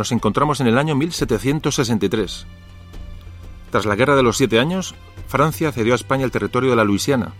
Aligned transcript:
nos 0.00 0.12
encontramos 0.12 0.62
en 0.62 0.66
el 0.66 0.78
año 0.78 0.96
1763. 0.96 2.46
Tras 3.70 3.84
la 3.84 3.96
Guerra 3.96 4.16
de 4.16 4.22
los 4.22 4.38
Siete 4.38 4.58
Años, 4.58 4.94
Francia 5.28 5.72
cedió 5.72 5.92
a 5.92 5.96
España 5.96 6.24
el 6.24 6.30
territorio 6.30 6.70
de 6.70 6.76
la 6.76 6.84
Luisiana, 6.84 7.34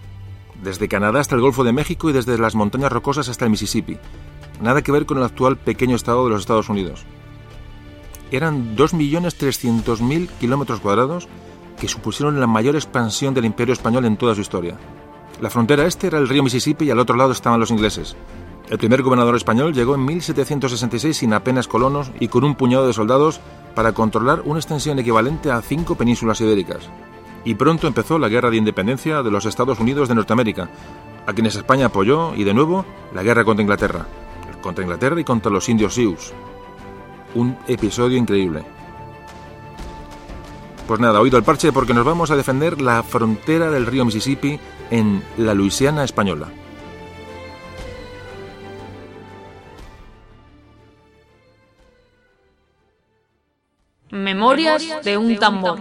desde 0.62 0.86
Canadá 0.86 1.20
hasta 1.20 1.34
el 1.34 1.40
Golfo 1.40 1.64
de 1.64 1.72
México 1.72 2.10
y 2.10 2.12
desde 2.12 2.36
las 2.36 2.54
montañas 2.54 2.92
rocosas 2.92 3.30
hasta 3.30 3.46
el 3.46 3.50
Mississippi. 3.50 3.96
Nada 4.60 4.82
que 4.82 4.92
ver 4.92 5.06
con 5.06 5.16
el 5.16 5.24
actual 5.24 5.56
pequeño 5.56 5.96
estado 5.96 6.24
de 6.24 6.32
los 6.32 6.40
Estados 6.40 6.68
Unidos. 6.68 7.06
Eran 8.30 8.76
2.300.000 8.76 10.28
kilómetros 10.38 10.80
cuadrados 10.80 11.28
que 11.80 11.88
supusieron 11.88 12.40
la 12.40 12.46
mayor 12.46 12.74
expansión 12.74 13.32
del 13.32 13.46
imperio 13.46 13.72
español 13.72 14.04
en 14.04 14.18
toda 14.18 14.34
su 14.34 14.42
historia. 14.42 14.76
La 15.40 15.48
frontera 15.48 15.86
este 15.86 16.08
era 16.08 16.18
el 16.18 16.28
río 16.28 16.42
Mississippi 16.42 16.84
y 16.84 16.90
al 16.90 16.98
otro 16.98 17.16
lado 17.16 17.32
estaban 17.32 17.58
los 17.58 17.70
ingleses. 17.70 18.16
El 18.70 18.78
primer 18.78 19.02
gobernador 19.02 19.34
español 19.34 19.74
llegó 19.74 19.96
en 19.96 20.04
1766 20.04 21.16
sin 21.16 21.32
apenas 21.32 21.66
colonos 21.66 22.12
y 22.20 22.28
con 22.28 22.44
un 22.44 22.54
puñado 22.54 22.86
de 22.86 22.92
soldados 22.92 23.40
para 23.74 23.92
controlar 23.92 24.42
una 24.44 24.60
extensión 24.60 24.96
equivalente 25.00 25.50
a 25.50 25.60
cinco 25.60 25.96
penínsulas 25.96 26.40
ibéricas. 26.40 26.88
Y 27.44 27.56
pronto 27.56 27.88
empezó 27.88 28.16
la 28.20 28.28
guerra 28.28 28.48
de 28.48 28.58
independencia 28.58 29.24
de 29.24 29.30
los 29.32 29.44
Estados 29.44 29.80
Unidos 29.80 30.08
de 30.08 30.14
Norteamérica, 30.14 30.70
a 31.26 31.32
quienes 31.32 31.56
España 31.56 31.86
apoyó 31.86 32.32
y 32.36 32.44
de 32.44 32.54
nuevo 32.54 32.86
la 33.12 33.24
guerra 33.24 33.44
contra 33.44 33.62
Inglaterra, 33.62 34.06
contra 34.62 34.84
Inglaterra 34.84 35.20
y 35.20 35.24
contra 35.24 35.50
los 35.50 35.68
indios 35.68 35.94
Sioux. 35.94 36.32
Un 37.34 37.56
episodio 37.66 38.18
increíble. 38.18 38.62
Pues 40.86 41.00
nada, 41.00 41.20
oído 41.20 41.38
el 41.38 41.44
parche 41.44 41.72
porque 41.72 41.94
nos 41.94 42.04
vamos 42.04 42.30
a 42.30 42.36
defender 42.36 42.80
la 42.80 43.02
frontera 43.02 43.68
del 43.68 43.86
río 43.86 44.04
Mississippi 44.04 44.60
en 44.92 45.24
la 45.38 45.54
Luisiana 45.54 46.04
española. 46.04 46.48
Memorias 54.10 55.04
de 55.04 55.16
un 55.16 55.36
tambor. 55.36 55.80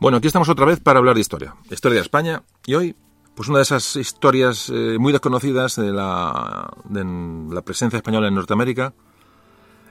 Bueno, 0.00 0.18
aquí 0.18 0.26
estamos 0.26 0.50
otra 0.50 0.66
vez 0.66 0.80
para 0.80 0.98
hablar 0.98 1.14
de 1.14 1.22
historia, 1.22 1.54
historia 1.70 1.96
de 1.96 2.02
España, 2.02 2.42
y 2.66 2.74
hoy, 2.74 2.94
pues 3.34 3.48
una 3.48 3.58
de 3.58 3.62
esas 3.62 3.96
historias 3.96 4.70
eh, 4.70 4.96
muy 4.98 5.12
desconocidas 5.12 5.76
de 5.76 5.92
la, 5.92 6.72
de 6.84 7.04
la 7.54 7.62
presencia 7.62 7.96
española 7.96 8.28
en 8.28 8.34
Norteamérica 8.34 8.94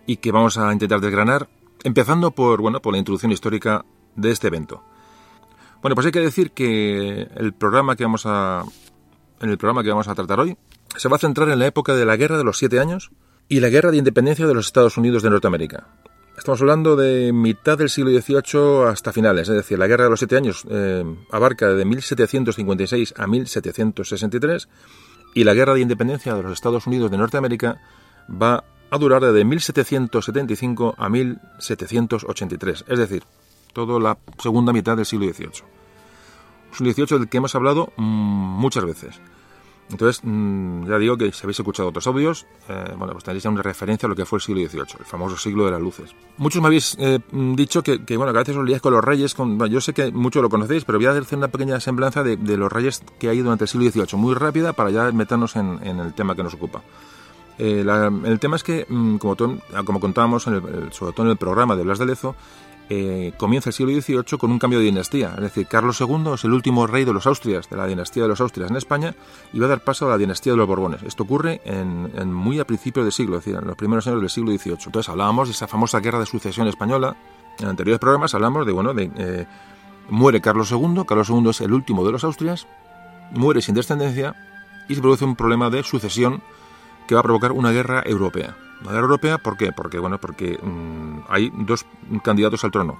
y 0.05 0.17
que 0.17 0.31
vamos 0.31 0.57
a 0.57 0.71
intentar 0.71 1.01
desgranar, 1.01 1.49
empezando 1.83 2.31
por, 2.31 2.61
bueno, 2.61 2.81
por 2.81 2.93
la 2.93 2.99
introducción 2.99 3.31
histórica 3.31 3.85
de 4.15 4.31
este 4.31 4.47
evento. 4.47 4.83
Bueno, 5.81 5.95
pues 5.95 6.05
hay 6.05 6.11
que 6.13 6.21
decir 6.21 6.51
que 6.51 7.27
el 7.35 7.53
programa 7.53 7.95
que 7.95 8.05
vamos 8.05 8.25
a, 8.25 8.63
en 9.41 9.49
el 9.49 9.57
programa 9.57 9.83
que 9.83 9.89
vamos 9.89 10.07
a 10.07 10.15
tratar 10.15 10.39
hoy 10.39 10.57
se 10.95 11.09
va 11.09 11.17
a 11.17 11.19
centrar 11.19 11.49
en 11.49 11.59
la 11.59 11.67
época 11.67 11.93
de 11.95 12.05
la 12.05 12.15
Guerra 12.15 12.37
de 12.37 12.43
los 12.43 12.57
Siete 12.57 12.79
Años 12.79 13.11
y 13.49 13.59
la 13.59 13.69
Guerra 13.69 13.91
de 13.91 13.97
Independencia 13.97 14.47
de 14.47 14.53
los 14.53 14.67
Estados 14.67 14.97
Unidos 14.97 15.23
de 15.23 15.29
Norteamérica. 15.29 15.87
Estamos 16.37 16.61
hablando 16.61 16.95
de 16.95 17.31
mitad 17.31 17.77
del 17.77 17.89
siglo 17.89 18.09
XVIII 18.09 18.87
hasta 18.87 19.13
finales, 19.13 19.47
es 19.49 19.55
decir, 19.55 19.77
la 19.77 19.85
Guerra 19.87 20.05
de 20.05 20.09
los 20.09 20.19
Siete 20.19 20.35
Años 20.35 20.65
eh, 20.67 21.03
abarca 21.31 21.69
de 21.69 21.85
1756 21.85 23.13
a 23.15 23.27
1763 23.27 24.67
y 25.35 25.43
la 25.43 25.53
Guerra 25.53 25.75
de 25.75 25.81
Independencia 25.81 26.33
de 26.33 26.41
los 26.41 26.53
Estados 26.53 26.87
Unidos 26.87 27.11
de 27.11 27.17
Norteamérica 27.17 27.79
va 28.29 28.63
a 28.89 28.97
durar 28.97 29.21
desde 29.21 29.45
1775 29.45 30.95
a 30.97 31.07
1783, 31.07 32.85
es 32.87 32.99
decir, 32.99 33.23
toda 33.71 33.99
la 33.99 34.17
segunda 34.41 34.73
mitad 34.73 34.97
del 34.97 35.05
siglo 35.05 35.31
XVIII. 35.31 35.63
Un 36.71 36.77
siglo 36.77 36.93
XVIII 36.93 37.19
del 37.19 37.29
que 37.29 37.37
hemos 37.37 37.53
hablado 37.53 37.93
mm, 37.95 38.01
muchas 38.03 38.85
veces. 38.85 39.21
Entonces, 39.93 40.21
mm, 40.23 40.87
ya 40.89 40.97
digo 40.97 41.17
que 41.17 41.31
si 41.31 41.43
habéis 41.43 41.59
escuchado 41.59 41.89
otros 41.89 42.05
audios, 42.07 42.47
eh, 42.67 42.93
bueno, 42.97 43.13
pues 43.13 43.23
tenéis 43.23 43.43
ya 43.43 43.49
una 43.51 43.61
referencia 43.61 44.07
a 44.07 44.09
lo 44.09 44.15
que 44.15 44.25
fue 44.25 44.37
el 44.37 44.41
siglo 44.41 44.67
XVIII, 44.67 44.99
el 44.99 45.05
famoso 45.05 45.37
siglo 45.37 45.65
de 45.65 45.71
las 45.71 45.81
luces. 45.81 46.15
Muchos 46.37 46.61
me 46.61 46.67
habéis 46.67 46.97
eh, 46.99 47.19
dicho 47.31 47.83
que, 47.83 47.99
bueno, 48.17 48.33
que 48.33 48.39
a 48.39 48.41
veces 48.41 48.57
os 48.57 48.65
liáis 48.65 48.81
con 48.81 48.91
los 48.91 49.03
reyes, 49.03 49.35
con, 49.35 49.63
yo 49.69 49.79
sé 49.79 49.93
que 49.93 50.11
muchos 50.11 50.41
lo 50.41 50.49
conocéis, 50.49 50.83
pero 50.83 50.97
voy 50.97 51.05
a 51.05 51.11
hacer 51.11 51.37
una 51.37 51.47
pequeña 51.47 51.79
semblanza 51.79 52.23
de, 52.23 52.57
los 52.57 52.71
reyes 52.71 53.03
que 53.19 53.29
hay 53.29 53.39
durante 53.39 53.65
el 53.65 53.67
siglo 53.67 53.89
XVIII, 53.89 54.19
muy 54.19 54.33
rápida 54.33 54.73
para 54.73 54.89
ya 54.89 55.11
meternos 55.11 55.55
en, 55.55 55.79
el 55.83 56.13
tema 56.13 56.35
que 56.35 56.43
nos 56.43 56.55
ocupa. 56.55 56.81
Eh, 57.59 57.85
el 58.25 58.39
tema 58.39 58.55
es 58.55 58.63
que, 58.63 58.87
mm, 58.89 59.17
como, 59.17 59.35
como 59.85 59.99
contábamos, 59.99 60.47
en 60.47 60.55
el, 60.55 60.91
sobre 60.91 61.13
todo 61.13 61.27
en 61.27 61.31
el 61.31 61.37
programa 61.37 61.75
de 61.75 61.83
Blas 61.83 61.99
de 61.99 62.07
Lezo, 62.07 62.35
eh, 62.89 63.33
comienza 63.37 63.69
el 63.69 63.73
siglo 63.73 63.93
XVIII 63.93 64.37
con 64.37 64.51
un 64.51 64.59
cambio 64.59 64.79
de 64.79 64.85
dinastía. 64.85 65.33
Es 65.35 65.41
decir, 65.41 65.67
Carlos 65.67 65.99
II 66.01 66.33
es 66.33 66.43
el 66.43 66.53
último 66.53 66.85
rey 66.85 67.05
de 67.05 67.13
los 67.13 67.25
Austrias, 67.27 67.69
de 67.69 67.77
la 67.77 67.87
dinastía 67.87 68.23
de 68.23 68.29
los 68.29 68.41
Austrias 68.41 68.69
en 68.69 68.75
España, 68.75 69.15
y 69.53 69.59
va 69.59 69.67
a 69.67 69.69
dar 69.69 69.83
paso 69.83 70.07
a 70.07 70.09
la 70.09 70.17
dinastía 70.17 70.53
de 70.53 70.57
los 70.57 70.67
Borbones. 70.67 71.01
Esto 71.03 71.23
ocurre 71.23 71.61
en, 71.65 72.33
muy 72.33 72.59
a 72.59 72.65
principios 72.65 73.05
del 73.05 73.13
siglo, 73.13 73.37
es 73.37 73.45
decir, 73.45 73.59
en 73.59 73.67
los 73.67 73.75
primeros 73.75 74.05
años 74.07 74.19
del 74.19 74.29
siglo 74.29 74.51
XVIII. 74.51 74.77
Entonces 74.85 75.09
hablábamos 75.09 75.47
de 75.47 75.53
esa 75.53 75.67
famosa 75.67 75.99
guerra 75.99 76.19
de 76.19 76.25
sucesión 76.25 76.67
española. 76.67 77.15
En 77.59 77.67
anteriores 77.67 77.99
programas 77.99 78.33
hablamos 78.33 78.65
de, 78.65 78.71
bueno, 78.71 78.93
de 78.93 79.11
eh, 79.15 79.47
muere 80.09 80.41
Carlos 80.41 80.71
II, 80.71 81.03
Carlos 81.07 81.29
II 81.29 81.49
es 81.49 81.61
el 81.61 81.73
último 81.73 82.05
de 82.05 82.11
los 82.11 82.23
Austrias, 82.23 82.67
muere 83.31 83.61
sin 83.61 83.75
descendencia 83.75 84.35
y 84.89 84.95
se 84.95 85.01
produce 85.01 85.23
un 85.23 85.35
problema 85.35 85.69
de 85.69 85.83
sucesión 85.83 86.41
que 87.07 87.15
va 87.15 87.21
a 87.21 87.23
provocar 87.23 87.51
una 87.51 87.71
guerra 87.71 88.03
europea. 88.05 88.55
La 88.83 88.99
europea, 88.99 89.37
¿por 89.37 89.57
qué? 89.57 89.71
Porque, 89.71 89.99
bueno, 89.99 90.19
porque 90.19 90.59
mm, 90.61 91.21
hay 91.29 91.51
dos 91.53 91.85
candidatos 92.23 92.63
al 92.63 92.71
trono. 92.71 92.99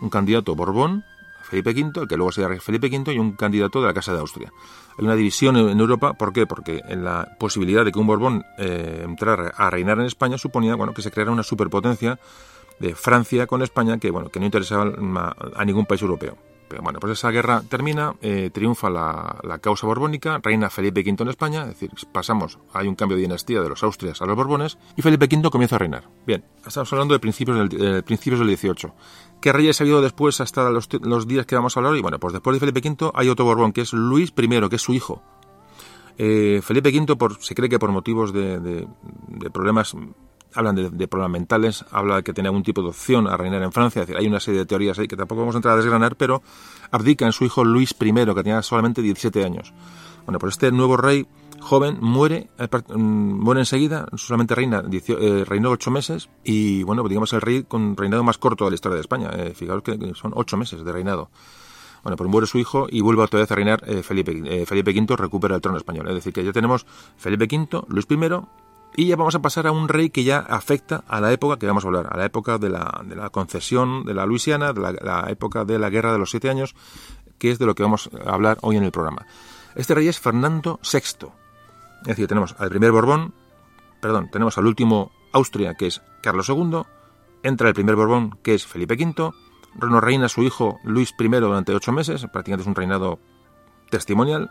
Un 0.00 0.10
candidato 0.10 0.54
Borbón, 0.54 1.04
Felipe 1.44 1.70
V, 1.70 2.02
el 2.02 2.08
que 2.08 2.16
luego 2.16 2.32
sería 2.32 2.60
Felipe 2.60 2.88
V, 2.88 3.14
y 3.14 3.18
un 3.18 3.32
candidato 3.32 3.80
de 3.80 3.86
la 3.86 3.94
Casa 3.94 4.12
de 4.12 4.20
Austria. 4.20 4.52
Hay 4.98 5.04
una 5.04 5.14
división 5.14 5.56
en 5.56 5.80
Europa, 5.80 6.12
¿por 6.14 6.32
qué? 6.32 6.46
Porque 6.46 6.82
en 6.88 7.04
la 7.04 7.36
posibilidad 7.38 7.84
de 7.84 7.92
que 7.92 7.98
un 7.98 8.06
Borbón 8.06 8.44
eh, 8.58 9.02
entrara 9.04 9.52
a 9.56 9.70
reinar 9.70 9.98
en 9.98 10.06
España 10.06 10.36
suponía, 10.36 10.74
bueno, 10.74 10.92
que 10.92 11.02
se 11.02 11.10
creara 11.10 11.30
una 11.30 11.42
superpotencia 11.42 12.18
de 12.78 12.94
Francia 12.94 13.46
con 13.46 13.62
España 13.62 13.98
que, 13.98 14.10
bueno, 14.10 14.28
que 14.30 14.40
no 14.40 14.46
interesaba 14.46 14.92
a 15.54 15.64
ningún 15.64 15.86
país 15.86 16.02
europeo 16.02 16.36
bueno, 16.82 17.00
pues 17.00 17.18
esa 17.18 17.30
guerra 17.30 17.62
termina, 17.68 18.14
eh, 18.20 18.50
triunfa 18.52 18.90
la, 18.90 19.58
causa 19.60 19.86
borbónica, 19.86 20.38
reina 20.42 20.70
Felipe 20.70 21.00
V 21.00 21.22
en 21.22 21.28
España, 21.28 21.62
es 21.62 21.68
decir, 21.68 21.90
pasamos, 22.12 22.58
hay 22.72 22.88
un 22.88 22.94
cambio 22.94 23.16
de 23.16 23.22
dinastía 23.22 23.60
de 23.60 23.68
los 23.68 23.82
Austrias 23.82 24.20
a 24.22 24.26
los 24.26 24.36
Borbones, 24.36 24.78
y 24.96 25.02
Felipe 25.02 25.26
V 25.26 25.50
comienza 25.50 25.76
a 25.76 25.78
reinar. 25.78 26.08
Bien, 26.26 26.44
estamos 26.66 26.92
hablando 26.92 27.14
de 27.14 27.20
principios 27.20 27.68
del, 27.68 28.02
principios 28.04 28.40
del 28.40 28.48
18. 28.48 28.94
¿Qué 29.40 29.52
reyes 29.52 29.80
ha 29.80 29.84
habido 29.84 30.00
después 30.00 30.40
hasta 30.40 30.70
los, 30.70 30.88
días 31.26 31.46
que 31.46 31.54
vamos 31.54 31.76
a 31.76 31.80
hablar? 31.80 31.96
Y 31.96 32.02
bueno, 32.02 32.18
pues 32.18 32.32
después 32.32 32.54
de 32.54 32.60
Felipe 32.60 32.88
V 32.88 33.10
hay 33.14 33.28
otro 33.28 33.44
Borbón, 33.44 33.72
que 33.72 33.82
es 33.82 33.92
Luis 33.92 34.32
I, 34.36 34.68
que 34.68 34.76
es 34.76 34.82
su 34.82 34.94
hijo. 34.94 35.22
Eh, 36.16 36.60
Felipe 36.62 36.90
V 36.90 37.36
se 37.40 37.54
cree 37.54 37.68
que 37.68 37.78
por 37.78 37.90
motivos 37.90 38.32
de 38.32 38.86
problemas 39.52 39.96
hablan 40.54 40.74
de, 40.76 41.08
problemas 41.08 41.32
mentales, 41.32 41.84
habla 41.90 42.16
de 42.16 42.22
que 42.22 42.32
tiene 42.32 42.48
algún 42.48 42.62
tipo 42.62 42.82
de 42.82 42.88
opción 42.88 43.26
a 43.26 43.36
reinar 43.36 43.62
en 43.62 43.72
Francia, 43.72 44.02
es 44.02 44.08
decir, 44.08 44.20
hay 44.20 44.26
una 44.26 44.40
serie 44.40 44.60
de 44.60 44.66
teorías 44.66 44.98
ahí 44.98 45.08
que 45.08 45.16
tampoco 45.16 45.40
vamos 45.40 45.54
a 45.54 45.58
entrar 45.58 45.74
a 45.74 45.76
desgranar, 45.76 46.16
pero 46.16 46.42
abdica 46.90 47.26
en 47.26 47.32
su 47.32 47.44
hijo 47.44 47.64
Luis 47.64 47.94
I, 48.00 48.12
que 48.12 48.34
tenía 48.34 48.62
solamente 48.62 49.02
17 49.02 49.44
años. 49.44 49.72
Bueno, 50.24 50.38
pues 50.38 50.54
este 50.54 50.72
nuevo 50.72 50.96
rey 50.96 51.26
joven 51.60 51.98
muere, 52.00 52.48
eh, 52.58 52.68
mm, 52.68 52.98
muere 52.98 53.60
enseguida, 53.60 54.06
solamente 54.16 54.54
reina, 54.54 54.82
eh, 54.90 55.44
reinó 55.46 55.70
ocho 55.70 55.90
meses 55.90 56.28
y 56.44 56.82
bueno, 56.82 57.02
pues 57.02 57.10
digamos 57.10 57.32
el 57.32 57.40
rey 57.40 57.64
con 57.64 57.96
reinado 57.96 58.22
más 58.22 58.38
corto 58.38 58.64
de 58.64 58.70
la 58.70 58.74
historia 58.74 58.96
de 58.96 59.00
España. 59.00 59.30
Eh, 59.34 59.52
fijaros 59.54 59.82
que 59.82 60.12
son 60.14 60.32
ocho 60.34 60.56
meses 60.56 60.84
de 60.84 60.92
reinado. 60.92 61.30
Bueno, 62.02 62.16
pues 62.16 62.28
muere 62.28 62.46
su 62.46 62.58
hijo 62.58 62.86
y 62.90 63.00
vuelve 63.00 63.22
otra 63.22 63.40
vez 63.40 63.50
a 63.50 63.54
reinar 63.54 63.82
Felipe, 64.02 64.66
Felipe 64.66 64.90
V, 64.90 65.16
recupera 65.16 65.54
el 65.54 65.62
trono 65.62 65.78
español. 65.78 66.06
Es 66.08 66.16
decir, 66.16 66.34
que 66.34 66.44
ya 66.44 66.52
tenemos 66.52 66.84
Felipe 67.16 67.44
V, 67.44 67.84
Luis 67.88 68.06
I, 68.10 68.16
y 68.96 69.06
ya 69.06 69.16
vamos 69.16 69.34
a 69.34 69.42
pasar 69.42 69.66
a 69.66 69.72
un 69.72 69.88
rey 69.88 70.10
que 70.10 70.24
ya 70.24 70.38
afecta 70.38 71.04
a 71.08 71.20
la 71.20 71.32
época 71.32 71.58
que 71.58 71.66
vamos 71.66 71.84
a 71.84 71.88
hablar, 71.88 72.08
a 72.10 72.16
la 72.16 72.24
época 72.24 72.58
de 72.58 72.70
la, 72.70 73.02
de 73.04 73.16
la 73.16 73.30
concesión 73.30 74.04
de 74.04 74.14
la 74.14 74.26
Luisiana, 74.26 74.72
de 74.72 74.80
la, 74.80 75.26
época 75.28 75.64
de 75.64 75.78
la 75.78 75.90
Guerra 75.90 76.12
de 76.12 76.18
los 76.18 76.30
Siete 76.30 76.50
Años, 76.50 76.74
que 77.38 77.50
es 77.50 77.58
de 77.58 77.66
lo 77.66 77.74
que 77.74 77.82
vamos 77.82 78.10
a 78.24 78.32
hablar 78.32 78.58
hoy 78.62 78.76
en 78.76 78.84
el 78.84 78.92
programa. 78.92 79.26
Este 79.74 79.94
rey 79.94 80.08
es 80.08 80.20
Fernando 80.20 80.78
VI. 80.82 81.28
Es 82.02 82.08
decir, 82.08 82.28
tenemos 82.28 82.54
al 82.58 82.68
primer 82.68 82.92
Borbón, 82.92 83.34
perdón, 84.00 84.30
tenemos 84.30 84.58
al 84.58 84.66
último 84.66 85.10
Austria, 85.32 85.74
que 85.74 85.88
es 85.88 86.00
Carlos 86.22 86.48
II, 86.48 86.82
entra 87.42 87.68
el 87.68 87.74
primer 87.74 87.96
Borbón, 87.96 88.38
que 88.42 88.54
es 88.54 88.66
Felipe 88.66 88.94
V, 88.94 89.32
nos 89.80 90.04
reina 90.04 90.28
su 90.28 90.42
hijo 90.42 90.78
Luis 90.84 91.14
I 91.18 91.28
durante 91.28 91.74
ocho 91.74 91.90
meses, 91.90 92.24
prácticamente 92.32 92.62
es 92.62 92.68
un 92.68 92.76
reinado 92.76 93.18
testimonial, 93.90 94.50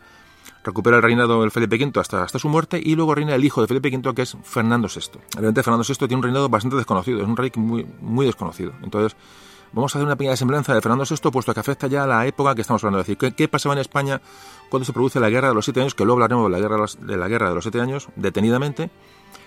recupera 0.63 0.97
el 0.97 1.03
reinado 1.03 1.41
del 1.41 1.51
Felipe 1.51 1.77
V 1.77 1.99
hasta, 1.99 2.23
hasta 2.23 2.39
su 2.39 2.49
muerte 2.49 2.81
y 2.83 2.95
luego 2.95 3.15
reina 3.15 3.35
el 3.35 3.43
hijo 3.43 3.61
de 3.61 3.67
Felipe 3.67 3.89
V 3.95 4.13
que 4.15 4.21
es 4.21 4.37
Fernando 4.43 4.87
VI. 4.87 5.19
Realmente 5.33 5.63
Fernando 5.63 5.85
VI 5.87 5.95
tiene 5.95 6.15
un 6.15 6.23
reinado 6.23 6.49
bastante 6.49 6.77
desconocido, 6.77 7.21
es 7.21 7.27
un 7.27 7.37
rey 7.37 7.51
muy, 7.55 7.85
muy 8.01 8.25
desconocido. 8.25 8.73
Entonces, 8.81 9.15
vamos 9.73 9.93
a 9.93 9.97
hacer 9.97 10.05
una 10.05 10.15
pequeña 10.15 10.35
semblanza 10.35 10.73
de 10.73 10.81
Fernando 10.81 11.05
VI, 11.09 11.31
puesto 11.31 11.53
que 11.53 11.59
afecta 11.59 11.87
ya 11.87 12.03
a 12.03 12.07
la 12.07 12.25
época 12.25 12.55
que 12.55 12.61
estamos 12.61 12.83
hablando. 12.83 13.01
Es 13.01 13.07
decir, 13.07 13.33
¿qué, 13.33 13.47
pasaba 13.47 13.73
en 13.73 13.79
España 13.79 14.21
cuando 14.69 14.85
se 14.85 14.93
produce 14.93 15.19
la 15.19 15.29
Guerra 15.29 15.49
de 15.49 15.55
los 15.55 15.65
Siete 15.65 15.81
Años? 15.81 15.95
Que 15.95 16.05
luego 16.05 16.23
hablaremos 16.23 16.45
de 16.45 16.51
la 16.51 16.59
Guerra 16.59 16.85
de, 16.99 17.17
la 17.17 17.27
guerra 17.27 17.49
de 17.49 17.55
los 17.55 17.63
Siete 17.63 17.81
Años, 17.81 18.07
detenidamente. 18.15 18.89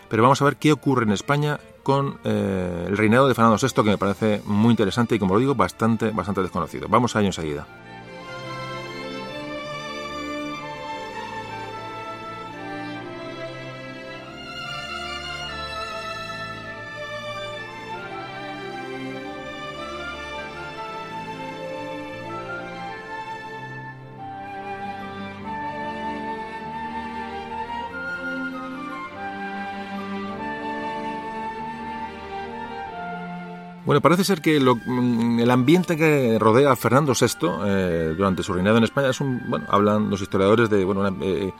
Pero 0.09 0.23
vamos 0.23 0.41
a 0.41 0.45
ver 0.45 0.57
qué 0.57 0.71
ocurre 0.71 1.05
en 1.05 1.11
España 1.11 1.59
con 1.83 2.19
eh, 2.23 2.87
el 2.89 2.97
reinado 2.97 3.27
de 3.27 3.35
Fernando 3.35 3.59
VI, 3.61 3.83
que 3.83 3.91
me 3.91 3.99
parece 3.99 4.43
muy 4.45 4.71
interesante 4.71 5.17
y, 5.17 5.19
como 5.19 5.35
lo 5.35 5.41
digo, 5.41 5.55
bastante, 5.55 6.11
bastante 6.11 6.43
desconocido. 6.43 6.87
Vamos 6.89 7.17
a 7.17 7.21
ello 7.21 7.29
enseguida. 7.29 7.67
Bueno, 33.87 34.01
parece 34.01 34.25
ser 34.25 34.43
que 34.43 34.59
mm, 34.59 35.39
el 35.39 35.49
ambiente 35.49 35.97
que 35.97 36.41
rodea 36.41 36.73
a 36.73 36.77
Fernando 36.77 37.13
VI 37.13 37.49
eh, 37.65 38.15
durante 38.17 38.43
su 38.43 38.53
reinado 38.53 38.79
en 38.79 38.85
España 38.85 39.11
es 39.11 39.21
un, 39.21 39.41
bueno, 39.49 39.65
hablan 39.69 40.11
los 40.11 40.21
historiadores 40.21 40.69
de, 40.69 40.85
bueno, 40.85 41.07
eh, 41.23 41.53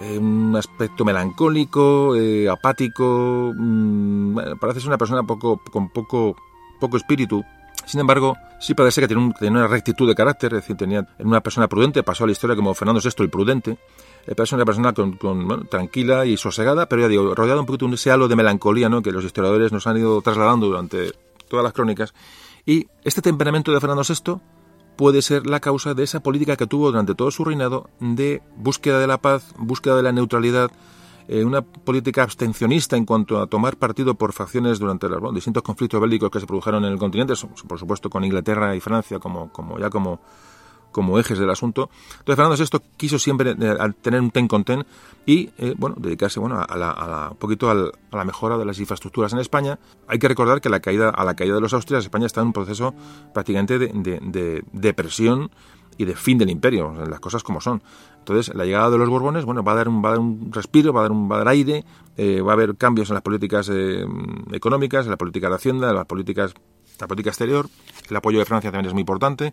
eh, 0.00 0.18
un 0.18 0.56
aspecto 0.56 1.04
melancólico, 1.04 2.16
apático, 2.50 3.52
mm, 3.56 4.58
parece 4.58 4.80
ser 4.80 4.88
una 4.88 4.98
persona 4.98 5.22
poco, 5.22 5.62
con 5.70 5.88
poco, 5.90 6.34
poco 6.80 6.96
espíritu. 6.96 7.44
Sin 7.86 8.00
embargo, 8.00 8.36
sí 8.58 8.74
parece 8.74 9.00
que 9.00 9.06
tiene, 9.06 9.32
tenía 9.38 9.60
una 9.60 9.68
rectitud 9.68 10.08
de 10.08 10.16
carácter, 10.16 10.54
es 10.54 10.62
decir, 10.62 10.76
tenía 10.76 11.06
una 11.20 11.40
persona 11.42 11.68
prudente, 11.68 12.02
pasó 12.02 12.24
a 12.24 12.26
la 12.26 12.32
historia 12.32 12.56
como 12.56 12.74
Fernando 12.74 13.00
VI 13.00 13.22
el 13.22 13.30
prudente, 13.30 13.78
es 14.26 14.52
una 14.52 14.64
persona 14.64 14.92
con, 14.92 15.16
tranquila 15.68 16.26
y 16.26 16.36
sosegada, 16.36 16.88
pero 16.88 17.02
ya 17.02 17.08
digo, 17.08 17.34
rodeado 17.36 17.60
un 17.60 17.66
poquito 17.66 17.86
de 17.86 17.94
ese 17.94 18.10
halo 18.10 18.26
de 18.26 18.36
melancolía 18.36 18.88
¿no? 18.88 19.02
que 19.02 19.12
los 19.12 19.24
historiadores 19.24 19.72
nos 19.72 19.86
han 19.86 19.96
ido 19.96 20.20
trasladando 20.22 20.66
durante 20.66 21.12
todas 21.52 21.64
las 21.64 21.74
crónicas. 21.74 22.14
Y 22.64 22.88
este 23.04 23.20
temperamento 23.20 23.72
de 23.72 23.80
Fernando 23.80 24.02
VI 24.08 24.40
puede 24.96 25.20
ser 25.20 25.46
la 25.46 25.60
causa 25.60 25.92
de 25.92 26.02
esa 26.02 26.20
política 26.20 26.56
que 26.56 26.66
tuvo 26.66 26.86
durante 26.86 27.14
todo 27.14 27.30
su 27.30 27.44
reinado 27.44 27.90
de 28.00 28.42
búsqueda 28.56 28.98
de 28.98 29.06
la 29.06 29.18
paz, 29.18 29.52
búsqueda 29.58 29.96
de 29.96 30.02
la 30.02 30.12
neutralidad, 30.12 30.70
eh, 31.28 31.44
una 31.44 31.60
política 31.60 32.22
abstencionista 32.22 32.96
en 32.96 33.04
cuanto 33.04 33.38
a 33.38 33.46
tomar 33.46 33.76
partido 33.76 34.14
por 34.14 34.32
facciones 34.32 34.78
durante 34.78 35.10
los 35.10 35.34
distintos 35.34 35.62
conflictos 35.62 36.00
bélicos 36.00 36.30
que 36.30 36.40
se 36.40 36.46
produjeron 36.46 36.86
en 36.86 36.92
el 36.92 36.98
continente, 36.98 37.34
por 37.68 37.78
supuesto 37.78 38.08
con 38.08 38.24
Inglaterra 38.24 38.74
y 38.74 38.80
Francia 38.80 39.18
como, 39.18 39.52
como 39.52 39.78
ya 39.78 39.90
como 39.90 40.20
como 40.92 41.18
ejes 41.18 41.38
del 41.38 41.50
asunto. 41.50 41.90
Entonces 42.18 42.36
Fernando 42.36 42.56
VI 42.56 42.90
quiso 42.96 43.18
siempre 43.18 43.56
eh, 43.58 43.76
tener 44.00 44.20
un 44.20 44.30
ten 44.30 44.46
con 44.46 44.64
ten 44.64 44.84
y 45.26 45.50
eh, 45.58 45.74
bueno 45.76 45.96
dedicarse 45.98 46.38
bueno 46.38 46.60
a, 46.60 46.76
la, 46.76 47.28
un 47.30 47.36
poquito 47.38 47.70
a 47.70 47.74
la 47.74 48.24
mejora 48.24 48.58
de 48.58 48.64
las 48.64 48.78
infraestructuras 48.78 49.32
en 49.32 49.40
España. 49.40 49.78
Hay 50.06 50.18
que 50.18 50.28
recordar 50.28 50.60
que 50.60 50.68
la 50.68 50.80
caída 50.80 51.08
a 51.08 51.24
la 51.24 51.34
caída 51.34 51.54
de 51.54 51.60
los 51.60 51.72
Austrias 51.74 52.04
España 52.04 52.26
está 52.26 52.40
en 52.40 52.48
un 52.48 52.52
proceso 52.52 52.94
prácticamente 53.32 53.78
de, 53.78 54.62
depresión 54.72 55.50
y 55.98 56.04
de 56.04 56.14
fin 56.14 56.38
del 56.38 56.48
imperio, 56.48 56.92
las 56.92 57.20
cosas 57.20 57.42
como 57.42 57.60
son. 57.60 57.82
Entonces, 58.18 58.54
la 58.54 58.64
llegada 58.64 58.88
de 58.88 58.98
los 58.98 59.08
Borbones, 59.08 59.44
bueno, 59.44 59.62
va 59.62 59.72
a 59.72 59.74
dar 59.74 59.88
un, 59.88 60.02
va 60.02 60.08
a 60.08 60.12
dar 60.12 60.20
un 60.20 60.50
respiro, 60.50 60.92
va 60.92 61.00
a 61.00 61.02
dar 61.02 61.12
un 61.12 61.30
va 61.30 61.36
a 61.36 61.38
dar 61.38 61.48
aire, 61.48 61.84
eh, 62.16 62.40
va 62.40 62.52
a 62.52 62.54
haber 62.54 62.76
cambios 62.76 63.10
en 63.10 63.14
las 63.14 63.22
políticas 63.22 63.70
económicas, 64.52 65.04
en 65.04 65.10
la 65.10 65.18
política 65.18 65.48
de 65.48 65.56
Hacienda, 65.56 65.90
en 65.90 65.96
las 65.96 66.06
políticas 66.06 66.54
la 67.02 67.08
política 67.08 67.30
exterior, 67.30 67.68
el 68.08 68.16
apoyo 68.16 68.38
de 68.38 68.44
Francia 68.44 68.70
también 68.70 68.86
es 68.86 68.92
muy 68.92 69.00
importante. 69.00 69.52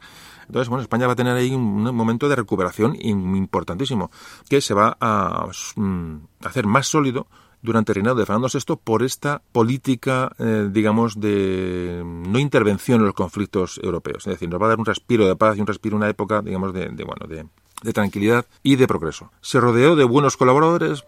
Entonces, 0.50 0.68
bueno, 0.68 0.82
España 0.82 1.06
va 1.06 1.14
a 1.14 1.16
tener 1.16 1.38
ahí 1.38 1.54
un, 1.54 1.84
momento 1.96 2.28
de 2.28 2.36
recuperación 2.36 2.98
importantísimo, 3.00 4.10
que 4.50 4.62
se 4.62 4.74
va 4.74 4.98
a 5.00 5.48
mm, 5.76 6.16
hacer 6.44 6.66
más 6.66 6.88
sólido 6.88 7.28
durante 7.62 7.92
el 7.92 7.98
reinado 7.98 8.18
de 8.18 8.26
Fernando 8.26 8.48
VI 8.52 8.78
por 8.84 9.04
esta 9.04 9.44
política, 9.52 10.32
eh, 10.40 10.68
digamos, 10.72 11.20
de 11.20 12.02
no 12.04 12.40
intervención 12.40 13.02
en 13.02 13.06
los 13.06 13.14
conflictos 13.14 13.80
europeos. 13.84 14.26
Es 14.26 14.34
decir, 14.34 14.50
nos 14.50 14.60
va 14.60 14.66
a 14.66 14.70
dar 14.70 14.80
un 14.80 14.86
respiro 14.86 15.28
de 15.28 15.36
paz 15.36 15.56
y 15.56 15.62
un 15.62 15.68
respiro, 15.68 15.96
una 15.96 16.10
época, 16.10 16.42
digamos, 16.42 16.74
de, 16.74 16.90
bueno, 16.90 17.28
de, 17.28 17.94
tranquilidad 17.94 18.46
y 18.64 18.76
de 18.76 18.88
progreso. 18.88 19.32
Se 19.42 19.60
rodeó 19.60 19.96
de 19.96 20.04
buenos 20.04 20.36
colaboradores, 20.36 21.06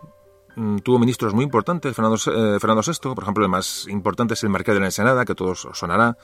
mm, 0.55 0.77
tuvo 0.79 0.99
ministros 0.99 1.33
muy 1.33 1.45
importantes, 1.45 1.95
Fernando, 1.95 2.17
eh, 2.17 2.59
Fernando 2.59 2.83
VI, 2.85 3.15
por 3.15 3.23
ejemplo, 3.23 3.43
el 3.43 3.49
más 3.49 3.87
importante 3.87 4.35
es 4.35 4.43
el 4.43 4.49
marqués 4.49 4.75
de 4.75 4.81
la 4.81 4.87
Ensenada, 4.87 5.25
que 5.25 5.33
todos 5.33 5.65
os 5.65 5.79
sonará, 5.79 6.15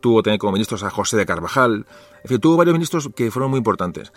tuvo 0.00 0.22
también 0.22 0.38
como 0.38 0.52
ministros 0.52 0.82
a 0.82 0.90
José 0.90 1.16
de 1.16 1.24
Carvajal, 1.24 1.86
en 2.24 2.28
fin, 2.28 2.40
tuvo 2.40 2.56
varios 2.56 2.72
ministros 2.72 3.10
que 3.14 3.30
fueron 3.30 3.50
muy 3.50 3.58
importantes. 3.58 4.12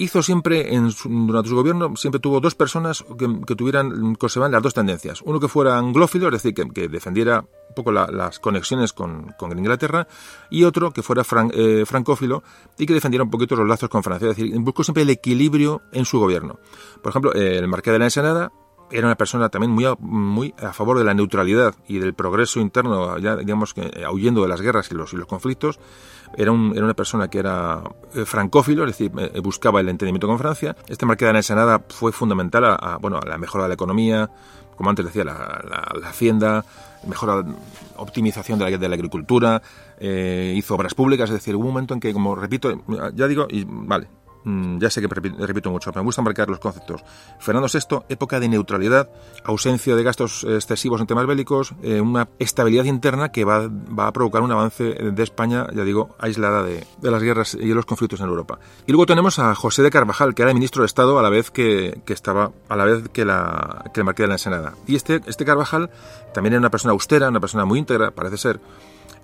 Hizo 0.00 0.22
siempre, 0.22 0.74
en 0.74 0.90
durante 1.26 1.48
su 1.48 1.56
gobierno, 1.56 1.96
siempre 1.96 2.20
tuvo 2.20 2.40
dos 2.40 2.54
personas 2.54 3.04
que, 3.16 3.54
tuvieran, 3.56 4.14
conservaban 4.16 4.52
las 4.52 4.62
dos 4.62 4.74
tendencias. 4.74 5.22
Uno 5.22 5.40
que 5.40 5.48
fuera 5.48 5.78
anglófilo, 5.78 6.26
es 6.28 6.42
decir, 6.42 6.54
que, 6.54 6.88
defendiera 6.88 7.40
un 7.40 7.74
poco 7.74 7.90
las 7.90 8.38
conexiones 8.38 8.92
con, 8.92 9.34
Inglaterra, 9.56 10.06
y 10.50 10.64
otro 10.64 10.92
que 10.92 11.02
fuera 11.02 11.24
eh, 11.52 11.84
francófilo 11.84 12.42
y 12.76 12.86
que 12.86 12.94
defendiera 12.94 13.24
un 13.24 13.30
poquito 13.30 13.56
los 13.56 13.68
lazos 13.68 13.88
con 13.88 14.02
Francia. 14.02 14.30
Es 14.30 14.36
decir, 14.36 14.56
buscó 14.60 14.84
siempre 14.84 15.02
el 15.02 15.10
equilibrio 15.10 15.82
en 15.92 16.04
su 16.04 16.20
gobierno. 16.20 16.58
Por 17.02 17.10
ejemplo, 17.10 17.32
el 17.32 17.66
marqués 17.66 17.92
de 17.92 17.98
la 17.98 18.04
Ensenada 18.06 18.52
era 18.90 19.06
una 19.06 19.16
persona 19.16 19.48
también 19.48 19.70
muy 19.70 19.84
a, 19.84 19.94
muy 19.98 20.54
a 20.60 20.72
favor 20.72 20.98
de 20.98 21.04
la 21.04 21.14
neutralidad 21.14 21.74
y 21.86 21.98
del 21.98 22.14
progreso 22.14 22.60
interno, 22.60 23.18
ya 23.18 23.36
digamos 23.36 23.74
que 23.74 23.82
eh, 23.82 24.04
huyendo 24.10 24.42
de 24.42 24.48
las 24.48 24.60
guerras 24.60 24.90
y 24.90 24.94
los, 24.94 25.12
y 25.12 25.16
los 25.16 25.26
conflictos. 25.26 25.78
Era, 26.36 26.52
un, 26.52 26.72
era, 26.74 26.84
una 26.84 26.94
persona 26.94 27.28
que 27.28 27.38
era 27.38 27.82
eh, 28.14 28.26
francófilo, 28.26 28.84
es 28.84 28.98
decir, 28.98 29.10
eh, 29.18 29.40
buscaba 29.40 29.80
el 29.80 29.88
entendimiento 29.88 30.26
con 30.26 30.38
Francia. 30.38 30.76
Este 30.86 31.06
marqués 31.06 31.26
de 31.26 31.32
la 31.32 31.38
Ensenada 31.38 31.82
fue 31.88 32.12
fundamental 32.12 32.64
a, 32.66 32.98
bueno, 33.00 33.18
a 33.18 33.26
la 33.26 33.38
mejora 33.38 33.64
de 33.64 33.68
la 33.68 33.74
economía, 33.74 34.30
como 34.76 34.90
antes 34.90 35.06
decía, 35.06 35.24
la, 35.24 35.34
la, 35.68 36.08
hacienda, 36.08 36.64
mejora, 37.06 37.44
optimización 37.96 38.58
de 38.58 38.70
la, 38.70 38.78
de 38.78 38.88
la 38.88 38.94
agricultura, 38.94 39.62
hizo 40.00 40.74
obras 40.74 40.94
públicas, 40.94 41.30
es 41.30 41.34
decir, 41.34 41.56
hubo 41.56 41.64
un 41.64 41.72
momento 41.72 41.94
en 41.94 42.00
que, 42.00 42.12
como 42.12 42.36
repito, 42.36 42.70
ya 43.14 43.26
digo, 43.26 43.48
y 43.50 43.64
vale, 43.66 44.08
ya 44.78 44.90
sé 44.90 45.00
que 45.00 45.08
repito 45.08 45.70
mucho, 45.70 45.90
me 45.94 46.02
gusta 46.02 46.22
marcar 46.22 46.48
los 46.48 46.58
conceptos. 46.58 47.04
Fernando 47.38 47.68
VI, 47.72 48.04
época 48.08 48.40
de 48.40 48.48
neutralidad, 48.48 49.10
ausencia 49.44 49.96
de 49.96 50.02
gastos 50.02 50.44
excesivos 50.44 51.00
en 51.00 51.06
temas 51.06 51.26
bélicos, 51.26 51.74
eh, 51.82 52.00
una 52.00 52.28
estabilidad 52.38 52.84
interna 52.84 53.30
que 53.30 53.44
va, 53.44 53.68
a 53.98 54.12
provocar 54.12 54.42
un 54.42 54.52
avance 54.52 54.84
de 54.84 55.22
España, 55.22 55.66
ya 55.74 55.84
digo, 55.84 56.16
aislada 56.18 56.62
de, 56.62 56.86
las 57.02 57.22
guerras 57.22 57.54
y 57.54 57.68
de 57.68 57.74
los 57.74 57.86
conflictos 57.86 58.20
en 58.20 58.26
Europa. 58.26 58.58
Y 58.86 58.92
luego 58.92 59.06
tenemos 59.06 59.38
a 59.38 59.54
José 59.54 59.82
de 59.82 59.90
Carvajal, 59.90 60.34
que 60.34 60.42
era 60.42 60.54
ministro 60.54 60.82
de 60.82 60.86
Estado 60.86 61.18
a 61.18 61.22
la 61.22 61.30
vez 61.30 61.50
que, 61.50 62.00
estaba, 62.06 62.52
a 62.68 62.76
la 62.76 62.84
vez 62.84 63.08
que, 63.08 63.24
la, 63.24 63.84
que 63.92 64.00
el 64.00 64.04
marqués 64.04 64.24
de 64.24 64.28
la 64.28 64.34
Ensenada. 64.34 64.74
Y 64.86 64.96
este, 64.96 65.20
este 65.26 65.44
Carvajal 65.44 65.90
también 66.32 66.54
era 66.54 66.60
una 66.60 66.70
persona 66.70 66.92
austera, 66.92 67.28
una 67.28 67.40
persona 67.40 67.64
muy 67.64 67.78
íntegra, 67.78 68.10
parece 68.10 68.36
ser, 68.36 68.60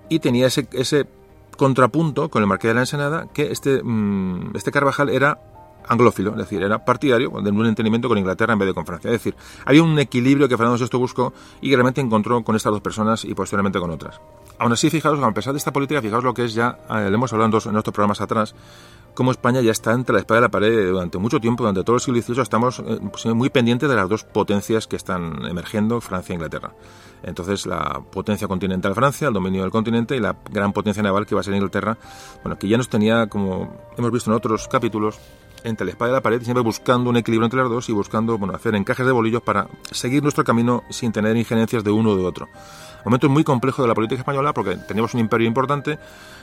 y 0.09 0.19
tenía 0.19 0.47
ese 0.47 1.07
contrapunto 1.55 2.29
con 2.29 2.41
el 2.41 2.47
Marqués 2.47 2.69
de 2.69 2.75
la 2.75 2.81
Ensenada, 2.81 3.27
que 3.33 3.51
este, 3.51 3.81
mm, 3.83 4.55
este 4.55 4.71
Carvajal 4.71 5.09
era 5.09 5.39
anglófilo, 5.87 6.31
es 6.31 6.37
decir, 6.37 6.63
era 6.63 6.83
partidario 6.83 7.29
de 7.41 7.51
un 7.51 7.65
entendimiento 7.65 8.07
con 8.07 8.17
Inglaterra 8.17 8.53
en 8.53 8.59
vez 8.59 8.67
de 8.67 8.73
con 8.73 8.85
Francia. 8.85 9.09
Es 9.09 9.13
decir, 9.13 9.35
había 9.65 9.83
un 9.83 9.97
equilibrio 9.99 10.47
que 10.47 10.57
Fernando 10.57 10.83
VI 10.83 10.97
buscó 10.97 11.33
y 11.61 11.69
realmente 11.73 12.01
encontró 12.01 12.43
con 12.43 12.55
estas 12.55 12.71
dos 12.71 12.81
personas 12.81 13.25
y 13.25 13.33
posteriormente 13.33 13.79
con 13.79 13.91
otras. 13.91 14.19
Aún 14.57 14.71
así, 14.71 14.89
fijaos, 14.89 15.21
a 15.21 15.31
pesar 15.31 15.53
de 15.53 15.57
esta 15.57 15.73
política, 15.73 16.01
fijaos 16.01 16.23
lo 16.23 16.33
que 16.33 16.45
es 16.45 16.53
ya, 16.53 16.77
eh, 16.89 17.09
le 17.09 17.15
hemos 17.15 17.31
hablado 17.33 17.45
en, 17.45 17.51
dos, 17.51 17.65
en 17.65 17.75
otros 17.75 17.93
programas 17.93 18.21
atrás, 18.21 18.55
cómo 19.15 19.31
España 19.31 19.61
ya 19.61 19.71
está 19.71 19.93
entre 19.93 20.13
la 20.13 20.19
espada 20.19 20.39
y 20.39 20.41
la 20.43 20.49
pared 20.49 20.91
durante 20.91 21.17
mucho 21.17 21.39
tiempo, 21.39 21.63
durante 21.63 21.83
todo 21.83 21.95
el 21.95 22.01
siglo 22.01 22.21
XVIII, 22.21 22.41
estamos 22.41 22.79
eh, 22.79 22.99
pues, 23.11 23.25
muy 23.27 23.49
pendientes 23.49 23.89
de 23.89 23.95
las 23.95 24.07
dos 24.07 24.23
potencias 24.23 24.85
que 24.85 24.97
están 24.97 25.43
emergiendo, 25.45 25.99
Francia 26.01 26.33
e 26.33 26.35
Inglaterra. 26.35 26.73
Entonces, 27.23 27.65
la 27.65 28.01
potencia 28.11 28.47
continental 28.47 28.93
Francia, 28.93 29.29
el 29.29 29.33
dominio 29.33 29.63
del 29.63 29.71
continente 29.71 30.15
y 30.15 30.19
la 30.19 30.35
gran 30.51 30.73
potencia 30.73 31.01
naval 31.01 31.25
que 31.25 31.33
va 31.33 31.41
a 31.41 31.43
ser 31.43 31.55
Inglaterra, 31.55 31.97
bueno, 32.43 32.59
que 32.59 32.67
ya 32.67 32.77
nos 32.77 32.89
tenía, 32.89 33.27
como 33.27 33.75
hemos 33.97 34.11
visto 34.11 34.29
en 34.29 34.35
otros 34.35 34.67
capítulos, 34.67 35.19
entre 35.65 35.85
la 35.85 35.91
espada 35.91 36.11
y 36.11 36.13
la 36.13 36.21
pared, 36.21 36.41
siempre 36.41 36.63
buscando 36.63 37.09
un 37.09 37.17
equilibrio 37.17 37.45
entre 37.45 37.59
las 37.59 37.69
dos 37.69 37.89
y 37.89 37.91
buscando 37.91 38.37
bueno, 38.37 38.55
hacer 38.55 38.75
encajes 38.75 39.05
de 39.05 39.11
bolillos 39.11 39.41
para 39.41 39.67
seguir 39.91 40.21
nuestro 40.21 40.43
camino 40.43 40.83
sin 40.89 41.11
tener 41.11 41.35
injerencias 41.35 41.83
de 41.83 41.91
uno 41.91 42.11
o 42.11 42.15
de 42.15 42.23
otro. 42.23 42.47
Momento 43.03 43.29
muy 43.29 43.43
complejo 43.43 43.81
de 43.81 43.87
la 43.87 43.93
política 43.93 44.21
española 44.21 44.53
porque 44.53 44.77
tenemos 44.77 45.13
un 45.13 45.19
imperio 45.19 45.47
importante, 45.47 45.99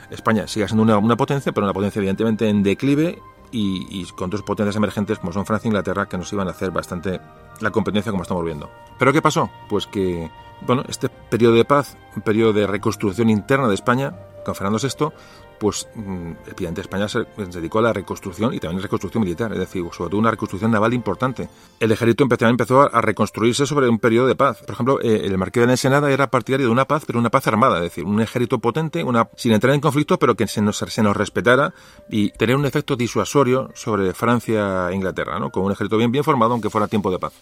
España 0.09 0.47
sigue 0.47 0.67
siendo 0.67 0.83
una, 0.83 0.97
una 0.97 1.17
potencia, 1.17 1.51
pero 1.51 1.65
una 1.65 1.73
potencia 1.73 1.99
evidentemente 1.99 2.47
en 2.47 2.63
declive 2.63 3.19
y, 3.53 4.05
con 4.15 4.29
dos 4.29 4.41
potencias 4.41 4.75
emergentes 4.75 5.19
como 5.19 5.31
son 5.31 5.45
Francia 5.45 5.67
e 5.67 5.69
Inglaterra 5.69 6.07
que 6.07 6.17
nos 6.17 6.31
iban 6.33 6.47
a 6.47 6.51
hacer 6.51 6.71
bastante 6.71 7.21
la 7.59 7.71
competencia 7.71 8.11
como 8.11 8.23
estamos 8.23 8.43
viendo. 8.43 8.69
¿Pero 8.97 9.13
qué 9.13 9.21
pasó? 9.21 9.49
Pues 9.69 9.87
que 9.87 10.29
bueno, 10.61 10.83
este 10.87 11.09
periodo 11.09 11.55
de 11.55 11.65
paz, 11.65 11.97
un 12.15 12.21
periodo 12.21 12.53
de 12.53 12.67
reconstrucción 12.67 13.29
interna 13.29 13.67
de 13.67 13.75
España, 13.75 14.13
con 14.43 14.55
Fernando 14.55 14.79
VI, 14.79 15.13
pues 15.59 15.87
mm, 15.95 16.31
evidentemente 16.47 16.81
España 16.81 17.07
se, 17.07 17.25
dedicó 17.51 17.79
a 17.79 17.83
la 17.83 17.93
reconstrucción 17.93 18.53
y 18.53 18.59
también 18.59 18.77
a 18.77 18.81
la 18.81 18.83
reconstrucción 18.83 19.23
militar, 19.23 19.51
es 19.53 19.59
decir, 19.59 19.83
sobre 19.91 20.09
todo 20.09 20.19
una 20.19 20.31
reconstrucción 20.31 20.71
naval 20.71 20.93
importante. 20.93 21.49
El 21.79 21.91
ejército 21.91 22.23
empezó, 22.23 22.81
a, 22.81 23.01
reconstruirse 23.01 23.65
sobre 23.65 23.89
un 23.89 23.99
periodo 23.99 24.27
de 24.27 24.35
paz. 24.35 24.61
Por 24.61 24.71
ejemplo, 24.71 25.01
eh, 25.01 25.21
el 25.25 25.37
marqués 25.37 25.61
de 25.61 25.67
la 25.67 25.73
Ensenada 25.73 26.11
era 26.11 26.29
partidario 26.29 26.67
de 26.67 26.71
una 26.71 26.85
paz, 26.85 27.03
pero 27.05 27.19
una 27.19 27.29
paz 27.29 27.47
armada, 27.47 27.77
es 27.77 27.83
decir, 27.83 28.03
un 28.03 28.21
ejército 28.21 28.59
potente, 28.59 29.03
una 29.03 29.29
sin 29.35 29.51
entrar 29.51 29.73
en 29.73 29.81
conflicto, 29.81 30.19
pero 30.19 30.35
que 30.35 30.47
se 30.47 30.61
nos, 30.61 30.81
respetara 31.15 31.73
y 32.09 32.31
tener 32.31 32.55
un 32.55 32.65
efecto 32.65 32.95
disuasorio 32.95 33.69
sobre 33.75 34.13
Francia 34.13 34.89
e 34.89 34.95
Inglaterra, 34.95 35.39
¿no? 35.39 35.51
con 35.51 35.63
un 35.63 35.71
ejército 35.71 35.97
bien, 35.97 36.23
formado, 36.23 36.53
aunque 36.53 36.69
fuera 36.69 36.87
tiempo 36.87 37.11
de 37.11 37.19
paz. 37.19 37.33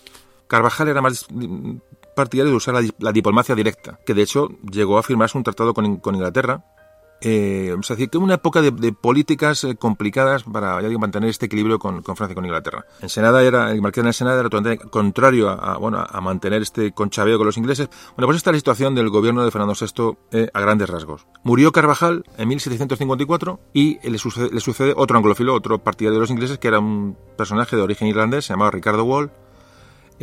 Carvajal 0.48 0.90
era 0.90 1.02
más 1.02 1.28
partidario 2.16 2.52
de 2.52 2.58
usar 2.58 2.76
la, 3.00 3.12
diplomacia 3.12 3.56
directa, 3.56 4.00
que 4.06 4.14
de 4.14 4.24
hecho 4.24 4.50
llegó 4.70 4.98
a 4.98 5.04
firmarse 5.04 5.38
un 5.38 5.44
tratado 5.44 5.74
con 5.74 6.16
Inglaterra 6.16 6.64
eh, 7.22 7.76
decir, 7.88 8.10
que 8.10 8.18
una 8.18 8.36
época 8.36 8.62
de, 8.62 8.94
políticas 8.94 9.64
eh, 9.64 9.76
complicadas 9.76 10.44
para 10.44 10.82
ya 10.82 10.88
digo, 10.88 11.00
mantener 11.00 11.30
este 11.30 11.46
equilibrio 11.46 11.80
con, 11.80 12.04
Francia 12.04 12.32
y 12.32 12.36
con 12.36 12.46
Inglaterra. 12.46 12.86
En 13.02 13.10
Senada 13.10 13.44
era, 13.44 13.72
el 13.72 13.82
marqués 13.82 14.04
de 14.04 14.14
Senada 14.14 14.40
era 14.40 14.50
totalmente 14.50 14.86
contrario 14.90 15.50
a, 15.50 15.78
bueno, 15.78 16.04
a 16.08 16.22
mantener 16.22 16.62
este 16.62 16.92
conchabeo 16.92 17.38
con 17.38 17.46
los 17.46 17.58
ingleses. 17.58 17.90
Bueno, 18.16 18.28
pues 18.28 18.38
esta 18.38 18.50
es 18.50 18.56
la 18.56 18.60
situación 18.60 18.96
del 18.96 19.10
gobierno 19.10 19.46
de 19.46 19.52
Fernando 19.52 19.76
VI 19.80 20.18
eh, 20.32 20.50
a 20.54 20.60
grandes 20.62 20.90
rasgos. 20.90 21.28
Murió 21.44 21.72
Carvajal 21.72 22.24
en 22.38 22.48
1754 22.48 23.60
y 23.74 24.00
le 24.08 24.18
sucede, 24.18 24.50
le 24.52 24.60
sucede 24.60 24.94
otro 24.96 25.18
anglófilo, 25.18 25.54
otro 25.54 25.80
partidario 25.80 26.16
de 26.16 26.22
los 26.22 26.32
ingleses, 26.32 26.58
que 26.58 26.68
era 26.68 26.80
un 26.80 27.16
personaje 27.38 27.76
de 27.76 27.82
origen 27.82 28.08
irlandés, 28.08 28.46
se 28.46 28.54
llamaba 28.54 28.72
Ricardo 28.72 29.04
Wall, 29.04 29.32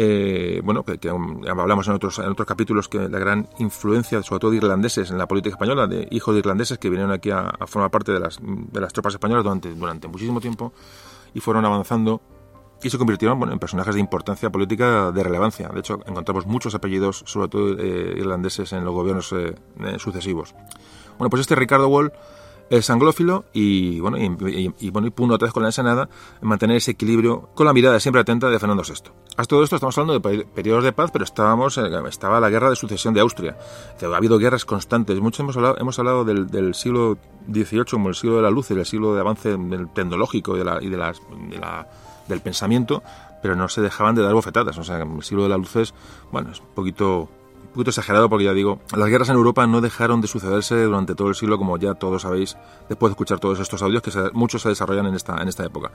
eh, 0.00 0.60
bueno, 0.62 0.84
que, 0.84 1.08
hablamos 1.08 1.88
en 1.88 1.94
otros, 1.94 2.20
en 2.20 2.26
otros 2.26 2.46
capítulos 2.46 2.86
que 2.86 3.08
la 3.08 3.18
gran 3.18 3.48
influencia, 3.58 4.22
sobre 4.22 4.38
todo 4.38 4.52
de 4.52 4.58
irlandeses 4.58 5.10
en 5.10 5.18
la 5.18 5.26
política 5.26 5.54
española, 5.54 5.88
de 5.88 6.06
hijos 6.12 6.36
de 6.36 6.38
irlandeses 6.38 6.78
que 6.78 6.88
vinieron 6.88 7.10
aquí 7.10 7.32
a, 7.32 7.52
formar 7.66 7.90
parte 7.90 8.12
de 8.12 8.20
las, 8.20 8.38
de 8.40 8.80
las 8.80 8.92
tropas 8.92 9.14
españolas 9.14 9.42
durante, 9.42 9.74
durante 9.74 10.06
muchísimo 10.06 10.40
tiempo 10.40 10.72
y 11.34 11.40
fueron 11.40 11.64
avanzando 11.64 12.20
y 12.80 12.90
se 12.90 12.96
convirtieron 12.96 13.40
bueno, 13.40 13.52
en 13.52 13.58
personajes 13.58 13.92
de 13.96 14.00
importancia 14.00 14.50
política 14.50 15.10
de 15.10 15.20
relevancia. 15.24 15.68
De 15.68 15.80
hecho, 15.80 15.98
encontramos 16.06 16.46
muchos 16.46 16.76
apellidos, 16.76 17.24
sobre 17.26 17.48
todo 17.48 17.76
eh, 17.76 18.14
irlandeses, 18.18 18.72
en 18.74 18.84
los 18.84 18.94
gobiernos 18.94 19.32
eh, 19.32 19.56
sucesivos. 19.98 20.54
Bueno, 21.18 21.28
pues 21.28 21.40
este 21.40 21.56
Ricardo 21.56 21.88
Wall 21.88 22.12
es 22.70 22.90
anglófilo 22.90 23.44
y 23.52 24.00
bueno, 24.00 24.18
y, 24.18 24.90
bueno, 24.90 25.08
y 25.08 25.10
puno 25.10 25.34
otra 25.34 25.46
vez 25.46 25.52
con 25.52 25.62
la 25.62 25.70
ensenada 25.70 26.08
en 26.40 26.48
mantener 26.48 26.76
ese 26.76 26.92
equilibrio 26.92 27.48
con 27.54 27.66
la 27.66 27.72
mirada 27.72 27.98
siempre 28.00 28.20
atenta 28.20 28.48
de 28.48 28.58
Fernando 28.58 28.82
VI. 28.86 29.10
A 29.36 29.44
todo 29.44 29.62
esto 29.62 29.76
estamos 29.76 29.96
hablando 29.96 30.18
de 30.18 30.44
periodos 30.46 30.84
de 30.84 30.92
paz, 30.92 31.10
pero 31.12 31.24
estábamos, 31.24 31.78
eh, 31.78 31.82
estaba 32.08 32.40
la 32.40 32.50
guerra 32.50 32.70
de 32.70 32.76
sucesión 32.76 33.14
de 33.14 33.20
Austria. 33.20 33.56
ha 34.02 34.16
habido 34.16 34.38
guerras 34.38 34.64
constantes. 34.64 35.20
Mucho 35.20 35.42
hemos 35.42 35.56
hablado, 35.56 35.76
hemos 35.78 35.98
hablado 35.98 36.24
del, 36.24 36.74
siglo 36.74 37.18
XVIII 37.50 37.84
como 37.90 38.08
el 38.08 38.14
siglo 38.14 38.36
de 38.36 38.42
la 38.42 38.50
luz, 38.50 38.70
el 38.70 38.84
siglo 38.84 39.14
de 39.14 39.20
avance 39.20 39.56
tecnológico 39.94 40.56
y, 40.56 40.58
de 40.58 40.64
la, 40.64 40.82
y 40.82 40.88
de, 40.88 40.96
las, 40.96 41.20
del 42.26 42.40
pensamiento, 42.40 43.02
pero 43.40 43.54
no 43.54 43.68
se 43.68 43.80
dejaban 43.80 44.14
de 44.16 44.22
dar 44.22 44.34
bofetadas. 44.34 44.76
O 44.76 44.82
sea, 44.82 45.02
el 45.02 45.22
siglo 45.22 45.44
de 45.44 45.50
la 45.50 45.56
luz 45.56 45.76
es, 45.76 45.94
bueno, 46.32 46.50
es 46.50 46.60
un 46.60 46.74
poquito 46.74 47.28
exagerado 47.86 48.28
porque 48.28 48.44
ya 48.44 48.52
digo, 48.52 48.80
las 48.96 49.08
guerras 49.08 49.28
en 49.28 49.36
Europa 49.36 49.66
no 49.66 49.80
dejaron 49.80 50.20
de 50.20 50.28
sucederse 50.28 50.82
durante 50.82 51.14
todo 51.14 51.28
el 51.28 51.34
siglo, 51.34 51.58
como 51.58 51.76
ya 51.78 51.94
todos 51.94 52.22
sabéis, 52.22 52.56
después 52.88 53.10
de 53.10 53.12
escuchar 53.12 53.38
todos 53.38 53.60
estos 53.60 53.82
audios, 53.82 54.02
que 54.02 54.10
muchos 54.32 54.62
se 54.62 54.68
desarrollan 54.68 55.06
en 55.06 55.14
esta, 55.14 55.40
en 55.40 55.48
esta 55.48 55.64
época. 55.64 55.90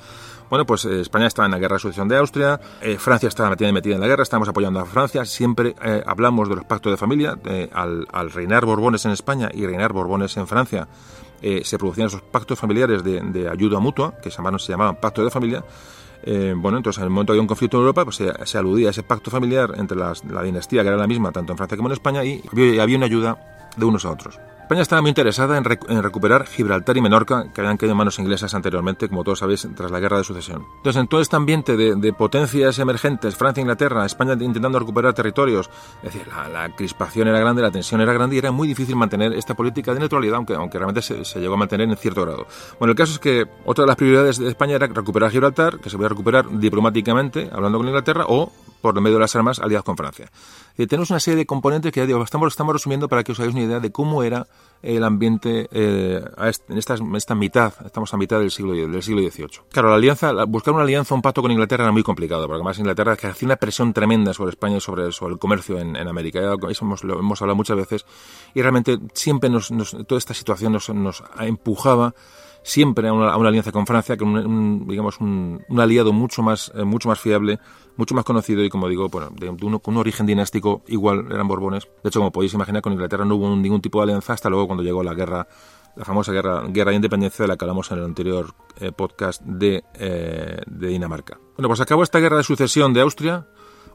Bueno, 0.50 0.66
pues 0.66 0.86
eh, 0.86 1.02
España 1.02 1.28
estaba 1.28 1.46
en 1.46 1.52
la 1.52 1.60
guerra 1.60 1.76
de 1.76 1.80
sucesión 1.80 2.08
de 2.08 2.18
Austria, 2.18 2.60
eh, 2.82 2.98
Francia 2.98 3.28
estaba 3.30 3.50
metida, 3.50 3.72
metida 3.72 3.96
en 3.96 4.02
la 4.02 4.08
guerra, 4.08 4.24
estamos 4.24 4.48
apoyando 4.48 4.80
a 4.80 4.86
Francia, 4.86 5.26
siempre 5.26 5.76
eh, 5.84 6.04
hablamos 6.06 6.50
de 6.50 6.56
los 6.56 6.66
pactos 6.66 6.92
de 6.92 6.98
familia, 6.98 7.38
al, 7.74 8.32
reinar 8.32 8.66
Borbones 8.66 9.06
en 9.06 9.12
España 9.12 9.50
y 9.54 9.66
reinar 9.66 9.94
Borbones 9.94 10.36
en 10.38 10.48
Francia, 10.48 10.88
se 11.42 11.78
producían 11.78 12.08
esos 12.08 12.22
pactos 12.22 12.58
familiares 12.58 13.04
de, 13.04 13.20
de 13.20 13.50
ayuda 13.50 13.78
mutua, 13.80 14.16
que 14.24 14.32
se 14.32 14.38
llamaban, 14.38 14.60
se 14.60 14.72
llamaban 14.72 14.96
pactos 14.96 15.26
de 15.26 15.30
familia, 15.30 15.66
eh, 16.26 16.54
bueno, 16.56 16.78
entonces 16.78 17.00
en 17.00 17.06
el 17.06 17.10
momento 17.10 17.34
había 17.34 17.42
un 17.42 17.48
conflicto 17.48 17.78
en 17.78 17.82
Europa, 17.82 18.06
pues 18.06 18.22
se, 18.46 18.58
aludía 18.58 18.88
a 18.88 18.92
ese 18.92 19.04
pacto 19.04 19.30
familiar 19.30 19.74
entre 19.78 19.98
la 19.98 20.44
dinastía, 20.44 20.82
que 20.82 20.88
era 20.88 20.98
la 20.98 21.08
misma 21.08 21.32
tanto 21.32 21.54
en 21.54 21.58
Francia 21.58 21.78
como 21.78 21.90
en 21.90 21.94
España, 21.94 22.24
y 22.24 22.42
había 22.80 22.98
una 22.98 23.06
ayuda 23.06 23.38
de 23.76 23.86
unos 23.86 24.06
a 24.06 24.12
otros. 24.12 24.40
España 24.64 24.82
estaba 24.82 25.02
muy 25.02 25.10
interesada 25.10 25.58
en, 25.58 25.66
recuperar 25.66 26.48
Gibraltar 26.48 26.96
y 26.96 27.02
Menorca, 27.02 27.52
que 27.54 27.60
habían 27.60 27.76
caído 27.76 27.92
en 27.92 27.98
manos 27.98 28.18
inglesas 28.18 28.54
anteriormente, 28.54 29.10
como 29.10 29.26
todos 29.26 29.40
sabéis, 29.40 29.68
tras 29.76 29.92
la 29.92 30.00
guerra 30.00 30.18
de 30.18 30.24
sucesión. 30.24 30.66
Entonces, 30.78 31.02
en 31.02 31.08
todo 31.10 31.20
este 31.20 31.36
ambiente 31.36 31.76
de, 31.76 32.14
potencias 32.14 32.80
emergentes, 32.80 33.36
Francia, 33.36 33.60
Inglaterra, 33.60 34.06
España 34.06 34.34
intentando 34.40 34.80
recuperar 34.80 35.14
territorios, 35.14 35.70
es 36.02 36.14
decir, 36.14 36.28
la, 36.28 36.70
crispación 36.70 37.28
era 37.28 37.40
grande, 37.40 37.62
la 37.62 37.72
tensión 37.72 38.00
era 38.00 38.14
grande 38.14 38.38
y 38.38 38.40
era 38.40 38.52
muy 38.52 38.66
difícil 38.68 38.96
mantener 38.96 39.34
esta 39.34 39.54
política 39.54 39.94
de 39.94 40.00
neutralidad, 40.00 40.38
aunque, 40.38 40.56
aunque 40.56 40.78
realmente 40.78 41.02
se, 41.02 41.40
llegó 41.42 41.56
a 41.56 41.58
mantener 41.58 41.90
en 41.90 41.98
cierto 41.98 42.22
grado. 42.22 42.48
Bueno, 42.80 42.92
el 42.92 42.98
caso 42.98 43.12
es 43.12 43.20
que 43.20 43.46
otra 43.66 43.84
de 43.84 43.88
las 43.88 43.98
prioridades 43.98 44.38
de 44.38 44.48
España 44.48 44.76
era 44.76 44.88
recuperar 44.88 45.30
Gibraltar, 45.30 45.80
que 45.80 45.90
se 45.90 45.98
podía 45.98 46.10
recuperar 46.10 46.50
diplomáticamente, 46.50 47.50
hablando 47.52 47.80
con 47.80 47.88
Inglaterra, 47.88 48.26
o 48.30 48.50
por 48.84 49.00
medio 49.00 49.16
de 49.16 49.22
las 49.22 49.34
armas 49.38 49.60
aliadas 49.60 49.86
con 49.86 49.96
Francia. 49.96 50.30
Y 50.78 50.88
tenemos 50.88 51.10
una 51.10 51.22
serie 51.22 51.38
de 51.38 51.46
componentes 51.46 51.90
que 51.94 52.02
ya 52.02 52.06
digo, 52.06 52.22
estamos, 52.22 52.52
estamos 52.52 52.74
resumiendo 52.74 53.08
para 53.08 53.24
que 53.24 53.32
os 53.32 53.40
hagáis 53.40 53.56
una 53.56 53.64
idea 53.64 53.80
de 53.80 53.94
cómo 53.94 54.24
era 54.24 54.46
el 54.82 55.06
ambiente 55.06 55.70
eh, 55.72 56.22
en, 56.68 56.78
esta, 56.78 56.96
esta, 57.16 57.34
mitad, 57.34 57.74
estamos 57.86 58.14
a 58.14 58.18
mitad 58.18 58.40
del 58.40 58.52
siglo, 58.52 58.74
del 58.74 59.02
siglo 59.02 59.22
XVIII. 59.22 59.70
Claro, 59.72 59.88
la 59.88 59.96
alianza, 59.96 60.34
buscar 60.44 60.74
una 60.74 60.84
alianza, 60.84 61.16
un 61.16 61.22
pacto 61.22 61.42
con 61.42 61.50
Inglaterra 61.50 61.86
era 61.86 61.94
muy 61.94 62.04
complicado, 62.04 62.42
porque 62.42 62.56
además 62.56 62.78
Inglaterra 62.78 63.14
hacía 63.14 63.46
una 63.46 63.56
presión 63.56 63.94
tremenda 63.94 64.34
sobre 64.34 64.50
España 64.50 64.76
y 64.76 64.82
sobre, 64.82 65.06
el 65.06 65.40
comercio 65.40 65.80
en, 65.80 65.96
América. 65.96 66.42
Eso 66.70 66.84
hemos, 66.84 67.06
lo 67.06 67.18
hemos 67.18 67.42
hablado 67.42 67.56
muchas 67.56 67.78
veces 67.78 68.06
y 68.54 68.62
realmente 68.62 69.00
siempre 69.14 69.50
nos, 69.50 69.70
toda 70.06 70.20
esta 70.20 70.34
situación 70.34 70.74
nos, 70.74 70.90
nos 70.90 71.24
empujaba 71.40 72.14
siempre 72.64 73.10
a 73.10 73.14
una, 73.14 73.34
alianza 73.34 73.72
con 73.72 73.86
Francia, 73.86 74.18
que 74.18 74.24
un, 74.24 74.88
digamos 74.88 75.20
un, 75.20 75.64
aliado 75.78 76.14
mucho 76.14 76.42
más, 76.42 76.72
eh, 76.74 76.84
mucho 76.84 77.10
más 77.10 77.20
fiable, 77.20 77.60
mucho 77.98 78.16
más 78.16 78.26
conocido 78.26 78.64
y 78.64 78.70
como 78.70 78.88
digo, 78.88 79.10
bueno, 79.10 79.30
de, 79.32 79.50
uno, 79.50 79.80
con 79.80 79.96
un 79.96 80.00
origen 80.00 80.26
dinástico 80.26 80.84
igual 80.88 81.28
eran 81.32 81.48
Borbones. 81.48 81.88
De 82.04 82.10
hecho, 82.10 82.20
como 82.20 82.32
podéis 82.32 82.54
imaginar, 82.54 82.82
con 82.82 82.94
Inglaterra 82.94 83.26
no 83.26 83.36
hubo 83.36 83.56
ningún 83.56 83.82
tipo 83.82 84.00
de 84.00 84.04
alianza 84.04 84.34
hasta 84.34 84.50
luego 84.50 84.68
cuando 84.68 84.84
llegó 84.84 85.04
la 85.04 85.14
guerra, 85.14 85.48
la 85.96 86.06
famosa 86.06 86.32
guerra, 86.32 86.64
guerra 86.68 86.92
de 86.92 86.96
independencia 86.96 87.44
de 87.44 87.48
la 87.48 87.58
que 87.58 87.66
hablamos 87.66 87.92
en 87.92 88.00
el 88.00 88.06
anterior 88.06 88.54
eh, 88.80 88.92
podcast 88.92 89.42
de, 89.44 89.84
eh, 89.96 90.62
de 90.66 90.88
Dinamarca. 90.88 91.40
Bueno, 91.58 91.68
pues 91.68 91.82
acabó 91.82 92.04
esta 92.04 92.20
guerra 92.20 92.38
de 92.38 92.44
sucesión 92.44 92.94
de 92.94 93.02
Austria, 93.02 93.48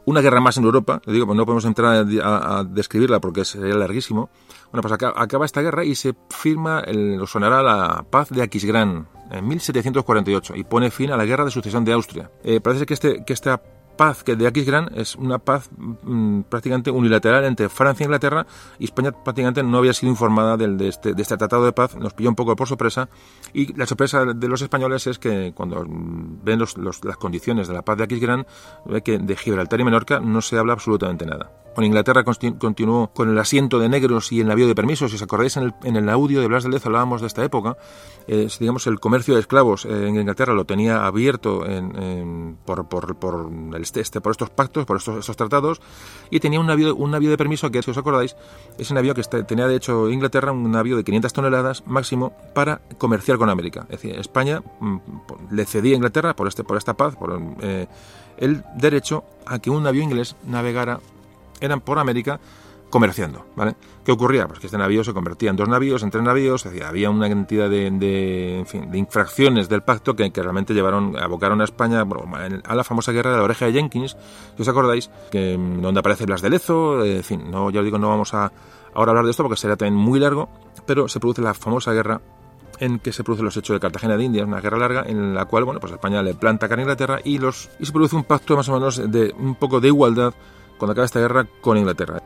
una 0.05 0.21
guerra 0.21 0.39
más 0.39 0.57
en 0.57 0.63
Europa, 0.63 1.01
le 1.05 1.13
digo, 1.13 1.25
pues 1.25 1.37
no 1.37 1.45
podemos 1.45 1.65
entrar 1.65 2.05
a, 2.23 2.63
describirla 2.63 3.19
porque 3.19 3.45
sería 3.45 3.75
larguísimo. 3.75 4.29
Bueno, 4.71 4.81
pues 4.81 4.93
acaba, 4.93 5.45
esta 5.45 5.61
guerra 5.61 5.83
y 5.83 5.95
se 5.95 6.15
firma, 6.29 6.79
el, 6.79 7.21
sonará 7.27 7.61
la 7.61 8.05
paz 8.09 8.29
de 8.29 8.41
Aquisgrán 8.41 9.07
en 9.31 9.47
1748 9.47 10.55
y 10.55 10.63
pone 10.63 10.89
fin 10.89 11.11
a 11.11 11.17
la 11.17 11.25
guerra 11.25 11.45
de 11.45 11.51
sucesión 11.51 11.85
de 11.85 11.93
Austria. 11.93 12.31
Eh, 12.43 12.59
parece 12.61 12.85
que, 12.85 12.93
este, 12.93 13.23
que 13.25 13.33
esta 13.33 13.61
paz 13.99 14.23
que 14.23 14.37
de 14.37 14.47
Aquisgrán 14.47 14.89
es 14.95 15.17
una 15.17 15.39
paz 15.39 15.69
mm, 15.75 16.43
prácticamente 16.43 16.89
unilateral 16.89 17.43
entre 17.43 17.67
Francia 17.67 18.05
e 18.05 18.07
Inglaterra 18.07 18.47
España 18.79 19.11
prácticamente 19.11 19.61
no 19.61 19.77
había 19.77 19.91
sido 19.91 20.09
informada 20.09 20.55
del, 20.55 20.77
de, 20.77 20.87
este, 20.87 21.13
de, 21.13 21.21
este, 21.21 21.35
tratado 21.35 21.65
de 21.65 21.73
paz, 21.73 21.97
nos 21.97 22.13
pilló 22.13 22.29
un 22.29 22.35
poco 22.35 22.55
por 22.55 22.65
sorpresa 22.65 23.09
y 23.51 23.73
la 23.73 23.85
sorpresa 23.85 24.23
de 24.23 24.47
los 24.47 24.61
españoles 24.61 25.05
es 25.05 25.19
que 25.19 25.51
cuando 25.53 25.85
ven 25.85 26.59
los, 26.59 26.77
las 26.77 27.17
condiciones 27.17 27.67
de 27.67 27.73
la 27.73 27.81
paz 27.81 27.97
de 27.97 28.05
Aquisgrán, 28.05 28.47
ve 28.85 29.01
que 29.01 29.17
de 29.17 29.35
Gibraltar 29.35 29.81
y 29.81 29.83
Menorca 29.83 30.21
no 30.21 30.41
se 30.41 30.57
habla 30.57 30.71
absolutamente 30.71 31.25
nada. 31.25 31.51
Con 31.75 31.85
Inglaterra 31.85 32.23
continuó 32.23 33.11
con 33.13 33.29
el 33.29 33.37
asiento 33.37 33.79
de 33.79 33.89
negros 33.89 34.31
y 34.31 34.41
el 34.41 34.47
navío 34.47 34.67
de 34.67 34.75
permisos. 34.75 35.11
Si 35.11 35.15
os 35.15 35.21
acordáis, 35.21 35.55
en 35.57 35.63
el, 35.63 35.73
en 35.83 35.95
el 35.95 36.09
audio 36.09 36.41
de 36.41 36.47
Blas 36.47 36.63
de 36.63 36.69
Lez 36.69 36.85
hablábamos 36.85 37.21
de 37.21 37.27
esta 37.27 37.43
época. 37.43 37.77
Eh, 38.27 38.47
digamos, 38.59 38.85
el 38.87 38.99
comercio 38.99 39.33
de 39.35 39.39
esclavos 39.39 39.85
en 39.85 40.15
Inglaterra 40.15 40.53
lo 40.53 40.65
tenía 40.65 41.05
abierto 41.05 41.63
por, 42.65 42.87
por, 42.87 43.15
por, 43.15 43.49
el, 43.73 43.81
este, 43.81 44.21
por 44.21 44.31
estos 44.31 44.49
pactos, 44.49 44.85
por 44.85 44.97
estos, 44.97 45.35
tratados, 45.35 45.81
y 46.29 46.39
tenía 46.39 46.59
un 46.59 46.67
navío, 46.67 46.95
un 46.95 47.11
navío 47.11 47.29
de 47.29 47.37
permiso 47.37 47.71
que, 47.71 47.81
si 47.81 47.91
os 47.91 47.97
acordáis, 47.97 48.35
ese 48.77 48.93
navío 48.93 49.13
que 49.13 49.23
tenía 49.23 49.67
de 49.67 49.75
hecho 49.75 50.09
Inglaterra, 50.09 50.51
un 50.51 50.71
navío 50.71 50.97
de 50.97 51.03
500 51.03 51.33
toneladas 51.33 51.83
máximo 51.87 52.33
para 52.53 52.81
comerciar 52.97 53.37
con 53.37 53.49
América. 53.49 53.81
Es 53.89 54.01
decir, 54.01 54.19
España 54.19 54.61
mm, 54.79 54.97
le 55.51 55.65
cedía 55.65 55.93
a 55.93 55.95
Inglaterra 55.95 56.35
por, 56.35 56.47
este, 56.47 56.63
por 56.63 56.77
esta 56.77 56.93
paz, 56.93 57.15
eh, 57.61 57.87
el 58.37 58.63
derecho 58.75 59.23
a 59.45 59.59
que 59.59 59.69
un 59.69 59.83
navío 59.83 60.03
inglés 60.03 60.35
navegara 60.45 60.99
eran 61.61 61.81
por 61.81 61.99
América 61.99 62.39
comerciando, 62.89 63.45
¿vale? 63.55 63.75
¿Qué 64.03 64.11
ocurría? 64.11 64.47
Pues 64.47 64.59
que 64.59 64.67
este 64.67 64.77
navío 64.77 65.03
se 65.03 65.13
convertía 65.13 65.51
en 65.51 65.55
dos 65.55 65.69
navíos, 65.69 66.01
en 66.03 66.09
tres 66.09 66.23
navíos, 66.23 66.65
había 66.65 67.09
una 67.09 67.29
cantidad 67.29 67.69
de, 67.69 67.91
de, 67.91 68.97
infracciones 68.97 69.69
del 69.69 69.83
pacto 69.83 70.15
que, 70.15 70.31
realmente 70.33 70.73
llevaron, 70.73 71.17
abocaron 71.19 71.61
a 71.61 71.65
España 71.65 72.03
a 72.63 72.75
la 72.75 72.83
famosa 72.83 73.11
guerra 73.11 73.31
de 73.31 73.37
la 73.37 73.43
oreja 73.43 73.65
de 73.65 73.73
Jenkins, 73.73 74.17
si 74.55 74.61
os 74.61 74.67
acordáis, 74.67 75.09
que, 75.31 75.57
mm, 75.57 75.81
donde 75.81 75.99
aparece 75.99 76.25
Blas 76.25 76.41
de 76.41 76.49
Lezo, 76.49 77.03
eh, 77.03 77.17
en 77.17 77.23
fin, 77.23 77.51
no, 77.51 77.69
ya 77.69 77.79
os 77.79 77.85
digo, 77.85 77.99
no 77.99 78.09
vamos 78.09 78.33
a 78.33 78.51
ahora 78.93 79.11
hablar 79.11 79.25
de 79.25 79.31
esto 79.31 79.43
porque 79.43 79.57
sería 79.57 79.77
también 79.77 79.95
muy 79.95 80.19
largo, 80.19 80.49
pero 80.85 81.07
se 81.07 81.19
produce 81.19 81.41
la 81.41 81.53
famosa 81.53 81.93
guerra 81.93 82.21
en 82.79 82.99
que 82.99 83.11
se 83.11 83.23
producen 83.23 83.45
los 83.45 83.57
hechos 83.57 83.75
de 83.75 83.79
Cartagena 83.79 84.17
de 84.17 84.23
Indias, 84.23 84.47
una 84.47 84.61
guerra 84.61 84.77
larga 84.77 85.03
en 85.05 85.35
la 85.35 85.45
cual, 85.45 85.65
bueno, 85.65 85.79
pues 85.79 85.91
España 85.91 86.23
le 86.23 86.33
planta 86.33 86.67
cara 86.67 86.79
a 86.79 86.83
Inglaterra 86.83 87.19
y 87.23 87.37
los 87.37 87.69
y 87.77 87.85
se 87.85 87.91
produce 87.91 88.15
un 88.15 88.23
pacto 88.23 88.55
más 88.55 88.69
o 88.69 88.73
menos 88.73 89.11
de 89.11 89.35
un 89.37 89.55
poco 89.55 89.81
de 89.81 89.89
igualdad 89.89 90.33
cuando 90.79 90.93
acaba 90.93 91.05
esta 91.05 91.19
guerra 91.19 91.45
con 91.61 91.77
Inglaterra. 91.77 92.23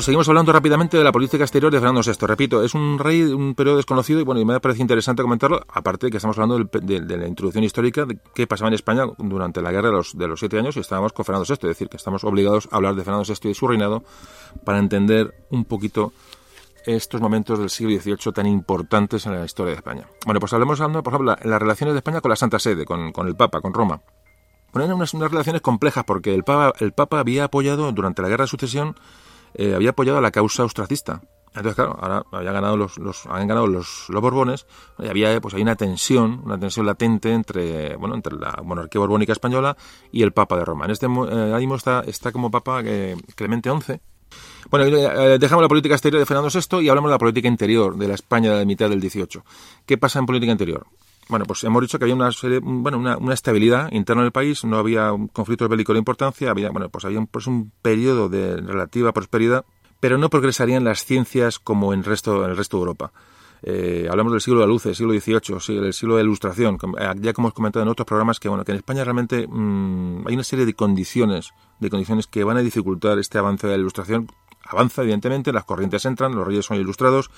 Seguimos 0.00 0.28
hablando 0.28 0.50
rápidamente 0.52 0.96
de 0.96 1.04
la 1.04 1.12
política 1.12 1.44
exterior 1.44 1.70
de 1.70 1.78
Fernando 1.78 2.00
VI. 2.02 2.26
Repito, 2.26 2.64
es 2.64 2.74
un 2.74 2.98
rey, 2.98 3.22
un 3.22 3.54
periodo 3.54 3.76
desconocido 3.76 4.18
y 4.18 4.22
bueno, 4.22 4.40
y 4.40 4.46
me 4.46 4.58
parece 4.58 4.80
interesante 4.80 5.22
comentarlo, 5.22 5.60
aparte 5.68 6.06
de 6.06 6.10
que 6.10 6.16
estamos 6.16 6.38
hablando 6.38 6.58
de, 6.58 7.00
de, 7.00 7.16
la 7.18 7.26
introducción 7.26 7.64
histórica 7.64 8.06
de 8.06 8.18
qué 8.34 8.46
pasaba 8.46 8.68
en 8.68 8.74
España 8.74 9.04
durante 9.18 9.60
la 9.60 9.70
guerra 9.70 9.88
de 9.88 9.96
los, 9.96 10.16
de 10.16 10.26
los 10.26 10.40
siete 10.40 10.58
años 10.58 10.76
y 10.76 10.80
estábamos 10.80 11.12
con 11.12 11.26
Fernando 11.26 11.46
VI, 11.46 11.54
es 11.54 11.60
decir, 11.60 11.88
que 11.88 11.98
estamos 11.98 12.24
obligados 12.24 12.68
a 12.70 12.76
hablar 12.76 12.94
de 12.94 13.04
Fernando 13.04 13.26
VI 13.28 13.50
y 13.50 13.54
su 13.54 13.68
reinado 13.68 14.02
para 14.64 14.78
entender 14.78 15.34
un 15.50 15.66
poquito 15.66 16.12
estos 16.86 17.20
momentos 17.20 17.58
del 17.58 17.68
siglo 17.68 18.00
XVIII 18.00 18.32
tan 18.32 18.46
importantes 18.46 19.26
en 19.26 19.34
la 19.34 19.44
historia 19.44 19.72
de 19.72 19.76
España. 19.76 20.06
Bueno, 20.24 20.40
pues 20.40 20.52
hablemos, 20.54 20.78
por 20.78 21.08
ejemplo, 21.12 21.36
en 21.38 21.50
las 21.50 21.60
relaciones 21.60 21.92
de 21.92 21.98
España 21.98 22.22
con 22.22 22.30
la 22.30 22.36
Santa 22.36 22.58
Sede, 22.58 22.86
con, 22.86 23.12
con 23.12 23.28
el 23.28 23.36
Papa, 23.36 23.60
con 23.60 23.74
Roma. 23.74 24.00
Bueno, 24.72 24.86
eran 24.86 24.96
unas, 24.96 25.12
unas 25.12 25.30
relaciones 25.30 25.60
complejas 25.60 26.04
porque 26.04 26.32
el 26.32 26.44
Papa, 26.44 26.72
el 26.78 26.92
Papa 26.92 27.18
había 27.18 27.44
apoyado 27.44 27.90
durante 27.92 28.22
la 28.22 28.28
Guerra 28.28 28.44
de 28.44 28.48
Sucesión 28.48 28.94
eh, 29.54 29.74
había 29.74 29.90
apoyado 29.90 30.18
a 30.18 30.20
la 30.20 30.30
causa 30.30 30.62
austracista. 30.62 31.22
Entonces, 31.52 31.74
claro, 31.74 31.98
ahora 32.00 32.22
había 32.30 32.52
ganado 32.52 32.76
los, 32.76 32.96
los, 32.98 33.26
habían 33.26 33.48
ganado 33.48 33.66
los, 33.66 34.06
los 34.08 34.22
Borbones 34.22 34.66
y 35.00 35.08
había 35.08 35.40
pues 35.40 35.54
hay 35.54 35.62
una 35.62 35.74
tensión, 35.74 36.42
una 36.44 36.58
tensión 36.58 36.86
latente 36.86 37.32
entre 37.32 37.96
bueno 37.96 38.14
entre 38.14 38.36
la 38.36 38.60
monarquía 38.64 39.00
borbónica 39.00 39.32
española 39.32 39.76
y 40.12 40.22
el 40.22 40.32
Papa 40.32 40.56
de 40.56 40.64
Roma. 40.64 40.84
En 40.84 40.92
este 40.92 41.06
eh, 41.06 41.68
está, 41.74 42.04
está 42.06 42.30
como 42.30 42.52
Papa 42.52 42.82
eh, 42.84 43.16
Clemente 43.34 43.68
XI. 43.68 44.00
Bueno, 44.70 44.86
eh, 44.86 45.38
dejamos 45.40 45.62
la 45.62 45.68
política 45.68 45.96
exterior 45.96 46.20
de 46.20 46.26
Fernando 46.26 46.50
VI 46.50 46.84
y 46.84 46.88
hablamos 46.88 47.08
de 47.08 47.14
la 47.14 47.18
política 47.18 47.48
interior 47.48 47.96
de 47.96 48.06
la 48.06 48.14
España 48.14 48.52
de 48.52 48.58
la 48.60 48.64
mitad 48.64 48.88
del 48.88 49.00
XVIII. 49.00 49.42
¿Qué 49.84 49.98
pasa 49.98 50.20
en 50.20 50.26
política 50.26 50.52
interior? 50.52 50.86
Bueno, 51.28 51.44
pues 51.44 51.62
hemos 51.62 51.82
dicho 51.82 51.98
que 51.98 52.04
había 52.04 52.14
una 52.16 52.32
serie, 52.32 52.58
bueno, 52.60 52.98
una, 52.98 53.16
una 53.16 53.34
estabilidad 53.34 53.92
interna 53.92 54.22
del 54.22 54.32
país, 54.32 54.64
no 54.64 54.78
había 54.78 55.12
un 55.12 55.28
conflicto 55.28 55.68
bélico 55.68 55.92
de 55.92 56.00
importancia, 56.00 56.50
había, 56.50 56.70
bueno, 56.70 56.88
pues 56.88 57.04
había 57.04 57.20
un, 57.20 57.28
pues 57.28 57.46
un 57.46 57.70
periodo 57.82 58.28
de 58.28 58.56
relativa 58.56 59.12
prosperidad, 59.12 59.64
pero 60.00 60.18
no 60.18 60.28
progresarían 60.28 60.82
las 60.82 61.04
ciencias 61.04 61.58
como 61.58 61.94
en, 61.94 62.02
resto, 62.02 62.44
en 62.44 62.50
el 62.50 62.56
resto 62.56 62.78
de 62.78 62.80
Europa. 62.80 63.12
Eh, 63.62 64.08
hablamos 64.10 64.32
del 64.32 64.40
siglo 64.40 64.60
de 64.60 64.66
la 64.66 64.72
luz, 64.72 64.86
el 64.86 64.96
siglo 64.96 65.12
XVIII, 65.12 65.86
el 65.86 65.92
siglo 65.92 66.16
de 66.16 66.22
la 66.22 66.26
ilustración, 66.26 66.78
eh, 66.98 67.12
ya 67.20 67.32
como 67.34 67.48
hemos 67.48 67.54
comentado 67.54 67.82
en 67.82 67.90
otros 67.90 68.06
programas, 68.06 68.40
que 68.40 68.48
bueno, 68.48 68.64
que 68.64 68.72
en 68.72 68.78
España 68.78 69.04
realmente 69.04 69.46
mmm, 69.46 70.26
hay 70.26 70.34
una 70.34 70.44
serie 70.44 70.64
de 70.64 70.74
condiciones, 70.74 71.52
de 71.78 71.90
condiciones 71.90 72.26
que 72.26 72.42
van 72.42 72.56
a 72.56 72.60
dificultar 72.60 73.18
este 73.18 73.38
avance 73.38 73.66
de 73.66 73.74
la 73.74 73.78
ilustración. 73.78 74.28
Avanza, 74.64 75.02
evidentemente, 75.02 75.52
las 75.52 75.64
corrientes 75.64 76.04
entran, 76.06 76.34
los 76.34 76.46
reyes 76.46 76.64
son 76.64 76.78
ilustrados 76.78 77.30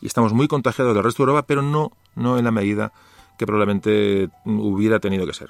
y 0.00 0.06
estamos 0.06 0.32
muy 0.32 0.48
contagiados 0.48 0.94
del 0.94 1.04
resto 1.04 1.22
de 1.22 1.30
Europa, 1.30 1.46
pero 1.46 1.62
no, 1.62 1.92
no 2.16 2.38
en 2.38 2.44
la 2.44 2.50
medida 2.50 2.92
que 3.40 3.46
probablemente 3.46 4.28
hubiera 4.44 5.00
tenido 5.00 5.26
que 5.26 5.32
ser. 5.32 5.48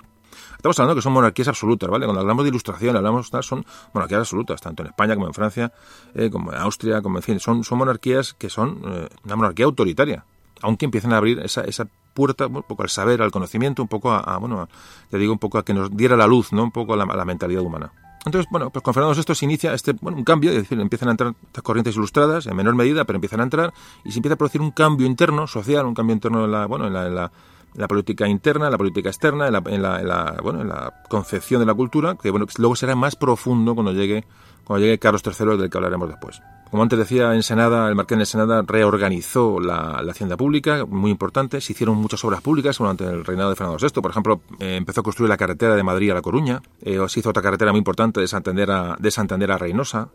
Estamos 0.55 0.79
hablando 0.79 0.95
que 0.95 1.03
son 1.03 1.13
monarquías 1.13 1.49
absolutas, 1.49 1.91
¿vale? 1.91 2.07
Cuando 2.07 2.21
hablamos 2.21 2.45
de 2.45 2.51
ilustración, 2.51 2.95
hablamos 2.95 3.33
son 3.41 3.67
monarquías 3.93 4.21
absolutas, 4.21 4.61
tanto 4.61 4.85
en 4.85 4.91
España 4.91 5.17
como 5.17 5.27
en 5.27 5.35
Francia, 5.35 5.73
eh, 6.15 6.31
como 6.31 6.53
en 6.53 6.59
Austria, 6.59 7.03
como 7.03 7.19
en 7.19 7.25
fin, 7.25 7.41
son, 7.41 7.65
son 7.65 7.79
monarquías 7.79 8.33
que 8.35 8.49
son 8.49 8.81
eh, 8.87 9.09
una 9.25 9.35
monarquía 9.35 9.65
autoritaria, 9.65 10.25
aunque 10.63 10.85
empiecen 10.85 11.13
a 11.13 11.17
abrir 11.17 11.41
esa, 11.41 11.63
esa 11.63 11.89
puerta 12.15 12.47
un 12.47 12.63
poco 12.63 12.85
al 12.85 12.91
saber, 12.91 13.23
al 13.23 13.33
conocimiento, 13.33 13.83
un 13.83 13.89
poco 13.89 14.13
a, 14.13 14.21
a 14.21 14.37
bueno, 14.37 14.69
te 15.11 15.19
digo 15.19 15.33
un 15.33 15.41
poco 15.41 15.59
a 15.59 15.65
que 15.65 15.75
nos 15.75 15.91
diera 15.97 16.17
la 16.17 16.29
luz, 16.29 16.53
¿no? 16.53 16.63
Un 16.63 16.71
poco 16.71 16.95
a 16.95 16.97
la, 16.97 17.03
a 17.03 17.17
la 17.17 17.25
mentalidad 17.25 17.63
humana. 17.63 17.91
Entonces, 18.25 18.49
bueno, 18.51 18.71
pues 18.71 18.83
con 18.83 18.93
Fernando 18.93 19.21
VI 19.21 19.35
se 19.35 19.45
inicia 19.47 19.73
este, 19.73 19.93
bueno, 19.95 20.19
un 20.19 20.25
cambio, 20.25 20.51
es 20.51 20.59
decir, 20.59 20.79
empiezan 20.79 21.09
a 21.09 21.13
entrar 21.13 21.35
estas 21.47 21.65
corrientes 21.65 21.97
ilustradas, 21.97 22.47
en 22.47 22.55
menor 22.55 22.75
medida, 22.75 23.05
pero 23.05 23.17
empiezan 23.17 23.41
a 23.41 23.45
entrar, 23.45 23.73
y 24.05 24.13
se 24.13 24.19
empieza 24.19 24.35
a 24.35 24.37
producir 24.37 24.61
un 24.61 24.73
cambio 24.73 25.07
interno, 25.07 25.47
social, 25.47 25.87
un 25.87 25.95
cambio 25.95 26.15
interno 26.15 26.45
en 26.45 26.53
la, 26.53 26.67
bueno, 26.67 26.87
en 26.87 26.93
la, 26.93 27.07
en 27.07 27.15
la 27.15 27.33
la 27.75 27.89
política 27.89 28.27
interna, 28.27 28.71
la 28.71 28.79
política 28.79 29.09
externa, 29.09 29.47
en 29.47 29.53
la, 29.53 29.63
en 29.67 29.83
la, 29.83 30.01
en 30.01 30.09
la, 30.09 30.37
bueno, 30.43 30.61
en 30.63 30.69
la 30.69 31.03
concepción 31.09 31.61
de 31.61 31.67
la 31.67 31.75
cultura, 31.75 32.17
que 32.21 32.31
bueno, 32.31 32.47
luego 32.59 32.77
será 32.77 32.95
más 32.97 33.17
profundo 33.17 33.75
cuando 33.75 33.93
llegue, 33.93 34.25
cuando 34.65 34.85
llegue 34.85 34.99
Carlos 34.99 35.23
III, 35.25 35.57
del 35.57 35.71
que 35.71 35.79
hablaremos 35.79 36.09
después. 36.09 36.41
Como 36.71 36.85
antes 36.85 36.99
decía, 36.99 37.35
Ensenada, 37.35 37.89
el 37.89 37.97
Marqués 37.97 38.17
de 38.17 38.23
Ensenada 38.23 38.63
reorganizó 38.63 39.59
la, 39.59 40.05
hacienda 40.09 40.37
pública, 40.37 40.85
muy 40.87 41.11
importante. 41.11 41.61
Se 41.61 41.73
hicieron 41.73 41.97
muchas 41.97 42.25
obras 42.25 42.43
públicas 42.43 42.79
durante 42.79 43.05
el 43.05 43.25
reinado 43.25 43.51
de 43.51 43.57
Fernando 43.57 43.79
VI. 43.81 44.01
Por 44.01 44.11
ejemplo, 44.13 44.41
eh, 44.61 44.77
empezó 44.77 45.01
a 45.01 45.05
construir 45.05 45.29
la 45.29 45.37
carretera 45.37 45.75
de 45.75 45.83
Madrid 45.83 46.13
a 46.13 46.15
La 46.15 46.23
Coruña. 46.23 46.63
Eh, 46.81 46.99
se 47.09 47.21
hizo 47.21 47.31
otra 47.31 47.43
carretera 47.43 47.73
muy 47.73 47.79
importante 47.79 48.21
de 48.21 48.29
Santander 48.29 48.71
a, 48.71 48.97
de 49.01 49.11
Santander 49.11 49.51
a 49.51 49.59
Reynosa. 49.59 50.11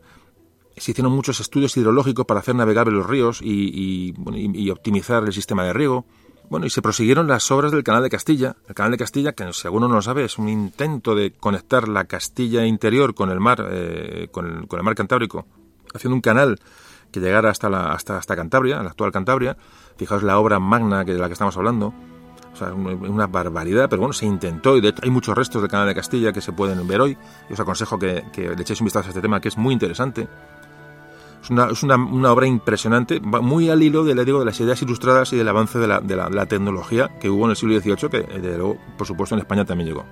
Se 0.77 0.91
hicieron 0.91 1.11
muchos 1.11 1.41
estudios 1.41 1.75
hidrológicos 1.75 2.25
para 2.25 2.39
hacer 2.39 2.55
navegables 2.55 2.93
los 2.93 3.07
ríos 3.07 3.41
y, 3.41 4.13
y 4.25 4.69
optimizar 4.69 5.23
el 5.25 5.33
sistema 5.33 5.65
de 5.65 5.73
riego. 5.73 6.05
Bueno, 6.49 6.65
y 6.67 6.69
se 6.69 6.81
prosiguieron 6.81 7.27
las 7.27 7.49
obras 7.51 7.71
del 7.71 7.83
Canal 7.83 8.03
de 8.03 8.09
Castilla. 8.09 8.55
El 8.67 8.75
Canal 8.75 8.91
de 8.91 8.97
Castilla, 8.97 9.33
que 9.33 9.51
si 9.51 9.67
alguno 9.67 9.87
no 9.87 9.95
lo 9.95 10.01
sabe, 10.01 10.25
es 10.25 10.37
un 10.37 10.47
intento 10.47 11.15
de 11.15 11.31
conectar 11.31 11.87
la 11.87 12.05
Castilla 12.05 12.65
interior 12.65 13.15
con 13.15 13.31
el 13.31 13.39
mar, 13.39 13.65
eh, 13.69 14.27
con, 14.31 14.45
el, 14.45 14.67
con, 14.67 14.79
el, 14.79 14.85
mar 14.85 14.95
Cantábrico, 14.95 15.45
haciendo 15.93 16.15
un 16.15 16.21
canal 16.21 16.59
que 17.11 17.19
llegara 17.19 17.49
hasta, 17.49 17.69
la, 17.69 17.93
hasta, 17.93 18.17
hasta 18.17 18.35
Cantabria, 18.35 18.81
la 18.83 18.89
actual 18.89 19.11
Cantabria. 19.11 19.57
Fijaos 19.97 20.23
la 20.23 20.37
obra 20.37 20.59
magna 20.59 21.03
que, 21.03 21.13
de 21.13 21.19
la 21.19 21.27
que 21.27 21.33
estamos 21.33 21.57
hablando. 21.57 21.93
O 22.53 22.57
sea, 22.57 22.73
una 22.73 23.27
barbaridad, 23.27 23.89
pero 23.89 24.01
bueno, 24.01 24.13
se 24.13 24.25
intentó 24.25 24.77
y 24.77 24.93
hay 25.01 25.09
muchos 25.09 25.35
restos 25.35 25.61
del 25.61 25.69
Canal 25.69 25.87
de 25.87 25.95
Castilla 25.95 26.31
que 26.31 26.41
se 26.41 26.53
pueden 26.53 26.87
ver 26.87 27.01
hoy. 27.01 27.17
Os 27.49 27.59
aconsejo 27.59 27.99
que, 27.99 28.23
que 28.31 28.55
le 28.55 28.61
echéis 28.61 28.79
un 28.79 28.85
vistazo 28.85 29.07
a 29.07 29.09
este 29.09 29.21
tema, 29.21 29.41
que 29.41 29.49
es 29.49 29.57
muy 29.57 29.73
interesante. 29.73 30.27
Es 31.45 31.51
una, 31.51 31.69
es 31.69 31.83
una, 31.83 31.95
una, 31.95 32.31
obra 32.31 32.47
impresionante, 32.47 33.19
muy 33.19 33.69
al 33.69 33.83
hilo 33.83 34.03
de, 34.03 34.25
digo, 34.25 34.39
de 34.39 34.45
las 34.45 34.59
ideas 34.59 34.81
ilustradas 34.81 35.31
y 35.31 35.37
del 35.37 35.47
avance 35.47 35.77
de 35.77 35.87
la, 35.87 35.99
de 35.99 36.15
la, 36.15 36.45
tecnología 36.47 37.11
que 37.19 37.29
hubo 37.29 37.45
en 37.45 37.51
el 37.51 37.55
siglo 37.55 37.79
XVIII, 37.79 38.09
que 38.09 38.21
de 38.39 38.57
luego, 38.57 38.79
por 38.97 39.05
supuesto, 39.05 39.35
en 39.35 39.41
España 39.41 39.63
también 39.63 39.89
llegó. 39.89 40.05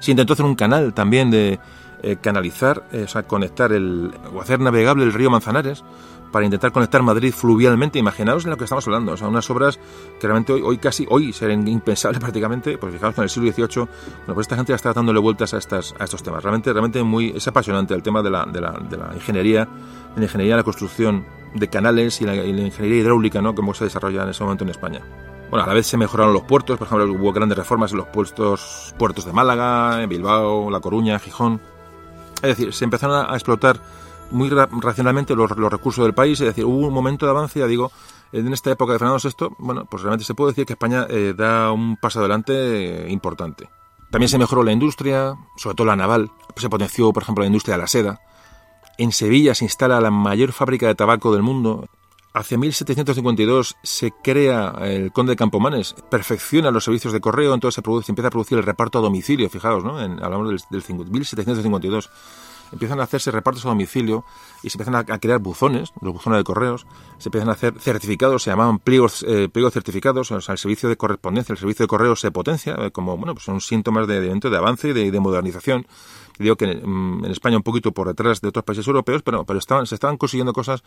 Se 0.00 0.12
intentó 0.12 0.32
hacer 0.32 0.46
un 0.46 0.54
canal 0.54 0.94
también 0.94 1.30
de 1.30 1.60
eh, 2.02 2.16
canalizar, 2.22 2.88
eh, 2.90 3.02
o 3.02 3.08
sea, 3.08 3.24
conectar 3.24 3.70
el, 3.70 4.14
o 4.34 4.40
hacer 4.40 4.60
navegable 4.60 5.04
el 5.04 5.12
río 5.12 5.28
Manzanares 5.28 5.84
para 6.32 6.44
intentar 6.44 6.72
conectar 6.72 7.02
Madrid 7.02 7.32
fluvialmente. 7.32 7.98
Imaginaos 7.98 8.44
en 8.44 8.50
lo 8.50 8.56
que 8.56 8.64
estamos 8.64 8.84
hablando, 8.88 9.12
o 9.12 9.16
sea, 9.16 9.28
unas 9.28 9.48
obras 9.50 9.78
que 10.18 10.26
realmente 10.26 10.52
hoy, 10.54 10.78
casi, 10.78 11.06
hoy 11.08 11.32
serían 11.32 11.68
impensables 11.68 12.20
prácticamente, 12.20 12.78
pues 12.78 12.92
fijaos 12.92 13.14
con 13.14 13.22
el 13.22 13.30
siglo 13.30 13.52
XVIII, 13.52 13.76
bueno, 13.76 14.34
pues 14.34 14.44
esta 14.46 14.56
gente 14.56 14.70
ya 14.72 14.76
está 14.76 14.92
dándole 14.92 15.20
vueltas 15.20 15.54
a, 15.54 15.58
estas, 15.58 15.94
a 15.98 16.04
estos 16.04 16.22
temas. 16.22 16.42
Realmente, 16.42 16.72
realmente 16.72 17.02
muy, 17.02 17.30
es 17.36 17.46
apasionante 17.46 17.94
el 17.94 18.02
tema 18.02 18.22
de 18.22 18.30
la, 18.30 18.44
de 18.44 18.60
la, 18.60 18.72
de 18.72 18.96
la 18.96 19.14
ingeniería, 19.14 19.66
de 20.14 20.20
la 20.20 20.24
ingeniería 20.24 20.54
de 20.54 20.60
la 20.60 20.64
construcción 20.64 21.24
de 21.54 21.68
canales 21.68 22.20
y 22.20 22.24
la, 22.24 22.34
y 22.34 22.52
la 22.52 22.62
ingeniería 22.62 23.02
hidráulica, 23.02 23.40
¿no?, 23.42 23.54
como 23.54 23.74
se 23.74 23.84
desarrolla 23.84 24.22
en 24.22 24.30
ese 24.30 24.42
momento 24.42 24.64
en 24.64 24.70
España. 24.70 25.02
Bueno, 25.50 25.64
a 25.64 25.66
la 25.68 25.74
vez 25.74 25.86
se 25.86 25.98
mejoraron 25.98 26.32
los 26.32 26.44
puertos, 26.44 26.78
por 26.78 26.86
ejemplo, 26.86 27.12
hubo 27.12 27.30
grandes 27.30 27.58
reformas 27.58 27.92
en 27.92 27.98
los 27.98 28.06
puertos, 28.06 28.94
puertos 28.98 29.26
de 29.26 29.34
Málaga, 29.34 30.02
en 30.02 30.08
Bilbao, 30.08 30.70
La 30.70 30.80
Coruña, 30.80 31.18
Gijón. 31.18 31.60
Es 32.36 32.56
decir, 32.56 32.72
se 32.72 32.84
empezaron 32.84 33.26
a 33.30 33.34
explotar 33.34 33.78
muy 34.32 34.48
ra 34.48 34.68
racionalmente 34.70 35.36
los, 35.36 35.56
los, 35.56 35.72
recursos 35.72 36.04
del 36.04 36.14
país, 36.14 36.40
es 36.40 36.46
decir, 36.46 36.64
hubo 36.64 36.86
un 36.88 36.94
momento 36.94 37.26
de 37.26 37.30
avance, 37.30 37.60
ya 37.60 37.66
digo, 37.66 37.92
en 38.32 38.52
esta 38.52 38.70
época 38.70 38.94
de 38.94 38.98
Fernando 38.98 39.20
VI, 39.22 39.54
bueno, 39.58 39.84
pues 39.84 40.02
realmente 40.02 40.24
se 40.24 40.34
puede 40.34 40.52
decir 40.52 40.66
que 40.66 40.72
España 40.72 41.06
eh, 41.08 41.34
da 41.36 41.70
un 41.70 41.96
paso 41.96 42.20
adelante 42.20 42.52
eh, 42.52 43.10
importante. 43.10 43.68
También 44.10 44.28
se 44.28 44.38
mejoró 44.38 44.62
la 44.62 44.72
industria, 44.72 45.34
sobre 45.56 45.76
todo 45.76 45.86
la 45.86 45.96
naval, 45.96 46.30
se 46.56 46.68
potenció, 46.68 47.12
por 47.12 47.22
ejemplo, 47.22 47.42
la 47.42 47.46
industria 47.46 47.76
de 47.76 47.82
la 47.82 47.86
seda. 47.86 48.20
En 48.98 49.12
Sevilla 49.12 49.54
se 49.54 49.64
instala 49.64 50.00
la 50.00 50.10
mayor 50.10 50.52
fábrica 50.52 50.86
de 50.86 50.94
tabaco 50.94 51.32
del 51.32 51.42
mundo. 51.42 51.88
Hacia 52.34 52.56
1752 52.56 53.76
se 53.82 54.12
crea 54.22 54.74
el 54.82 55.12
conde 55.12 55.32
de 55.32 55.36
Campomanes, 55.36 55.94
perfecciona 56.10 56.70
los 56.70 56.84
servicios 56.84 57.12
de 57.12 57.20
correo, 57.20 57.52
entonces 57.52 57.76
se, 57.76 57.82
produce, 57.82 58.06
se 58.06 58.12
empieza 58.12 58.28
a 58.28 58.30
producir 58.30 58.56
el 58.56 58.64
reparto 58.64 58.98
a 58.98 59.02
domicilio, 59.02 59.50
fijaos, 59.50 59.84
¿no? 59.84 59.98
Hablamos 59.98 60.48
del, 60.48 60.82
del 60.82 61.10
1752 61.10 62.10
empiezan 62.72 63.00
a 63.00 63.04
hacerse 63.04 63.30
repartos 63.30 63.64
a 63.64 63.68
domicilio 63.68 64.24
y 64.62 64.70
se 64.70 64.76
empiezan 64.76 64.94
a, 64.94 65.18
crear 65.18 65.38
buzones, 65.38 65.92
los 66.00 66.12
buzones 66.14 66.38
de 66.38 66.44
correos, 66.44 66.86
se 67.18 67.28
empiezan 67.28 67.48
a 67.48 67.52
hacer 67.52 67.78
certificados, 67.78 68.42
se 68.42 68.50
llamaban 68.50 68.78
pliegos, 68.78 69.24
eh, 69.28 69.48
pliegos 69.48 69.72
certificados, 69.74 70.30
o 70.30 70.40
sea, 70.40 70.52
el 70.52 70.58
servicio 70.58 70.88
de 70.88 70.96
correspondencia, 70.96 71.52
el 71.52 71.58
servicio 71.58 71.84
de 71.84 71.88
correos 71.88 72.20
se 72.20 72.30
potencia, 72.30 72.74
eh, 72.78 72.90
como, 72.90 73.16
bueno, 73.16 73.34
pues 73.34 73.44
son 73.44 73.60
síntomas 73.60 74.06
de, 74.06 74.20
de, 74.20 74.56
avance 74.56 74.88
y 74.88 74.92
de, 74.92 75.10
de 75.10 75.20
modernización. 75.20 75.86
Digo 76.38 76.56
que 76.56 76.64
en, 76.64 77.24
en, 77.24 77.30
España 77.30 77.56
un 77.56 77.62
poquito 77.62 77.92
por 77.92 78.08
detrás 78.08 78.40
de 78.40 78.48
otros 78.48 78.64
países 78.64 78.86
europeos, 78.86 79.22
pero, 79.22 79.44
pero 79.44 79.58
estaban, 79.58 79.86
se 79.86 79.94
estaban 79.94 80.16
consiguiendo 80.16 80.52
cosas, 80.52 80.82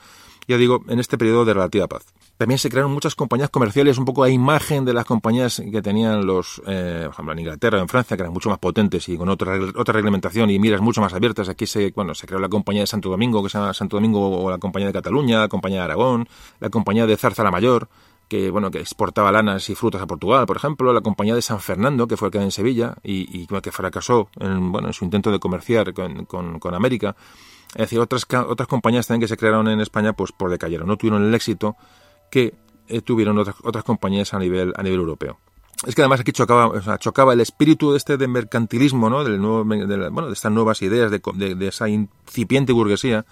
ya 0.48 0.58
digo, 0.58 0.84
en 0.88 1.00
este 1.00 1.18
periodo 1.18 1.46
de 1.46 1.54
relativa 1.54 1.88
paz. 1.88 2.06
También 2.38 2.58
se 2.58 2.70
crearon 2.70 2.92
muchas 2.92 3.16
compañías 3.16 3.50
comerciales, 3.50 3.98
un 3.98 4.04
poco 4.04 4.24
a 4.24 4.30
imagen 4.30 4.84
de 4.84 4.94
las 4.94 5.06
compañías 5.06 5.62
que 5.72 5.82
tenían 5.82 6.26
los, 6.26 6.62
eh, 6.68 7.04
por 7.06 7.14
ejemplo, 7.14 7.32
en 7.34 7.40
Inglaterra 7.40 7.78
o 7.78 7.82
en 7.82 7.88
Francia, 7.88 8.18
que 8.18 8.24
eran 8.24 8.34
mucho 8.34 8.50
más 8.50 8.60
potentes 8.60 9.08
y 9.08 9.18
con 9.18 9.30
otra, 9.30 9.58
otra 9.76 9.94
reglamentación 9.94 10.50
y 10.50 10.60
miras 10.60 10.82
mucho 10.82 11.00
más 11.00 11.14
abiertas. 11.14 11.48
Aquí 11.48 11.66
se, 11.66 11.92
bueno, 11.96 12.14
se 12.14 12.28
creó 12.28 12.40
la 12.40 12.50
compañía 12.50 12.82
de 12.82 12.88
Santo 12.88 13.10
Domingo, 13.10 13.42
que 13.42 13.50
se 13.50 13.58
llama 13.58 13.74
Santo 13.74 13.96
Domingo, 13.96 14.44
o 14.44 14.50
la 14.50 14.58
compañía 14.58 14.88
de 14.88 14.94
Cataluña, 14.94 15.40
la 15.40 15.48
compañía 15.48 15.80
de 15.80 15.86
Aragón, 15.86 16.28
la 16.60 16.70
compañía 16.70 17.06
de 17.06 17.16
Zarza 17.16 17.42
la 17.42 17.52
Mayor, 17.52 17.88
que 18.28 18.50
bueno 18.50 18.70
que 18.70 18.80
exportaba 18.80 19.32
lanas 19.32 19.70
y 19.70 19.76
frutas 19.76 20.02
a 20.02 20.08
Portugal, 20.08 20.46
por 20.46 20.58
ejemplo, 20.58 20.92
la 20.92 21.02
compañía 21.02 21.36
de 21.36 21.42
San 21.42 21.62
Fernando, 21.62 22.06
que 22.08 22.18
fue 22.18 22.32
que 22.32 22.40
en 22.40 22.52
Sevilla 22.52 22.96
y, 23.02 23.44
y 23.44 23.48
que 23.48 23.72
fracasó 23.72 24.28
en, 24.40 24.74
bueno, 24.74 24.88
en 24.88 24.94
su 24.94 25.06
intento 25.06 25.32
de 25.32 25.40
comerciar 25.40 25.94
con, 25.94 26.26
con, 26.26 26.60
con 26.60 26.74
América. 26.74 27.16
Es 27.76 27.82
decir, 27.82 28.00
otras, 28.00 28.26
otras 28.48 28.68
compañías 28.68 29.08
también 29.08 29.22
que 29.22 29.28
se 29.28 29.38
crearon 29.38 29.68
en 29.68 29.80
España, 29.80 30.14
pues 30.14 30.32
por 30.32 30.50
decayeron, 30.50 30.88
no 30.88 30.98
tuvieron 30.98 31.24
el 31.24 31.34
éxito 31.36 31.76
que 32.30 32.54
tuvieron 33.04 33.38
otras, 33.38 33.56
otras 33.64 33.84
compañías 33.84 34.34
a 34.34 34.40
nivel, 34.40 34.74
a 34.76 34.84
nivel 34.84 35.00
europeo. 35.00 35.40
Es 35.86 35.94
que 35.94 36.02
además 36.02 36.22
aquí 36.22 36.32
chocaba, 36.32 36.68
o 36.68 36.82
sea, 36.82 36.98
chocaba 36.98 37.34
el 37.34 37.42
espíritu 37.42 37.92
de 37.92 37.98
este 37.98 38.18
de 38.18 38.28
mercantilismo, 38.28 39.10
¿no? 39.10 39.24
Del 39.24 39.42
nuevo, 39.42 39.64
de, 39.64 40.10
bueno, 40.10 40.28
de 40.28 40.34
estas 40.34 40.52
nuevas 40.52 40.82
ideas, 40.82 41.12
de, 41.12 41.22
de, 41.36 41.56
de 41.56 41.68
esa 41.68 41.90
incipiente 41.90 42.72
burguesía, 42.74 43.26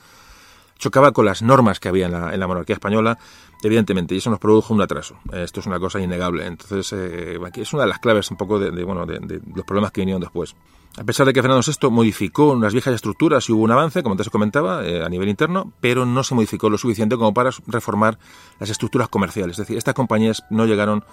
chocaba 0.77 1.11
con 1.11 1.25
las 1.25 1.41
normas 1.41 1.79
que 1.79 1.87
había 1.87 2.07
en 2.07 2.11
la, 2.11 2.33
en 2.33 2.39
la 2.39 2.47
monarquía 2.47 2.73
española, 2.73 3.17
evidentemente, 3.63 4.13
y 4.15 4.17
eso 4.17 4.29
nos 4.29 4.39
produjo 4.39 4.73
un 4.73 4.81
atraso. 4.81 5.17
Esto 5.31 5.61
es 5.61 5.65
una 5.65 5.79
cosa 5.79 5.99
innegable. 5.99 6.45
Entonces, 6.45 6.93
eh, 6.93 7.39
aquí 7.45 7.61
es 7.61 7.73
una 7.73 7.83
de 7.83 7.89
las 7.89 7.99
claves 7.99 8.29
un 8.29 8.37
poco 8.37 8.59
de, 8.59 8.83
bueno, 8.83 9.05
de, 9.05 9.41
los 9.55 9.65
problemas 9.65 9.91
que 9.91 10.01
vinieron 10.01 10.21
después. 10.21 10.55
A 10.95 11.03
pesar 11.03 11.25
de 11.25 11.33
que 11.33 11.41
Fernando 11.41 11.63
VI 11.65 11.89
modificó 11.89 12.51
unas 12.51 12.71
viejas 12.71 12.93
estructuras 12.93 13.49
y 13.49 13.51
hubo 13.51 13.63
un 13.63 13.71
avance, 13.71 14.03
como 14.03 14.13
antes 14.13 14.29
comentaba, 14.29 14.85
eh, 14.85 15.03
a 15.03 15.09
nivel 15.09 15.27
interno, 15.27 15.73
pero 15.81 16.05
no 16.05 16.23
se 16.23 16.35
modificó 16.35 16.69
lo 16.69 16.77
suficiente 16.77 17.17
como 17.17 17.33
para 17.33 17.49
reformar 17.65 18.19
las 18.59 18.69
estructuras 18.69 19.09
comerciales. 19.09 19.53
Es 19.53 19.65
decir, 19.65 19.77
estas 19.77 19.95
compañías 19.95 20.43
no 20.51 20.65
llegaron 20.65 21.03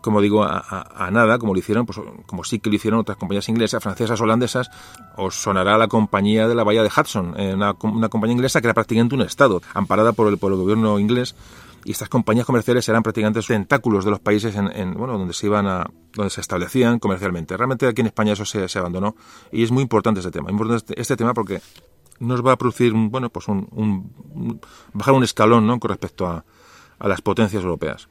como 0.00 0.20
digo, 0.20 0.42
a, 0.42 1.08
nada, 1.12 1.38
como 1.38 1.54
lo 1.54 1.60
hicieron, 1.60 1.86
pues 1.86 1.98
como 2.26 2.42
sí 2.44 2.58
que 2.58 2.68
lo 2.68 2.76
hicieron 2.76 3.00
otras 3.00 3.16
compañías 3.16 3.48
inglesas, 3.48 3.82
francesas, 3.82 4.20
holandesas. 4.20 4.70
Os 5.16 5.34
sonará 5.36 5.78
la 5.78 5.88
compañía 5.88 6.48
de 6.48 6.54
la 6.54 6.64
bahía 6.64 6.82
de 6.82 6.90
Hudson, 6.94 7.34
eh, 7.38 7.54
una, 7.54 7.74
una, 7.80 8.08
compañía 8.08 8.34
inglesa 8.34 8.60
que 8.60 8.66
era 8.66 8.74
prácticamente 8.74 9.14
un 9.14 9.22
estado, 9.22 9.62
amparada 9.72 10.12
por 10.12 10.28
el, 10.28 10.38
por 10.38 10.52
el 10.52 10.58
gobierno 10.58 10.98
inglés. 10.98 11.34
Y 11.84 11.92
estas 11.92 12.08
compañías 12.08 12.46
comerciales 12.46 12.88
eran 12.88 13.02
prácticamente 13.02 13.40
tentáculos 13.42 14.04
de 14.04 14.10
los 14.10 14.20
países 14.20 14.54
en, 14.56 14.68
en, 14.74 14.94
bueno, 14.94 15.18
donde 15.18 15.34
se 15.34 15.46
iban 15.46 15.66
a, 15.66 15.86
donde 16.14 16.30
se 16.30 16.40
establecían 16.40 16.98
comercialmente. 16.98 17.56
Realmente 17.56 17.86
aquí 17.86 18.00
en 18.00 18.06
España 18.06 18.32
eso 18.32 18.44
se, 18.44 18.68
se 18.68 18.78
abandonó 18.78 19.16
y 19.52 19.62
es 19.62 19.70
muy 19.70 19.82
importante 19.82 20.20
este 20.20 20.30
tema. 20.30 20.50
Importante 20.50 20.92
este, 20.92 21.00
este 21.00 21.16
tema 21.16 21.34
porque 21.34 21.60
nos 22.20 22.44
va 22.44 22.52
a 22.52 22.56
producir, 22.56 22.92
bueno, 22.94 23.28
pues 23.28 23.48
un, 23.48 23.68
un, 23.72 24.12
un 24.34 24.60
bajar 24.94 25.14
un 25.14 25.24
escalón, 25.24 25.66
¿no? 25.66 25.78
Con 25.78 25.90
respecto 25.90 26.26
a, 26.26 26.44
a 26.98 27.08
las 27.08 27.20
potencias 27.20 27.62
europeas. 27.62 28.08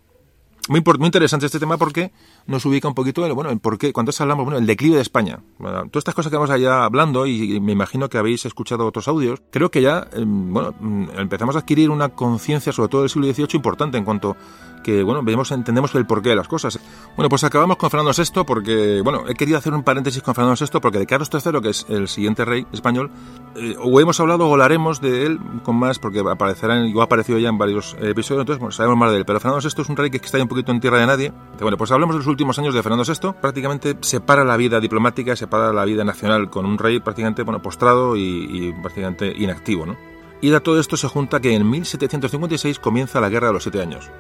Muy, 0.69 0.81
muy, 0.81 1.07
interesante 1.07 1.45
este 1.45 1.59
tema 1.59 1.77
porque 1.77 2.13
nos 2.47 2.65
ubica 2.65 2.87
un 2.87 2.93
poquito 2.93 3.25
en, 3.25 3.35
bueno, 3.35 3.49
en 3.49 3.59
por 3.59 3.77
cuando 3.91 4.13
hablamos, 4.17 4.45
bueno, 4.45 4.59
el 4.59 4.65
declive 4.65 4.95
de 4.95 5.01
España. 5.01 5.39
Todas 5.57 5.87
estas 5.95 6.15
cosas 6.15 6.29
que 6.29 6.37
vamos 6.37 6.51
allá 6.51 6.85
hablando, 6.85 7.25
y, 7.25 7.59
me 7.59 7.73
imagino 7.73 8.07
que 8.07 8.17
habéis 8.17 8.45
escuchado 8.45 8.85
otros 8.85 9.09
audios, 9.09 9.41
creo 9.51 9.69
que 9.69 9.81
ya, 9.81 10.07
eh, 10.13 10.23
bueno, 10.25 10.73
empezamos 11.17 11.57
a 11.57 11.59
adquirir 11.59 11.89
una 11.89 12.09
conciencia, 12.09 12.71
sobre 12.71 12.87
todo 12.87 13.01
del 13.01 13.09
siglo 13.09 13.27
XVIII, 13.27 13.47
importante 13.55 13.97
en 13.97 14.05
cuanto 14.05 14.37
que, 14.83 15.01
bueno, 15.01 15.23
vemos, 15.23 15.51
entendemos 15.51 15.95
el 15.95 16.05
porqué 16.05 16.29
de 16.29 16.35
las 16.35 16.47
cosas. 16.47 16.79
Bueno, 17.15 17.29
pues 17.29 17.43
acabamos 17.43 17.77
con 17.77 17.89
Fernando 17.89 18.11
VI 18.15 18.43
porque, 18.45 19.01
bueno, 19.03 19.23
he 19.27 19.33
querido 19.33 19.57
hacer 19.57 19.73
un 19.73 19.83
paréntesis 19.83 20.21
con 20.21 20.35
Fernando 20.35 20.55
VI 20.59 20.79
porque 20.79 20.99
de 20.99 21.07
Carlos 21.07 21.29
III, 21.33 21.61
que 21.61 21.69
es 21.69 21.85
el 21.89 22.07
siguiente 22.07 22.45
rey 22.45 22.67
español, 22.71 23.09
eh, 23.55 23.75
o 23.79 23.99
hemos 23.99 24.19
hablado 24.19 24.47
o 24.47 24.51
hablaremos 24.51 25.01
de 25.01 25.25
él 25.25 25.39
con 25.63 25.75
más, 25.75 25.99
porque 25.99 26.19
aparecerá, 26.19 26.75
o 26.93 27.01
ha 27.01 27.05
aparecido 27.05 27.39
ya 27.39 27.49
en 27.49 27.57
varios 27.57 27.95
episodios, 27.99 28.41
entonces, 28.41 28.59
bueno, 28.59 28.71
sabemos 28.71 28.97
más 28.97 29.11
de 29.11 29.17
él. 29.17 29.25
Pero 29.25 29.39
Fernando 29.39 29.67
VI 29.67 29.81
es 29.81 29.89
un 29.89 29.95
rey 29.95 30.11
que 30.11 30.17
está 30.17 30.37
ahí 30.37 30.43
un 30.43 30.49
poquito 30.49 30.71
en 30.71 30.79
tierra 30.79 30.99
de 30.99 31.07
nadie. 31.07 31.33
Bueno, 31.59 31.77
pues 31.77 31.91
hablemos 31.91 32.15
de 32.15 32.19
los 32.19 32.27
últimos 32.27 32.59
años 32.59 32.73
de 32.73 32.83
Fernando 32.83 33.03
VI. 33.05 33.33
Prácticamente 33.41 33.97
separa 34.01 34.43
la 34.43 34.57
vida 34.57 34.79
diplomática, 34.79 35.35
separa 35.35 35.71
la 35.71 35.85
vida 35.85 36.03
nacional 36.03 36.49
con 36.49 36.65
un 36.65 36.77
rey 36.77 36.99
prácticamente, 36.99 37.43
bueno, 37.43 37.61
postrado 37.61 38.15
y, 38.17 38.21
y 38.51 38.73
prácticamente 38.73 39.33
inactivo, 39.35 39.85
¿no? 39.85 39.95
Y 40.43 40.53
a 40.53 40.59
todo 40.59 40.77
esto 40.77 40.97
se 40.97 41.07
junta 41.07 41.39
que 41.39 41.55
en 41.55 41.69
1756 41.69 42.79
comienza 42.79 43.21
la 43.21 43.29
Guerra 43.29 43.47
de 43.47 43.53
los 43.53 43.63
Siete 43.63 43.81
Años 43.81 44.11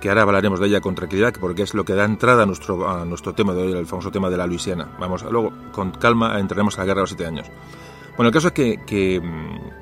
que 0.00 0.08
ahora 0.08 0.22
hablaremos 0.22 0.60
de 0.60 0.66
ella 0.66 0.80
con 0.80 0.94
tranquilidad, 0.94 1.34
porque 1.40 1.62
es 1.62 1.74
lo 1.74 1.84
que 1.84 1.94
da 1.94 2.04
entrada 2.04 2.42
a 2.42 2.46
nuestro, 2.46 2.88
a 2.88 3.04
nuestro 3.04 3.34
tema 3.34 3.54
de 3.54 3.62
hoy, 3.62 3.72
el 3.72 3.86
famoso 3.86 4.10
tema 4.10 4.30
de 4.30 4.36
la 4.36 4.46
Luisiana. 4.46 4.88
Vamos, 4.98 5.22
luego 5.30 5.52
con 5.72 5.90
calma 5.92 6.38
entraremos 6.38 6.76
a 6.76 6.82
la 6.82 6.86
guerra 6.86 6.98
de 6.98 7.02
los 7.02 7.10
siete 7.10 7.26
años. 7.26 7.46
Bueno, 8.16 8.28
el 8.28 8.32
caso 8.32 8.48
es 8.48 8.54
que, 8.54 8.80
que 8.86 9.16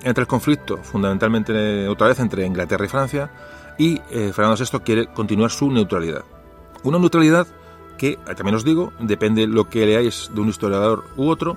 entra 0.03 0.23
el 0.23 0.27
conflicto 0.27 0.79
fundamentalmente 0.79 1.89
otra 1.89 2.09
vez 2.09 2.19
entre 2.19 2.45
Inglaterra 2.45 2.85
y 2.85 2.89
Francia 2.89 3.31
y 3.79 4.01
eh, 4.11 4.33
Fernando 4.33 4.57
VI 4.57 4.81
quiere 4.81 5.07
continuar 5.07 5.51
su 5.51 5.71
neutralidad. 5.71 6.25
Una 6.83 6.99
neutralidad 6.99 7.47
que, 7.97 8.19
también 8.37 8.57
os 8.57 8.65
digo, 8.65 8.93
depende 8.99 9.47
lo 9.47 9.69
que 9.69 9.87
leáis 9.87 10.31
de 10.35 10.41
un 10.41 10.49
historiador 10.49 11.05
u 11.17 11.29
otro. 11.29 11.57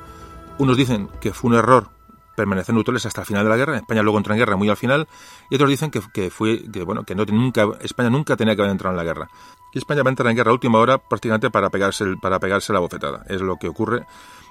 Unos 0.58 0.78
dicen 0.78 1.10
que 1.20 1.34
fue 1.34 1.50
un 1.50 1.58
error 1.58 1.90
permanecer 2.38 2.76
neutrales 2.76 3.04
hasta 3.08 3.22
el 3.22 3.28
final 3.28 3.44
de 3.44 3.50
la 3.50 3.58
guerra. 3.58 3.78
España 3.78 4.04
luego 4.04 4.20
entró 4.20 4.34
en 4.34 4.40
guerra 4.40 4.56
muy 4.56 4.70
al 4.70 4.78
final 4.78 5.08
y 5.50 5.56
otros 5.56 5.70
dicen 5.70 5.90
que, 5.90 6.02
que 6.14 6.30
fue 6.30 6.70
que 6.72 6.84
bueno 6.84 7.04
que 7.04 7.16
no 7.16 7.26
nunca 7.26 7.68
España 7.82 8.12
nunca 8.12 8.38
tenía 8.38 8.56
que 8.56 8.62
haber 8.62 8.72
entrado 8.72 8.94
en 8.94 8.98
la 8.98 9.04
guerra. 9.04 9.28
Y 9.74 9.80
España 9.80 10.04
va 10.04 10.10
a 10.10 10.12
entrar 10.12 10.30
en 10.30 10.38
guerra 10.38 10.52
a 10.52 10.54
última 10.54 10.78
hora 10.78 11.00
prácticamente 11.00 11.50
para 11.50 11.70
pegarse 11.72 12.06
para 12.22 12.40
pegarse 12.40 12.72
la 12.72 12.80
bofetada. 12.80 13.26
Es 13.28 13.42
lo 13.42 13.58
que 13.58 13.68
ocurre 13.68 14.06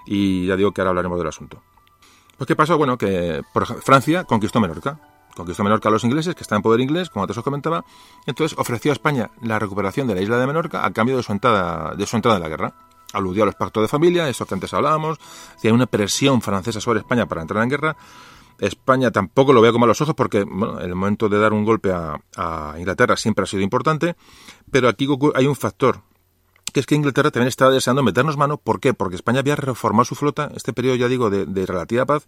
y 0.04 0.46
ya 0.46 0.56
digo 0.56 0.72
que 0.72 0.80
ahora 0.80 0.90
hablaremos 0.90 1.16
del 1.16 1.28
asunto. 1.28 1.62
Pues 2.36 2.48
qué 2.48 2.56
pasó, 2.56 2.76
bueno, 2.76 2.98
que 2.98 3.42
por 3.54 3.64
Francia 3.80 4.24
conquistó 4.24 4.60
Menorca. 4.60 4.98
Conquistó 5.34 5.62
Menorca 5.62 5.88
a 5.88 5.92
los 5.92 6.02
ingleses, 6.02 6.34
que 6.34 6.42
está 6.42 6.56
en 6.56 6.62
poder 6.62 6.80
inglés, 6.80 7.08
como 7.08 7.22
antes 7.22 7.38
os 7.38 7.44
comentaba. 7.44 7.84
Entonces 8.26 8.58
ofreció 8.58 8.90
a 8.90 8.94
España 8.94 9.30
la 9.42 9.58
recuperación 9.58 10.08
de 10.08 10.16
la 10.16 10.22
isla 10.22 10.38
de 10.38 10.46
Menorca 10.46 10.84
a 10.84 10.92
cambio 10.92 11.16
de 11.16 11.22
su 11.22 11.32
entrada, 11.32 11.94
de 11.94 12.04
su 12.06 12.16
entrada 12.16 12.38
en 12.38 12.42
la 12.42 12.48
guerra 12.48 12.85
aludió 13.16 13.42
a 13.42 13.46
los 13.46 13.54
pactos 13.54 13.82
de 13.82 13.88
familia, 13.88 14.28
eso 14.28 14.46
que 14.46 14.54
antes 14.54 14.72
hablábamos, 14.74 15.18
hay 15.62 15.70
una 15.70 15.86
presión 15.86 16.42
francesa 16.42 16.80
sobre 16.80 17.00
España 17.00 17.26
para 17.26 17.42
entrar 17.42 17.62
en 17.62 17.70
guerra. 17.70 17.96
España 18.58 19.10
tampoco 19.10 19.52
lo 19.52 19.60
veo 19.60 19.72
como 19.72 19.84
a 19.84 19.88
los 19.88 20.00
ojos 20.00 20.14
porque 20.14 20.44
bueno, 20.44 20.80
el 20.80 20.94
momento 20.94 21.28
de 21.28 21.38
dar 21.38 21.52
un 21.52 21.64
golpe 21.64 21.92
a, 21.92 22.18
a, 22.36 22.74
Inglaterra 22.78 23.16
siempre 23.16 23.42
ha 23.42 23.46
sido 23.46 23.62
importante, 23.62 24.16
pero 24.70 24.88
aquí 24.88 25.06
hay 25.34 25.46
un 25.46 25.56
factor 25.56 26.00
que 26.72 26.80
es 26.80 26.86
que 26.86 26.94
Inglaterra 26.94 27.30
también 27.30 27.48
estaba 27.48 27.70
deseando 27.70 28.02
meternos 28.02 28.36
mano. 28.36 28.58
¿Por 28.58 28.80
qué? 28.80 28.92
Porque 28.92 29.16
España 29.16 29.40
había 29.40 29.56
reformado 29.56 30.04
su 30.04 30.14
flota, 30.14 30.50
este 30.54 30.72
periodo 30.72 30.96
ya 30.96 31.08
digo 31.08 31.30
de 31.30 31.66
relativa 31.66 32.04
paz, 32.04 32.26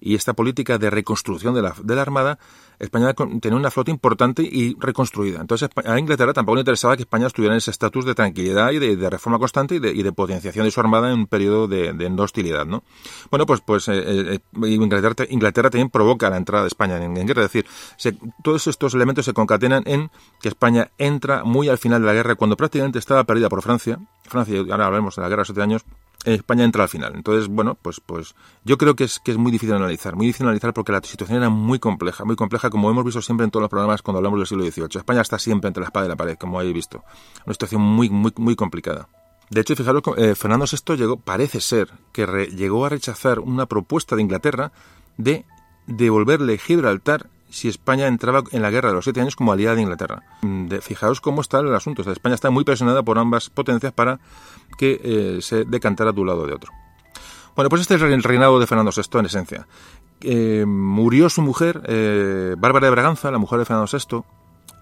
y 0.00 0.14
esta 0.14 0.32
política 0.32 0.78
de 0.78 0.90
reconstrucción 0.90 1.54
de 1.54 1.62
la, 1.62 1.74
de 1.82 1.94
la 1.94 2.02
Armada, 2.02 2.38
España 2.80 3.12
tenía 3.12 3.58
una 3.58 3.70
flota 3.70 3.90
importante 3.90 4.42
y 4.42 4.74
reconstruida. 4.78 5.40
Entonces 5.40 5.68
a 5.84 5.98
Inglaterra 5.98 6.32
tampoco 6.32 6.56
le 6.56 6.62
interesaba 6.62 6.96
que 6.96 7.02
España 7.02 7.26
estuviera 7.26 7.54
en 7.54 7.58
ese 7.58 7.70
estatus 7.70 8.06
de 8.06 8.14
tranquilidad 8.14 8.70
y 8.70 8.78
de, 8.78 9.10
reforma 9.10 9.38
constante 9.38 9.74
y 9.74 9.78
de, 9.78 9.92
y 9.92 10.02
de, 10.02 10.12
potenciación 10.12 10.64
de 10.64 10.70
su 10.70 10.80
Armada 10.80 11.12
en 11.12 11.20
un 11.20 11.26
periodo 11.26 11.68
de, 11.68 11.92
no 11.92 12.22
hostilidad. 12.22 12.64
¿no? 12.64 12.82
Bueno, 13.30 13.44
pues, 13.44 13.60
pues 13.60 13.86
eh, 13.88 14.02
eh, 14.06 14.40
Inglaterra, 14.66 15.26
Inglaterra, 15.28 15.68
también 15.68 15.90
provoca 15.90 16.30
la 16.30 16.38
entrada 16.38 16.64
de 16.64 16.68
España 16.68 16.96
en, 16.96 17.14
guerra. 17.26 17.44
Es 17.44 17.52
decir, 17.52 17.66
se, 17.96 18.16
todos 18.42 18.66
estos 18.66 18.94
elementos 18.94 19.26
se 19.26 19.34
concatenan 19.34 19.82
en 19.84 20.10
que 20.40 20.48
España 20.48 20.90
entra 20.96 21.44
muy 21.44 21.68
al 21.68 21.78
final 21.78 22.00
de 22.00 22.06
la 22.06 22.14
guerra, 22.14 22.34
cuando 22.34 22.56
prácticamente 22.56 22.98
estaba 22.98 23.24
perdida 23.24 23.50
por 23.50 23.60
Francia. 23.60 23.98
Francia, 24.22 24.58
ahora 24.70 24.86
hablamos 24.86 25.16
de 25.16 25.22
la 25.22 25.28
guerra 25.28 25.42
de 25.42 25.46
siete 25.46 25.62
años, 25.62 25.84
España 26.24 26.64
entra 26.64 26.82
al 26.82 26.88
final. 26.88 27.14
Entonces, 27.14 27.48
bueno, 27.48 27.76
pues, 27.80 28.00
pues 28.04 28.34
yo 28.64 28.76
creo 28.76 28.94
que 28.94 29.04
es, 29.04 29.20
que 29.20 29.30
es 29.30 29.38
muy 29.38 29.50
difícil 29.50 29.74
analizar, 29.74 30.16
muy 30.16 30.26
difícil 30.26 30.46
analizar 30.46 30.74
porque 30.74 30.92
la 30.92 31.00
situación 31.02 31.38
era 31.38 31.48
muy 31.48 31.78
compleja, 31.78 32.24
muy 32.24 32.36
compleja, 32.36 32.68
como 32.70 32.90
hemos 32.90 33.04
visto 33.04 33.22
siempre 33.22 33.44
en 33.44 33.50
todos 33.50 33.62
los 33.62 33.70
programas 33.70 34.02
cuando 34.02 34.18
hablamos 34.18 34.38
del 34.38 34.46
siglo 34.46 34.64
XVIII. 34.64 34.98
España 34.98 35.22
está 35.22 35.38
siempre 35.38 35.68
entre 35.68 35.80
la 35.80 35.86
espada 35.86 36.06
y 36.06 36.08
la 36.08 36.16
pared, 36.16 36.36
como 36.36 36.58
habéis 36.58 36.74
visto. 36.74 37.02
Una 37.46 37.54
situación 37.54 37.80
muy, 37.80 38.10
muy, 38.10 38.32
muy 38.36 38.54
complicada. 38.56 39.08
De 39.50 39.62
hecho, 39.62 39.74
fijaros, 39.74 40.02
eh, 40.16 40.34
Fernando 40.34 40.66
VI 40.66 40.96
llegó, 40.96 41.16
parece 41.16 41.60
ser 41.60 41.90
que 42.12 42.24
re, 42.24 42.46
llegó 42.46 42.86
a 42.86 42.88
rechazar 42.88 43.40
una 43.40 43.66
propuesta 43.66 44.14
de 44.14 44.22
Inglaterra 44.22 44.72
de 45.16 45.44
devolverle 45.86 46.56
Gibraltar 46.58 47.28
si 47.50 47.68
España 47.68 48.06
entraba 48.06 48.44
en 48.52 48.62
la 48.62 48.70
guerra 48.70 48.90
de 48.90 48.94
los 48.94 49.04
siete 49.04 49.20
años 49.20 49.36
como 49.36 49.52
aliada 49.52 49.74
de 49.74 49.82
Inglaterra. 49.82 50.22
De, 50.42 50.80
fijaos 50.80 51.20
cómo 51.20 51.40
está 51.40 51.58
el 51.58 51.74
asunto. 51.74 52.02
O 52.02 52.04
sea, 52.04 52.12
España 52.12 52.34
está 52.34 52.50
muy 52.50 52.64
presionada 52.64 53.02
por 53.02 53.18
ambas 53.18 53.50
potencias 53.50 53.92
para 53.92 54.20
que 54.80 54.98
eh, 55.04 55.42
se 55.42 55.66
decantara 55.66 56.10
de 56.10 56.20
un 56.22 56.26
lado 56.26 56.40
o 56.40 56.46
de 56.46 56.54
otro. 56.54 56.72
Bueno, 57.54 57.68
pues 57.68 57.82
este 57.82 57.96
es 57.96 58.00
el 58.02 58.22
reinado 58.22 58.58
de 58.58 58.66
Fernando 58.66 58.90
VI 58.96 59.18
en 59.18 59.26
esencia. 59.26 59.66
Eh, 60.22 60.64
murió 60.66 61.28
su 61.28 61.42
mujer, 61.42 61.82
eh, 61.84 62.54
Bárbara 62.56 62.86
de 62.86 62.90
Braganza, 62.92 63.30
la 63.30 63.36
mujer 63.36 63.58
de 63.58 63.66
Fernando 63.66 63.90
VI. 63.92 64.22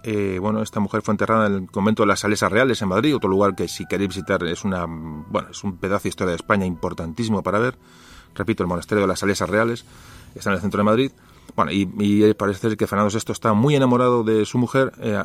Eh, 0.05 0.39
bueno, 0.39 0.61
esta 0.61 0.79
mujer 0.79 1.01
fue 1.01 1.11
enterrada 1.11 1.47
en 1.47 1.53
el 1.53 1.69
convento 1.69 2.03
de 2.03 2.07
las 2.07 2.21
Salesas 2.21 2.49
Reales 2.49 2.81
en 2.81 2.87
Madrid, 2.87 3.13
otro 3.13 3.29
lugar 3.29 3.55
que 3.55 3.67
si 3.67 3.85
queréis 3.85 4.07
visitar 4.07 4.41
es 4.45 4.63
una, 4.63 4.85
bueno, 4.87 5.49
es 5.51 5.61
un 5.65 5.75
pedazo 5.75 6.03
de 6.03 6.09
historia 6.09 6.29
de 6.29 6.37
España 6.37 6.65
importantísimo 6.65 7.43
para 7.43 7.59
ver. 7.59 7.77
Repito, 8.35 8.63
el 8.63 8.69
monasterio 8.69 9.01
de 9.01 9.07
las 9.09 9.19
Salesas 9.19 9.49
Reales 9.49 9.83
está 10.33 10.51
en 10.51 10.55
el 10.55 10.61
centro 10.61 10.77
de 10.77 10.85
Madrid. 10.85 11.11
Bueno, 11.55 11.71
y, 11.71 11.89
y, 11.99 12.33
parece 12.33 12.75
que 12.77 12.87
Fernando 12.87 13.11
VI 13.13 13.31
está 13.31 13.53
muy 13.53 13.75
enamorado 13.75 14.23
de 14.23 14.45
su 14.45 14.57
mujer, 14.57 14.91
eh, 14.99 15.17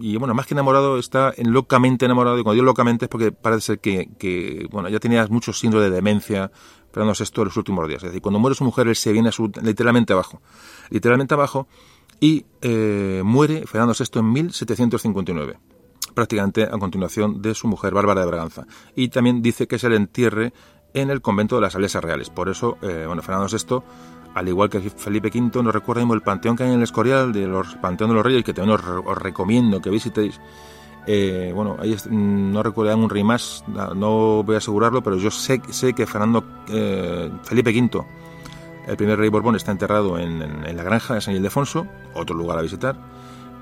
y 0.00 0.16
bueno, 0.16 0.34
más 0.34 0.46
que 0.46 0.54
enamorado, 0.54 0.98
está 0.98 1.32
en 1.36 1.52
locamente 1.52 2.04
enamorado, 2.04 2.38
y 2.38 2.42
cuando 2.42 2.54
digo 2.54 2.64
locamente 2.64 3.06
es 3.06 3.08
porque 3.08 3.32
parece 3.32 3.60
ser 3.60 3.78
que, 3.80 4.68
bueno, 4.70 4.88
ya 4.88 4.98
tenía 4.98 5.26
muchos 5.28 5.58
síndrome 5.58 5.86
de 5.86 5.90
demencia, 5.90 6.50
Fernando 6.92 7.14
VI 7.18 7.42
en 7.42 7.44
los 7.44 7.56
últimos 7.56 7.88
días. 7.88 8.02
Es 8.02 8.10
decir, 8.10 8.22
cuando 8.22 8.38
muere 8.38 8.54
su 8.54 8.64
mujer, 8.64 8.88
él 8.88 8.96
se 8.96 9.12
viene 9.12 9.28
a 9.28 9.32
su, 9.32 9.50
literalmente 9.62 10.12
abajo, 10.12 10.40
literalmente 10.90 11.34
abajo, 11.34 11.68
y 12.20 12.46
eh, 12.62 13.22
muere 13.24 13.66
Fernando 13.66 13.94
VI 13.98 14.20
en 14.20 14.32
1759 14.32 15.58
prácticamente 16.14 16.62
a 16.64 16.78
continuación 16.78 17.42
de 17.42 17.54
su 17.54 17.68
mujer 17.68 17.92
Bárbara 17.92 18.22
de 18.22 18.26
Braganza. 18.26 18.66
Y 18.94 19.08
también 19.08 19.42
dice 19.42 19.68
que 19.68 19.78
se 19.78 19.90
le 19.90 19.96
entierre 19.96 20.54
en 20.94 21.10
el 21.10 21.20
convento 21.20 21.56
de 21.56 21.60
las 21.60 21.74
Salesas 21.74 22.02
Reales. 22.02 22.30
Por 22.30 22.48
eso, 22.48 22.78
eh, 22.80 23.04
bueno, 23.06 23.20
Fernando 23.22 23.48
VI 23.52 23.82
al 24.36 24.46
igual 24.48 24.68
que 24.68 24.80
Felipe 24.90 25.28
V, 25.34 25.62
nos 25.62 25.72
recuerda 25.72 26.02
el 26.02 26.20
panteón 26.20 26.56
que 26.56 26.64
hay 26.64 26.68
en 26.68 26.76
el 26.76 26.82
Escorial, 26.82 27.32
de 27.32 27.46
los 27.46 27.74
Panteón 27.76 28.10
de 28.10 28.16
los 28.16 28.22
Reyes, 28.22 28.44
que 28.44 28.52
también 28.52 28.78
os, 28.78 28.84
os 28.86 29.16
recomiendo 29.16 29.80
que 29.80 29.88
visitéis. 29.88 30.38
Eh, 31.06 31.52
bueno, 31.54 31.76
ahí 31.80 31.94
es, 31.94 32.06
no 32.06 32.62
recuerdo 32.62 32.94
un 32.98 33.08
rey 33.08 33.24
más, 33.24 33.64
no 33.66 34.42
voy 34.42 34.56
a 34.56 34.58
asegurarlo, 34.58 35.02
pero 35.02 35.16
yo 35.16 35.30
sé, 35.30 35.62
sé 35.70 35.94
que 35.94 36.06
Fernando 36.06 36.44
eh, 36.68 37.32
Felipe 37.44 37.70
V, 37.70 38.04
el 38.86 38.96
primer 38.98 39.18
rey 39.18 39.30
Borbón, 39.30 39.56
está 39.56 39.72
enterrado 39.72 40.18
en, 40.18 40.42
en, 40.42 40.66
en 40.66 40.76
la 40.76 40.82
granja 40.82 41.14
de 41.14 41.22
San 41.22 41.34
Ildefonso, 41.34 41.86
otro 42.12 42.36
lugar 42.36 42.58
a 42.58 42.62
visitar, 42.62 42.94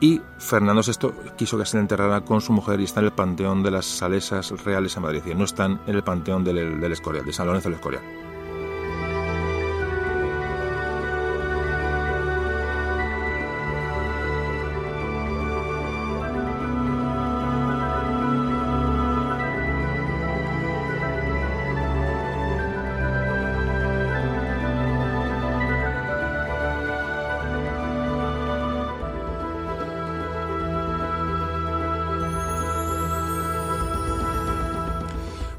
y 0.00 0.20
Fernando 0.38 0.82
VI 0.82 1.34
quiso 1.36 1.56
que 1.56 1.66
se 1.66 1.76
le 1.76 1.82
enterrara 1.82 2.22
con 2.22 2.40
su 2.40 2.52
mujer 2.52 2.80
y 2.80 2.84
está 2.84 2.98
en 2.98 3.06
el 3.06 3.12
panteón 3.12 3.62
de 3.62 3.70
las 3.70 3.84
Salesas 3.86 4.50
Reales 4.64 4.96
en 4.96 5.04
Madrid, 5.04 5.22
y 5.24 5.36
no 5.36 5.44
están 5.44 5.80
en 5.86 5.94
el 5.94 6.02
panteón 6.02 6.42
del, 6.42 6.80
del 6.80 6.92
Escorial, 6.92 7.24
de 7.24 7.32
San 7.32 7.46
Lorenzo 7.46 7.68
del 7.68 7.76
Escorial. 7.76 8.33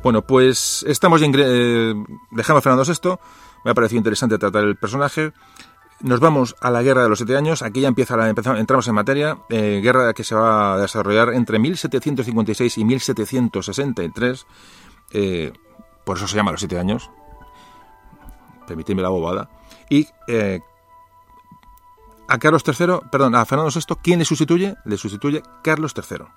Bueno, 0.06 0.22
pues 0.22 0.86
estamos 0.88 1.20
ya 1.20 1.28
eh, 1.34 1.96
dejamos 2.30 2.60
a 2.60 2.62
Fernando 2.62 2.84
VI. 2.84 3.18
Me 3.64 3.72
ha 3.72 3.74
parecido 3.74 3.98
interesante 3.98 4.38
tratar 4.38 4.64
el 4.64 4.76
personaje. 4.76 5.34
Nos 6.02 6.20
vamos 6.20 6.56
a 6.62 6.70
la 6.70 6.84
Guerra 6.84 7.02
de 7.02 7.10
los 7.10 7.18
Siete 7.18 7.36
Años. 7.36 7.64
Aquí 7.64 7.82
ya 7.82 7.88
empieza 7.88 8.16
la, 8.16 8.30
empezamos, 8.30 8.60
entramos 8.60 8.88
en 8.88 8.94
materia. 8.94 9.40
Eh, 9.50 9.80
guerra 9.82 10.14
que 10.14 10.24
se 10.24 10.36
va 10.36 10.76
a 10.76 10.78
desarrollar 10.78 11.34
entre 11.34 11.58
1756 11.58 12.78
y 12.78 12.86
1763. 12.86 14.46
Eh, 15.10 15.52
por 16.04 16.18
eso 16.18 16.28
se 16.28 16.36
llama 16.36 16.52
los 16.52 16.60
Siete 16.60 16.78
Años. 16.78 17.10
Permitidme 18.68 19.02
la 19.02 19.10
bobada. 19.10 19.50
Y 19.90 20.08
eh, 20.28 20.60
a 22.28 22.38
Carlos 22.38 22.62
III, 22.64 23.10
perdón, 23.12 23.34
a 23.34 23.44
Fernando 23.46 23.72
VI, 23.74 23.96
¿quién 24.04 24.20
le 24.20 24.26
sustituye? 24.26 24.76
Le 24.86 24.98
sustituye 24.98 25.42
Carlos 25.64 25.96
III, 25.98 26.28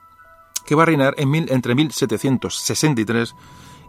que 0.68 0.74
va 0.74 0.82
a 0.82 0.86
reinar 0.86 1.14
en 1.16 1.34
entre 1.34 1.74
1763 1.74 3.34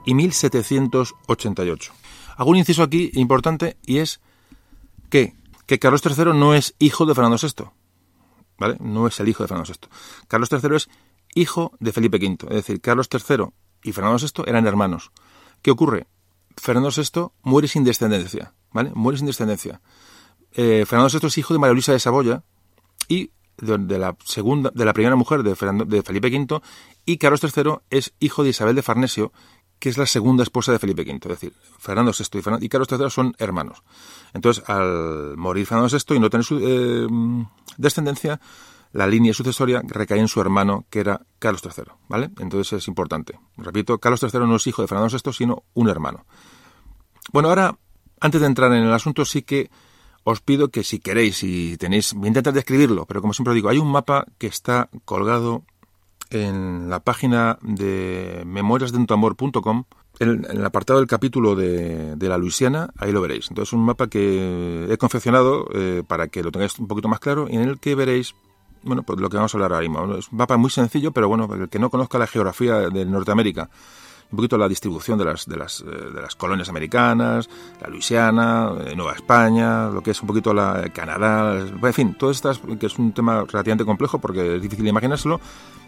y 0.06 0.14
1788. 0.14 1.94
Hago 2.38 2.50
un 2.52 2.56
inciso 2.56 2.84
aquí 2.84 3.12
importante 3.16 3.76
y 3.86 3.98
es 3.98 4.22
que 5.10 5.34
que 5.66 5.78
Carlos 5.78 6.02
III 6.06 6.34
no 6.34 6.54
es 6.54 6.76
hijo 6.80 7.06
de 7.06 7.14
Fernando 7.14 7.36
VI. 7.38 7.66
¿Vale? 8.58 8.78
No 8.80 9.08
es 9.08 9.20
el 9.20 9.28
hijo 9.28 9.44
de 9.44 9.50
Fernando 9.50 9.70
VI. 9.70 9.90
Carlos 10.30 10.50
III 10.52 10.76
es 10.78 10.90
hijo 11.36 11.74
de 11.82 11.92
Felipe 11.92 12.18
V. 12.18 12.48
Es 12.48 12.56
decir, 12.56 12.80
Carlos 12.80 13.10
III 13.12 13.48
y 13.84 13.92
Fernando 13.92 14.18
VI 14.18 14.44
eran 14.48 14.66
hermanos. 14.66 15.12
¿Qué 15.62 15.72
ocurre? 15.72 16.08
Fernando 16.56 16.92
VI 16.96 17.28
muere 17.44 17.68
sin 17.68 17.84
descendencia. 17.84 18.54
¿Vale? 18.72 18.94
Muere 18.96 19.18
sin 19.18 19.28
descendencia. 19.28 19.82
Eh, 20.54 20.86
Fernando 20.88 21.12
VI 21.12 21.28
es 21.28 21.38
hijo 21.38 21.54
de 21.54 21.60
María 21.60 21.74
Luisa 21.74 21.92
de 21.92 22.00
Saboya 22.00 22.44
y 23.10 23.32
de, 23.62 23.98
la 23.98 24.16
segunda, 24.24 24.72
de 24.74 24.86
la 24.86 24.94
primera 24.94 25.16
mujer 25.16 25.44
de, 25.44 25.56
Felipe 25.56 26.28
V 26.28 26.62
y 27.06 27.18
Carlos 27.18 27.42
III 27.44 27.76
es 27.90 28.14
hijo 28.20 28.44
de 28.44 28.50
Isabel 28.50 28.76
de 28.76 28.82
Farnesio, 28.82 29.32
que 29.80 29.90
es 29.90 29.98
la 29.98 30.06
segunda 30.06 30.44
esposa 30.44 30.72
de 30.72 30.80
Felipe 30.80 31.04
V. 31.04 31.14
Es 31.14 31.30
decir, 31.30 31.54
Fernando 31.78 32.12
VI 32.12 32.58
y, 32.66 32.70
Carlos 32.70 32.88
III 32.92 33.10
son 33.10 33.36
hermanos. 33.38 33.84
Entonces, 34.34 34.64
al 34.68 35.38
morir 35.38 35.66
Fernando 35.66 35.90
VI 35.96 36.16
y 36.16 36.20
no 36.20 36.30
tener 36.30 36.44
su, 36.44 36.60
eh, 36.62 37.08
descendencia, 37.78 38.40
la 38.92 39.08
línea 39.08 39.34
sucesoria 39.34 39.82
recae 39.86 40.20
en 40.20 40.28
su 40.28 40.42
hermano, 40.42 40.86
que 40.90 41.00
era 41.00 41.22
Carlos 41.38 41.62
III. 41.64 41.94
¿vale? 42.08 42.32
Entonces 42.40 42.74
es 42.74 42.88
importante. 42.88 43.40
Repito, 43.58 44.00
Carlos 44.00 44.22
III 44.22 44.42
no 44.42 44.56
es 44.56 44.68
hijo 44.68 44.82
de 44.82 44.88
Fernando 44.88 45.16
VI, 45.16 45.34
sino 45.34 45.64
un 45.74 45.90
hermano. 45.90 46.26
Bueno, 47.32 47.50
ahora, 47.50 47.78
antes 48.20 48.42
de 48.42 48.48
entrar 48.48 48.72
en 48.74 48.84
el 48.84 48.94
asunto, 48.94 49.26
sí 49.26 49.44
que 49.44 49.70
os 50.30 50.42
pido 50.42 50.70
que 50.70 50.84
si 50.84 51.00
queréis, 51.00 51.38
si 51.38 51.78
tenéis, 51.78 52.14
voy 52.14 52.26
a 52.26 52.28
intentar 52.30 52.54
describirlo, 52.54 53.06
pero 53.06 53.22
como 53.22 53.34
siempre 53.34 53.54
digo, 53.54 53.70
hay 53.70 53.78
un 53.78 53.92
mapa 53.92 54.26
que 54.38 54.48
está 54.48 54.90
colgado 55.06 55.64
en 56.30 56.90
la 56.90 57.00
página 57.00 57.58
de 57.62 58.44
memoriasdentuamor.com, 58.46 59.84
en, 60.20 60.46
en 60.46 60.58
el 60.58 60.66
apartado 60.66 61.00
del 61.00 61.08
capítulo 61.08 61.56
de, 61.56 62.16
la 62.20 62.38
Luisiana, 62.38 62.90
ahí 62.98 63.12
lo 63.12 63.22
veréis. 63.22 63.50
Entonces, 63.50 63.74
un 63.74 63.86
mapa 63.86 64.08
que 64.08 64.88
he 64.90 64.98
confeccionado 64.98 65.68
eh, 65.74 66.04
para 66.08 66.28
que 66.28 66.44
lo 66.44 66.52
tengáis 66.52 66.78
un 66.78 66.88
poquito 66.88 67.08
más 67.08 67.20
claro 67.20 67.48
y 67.50 67.56
en 67.56 67.64
el 67.64 67.80
que 67.80 67.96
veréis 67.96 68.36
bueno, 68.82 69.04
pues 69.04 69.20
lo 69.20 69.30
que 69.30 69.36
vamos 69.36 69.54
a 69.54 69.58
hablar 69.58 69.74
ahora 69.74 69.88
mismo. 69.88 70.16
Es 70.16 70.32
un 70.32 70.38
mapa 70.38 70.58
muy 70.58 70.70
sencillo, 70.70 71.12
pero 71.12 71.28
bueno, 71.28 71.54
el 71.54 71.70
que 71.70 71.80
no 71.80 71.90
conozca 71.90 72.18
la 72.18 72.28
geografía 72.28 72.90
de 72.90 73.06
Norteamérica, 73.06 73.70
un 74.32 74.36
poquito 74.36 74.58
la 74.58 74.68
distribución 74.68 75.18
de 75.18 75.26
las, 75.26 75.46
de 75.46 75.58
las, 75.58 75.82
eh, 75.82 75.86
de 76.14 76.22
las 76.22 76.36
colonias 76.36 76.70
americanas, 76.70 77.50
la 77.82 77.88
Luisiana, 77.90 78.72
eh, 78.86 78.96
Nueva 78.96 79.14
España, 79.14 79.90
lo 79.90 80.02
que 80.02 80.12
es 80.12 80.22
un 80.22 80.28
poquito 80.28 80.54
la 80.54 80.90
Canadá, 80.94 81.60
en 81.60 81.94
fin, 81.94 82.16
todo 82.16 82.32
esto 82.32 82.52
que 82.80 82.86
es 82.86 82.98
un 83.00 83.12
tema 83.12 83.44
relativamente 83.48 83.86
complejo 83.86 84.20
porque 84.20 84.58
es 84.58 84.62
difícil 84.62 84.88
imaginárselo, 84.88 85.40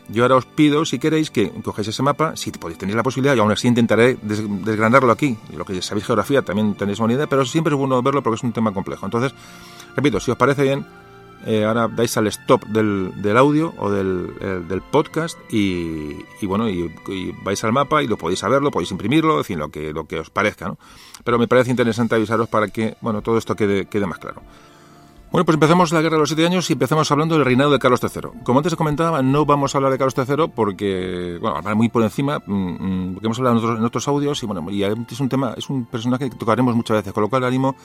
yo 0.09 0.23
ahora 0.23 0.35
os 0.35 0.45
pido, 0.45 0.83
si 0.83 0.99
queréis, 0.99 1.31
que 1.31 1.49
cogáis 1.63 1.87
ese 1.87 2.03
mapa, 2.03 2.35
si 2.35 2.51
podéis 2.51 2.77
tener 2.77 2.95
la 2.95 3.03
posibilidad, 3.03 3.35
y 3.35 3.39
aún 3.39 3.51
así 3.51 3.67
intentaré 3.67 4.17
desgranarlo 4.21 5.11
aquí. 5.11 5.37
Lo 5.55 5.63
que 5.63 5.81
sabéis 5.81 6.05
geografía 6.05 6.41
también 6.41 6.75
tenéis 6.75 6.99
una 6.99 7.13
idea, 7.13 7.27
pero 7.27 7.45
siempre 7.45 7.73
es 7.73 7.79
bueno 7.79 8.01
verlo 8.01 8.21
porque 8.21 8.35
es 8.35 8.43
un 8.43 8.51
tema 8.51 8.73
complejo. 8.73 9.05
Entonces, 9.05 9.33
repito, 9.95 10.19
si 10.19 10.31
os 10.31 10.37
parece 10.37 10.63
bien, 10.63 10.85
eh, 11.45 11.65
ahora 11.65 11.87
dais 11.87 12.15
al 12.17 12.27
stop 12.27 12.65
del, 12.65 13.11
del 13.21 13.37
audio 13.37 13.73
o 13.77 13.89
del, 13.89 14.67
del 14.67 14.81
podcast 14.81 15.37
y, 15.51 16.23
bueno, 16.43 16.69
y, 16.69 16.91
vais 17.43 17.63
al 17.63 17.71
mapa 17.71 18.03
y 18.03 18.07
lo 18.07 18.17
podéis 18.17 18.39
saberlo, 18.39 18.71
podéis 18.71 18.91
imprimirlo, 18.91 19.37
en 19.37 19.43
fin, 19.43 19.59
lo 19.59 19.69
que, 19.69 19.93
lo 19.93 20.05
que 20.05 20.19
os 20.19 20.29
parezca, 20.29 20.67
¿no? 20.67 20.77
Pero 21.23 21.37
me 21.37 21.47
parece 21.47 21.69
interesante 21.69 22.15
avisaros 22.15 22.49
para 22.49 22.67
que, 22.67 22.95
bueno, 23.01 23.21
todo 23.21 23.37
esto 23.37 23.55
quede, 23.55 23.85
quede 23.85 24.05
más 24.05 24.19
claro. 24.19 24.41
Bueno, 25.31 25.45
pues 25.45 25.53
empezamos 25.53 25.93
la 25.93 26.01
Guerra 26.01 26.17
de 26.17 26.19
los 26.19 26.29
Siete 26.29 26.45
Años 26.45 26.69
y 26.69 26.73
empezamos 26.73 27.09
hablando 27.09 27.35
del 27.35 27.45
reinado 27.45 27.71
de 27.71 27.79
Carlos 27.79 28.01
III. 28.03 28.43
Como 28.43 28.59
antes 28.59 28.75
comentaba, 28.75 29.21
no 29.21 29.45
vamos 29.45 29.73
a 29.73 29.77
hablar 29.77 29.93
de 29.93 29.97
Carlos 29.97 30.13
III 30.17 30.49
porque, 30.53 31.37
bueno, 31.39 31.61
muy 31.73 31.87
por 31.87 32.03
encima, 32.03 32.39
mm, 32.45 32.53
mm, 32.53 33.13
porque 33.13 33.27
hemos 33.27 33.37
hablado 33.37 33.57
en 33.57 33.63
otros, 33.63 33.79
en 33.79 33.85
otros 33.85 34.07
audios 34.09 34.43
y, 34.43 34.45
bueno, 34.45 34.69
y 34.69 34.83
es 34.83 35.19
un 35.21 35.29
tema, 35.29 35.53
es 35.55 35.69
un 35.69 35.85
personaje 35.85 36.29
que 36.29 36.35
tocaremos 36.35 36.75
muchas 36.75 36.97
veces, 36.97 37.13
con 37.13 37.23
lo 37.23 37.29
cual, 37.29 37.45
ánimo, 37.45 37.77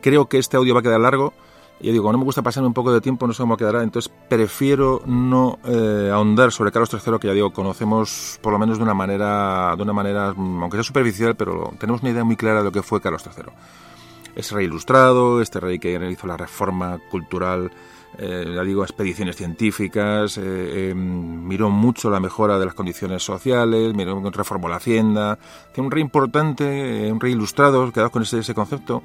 creo 0.00 0.30
que 0.30 0.38
este 0.38 0.56
audio 0.56 0.72
va 0.72 0.80
a 0.80 0.82
quedar 0.82 1.00
largo. 1.00 1.34
Yo 1.80 1.92
digo, 1.92 2.10
no 2.10 2.18
me 2.18 2.24
gusta 2.24 2.42
pasarme 2.42 2.66
un 2.66 2.74
poco 2.74 2.92
de 2.92 3.00
tiempo, 3.00 3.26
no 3.26 3.32
sé 3.32 3.42
cómo 3.42 3.56
quedará, 3.56 3.82
entonces 3.82 4.12
prefiero 4.28 5.02
no 5.06 5.58
eh, 5.64 6.10
ahondar 6.12 6.50
sobre 6.50 6.72
Carlos 6.72 6.90
III, 6.92 7.18
que 7.20 7.28
ya 7.28 7.34
digo, 7.34 7.52
conocemos 7.52 8.38
por 8.42 8.52
lo 8.52 8.58
menos 8.58 8.78
de 8.78 8.84
una 8.84 8.94
manera, 8.94 9.74
de 9.76 9.82
una 9.82 9.92
manera, 9.92 10.34
mm, 10.34 10.62
aunque 10.62 10.76
sea 10.76 10.84
superficial, 10.84 11.36
pero 11.36 11.72
tenemos 11.78 12.02
una 12.02 12.10
idea 12.10 12.24
muy 12.24 12.36
clara 12.36 12.58
de 12.58 12.64
lo 12.64 12.72
que 12.72 12.82
fue 12.82 13.00
Carlos 13.00 13.22
III 13.24 13.52
ese 14.38 14.54
rey 14.54 14.66
ilustrado, 14.66 15.42
este 15.42 15.58
rey 15.58 15.80
que 15.80 15.92
hizo 16.12 16.28
la 16.28 16.36
reforma 16.36 17.00
cultural, 17.10 17.72
eh, 18.18 18.52
ya 18.54 18.62
digo, 18.62 18.84
expediciones 18.84 19.34
científicas, 19.34 20.38
eh, 20.38 20.90
em, 20.90 21.44
miró 21.44 21.70
mucho 21.70 22.08
la 22.08 22.20
mejora 22.20 22.56
de 22.56 22.66
las 22.66 22.74
condiciones 22.74 23.22
sociales, 23.24 23.94
miró, 23.94 24.22
reformó 24.30 24.68
la 24.68 24.76
hacienda, 24.76 25.36
fue 25.72 25.82
un 25.82 25.90
rey 25.90 26.02
importante, 26.02 27.10
un 27.10 27.18
rey 27.18 27.32
ilustrado, 27.32 27.90
quedado 27.92 28.10
con 28.10 28.22
ese, 28.22 28.38
ese 28.38 28.54
concepto. 28.54 29.02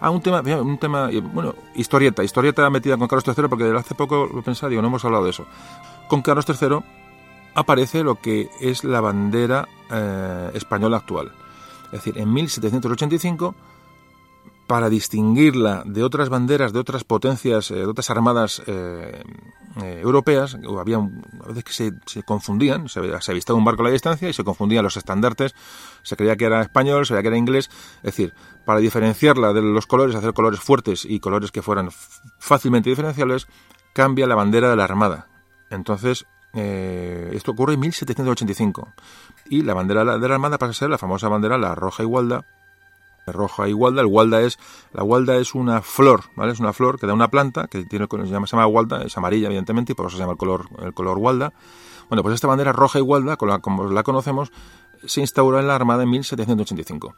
Ah, 0.00 0.10
un 0.10 0.20
tema, 0.20 0.40
un 0.40 0.78
tema, 0.78 1.08
bueno, 1.32 1.54
historieta, 1.74 2.22
historieta 2.22 2.68
metida 2.70 2.96
con 2.96 3.08
Carlos 3.08 3.24
III, 3.26 3.48
porque 3.48 3.64
hace 3.76 3.94
poco 3.94 4.28
lo 4.32 4.42
pensaba, 4.42 4.70
digo, 4.70 4.82
no 4.82 4.88
hemos 4.88 5.04
hablado 5.04 5.24
de 5.24 5.30
eso. 5.30 5.46
Con 6.08 6.22
Carlos 6.22 6.44
III 6.48 6.78
aparece 7.54 8.04
lo 8.04 8.20
que 8.20 8.50
es 8.60 8.84
la 8.84 9.00
bandera 9.00 9.68
española 10.52 10.98
actual. 10.98 11.32
Es 11.86 12.04
decir, 12.04 12.18
en 12.18 12.32
1785 12.32 13.54
para 14.66 14.88
distinguirla 14.88 15.82
de 15.86 16.02
otras 16.02 16.28
banderas, 16.28 16.72
de 16.72 16.80
otras 16.80 17.04
potencias, 17.04 17.70
eh, 17.70 17.76
de 17.76 17.86
otras 17.86 18.10
armadas 18.10 18.62
eh, 18.66 19.22
eh, 19.82 20.00
europeas, 20.02 20.56
había 20.78 20.96
a 20.96 21.48
veces 21.48 21.64
que 21.64 21.72
se, 22.04 22.22
confundían, 22.24 22.88
se, 22.88 23.00
avistaba 23.00 23.58
un 23.58 23.64
barco 23.64 23.82
a 23.82 23.84
la 23.84 23.90
distancia 23.90 24.28
y 24.28 24.32
se 24.32 24.44
confundían 24.44 24.82
los 24.82 24.96
estandartes, 24.96 25.54
se 26.02 26.16
creía 26.16 26.36
que 26.36 26.46
era 26.46 26.62
español, 26.62 27.06
se 27.06 27.14
creía 27.14 27.22
que 27.22 27.28
era 27.28 27.38
inglés, 27.38 27.70
es 27.98 28.02
decir, 28.02 28.34
para 28.64 28.80
diferenciarla 28.80 29.52
de 29.52 29.62
los 29.62 29.86
colores, 29.86 30.16
hacer 30.16 30.32
colores 30.32 30.60
fuertes 30.60 31.04
y 31.04 31.20
colores 31.20 31.52
que 31.52 31.62
fueran 31.62 31.90
fácilmente 32.38 32.90
diferenciables, 32.90 33.46
cambia 33.92 34.26
la 34.26 34.34
bandera 34.34 34.68
de 34.68 34.76
la 34.76 34.84
armada. 34.84 35.28
Entonces, 35.70 36.26
esto 36.52 37.50
ocurre 37.50 37.74
en 37.74 37.80
1785 37.80 38.88
y 39.50 39.62
la 39.62 39.74
bandera 39.74 40.18
de 40.18 40.28
la 40.28 40.34
armada 40.34 40.56
pasa 40.56 40.70
a 40.70 40.74
ser 40.74 40.90
la 40.90 40.96
famosa 40.96 41.28
bandera, 41.28 41.58
la 41.58 41.74
roja 41.74 42.02
igualda, 42.02 42.46
roja 43.32 43.68
y 43.68 43.72
gualda. 43.72 44.00
El 44.00 44.06
gualda 44.06 44.40
es, 44.42 44.58
la 44.92 45.02
gualda 45.02 45.36
es 45.36 45.54
una 45.54 45.82
flor, 45.82 46.24
¿vale? 46.36 46.52
Es 46.52 46.60
una 46.60 46.72
flor 46.72 46.98
que 46.98 47.06
da 47.06 47.14
una 47.14 47.28
planta 47.28 47.66
que 47.66 47.84
tiene, 47.84 48.06
se 48.08 48.26
llama, 48.26 48.46
se 48.46 48.56
llama 48.56 48.66
gualda, 48.66 49.02
es 49.02 49.16
amarilla 49.16 49.46
evidentemente 49.46 49.92
y 49.92 49.94
por 49.94 50.06
eso 50.06 50.16
se 50.16 50.22
llama 50.22 50.32
el 50.32 50.38
color, 50.38 50.68
el 50.82 50.94
color 50.94 51.18
gualda. 51.18 51.52
Bueno, 52.08 52.22
pues 52.22 52.34
esta 52.34 52.46
bandera 52.46 52.72
roja 52.72 52.98
y 52.98 53.02
gualda, 53.02 53.36
como 53.36 53.84
la 53.90 54.02
conocemos, 54.02 54.52
se 55.04 55.20
instauró 55.20 55.58
en 55.58 55.66
la 55.66 55.74
Armada 55.74 56.04
en 56.04 56.10
1785. 56.10 57.14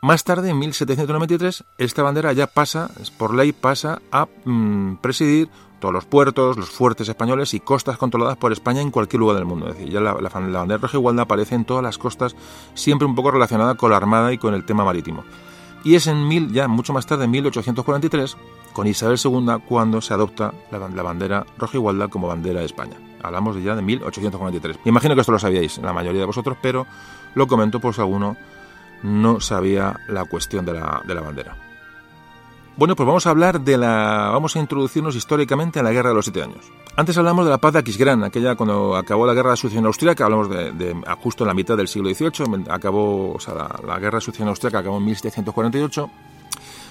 Más 0.00 0.24
tarde, 0.24 0.50
en 0.50 0.58
1793, 0.58 1.64
esta 1.78 2.02
bandera 2.02 2.32
ya 2.32 2.48
pasa, 2.48 2.90
por 3.18 3.34
ley, 3.34 3.52
pasa 3.52 4.02
a 4.10 4.26
mm, 4.44 4.96
presidir 4.96 5.48
todos 5.82 5.92
los 5.92 6.04
puertos, 6.04 6.56
los 6.56 6.70
fuertes 6.70 7.08
españoles 7.08 7.54
y 7.54 7.60
costas 7.60 7.98
controladas 7.98 8.36
por 8.36 8.52
España 8.52 8.80
en 8.80 8.92
cualquier 8.92 9.18
lugar 9.18 9.36
del 9.36 9.46
mundo. 9.46 9.68
Es 9.68 9.76
decir, 9.76 9.92
ya 9.92 9.98
la, 9.98 10.14
bandera 10.14 10.78
roja 10.78 10.96
igualda 10.96 11.24
aparece 11.24 11.56
en 11.56 11.64
todas 11.64 11.82
las 11.82 11.98
costas, 11.98 12.36
siempre 12.74 13.04
un 13.04 13.16
poco 13.16 13.32
relacionada 13.32 13.74
con 13.74 13.90
la 13.90 13.96
Armada 13.96 14.32
y 14.32 14.38
con 14.38 14.54
el 14.54 14.64
tema 14.64 14.84
marítimo. 14.84 15.24
Y 15.82 15.96
es 15.96 16.06
en 16.06 16.28
mil, 16.28 16.52
ya 16.52 16.68
mucho 16.68 16.92
más 16.92 17.04
tarde, 17.04 17.24
en 17.24 17.32
1843, 17.32 18.36
con 18.72 18.86
Isabel 18.86 19.18
II, 19.22 19.56
cuando 19.68 20.00
se 20.00 20.14
adopta 20.14 20.54
la, 20.70 21.02
bandera 21.02 21.44
roja 21.58 21.76
igualda 21.76 22.06
como 22.06 22.28
bandera 22.28 22.60
de 22.60 22.66
España. 22.66 22.96
Hablamos 23.20 23.60
ya 23.60 23.74
de 23.74 23.82
1843. 23.82 24.78
Me 24.84 24.90
imagino 24.90 25.16
que 25.16 25.22
esto 25.22 25.32
lo 25.32 25.40
sabíais, 25.40 25.78
la 25.78 25.92
mayoría 25.92 26.20
de 26.20 26.26
vosotros, 26.26 26.56
pero 26.62 26.86
lo 27.34 27.48
comento 27.48 27.80
por 27.80 27.92
si 27.92 28.00
alguno 28.00 28.36
no 29.02 29.40
sabía 29.40 29.98
la 30.06 30.26
cuestión 30.26 30.64
de 30.64 30.74
la, 30.74 31.02
de 31.04 31.14
la 31.16 31.22
bandera. 31.22 31.71
Bueno, 32.74 32.96
pues 32.96 33.06
vamos 33.06 33.26
a 33.26 33.30
hablar 33.30 33.60
de 33.60 33.76
la. 33.76 34.30
Vamos 34.32 34.56
a 34.56 34.58
introducirnos 34.58 35.14
históricamente 35.14 35.78
a 35.78 35.82
la 35.82 35.92
Guerra 35.92 36.08
de 36.08 36.14
los 36.14 36.24
Siete 36.24 36.42
Años. 36.42 36.72
Antes 36.96 37.16
hablamos 37.18 37.44
de 37.44 37.50
la 37.50 37.58
paz 37.58 37.74
de 37.74 37.80
Aquisgrán, 37.80 38.24
aquella 38.24 38.54
cuando 38.54 38.96
acabó 38.96 39.26
la 39.26 39.34
Guerra 39.34 39.50
de 39.50 39.56
Sucesión 39.58 39.84
Austríaca, 39.84 40.24
hablamos 40.24 40.48
de, 40.48 40.94
justo 41.22 41.44
en 41.44 41.48
la 41.48 41.54
mitad 41.54 41.76
del 41.76 41.88
siglo 41.88 42.08
XVIII, 42.08 42.64
acabó, 42.70 43.34
o 43.34 43.40
sea, 43.40 43.54
la, 43.54 43.98
Guerra 43.98 44.18
de 44.18 44.22
Sucesión 44.22 44.48
Austríaca 44.48 44.78
acabó 44.78 44.96
en 44.98 45.04
1748. 45.04 46.10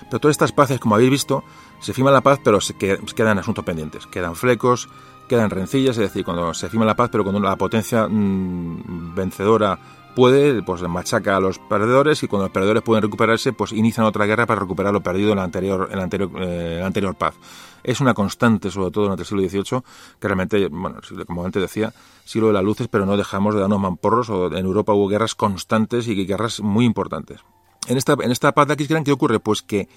Pero 0.10 0.20
todas 0.20 0.34
estas 0.34 0.52
paces, 0.52 0.80
como 0.80 0.96
habéis 0.96 1.12
visto, 1.12 1.44
se 1.80 1.94
firma 1.94 2.12
la 2.12 2.22
paz, 2.22 2.40
pero 2.44 2.62
se, 2.62 2.76
quedan 2.76 3.40
asuntos 3.40 3.64
pendientes. 3.64 4.06
Quedan 4.08 4.36
flecos, 4.36 4.90
quedan 5.28 5.50
rencillas, 5.50 5.98
es 5.98 6.04
decir, 6.04 6.26
cuando 6.26 6.54
se 6.54 6.70
firma 6.70 6.86
la 6.86 6.96
paz, 6.96 7.10
pero 7.12 7.24
cuando 7.24 7.40
la 7.40 7.56
potencia 7.56 8.08
mm, 8.08 9.16
vencedora 9.16 9.80
puede, 10.16 10.62
pues 10.64 10.82
machaca 10.82 11.38
a 11.38 11.40
los 11.40 11.60
perdedores 11.60 12.24
y 12.24 12.28
cuando 12.28 12.46
los 12.46 12.54
perdedores 12.54 12.84
pueden 12.84 13.04
recuperarse, 13.04 13.54
pues 13.54 13.72
inician 13.72 14.06
otra 14.06 14.26
guerra 14.26 14.46
para 14.46 14.60
recuperar 14.60 14.94
lo 14.94 15.02
perdido 15.02 15.32
en 15.32 15.38
la 15.38 15.44
anterior, 15.44 15.90
en 15.92 15.98
la 15.98 16.04
anterior, 16.04 16.32
eh, 16.38 16.78
la 16.80 16.88
anterior 16.88 17.16
paz. 17.16 17.36
Es 17.84 18.00
una 18.00 18.14
constante, 18.14 18.70
sobre 18.70 18.92
todo 18.92 19.06
durante 19.06 19.24
el 19.24 19.28
siglo 19.28 19.48
XVIII, 19.48 19.82
que 20.20 20.28
realmente, 20.28 20.68
bueno, 20.68 21.00
como 21.26 21.46
antes 21.46 21.62
decía, 21.62 21.94
siglo 22.26 22.48
de 22.48 22.54
las 22.54 22.64
luces, 22.64 22.88
pero 22.88 23.06
no 23.06 23.18
dejamos 23.18 23.56
de 23.56 23.62
darnos 23.62 23.80
mamporros, 23.80 24.30
o 24.30 24.48
en 24.48 24.66
Europa 24.66 24.94
hubo 24.94 25.08
guerras 25.08 25.36
constantes 25.36 26.08
y 26.08 26.26
guerras 26.26 26.62
muy 26.62 26.86
importantes. 26.86 27.40
En 27.88 27.98
esta, 27.98 28.14
en 28.22 28.32
esta 28.32 28.52
paz 28.52 28.68
de 28.68 28.74
Aquisgrán, 28.74 29.04
¿qué 29.04 29.12
ocurre? 29.12 29.40
Pues 29.40 29.62
que 29.64 29.90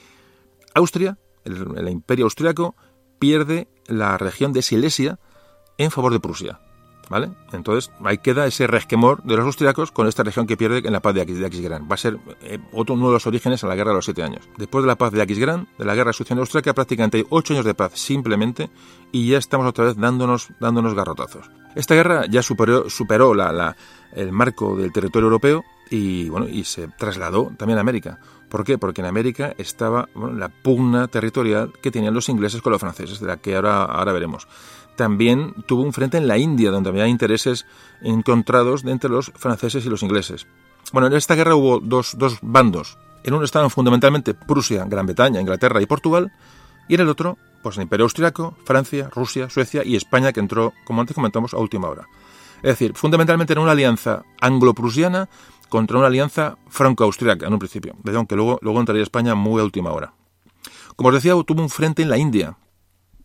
Austria, 0.75 1.19
el, 1.45 1.77
el 1.77 1.89
imperio 1.89 2.25
austriaco, 2.25 2.75
pierde 3.19 3.69
la 3.87 4.17
región 4.17 4.53
de 4.53 4.63
Silesia 4.63 5.19
en 5.77 5.91
favor 5.91 6.13
de 6.13 6.21
Prusia. 6.21 6.61
¿Vale? 7.09 7.31
Entonces 7.53 7.91
ahí 8.03 8.19
queda 8.19 8.47
ese 8.47 8.67
resquemor 8.67 9.23
de 9.25 9.37
los 9.37 9.45
austriacos 9.45 9.91
con 9.91 10.07
esta 10.07 10.23
región 10.23 10.47
que 10.47 10.57
pierde 10.57 10.79
en 10.79 10.93
la 10.93 11.01
paz 11.01 11.15
de 11.15 11.21
Aquisgrán. 11.21 11.89
Va 11.91 11.95
a 11.95 11.99
ser 11.99 12.19
eh, 12.43 12.59
otro 12.73 12.95
uno 12.95 13.09
de 13.09 13.15
los 13.15 13.27
orígenes 13.27 13.63
a 13.63 13.67
la 13.67 13.75
guerra 13.75 13.91
de 13.91 13.97
los 13.97 14.05
siete 14.05 14.23
años. 14.23 14.49
Después 14.57 14.83
de 14.85 14.89
la 14.89 14.97
paz 14.97 15.13
de 15.13 15.23
Aquisgrán, 15.23 15.69
de 15.79 15.85
la 15.85 15.95
guerra 15.95 16.13
sucesión 16.13 16.39
austriaca, 16.39 16.73
prácticamente 16.73 17.19
hay 17.19 17.27
ocho 17.29 17.53
años 17.53 17.67
de 17.67 17.75
paz 17.75 17.93
simplemente 17.95 18.71
y 19.13 19.29
ya 19.29 19.39
estamos 19.39 19.67
otra 19.67 19.85
vez 19.85 19.97
dándonos, 19.97 20.49
dándonos 20.61 20.95
garrotazos. 20.95 21.51
Esta 21.75 21.95
guerra 21.95 22.27
ya 22.27 22.43
superó, 22.43 22.89
superó 22.89 23.35
el 24.13 24.33
marco 24.33 24.77
del 24.77 24.93
territorio 24.93 25.27
europeo 25.27 25.65
y, 25.91 26.29
bueno, 26.29 26.49
y 26.49 26.65
se 26.65 26.89
trasladó 26.89 27.53
también 27.57 27.79
a 27.79 27.81
América. 27.81 28.19
¿Por 28.49 28.65
qué? 28.65 28.79
Porque 28.79 29.01
en 29.01 29.09
América 29.09 29.55
estaba 29.59 30.09
la 30.15 30.49
pugna 30.49 31.09
territorial 31.09 31.73
que 31.83 31.91
tenían 31.91 32.15
los 32.15 32.29
ingleses 32.29 32.63
con 32.63 32.73
los 32.73 32.81
franceses, 32.81 33.21
de 33.21 33.27
la 33.27 33.39
que 33.39 33.57
ahora, 33.57 33.85
ahora 33.85 34.13
veremos 34.13 34.47
también 34.97 35.55
tuvo 35.67 35.83
un 35.83 35.93
frente 35.93 36.19
en 36.19 36.29
la 36.29 36.39
India, 36.39 36.71
donde 36.71 36.91
había 36.91 37.09
intereses 37.09 37.67
encontrados 38.03 38.85
entre 38.85 39.11
los 39.11 39.33
franceses 39.35 39.85
y 39.85 39.89
los 39.89 40.03
ingleses. 40.03 40.47
Bueno, 40.93 41.09
en 41.09 41.15
esta 41.15 41.35
guerra 41.35 41.57
hubo 41.57 41.81
dos, 41.81 42.17
dos 42.19 42.39
bandos. 42.43 42.99
En 43.25 43.35
uno 43.35 43.45
estaban 43.45 43.71
fundamentalmente 43.71 44.35
Prusia, 44.35 44.85
Gran 44.87 45.07
Bretaña, 45.07 45.41
Inglaterra 45.41 45.81
y 45.81 45.87
Portugal, 45.87 46.33
y 46.89 46.95
en 46.95 47.01
el 47.01 47.09
otro, 47.09 47.39
pues 47.63 47.77
el 47.77 47.85
Imperio 47.85 48.05
Austriaco, 48.05 48.55
Francia, 48.65 49.09
Rusia, 49.13 49.49
Suecia 49.49 49.83
y 49.85 49.97
España, 49.97 50.33
que 50.33 50.41
entró, 50.41 50.73
como 50.85 51.01
antes 51.01 51.15
comentamos, 51.15 51.55
a 51.55 51.59
última 51.59 51.89
hora. 51.89 52.07
Es 52.57 52.71
decir, 52.71 52.93
fundamentalmente 52.95 53.55
en 53.55 53.59
una 53.59 53.73
alianza 53.73 54.23
anglo-prusiana 54.41 55.29
contra 55.69 55.99
una 55.99 56.07
alianza 56.07 56.57
franco-austriaca 56.69 57.47
en 57.47 57.53
un 57.53 57.59
principio, 57.59 57.97
aunque 58.15 58.37
luego, 58.37 58.59
luego 58.63 58.81
entraría 58.81 59.03
España 59.03 59.35
muy 59.35 59.61
a 59.61 59.65
última 59.65 59.93
hora. 59.93 60.13
Como 60.97 61.09
os 61.09 61.15
decía, 61.15 61.35
tuvo 61.47 61.63
un 61.63 61.71
frente 61.71 62.03
en 62.03 62.11
la 62.11 62.19
India, 62.19 62.57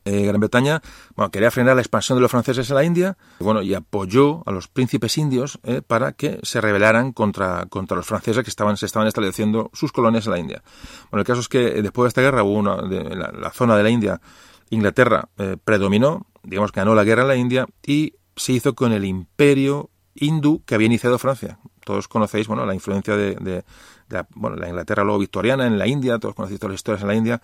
eh, 0.06 0.26
Gran 0.26 0.40
Bretaña 0.40 0.82
bueno, 1.16 1.30
quería 1.30 1.52
frenar 1.52 1.76
la 1.76 1.82
expansión 1.82 2.18
de 2.18 2.22
los 2.22 2.32
franceses 2.32 2.70
en 2.70 2.76
la 2.76 2.84
India 2.84 3.18
bueno, 3.40 3.62
y 3.62 3.74
apoyó 3.74 4.44
a 4.46 4.52
los 4.52 4.68
príncipes 4.68 5.18
indios 5.18 5.60
eh, 5.64 5.82
para 5.86 6.14
que 6.14 6.40
se 6.44 6.62
rebelaran 6.62 7.12
contra, 7.12 7.66
contra 7.68 7.98
los 7.98 8.06
franceses 8.06 8.44
que 8.44 8.50
estaban, 8.50 8.78
se 8.78 8.86
estaban 8.86 9.08
estableciendo 9.08 9.70
sus 9.74 9.92
colonias 9.92 10.26
en 10.26 10.32
la 10.32 10.40
India. 10.40 10.64
Bueno, 11.12 11.22
el 11.22 11.28
caso 11.28 11.42
es 11.42 11.50
que 11.50 11.68
eh, 11.68 11.82
después 11.82 12.06
de 12.06 12.08
esta 12.10 12.22
guerra 12.22 12.44
hubo 12.44 12.60
de, 12.88 13.16
la, 13.16 13.52
zona 13.52 13.76
de 13.76 13.84
la 13.84 13.90
India, 13.90 14.22
Inglaterra 14.70 15.30
predominó, 15.64 16.28
digamos 16.44 16.72
ganó 16.72 16.96
la 16.96 17.04
guerra 17.04 17.24
en 17.24 17.28
la 17.28 17.36
India 17.36 17.68
y 17.86 18.14
se 18.36 18.54
hizo 18.54 18.76
con 18.76 18.94
el 18.94 19.04
imperio 19.06 19.90
hindú 20.16 20.64
que 20.66 20.76
había 20.76 20.88
iniciado 20.88 21.18
Francia. 21.18 21.60
Todos 21.84 22.08
conocéis 22.08 22.48
bueno, 22.48 22.66
la 22.66 22.74
influencia 22.74 23.16
de, 23.16 23.36
de, 23.36 23.64
la, 24.10 24.28
bueno, 24.36 24.58
la 24.58 24.70
Inglaterra 24.70 25.04
luego 25.04 25.20
victoriana 25.20 25.66
en 25.66 25.78
la 25.78 25.88
India, 25.88 26.20
todos 26.20 26.36
conocéis 26.36 26.60
todas 26.60 26.74
las 26.74 26.80
historias 26.80 27.02
en 27.02 27.08
la 27.08 27.16
India 27.16 27.42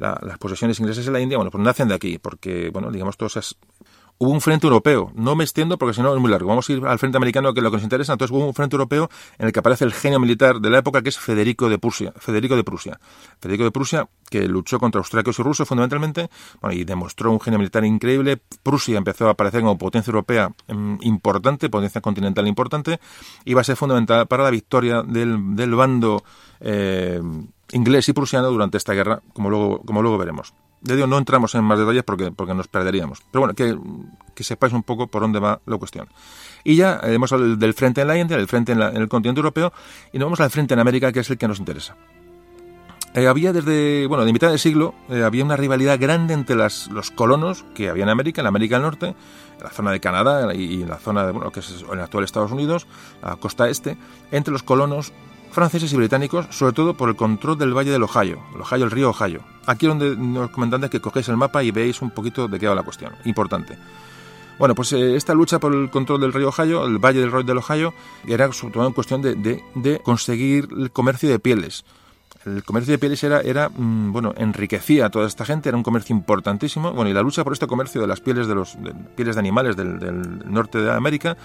las 0.00 0.38
posesiones 0.38 0.80
inglesas 0.80 1.06
en 1.06 1.12
la 1.12 1.20
India, 1.20 1.36
bueno, 1.38 1.50
pues 1.50 1.62
nacen 1.62 1.88
de 1.88 1.94
aquí, 1.94 2.18
porque, 2.18 2.70
bueno, 2.70 2.90
digamos, 2.90 3.16
todas 3.16 3.36
esas 3.36 3.56
hubo 4.20 4.30
un 4.32 4.40
frente 4.42 4.66
europeo. 4.66 5.10
No 5.14 5.34
me 5.34 5.44
extiendo 5.44 5.78
porque 5.78 5.94
si 5.94 6.02
no 6.02 6.14
es 6.14 6.20
muy 6.20 6.30
largo. 6.30 6.48
Vamos 6.48 6.68
a 6.68 6.72
ir 6.72 6.86
al 6.86 6.98
frente 6.98 7.16
americano, 7.16 7.54
que 7.54 7.60
es 7.60 7.64
lo 7.64 7.70
que 7.70 7.78
nos 7.78 7.82
interesa. 7.82 8.12
Entonces 8.12 8.36
hubo 8.36 8.46
un 8.46 8.52
frente 8.52 8.76
europeo 8.76 9.08
en 9.38 9.46
el 9.46 9.52
que 9.52 9.60
aparece 9.60 9.84
el 9.84 9.94
genio 9.94 10.20
militar 10.20 10.60
de 10.60 10.68
la 10.68 10.78
época, 10.78 11.00
que 11.02 11.08
es 11.08 11.18
Federico 11.18 11.70
de 11.70 11.78
Prusia. 11.78 12.12
Federico 12.16 12.54
de 12.54 12.62
Prusia. 12.62 13.00
Federico 13.40 13.64
de 13.64 13.70
Prusia, 13.70 14.08
que 14.28 14.46
luchó 14.46 14.78
contra 14.78 14.98
austriacos 14.98 15.38
y 15.38 15.42
rusos 15.42 15.66
fundamentalmente, 15.66 16.28
bueno, 16.60 16.76
y 16.76 16.84
demostró 16.84 17.32
un 17.32 17.40
genio 17.40 17.58
militar 17.58 17.82
increíble. 17.86 18.38
Prusia 18.62 18.98
empezó 18.98 19.26
a 19.26 19.30
aparecer 19.30 19.62
como 19.62 19.78
potencia 19.78 20.10
europea 20.10 20.50
mm, 20.68 20.96
importante, 21.00 21.70
potencia 21.70 22.02
continental 22.02 22.46
importante, 22.46 23.00
va 23.56 23.62
a 23.62 23.64
ser 23.64 23.76
fundamental 23.76 24.26
para 24.26 24.44
la 24.44 24.50
victoria 24.50 25.02
del, 25.02 25.56
del 25.56 25.74
bando 25.74 26.22
eh, 26.60 27.22
inglés 27.72 28.08
y 28.08 28.12
prusiano 28.12 28.50
durante 28.50 28.76
esta 28.76 28.92
guerra, 28.92 29.22
como 29.32 29.50
luego, 29.50 29.82
como 29.82 30.02
luego 30.02 30.18
veremos. 30.18 30.54
Ya 30.82 30.94
digo, 30.94 31.06
no 31.06 31.18
entramos 31.18 31.54
en 31.54 31.64
más 31.64 31.78
detalles 31.78 32.02
porque, 32.04 32.30
porque 32.32 32.54
nos 32.54 32.68
perderíamos. 32.68 33.20
Pero 33.30 33.40
bueno, 33.40 33.54
que, 33.54 33.76
que 34.34 34.44
sepáis 34.44 34.72
un 34.72 34.82
poco 34.82 35.08
por 35.08 35.22
dónde 35.22 35.38
va 35.38 35.60
la 35.66 35.76
cuestión. 35.76 36.08
Y 36.64 36.76
ya 36.76 37.00
hemos 37.02 37.32
hablado 37.32 37.56
del 37.56 37.74
frente 37.74 38.00
en 38.00 38.08
la 38.08 38.18
India, 38.18 38.36
del 38.36 38.48
frente 38.48 38.72
en, 38.72 38.80
el 38.80 39.08
continente 39.08 39.40
europeo, 39.40 39.72
y 40.12 40.18
nos 40.18 40.26
vamos 40.26 40.40
al 40.40 40.50
frente 40.50 40.74
en 40.74 40.80
América, 40.80 41.12
que 41.12 41.20
es 41.20 41.30
el 41.30 41.38
que 41.38 41.48
nos 41.48 41.58
interesa. 41.58 41.96
Eh, 43.12 43.26
había 43.26 43.52
desde, 43.52 44.06
bueno, 44.06 44.24
de 44.24 44.32
mitad 44.32 44.48
del 44.48 44.58
siglo, 44.58 44.94
eh, 45.08 45.24
había 45.24 45.44
una 45.44 45.56
rivalidad 45.56 45.98
grande 45.98 46.32
entre 46.32 46.54
las, 46.54 46.86
los 46.88 47.10
colonos 47.10 47.64
que 47.74 47.88
había 47.88 48.04
en 48.04 48.08
América, 48.08 48.40
en 48.40 48.46
América 48.46 48.76
del 48.76 48.84
Norte, 48.84 49.06
en 49.06 49.64
la 49.64 49.70
zona 49.70 49.90
de 49.90 49.98
Canadá 50.00 50.54
y 50.54 50.82
en 50.82 50.88
la 50.88 50.96
zona 50.96 51.26
de, 51.26 51.32
bueno, 51.32 51.50
que 51.50 51.58
es 51.58 51.84
en 51.86 51.98
el 51.98 52.00
actual 52.00 52.22
Estados 52.22 52.52
Unidos, 52.52 52.86
la 53.20 53.34
costa 53.36 53.68
este, 53.68 53.98
entre 54.30 54.52
los 54.52 54.62
colonos 54.62 55.12
franceses 55.50 55.92
y 55.92 55.96
británicos, 55.96 56.46
sobre 56.50 56.72
todo 56.72 56.94
por 56.94 57.08
el 57.08 57.16
control 57.16 57.58
del 57.58 57.76
valle 57.76 57.90
del 57.90 58.02
Ohio, 58.02 58.40
el 58.54 58.60
Ohio, 58.60 58.84
el 58.84 58.90
río 58.90 59.10
Ohio. 59.10 59.40
Aquí 59.66 59.86
es 59.86 59.90
donde 59.90 60.16
nos 60.16 60.50
comentan 60.50 60.88
que 60.88 61.00
cogéis 61.00 61.28
el 61.28 61.36
mapa 61.36 61.62
y 61.62 61.70
veis 61.70 62.00
un 62.02 62.10
poquito 62.10 62.48
de 62.48 62.58
qué 62.58 62.66
va 62.66 62.74
la 62.74 62.82
cuestión. 62.82 63.12
Importante. 63.24 63.76
Bueno, 64.58 64.74
pues 64.74 64.92
eh, 64.92 65.16
esta 65.16 65.32
lucha 65.34 65.58
por 65.58 65.74
el 65.74 65.90
control 65.90 66.20
del 66.20 66.32
río 66.32 66.48
Ohio, 66.48 66.86
el 66.86 66.98
valle 66.98 67.20
del 67.20 67.32
río 67.32 67.42
del 67.42 67.58
Ohio, 67.58 67.94
era 68.26 68.52
sobre 68.52 68.74
todo 68.74 68.86
en 68.86 68.92
cuestión 68.92 69.22
de, 69.22 69.34
de 69.34 70.00
conseguir 70.00 70.68
el 70.76 70.90
comercio 70.90 71.28
de 71.28 71.38
pieles 71.38 71.84
el 72.46 72.64
comercio 72.64 72.92
de 72.92 72.98
pieles 72.98 73.22
era, 73.22 73.40
era 73.40 73.68
mm, 73.68 74.12
bueno, 74.12 74.32
enriquecía 74.36 75.06
a 75.06 75.10
toda 75.10 75.26
esta 75.26 75.44
gente, 75.44 75.68
era 75.68 75.76
un 75.76 75.82
comercio 75.82 76.16
importantísimo. 76.16 76.92
Bueno, 76.92 77.10
y 77.10 77.12
la 77.12 77.22
lucha 77.22 77.44
por 77.44 77.52
este 77.52 77.66
comercio 77.66 78.00
de 78.00 78.06
las 78.06 78.20
pieles 78.20 78.46
de 78.46 78.54
los 78.54 78.78
pieles 79.14 79.36
de 79.36 79.40
animales 79.40 79.76
del, 79.76 80.50
norte 80.50 80.78
de 80.78 80.90
América, 80.90 81.36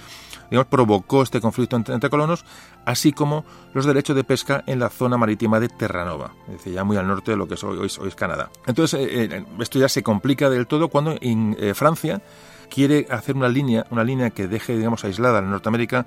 digamos, 0.50 0.68
provocó 0.68 1.24
este 1.24 1.42
conflicto 1.42 1.76
entre, 1.76 2.10
colonos, 2.10 2.46
así 2.86 3.12
como 3.12 3.46
los 3.74 3.86
derechos 3.86 4.16
de 4.16 4.24
pesca 4.24 4.64
en 4.68 4.80
la 4.80 4.90
zona 4.90 5.18
marítima 5.18 5.60
de 5.60 5.70
Terranova, 5.70 6.32
es 6.54 6.64
ya 6.66 6.84
muy 6.84 6.98
al 6.98 7.08
norte 7.08 7.32
de 7.32 7.38
lo 7.38 7.48
que 7.48 7.56
es 7.56 7.64
hoy, 7.64 7.78
hoy, 7.78 8.08
es 8.08 8.16
Canadá. 8.16 8.50
Entonces, 8.66 9.00
eh, 9.00 9.24
eh, 9.32 9.46
esto 9.60 9.80
ya 9.80 9.90
se 9.90 10.04
complica 10.04 10.50
del 10.50 10.68
todo 10.68 10.88
cuando 10.90 11.16
en 11.20 11.56
eh, 11.60 11.74
Francia 11.74 12.22
quiere 12.70 13.08
hacer 13.10 13.36
una 13.36 13.50
línea, 13.50 13.86
una 13.90 14.04
línea 14.04 14.30
que 14.30 14.48
deje, 14.48 14.78
digamos, 14.78 15.04
aislada 15.04 15.40
a 15.40 15.42
Norteamérica 15.42 16.06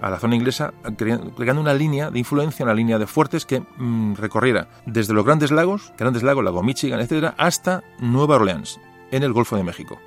a 0.00 0.10
la 0.10 0.20
zona 0.20 0.36
inglesa, 0.36 0.72
creando 0.96 1.60
una 1.60 1.74
línea 1.74 2.10
de 2.10 2.20
influencia, 2.20 2.64
una 2.64 2.74
línea 2.74 2.98
de 2.98 3.08
fuertes 3.08 3.44
que 3.44 3.60
mm, 3.60 4.14
recorriera 4.14 4.68
desde 4.86 5.12
los 5.12 5.24
grandes 5.24 5.50
lagos, 5.50 5.92
grandes 5.98 6.22
lagos, 6.22 6.44
lago 6.44 6.62
Michigan, 6.62 7.00
etcétera, 7.00 7.34
hasta 7.36 7.82
Nueva 7.98 8.36
Orleans, 8.36 8.78
en 9.10 9.24
el 9.24 9.32
Golfo 9.32 9.56
de 9.56 9.64
México. 9.64 9.98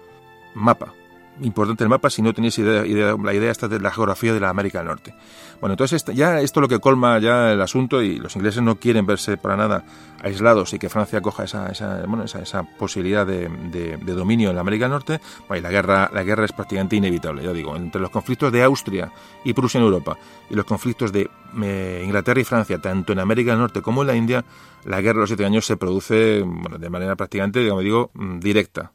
Mapa, 0.53 0.93
importante 1.41 1.83
el 1.83 1.89
mapa 1.89 2.09
si 2.09 2.21
no 2.21 2.33
tenéis 2.33 2.57
idea, 2.59 2.83
la 3.21 3.33
idea 3.33 3.51
esta 3.51 3.67
de 3.67 3.79
la 3.79 3.91
geografía 3.91 4.33
de 4.33 4.39
la 4.39 4.49
América 4.49 4.79
del 4.79 4.87
Norte. 4.87 5.13
Bueno, 5.59 5.73
entonces 5.73 6.03
ya 6.05 6.41
esto 6.41 6.59
es 6.59 6.61
lo 6.61 6.67
que 6.67 6.79
colma 6.79 7.19
ya 7.19 7.51
el 7.51 7.61
asunto 7.61 8.01
y 8.01 8.17
los 8.17 8.35
ingleses 8.35 8.63
no 8.63 8.77
quieren 8.77 9.05
verse 9.05 9.37
para 9.37 9.55
nada 9.55 9.83
aislados 10.23 10.73
y 10.73 10.79
que 10.79 10.89
Francia 10.89 11.21
coja 11.21 11.43
esa, 11.43 11.69
esa, 11.69 12.03
esa, 12.23 12.39
esa 12.41 12.63
posibilidad 12.63 13.25
de, 13.25 13.47
de, 13.47 14.13
dominio 14.13 14.49
en 14.49 14.55
la 14.55 14.61
América 14.61 14.85
del 14.85 14.91
Norte. 14.91 15.21
La 15.49 15.69
guerra, 15.69 16.09
la 16.13 16.23
guerra 16.23 16.45
es 16.45 16.51
prácticamente 16.51 16.95
inevitable, 16.95 17.43
ya 17.43 17.53
digo, 17.53 17.75
entre 17.75 18.01
los 18.01 18.09
conflictos 18.09 18.51
de 18.51 18.63
Austria 18.63 19.11
y 19.43 19.53
Prusia 19.53 19.79
en 19.79 19.85
Europa 19.85 20.17
y 20.49 20.55
los 20.55 20.65
conflictos 20.65 21.11
de 21.11 21.29
eh, 21.61 22.01
Inglaterra 22.03 22.39
y 22.39 22.43
Francia, 22.43 22.79
tanto 22.79 23.13
en 23.13 23.19
América 23.19 23.51
del 23.51 23.59
Norte 23.59 23.81
como 23.81 24.01
en 24.01 24.07
la 24.07 24.15
India, 24.15 24.43
la 24.85 25.01
guerra 25.01 25.17
de 25.17 25.21
los 25.21 25.29
siete 25.29 25.45
años 25.45 25.65
se 25.65 25.77
produce 25.77 26.41
bueno, 26.41 26.77
de 26.77 26.89
manera 26.89 27.15
prácticamente, 27.15 27.59
digamos, 27.59 27.83
digo, 27.83 28.11
directa. 28.39 28.91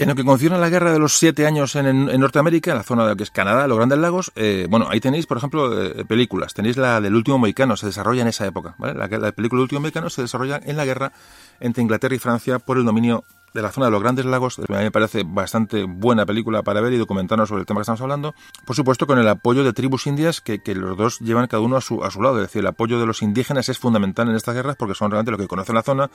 En 0.00 0.08
lo 0.08 0.14
que 0.14 0.24
concierne 0.24 0.56
a 0.56 0.60
la 0.60 0.70
guerra 0.70 0.94
de 0.94 0.98
los 0.98 1.12
siete 1.12 1.46
años 1.46 1.76
en, 1.76 2.06
Norteamérica, 2.06 2.70
en 2.70 2.78
la 2.78 2.82
zona 2.82 3.04
de 3.04 3.10
lo 3.10 3.16
que 3.16 3.22
es 3.22 3.30
Canadá, 3.30 3.68
los 3.68 3.76
Grandes 3.76 3.98
Lagos, 3.98 4.32
eh, 4.34 4.66
bueno, 4.70 4.86
ahí 4.88 4.98
tenéis, 4.98 5.26
por 5.26 5.36
ejemplo, 5.36 5.78
eh, 5.78 6.06
películas. 6.06 6.54
Tenéis 6.54 6.78
la 6.78 7.02
del 7.02 7.14
último 7.14 7.36
mohicano, 7.36 7.76
se 7.76 7.84
desarrolla 7.84 8.22
en 8.22 8.28
esa 8.28 8.46
época. 8.46 8.76
¿vale? 8.78 8.94
La, 8.94 9.08
película 9.32 9.58
del 9.58 9.64
último 9.64 9.82
mohicano 9.82 10.08
se 10.08 10.22
desarrolla 10.22 10.58
en 10.64 10.78
la 10.78 10.86
guerra 10.86 11.12
entre 11.60 11.82
Inglaterra 11.82 12.14
y 12.14 12.18
Francia 12.18 12.58
por 12.58 12.78
el 12.78 12.86
dominio 12.86 13.24
de 13.52 13.60
la 13.60 13.72
zona 13.72 13.88
de 13.88 13.92
los 13.92 14.00
Grandes 14.00 14.24
Lagos. 14.24 14.58
A 14.58 14.62
mí 14.72 14.84
me 14.84 14.90
parece 14.90 15.22
bastante 15.26 15.84
buena 15.84 16.24
película 16.24 16.62
para 16.62 16.80
ver 16.80 16.94
y 16.94 16.96
documentarnos 16.96 17.50
sobre 17.50 17.60
el 17.60 17.66
tema 17.66 17.80
que 17.80 17.82
estamos 17.82 18.00
hablando. 18.00 18.34
Por 18.64 18.76
supuesto, 18.76 19.06
con 19.06 19.18
el 19.18 19.28
apoyo 19.28 19.64
de 19.64 19.74
tribus 19.74 20.06
indias 20.06 20.40
que, 20.40 20.62
los 20.74 20.96
dos 20.96 21.18
llevan 21.18 21.46
cada 21.46 21.62
uno 21.62 21.76
a 21.76 21.82
su, 21.82 22.02
a 22.02 22.10
su 22.10 22.22
lado. 22.22 22.36
Es 22.36 22.44
decir, 22.44 22.60
el 22.60 22.68
apoyo 22.68 22.98
de 22.98 23.04
los 23.04 23.20
indígenas 23.20 23.68
es 23.68 23.78
fundamental 23.78 24.30
en 24.30 24.36
estas 24.36 24.54
guerras 24.54 24.76
porque 24.76 24.94
son 24.94 25.10
realmente 25.10 25.32
los 25.32 25.40
que 25.40 25.46
conocen 25.46 25.74
la 25.74 25.82
zona. 25.82 26.10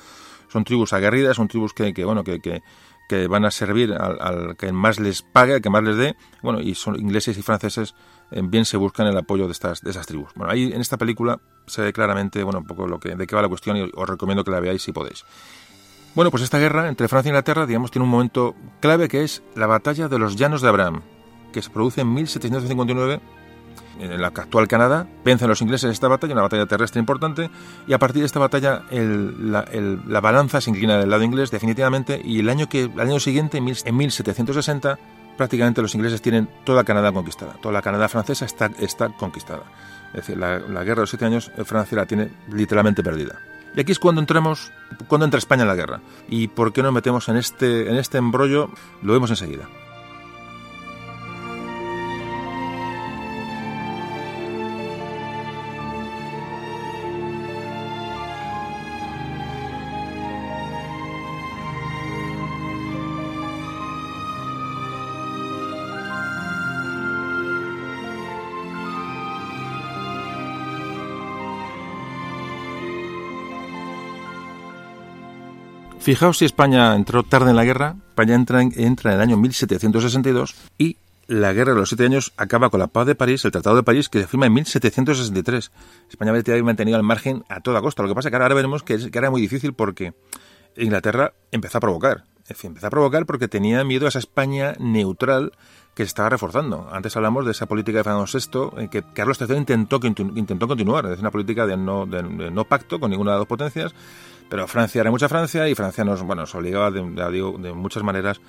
Son 0.48 0.64
tribus 0.64 0.94
aguerridas, 0.94 1.36
son 1.36 1.48
tribus 1.48 1.74
que, 1.74 1.94
que 1.94 2.04
bueno, 2.04 2.24
que 2.24 2.64
que 3.08 3.28
van 3.28 3.46
a 3.46 3.52
servir 3.52 3.94
al, 3.94 4.56
que 4.58 4.72
más 4.72 5.00
les 5.00 5.22
pague, 5.22 5.56
al 5.56 5.62
que 5.62 5.70
más 5.70 5.84
les 5.84 5.98
dé, 5.98 6.16
bueno, 6.42 6.60
y 6.60 6.76
son 6.76 7.00
ingleses 7.00 7.38
y 7.38 7.42
franceses 7.42 7.96
eh, 8.32 8.42
bien 8.44 8.66
se 8.66 8.78
buscan 8.78 9.08
el 9.08 9.18
apoyo 9.18 9.46
de 9.46 9.52
estas, 9.52 9.82
de 9.82 9.92
esas 9.92 10.08
tribus. 10.08 10.32
Bueno, 10.36 10.52
ahí 10.52 10.72
en 10.74 10.82
esta 10.82 10.98
película 10.98 11.40
se 11.68 11.82
ve 11.82 11.94
claramente, 11.94 12.44
bueno, 12.44 12.60
un 12.60 12.66
poco 12.66 12.88
lo 12.88 13.00
que, 13.00 13.16
de 13.16 13.28
qué 13.28 13.36
va 13.36 13.42
la 13.42 13.50
cuestión 13.50 13.78
y 13.78 13.90
os 13.94 14.10
recomiendo 14.10 14.44
que 14.44 14.52
la 14.52 14.60
veáis 14.60 14.82
si 14.82 14.92
podéis. 14.92 15.26
Bueno, 16.16 16.32
pues 16.32 16.44
esta 16.44 16.60
guerra 16.60 16.88
entre 16.88 17.08
Francia 17.08 17.30
e 17.30 17.32
Inglaterra, 17.32 17.66
digamos, 17.66 17.92
tiene 17.92 18.06
un 18.06 18.10
momento 18.10 18.56
clave 18.80 19.10
que 19.10 19.24
es 19.24 19.44
la 19.56 19.68
batalla 19.68 20.08
de 20.08 20.18
los 20.18 20.36
Llanos 20.38 20.62
de 20.62 20.70
Abraham, 20.70 21.02
que 21.52 21.62
se 21.62 21.70
produce 21.70 22.02
en 22.02 22.14
1759 22.14 23.20
en 24.00 24.12
el 24.12 24.24
actual 24.24 24.68
Canadá, 24.68 25.08
vencen 25.24 25.48
los 25.48 25.62
ingleses 25.62 25.92
esta 25.92 26.08
batalla, 26.08 26.34
una 26.34 26.42
batalla 26.44 26.66
terrestre 26.66 27.00
importante, 27.00 27.50
y 27.88 27.94
a 27.94 28.00
partir 28.00 28.22
de 28.22 28.26
esta 28.26 28.40
batalla 28.40 28.84
la, 28.92 30.22
balanza 30.22 30.62
se 30.62 30.70
inclina 30.70 30.98
del 30.98 31.10
lado 31.10 31.24
inglés 31.24 31.52
definitivamente, 31.52 32.22
y 32.24 32.40
el 32.40 32.50
año, 32.50 32.68
que, 32.68 32.84
el 32.84 33.00
año 33.00 33.20
siguiente, 33.20 33.58
en 33.58 33.96
1760, 33.98 35.00
prácticamente 35.38 35.82
los 35.82 35.96
ingleses 35.96 36.22
tienen 36.22 36.50
toda 36.64 36.84
Canadá 36.84 37.12
conquistada, 37.12 37.54
toda 37.62 37.74
la 37.74 37.82
Canadá 37.82 38.08
francesa 38.10 38.46
está, 38.46 38.72
está 38.80 39.10
conquistada. 39.10 39.64
Es 40.10 40.28
decir, 40.28 40.38
la, 40.38 40.60
guerra 40.60 40.96
de 40.96 41.02
los 41.02 41.10
siete 41.10 41.26
años, 41.26 41.52
eh, 41.58 41.66
Francia 41.66 41.98
la 41.98 42.06
tiene 42.06 42.30
literalmente 42.50 43.04
perdida. 43.04 43.38
Y 43.76 43.82
aquí 43.82 43.92
es 43.92 44.00
cuando 44.00 44.22
entramos, 44.22 44.72
cuando 45.08 45.26
entra 45.26 45.38
España 45.38 45.64
en 45.64 45.68
la 45.68 45.76
guerra. 45.76 46.00
¿Y 46.30 46.48
por 46.48 46.72
qué 46.72 46.82
nos 46.82 46.94
metemos 46.94 47.28
en 47.28 47.36
este, 47.36 47.90
en 47.90 47.98
este 47.98 48.18
embrollo? 48.18 48.70
Lo 49.02 49.12
vemos 49.12 49.30
enseguida. 49.30 49.68
Fijaos 76.06 76.38
si 76.38 76.46
España 76.46 76.94
entró 76.94 77.24
tarde 77.24 77.50
en 77.50 77.56
la 77.56 77.66
guerra, 77.66 77.96
España 78.10 78.36
entra 78.36 78.62
en, 78.62 78.72
entra 78.80 79.10
en 79.10 79.16
el 79.16 79.22
año 79.24 79.38
1762 79.38 80.54
y 80.78 80.98
la 81.26 81.52
guerra 81.52 81.74
de 81.74 81.80
los 81.80 81.90
siete 81.90 82.06
años 82.06 82.32
acaba 82.38 82.70
con 82.70 82.80
la 82.80 82.86
paz 82.86 83.08
de 83.08 83.16
París, 83.16 83.44
el 83.44 83.52
Tratado 83.52 83.76
de 83.76 83.82
París, 83.82 84.08
que 84.08 84.22
se 84.22 84.28
firma 84.28 84.46
en 84.46 84.54
1763. 84.54 85.72
España 86.08 86.30
había 86.30 86.64
mantenido 86.64 86.96
al 86.96 87.02
margen 87.02 87.44
a 87.50 87.60
toda 87.62 87.82
costa. 87.82 88.04
Lo 88.04 88.10
que 88.10 88.14
pasa 88.14 88.28
es 88.28 88.32
que 88.32 88.36
ahora 88.36 88.54
veremos 88.54 88.84
que, 88.84 89.10
era 89.12 89.32
muy 89.32 89.42
difícil 89.42 89.74
porque 89.74 90.14
Inglaterra 90.78 91.34
empezó 91.52 91.80
a 91.80 91.82
provocar. 91.82 92.26
En 92.48 92.56
fin, 92.56 92.68
empezó 92.68 92.86
a 92.86 92.92
provocar 92.92 93.26
porque 93.26 93.48
tenía 93.48 93.84
miedo 93.84 94.06
a 94.06 94.10
esa 94.10 94.20
España 94.20 94.76
neutral 94.78 95.54
que 95.96 96.04
se 96.04 96.10
estaba 96.10 96.30
reforzando. 96.30 96.88
Antes 96.92 97.16
hablamos 97.16 97.46
de 97.46 97.52
esa 97.52 97.66
política 97.66 97.98
de 97.98 98.04
Fernando 98.04 98.28
VI, 98.32 98.84
en 98.84 98.90
que 98.90 99.02
Carlos 99.02 99.42
III 99.42 99.58
intentó, 99.58 100.00
intentó 100.04 100.68
continuar, 100.68 101.08
es 101.08 101.20
una 101.20 101.32
política 101.32 101.66
de 101.66 101.78
no, 101.78 102.06
de 102.06 102.22
no 102.52 102.66
pacto 102.66 103.00
con 103.00 103.10
ninguna 103.10 103.32
de 103.32 103.38
las 103.38 103.42
dos 103.42 103.48
potencias, 103.48 103.96
pero 104.50 104.68
Francia 104.68 105.02
era 105.02 105.12
mucha 105.12 105.30
Francia 105.30 105.68
y 105.68 105.76
Francia 105.76 106.04
nos, 106.04 106.22
bueno, 106.24 106.44
nos 106.44 106.56
obligaba, 106.56 106.92
de, 106.92 107.02
de 107.02 107.74
muchas 107.74 108.04
maneras, 108.04 108.40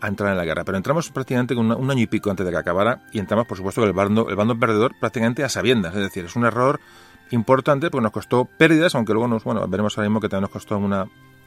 a 0.00 0.08
entrar 0.08 0.30
en 0.32 0.36
la 0.36 0.44
guerra. 0.44 0.64
Pero 0.64 0.76
entramos 0.76 1.10
prácticamente 1.10 1.54
un, 1.54 1.70
un, 1.70 1.90
año 1.90 2.02
y 2.02 2.06
pico 2.06 2.30
antes 2.30 2.44
de 2.44 2.52
que 2.52 2.58
acabara 2.58 3.02
y 3.12 3.18
entramos, 3.20 3.46
por 3.46 3.56
supuesto, 3.56 3.84
el 3.84 3.92
bando, 3.92 4.28
el 4.28 4.36
bando 4.36 4.58
perdedor 4.58 4.92
prácticamente 4.98 5.44
a 5.44 5.48
sabiendas. 5.48 5.94
Es 5.94 6.00
decir, 6.00 6.24
es 6.24 6.34
un 6.34 6.44
error 6.44 6.80
importante 7.30 7.90
porque 7.90 8.02
nos 8.02 8.12
costó 8.12 8.44
pérdidas, 8.44 8.94
aunque 8.94 9.12
luego 9.12 9.28
nos, 9.28 9.44
bueno, 9.44 9.66
veremos 9.68 9.96
ahora 9.96 10.08
mismo 10.08 10.20
que 10.20 10.28
también 10.28 10.42
nos 10.42 10.50
costó 10.50 10.76
una, 10.76 11.06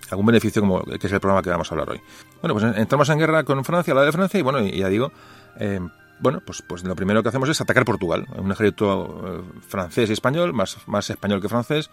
algún 0.10 0.26
beneficio 0.26 0.62
como 0.62 0.84
que 0.84 1.08
es 1.08 1.14
el 1.14 1.20
programa 1.20 1.42
que 1.42 1.50
vamos 1.50 1.70
a 1.72 1.76
hablar 1.76 1.90
hoy. 1.90 2.02
Bueno, 2.42 2.56
pues 2.56 2.78
entramos 2.78 3.10
en 3.10 3.20
guerra 3.20 3.44
con 3.44 3.64
Francia, 3.66 3.94
la 3.94 4.04
de 4.04 4.12
Francia, 4.12 4.40
y 4.40 4.44
bueno, 4.44 4.62
y 4.62 4.78
ya 4.78 4.88
digo, 4.88 5.12
eh, 5.60 5.80
bueno, 6.20 6.42
pues, 6.46 6.62
pues 6.62 6.84
lo 6.84 6.96
primero 6.96 7.22
que 7.24 7.30
hacemos 7.30 7.50
es 7.50 7.60
atacar 7.60 7.86
Portugal. 7.86 8.26
Un 8.38 8.52
ejército 8.52 9.22
eh, 9.28 9.60
francés 9.68 10.10
y 10.10 10.14
español, 10.14 10.54
más, 10.54 10.78
más 10.88 11.10
español 11.10 11.42
que 11.42 11.50
francés, 11.50 11.90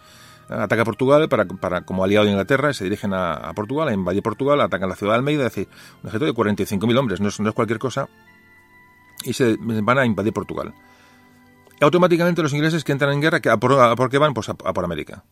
ataca 0.49 0.83
Portugal 0.83 1.29
para, 1.29 1.45
para, 1.45 1.81
como 1.81 2.03
aliado 2.03 2.25
de 2.25 2.31
Inglaterra, 2.31 2.73
se 2.73 2.83
dirigen 2.83 3.13
a, 3.13 3.51
Portugal, 3.55 3.87
a 3.87 3.93
invadir 3.93 4.23
Portugal, 4.23 4.61
atacan 4.61 4.89
la 4.89 4.95
ciudad 4.95 5.13
de 5.13 5.17
Almeida, 5.17 5.47
es 5.47 5.55
decir, 5.55 5.67
un 6.01 6.09
ejército 6.09 6.25
de 6.25 6.33
45.000 6.33 6.97
hombres, 6.97 7.21
no 7.21 7.29
es, 7.29 7.39
no 7.39 7.49
es 7.49 7.55
cualquier 7.55 7.79
cosa, 7.79 8.07
y 9.23 9.33
se 9.33 9.57
van 9.59 9.97
a 9.97 10.05
invadir 10.05 10.33
Portugal. 10.33 10.73
automáticamente 11.81 12.41
los 12.41 12.53
ingleses 12.53 12.83
que 12.83 12.91
entran 12.91 13.13
en 13.13 13.21
guerra, 13.21 13.39
¿a 13.51 13.57
por, 13.57 14.09
qué 14.09 14.17
van? 14.17 14.33
Pues 14.33 14.49
a, 14.49 14.53
por 14.55 14.83
América. 14.83 15.23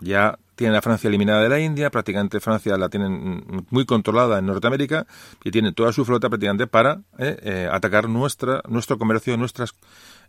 Ya 0.00 0.38
tienen 0.54 0.76
a 0.76 0.82
Francia 0.82 1.08
eliminada 1.08 1.42
de 1.42 1.48
la 1.50 1.60
India, 1.60 1.90
prácticamente 1.90 2.40
Francia 2.40 2.76
la 2.78 2.88
tienen 2.88 3.66
muy 3.70 3.84
controlada 3.84 4.38
en 4.38 4.46
Norteamérica 4.46 5.06
y 5.44 5.50
tienen 5.50 5.74
toda 5.74 5.92
su 5.92 6.04
flota 6.04 6.28
prácticamente 6.28 6.66
para 6.66 7.02
eh, 7.18 7.38
eh, 7.42 7.68
atacar 7.70 8.08
nuestra, 8.08 8.62
nuestro 8.68 8.98
comercio, 8.98 9.36
nuestras, 9.36 9.74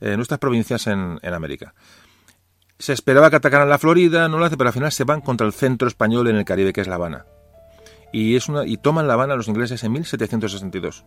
eh, 0.02 0.16
nuestras 0.18 0.40
provincias 0.40 0.86
en, 0.88 1.18
en 1.22 1.34
América. 1.34 1.74
Se 2.84 2.92
esperaba 2.92 3.30
que 3.30 3.38
atacaran 3.38 3.70
la 3.70 3.78
Florida, 3.78 4.28
no 4.28 4.38
lo 4.38 4.44
hace, 4.44 4.58
pero 4.58 4.68
al 4.68 4.74
final 4.74 4.92
se 4.92 5.06
van 5.06 5.22
contra 5.22 5.48
el 5.48 5.54
centro 5.54 5.88
español 5.88 6.28
en 6.28 6.36
el 6.36 6.44
Caribe, 6.44 6.74
que 6.74 6.82
es 6.82 6.88
La 6.88 6.96
Habana. 6.96 7.26
Y, 8.12 8.36
es 8.36 8.50
una, 8.50 8.66
y 8.66 8.76
toman 8.76 9.08
La 9.08 9.14
Habana 9.14 9.38
los 9.38 9.48
ingleses 9.48 9.86
en 9.86 9.94
1762. 9.94 11.06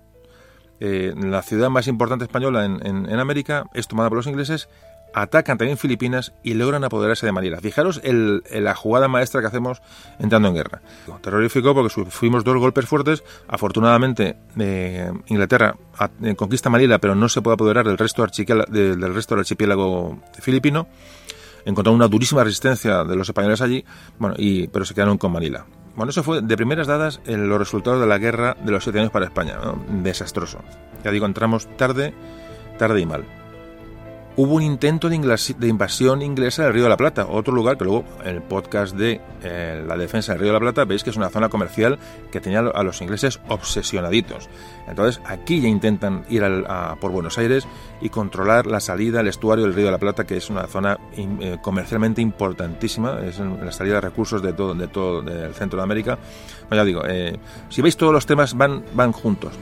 Eh, 0.81 1.13
la 1.15 1.43
ciudad 1.43 1.69
más 1.69 1.87
importante 1.87 2.25
española 2.25 2.65
en, 2.65 2.81
en, 2.83 3.19
América 3.19 3.67
es 3.75 3.89
tomada 3.89 4.09
por 4.09 4.17
los 4.17 4.27
ingleses, 4.27 4.71
atacan 5.13 5.59
también 5.59 5.77
Filipinas 5.77 6.33
y 6.43 6.55
logran 6.55 6.83
apoderarse 6.83 7.27
de 7.27 7.33
Manila. 7.33 7.61
Fijaros 7.61 8.01
la 8.03 8.75
jugada 8.75 9.09
maestra 9.09 9.43
que 9.43 9.49
hacemos 9.49 9.83
entrando 10.19 10.49
en 10.49 10.55
guerra. 10.55 10.81
Terrorífico 11.21 11.75
porque 11.75 11.91
fuimos 12.09 12.43
dos 12.43 12.57
golpes 12.57 12.87
fuertes. 12.87 13.23
Afortunadamente, 13.49 14.39
eh, 14.59 15.13
Inglaterra 15.27 15.77
eh, 16.23 16.35
conquista 16.37 16.71
Manila, 16.71 16.99
pero 17.01 17.15
no 17.15 17.29
se 17.29 17.43
puede 17.43 17.53
apoderar 17.53 17.87
del 17.87 17.99
resto, 17.99 18.27
del 18.27 19.15
resto 19.15 19.35
del 19.35 19.41
archipiélago 19.41 20.23
filipino 20.41 20.89
encontraron 21.67 21.97
una 21.97 22.09
durísima 22.09 22.43
resistencia 22.43 23.05
de 23.05 23.17
los 23.17 23.29
españoles 23.29 23.61
allí, 23.61 23.85
bueno, 24.19 24.35
y, 24.39 24.69
pero 24.69 24.87
se 24.87 24.95
quedaron 24.95 25.19
con 25.19 25.33
Manila. 25.33 25.67
Bueno, 25.95 26.11
eso 26.11 26.23
fue 26.23 26.41
de 26.41 26.57
primeras 26.57 26.87
dadas 26.87 27.21
en 27.27 27.49
los 27.49 27.59
resultados 27.59 28.01
de 28.01 28.07
la 28.07 28.19
guerra 28.19 28.57
de 28.65 28.71
los 28.71 28.85
siete 28.85 29.01
años 29.01 29.11
para 29.11 29.27
España, 29.27 29.59
desastroso. 30.03 30.61
Ya 31.05 31.11
digo, 31.11 31.27
entramos 31.27 31.69
tarde, 31.77 32.15
tarde 32.79 33.01
y 33.01 33.07
mal 33.07 33.46
hubo 34.37 34.57
un 34.57 34.63
intento 34.63 35.09
de, 35.09 35.17
invasión 35.67 36.21
inglesa 36.21 36.65
del 36.65 36.75
Río 36.75 36.83
de 36.85 36.89
la 36.91 36.97
Plata, 36.97 37.27
otro 37.27 37.55
lugar 37.55 37.79
que 37.79 37.85
luego 37.85 38.05
en 38.23 38.37
el 38.37 38.43
podcast 38.43 38.95
de 38.95 39.21
eh, 39.43 39.83
la 39.87 39.97
defensa 39.97 40.33
del 40.33 40.43
Río 40.43 40.49
de 40.49 40.55
la 40.55 40.61
Plata 40.61 40.85
veis 40.85 41.03
que 41.03 41.11
es 41.11 41.17
una 41.17 41.31
zona 41.31 41.49
comercial 41.49 41.99
que 42.31 42.41
tenía 42.41 42.61
a 42.61 42.83
los 42.83 43.01
ingleses 43.01 43.41
obsesionaditos. 43.49 44.49
Entonces 44.87 45.23
aquí 45.25 45.61
ya 45.61 45.69
intentan 45.69 46.25
ir 46.29 46.45
a, 46.45 46.97
por 47.01 47.13
Buenos 47.13 47.39
Aires 47.39 47.67
y 48.03 48.11
controlar 48.11 48.67
la 48.67 48.81
salida 48.81 49.21
al 49.21 49.27
estuario 49.27 49.65
del 49.65 49.75
Río 49.75 49.87
de 49.87 49.93
la 49.93 49.99
Plata, 49.99 50.25
que 50.25 50.37
es 50.37 50.51
una 50.51 50.67
zona 50.67 50.99
eh, 51.17 51.57
comercialmente 51.63 52.21
importantísima, 52.21 53.21
es 53.25 53.39
la 53.39 53.73
salida 53.73 53.95
de 53.95 54.01
recursos 54.03 54.43
de 54.43 54.53
todo, 54.53 54.75
de 54.75 54.89
todo 54.89 55.21
el 55.21 55.55
centro 55.55 55.79
de 55.79 55.83
América. 55.83 56.19
Bueno, 56.69 56.83
ya 56.83 56.85
digo, 56.85 57.03
eh, 57.07 57.39
si 57.71 57.81
veis 57.81 57.97
todos 57.97 58.13
los 58.13 58.27
temas 58.27 58.55
van, 58.55 58.85
van 58.93 59.13
juntos, 59.13 59.55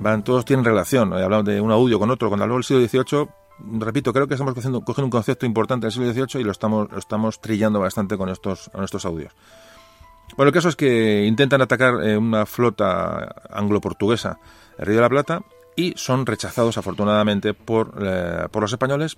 van, 0.00 0.24
todos 0.24 0.46
tienen 0.46 0.64
relación. 0.64 1.12
Hablamos 1.12 1.44
de 1.44 1.60
un 1.60 1.70
audio 1.70 1.98
con 1.98 2.10
otro, 2.10 2.28
cuando 2.28 2.44
habló 2.44 2.54
del 2.54 2.64
siglo 2.64 2.86
XVIII 2.86 3.28
repito, 3.58 4.12
creo 4.12 4.26
que 4.26 4.34
estamos 4.34 4.54
cogiendo, 4.54 4.82
un 4.86 5.10
concepto 5.10 5.46
importante 5.46 5.86
del 5.86 5.92
siglo 5.92 6.12
XVIII 6.12 6.40
y 6.40 6.44
lo 6.44 6.52
estamos, 6.52 6.90
lo 6.90 6.98
estamos 6.98 7.40
trillando 7.40 7.80
bastante 7.80 8.16
con 8.16 8.28
estos, 8.28 8.70
con 8.72 8.84
estos 8.84 9.04
audios. 9.04 9.32
Bueno, 10.36 10.48
el 10.48 10.54
caso 10.54 10.68
es 10.68 10.76
que 10.76 11.24
intentan 11.26 11.62
atacar 11.62 12.02
eh, 12.02 12.16
una 12.16 12.46
flota 12.46 13.34
anglo-portuguesa 13.50 14.38
el 14.78 14.86
Río 14.86 14.96
de 14.96 15.02
la 15.02 15.08
Plata 15.08 15.42
y 15.74 15.94
son 15.96 16.26
rechazados 16.26 16.78
afortunadamente 16.78 17.54
por, 17.54 17.94
eh, 18.00 18.46
por 18.50 18.62
los 18.62 18.72
españoles 18.72 19.16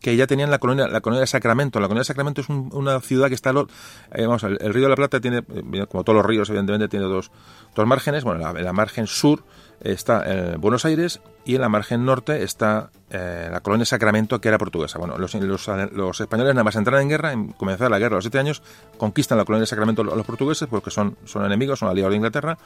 que 0.00 0.16
ya 0.16 0.26
tenían 0.26 0.50
la 0.50 0.58
colonia, 0.58 0.88
la 0.88 1.00
colonia 1.00 1.20
de 1.20 1.26
Sacramento. 1.26 1.78
La 1.78 1.86
colonia 1.86 2.00
de 2.00 2.06
Sacramento 2.06 2.40
es 2.40 2.48
una 2.48 3.00
ciudad 3.00 3.28
que 3.28 3.34
está... 3.34 3.50
Eh, 3.50 4.26
vamos, 4.26 4.42
el, 4.44 4.58
Río 4.58 4.84
de 4.84 4.88
la 4.88 4.96
Plata 4.96 5.20
tiene, 5.20 5.42
como 5.88 6.04
todos 6.04 6.16
los 6.16 6.24
ríos, 6.24 6.48
evidentemente, 6.48 6.88
tiene 6.88 7.04
dos, 7.04 7.30
dos 7.74 7.86
márgenes. 7.86 8.24
Bueno, 8.24 8.52
la 8.52 8.72
margen 8.72 9.06
sur 9.06 9.44
está 9.80 10.22
en 10.26 10.60
Buenos 10.60 10.84
Aires 10.84 11.20
y 11.44 11.54
en 11.54 11.60
la 11.62 11.68
margen 11.68 12.04
norte 12.04 12.42
está 12.42 12.90
eh, 13.10 13.48
la 13.50 13.60
colonia 13.60 13.86
Sacramento, 13.86 14.40
que 14.40 14.48
era 14.48 14.58
portuguesa. 14.58 14.98
Bueno, 14.98 15.16
los, 15.18 15.34
españoles 15.34 16.54
nada 16.54 16.64
más 16.64 16.76
entrar 16.76 17.00
en 17.00 17.08
guerra, 17.08 17.32
en 17.32 17.48
comenzar 17.52 17.90
la 17.90 17.98
guerra 17.98 18.14
a 18.14 18.18
los 18.18 18.24
siete 18.24 18.38
años, 18.38 18.62
conquistan 18.98 19.38
la 19.38 19.44
colonia 19.44 19.62
de 19.62 19.66
Sacramento 19.66 20.02
a 20.02 20.16
los 20.16 20.26
portugueses 20.26 20.68
porque 20.68 20.90
son, 20.90 21.16
son 21.24 21.44
enemigos, 21.44 21.78
son 21.78 21.88
aliados 21.88 22.12
de 22.12 22.16
Inglaterra, 22.16 22.58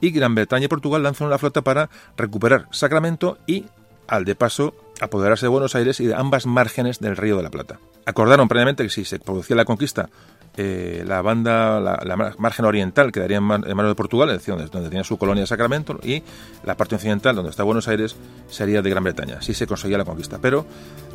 y 0.00 0.10
Gran 0.10 0.34
Bretaña 0.34 0.66
y 0.66 0.68
Portugal 0.68 1.02
lanzan 1.02 1.26
una 1.26 1.38
flota 1.38 1.62
para 1.62 1.90
recuperar 2.16 2.66
Sacramento 2.70 3.38
y, 3.46 3.66
al 4.06 4.24
de 4.24 4.34
paso, 4.34 4.74
apoderarse 5.00 5.46
de 5.46 5.50
Buenos 5.50 5.74
Aires 5.74 6.00
y 6.00 6.06
de 6.06 6.14
ambas 6.14 6.46
márgenes 6.46 7.00
del 7.00 7.16
Río 7.16 7.36
de 7.36 7.42
la 7.42 7.50
Plata. 7.50 7.78
Acordaron 8.06 8.48
previamente 8.48 8.82
que 8.82 8.90
si 8.90 9.04
se 9.04 9.18
producía 9.18 9.56
la 9.56 9.64
conquista 9.64 10.10
eh, 10.56 11.02
la 11.04 11.20
banda, 11.20 11.80
la, 11.80 12.34
margen 12.38 12.64
oriental 12.64 13.10
quedaría 13.10 13.38
en, 13.38 13.42
manos 13.42 13.88
de 13.88 13.94
Portugal, 13.94 14.30
es 14.30 14.38
decir, 14.38 14.54
donde, 14.54 14.88
tenía 14.88 15.02
su 15.02 15.16
colonia 15.16 15.42
de 15.42 15.46
Sacramento, 15.48 15.98
y 16.02 16.22
la 16.64 16.76
parte 16.76 16.94
occidental, 16.94 17.34
donde 17.34 17.50
está 17.50 17.64
Buenos 17.64 17.88
Aires, 17.88 18.16
sería 18.48 18.80
de 18.80 18.90
Gran 18.90 19.02
Bretaña. 19.02 19.38
Así 19.38 19.52
se 19.52 19.66
conseguía 19.66 19.98
la 19.98 20.04
conquista. 20.04 20.38
Pero 20.40 20.64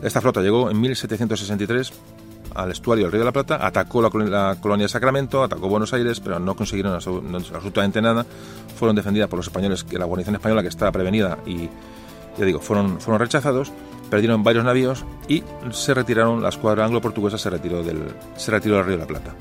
esta 0.04 0.20
flota 0.20 0.42
llegó 0.42 0.70
en 0.70 0.82
1763 0.82 1.94
al 2.56 2.72
estuario 2.72 3.06
del 3.06 3.12
Río 3.14 3.22
de 3.22 3.26
la 3.26 3.32
Plata, 3.32 3.66
atacó 3.66 4.02
la, 4.02 4.10
colonia 4.10 4.86
de 4.86 4.90
Sacramento, 4.90 5.44
atacó 5.44 5.70
Buenos 5.70 5.94
Aires, 5.94 6.20
pero 6.20 6.40
no 6.40 6.56
consiguieron 6.56 6.94
absolutamente 6.94 8.02
nada. 8.02 8.26
Fueron 8.78 8.96
defendidas 8.96 9.30
por 9.30 9.38
los 9.38 9.48
españoles, 9.48 9.86
que 9.86 9.98
la 9.98 10.06
guarnición 10.06 10.36
española 10.36 10.62
que 10.62 10.68
estaba 10.68 10.92
prevenida 10.92 11.38
y, 11.46 11.70
ya 12.38 12.46
digo, 12.46 12.60
fueron 12.60 13.00
rechazados 13.18 13.72
perdieron 14.10 14.44
varios 14.44 14.66
navíos 14.66 15.06
y 15.28 15.44
se 15.72 15.94
retiraron, 15.94 16.42
la 16.42 16.50
escuadra 16.50 16.86
anglo-portuguesa 16.86 17.38
se 17.38 17.50
retiró, 17.50 17.84
del, 17.84 18.04
se 18.36 18.52
retiró 18.52 18.78
del 18.78 18.86
Río 18.86 18.96
de 18.96 19.02
la 19.02 19.08
Plata. 19.08 19.36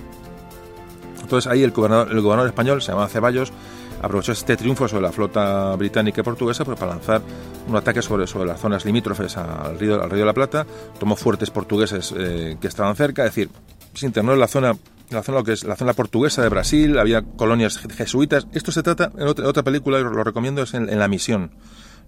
Entonces 1.22 1.50
ahí 1.50 1.62
el 1.62 1.72
gobernador, 1.72 2.10
el 2.10 2.20
gobernador 2.20 2.48
español, 2.48 2.80
se 2.80 2.88
llamaba 2.88 3.08
Ceballos, 3.08 3.52
aprovechó 4.00 4.32
este 4.32 4.56
triunfo 4.56 4.88
sobre 4.88 5.02
la 5.02 5.12
flota 5.12 5.74
británica 5.76 6.20
y 6.20 6.24
portuguesa 6.24 6.64
pues, 6.64 6.78
para 6.78 6.92
lanzar 6.92 7.20
un 7.68 7.76
ataque 7.76 8.02
sobre, 8.02 8.26
sobre 8.26 8.46
las 8.46 8.60
zonas 8.60 8.84
limítrofes 8.84 9.36
al 9.36 9.78
río, 9.78 10.02
al 10.02 10.10
río 10.10 10.20
de 10.20 10.26
la 10.26 10.34
Plata, 10.34 10.66
tomó 10.98 11.16
fuertes 11.16 11.50
portugueses 11.50 12.14
eh, 12.16 12.56
que 12.60 12.66
estaban 12.66 12.94
cerca, 12.96 13.24
es 13.24 13.34
decir, 13.34 13.50
se 13.94 14.06
internó 14.06 14.32
en 14.32 14.40
la 14.40 14.48
zona 14.48 14.74
la 15.10 15.22
zona 15.22 15.42
que 15.42 15.52
es 15.52 15.64
la 15.64 15.74
zona 15.74 15.94
portuguesa 15.94 16.42
de 16.42 16.50
Brasil, 16.50 16.98
había 16.98 17.22
colonias 17.22 17.78
jesuitas. 17.78 18.46
Esto 18.52 18.72
se 18.72 18.82
trata 18.82 19.10
en 19.16 19.26
otra, 19.26 19.48
otra 19.48 19.62
película, 19.62 19.98
lo 20.00 20.22
recomiendo, 20.22 20.62
es 20.62 20.74
en 20.74 20.98
La 20.98 21.08
Misión 21.08 21.50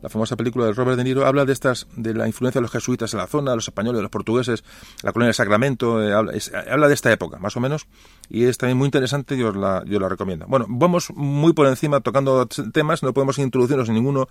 la 0.03 0.09
famosa 0.09 0.37
película 0.37 0.67
de 0.67 0.73
Robert 0.73 0.97
De 0.97 1.05
Niro, 1.05 1.27
habla 1.27 1.45
de 1.45 1.53
estas, 1.53 1.87
de 1.97 2.15
la 2.15 2.27
influencia 2.27 2.61
de 2.61 2.63
los 2.63 2.71
jesuitas 2.71 3.13
en 3.13 3.19
la 3.19 3.27
zona, 3.27 3.55
los 3.55 3.69
españoles, 3.69 4.03
los 4.03 4.11
portugueses, 4.11 4.65
la 5.03 5.13
colonia 5.13 5.29
de 5.29 5.35
Sacramento, 5.35 6.03
eh, 6.03 6.13
habla, 6.13 6.89
de 6.89 6.95
esta 6.95 7.13
época, 7.13 7.39
más 7.39 7.57
o 7.57 7.61
menos, 7.61 7.87
y 8.29 8.45
es 8.45 8.59
también 8.59 8.79
muy 8.79 8.87
interesante 8.87 9.37
y 9.37 9.43
os 9.43 9.57
la, 9.57 9.83
yo 9.87 10.01
la 10.01 10.09
recomiendo. 10.09 10.47
Bueno, 10.49 10.67
vamos 10.69 11.11
muy 11.15 11.53
por 11.53 11.67
encima 11.67 12.01
tocando 12.01 12.47
temas, 12.47 13.03
no 13.03 13.13
podemos 13.13 13.39
introducirnos 13.39 13.89
en 13.89 13.95
ninguno 13.95 14.29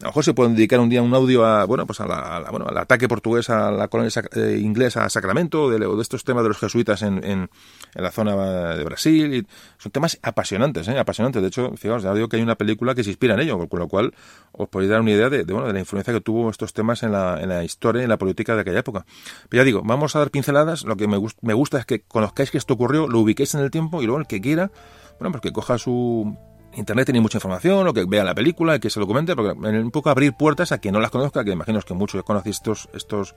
a 0.00 0.04
lo 0.04 0.08
mejor 0.08 0.24
se 0.24 0.32
pueden 0.32 0.54
dedicar 0.54 0.80
un 0.80 0.88
día 0.88 1.02
un 1.02 1.12
audio 1.12 1.44
a, 1.44 1.66
bueno, 1.66 1.86
pues 1.86 2.00
a 2.00 2.06
la, 2.06 2.46
bueno, 2.50 2.66
al 2.66 2.78
ataque 2.78 3.06
portugués 3.06 3.50
a 3.50 3.70
la 3.70 3.88
colonia 3.88 4.10
eh, 4.34 4.58
inglesa 4.62 5.04
a 5.04 5.10
Sacramento, 5.10 5.68
de, 5.68 5.78
de, 5.78 6.00
estos 6.00 6.24
temas 6.24 6.42
de 6.42 6.48
los 6.48 6.58
jesuitas 6.58 7.02
en, 7.02 7.50
la 7.94 8.10
zona 8.10 8.74
de 8.76 8.84
Brasil. 8.84 9.34
Y 9.34 9.46
son 9.76 9.92
temas 9.92 10.18
apasionantes, 10.22 10.88
¿eh? 10.88 10.98
apasionantes. 10.98 11.42
De 11.42 11.48
hecho, 11.48 11.72
fijaos, 11.76 12.02
ya 12.02 12.14
digo 12.14 12.28
que 12.28 12.36
hay 12.36 12.42
una 12.42 12.54
película 12.54 12.94
que 12.94 13.04
se 13.04 13.10
inspira 13.10 13.34
en 13.34 13.40
ello, 13.40 13.68
con 13.68 13.78
lo 13.78 13.88
cual 13.88 14.14
os 14.52 14.68
podéis 14.68 14.90
dar 14.90 15.02
una 15.02 15.10
idea 15.10 15.28
de, 15.28 15.44
bueno, 15.44 15.66
de 15.66 15.74
la 15.74 15.80
influencia 15.80 16.14
que 16.14 16.22
tuvo 16.22 16.48
estos 16.48 16.72
temas 16.72 17.02
en 17.02 17.12
la, 17.12 17.38
en 17.38 17.50
la 17.50 17.62
historia 17.62 18.00
y 18.00 18.04
en 18.04 18.10
la 18.10 18.18
política 18.18 18.54
de 18.54 18.62
aquella 18.62 18.78
época. 18.78 19.04
Pero 19.50 19.60
ya 19.60 19.64
digo, 19.64 19.82
vamos 19.84 20.16
a 20.16 20.20
dar 20.20 20.30
pinceladas. 20.30 20.84
Lo 20.84 20.96
que 20.96 21.08
me, 21.08 21.20
me 21.42 21.52
gusta 21.52 21.78
es 21.78 21.84
que 21.84 22.00
conozcáis 22.00 22.50
que 22.50 22.56
esto 22.56 22.72
ocurrió, 22.72 23.06
lo 23.06 23.20
ubiquéis 23.20 23.54
en 23.54 23.60
el 23.60 23.70
tiempo 23.70 24.00
y 24.00 24.06
luego 24.06 24.20
el 24.20 24.26
que 24.26 24.40
quiera, 24.40 24.70
bueno, 25.18 25.32
pues 25.32 25.42
que 25.42 25.52
coja 25.52 25.76
su 25.76 26.38
Internet 26.74 27.06
tiene 27.06 27.20
mucha 27.20 27.38
información, 27.38 27.86
o 27.86 27.92
que 27.92 28.04
vea 28.04 28.24
la 28.24 28.34
película, 28.34 28.76
y 28.76 28.80
que 28.80 28.90
se 28.90 29.00
lo 29.00 29.06
comente, 29.06 29.34
porque 29.34 29.52
un 29.52 29.90
poco 29.90 30.10
abrir 30.10 30.34
puertas 30.34 30.72
a 30.72 30.78
quien 30.78 30.94
no 30.94 31.00
las 31.00 31.10
conozca, 31.10 31.44
que 31.44 31.50
imagino 31.50 31.80
que 31.80 31.94
muchos 31.94 32.22
conocéis 32.22 32.56
estos, 32.56 32.88
estos 32.92 33.34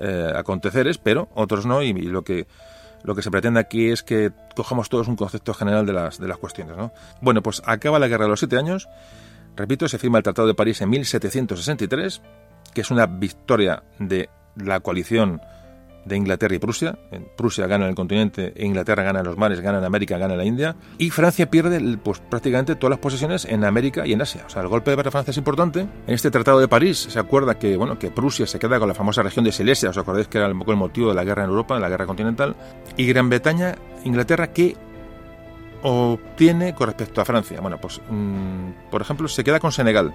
eh, 0.00 0.32
aconteceres, 0.34 0.98
pero 0.98 1.28
otros 1.34 1.64
no, 1.66 1.82
y, 1.82 1.92
lo 1.92 2.22
que 2.22 2.46
lo 3.02 3.14
que 3.14 3.22
se 3.22 3.30
pretende 3.30 3.60
aquí 3.60 3.90
es 3.90 4.02
que 4.02 4.32
cojamos 4.56 4.88
todos 4.88 5.06
un 5.06 5.14
concepto 5.14 5.54
general 5.54 5.86
de 5.86 5.92
las, 5.92 6.18
de 6.18 6.26
las 6.26 6.38
cuestiones. 6.38 6.76
¿no? 6.76 6.92
Bueno, 7.20 7.40
pues 7.40 7.62
acaba 7.64 8.00
la 8.00 8.08
Guerra 8.08 8.24
de 8.24 8.30
los 8.30 8.40
Siete 8.40 8.58
Años, 8.58 8.88
repito, 9.54 9.88
se 9.88 9.98
firma 9.98 10.18
el 10.18 10.24
Tratado 10.24 10.48
de 10.48 10.54
París 10.54 10.80
en 10.80 10.90
1763, 10.90 12.20
que 12.74 12.80
es 12.80 12.90
una 12.90 13.06
victoria 13.06 13.84
de 14.00 14.28
la 14.56 14.80
coalición 14.80 15.40
de 16.06 16.16
Inglaterra 16.16 16.54
y 16.54 16.58
Prusia. 16.58 16.98
Prusia 17.36 17.66
gana 17.66 17.84
en 17.84 17.90
el 17.90 17.96
continente, 17.96 18.52
Inglaterra 18.56 19.02
gana 19.02 19.20
en 19.20 19.26
los 19.26 19.36
mares, 19.36 19.60
gana 19.60 19.78
en 19.78 19.84
América, 19.84 20.16
gana 20.18 20.34
en 20.34 20.38
la 20.38 20.44
India. 20.44 20.76
Y 20.98 21.10
Francia 21.10 21.50
pierde 21.50 21.98
pues, 21.98 22.20
prácticamente 22.20 22.76
todas 22.76 22.90
las 22.90 23.00
posesiones 23.00 23.44
en 23.44 23.64
América 23.64 24.06
y 24.06 24.12
en 24.12 24.22
Asia. 24.22 24.44
O 24.46 24.50
sea, 24.50 24.62
el 24.62 24.68
golpe 24.68 24.94
de 24.94 25.10
Francia 25.10 25.30
es 25.32 25.36
importante. 25.36 25.80
En 25.80 26.14
este 26.14 26.30
Tratado 26.30 26.60
de 26.60 26.68
París 26.68 27.08
se 27.10 27.18
acuerda 27.18 27.58
que, 27.58 27.76
bueno, 27.76 27.98
que 27.98 28.10
Prusia 28.10 28.46
se 28.46 28.58
queda 28.58 28.78
con 28.78 28.88
la 28.88 28.94
famosa 28.94 29.22
región 29.22 29.44
de 29.44 29.52
Silesia. 29.52 29.90
¿Os 29.90 29.98
acordáis 29.98 30.28
que 30.28 30.38
era 30.38 30.46
el, 30.46 30.54
el 30.54 30.76
motivo 30.76 31.08
de 31.08 31.14
la 31.14 31.24
guerra 31.24 31.44
en 31.44 31.50
Europa, 31.50 31.74
de 31.74 31.80
la 31.80 31.88
guerra 31.88 32.06
continental? 32.06 32.54
Y 32.96 33.06
Gran 33.06 33.28
Bretaña, 33.28 33.76
Inglaterra, 34.04 34.52
que 34.52 34.76
obtiene 35.82 36.74
con 36.74 36.88
respecto 36.88 37.20
a 37.20 37.24
Francia? 37.24 37.60
Bueno, 37.60 37.78
pues, 37.78 38.00
mm, 38.08 38.90
por 38.90 39.02
ejemplo, 39.02 39.28
se 39.28 39.44
queda 39.44 39.60
con 39.60 39.72
Senegal, 39.72 40.14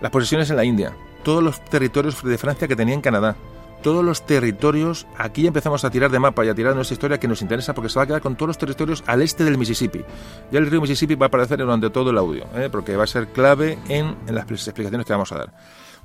las 0.00 0.10
posesiones 0.10 0.50
en 0.50 0.56
la 0.56 0.64
India, 0.64 0.92
todos 1.22 1.42
los 1.42 1.64
territorios 1.64 2.22
de 2.22 2.38
Francia 2.38 2.68
que 2.68 2.76
tenía 2.76 2.94
en 2.94 3.00
Canadá, 3.00 3.36
todos 3.82 4.04
los 4.04 4.26
territorios, 4.26 5.06
aquí 5.16 5.46
empezamos 5.46 5.84
a 5.84 5.90
tirar 5.90 6.10
de 6.10 6.18
mapa 6.18 6.44
y 6.44 6.48
a 6.48 6.54
tirar 6.54 6.72
de 6.72 6.76
nuestra 6.76 6.94
historia 6.94 7.18
que 7.18 7.28
nos 7.28 7.42
interesa 7.42 7.74
porque 7.74 7.88
se 7.88 7.98
va 7.98 8.04
a 8.04 8.06
quedar 8.06 8.20
con 8.20 8.36
todos 8.36 8.48
los 8.48 8.58
territorios 8.58 9.04
al 9.06 9.22
este 9.22 9.44
del 9.44 9.58
Mississippi. 9.58 10.04
Ya 10.50 10.58
el 10.58 10.66
río 10.66 10.80
Mississippi 10.80 11.14
va 11.14 11.26
a 11.26 11.28
aparecer 11.28 11.58
durante 11.58 11.90
todo 11.90 12.10
el 12.10 12.18
audio, 12.18 12.46
¿eh? 12.54 12.68
porque 12.70 12.96
va 12.96 13.04
a 13.04 13.06
ser 13.06 13.28
clave 13.28 13.78
en, 13.88 14.16
las 14.26 14.50
explicaciones 14.50 15.06
que 15.06 15.12
vamos 15.12 15.32
a 15.32 15.38
dar. 15.38 15.52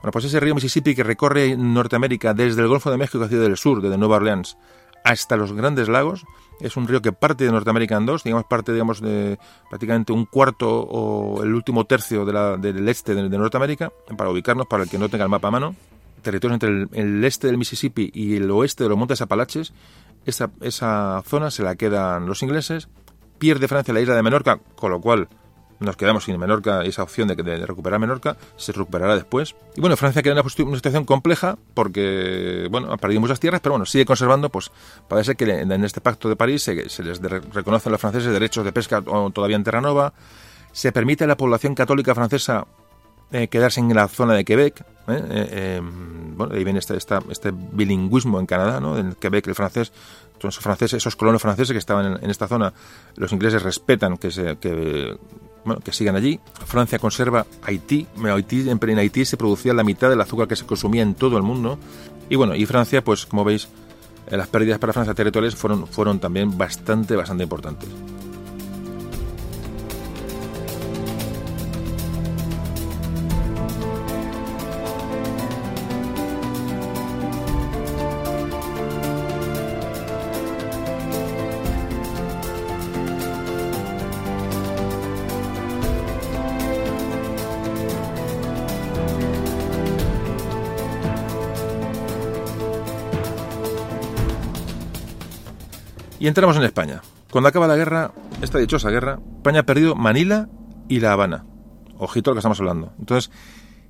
Bueno, 0.01 0.11
pues 0.11 0.25
ese 0.25 0.39
río 0.39 0.55
Mississippi 0.55 0.95
que 0.95 1.03
recorre 1.03 1.55
Norteamérica 1.57 2.33
desde 2.33 2.61
el 2.61 2.67
Golfo 2.67 2.91
de 2.91 2.97
México 2.97 3.23
hacia 3.23 3.43
el 3.43 3.57
sur, 3.57 3.81
desde 3.81 3.97
Nueva 3.97 4.17
Orleans, 4.17 4.57
hasta 5.03 5.35
los 5.35 5.53
Grandes 5.53 5.89
Lagos, 5.89 6.25
es 6.59 6.77
un 6.77 6.87
río 6.87 7.01
que 7.01 7.11
parte 7.11 7.43
de 7.43 7.51
Norteamérica 7.51 7.97
en 7.97 8.05
dos, 8.05 8.23
digamos 8.23 8.45
parte 8.45 8.71
digamos 8.71 9.01
de 9.01 9.39
prácticamente 9.69 10.13
un 10.13 10.25
cuarto 10.25 10.69
o 10.69 11.41
el 11.43 11.53
último 11.53 11.85
tercio 11.85 12.25
de 12.25 12.33
la, 12.33 12.57
del 12.57 12.87
este 12.87 13.15
de, 13.15 13.29
de 13.29 13.37
Norteamérica, 13.37 13.91
para 14.15 14.29
ubicarnos, 14.29 14.67
para 14.67 14.83
el 14.83 14.89
que 14.89 14.99
no 14.99 15.09
tenga 15.09 15.23
el 15.23 15.29
mapa 15.29 15.47
a 15.47 15.51
mano 15.51 15.75
territorio 16.21 16.53
entre 16.53 16.69
el, 16.69 17.23
este 17.23 17.47
del 17.47 17.57
Mississippi 17.57 18.11
y 18.13 18.35
el 18.35 18.49
oeste 18.51 18.83
de 18.83 18.89
los 18.89 18.97
Montes 18.97 19.21
Apalaches, 19.21 19.73
esa, 20.25 20.51
esa 20.61 21.21
zona 21.25 21.51
se 21.51 21.63
la 21.63 21.75
quedan 21.75 22.25
los 22.25 22.43
ingleses, 22.43 22.87
pierde 23.39 23.67
Francia 23.67 23.93
la 23.93 24.01
isla 24.01 24.15
de 24.15 24.23
Menorca, 24.23 24.59
con 24.75 24.91
lo 24.91 25.01
cual 25.01 25.29
nos 25.79 25.97
quedamos 25.97 26.25
sin 26.25 26.39
Menorca, 26.39 26.83
esa 26.83 27.01
opción 27.01 27.27
de, 27.27 27.35
de, 27.35 27.65
recuperar 27.65 27.99
Menorca, 27.99 28.37
se 28.55 28.71
recuperará 28.71 29.15
después. 29.15 29.55
Y 29.75 29.81
bueno, 29.81 29.97
Francia 29.97 30.21
queda 30.21 30.33
en 30.33 30.39
una, 30.39 30.75
situación 30.75 31.05
compleja 31.05 31.57
porque, 31.73 32.67
bueno, 32.69 32.93
ha 32.93 32.97
perdido 32.97 33.19
muchas 33.19 33.39
tierras, 33.39 33.61
pero 33.61 33.73
bueno, 33.73 33.87
sigue 33.87 34.05
conservando, 34.05 34.49
pues 34.49 34.71
parece 35.07 35.35
que 35.35 35.45
en 35.45 35.83
este 35.83 35.99
pacto 35.99 36.29
de 36.29 36.35
París 36.35 36.61
se, 36.61 36.87
se 36.87 37.03
les 37.03 37.19
reconoce 37.19 37.89
a 37.89 37.91
los 37.91 37.99
franceses 37.99 38.31
derechos 38.31 38.63
de 38.63 38.71
pesca 38.71 39.01
todavía 39.01 39.55
en 39.55 39.63
Terranova, 39.63 40.13
se 40.71 40.91
permite 40.91 41.23
a 41.23 41.27
la 41.27 41.35
población 41.35 41.73
católica 41.73 42.13
francesa 42.13 42.67
eh, 43.31 43.47
quedarse 43.47 43.79
en 43.79 43.93
la 43.93 44.07
zona 44.07 44.33
de 44.33 44.43
Quebec. 44.43 44.85
¿Eh? 45.07 45.23
Eh, 45.29 45.75
em, 45.77 46.35
bueno, 46.35 46.53
ahí 46.53 46.63
viene 46.63 46.79
este, 46.79 46.97
este 46.97 47.51
bilingüismo 47.51 48.39
en 48.39 48.45
Canadá, 48.45 48.79
¿no? 48.79 48.97
En 48.97 49.13
Quebec 49.13 49.47
el 49.47 49.55
francés, 49.55 49.91
esos 50.37 50.59
franceses, 50.59 50.97
esos 50.97 51.15
colonos 51.15 51.41
franceses 51.41 51.71
que 51.71 51.77
estaban 51.77 52.19
en, 52.21 52.29
esta 52.29 52.47
zona, 52.47 52.73
los 53.15 53.31
ingleses 53.31 53.61
respetan 53.61 54.17
que 54.17 54.31
se, 54.31 54.57
que, 54.57 55.17
bueno, 55.63 55.81
que 55.81 55.91
sigan 55.91 56.15
allí. 56.15 56.39
Francia 56.65 56.99
conserva 56.99 57.45
Haití. 57.63 58.07
Haití. 58.23 58.69
En 58.69 58.99
Haití 58.99 59.25
se 59.25 59.37
producía 59.37 59.73
la 59.73 59.83
mitad 59.83 60.09
del 60.09 60.21
azúcar 60.21 60.47
que 60.47 60.55
se 60.55 60.65
consumía 60.65 61.03
en 61.03 61.13
todo 61.13 61.37
el 61.37 61.43
mundo. 61.43 61.77
Y 62.29 62.35
bueno, 62.35 62.55
y 62.55 62.65
Francia, 62.65 63.03
pues 63.03 63.25
como 63.25 63.43
veis, 63.43 63.67
las 64.29 64.47
pérdidas 64.47 64.79
para 64.79 64.93
Francia 64.93 65.13
territoriales 65.13 65.55
fueron, 65.55 65.87
fueron 65.87 66.19
también 66.19 66.57
bastante, 66.57 67.15
bastante 67.15 67.43
importantes. 67.43 67.89
Entramos 96.31 96.55
en 96.55 96.63
España. 96.63 97.01
Cuando 97.29 97.49
acaba 97.49 97.67
la 97.67 97.75
guerra, 97.75 98.13
esta 98.41 98.57
dichosa 98.57 98.89
guerra, 98.89 99.19
España 99.35 99.59
ha 99.59 99.63
perdido 99.63 99.95
Manila 99.95 100.47
y 100.87 101.01
La 101.01 101.11
Habana. 101.11 101.45
Ojito 101.97 102.29
a 102.29 102.31
lo 102.31 102.35
que 102.35 102.39
estamos 102.39 102.59
hablando. 102.61 102.93
Entonces, 102.99 103.31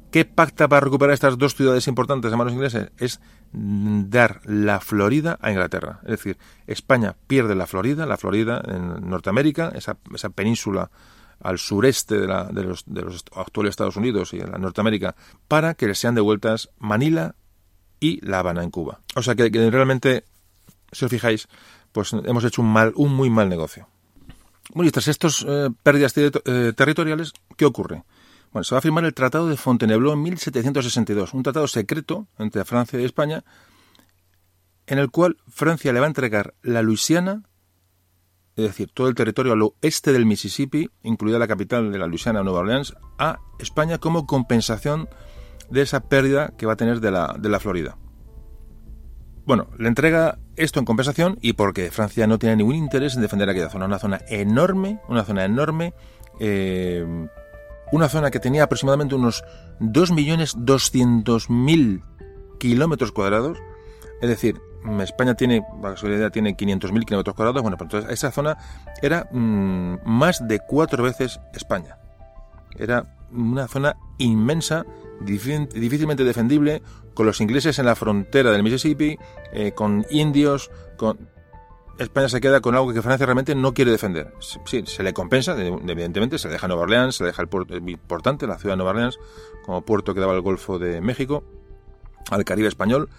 ¿qué 0.10 0.26
pacta 0.26 0.68
para 0.68 0.82
recuperar 0.82 1.14
estas 1.14 1.38
dos 1.38 1.56
ciudades 1.56 1.88
importantes 1.88 2.32
de 2.32 2.38
manos 2.38 2.54
ingleses? 2.54 2.90
Es 2.98 3.22
dar 3.54 4.42
la 4.46 4.80
Florida 4.80 5.38
a 5.40 5.52
Inglaterra. 5.52 6.00
Es 6.04 6.12
decir, 6.12 6.40
España 6.66 7.16
pierde 7.28 7.54
la 7.54 7.68
Florida, 7.68 8.08
la 8.08 8.18
Florida 8.18 8.62
en 8.68 9.08
Norteamérica, 9.08 9.72
esa, 9.76 9.98
esa 10.14 10.30
península 10.32 10.90
al 11.40 11.60
sureste 11.60 12.18
de, 12.18 12.28
la, 12.28 12.46
de, 12.46 12.64
los, 12.64 12.84
de, 12.88 13.06
actuales 13.36 13.72
Estados 13.72 13.98
Unidos 13.98 14.34
y 14.34 14.40
en 14.40 14.52
la 14.52 14.58
Norteamérica, 14.58 15.16
para 15.48 15.76
que 15.76 15.88
le 15.88 15.96
sean 15.96 16.16
devueltas 16.16 16.70
Manila 16.80 17.36
y 18.00 18.20
La 18.26 18.40
Habana 18.40 18.64
en 18.64 18.72
Cuba. 18.72 19.02
O 19.16 19.22
sea 19.22 19.36
que 19.36 19.50
realmente, 19.50 20.26
si 20.92 21.06
os 21.06 21.12
fijáis, 21.12 21.48
pues 21.92 22.14
hemos 22.14 22.44
hecho 22.44 22.62
un 22.62 22.72
mal, 22.72 22.94
un 22.96 23.14
muy 23.14 23.30
mal 23.30 23.50
negocio. 23.50 23.88
Bueno, 24.74 24.88
y 24.88 24.92
tras 24.92 25.08
estas 25.08 25.46
eh, 25.48 25.70
pérdidas 25.84 26.14
eh, 26.18 26.74
territoriales, 26.76 27.34
¿qué 27.58 27.66
ocurre? 27.66 28.04
Bueno, 28.52 28.64
se 28.64 28.76
va 28.76 28.80
a 28.80 28.82
firmar 28.82 29.06
el 29.06 29.14
Tratado 29.14 29.48
de 29.48 29.58
Fontainebleau 29.58 30.14
en 30.14 30.22
1762, 30.24 31.34
un 31.34 31.44
tratado 31.44 31.68
secreto 31.68 32.28
entre 32.38 32.66
Francia 32.66 33.00
y 33.00 33.06
España, 33.06 33.44
en 34.88 35.00
el 35.00 35.10
cual 35.10 35.38
Francia 35.48 35.94
le 35.94 36.00
va 36.00 36.06
a 36.06 36.10
entregar 36.10 36.54
la 36.62 36.82
Luisiana, 36.82 37.44
es 38.58 38.66
decir, 38.66 38.92
todo 38.94 39.08
el 39.08 39.16
territorio 39.16 39.54
al 39.54 39.62
oeste 39.62 40.12
del 40.12 40.26
Mississippi, 40.26 40.90
incluida 41.04 41.40
la 41.40 41.48
capital 41.48 41.92
de 41.92 41.98
la 41.98 42.08
Luisiana, 42.08 42.44
Nueva 42.44 42.60
Orleans, 42.60 42.94
a 43.18 43.40
España 43.60 44.00
como 44.00 44.26
compensación 44.26 45.08
de 45.70 45.82
esa 45.82 46.02
pérdida 46.02 46.54
que 46.58 46.66
va 46.66 46.74
a 46.74 46.78
tener 46.78 47.00
de 47.00 47.12
la, 47.12 47.36
de 47.40 47.50
la 47.50 47.60
Florida. 47.62 47.98
Bueno, 49.46 49.70
le 49.78 49.88
entrega 49.88 50.38
esto 50.64 50.80
en 50.80 50.86
compensación 50.86 51.38
y 51.42 51.54
porque 51.54 51.92
Francia 51.92 52.28
no 52.28 52.38
tiene 52.38 52.58
ningún 52.58 52.76
interés 52.76 53.16
en 53.16 53.22
defender 53.22 53.50
aquella 53.50 53.70
zona, 53.70 53.86
una 53.86 54.00
zona 54.00 54.20
enorme, 54.28 55.00
una 55.08 55.24
zona 55.24 55.46
enorme, 55.46 55.94
eh, 56.40 57.06
una 57.92 58.10
zona 58.10 58.32
que 58.32 58.40
tenía 58.40 58.64
aproximadamente 58.64 59.14
unos 59.16 59.44
2.200.000 59.80 62.04
kilómetros 62.60 63.12
cuadrados. 63.12 63.60
Es 64.22 64.30
decir, 64.30 64.62
España 65.02 65.36
tiene, 65.36 65.66
la 65.82 65.98
solidaridad 65.98 66.32
tiene 66.32 66.56
500.000 66.56 67.06
kilómetros 67.06 67.36
cuadrados. 67.36 67.64
Bueno, 67.64 67.78
pues 67.78 67.88
entonces 67.88 68.12
esa 68.12 68.32
zona 68.32 68.58
era 69.02 69.28
mm, 69.32 69.96
más 70.06 70.48
de 70.48 70.60
cuatro 70.60 71.04
veces 71.04 71.42
España. 71.54 71.98
Era 72.78 73.18
una 73.32 73.68
zona 73.68 73.98
inmensa, 74.20 74.86
difícilmente 75.22 76.24
defendible, 76.24 76.84
con 77.14 77.26
los 77.26 77.42
ingleses 77.42 77.80
en 77.80 77.86
la 77.86 77.96
frontera 77.96 78.52
del 78.52 78.64
Mississippi, 78.64 79.18
eh, 79.54 79.72
con 79.74 80.06
indios, 80.10 80.72
con... 80.98 81.30
España 81.98 82.30
se 82.30 82.42
queda 82.42 82.62
con 82.62 82.74
algo 82.74 82.94
que 82.94 83.02
Francia 83.04 83.28
realmente 83.28 83.54
no 83.54 83.74
quiere 83.76 83.92
defender. 83.92 84.34
Sí, 84.66 84.84
se 84.88 85.04
le 85.04 85.14
compensa, 85.14 85.56
evidentemente, 85.62 86.40
se 86.40 86.48
le 86.48 86.54
deja 86.54 86.68
Nueva 86.68 86.84
Orleans, 86.84 87.16
se 87.16 87.24
le 87.24 87.28
deja 87.28 87.44
el 87.44 87.48
puerto 87.48 87.76
importante, 87.78 88.48
la 88.48 88.58
ciudad 88.58 88.74
de 88.74 88.78
Nueva 88.78 88.92
Orleans, 88.92 89.20
como 89.66 89.82
puerto 89.82 90.16
que 90.16 90.20
daba 90.20 90.34
al 90.34 90.42
Golfo 90.42 90.80
de 90.80 91.00
México, 91.00 91.44
al 92.32 92.44
Caribe 92.44 92.70
español. 92.70 93.10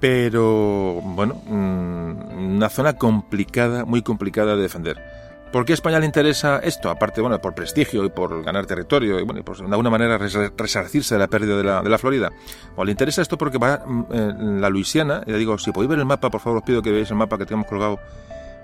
Pero, 0.00 1.00
bueno, 1.02 1.34
mm, 1.46 2.56
una 2.56 2.68
zona 2.70 2.96
complicada, 2.96 3.84
muy 3.84 4.00
complicada 4.00 4.56
de 4.56 4.62
defender. 4.62 5.23
¿Por 5.54 5.64
qué 5.64 5.72
a 5.72 5.74
España 5.74 6.00
le 6.00 6.06
interesa 6.06 6.58
esto? 6.58 6.90
Aparte, 6.90 7.20
bueno, 7.20 7.40
por 7.40 7.54
prestigio 7.54 8.04
y 8.04 8.08
por 8.08 8.42
ganar 8.42 8.66
territorio 8.66 9.20
y, 9.20 9.22
bueno, 9.22 9.44
por 9.44 9.56
de 9.56 9.66
alguna 9.66 9.88
manera 9.88 10.18
resarcirse 10.18 11.14
de 11.14 11.18
la 11.20 11.28
pérdida 11.28 11.56
de 11.56 11.62
la, 11.62 11.80
de 11.80 11.88
la 11.88 11.96
Florida. 11.96 12.32
O 12.74 12.84
le 12.84 12.90
interesa 12.90 13.22
esto 13.22 13.38
porque 13.38 13.58
va 13.58 13.84
mm, 13.86 14.06
en 14.10 14.60
la 14.60 14.68
Luisiana, 14.68 15.22
y 15.24 15.30
le 15.30 15.38
digo, 15.38 15.56
si 15.56 15.70
podéis 15.70 15.90
ver 15.90 16.00
el 16.00 16.06
mapa, 16.06 16.28
por 16.28 16.40
favor, 16.40 16.58
os 16.58 16.64
pido 16.64 16.82
que 16.82 16.90
veáis 16.90 17.08
el 17.10 17.16
mapa 17.18 17.38
que 17.38 17.46
tenemos 17.46 17.68
colgado, 17.68 18.00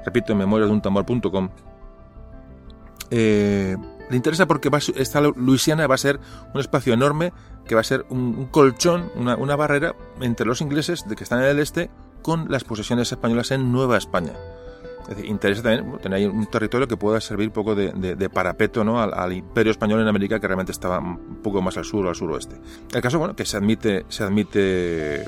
repito, 0.05 0.32
en 0.32 0.38
memoria 0.38 0.66
de 0.66 0.72
un 0.72 0.82
tambor.com. 0.82 1.51
Eh, 3.12 3.76
le 4.11 4.16
interesa 4.16 4.47
porque 4.49 4.68
va, 4.68 4.78
esta 4.78 5.20
Luisiana 5.20 5.86
va 5.86 5.95
a 5.95 5.99
ser 5.99 6.18
un 6.53 6.61
espacio 6.61 6.93
enorme 6.93 7.32
que 7.66 7.76
va 7.76 7.82
a 7.82 7.84
ser 7.84 8.05
un, 8.09 8.47
colchón, 8.47 9.12
una, 9.14 9.36
una 9.36 9.55
barrera 9.55 9.95
entre 10.20 10.45
los 10.45 10.61
ingleses 10.61 11.09
de 11.09 11.14
que 11.14 11.22
están 11.22 11.38
en 11.38 11.51
el 11.51 11.61
este 11.61 11.88
con 12.20 12.51
las 12.51 12.64
posesiones 12.64 13.12
españolas 13.12 13.53
en 13.53 13.70
Nueva 13.70 13.97
España. 13.97 14.32
Interesa 15.24 15.62
también 15.62 15.98
tener 15.98 16.30
un 16.30 16.46
territorio 16.46 16.86
que 16.86 16.96
pueda 16.96 17.20
servir 17.20 17.48
un 17.48 17.52
poco 17.52 17.74
de, 17.74 18.30
parapeto 18.32 18.84
¿no? 18.84 19.00
al, 19.00 19.32
imperio 19.32 19.72
español 19.72 20.00
en 20.00 20.08
América 20.08 20.38
que 20.38 20.46
realmente 20.46 20.72
estaba 20.72 21.00
un 21.00 21.40
poco 21.42 21.61
más 21.61 21.76
al 21.76 21.84
sur 21.84 22.06
o 22.06 22.08
al 22.08 22.14
suroeste. 22.14 22.56
El 22.94 23.00
caso, 23.00 23.18
bueno, 23.18 23.34
que 23.34 23.44
se 23.44 23.56
admite, 23.56 24.04
se 24.08 24.22
admite 24.22 25.22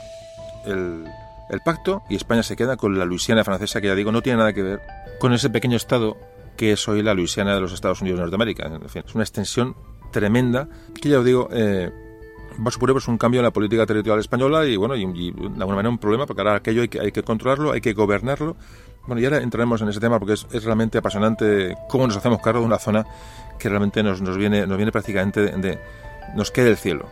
el, 0.66 1.04
pacto 1.64 2.02
y 2.08 2.14
España 2.14 2.42
se 2.42 2.56
queda 2.56 2.76
con 2.76 2.98
la 2.98 3.04
Luisiana 3.04 3.44
francesa, 3.44 3.80
que 3.80 3.88
ya 3.88 3.94
digo, 3.94 4.12
no 4.12 4.22
tiene 4.22 4.38
nada 4.38 4.52
que 4.52 4.62
ver 4.62 4.80
con 5.20 5.32
ese 5.32 5.50
pequeño 5.50 5.76
estado 5.76 6.16
que 6.56 6.72
es 6.72 6.88
hoy 6.88 7.02
la 7.02 7.14
Luisiana 7.14 7.54
de 7.54 7.60
los 7.60 7.72
Estados 7.72 8.00
Unidos 8.02 8.18
de 8.18 8.22
Norteamérica. 8.22 8.66
En 8.66 8.88
fin, 8.88 9.02
es 9.06 9.14
una 9.14 9.24
extensión 9.24 9.74
tremenda 10.12 10.68
que 11.00 11.08
ya 11.08 11.18
os 11.18 11.24
digo, 11.24 11.48
eh, 11.50 11.90
va 12.58 12.68
a 12.68 12.70
suponer 12.70 12.94
pues, 12.94 13.08
un 13.08 13.18
cambio 13.18 13.40
en 13.40 13.44
la 13.44 13.50
política 13.50 13.84
territorial 13.86 14.20
española 14.20 14.64
y 14.66 14.76
bueno, 14.76 14.94
y, 14.94 15.32
de 15.32 15.46
alguna 15.46 15.76
manera 15.76 15.88
un 15.88 15.98
problema, 15.98 16.26
porque 16.26 16.42
ahora 16.42 16.56
aquello 16.56 16.82
hay 16.82 16.88
que, 16.88 17.00
hay 17.00 17.12
que 17.12 17.22
controlarlo, 17.22 17.72
hay 17.72 17.80
que 17.80 17.92
gobernarlo 17.92 18.56
bueno, 19.06 19.20
y 19.20 19.24
ahora 19.24 19.38
entraremos 19.38 19.80
en 19.82 19.88
ese 19.88 20.00
tema 20.00 20.18
porque 20.18 20.34
es, 20.34 20.64
realmente 20.64 20.98
apasionante 20.98 21.76
cómo 21.88 22.06
nos 22.06 22.16
hacemos 22.16 22.40
cargo 22.40 22.60
de 22.60 22.66
una 22.66 22.78
zona 22.78 23.04
que 23.58 23.68
realmente 23.68 24.02
nos, 24.02 24.20
nos 24.20 24.36
viene, 24.36 24.66
nos 24.66 24.76
viene 24.76 24.92
prácticamente 24.92 25.40
de, 25.40 25.78
nos 26.34 26.50
queda 26.50 26.68
el 26.68 26.76
cielo. 26.76 27.08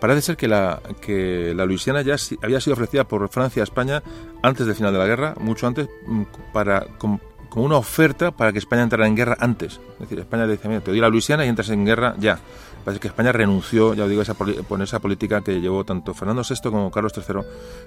Parece 0.00 0.22
ser 0.22 0.36
que 0.36 0.48
la, 0.48 0.80
que 1.00 1.54
la 1.54 1.64
Luisiana 1.64 2.02
ya 2.02 2.16
había 2.42 2.60
sido 2.60 2.74
ofrecida 2.74 3.04
por 3.04 3.28
Francia 3.28 3.62
a 3.62 3.64
España 3.64 4.02
antes 4.42 4.66
del 4.66 4.74
final 4.76 4.92
de 4.92 4.98
la 4.98 5.06
guerra, 5.06 5.34
mucho 5.40 5.66
antes, 5.66 5.88
mm, 6.06 6.22
para, 6.52 6.86
como, 6.98 7.20
una 7.54 7.76
oferta 7.76 8.32
para 8.32 8.52
que 8.52 8.58
España 8.58 8.82
entrara 8.82 9.06
en 9.06 9.16
guerra 9.16 9.38
antes. 9.40 9.80
Es 9.94 10.00
decir, 10.00 10.18
España 10.18 10.46
dice, 10.46 10.68
mira, 10.68 10.82
te 10.82 10.90
doy 10.90 11.00
la 11.00 11.08
Luisiana 11.08 11.46
y 11.46 11.48
entras 11.48 11.70
en 11.70 11.86
guerra 11.86 12.14
ya. 12.18 12.38
Parece 12.84 13.00
que 13.00 13.08
España 13.08 13.32
renunció, 13.32 13.94
ya 13.94 14.04
os 14.04 14.10
digo, 14.10 14.20
esa, 14.20 14.34
por 14.34 14.82
esa 14.82 15.00
política 15.00 15.40
que 15.40 15.60
llevó 15.60 15.82
tanto 15.82 16.12
Fernando 16.12 16.42
VI 16.48 16.70
como 16.70 16.90
Carlos 16.90 17.14
III, 17.16 17.40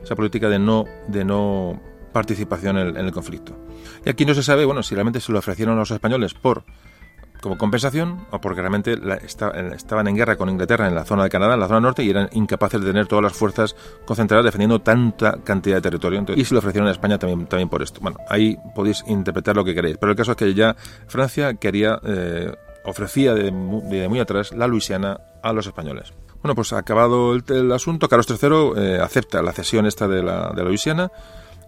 esa 0.04 0.16
política 0.16 0.50
de 0.50 0.58
no, 0.58 0.86
de 1.08 1.24
no 1.24 1.80
participación 2.12 2.78
en 2.78 2.98
el, 2.98 3.12
conflicto. 3.12 3.58
Y 4.06 4.10
aquí 4.10 4.26
no 4.26 4.34
se 4.34 4.44
sabe, 4.44 4.66
bueno, 4.66 4.84
si 4.84 4.96
realmente 4.96 5.20
se 5.20 5.32
lo 5.32 5.40
ofrecieron 5.40 5.76
a 5.76 5.80
los 5.80 5.92
españoles 5.92 6.34
por 6.34 6.64
como 7.42 7.58
compensación 7.58 8.26
o 8.32 8.42
porque 8.42 8.62
realmente 8.62 8.98
estaban 9.24 10.08
en 10.08 10.16
guerra 10.16 10.36
con 10.36 10.50
Inglaterra 10.50 10.88
en 10.88 10.96
la 10.96 11.06
zona 11.06 11.24
de 11.24 11.30
Canadá, 11.30 11.54
en 11.54 11.60
la 11.62 11.68
zona 11.68 11.80
norte, 11.80 12.04
y 12.04 12.10
eran 12.10 12.30
incapaces 12.34 12.82
de 12.82 12.88
tener 12.88 13.08
todas 13.08 13.24
las 13.24 13.34
fuerzas 13.34 13.76
concentradas 14.06 14.46
defendiendo 14.46 14.80
tanta 14.82 15.42
cantidad 15.44 15.78
de 15.78 15.82
territorio. 15.82 16.26
y 16.36 16.44
se 16.44 16.54
lo 16.54 16.60
ofrecieron 16.60 16.88
a 16.88 16.92
España 16.92 17.18
también, 17.18 17.48
también 17.48 17.70
por 17.70 17.82
esto. 17.82 18.02
Bueno, 18.02 18.18
ahí 18.30 18.58
podéis 18.76 19.04
interpretar 19.08 19.56
lo 19.56 19.64
que 19.64 19.74
queréis. 19.74 19.98
Pero 19.98 20.12
el 20.12 20.18
caso 20.18 20.32
es 20.32 20.38
que 20.38 20.54
ya 20.54 20.76
Francia 21.08 21.54
quería, 21.56 22.00
eh, 22.04 22.54
ofrecía 22.84 23.34
de, 23.34 23.52
muy 23.52 24.20
atrás 24.20 24.52
la 24.52 24.68
Luisiana 24.68 25.20
a 25.42 25.54
los 25.54 25.66
españoles. 25.66 26.14
Bueno, 26.42 26.56
pues 26.56 26.72
acabado 26.74 27.36
el, 27.36 27.72
asunto, 27.72 28.08
Carlos 28.08 28.28
III 28.30 28.72
eh, 28.78 29.00
acepta 29.02 29.42
la 29.42 29.52
cesión 29.52 29.86
esta 29.86 30.08
de 30.08 30.24
la, 30.24 30.52
de 30.52 30.64
la 30.64 30.70
Luisiana 30.70 31.12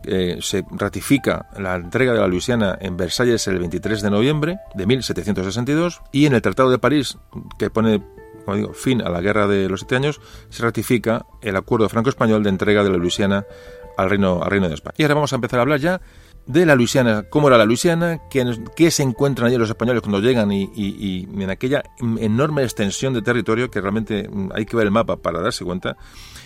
eh, 0.05 0.37
se 0.41 0.65
ratifica 0.71 1.47
la 1.57 1.75
entrega 1.75 2.13
de 2.13 2.19
la 2.19 2.27
Luisiana 2.27 2.77
en 2.79 2.97
Versalles 2.97 3.47
el 3.47 3.59
23 3.59 4.01
de 4.01 4.09
noviembre 4.09 4.59
de 4.75 4.85
1762 4.85 6.01
y 6.11 6.25
en 6.25 6.33
el 6.33 6.41
Tratado 6.41 6.69
de 6.69 6.79
París, 6.79 7.17
que 7.57 7.69
pone 7.69 8.01
como 8.45 8.57
digo, 8.57 8.73
fin 8.73 9.01
a 9.01 9.09
la 9.09 9.21
Guerra 9.21 9.47
de 9.47 9.69
los 9.69 9.81
Siete 9.81 9.95
Años, 9.95 10.19
se 10.49 10.63
ratifica 10.63 11.25
el 11.41 11.55
acuerdo 11.55 11.87
franco-español 11.89 12.43
de 12.43 12.49
entrega 12.49 12.83
de 12.83 12.89
la 12.89 12.97
Luisiana 12.97 13.45
al 13.97 14.09
Reino, 14.09 14.41
al 14.43 14.49
Reino 14.49 14.67
de 14.67 14.75
España. 14.75 14.95
Y 14.97 15.03
ahora 15.03 15.15
vamos 15.15 15.33
a 15.33 15.35
empezar 15.35 15.59
a 15.59 15.61
hablar 15.61 15.79
ya 15.79 16.01
de 16.45 16.65
la 16.65 16.75
Luisiana, 16.75 17.23
cómo 17.29 17.47
era 17.47 17.57
la 17.57 17.65
Luisiana, 17.65 18.21
qué, 18.29 18.91
se 18.91 19.03
encuentran 19.03 19.47
allí 19.47 19.57
los 19.57 19.69
españoles 19.69 20.01
cuando 20.01 20.19
llegan 20.19 20.51
y, 20.51 21.27
en 21.31 21.49
aquella 21.49 21.83
enorme 21.99 22.63
extensión 22.63 23.13
de 23.13 23.21
territorio 23.21 23.69
que 23.69 23.79
realmente 23.79 24.29
hay 24.53 24.65
que 24.65 24.75
ver 24.75 24.85
el 24.85 24.91
mapa 24.91 25.17
para 25.17 25.39
darse 25.39 25.63
cuenta. 25.63 25.97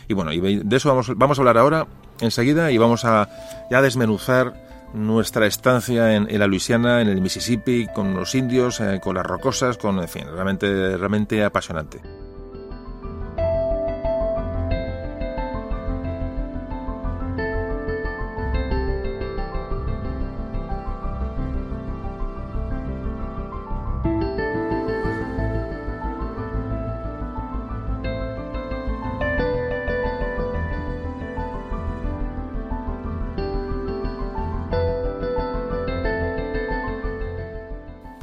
Y 0.08 0.14
bueno, 0.14 0.32
y 0.32 0.40
de 0.40 0.76
eso 0.76 0.90
vamos, 0.90 1.12
vamos 1.16 1.38
a 1.38 1.42
hablar 1.42 1.58
ahora 1.58 1.88
enseguida 2.20 2.72
y 2.72 2.78
vamos 2.78 3.06
a 3.06 3.30
ya 3.70 3.82
desmenuzar 3.82 4.66
nuestra 4.94 5.46
estancia 5.46 6.16
en, 6.16 6.40
la 6.40 6.48
Luisiana, 6.48 7.02
en 7.02 7.10
el 7.10 7.22
Mississippi, 7.22 7.88
con 7.94 8.14
los 8.14 8.34
indios, 8.34 8.80
eh, 8.80 9.00
con 9.04 9.16
las 9.16 9.26
rocosas, 9.26 9.78
con, 9.78 10.00
en 10.00 10.08
fin, 10.08 10.24
realmente, 10.34 10.98
realmente 10.98 11.44
apasionante. 11.44 12.02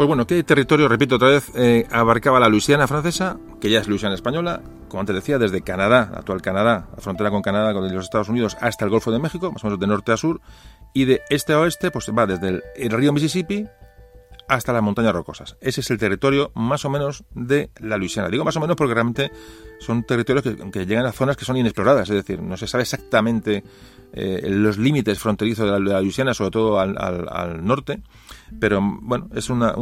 Pues 0.02 0.08
bueno, 0.08 0.26
¿qué 0.26 0.42
territorio, 0.42 0.88
repito 0.88 1.14
otra 1.14 1.28
vez, 1.28 1.52
eh, 1.54 1.86
abarcaba 1.92 2.40
la 2.40 2.48
Luisiana 2.48 2.88
francesa, 2.88 3.38
que 3.60 3.70
ya 3.70 3.78
es 3.78 3.86
Luisiana 3.86 4.16
española, 4.16 4.60
como 4.88 4.98
antes 4.98 5.14
decía, 5.14 5.38
desde 5.38 5.62
Canadá, 5.62 6.10
actual 6.16 6.42
Canadá, 6.42 6.88
la 6.92 7.00
frontera 7.00 7.30
con 7.30 7.40
Canadá, 7.40 7.72
con 7.72 7.84
los 7.84 8.04
Estados 8.04 8.28
Unidos, 8.28 8.56
hasta 8.60 8.84
el 8.84 8.90
Golfo 8.90 9.12
de 9.12 9.20
México, 9.20 9.52
más 9.52 9.62
o 9.62 9.68
menos 9.68 9.78
de 9.78 9.86
norte 9.86 10.10
a 10.10 10.16
sur, 10.16 10.40
y 10.92 11.04
de 11.04 11.20
este 11.30 11.52
a 11.52 11.60
oeste, 11.60 11.92
pues 11.92 12.10
va 12.10 12.26
desde 12.26 12.60
el, 12.74 12.90
río 12.90 13.12
Mississippi 13.12 13.64
hasta 14.48 14.72
las 14.72 14.82
montañas 14.82 15.12
rocosas. 15.12 15.56
Ese 15.60 15.82
es 15.82 15.90
el 15.92 15.98
territorio 15.98 16.50
más 16.56 16.84
o 16.84 16.90
menos 16.90 17.22
de 17.36 17.70
la 17.78 17.96
Luisiana. 17.96 18.28
Digo 18.28 18.44
más 18.44 18.56
o 18.56 18.60
menos 18.60 18.74
porque 18.74 18.94
realmente 18.94 19.30
son 19.78 20.02
territorios 20.02 20.42
que, 20.72 20.84
llegan 20.84 21.06
a 21.06 21.12
zonas 21.12 21.36
que 21.36 21.44
son 21.44 21.56
inexploradas, 21.58 22.10
es 22.10 22.16
decir, 22.16 22.42
no 22.42 22.56
se 22.56 22.66
sabe 22.66 22.82
exactamente 22.82 23.62
eh, 24.14 24.42
los 24.48 24.78
límites 24.78 25.20
fronterizos 25.20 25.70
de 25.70 25.78
la, 25.78 26.00
Luisiana, 26.00 26.34
sobre 26.34 26.50
todo 26.50 26.80
al 26.80 27.64
norte, 27.64 28.02
pero 28.60 28.80
bueno, 28.82 29.28
es 29.34 29.50
una, 29.50 29.74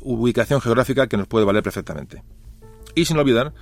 ubicación 0.00 0.60
geográfica 0.60 1.06
que 1.06 1.16
nos 1.16 1.26
puede 1.26 1.44
valer 1.44 1.62
perfectamente. 1.62 2.22
Y 2.94 3.04
sin 3.04 3.18
olvidar 3.18 3.52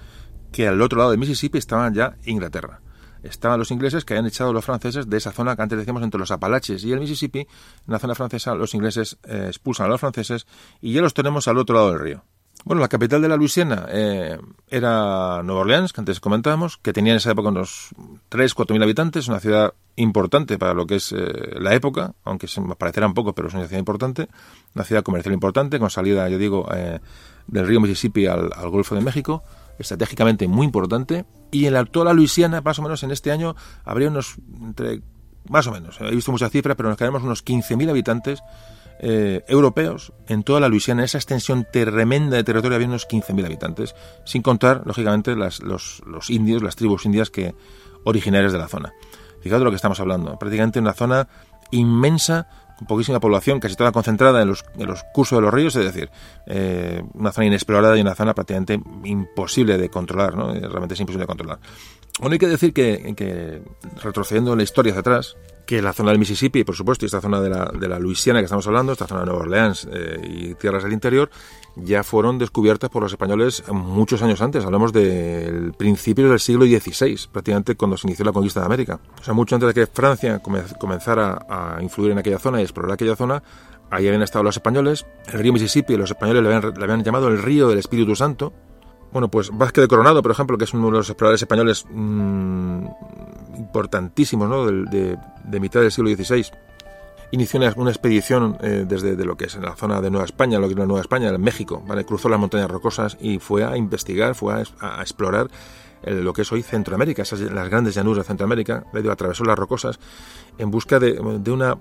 que 0.53 0.69
al 0.69 0.81
otro 0.81 0.99
lado 0.99 1.11
de 1.11 1.17
Mississippi 1.17 1.59
estaban 1.59 1.95
ya 1.95 2.17
Inglaterra. 2.25 2.81
Estaban 3.23 3.59
los 3.59 3.71
ingleses 3.71 4.05
que 4.05 4.15
habían 4.15 4.27
echado 4.27 4.51
a 4.51 4.53
los 4.53 4.65
franceses 4.65 5.09
de 5.09 5.17
esa 5.17 5.33
zona 5.33 5.57
que 5.57 5.63
antes 5.63 5.79
decíamos 5.79 6.03
entre 6.03 6.21
los 6.21 6.31
Apalaches 6.31 6.85
y 6.85 6.93
el 6.93 7.01
Mississippi. 7.01 7.41
En 7.41 7.47
la 7.87 7.99
zona 7.99 8.15
francesa 8.15 8.55
los 8.55 8.75
ingleses 8.75 9.19
eh, 9.25 9.47
expulsan 9.49 9.87
a 9.87 9.89
los 9.89 10.01
franceses 10.01 10.47
y 10.81 10.93
ya 10.93 11.01
los 11.01 11.15
tenemos 11.15 11.49
al 11.49 11.59
otro 11.59 11.75
lado 11.75 11.91
del 11.91 12.01
río. 12.01 12.25
Bueno, 12.67 12.83
la 12.83 12.89
capital 12.89 13.23
de 13.23 13.29
la 13.29 13.37
Luisiana 13.37 13.87
eh, 13.91 14.37
era 14.67 15.41
Nueva 15.45 15.61
Orleans, 15.61 15.93
que 15.93 16.01
antes 16.01 16.19
comentábamos, 16.19 16.79
que 16.79 16.93
tenía 16.93 17.13
en 17.13 17.19
esa 17.19 17.31
época 17.31 17.51
unos 17.51 17.91
3-4 18.29 18.73
mil 18.73 18.83
habitantes, 18.83 19.29
una 19.29 19.39
ciudad 19.39 19.75
importante 19.95 20.59
para 20.59 20.75
lo 20.75 20.85
que 20.85 20.97
es 20.97 21.13
eh, 21.13 21.61
la 21.61 21.77
época, 21.77 22.15
aunque 22.25 22.49
se 22.49 22.61
parecerá 22.77 23.07
un 23.07 23.15
poco, 23.15 23.37
pero 23.37 23.47
es 23.47 23.55
una 23.55 23.69
ciudad 23.69 23.79
importante, 23.79 24.29
una 24.75 24.83
ciudad 24.83 25.05
comercial 25.05 25.33
importante, 25.33 25.79
con 25.79 25.91
salida, 25.91 26.29
yo 26.29 26.39
digo, 26.39 26.67
eh, 26.75 26.99
del 27.47 27.69
río 27.69 27.81
Mississippi 27.81 28.27
al, 28.27 28.51
Golfo 28.69 28.97
de 28.97 29.01
México, 29.01 29.45
estratégicamente 29.79 30.49
muy 30.49 30.67
importante, 30.67 31.25
y 31.53 31.67
en 31.67 31.75
la, 31.75 31.87
la 31.89 32.13
Luisiana, 32.15 32.63
más 32.63 32.81
o 32.81 32.83
menos 32.83 33.01
en 33.05 33.13
este 33.13 33.31
año, 33.31 33.55
habría 33.85 34.09
unos, 34.09 34.39
entre, 34.61 35.03
más 35.49 35.69
o 35.69 35.71
menos, 35.71 36.01
he 36.01 36.11
visto 36.11 36.33
muchas 36.33 36.51
cifras, 36.51 36.77
pero 36.77 36.89
nos 36.89 36.99
quedaremos 36.99 37.23
unos 37.23 37.45
15.000 37.45 37.91
habitantes 37.91 38.43
eh, 38.99 39.45
europeos 39.49 40.13
en 40.27 40.43
toda 40.43 40.61
la 40.61 40.69
Luisiana, 40.69 41.05
esa 41.05 41.19
extensión 41.19 41.67
tremenda 41.71 42.37
de 42.37 42.45
territorio 42.45 42.77
había 42.77 42.89
unos 42.89 43.07
15.000 43.07 43.45
habitantes, 43.45 43.95
sin 44.25 44.43
contar, 44.43 44.83
lógicamente, 44.85 45.37
las, 45.37 45.63
los, 45.63 46.03
los, 46.07 46.31
indios, 46.31 46.63
las 46.63 46.77
tribus 46.77 47.05
indias 47.05 47.31
que 47.31 47.55
originarias 48.05 48.53
de 48.53 48.59
la 48.59 48.69
zona. 48.69 48.95
Fijaos 49.41 49.61
de 49.61 49.65
lo 49.65 49.71
que 49.71 49.77
estamos 49.77 50.01
hablando, 50.01 50.39
prácticamente 50.39 50.79
una 50.79 50.95
zona 50.95 51.29
inmensa 51.71 52.49
con 52.79 52.87
poquísima 52.87 53.21
población, 53.21 53.59
casi 53.59 53.75
toda 53.75 53.93
concentrada 53.93 54.43
en 54.43 54.49
los, 54.49 54.65
en 54.77 54.87
los 54.87 55.03
cursos 55.15 55.39
de 55.39 55.43
los 55.43 55.53
ríos, 55.53 55.75
es 55.77 55.85
decir, 55.85 56.11
eh, 56.47 57.03
una 57.15 57.33
zona 57.33 57.47
inexplorada 57.47 57.97
y 57.97 58.03
una 58.03 58.15
zona 58.15 58.35
prácticamente 58.35 58.81
imposible 59.05 59.79
de 59.79 59.89
controlar, 59.89 60.37
¿no? 60.37 60.53
realmente 60.53 60.95
es 60.95 61.01
imposible 61.01 61.23
de 61.23 61.27
controlar. 61.27 61.59
Bueno, 62.21 62.35
hay 62.35 62.39
que 62.39 62.49
decir 62.49 62.73
que 62.73 63.63
retrocediendo 64.03 64.55
la 64.57 64.63
historia 64.63 64.93
hacia 64.93 65.01
atrás, 65.01 65.37
que 65.67 65.83
la 65.83 65.93
zona 65.93 66.11
del 66.11 66.19
Mississippi, 66.19 66.65
por 66.65 66.77
supuesto, 66.77 67.05
y 67.05 67.07
esta 67.07 67.21
zona 67.21 67.41
de 67.41 67.51
la, 67.51 67.65
de 67.67 67.89
la 67.89 67.99
Luisiana 67.99 68.39
que 68.39 68.45
estamos 68.45 68.67
hablando, 68.67 68.93
esta 68.93 69.07
zona 69.07 69.21
de 69.21 69.27
Nueva 69.27 69.41
Orleans 69.43 69.89
eh, 69.93 70.21
y 70.23 70.55
tierras 70.55 70.85
del 70.85 70.93
interior, 70.93 71.29
ya 71.75 72.05
fueron 72.05 72.39
descubiertas 72.39 72.89
por 72.89 73.03
los 73.03 73.13
españoles 73.13 73.65
muchos 73.71 74.23
años 74.23 74.41
antes. 74.41 74.65
Hablamos 74.65 74.93
del 74.93 75.73
principio 75.77 76.31
del 76.31 76.41
siglo 76.41 76.65
XVI, 76.65 77.29
prácticamente 77.31 77.75
cuando 77.75 77.97
se 77.97 78.07
inició 78.07 78.25
la 78.25 78.33
conquista 78.33 78.61
de 78.61 78.67
América. 78.67 79.01
O 79.21 79.25
sea, 79.25 79.35
mucho 79.35 79.57
antes 79.57 79.67
de 79.67 79.75
que 79.75 79.87
Francia 79.87 80.41
comenzara 80.41 81.47
a 81.49 81.83
influir 81.83 82.13
en 82.13 82.19
aquella 82.19 82.39
zona 82.39 82.61
y 82.61 82.63
explorar 82.63 82.93
aquella 82.93 83.17
zona, 83.17 83.43
ahí 83.91 84.07
habían 84.07 84.23
estado 84.23 84.45
los 84.45 84.57
españoles. 84.57 85.05
El 85.27 85.41
río 85.41 85.53
Mississippi, 85.53 85.97
los 85.97 86.11
españoles 86.11 86.43
le 86.43 86.55
habían, 86.55 86.75
le 86.75 86.85
habían 86.85 87.03
llamado 87.05 87.29
el 87.29 87.43
río 87.43 87.69
del 87.69 87.79
Espíritu 87.79 88.15
Santo, 88.15 88.53
bueno, 89.17 89.31
pues 89.31 89.49
Vázquez 89.51 89.81
de 89.81 89.89
Coronado, 89.89 90.21
por 90.21 90.31
ejemplo, 90.31 90.59
que 90.59 90.65
es 90.65 90.75
uno 90.75 90.89
de 90.89 90.99
los 90.99 91.09
exploradores 91.09 91.41
españoles 91.41 91.87
mmm, 91.89 92.85
importantísimos 93.57 94.47
¿no? 94.47 94.67
de, 94.67 95.17
mitad 95.59 95.81
del 95.81 95.91
siglo 95.91 96.11
XVI, 96.11 96.45
inició 97.31 97.59
una, 97.77 97.91
expedición 97.91 98.59
eh, 98.61 98.85
desde 98.87 99.17
de 99.17 99.25
lo 99.25 99.35
que 99.35 99.47
es 99.47 99.55
en 99.55 99.63
la 99.63 99.75
zona 99.75 100.03
de 100.03 100.11
Nueva 100.11 100.27
España, 100.27 100.59
lo 100.59 100.67
que 100.67 100.75
es 100.75 100.79
la 100.79 100.85
Nueva 100.85 101.01
España, 101.01 101.31
en 101.31 101.41
México, 101.41 101.83
¿vale? 101.87 102.05
cruzó 102.05 102.29
las 102.29 102.39
montañas 102.39 102.71
rocosas 102.71 103.17
y 103.19 103.39
fue 103.39 103.65
a 103.65 103.79
investigar, 103.79 104.35
fue 104.35 104.63
a, 104.81 105.01
explorar 105.01 105.49
el, 106.03 106.23
lo 106.23 106.35
que 106.35 106.43
es 106.43 106.53
hoy 106.53 106.63
Centroamérica, 106.63 107.23
esas, 107.23 107.41
las 107.41 107.71
grandes 107.71 107.95
llanuras 107.95 108.25
de 108.25 108.29
Centroamérica, 108.29 108.85
atravesó 109.11 109.45
las 109.45 109.59
rocosas 109.59 109.99
en 110.59 110.71
busca 110.71 110.99
de, 110.99 111.15
de 111.41 111.51
una 111.51 111.79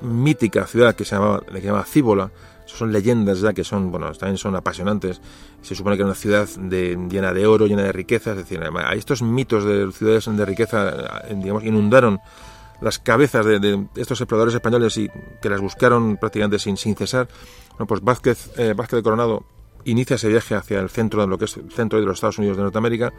mítica 0.00 0.66
ciudad 0.66 0.94
que 0.94 1.04
se 1.04 1.16
llamaba, 1.16 1.40
que 1.40 1.60
se 1.60 1.66
llamaba 1.66 1.84
Cíbola, 1.84 2.30
son 2.66 2.92
leyendas 2.92 3.40
ya 3.40 3.52
que 3.52 3.64
son, 3.64 3.90
bueno, 3.90 4.12
también 4.12 4.38
son 4.38 4.56
apasionantes. 4.56 5.20
Se 5.62 5.74
supone 5.74 5.96
que 5.96 6.02
era 6.02 6.06
una 6.06 6.14
ciudad 6.14 6.48
de, 6.58 6.98
llena 7.08 7.32
de 7.32 7.46
oro, 7.46 7.66
llena 7.66 7.82
de 7.82 7.92
riqueza, 7.92 8.32
es 8.32 8.38
decir, 8.38 8.60
estos 8.94 9.22
mitos 9.22 9.64
de 9.64 9.90
ciudades 9.92 10.24
de 10.26 10.44
riqueza, 10.44 11.22
digamos, 11.30 11.64
inundaron 11.64 12.20
las 12.80 12.98
cabezas 12.98 13.46
de, 13.46 13.86
estos 13.94 14.20
exploradores 14.20 14.54
españoles 14.54 14.96
y 14.98 15.08
que 15.40 15.48
las 15.48 15.60
buscaron 15.60 16.16
prácticamente 16.16 16.58
sin, 16.58 16.76
sin 16.76 16.96
cesar. 16.96 17.28
Bueno, 17.70 17.86
pues 17.86 18.00
Vázquez, 18.00 18.50
eh, 18.58 18.74
Vázquez 18.76 18.98
de 18.98 19.02
Coronado 19.02 19.44
inicia 19.84 20.16
ese 20.16 20.28
viaje 20.28 20.54
hacia 20.54 20.80
el 20.80 20.90
centro 20.90 21.20
de 21.22 21.28
lo 21.28 21.38
que 21.38 21.44
es 21.46 21.56
el 21.56 21.70
centro 21.70 22.00
de 22.00 22.06
los 22.06 22.14
Estados 22.14 22.38
Unidos 22.38 22.56
de 22.56 22.64
Norteamérica 22.64 23.12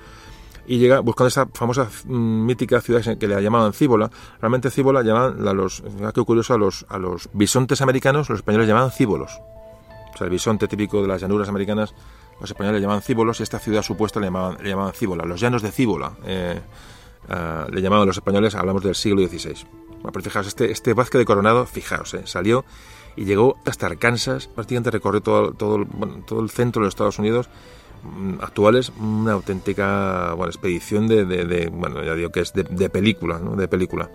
y 0.66 0.78
llega 0.78 1.00
buscando 1.00 1.28
esa 1.28 1.48
famosa 1.54 1.90
mm, 2.06 2.46
mítica 2.46 2.82
ciudad 2.82 3.18
que 3.18 3.28
le 3.28 3.42
llamaban 3.42 3.74
Cíbola. 3.74 4.10
Realmente 4.40 4.70
Cíbola 4.70 5.02
llamaban 5.02 5.48
a 5.48 5.54
los, 5.54 5.84
qué 6.14 6.22
curioso, 6.24 6.54
a 6.54 6.58
los, 6.58 6.86
a 6.90 6.98
los 6.98 7.30
bisontes 7.34 7.82
americanos, 7.82 8.30
los 8.30 8.40
españoles 8.40 8.68
llamaban 8.68 8.92
cíbolos. 8.92 9.40
O 10.14 10.18
sea, 10.18 10.26
el 10.26 10.32
bisonte 10.32 10.68
típico 10.68 11.02
de 11.02 11.08
las 11.08 11.22
llanuras 11.22 11.50
americanas, 11.50 11.94
los 12.40 12.50
españoles 12.50 12.80
le 12.80 12.82
llamaban 12.82 13.02
cíbolos 13.02 13.40
y 13.40 13.44
esta 13.44 13.60
ciudad 13.60 13.82
supuesta 13.82 14.20
le 14.20 14.28
llamaban, 14.28 14.58
le 14.62 14.70
llamaban 14.70 14.94
Cíbola. 14.94 15.26
Los 15.26 15.40
llanos 15.40 15.62
de 15.62 15.72
Cíbola 15.72 16.14
eh, 16.26 16.62
uh, 17.30 17.72
le 17.72 17.82
llamaban 17.82 18.08
los 18.08 18.18
españoles, 18.18 18.56
hablamos 18.56 18.84
del 18.84 18.96
siglo 18.96 19.26
XVI. 19.26 19.66
Bueno, 19.90 20.12
pero 20.12 20.24
fijaos, 20.24 20.48
este, 20.48 20.72
este 20.72 20.94
Vázquez 20.94 21.20
de 21.20 21.26
Coronado, 21.26 21.66
fijaos, 21.66 22.14
eh, 22.14 22.24
salió 22.26 22.66
y 23.16 23.26
llegó 23.26 23.58
hasta 23.66 23.88
Arkansas, 23.88 24.48
prácticamente 24.48 24.92
recorrió 24.92 25.22
todo, 25.22 25.54
todo, 25.54 25.86
todo 26.26 26.42
el 26.42 26.50
centro 26.50 26.82
de 26.82 26.88
los 26.88 26.94
Estados 26.94 27.20
Unidos 27.20 27.50
Mm, 28.04 28.42
actuales 28.42 28.92
una 29.00 29.32
auténtica 29.32 30.36
expedición 30.46 31.08
de, 31.08 31.24
de, 31.24 31.70
bueno 31.70 32.04
ya 32.04 32.16
digo 32.16 32.32
que 32.32 32.42
es 32.42 32.52
de, 32.52 32.64
de 32.64 32.90
película 32.90 33.40
¿no? 33.40 33.56
de 33.56 33.70
película 33.70 34.10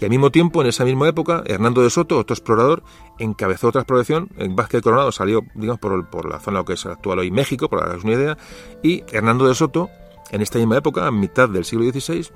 y 0.00 0.04
al 0.04 0.10
mismo 0.10 0.30
tiempo 0.30 0.62
en 0.62 0.68
esa 0.68 0.84
misma 0.84 1.08
época 1.08 1.42
Hernando 1.46 1.82
de 1.82 1.90
Soto 1.90 2.18
otro 2.18 2.34
explorador 2.34 2.82
encabezó 3.18 3.68
otra 3.68 3.82
exploración. 3.82 4.30
En 4.38 4.56
Vázquez 4.56 4.82
Coronado 4.82 5.12
salió 5.12 5.42
digamos 5.54 5.78
por, 5.78 6.08
por 6.08 6.30
la 6.30 6.40
zona 6.40 6.64
que 6.64 6.72
es 6.72 6.86
actual 6.86 7.18
hoy 7.18 7.30
México 7.30 7.68
por 7.68 7.80
darles 7.80 8.04
una 8.04 8.14
idea. 8.14 8.38
Y 8.82 9.04
Hernando 9.12 9.46
de 9.46 9.54
Soto 9.54 9.90
en 10.30 10.40
esta 10.40 10.58
misma 10.58 10.78
época 10.78 11.06
a 11.06 11.10
mitad 11.10 11.48
del 11.48 11.64
siglo 11.64 11.90
XVI 11.90 12.30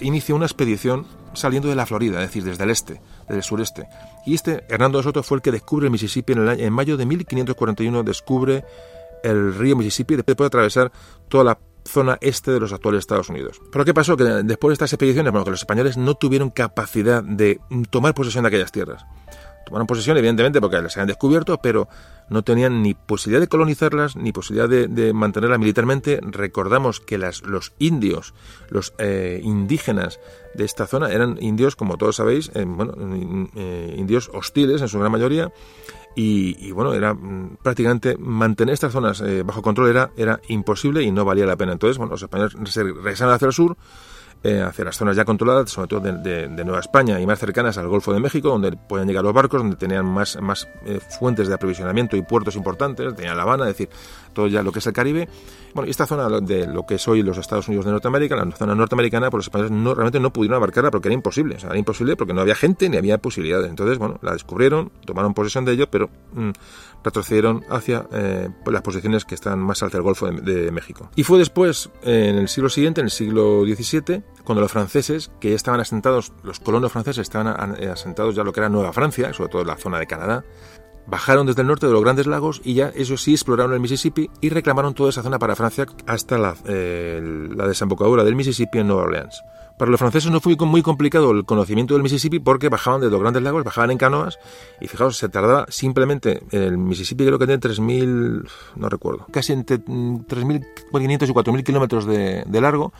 inició 0.00 0.36
una 0.36 0.46
expedición 0.46 1.06
saliendo 1.32 1.68
de 1.68 1.74
la 1.74 1.86
Florida 1.86 2.22
es 2.22 2.28
decir 2.28 2.44
desde 2.44 2.64
el 2.64 2.70
este 2.70 3.00
desde 3.26 3.36
el 3.36 3.42
sureste. 3.42 3.88
Y 4.24 4.34
este 4.34 4.64
Hernando 4.68 4.98
de 4.98 5.04
Soto 5.04 5.22
fue 5.24 5.38
el 5.38 5.42
que 5.42 5.50
descubre 5.50 5.86
el 5.86 5.90
Mississippi 5.90 6.34
en, 6.34 6.46
el 6.46 6.60
en 6.60 6.72
mayo 6.72 6.96
de 6.96 7.06
1541 7.06 8.02
descubre 8.04 8.64
el 9.24 9.54
río 9.54 9.74
Mississippi 9.74 10.14
después 10.14 10.36
de 10.36 10.46
atravesar 10.46 10.92
toda 11.28 11.42
la 11.42 11.58
zona 11.88 12.18
este 12.20 12.52
de 12.52 12.60
los 12.60 12.72
actuales 12.72 13.00
Estados 13.00 13.28
Unidos. 13.28 13.60
Pero 13.72 13.84
¿qué 13.84 13.94
pasó? 13.94 14.16
Que 14.16 14.24
después 14.24 14.70
de 14.70 14.72
estas 14.74 14.92
expediciones, 14.92 15.32
bueno, 15.32 15.44
que 15.44 15.50
los 15.50 15.60
españoles 15.60 15.96
no 15.96 16.14
tuvieron 16.14 16.50
capacidad 16.50 17.22
de 17.22 17.60
tomar 17.90 18.14
posesión 18.14 18.44
de 18.44 18.48
aquellas 18.48 18.72
tierras. 18.72 19.04
Tomaron 19.68 19.86
posesión, 19.86 20.16
evidentemente, 20.16 20.62
porque 20.62 20.80
las 20.80 20.96
habían 20.96 21.08
descubierto, 21.08 21.58
pero 21.58 21.88
no 22.30 22.42
tenían 22.42 22.82
ni 22.82 22.94
posibilidad 22.94 23.40
de 23.40 23.48
colonizarlas, 23.48 24.16
ni 24.16 24.32
posibilidad 24.32 24.68
de, 24.68 25.12
mantenerlas 25.12 25.58
militarmente. 25.58 26.20
Recordamos 26.22 27.00
que 27.00 27.18
las, 27.18 27.42
los 27.42 27.74
indios, 27.78 28.32
los 28.70 28.94
eh, 28.96 29.40
indígenas 29.42 30.20
de 30.54 30.64
esta 30.64 30.86
zona, 30.86 31.10
eran 31.10 31.36
indios, 31.40 31.76
como 31.76 31.98
todos 31.98 32.16
sabéis, 32.16 32.50
eh, 32.54 32.64
bueno, 32.66 32.94
eh, 33.56 33.94
indios 33.98 34.30
hostiles 34.32 34.80
en 34.80 34.88
su 34.88 34.98
gran 34.98 35.12
mayoría, 35.12 35.52
y, 36.20 36.72
bueno, 36.72 36.94
era 36.94 37.14
mm, 37.14 37.58
prácticamente 37.62 38.16
mantener 38.18 38.74
estas 38.74 38.92
zonas 38.92 39.20
eh, 39.20 39.44
bajo 39.44 39.62
control 39.62 39.90
era, 39.90 40.10
era 40.16 40.40
imposible 40.48 41.04
y 41.04 41.12
no 41.12 41.24
valía 41.24 41.46
la 41.46 41.56
pena. 41.56 41.70
Entonces, 41.70 41.96
bueno, 41.96 42.10
los 42.10 42.22
españoles 42.22 42.54
regresaron 42.74 43.34
hacia 43.34 43.46
el 43.46 43.52
sur, 43.52 43.76
eh, 44.44 44.60
hacia 44.60 44.84
las 44.84 44.96
zonas 44.96 45.16
ya 45.16 45.24
controladas, 45.24 45.70
sobre 45.70 45.88
todo 45.88 46.00
de, 46.00 46.48
Nueva 46.48 46.78
España 46.78 47.20
y 47.20 47.26
más 47.26 47.40
cercanas 47.40 47.76
al 47.76 47.88
Golfo 47.88 48.12
de 48.12 48.20
México, 48.20 48.48
donde 48.48 48.72
podían 48.72 49.08
llegar 49.08 49.24
los 49.24 49.32
barcos, 49.32 49.60
donde 49.60 49.76
tenían 49.76 50.06
más, 50.06 50.40
más 50.40 50.68
eh, 50.86 51.00
fuentes 51.18 51.48
de 51.48 51.54
aprovisionamiento 51.54 52.16
y 52.16 52.22
puertos 52.22 52.54
importantes, 52.54 53.14
tenían 53.16 53.36
La 53.36 53.42
Habana, 53.42 53.64
es 53.64 53.76
decir, 53.76 53.88
todo 54.32 54.46
ya 54.46 54.62
lo 54.62 54.70
que 54.70 54.78
es 54.78 54.86
el 54.86 54.92
Caribe. 54.92 55.28
Bueno, 55.74 55.88
y 55.88 55.90
esta 55.90 56.06
zona 56.06 56.28
de 56.40 56.66
lo 56.66 56.86
que 56.86 56.94
es 56.94 57.08
hoy 57.08 57.22
los 57.22 57.36
Estados 57.36 57.66
Unidos 57.68 57.84
de 57.84 57.90
Norteamérica, 57.90 58.36
la 58.36 58.50
zona 58.52 58.74
norteamericana, 58.74 59.30
pues 59.30 59.40
los 59.40 59.46
españoles 59.46 59.72
no, 59.72 59.94
realmente 59.94 60.20
no 60.20 60.32
pudieron 60.32 60.56
abarcarla 60.56 60.90
porque 60.90 61.08
era 61.08 61.14
imposible, 61.14 61.56
o 61.56 61.58
sea, 61.58 61.70
era 61.70 61.78
imposible 61.78 62.16
porque 62.16 62.32
no 62.32 62.40
había 62.40 62.54
gente 62.54 62.88
ni 62.88 62.96
había 62.96 63.18
posibilidades. 63.18 63.68
Entonces, 63.68 63.98
bueno, 63.98 64.18
la 64.22 64.32
descubrieron, 64.32 64.90
tomaron 65.04 65.34
posesión 65.34 65.64
de 65.64 65.72
ello, 65.72 65.90
pero 65.90 66.08
mm, 66.32 66.50
retrocedieron 67.04 67.64
hacia 67.70 68.06
eh, 68.12 68.48
las 68.66 68.82
posiciones 68.82 69.24
que 69.24 69.34
están 69.34 69.58
más 69.58 69.82
hacia 69.82 69.96
el 69.98 70.02
Golfo 70.02 70.26
de, 70.26 70.40
de 70.40 70.70
México. 70.70 71.10
Y 71.16 71.24
fue 71.24 71.38
después, 71.38 71.90
en 72.02 72.36
el 72.36 72.48
siglo 72.48 72.68
siguiente, 72.68 73.00
en 73.00 73.06
el 73.06 73.10
siglo 73.10 73.64
XVII, 73.64 74.22
cuando 74.44 74.60
los 74.62 74.72
franceses, 74.72 75.30
que 75.40 75.50
ya 75.50 75.56
estaban 75.56 75.80
asentados, 75.80 76.32
los 76.42 76.60
colonos 76.60 76.92
franceses 76.92 77.22
estaban 77.22 77.76
eh, 77.78 77.88
asentados 77.88 78.34
ya 78.34 78.44
lo 78.44 78.52
que 78.52 78.60
era 78.60 78.68
Nueva 78.68 78.92
Francia, 78.92 79.32
sobre 79.32 79.50
todo 79.50 79.62
en 79.62 79.68
la 79.68 79.76
zona 79.76 79.98
de 79.98 80.06
Canadá, 80.06 80.44
bajaron 81.06 81.46
desde 81.46 81.62
el 81.62 81.68
norte 81.68 81.86
de 81.86 81.92
los 81.92 82.02
grandes 82.02 82.26
lagos 82.26 82.60
y 82.64 82.74
ya 82.74 82.88
eso 82.94 83.16
sí 83.16 83.32
exploraron 83.32 83.72
el 83.72 83.80
Mississippi 83.80 84.30
y 84.40 84.50
reclamaron 84.50 84.94
toda 84.94 85.10
esa 85.10 85.22
zona 85.22 85.38
para 85.38 85.56
Francia 85.56 85.86
hasta 86.06 86.38
la, 86.38 86.54
eh, 86.66 87.20
la 87.54 87.66
desembocadura 87.66 88.24
del 88.24 88.36
Mississippi 88.36 88.78
en 88.78 88.88
Nueva 88.88 89.04
Orleans. 89.04 89.42
Para 89.78 89.92
los 89.92 90.00
franceses 90.00 90.30
no 90.30 90.40
fue 90.40 90.56
muy 90.56 90.82
complicado 90.82 91.30
el 91.30 91.44
conocimiento 91.44 91.94
del 91.94 92.02
Mississippi 92.02 92.40
porque 92.40 92.68
bajaban 92.68 93.00
de 93.00 93.10
los 93.10 93.20
grandes 93.20 93.42
lagos, 93.42 93.62
bajaban 93.62 93.92
en 93.92 93.98
canoas 93.98 94.38
y 94.80 94.88
fijaos, 94.88 95.16
se 95.16 95.28
tardaba 95.28 95.66
simplemente, 95.68 96.42
el 96.50 96.76
Mississippi 96.76 97.24
creo 97.24 97.38
que 97.38 97.46
tiene 97.46 97.60
3.000, 97.60 98.48
no 98.74 98.88
recuerdo, 98.88 99.26
casi 99.30 99.52
entre 99.52 99.78
3.500 99.78 101.28
y 101.28 101.32
4.000 101.32 101.62
kilómetros 101.62 102.06
de, 102.06 102.42
de, 102.44 102.60
largo. 102.60 102.92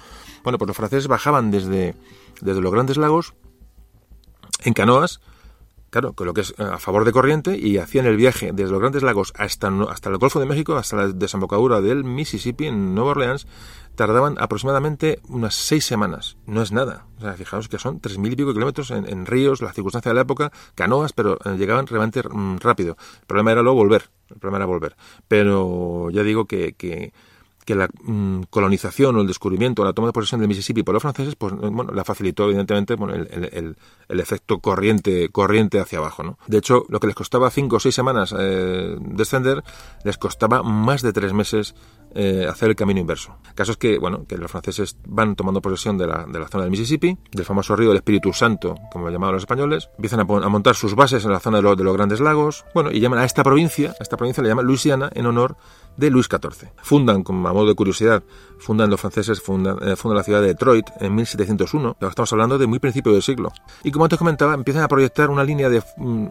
Bueno, 0.45 0.57
pues 0.57 0.68
los 0.68 0.76
franceses 0.76 1.09
bajaban 1.09 1.51
desde, 1.51 1.97
desde 2.41 2.61
los 2.61 2.72
grandes 2.72 2.97
lagos 2.97 3.35
en 4.62 4.72
canoas, 4.72 5.20
claro, 5.91 6.12
con 6.12 6.26
lo 6.26 6.34
que 6.34 6.43
es 6.43 6.55
eh, 6.59 6.62
a 6.62 6.78
favor 6.78 7.05
de 7.05 7.12
corriente 7.12 7.57
y 7.59 7.78
hacían 7.78 8.07
el 8.07 8.16
viaje 8.16 8.53
desde 8.53 8.70
los 8.72 8.80
grandes 8.80 9.03
lagos 9.03 9.32
hasta, 9.36 9.68
hasta 9.89 10.11
el 10.11 10.18
Golfo 10.18 10.41
de 10.41 10.47
México, 10.47 10.76
hasta 10.76 10.97
la 10.97 11.09
desembocadura 11.09 11.80
del 11.80 12.05
Mississippi 12.05 12.66
en 12.66 12.95
Nueva 12.95 13.11
Orleans 13.11 13.47
tardaban 13.99 14.36
aproximadamente 14.39 15.20
unas 15.28 15.57
seis 15.57 15.84
semanas. 15.84 16.36
No 16.47 16.62
es 16.62 16.70
nada. 16.70 17.07
O 17.18 17.20
sea, 17.20 17.32
fijaos 17.32 17.68
que 17.68 17.80
son 17.80 17.99
tres 17.99 18.16
mil 18.16 18.32
y 18.32 18.36
pico 18.36 18.53
kilómetros 18.53 18.93
en, 18.93 19.09
en, 19.09 19.26
ríos, 19.26 19.61
la 19.61 19.72
circunstancia 19.72 20.11
de 20.11 20.14
la 20.14 20.20
época, 20.20 20.53
canoas, 20.76 21.12
pero 21.12 21.36
eh, 21.45 21.57
llegaban 21.59 21.89
realmente 21.89 22.22
mm, 22.22 22.59
rápido. 22.59 22.97
El 23.20 23.26
problema 23.26 23.51
era 23.51 23.62
luego 23.62 23.78
volver. 23.78 24.09
El 24.30 24.39
problema 24.39 24.59
era 24.59 24.66
volver. 24.66 24.97
Pero 25.26 26.11
ya 26.11 26.22
digo 26.22 26.45
que, 26.45 26.74
que, 26.74 27.12
que 27.69 27.75
la 27.75 27.87
mm, 28.03 28.45
colonización 28.49 29.16
o 29.16 29.21
el 29.21 29.27
descubrimiento 29.27 29.83
o 29.83 29.85
la 29.85 29.93
toma 29.93 30.09
de 30.09 30.14
posesión 30.14 30.41
del 30.41 30.49
Mississippi 30.49 30.83
por 30.83 30.95
los 30.95 31.03
franceses, 31.03 31.37
pues 31.37 31.55
bueno, 31.55 31.93
la 31.93 32.03
facilitó 32.03 32.47
evidentemente 32.47 32.95
bueno, 32.95 33.14
el, 33.14 33.29
el, 33.53 33.77
el, 34.09 34.21
efecto 34.21 34.61
corriente, 34.61 35.29
corriente 35.29 35.79
hacia 35.79 35.99
abajo. 35.99 36.23
¿no? 36.23 36.39
De 36.47 36.57
hecho, 36.57 36.87
lo 36.89 36.99
que 36.99 37.09
les 37.09 37.14
costaba 37.14 37.51
cinco 37.51 37.77
o 37.77 37.81
seis 37.81 37.95
semanas 37.95 38.35
eh, 38.39 38.97
descender, 39.01 39.62
les 40.03 40.16
costaba 40.16 40.62
más 40.62 41.03
de 41.03 41.12
tres 41.12 41.35
meses 41.35 41.75
eh, 42.14 42.46
hacer 42.48 42.70
el 42.70 42.76
camino 42.76 43.00
inverso. 43.00 43.36
El 43.48 43.54
caso 43.54 43.72
es 43.72 43.78
que, 43.78 43.98
bueno, 43.98 44.24
que 44.26 44.36
los 44.36 44.50
franceses 44.50 44.96
van 45.06 45.36
tomando 45.36 45.61
posesión 45.61 45.98
de 45.98 46.06
la, 46.06 46.26
de 46.26 46.38
la 46.38 46.48
zona 46.48 46.64
del 46.64 46.70
Mississippi, 46.70 47.16
del 47.30 47.44
famoso 47.44 47.76
río 47.76 47.88
del 47.88 47.98
Espíritu 47.98 48.32
Santo, 48.32 48.76
como 48.90 49.06
lo 49.06 49.11
llamaban 49.11 49.34
los 49.34 49.42
españoles, 49.42 49.90
empiezan 49.96 50.20
a, 50.20 50.24
montar 50.24 50.74
sus 50.74 50.94
bases 50.94 51.24
en 51.24 51.32
la 51.32 51.40
zona 51.40 51.61
de, 51.61 51.76
de, 51.76 51.84
los 51.84 51.96
grandes 51.96 52.20
lagos, 52.20 52.64
bueno, 52.74 52.90
y 52.90 53.00
llaman 53.00 53.18
a 53.18 53.24
esta 53.24 53.42
provincia, 53.42 53.94
a 53.98 54.02
esta 54.02 54.16
provincia 54.16 54.42
le 54.42 54.48
llaman 54.48 54.66
Luisiana 54.66 55.11
en 55.14 55.26
honor 55.26 55.56
de 55.96 56.11
Luis 56.11 56.26
XIV. 56.26 56.70
Fundan, 56.82 57.22
como 57.22 57.48
a 57.48 57.52
modo 57.52 57.66
de 57.66 57.74
curiosidad, 57.74 58.22
fundan 58.59 58.88
los 58.88 59.00
franceses, 59.00 59.42
fundan, 59.42 59.76
eh, 59.82 59.96
fundan 59.96 60.16
la 60.16 60.22
ciudad 60.22 60.40
de 60.40 60.48
Detroit 60.48 60.86
en 61.00 61.14
1701, 61.14 61.96
estamos 62.00 62.32
hablando 62.32 62.56
de 62.56 62.66
muy 62.66 62.78
principio 62.78 63.12
del 63.12 63.22
siglo. 63.22 63.52
Y 63.82 63.90
como 63.90 64.04
antes 64.04 64.18
comentaba, 64.18 64.54
empiezan 64.54 64.82
a 64.82 64.88
proyectar 64.88 65.28
una 65.28 65.44
línea 65.44 65.68
de, 65.68 65.82
mm, 65.96 66.26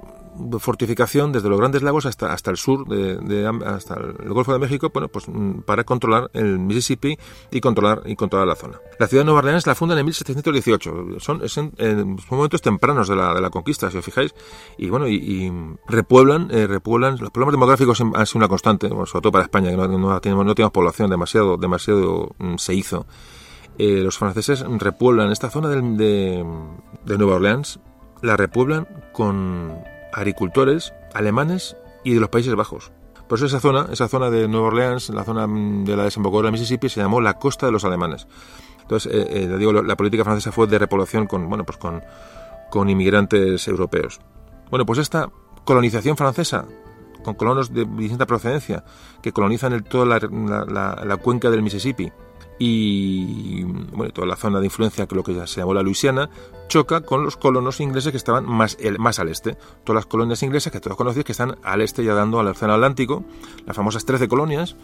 fortificación 0.60 1.32
desde 1.32 1.50
los 1.50 1.60
Grandes 1.60 1.82
Lagos 1.82 2.06
hasta, 2.06 2.34
hasta 2.34 2.52
el 2.52 2.58
sur, 2.58 2.88
de, 2.88 3.48
hasta 3.66 3.96
el 3.96 4.34
Golfo 4.34 4.54
de 4.54 4.60
México, 4.60 4.90
bueno, 4.94 5.08
pues 5.08 5.28
mm, 5.28 5.62
para 5.62 5.84
controlar 5.84 6.30
el 6.34 6.60
Mississippi 6.60 7.18
y 7.52 7.62
controlar, 7.62 8.02
y 8.06 8.16
controlar 8.16 8.48
la 8.48 8.56
zona. 8.56 8.80
La 9.00 9.08
ciudad 9.08 9.22
de 9.22 9.26
Nueva 9.26 9.40
Orleans 9.40 9.68
la 9.68 9.76
fundan 9.76 9.98
en 9.98 10.06
1718. 10.06 11.20
Son, 11.20 11.42
en, 11.78 12.18
momentos 12.30 12.62
tempranos 12.62 13.08
de 13.08 13.16
la, 13.16 13.34
de 13.34 13.42
la, 13.42 13.50
conquista, 13.50 13.90
si 13.92 13.98
os 13.98 14.06
fijáis. 14.06 14.34
Y 14.78 14.90
bueno, 14.90 15.08
y, 15.08 15.52
repueblan, 15.88 16.50
eh, 16.52 16.68
repueblan. 16.68 17.18
Los 17.20 17.32
problemas 17.32 17.54
demográficos 17.54 18.02
han 18.02 18.26
sido 18.26 18.40
una 18.40 18.48
constante, 18.48 18.90
sobre 18.90 19.22
todo 19.22 19.32
para 19.32 19.44
España, 19.44 19.72
que 19.72 19.78
no, 19.78 19.88
no, 19.88 20.22
tenemos, 20.22 20.46
no 20.46 20.72
población, 20.72 21.10
demasiado, 21.10 21.58
demasiado 21.58 22.36
mm, 22.40 22.56
se 22.58 22.74
hizo. 22.74 23.06
Eh, 23.78 24.02
los 24.02 24.18
franceses 24.18 24.66
repueblan 24.68 25.32
esta 25.32 25.50
zona 25.50 25.70
de, 25.70 26.46
de 27.06 27.18
Nueva 27.18 27.36
Orleans, 27.36 27.80
la 28.22 28.36
repueblan 28.36 28.88
con 29.14 29.78
agricultores 30.18 30.94
alemanes 31.14 31.78
y 32.04 32.14
de 32.14 32.20
los 32.20 32.30
Países 32.30 32.54
Bajos. 32.56 32.92
Por 33.30 33.38
eso 33.38 33.46
esa 33.46 33.60
zona, 33.60 33.88
esa 33.92 34.08
zona 34.08 34.30
de 34.30 34.48
Nueva 34.48 34.68
Orleans, 34.68 35.10
la 35.10 35.24
zona 35.24 35.46
de 35.48 35.96
la 35.96 36.04
desembocadura 36.04 36.48
del 36.48 36.54
Mississippi, 36.54 36.90
se 36.90 37.02
llamó 37.02 37.22
la 37.22 37.36
costa 37.36 37.68
de 37.68 37.72
los 37.72 37.86
alemanes. 37.86 38.28
Entonces, 38.82 39.14
eh, 39.14 39.28
eh, 39.30 39.58
digo, 39.58 39.74
la 39.74 39.96
política 39.96 40.24
francesa 40.24 40.52
fue 40.52 40.66
de 40.66 40.80
repoblación 40.80 41.28
con, 41.28 41.48
bueno, 41.50 41.66
pues 41.66 41.78
con, 41.78 42.02
con 42.72 42.90
inmigrantes 42.90 43.68
europeos. 43.68 44.20
Bueno, 44.72 44.86
pues 44.86 45.00
esta 45.00 45.30
colonización 45.66 46.18
francesa, 46.18 46.66
con 47.24 47.36
colonos 47.36 47.74
de 47.74 47.86
distinta 47.86 48.26
procedencia, 48.26 48.84
que 49.22 49.34
colonizan 49.34 49.84
toda 49.84 50.06
la 50.06 51.18
cuenca 51.18 51.50
del 51.52 51.62
Mississippi, 51.62 52.12
y 52.60 53.64
bueno, 53.64 54.12
toda 54.12 54.28
la 54.28 54.36
zona 54.36 54.60
de 54.60 54.66
influencia 54.66 55.06
que 55.06 55.16
lo 55.16 55.24
que 55.24 55.48
se 55.48 55.60
llamó 55.60 55.74
la 55.74 55.84
Luisiana 55.84 56.30
choca 56.68 57.02
con 57.02 57.24
los 57.24 57.38
colonos 57.38 57.80
ingleses 57.80 58.12
que 58.12 58.18
estaban 58.18 58.46
más, 58.46 58.78
el, 58.80 59.00
más 59.00 59.20
al 59.20 59.30
este. 59.30 59.56
Todas 59.84 60.02
las 60.02 60.06
colonias 60.06 60.42
inglesas 60.44 60.72
que 60.74 60.80
todos 60.80 60.98
conocéis 60.98 61.26
que 61.26 61.32
están 61.32 61.58
al 61.64 61.82
este 61.82 62.04
ya 62.04 62.14
dando 62.14 62.40
al 62.40 62.48
Océano 62.48 62.74
Atlántico, 62.74 63.24
las 63.66 63.76
famosas 63.76 64.06
13 64.06 64.28
colonias. 64.28 64.76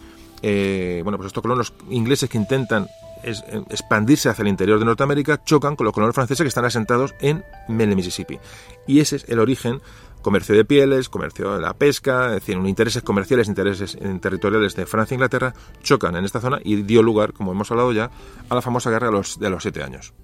Eh, 0.42 1.00
bueno, 1.02 1.18
pues 1.18 1.28
estos 1.28 1.42
colonos 1.42 1.74
ingleses 1.90 2.28
que 2.28 2.38
intentan 2.38 2.88
eh, 3.22 3.34
expandirse 3.70 4.28
hacia 4.28 4.42
el 4.42 4.48
interior 4.48 4.78
de 4.78 4.84
Norteamérica 4.84 5.42
chocan 5.42 5.76
con 5.76 5.86
los 5.86 5.94
colonos 5.94 6.14
franceses 6.14 6.44
que 6.44 6.48
están 6.48 6.66
asentados 6.66 7.14
en 7.20 7.42
el 7.68 7.96
Mississippi. 7.96 8.38
Y 8.86 9.00
ese 9.00 9.16
es 9.16 9.28
el 9.28 9.38
origen 9.38 9.80
comercio 10.24 10.56
de 10.56 10.64
pieles, 10.64 11.08
comercio 11.08 11.54
de 11.54 11.60
la 11.60 11.74
pesca, 11.74 12.26
es 12.28 12.32
decir, 12.46 12.56
intereses 12.56 13.02
comerciales, 13.02 13.46
intereses 13.46 13.96
territoriales 14.20 14.74
de 14.74 14.86
Francia 14.86 15.14
e 15.14 15.16
Inglaterra 15.16 15.54
chocan 15.82 16.16
en 16.16 16.24
esta 16.24 16.40
zona 16.40 16.58
y 16.64 16.82
dio 16.82 17.02
lugar, 17.02 17.32
como 17.32 17.52
hemos 17.52 17.70
hablado 17.70 17.92
ya, 17.92 18.10
a 18.48 18.54
la 18.54 18.62
famosa 18.62 18.90
guerra 18.90 19.06
de 19.06 19.12
los, 19.12 19.38
de 19.38 19.50
los 19.50 19.62
siete 19.62 19.84
años. 19.84 20.14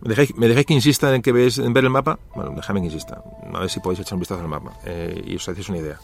¿Me 0.00 0.14
dejáis, 0.14 0.66
que 0.66 0.74
insista 0.74 1.14
en 1.14 1.22
que 1.22 1.32
veis, 1.32 1.58
en 1.58 1.72
ver 1.72 1.84
el 1.84 1.90
mapa? 1.90 2.18
Bueno, 2.34 2.52
déjame 2.54 2.80
que 2.80 2.86
insista. 2.86 3.22
A 3.52 3.60
ver 3.60 3.68
si 3.68 3.80
podéis 3.80 4.00
echar 4.00 4.14
un 4.14 4.20
vistazo 4.20 4.40
al 4.40 4.48
mapa 4.48 4.72
eh, 4.84 5.22
y 5.26 5.36
os 5.36 5.48
hacéis 5.48 5.68
una 5.68 5.78
idea. 5.78 5.98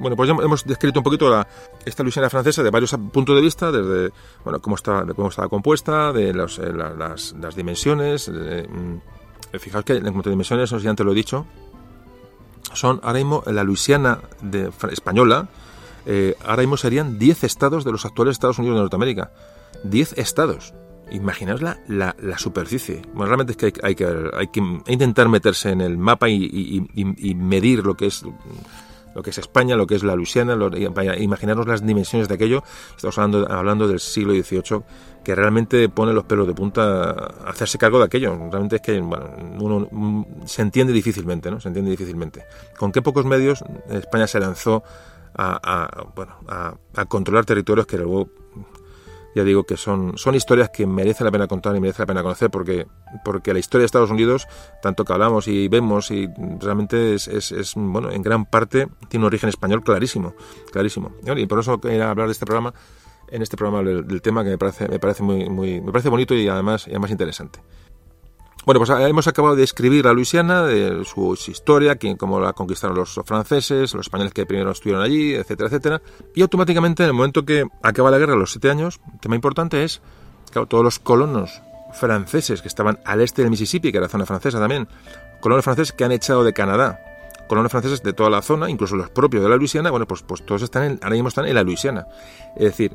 Bueno, 0.00 0.16
pues 0.16 0.28
ya 0.28 0.34
hemos 0.34 0.64
descrito 0.64 1.00
un 1.00 1.04
poquito 1.04 1.28
la, 1.30 1.46
esta 1.84 2.02
Luisiana 2.02 2.30
francesa 2.30 2.62
de 2.62 2.70
varios 2.70 2.94
puntos 3.12 3.34
de 3.34 3.40
vista, 3.40 3.72
desde 3.72 4.12
bueno, 4.44 4.60
cómo, 4.60 4.76
está, 4.76 5.04
cómo 5.14 5.28
estaba 5.28 5.48
compuesta, 5.48 6.12
de 6.12 6.32
los, 6.32 6.58
eh, 6.58 6.72
las, 6.72 7.56
dimensiones. 7.56 8.28
Mm, 8.28 8.98
fijaos 9.58 9.84
que 9.84 9.94
en 9.94 10.02
cuanto 10.02 10.28
a 10.28 10.32
dimensiones, 10.32 10.70
ya 10.70 10.90
antes 10.90 11.06
lo 11.06 11.12
he 11.12 11.14
dicho, 11.14 11.46
son 12.72 13.00
ahora 13.02 13.18
mismo 13.18 13.42
la 13.46 13.64
Luisiana 13.64 14.20
de, 14.40 14.70
española, 14.90 15.48
eh, 16.06 16.34
ahora 16.44 16.62
mismo 16.62 16.76
serían 16.76 17.18
10 17.18 17.44
estados 17.44 17.84
de 17.84 17.92
los 17.92 18.04
actuales 18.04 18.32
Estados 18.32 18.58
Unidos 18.58 18.76
de 18.76 18.80
Norteamérica. 18.82 19.30
10 19.84 20.18
estados. 20.18 20.74
Imaginaos 21.10 21.62
la, 21.62 21.78
la, 21.86 22.38
superficie. 22.38 23.02
Bueno, 23.14 23.26
realmente 23.26 23.52
es 23.52 23.56
que 23.56 23.80
hay, 23.82 23.94
que 23.94 24.06
hay, 24.34 24.48
que 24.48 24.60
intentar 24.88 25.28
meterse 25.28 25.70
en 25.70 25.80
el 25.80 25.96
mapa 25.96 26.28
y, 26.28 26.86
medir 27.34 27.84
lo 27.84 27.94
que 27.94 28.06
es 28.06 28.24
lo 29.14 29.22
que 29.22 29.30
es 29.30 29.38
España, 29.38 29.74
lo 29.74 29.86
que 29.86 29.96
es 29.96 30.02
la 30.02 30.14
Luisiana, 30.14 30.54
lo, 30.54 30.70
imaginarnos 30.76 31.66
las 31.66 31.84
dimensiones 31.84 32.28
de 32.28 32.34
aquello. 32.34 32.62
Estamos 32.94 33.18
hablando, 33.18 33.50
hablando 33.50 33.88
del 33.88 34.00
siglo 34.00 34.32
XVIII, 34.32 34.82
que 35.24 35.34
realmente 35.34 35.88
pone 35.88 36.12
los 36.12 36.24
pelos 36.24 36.46
de 36.46 36.54
punta 36.54 37.10
a 37.10 37.50
hacerse 37.50 37.78
cargo 37.78 37.98
de 37.98 38.04
aquello. 38.04 38.30
Realmente 38.50 38.76
es 38.76 38.82
que 38.82 38.98
uno 39.00 39.88
mm, 39.90 40.24
se 40.46 40.62
entiende 40.62 40.92
difícilmente, 40.92 41.50
¿no? 41.50 41.60
Se 41.60 41.68
entiende 41.68 41.90
difícilmente. 41.90 42.44
¿Con 42.78 42.92
qué 42.92 43.02
pocos 43.02 43.24
medios 43.24 43.64
España 43.90 44.26
se 44.26 44.40
lanzó 44.40 44.82
a, 45.34 46.06
bueno, 46.16 46.36
a 46.48 47.04
controlar 47.06 47.44
territorios 47.44 47.86
que 47.86 47.96
luego 47.96 48.28
ya 49.34 49.44
digo 49.44 49.64
que 49.64 49.76
son, 49.76 50.16
son 50.16 50.34
historias 50.34 50.70
que 50.70 50.86
merece 50.86 51.22
la 51.22 51.30
pena 51.30 51.46
contar 51.46 51.76
y 51.76 51.80
merece 51.80 52.02
la 52.02 52.06
pena 52.06 52.22
conocer 52.22 52.50
porque, 52.50 52.86
porque 53.24 53.52
la 53.52 53.58
historia 53.58 53.82
de 53.82 53.86
Estados 53.86 54.10
Unidos, 54.10 54.46
tanto 54.82 55.04
que 55.04 55.12
hablamos 55.12 55.48
y 55.48 55.68
vemos, 55.68 56.10
y 56.10 56.28
realmente 56.60 57.14
es, 57.14 57.28
es, 57.28 57.72
bueno, 57.76 58.10
en 58.10 58.22
gran 58.22 58.46
parte 58.46 58.88
tiene 59.08 59.24
un 59.24 59.28
origen 59.28 59.48
español 59.48 59.82
clarísimo, 59.82 60.34
clarísimo. 60.72 61.12
Y 61.36 61.46
por 61.46 61.60
eso 61.60 61.80
quería 61.80 62.10
hablar 62.10 62.26
de 62.26 62.32
este 62.32 62.46
programa, 62.46 62.74
en 63.30 63.42
este 63.42 63.56
programa 63.56 63.82
del, 63.82 64.22
tema 64.22 64.44
que 64.44 64.50
me 64.50 64.58
parece, 64.58 64.88
me 64.88 64.98
parece 64.98 65.22
muy, 65.22 65.80
me 65.80 65.92
parece 65.92 66.08
bonito 66.08 66.34
y 66.34 66.48
además, 66.48 66.86
y 66.86 66.90
además 66.90 67.10
interesante. 67.10 67.60
Bueno, 68.68 68.80
pues 68.80 68.90
hemos 68.90 69.26
acabado 69.26 69.56
de 69.56 69.62
escribir 69.64 70.04
la 70.04 70.12
Luisiana, 70.12 70.62
de 70.62 71.02
su, 71.06 71.38
historia, 71.48 71.96
cómo 72.18 72.38
la 72.38 72.52
conquistaron 72.52 72.96
los 72.98 73.18
franceses, 73.24 73.94
los 73.94 74.06
españoles 74.06 74.34
que 74.34 74.44
primero 74.44 74.70
estuvieron 74.70 75.02
allí, 75.02 75.34
etcétera, 75.34 75.68
etcétera. 75.68 76.02
Y 76.34 76.42
automáticamente, 76.42 77.02
en 77.02 77.06
el 77.06 77.14
momento 77.14 77.46
que 77.46 77.64
acaba 77.82 78.10
la 78.10 78.18
guerra, 78.18 78.34
a 78.34 78.36
los 78.36 78.50
siete 78.50 78.68
años, 78.70 79.00
el 79.10 79.20
tema 79.20 79.36
importante 79.36 79.84
es, 79.84 80.02
claro, 80.52 80.66
todos 80.66 80.84
los 80.84 80.98
colonos 80.98 81.62
franceses 81.94 82.60
que 82.60 82.68
estaban 82.68 82.98
al 83.06 83.22
este 83.22 83.40
del 83.40 83.50
Mississippi, 83.50 83.90
que 83.90 83.96
era 83.96 84.08
zona 84.08 84.26
francesa 84.26 84.58
también, 84.58 84.86
colonos 85.40 85.64
franceses 85.64 85.94
que 85.94 86.04
han 86.04 86.12
echado 86.12 86.44
de 86.44 86.52
Canadá, 86.52 87.00
colonos 87.48 87.72
franceses 87.72 88.02
de 88.02 88.12
toda 88.12 88.28
la 88.28 88.42
zona, 88.42 88.68
incluso 88.68 88.96
los 88.96 89.08
propios 89.08 89.42
de 89.42 89.48
la 89.48 89.56
Luisiana, 89.56 89.90
bueno, 89.90 90.06
pues, 90.06 90.22
pues 90.22 90.44
todos 90.44 90.62
están 90.62 90.84
en, 90.84 91.00
ahora 91.02 91.14
mismo 91.14 91.28
están 91.28 91.46
en 91.46 91.54
la 91.54 91.62
Luisiana. 91.62 92.06
Es 92.54 92.64
decir, 92.64 92.94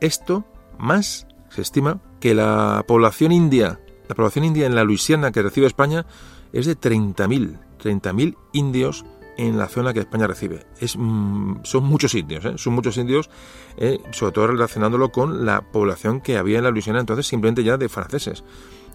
esto 0.00 0.44
más 0.78 1.26
se 1.48 1.62
estima 1.62 2.00
que 2.20 2.34
la 2.34 2.84
población 2.86 3.32
india 3.32 3.80
la 4.08 4.14
población 4.14 4.44
india 4.44 4.66
en 4.66 4.74
la 4.74 4.84
Luisiana 4.84 5.32
que 5.32 5.42
recibe 5.42 5.66
España 5.66 6.06
es 6.52 6.66
de 6.66 6.78
30.000, 6.78 7.58
30.000 7.82 8.36
indios 8.52 9.04
en 9.36 9.58
la 9.58 9.68
zona 9.68 9.92
que 9.92 10.00
España 10.00 10.26
recibe. 10.26 10.66
Es, 10.80 10.96
mm, 10.96 11.56
son 11.62 11.84
muchos 11.84 12.14
indios, 12.14 12.44
¿eh? 12.44 12.54
son 12.56 12.72
muchos 12.72 12.96
indios, 12.96 13.28
eh, 13.76 14.00
sobre 14.12 14.32
todo 14.32 14.46
relacionándolo 14.46 15.10
con 15.10 15.44
la 15.44 15.60
población 15.60 16.20
que 16.20 16.38
había 16.38 16.58
en 16.58 16.64
la 16.64 16.70
Luisiana 16.70 17.00
entonces 17.00 17.26
simplemente 17.26 17.64
ya 17.64 17.76
de 17.76 17.88
franceses. 17.88 18.44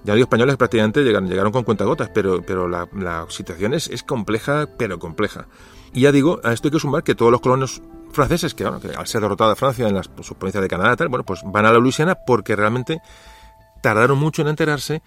Ya 0.04 0.16
los 0.16 0.22
españoles 0.22 0.58
prácticamente 0.58 1.04
llegaron, 1.04 1.30
llegaron 1.30 1.52
con 1.52 1.64
cuentagotas, 1.64 2.10
pero, 2.10 2.42
pero 2.42 2.68
la, 2.68 2.88
situación 3.30 3.76
es, 3.76 3.88
es, 3.88 4.02
compleja, 4.02 4.68
pero 4.78 4.98
compleja. 4.98 5.48
Y 5.94 6.02
ya 6.02 6.12
digo, 6.12 6.42
a 6.44 6.54
esto 6.54 6.70
hay 6.70 6.72
que 6.72 6.80
sumar 6.80 7.04
que 7.04 7.14
todos 7.14 7.32
los 7.32 7.42
colonos 7.42 7.84
franceses, 8.12 8.54
que, 8.54 8.64
que 8.64 8.96
al 8.96 9.08
ser 9.08 9.22
derrotada 9.22 9.56
Francia 9.56 9.88
en 9.88 9.96
las 9.96 10.10
sus 10.22 10.38
provincias 10.38 10.62
de 10.62 10.68
Canadá, 10.68 10.96
tal, 10.96 11.10
bueno, 11.10 11.26
pues 11.26 11.42
van 11.46 11.66
a 11.66 11.72
la 11.72 11.80
Luisiana 11.80 12.16
porque 12.16 12.56
realmente 12.56 13.02
tardaron 13.82 14.18
mucho 14.18 14.42
en 14.42 14.50
enterarse 14.50 15.02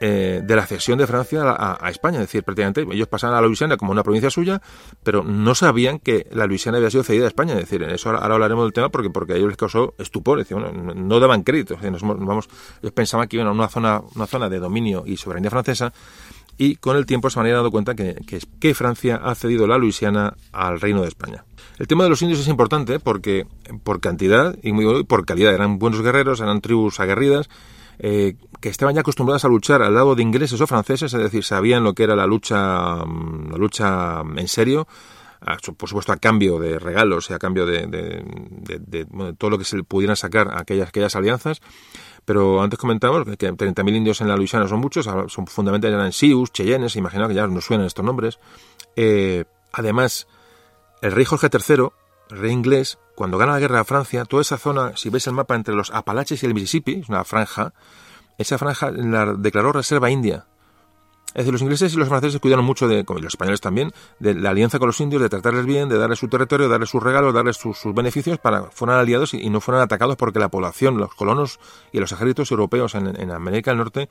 eh, 0.00 0.42
de 0.44 0.56
la 0.56 0.66
cesión 0.66 0.98
de 0.98 1.06
Francia 1.06 1.42
a, 1.56 1.88
España. 1.88 2.16
Es 2.16 2.24
decir, 2.24 2.42
prácticamente 2.42 2.82
ellos 2.82 3.08
pasaban 3.08 3.38
a 3.38 3.40
la 3.40 3.46
Luisiana 3.46 3.76
como 3.76 3.92
una 3.92 4.02
provincia 4.02 4.28
suya, 4.28 4.60
pero 5.02 5.22
no 5.22 5.54
sabían 5.54 5.98
que 5.98 6.26
la 6.32 6.46
Luisiana 6.46 6.78
había 6.78 6.90
sido 6.90 7.04
cedida 7.04 7.24
a 7.24 7.28
España. 7.28 7.54
Es 7.54 7.60
decir, 7.60 7.82
en 7.82 7.90
eso 7.90 8.10
ahora, 8.10 8.34
hablaremos 8.34 8.64
del 8.64 8.72
tema 8.72 8.88
porque, 8.90 9.10
porque 9.10 9.34
a 9.34 9.36
ellos 9.36 9.48
les 9.48 9.56
causó 9.56 9.94
estupor. 9.98 10.40
Es 10.40 10.48
decir, 10.48 10.62
no 10.62 11.20
daban 11.20 11.42
crédito. 11.42 11.78
vamos, 11.80 12.48
ellos 12.82 12.92
pensaban 12.92 13.28
que 13.28 13.36
iban 13.36 13.48
a 13.48 13.52
una 13.52 13.68
zona, 13.68 14.02
una 14.14 14.26
zona 14.26 14.48
de 14.48 14.58
dominio 14.58 15.04
y 15.06 15.16
soberanía 15.16 15.50
francesa 15.50 15.92
y 16.56 16.76
con 16.76 16.96
el 16.96 17.06
tiempo 17.06 17.30
se 17.30 17.38
van 17.38 17.48
a 17.48 17.54
dando 17.54 17.70
cuenta 17.70 17.94
que, 17.94 18.16
que, 18.60 18.74
Francia 18.74 19.20
ha 19.22 19.34
cedido 19.34 19.66
la 19.66 19.78
Luisiana 19.78 20.34
al 20.52 20.80
Reino 20.80 21.02
de 21.02 21.08
España. 21.08 21.44
El 21.78 21.88
tema 21.88 22.04
de 22.04 22.10
los 22.10 22.22
indios 22.22 22.40
es 22.40 22.48
importante 22.48 23.00
porque 23.00 23.46
por 23.82 24.00
cantidad 24.00 24.56
y 24.62 24.72
muy, 24.72 25.04
por 25.04 25.26
calidad 25.26 25.52
eran 25.52 25.78
buenos 25.78 26.02
guerreros, 26.02 26.40
eran 26.40 26.60
tribus 26.60 27.00
aguerridas 27.00 27.48
eh, 27.98 28.36
que 28.60 28.68
estaban 28.68 28.94
ya 28.94 29.02
acostumbradas 29.02 29.44
a 29.44 29.48
luchar 29.48 29.82
al 29.82 29.94
lado 29.94 30.14
de 30.14 30.22
ingleses 30.22 30.60
o 30.60 30.66
franceses, 30.66 31.12
es 31.12 31.20
decir, 31.20 31.44
sabían 31.44 31.84
lo 31.84 31.94
que 31.94 32.04
era 32.04 32.16
la 32.16 32.26
lucha, 32.26 33.04
mm, 33.04 33.50
la 33.52 33.58
lucha 33.58 34.22
en 34.36 34.48
serio, 34.48 34.86
por 35.76 35.88
supuesto 35.88 36.12
a 36.12 36.16
cambio 36.16 36.58
de 36.58 36.78
regalos 36.78 37.28
y 37.28 37.34
a 37.34 37.38
cambio 37.38 37.66
de, 37.66 38.24
todo 39.36 39.50
lo 39.50 39.58
que 39.58 39.64
se 39.64 39.82
pudieran 39.82 40.16
sacar 40.16 40.48
a 40.48 40.60
aquellas, 40.60 40.88
aquellas 40.88 41.14
alianzas. 41.16 41.60
Pero 42.24 42.62
antes 42.62 42.78
comentamos 42.78 43.24
que 43.36 43.52
30.000 43.52 43.94
indios 43.94 44.20
en 44.22 44.28
la 44.28 44.36
Luisiana 44.36 44.66
son 44.66 44.80
muchos, 44.80 45.04
son 45.04 45.46
fundamentalmente 45.46 45.88
eran 45.88 46.12
Sioux, 46.12 46.50
Cheyennes, 46.50 46.96
imagino 46.96 47.28
que 47.28 47.34
ya 47.34 47.46
nos 47.46 47.66
suenan 47.66 47.86
estos 47.86 48.04
nombres. 48.04 48.38
Eh, 48.96 49.44
además, 49.72 50.26
el 51.02 51.12
rey 51.12 51.24
Jorge 51.24 51.48
III, 51.52 51.88
rey 52.28 52.50
inglés, 52.50 52.98
cuando 53.14 53.38
gana 53.38 53.52
la 53.52 53.60
guerra 53.60 53.80
a 53.80 53.84
Francia, 53.84 54.24
toda 54.24 54.42
esa 54.42 54.58
zona, 54.58 54.96
si 54.96 55.10
ves 55.10 55.26
el 55.26 55.34
mapa 55.34 55.54
entre 55.54 55.74
los 55.74 55.90
Apalaches 55.90 56.42
y 56.42 56.46
el 56.46 56.54
Mississippi, 56.54 57.00
es 57.00 57.08
una 57.08 57.24
franja, 57.24 57.72
esa 58.38 58.58
franja 58.58 58.90
la 58.90 59.34
declaró 59.34 59.72
reserva 59.72 60.10
india. 60.10 60.46
Es 61.28 61.38
decir, 61.38 61.52
los 61.52 61.62
ingleses 61.62 61.92
y 61.92 61.96
los 61.96 62.08
franceses 62.08 62.40
cuidaron 62.40 62.64
mucho, 62.64 62.86
de, 62.86 63.04
como 63.04 63.18
los 63.18 63.32
españoles 63.32 63.60
también, 63.60 63.90
de 64.20 64.34
la 64.34 64.50
alianza 64.50 64.78
con 64.78 64.86
los 64.86 65.00
indios, 65.00 65.20
de 65.20 65.28
tratarles 65.28 65.66
bien, 65.66 65.88
de 65.88 65.98
darles 65.98 66.20
su 66.20 66.28
territorio, 66.28 66.68
darles 66.68 66.90
sus 66.90 67.02
regalos, 67.02 67.34
darles 67.34 67.56
sus, 67.56 67.76
beneficios 67.92 68.38
para 68.38 68.70
fueran 68.70 69.00
aliados 69.00 69.34
y, 69.34 69.50
no 69.50 69.60
fueran 69.60 69.82
atacados 69.82 70.14
porque 70.14 70.38
la 70.38 70.48
población, 70.48 70.96
los 70.96 71.12
colonos 71.12 71.58
y 71.90 71.98
los 71.98 72.12
ejércitos 72.12 72.52
europeos 72.52 72.94
en, 72.94 73.30
América 73.32 73.72
del 73.72 73.78
Norte 73.78 74.08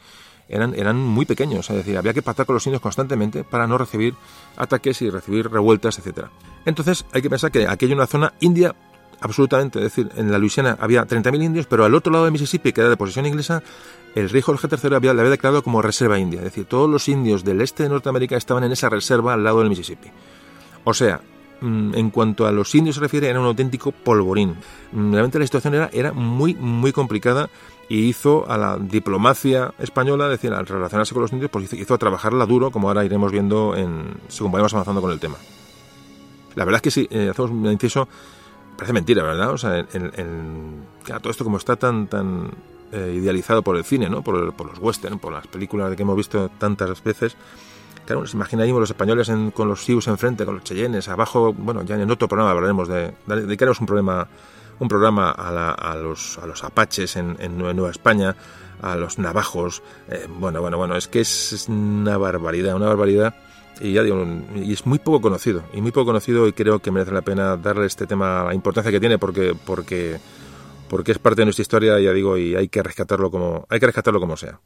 eran, 0.50 0.76
eran 0.76 0.98
muy 0.98 1.26
pequeños. 1.26 1.70
Es 1.70 1.78
decir, 1.78 1.98
había 1.98 2.14
que 2.14 2.22
pactar 2.22 2.46
con 2.46 2.56
los 2.56 2.68
indios 2.68 2.82
constantemente 2.82 3.46
para 3.46 3.68
no 3.68 3.78
recibir 3.78 4.16
ataques 4.58 5.02
y 5.02 5.10
recibir 5.10 5.50
revueltas, 5.50 5.98
etcétera. 6.00 6.30
Entonces 6.66 7.06
hay 7.12 7.22
que 7.22 7.30
pensar 7.30 7.52
que 7.52 7.68
aquí 7.68 7.86
hay 7.86 7.94
una 7.94 8.08
zona 8.08 8.34
india 8.40 8.76
absolutamente. 9.24 9.80
Es 9.80 9.86
decir, 9.86 10.10
en 10.16 10.32
la 10.32 10.38
Luisiana 10.38 10.78
había 10.80 11.06
30.000 11.06 11.44
indios, 11.44 11.66
pero 11.68 11.86
al 11.86 11.96
otro 11.96 12.12
lado 12.12 12.26
de 12.26 12.32
Mississippi, 12.32 12.74
que 12.74 12.82
era 12.82 12.90
de 12.90 12.98
posesión 12.98 13.26
inglesa, 13.26 13.64
el 14.16 14.30
rey 14.30 14.42
Jorge 14.42 14.68
III 14.70 14.96
había, 14.96 15.14
le 15.14 15.22
había 15.22 15.32
declarado 15.32 15.64
como 15.64 15.82
reserva 15.82 16.20
india. 16.20 16.40
Es 16.40 16.46
decir, 16.46 16.66
todos 16.66 16.90
los 16.90 17.08
indios 17.08 17.44
del 17.44 17.62
este 17.62 17.84
de 17.84 17.90
Norteamérica 17.90 18.38
estaban 18.38 18.64
en 18.64 18.72
esa 18.72 18.90
reserva 18.90 19.34
al 19.34 19.44
lado 19.44 19.60
del 19.60 19.70
Mississippi. 19.70 20.10
O 20.84 20.94
sea, 20.94 21.22
mm, 21.62 21.96
en 21.96 22.10
cuanto 22.10 22.46
a 22.46 22.52
los 22.52 22.76
indios 22.76 22.96
se 22.96 23.02
refiere, 23.02 23.30
era 23.30 23.40
un 23.40 23.46
auténtico 23.46 23.92
polvorín. 23.92 24.56
Mm, 24.92 25.14
realmente 25.14 25.40
la 25.40 25.46
situación 25.46 25.74
era, 25.76 25.90
era 25.94 26.12
muy, 26.12 26.54
muy 26.56 26.92
complicada 26.92 27.50
y 27.90 28.10
hizo 28.10 28.50
a 28.50 28.58
la 28.58 28.78
diplomacia 28.78 29.74
española, 29.80 30.26
es 30.26 30.32
decir, 30.32 30.54
al 30.54 30.66
relacionarse 30.66 31.14
con 31.14 31.22
los 31.24 31.32
indios, 31.32 31.50
pues 31.50 31.72
hizo, 31.74 31.94
a 31.94 31.98
trabajarla 31.98 32.46
duro, 32.46 32.72
como 32.72 32.90
ahora 32.90 33.06
iremos 33.06 33.32
viendo 33.32 33.76
en, 33.76 34.16
según 34.28 34.52
vayamos 34.52 34.74
avanzando 34.74 35.02
con 35.02 35.12
el 35.12 35.20
tema. 35.20 35.38
La 36.56 36.66
verdad 36.66 36.78
es 36.78 36.82
que 36.82 36.92
sí, 36.92 37.08
eh, 37.12 37.30
hacemos 37.30 37.52
un 37.52 37.66
inciso 37.68 38.08
parece 38.76 38.94
mentira, 38.94 39.24
¿verdad? 39.24 39.52
O 39.52 39.58
sea, 39.58 39.80
en, 39.80 40.84
todo 41.06 41.30
esto 41.30 41.44
como 41.44 41.58
está 41.58 41.76
tan 41.76 42.08
tan 42.08 42.52
eh, 42.92 43.14
idealizado 43.16 43.62
por 43.62 43.78
el 43.78 43.84
cine, 43.84 44.10
¿no? 44.10 44.22
Por, 44.22 44.36
los 44.36 44.80
western, 44.80 45.20
por 45.20 45.34
las 45.34 45.48
películas 45.48 45.96
que 45.96 46.02
hemos 46.02 46.16
visto 46.16 46.50
tantas 46.58 47.04
veces. 47.04 47.36
Claro, 48.06 48.22
nos 48.22 48.34
imaginaríamos 48.34 48.82
los 48.82 48.90
españoles 48.90 49.32
con 49.54 49.68
los 49.70 49.86
Sioux 49.86 50.06
enfrente, 50.08 50.44
con 50.44 50.56
los 50.56 50.64
Cheyennes, 50.64 51.08
abajo, 51.08 51.54
bueno, 51.54 51.84
ya 51.84 51.96
en 51.96 52.12
otro 52.12 52.28
programa 52.28 52.52
hablaremos 52.52 52.90
de, 52.90 53.14
dedicaremos 53.28 53.80
un 53.80 53.86
problema 53.86 54.28
un 54.80 54.88
programa 54.90 55.32
a, 55.32 55.96
los, 55.96 56.38
a 56.40 56.46
los 56.46 56.64
apaches 56.64 57.16
en, 57.16 57.58
Nueva 57.58 57.90
España, 57.92 58.36
a 58.82 58.96
los 58.96 59.20
navajos, 59.20 59.82
eh, 60.10 60.28
bueno, 60.28 60.60
bueno, 60.60 60.78
bueno, 60.78 60.98
es 60.98 61.08
que 61.08 61.22
es 61.22 61.68
una 61.70 62.18
barbaridad, 62.18 62.76
una 62.76 62.88
barbaridad 62.88 63.36
y 63.80 63.94
ya 63.94 64.04
digo, 64.04 64.26
y 64.56 64.74
es 64.74 64.86
muy 64.86 65.00
poco 65.00 65.22
conocido, 65.22 65.64
y 65.74 65.82
muy 65.82 65.92
poco 65.92 66.08
conocido 66.08 66.48
y 66.48 66.54
creo 66.54 66.80
que 66.80 66.92
merece 66.92 67.12
la 67.12 67.22
pena 67.22 67.58
darle 67.58 67.86
este 67.86 68.08
tema 68.08 68.46
la 68.46 68.54
importancia 68.54 68.92
que 68.92 69.00
tiene 69.00 69.18
porque, 69.18 69.56
porque, 69.66 70.20
porque 70.90 71.12
es 71.12 71.20
parte 71.20 71.42
de 71.42 71.46
nuestra 71.46 71.62
historia, 71.62 72.00
ya 72.00 72.14
digo, 72.14 72.38
y 72.38 72.56
hay 72.56 72.70
que 72.70 72.84
rescatarlo 72.84 73.32
como, 73.32 73.66
hay 73.70 73.80
que 73.80 73.86
rescatarlo 73.86 74.20
como 74.20 74.38
sea. 74.38 74.60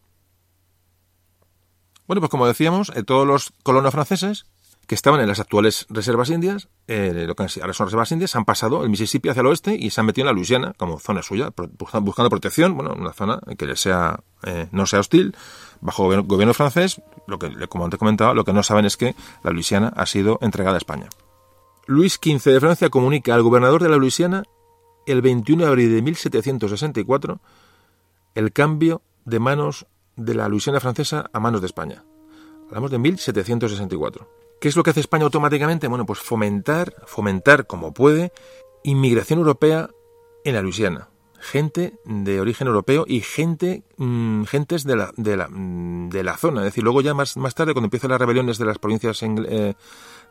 Bueno, 2.07 2.21
pues 2.21 2.29
como 2.29 2.47
decíamos, 2.47 2.91
eh, 2.95 3.03
todos 3.03 3.27
los 3.27 3.53
colonos 3.63 3.91
franceses 3.91 4.45
que 4.87 4.95
estaban 4.95 5.19
en 5.19 5.27
las 5.27 5.41
actuales 5.41 5.85
reservas 5.89 6.29
indias, 6.29 6.69
eh, 6.87 7.25
lo 7.27 7.35
que 7.35 7.43
ahora 7.43 7.73
son 7.73 7.87
reservas 7.87 8.11
indias, 8.13 8.35
han 8.37 8.45
pasado 8.45 8.83
el 8.83 8.89
Mississippi 8.89 9.27
hacia 9.27 9.41
el 9.41 9.47
oeste 9.47 9.75
y 9.77 9.89
se 9.89 9.99
han 9.99 10.07
metido 10.07 10.23
en 10.23 10.27
la 10.27 10.33
Luisiana 10.33 10.73
como 10.77 10.97
zona 10.99 11.21
suya, 11.21 11.49
buscando 11.79 12.29
protección, 12.29 12.73
bueno, 12.75 12.95
una 12.97 13.11
zona 13.11 13.41
que 13.57 13.65
les 13.65 13.81
sea, 13.81 14.21
eh, 14.43 14.69
no 14.71 14.85
sea 14.85 15.01
hostil, 15.01 15.35
bajo 15.81 16.03
gobierno, 16.23 16.53
francés, 16.53 17.01
lo 17.27 17.39
que, 17.39 17.67
como 17.67 17.85
antes 17.85 17.99
comentaba, 17.99 18.33
lo 18.33 18.45
que 18.45 18.53
no 18.53 18.63
saben 18.63 18.85
es 18.85 18.97
que 18.97 19.15
la 19.43 19.51
Luisiana 19.51 19.93
ha 19.95 20.05
sido 20.05 20.39
entregada 20.41 20.75
a 20.75 20.77
España. 20.77 21.09
Luis 21.85 22.19
XV 22.21 22.51
de 22.51 22.59
Francia 22.59 22.89
comunica 22.89 23.33
al 23.33 23.43
gobernador 23.43 23.81
de 23.81 23.89
la 23.89 23.97
Luisiana 23.97 24.43
el 25.05 25.21
21 25.21 25.63
de 25.63 25.69
abril 25.69 25.93
de 25.93 26.01
1764 26.01 27.39
el 28.35 28.51
cambio 28.51 29.01
de 29.25 29.39
manos 29.39 29.87
de 30.15 30.35
la 30.35 30.47
Luisiana 30.47 30.79
francesa 30.79 31.29
a 31.31 31.39
manos 31.39 31.61
de 31.61 31.67
España. 31.67 32.03
Hablamos 32.67 32.91
de 32.91 32.97
1764. 32.97 34.29
¿Qué 34.59 34.67
es 34.67 34.75
lo 34.75 34.83
que 34.83 34.89
hace 34.89 34.99
España 34.99 35.23
automáticamente? 35.23 35.87
Bueno, 35.87 36.05
pues 36.05 36.19
fomentar, 36.19 36.93
fomentar 37.05 37.67
como 37.67 37.93
puede, 37.93 38.33
inmigración 38.83 39.39
europea 39.39 39.89
en 40.43 40.55
la 40.55 40.61
Luisiana 40.61 41.09
gente 41.39 41.93
de 42.05 42.39
origen 42.41 42.67
europeo 42.67 43.05
y 43.07 43.21
gente 43.21 43.83
mm, 43.97 44.43
gentes 44.43 44.83
de 44.83 44.95
la, 44.95 45.11
de, 45.17 45.37
la, 45.37 45.47
mm, 45.47 46.09
de 46.09 46.23
la 46.23 46.37
zona. 46.37 46.61
Es 46.61 46.65
decir, 46.65 46.83
luego 46.83 47.01
ya 47.01 47.13
más, 47.13 47.37
más 47.37 47.55
tarde, 47.55 47.73
cuando 47.73 47.87
empiezan 47.87 48.11
las 48.11 48.19
rebeliones 48.19 48.57
de 48.57 48.65
las 48.65 48.79
provincias 48.79 49.21
eh, 49.23 49.75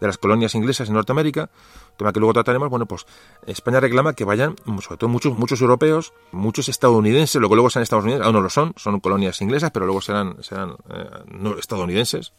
de 0.01 0.07
las 0.07 0.19
colonias 0.19 0.55
inglesas 0.55 0.89
en 0.89 0.95
Norteamérica, 0.95 1.51
tema 1.97 2.13
que 2.13 2.21
luego 2.21 2.35
trataremos, 2.35 2.69
bueno, 2.69 2.87
pues 2.87 3.07
España 3.47 3.81
reclama 3.81 4.15
que 4.15 4.25
vayan, 4.25 4.57
sobre 4.81 4.99
todo 4.99 5.09
muchos, 5.09 5.37
muchos 5.39 5.61
europeos, 5.61 6.13
muchos 6.33 6.69
estadounidenses, 6.69 7.41
luego 7.41 7.55
luego 7.55 7.71
serán 7.71 7.85
Estados 7.85 8.05
Unidos, 8.05 8.25
aún 8.25 8.35
no 8.35 8.43
lo 8.43 8.51
son, 8.51 8.75
son 8.77 9.01
colonias 9.01 9.41
inglesas, 9.41 9.71
pero 9.71 9.87
luego 9.87 10.01
serán, 10.01 10.43
serán 10.43 10.77
eh, 10.91 11.09
no, 11.31 11.59
estadounidenses, 11.59 12.33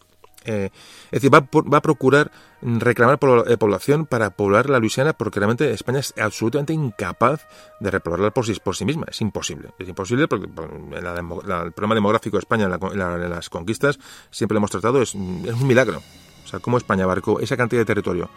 eh, 0.45 0.69
es 1.05 1.11
decir, 1.11 1.33
va, 1.33 1.41
va, 1.41 1.77
a 1.79 1.81
procurar 1.81 2.31
reclamar 2.61 3.19
eh, 3.47 3.57
población 3.57 4.05
para 4.05 4.29
poblar 4.31 4.69
la 4.69 4.79
Luisiana 4.79 5.13
porque 5.13 5.39
realmente 5.39 5.71
España 5.71 5.99
es 5.99 6.13
absolutamente 6.17 6.73
incapaz 6.73 7.47
de 7.79 7.91
repoblarla 7.91 8.31
por 8.31 8.45
sí, 8.45 8.53
por 8.63 8.75
sí 8.75 8.85
misma. 8.85 9.05
Es 9.09 9.21
imposible. 9.21 9.69
Es 9.77 9.87
imposible 9.87 10.27
porque 10.27 10.45
el 10.45 11.71
problema 11.73 11.95
demográfico 11.95 12.37
de 12.37 12.41
España 12.41 12.65
en, 12.65 13.29
las 13.29 13.49
conquistas 13.49 13.99
siempre 14.31 14.55
lo 14.55 14.59
hemos 14.59 14.71
tratado, 14.71 15.01
es, 15.01 15.09
es 15.09 15.15
un 15.15 15.67
milagro. 15.67 16.01
O 16.45 16.47
sea, 16.47 16.59
cómo 16.59 16.77
España 16.77 17.03
abarcó 17.03 17.39
esa 17.39 17.57
cantidad 17.57 17.81
de 17.81 17.85
territorio 17.85 18.29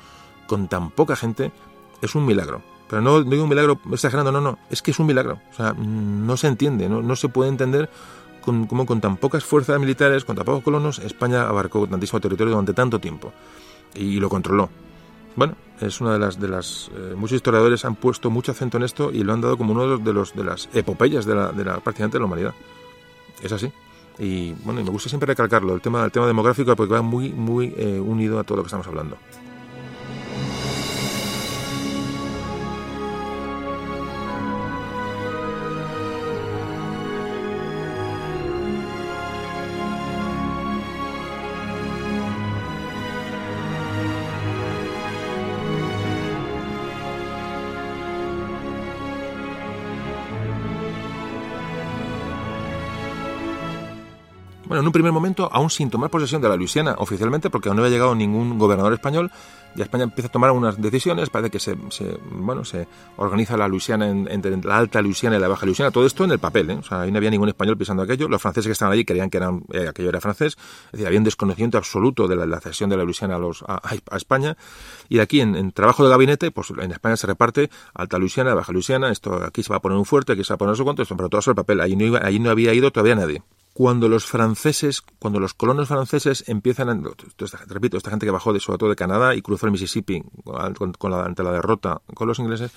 con 0.46 0.66
tan 0.66 0.90
poca 0.90 1.14
gente 1.14 1.53
es 2.03 2.14
un 2.14 2.26
milagro. 2.26 2.62
Pero 2.88 3.03
no, 3.03 3.22
digo 3.22 3.44
un 3.44 3.48
milagro 3.48 3.78
exagerando, 3.92 4.32
no, 4.32 4.40
no, 4.40 4.59
es 4.68 4.82
que 4.82 4.90
es 4.90 4.98
un 4.98 5.07
milagro. 5.07 5.40
O 5.53 5.55
sea, 5.55 5.74
no 5.74 6.36
se 6.36 6.48
entiende, 6.48 6.88
no, 6.88 7.03
no 7.03 7.14
se 7.14 7.28
puede 7.28 7.48
entender 7.48 7.88
con, 8.41 8.66
como 8.66 8.86
con 8.86 9.01
tan 9.01 9.16
pocas 9.16 9.45
fuerzas 9.45 9.78
militares, 9.78 10.24
con 10.24 10.36
tan 10.36 10.45
pocos 10.45 10.62
colonos, 10.62 10.99
España 10.99 11.43
abarcó 11.43 11.86
tantísimo 11.86 12.20
territorio 12.20 12.53
durante 12.53 12.72
tanto 12.72 12.99
tiempo 12.99 13.32
y, 13.95 14.20
lo 14.20 14.28
controló. 14.28 14.68
Bueno, 15.36 15.55
es 15.80 16.01
una 16.01 16.12
de 16.12 16.18
las 16.18 16.41
de 16.41 16.49
las 16.49 16.91
eh, 16.97 17.14
muchos 17.16 17.36
historiadores 17.36 17.84
han 17.84 17.95
puesto 17.95 18.30
mucho 18.30 18.53
acento 18.53 18.76
en 18.76 18.82
esto 18.82 19.11
y 19.12 19.22
lo 19.22 19.32
han 19.32 19.41
dado 19.41 19.57
como 19.57 19.72
uno 19.72 19.99
de 19.99 20.12
los 20.12 20.34
de 20.34 20.45
las 20.45 20.68
epopeyas 20.74 21.24
de 21.24 21.34
la, 21.34 21.53
de 21.53 21.64
la 21.64 21.78
prácticamente 21.80 22.16
de 22.16 22.20
la 22.20 22.26
humanidad. 22.26 22.55
Es 23.43 23.53
así. 23.53 23.72
Y 24.18 24.53
bueno, 24.64 24.80
y 24.80 24.84
me 24.84 24.91
gusta 24.91 25.09
siempre 25.09 25.26
recalcarlo, 25.26 25.74
el 25.74 25.80
tema, 25.80 26.05
el 26.05 26.12
tema 26.12 26.26
demográfico, 26.26 26.76
porque 26.76 26.93
va 26.93 27.01
muy, 27.01 27.30
muy 27.30 27.72
eh, 27.76 27.99
unido 27.99 28.38
a 28.38 28.45
todo 28.45 28.57
lo 28.57 28.62
que 28.62 28.66
estamos 28.66 28.86
hablando. 28.86 29.16
En 54.81 54.87
un 54.87 54.93
primer 54.93 55.12
momento, 55.12 55.49
aún 55.53 55.70
sin 55.70 55.91
tomar 55.91 56.11
posesión 56.11 56.43
de 56.43 56.49
la 56.49 56.57
Luisiana 56.57 56.95
oficialmente, 56.99 57.51
porque 57.51 57.68
aún 57.68 57.76
no 57.76 57.83
había 57.83 57.95
llegado 57.95 58.14
ningún 58.14 58.59
gobernador 58.59 58.93
español, 58.93 59.31
ya 59.74 59.85
España 59.85 60.05
empieza 60.05 60.28
a 60.28 60.33
tomar 60.33 60.51
unas 60.51 60.81
decisiones, 60.81 61.31
parece 61.31 61.51
que 61.51 61.61
se, 61.61 61.76
bueno, 62.33 62.64
se 62.64 62.89
organiza 63.16 63.57
la 63.57 63.68
Luisiana 63.68 64.09
entre 64.09 64.57
la 64.57 64.76
alta 64.76 65.01
Luisiana 65.01 65.37
y 65.37 65.41
la 65.41 65.49
baja 65.49 65.64
Luisiana, 65.64 65.91
todo 65.91 66.07
esto 66.07 66.24
en 66.24 66.33
el 66.33 66.39
papel, 66.39 66.70
¿eh? 66.70 66.81
ahí 66.91 67.12
no 67.12 67.18
había 67.18 67.31
ningún 67.31 67.49
español 67.49 67.76
pensando 67.76 68.03
aquello, 68.03 68.28
los 68.28 68.43
franceses 68.43 68.66
que 68.66 68.72
estaban 68.72 68.93
allí 68.93 69.05
creían 69.05 69.31
que 69.31 69.37
eran, 69.37 69.62
eh, 69.72 69.87
aquello 69.89 70.09
era 70.09 70.20
francés, 70.20 70.57
es 70.87 70.93
decir, 70.93 71.07
había 71.07 71.18
un 71.18 71.24
desconocimiento 71.24 71.78
absoluto 71.78 72.26
de 72.26 72.35
la, 72.35 72.61
cesión 72.61 72.91
de 72.91 72.97
la 72.97 73.05
Luisiana 73.05 73.39
a, 73.68 74.16
España, 74.16 74.57
y 75.09 75.20
aquí 75.20 75.41
en, 75.41 75.70
trabajo 75.72 76.03
de 76.03 76.11
gabinete, 76.11 76.51
pues 76.51 76.70
en 76.70 76.91
España 76.91 77.16
se 77.16 77.26
reparte 77.26 77.70
alta 77.95 78.18
Luisiana, 78.18 78.55
baja 78.55 78.72
Luisiana, 78.72 79.11
esto 79.11 79.45
aquí 79.45 79.62
se 79.62 79.70
va 79.70 79.76
a 79.76 79.81
poner 79.81 79.99
un 79.99 80.05
fuerte, 80.05 80.33
aquí 80.33 80.43
se 80.43 80.53
va 80.53 80.57
a 80.57 80.59
poner 80.59 80.70
no 80.76 81.05
sé 81.05 81.14
pero 81.14 81.28
todo 81.28 81.39
eso 81.39 81.51
el 81.51 81.57
papel, 81.57 81.81
ahí 81.81 81.95
no, 81.95 82.18
ahí 82.20 82.39
no 82.39 82.51
había 82.51 82.74
ido 82.74 82.91
todavía 82.91 83.14
nadie 83.14 83.43
cuando 83.73 84.09
los 84.09 84.27
franceses, 84.27 85.03
cuando 85.18 85.41
los 85.41 85.55
colonos 85.55 85.89
franceses 85.89 86.49
empiezan, 86.49 86.89
a, 86.89 87.01
repito, 87.68 87.97
esta 87.97 88.11
gente 88.11 88.27
que 88.27 88.33
bajó 88.33 88.53
de, 88.53 88.61
sobre 88.61 88.79
todo 88.79 88.91
de 88.91 88.97
Canadá 88.97 89.35
y 89.35 89.43
cruzó 89.43 89.66
el 89.66 89.73
Mississippi 89.73 90.23
con, 90.99 91.11
la, 91.11 91.25
ante 91.25 91.43
la 91.43 91.53
derrota 91.53 92.03
con 92.14 92.27
los 92.29 92.39
ingleses, 92.39 92.73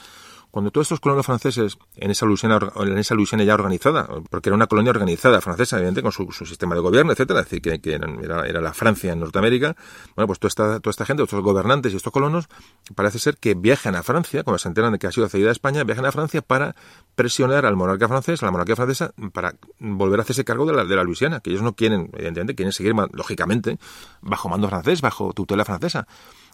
cuando 0.53 0.69
todos 0.69 0.85
estos 0.85 0.99
colonos 0.99 1.25
franceses 1.25 1.79
en 1.95 2.11
esa 2.11 2.27
Luisiana, 2.27 2.59
en 2.75 2.95
esa 2.99 3.15
Luisiana 3.15 3.43
ya 3.43 3.55
organizada, 3.55 4.07
porque 4.29 4.49
era 4.49 4.55
una 4.55 4.67
colonia 4.67 4.91
organizada 4.91 5.41
francesa, 5.41 5.77
evidentemente, 5.77 6.15
con 6.15 6.31
su, 6.31 6.45
sistema 6.45 6.75
de 6.75 6.81
gobierno, 6.81 7.11
etcétera, 7.11 7.39
es 7.39 7.49
decir, 7.49 7.81
que, 7.81 7.91
era, 7.91 8.61
la 8.61 8.73
Francia 8.75 9.13
en 9.13 9.19
Norteamérica, 9.19 9.75
bueno, 10.15 10.27
pues 10.27 10.37
toda 10.37 10.79
esta, 10.87 11.05
gente, 11.05 11.23
estos 11.23 11.41
gobernantes 11.41 11.91
y 11.93 11.95
estos 11.95 12.13
colonos, 12.13 12.49
parece 12.93 13.17
ser 13.17 13.37
que 13.37 13.55
viajan 13.55 13.95
a 13.95 14.03
Francia, 14.03 14.43
cuando 14.43 14.59
se 14.59 14.67
enteran 14.67 14.91
de 14.91 14.99
que 14.99 15.07
ha 15.07 15.11
sido 15.11 15.27
cedida 15.27 15.49
a 15.49 15.53
España, 15.53 15.83
viajan 15.85 16.05
a 16.05 16.11
Francia 16.11 16.43
para 16.43 16.75
presionar 17.15 17.65
al 17.65 17.75
monarca 17.75 18.07
francés, 18.07 18.43
a 18.43 18.45
la 18.45 18.51
monarquía 18.51 18.75
francesa, 18.75 19.11
para 19.33 19.55
volver 19.79 20.19
a 20.19 20.21
hacerse 20.21 20.45
cargo 20.45 20.67
de 20.67 20.73
la, 20.73 20.85
de 20.85 20.95
la 20.95 21.03
Luisiana, 21.03 21.39
que 21.39 21.49
ellos 21.49 21.63
no 21.63 21.73
quieren, 21.73 22.11
evidentemente, 22.13 22.53
quieren 22.53 22.73
seguir, 22.73 22.93
lógicamente, 23.13 23.79
bajo 24.21 24.49
mando 24.49 24.69
francés, 24.69 25.01
bajo 25.01 25.33
tutela 25.33 25.65
francesa. 25.65 26.05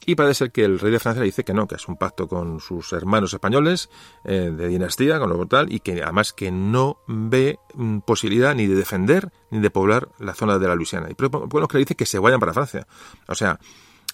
Y 0.10 0.16
parece 0.16 0.39
ser 0.39 0.51
que 0.51 0.64
el 0.66 0.80
rey 0.80 0.91
de 0.91 0.99
Francia 0.99 1.22
dice 1.22 1.43
que 1.43 1.53
no, 1.53 1.68
que 1.68 1.76
es 1.76 1.88
un 1.88 1.95
pacto 1.95 2.28
con 2.28 2.60
sus 2.60 2.93
hermanos 2.93 3.32
españoles 3.32 3.91
eh, 4.24 4.51
de 4.51 4.68
dinastía, 4.68 5.20
con 5.20 5.30
lo 5.30 5.45
tal, 5.45 5.72
y 5.72 5.82
que 5.82 6.01
además 6.01 6.34
que 6.34 6.49
no 6.49 6.97
ve 7.05 7.60
mm, 7.76 7.99
posibilidad 7.99 8.55
ni 8.55 8.66
de 8.66 8.74
defender 8.74 9.32
ni 9.51 9.60
de 9.60 9.70
poblar 9.70 10.10
la 10.18 10.34
zona 10.34 10.57
de 10.57 10.68
la 10.68 10.74
Luisiana. 10.74 11.10
Y 11.12 11.16
bueno, 11.30 11.68
que 11.68 11.78
le 11.78 11.82
dice 11.82 11.93
que 11.93 12.07
se 12.07 12.18
vayan 12.18 12.39
para 12.39 12.55
Francia. 12.55 12.88
O 13.28 13.36
sea, 13.36 13.60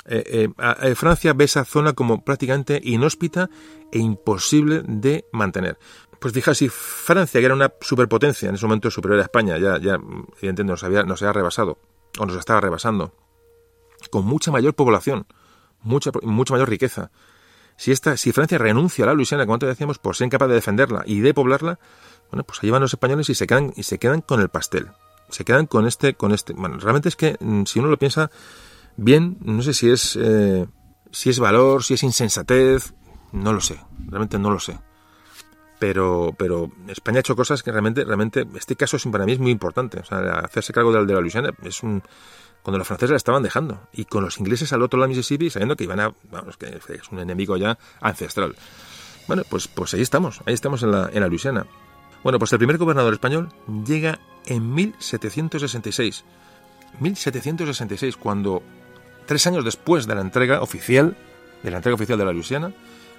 eh, 0.06 0.50
eh, 0.82 0.96
Francia 0.96 1.32
ve 1.32 1.46
esa 1.46 1.64
zona 1.64 1.94
como 1.94 2.26
prácticamente 2.26 2.82
inhóspita 2.84 3.50
e 3.90 4.00
imposible 4.00 4.82
de 4.86 5.24
mantener. 5.32 5.80
Pues 6.20 6.34
fijaos, 6.34 6.58
si 6.58 6.68
Francia, 6.68 7.40
que 7.40 7.46
era 7.46 7.56
una 7.56 7.72
superpotencia 7.80 8.50
en 8.50 8.56
ese 8.56 8.66
momento 8.66 8.92
superior 8.92 9.22
a 9.22 9.24
España, 9.24 9.58
ya, 9.58 9.80
ya 9.80 9.94
evidentemente 9.94 10.66
nos 10.66 10.84
había, 10.84 11.04
nos 11.04 11.22
había 11.22 11.32
rebasado, 11.32 11.78
o 12.20 12.26
nos 12.26 12.36
estaba 12.36 12.60
rebasando, 12.60 13.14
con 14.12 14.26
mucha 14.26 14.52
mayor 14.52 14.74
población, 14.74 15.26
mucha, 15.86 16.12
mucha 16.24 16.54
mayor 16.54 16.70
riqueza. 16.70 17.12
Si, 17.78 17.92
esta, 17.92 18.18
si 18.18 18.32
Francia 18.32 18.58
renuncia 18.58 19.04
a 19.04 19.08
la 19.08 19.14
Luisiana, 19.14 19.46
como 19.46 19.56
antes 19.56 19.70
decíamos, 19.70 20.00
por 20.00 20.16
ser 20.16 20.26
incapaz 20.26 20.50
de 20.50 20.56
defenderla 20.56 21.04
y 21.06 21.20
de 21.20 21.34
poblarla, 21.34 21.80
bueno, 22.32 22.44
pues 22.44 22.60
ahí 22.62 22.70
van 22.70 22.82
los 22.82 22.94
españoles 22.94 23.30
y 23.30 23.36
se 23.36 23.48
quedan, 23.48 23.74
y 23.76 23.84
se 23.84 24.00
quedan 24.00 24.22
con 24.22 24.42
el 24.42 24.50
pastel. 24.50 24.90
Se 25.30 25.44
quedan 25.44 25.66
con 25.66 25.88
este, 25.88 26.14
con 26.14 26.32
este. 26.32 26.54
Bueno, 26.54 26.78
realmente 26.80 27.10
es 27.10 27.16
que 27.16 27.38
mm, 27.40 27.64
si 27.66 27.80
uno 27.80 27.90
lo 27.90 27.98
piensa 27.98 28.32
bien, 28.96 29.38
no 29.42 29.62
sé 29.62 29.74
si 29.74 29.90
es, 29.90 30.18
eh, 30.22 30.68
si 31.12 31.30
es 31.30 31.40
valor, 31.40 31.84
si 31.84 31.96
es 31.96 32.04
insensatez, 32.04 32.94
no 33.32 33.54
lo 33.54 33.62
sé, 33.62 33.80
realmente 34.08 34.40
no 34.40 34.52
lo 34.52 34.60
sé. 34.60 34.78
Pero, 35.78 36.34
pero 36.38 36.72
España 36.88 37.18
ha 37.18 37.20
hecho 37.20 37.36
cosas 37.36 37.62
que 37.62 37.72
realmente, 37.72 38.06
realmente, 38.06 38.48
este 38.56 38.76
caso 38.76 38.98
para 39.12 39.26
mí 39.26 39.34
es 39.34 39.40
muy 39.40 39.52
importante. 39.52 40.02
Hacerse 40.10 40.72
cargo 40.72 40.94
de, 40.94 41.06
de 41.06 41.14
la 41.14 41.20
Luisiana 41.20 41.52
es 41.64 41.84
un, 41.84 42.02
cuando 42.66 42.80
los 42.80 42.88
franceses 42.88 43.12
la 43.12 43.18
estaban 43.18 43.44
dejando 43.44 43.88
y 43.94 44.06
con 44.06 44.24
los 44.24 44.40
ingleses 44.40 44.74
al 44.74 44.82
otro 44.82 44.98
lado 44.98 45.08
de 45.08 45.16
Mississippi 45.16 45.52
sabiendo 45.52 45.76
que 45.76 45.84
iban 45.84 46.00
a, 46.00 46.16
vamos, 46.32 46.58
que 46.58 46.66
es 46.66 47.12
un 47.12 47.20
enemigo 47.20 47.58
ya 47.58 47.78
ancestral. 48.02 48.56
Bueno, 49.28 49.44
pues, 49.48 49.68
pues 49.68 49.94
ahí 49.94 50.02
estamos, 50.02 50.42
ahí 50.48 50.56
estamos 50.56 50.82
en 50.82 50.92
la, 50.92 51.10
en 51.14 51.24
Luisiana. 51.30 51.68
Bueno, 52.24 52.40
pues 52.40 52.52
el 52.54 52.58
primer 52.58 52.80
gobernador 52.80 53.14
español 53.14 53.50
llega 53.86 54.20
en 54.48 54.74
1766. 54.74 56.26
1766, 57.00 58.18
cuando 58.18 58.64
tres 59.28 59.46
años 59.46 59.64
después 59.64 60.08
de 60.08 60.16
la 60.16 60.22
entrega 60.22 60.62
oficial, 60.62 61.16
de 61.62 61.70
la 61.70 61.78
entrega 61.78 61.94
oficial 61.94 62.18
de 62.18 62.26
la 62.26 62.34
Luisiana, 62.34 62.74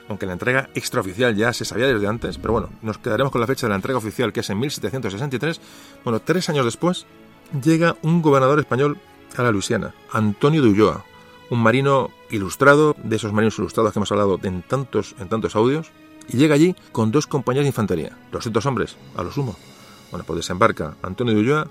aunque 0.08 0.26
la 0.26 0.32
entrega 0.32 0.68
extraoficial 0.74 1.34
ya 1.34 1.52
se 1.52 1.64
sabía 1.64 1.86
desde 1.86 2.06
antes, 2.06 2.38
pero 2.38 2.52
bueno, 2.52 2.70
nos 2.82 2.98
quedaremos 2.98 3.32
con 3.32 3.40
la 3.40 3.46
fecha 3.46 3.66
de 3.66 3.70
la 3.70 3.76
entrega 3.76 3.98
oficial, 3.98 4.32
que 4.32 4.40
es 4.40 4.50
en 4.50 4.58
1763. 4.58 5.60
Bueno, 6.04 6.20
tres 6.20 6.48
años 6.48 6.64
después 6.64 7.06
llega 7.62 7.96
un 8.02 8.22
gobernador 8.22 8.58
español 8.58 8.98
a 9.36 9.42
la 9.42 9.50
Luisiana, 9.50 9.94
Antonio 10.10 10.62
de 10.62 10.68
Ulloa, 10.68 11.04
un 11.50 11.62
marino 11.62 12.10
ilustrado, 12.30 12.96
de 13.02 13.16
esos 13.16 13.32
marinos 13.32 13.58
ilustrados 13.58 13.92
que 13.92 13.98
hemos 13.98 14.10
hablado 14.10 14.38
en 14.42 14.62
tantos, 14.62 15.14
en 15.18 15.28
tantos 15.28 15.56
audios, 15.56 15.90
y 16.28 16.36
llega 16.36 16.54
allí 16.54 16.74
con 16.92 17.12
dos 17.12 17.26
compañías 17.26 17.64
de 17.64 17.68
infantería, 17.68 18.16
200 18.32 18.66
hombres, 18.66 18.96
a 19.16 19.22
lo 19.22 19.30
sumo. 19.30 19.56
Bueno, 20.10 20.24
pues 20.26 20.38
desembarca 20.38 20.96
Antonio 21.02 21.34
de 21.34 21.40
Ulloa 21.40 21.68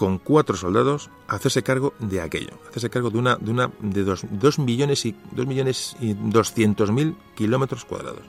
con 0.00 0.16
cuatro 0.16 0.56
soldados 0.56 1.10
a 1.28 1.34
hacerse 1.36 1.62
cargo 1.62 1.92
de 1.98 2.22
aquello, 2.22 2.54
a 2.64 2.70
hacerse 2.70 2.88
cargo 2.88 3.10
de 3.10 3.18
una 3.18 3.36
de 3.36 3.50
una 3.50 3.70
de 3.80 4.02
dos, 4.02 4.58
millones 4.58 5.04
y 5.04 5.14
dos 5.32 5.46
millones 5.46 5.94
y 6.00 6.14
doscientos 6.14 6.90
mil 6.90 7.16
kilómetros 7.34 7.84
cuadrados. 7.84 8.22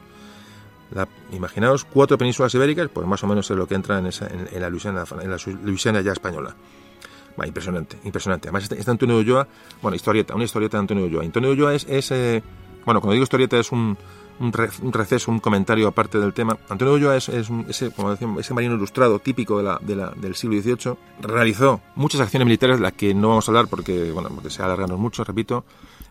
Imaginaos 1.31 1.85
cuatro 1.85 2.17
penínsulas 2.17 2.53
ibéricas, 2.55 2.89
pues 2.89 3.07
más 3.07 3.23
o 3.23 3.27
menos 3.27 3.49
es 3.49 3.55
lo 3.55 3.69
que 3.69 3.75
entra 3.75 3.99
en, 3.99 4.07
esa, 4.07 4.27
en, 4.27 4.59
la 4.59 4.69
Luisiana, 4.69 5.05
en 5.21 5.31
la 5.31 5.37
Luisiana 5.63 6.01
ya 6.01 6.11
española 6.11 6.53
impresionante, 7.45 7.97
impresionante. 8.03 8.49
Además, 8.49 8.63
este, 8.63 8.77
este, 8.77 8.91
Antonio 8.91 9.17
Ulloa, 9.17 9.47
bueno, 9.81 9.95
historieta, 9.95 10.35
una 10.35 10.43
historieta 10.43 10.75
de 10.75 10.81
Antonio 10.81 11.05
Ulloa. 11.05 11.23
Antonio 11.23 11.51
Ulloa 11.51 11.73
es, 11.73 11.85
es 11.87 12.11
eh, 12.11 12.43
bueno, 12.85 12.99
cuando 12.99 13.13
digo 13.13 13.23
historieta 13.23 13.57
es 13.57 13.71
un, 13.71 13.97
un, 14.41 14.93
receso, 14.93 15.31
un 15.31 15.39
comentario 15.39 15.87
aparte 15.87 16.19
del 16.19 16.33
tema. 16.33 16.57
Antonio 16.69 16.95
Ulloa 16.95 17.15
es, 17.15 17.29
es 17.29 17.49
ese, 17.69 17.93
ese 18.39 18.53
marino 18.53 18.75
ilustrado 18.75 19.19
típico 19.19 19.61
del 19.61 20.35
siglo 20.35 20.61
XVIII. 20.61 20.97
Realizó 21.21 21.81
muchas 21.95 22.21
acciones 22.21 22.45
militares, 22.45 22.79
las 22.79 22.93
que 22.93 23.13
no 23.13 23.29
vamos 23.29 23.47
a 23.47 23.51
hablar 23.51 23.67
porque, 23.67 24.11
bueno, 24.11 24.29
porque 24.29 24.49
se 24.49 24.61
alargaron 24.61 24.99
mucho, 24.99 25.23
repito, 25.23 25.63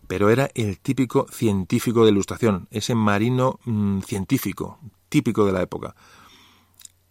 pero 0.07 0.31
era 0.31 0.51
el 0.55 0.79
típico 0.79 1.27
científico 1.31 2.05
de 2.05 2.11
ilustración, 2.11 2.69
ese 2.71 2.95
marino 2.95 3.61
mm, 3.65 4.01
científico, 4.01 4.79
típico 5.09 5.45
de 5.45 5.53
la 5.53 5.63
época 5.63 5.95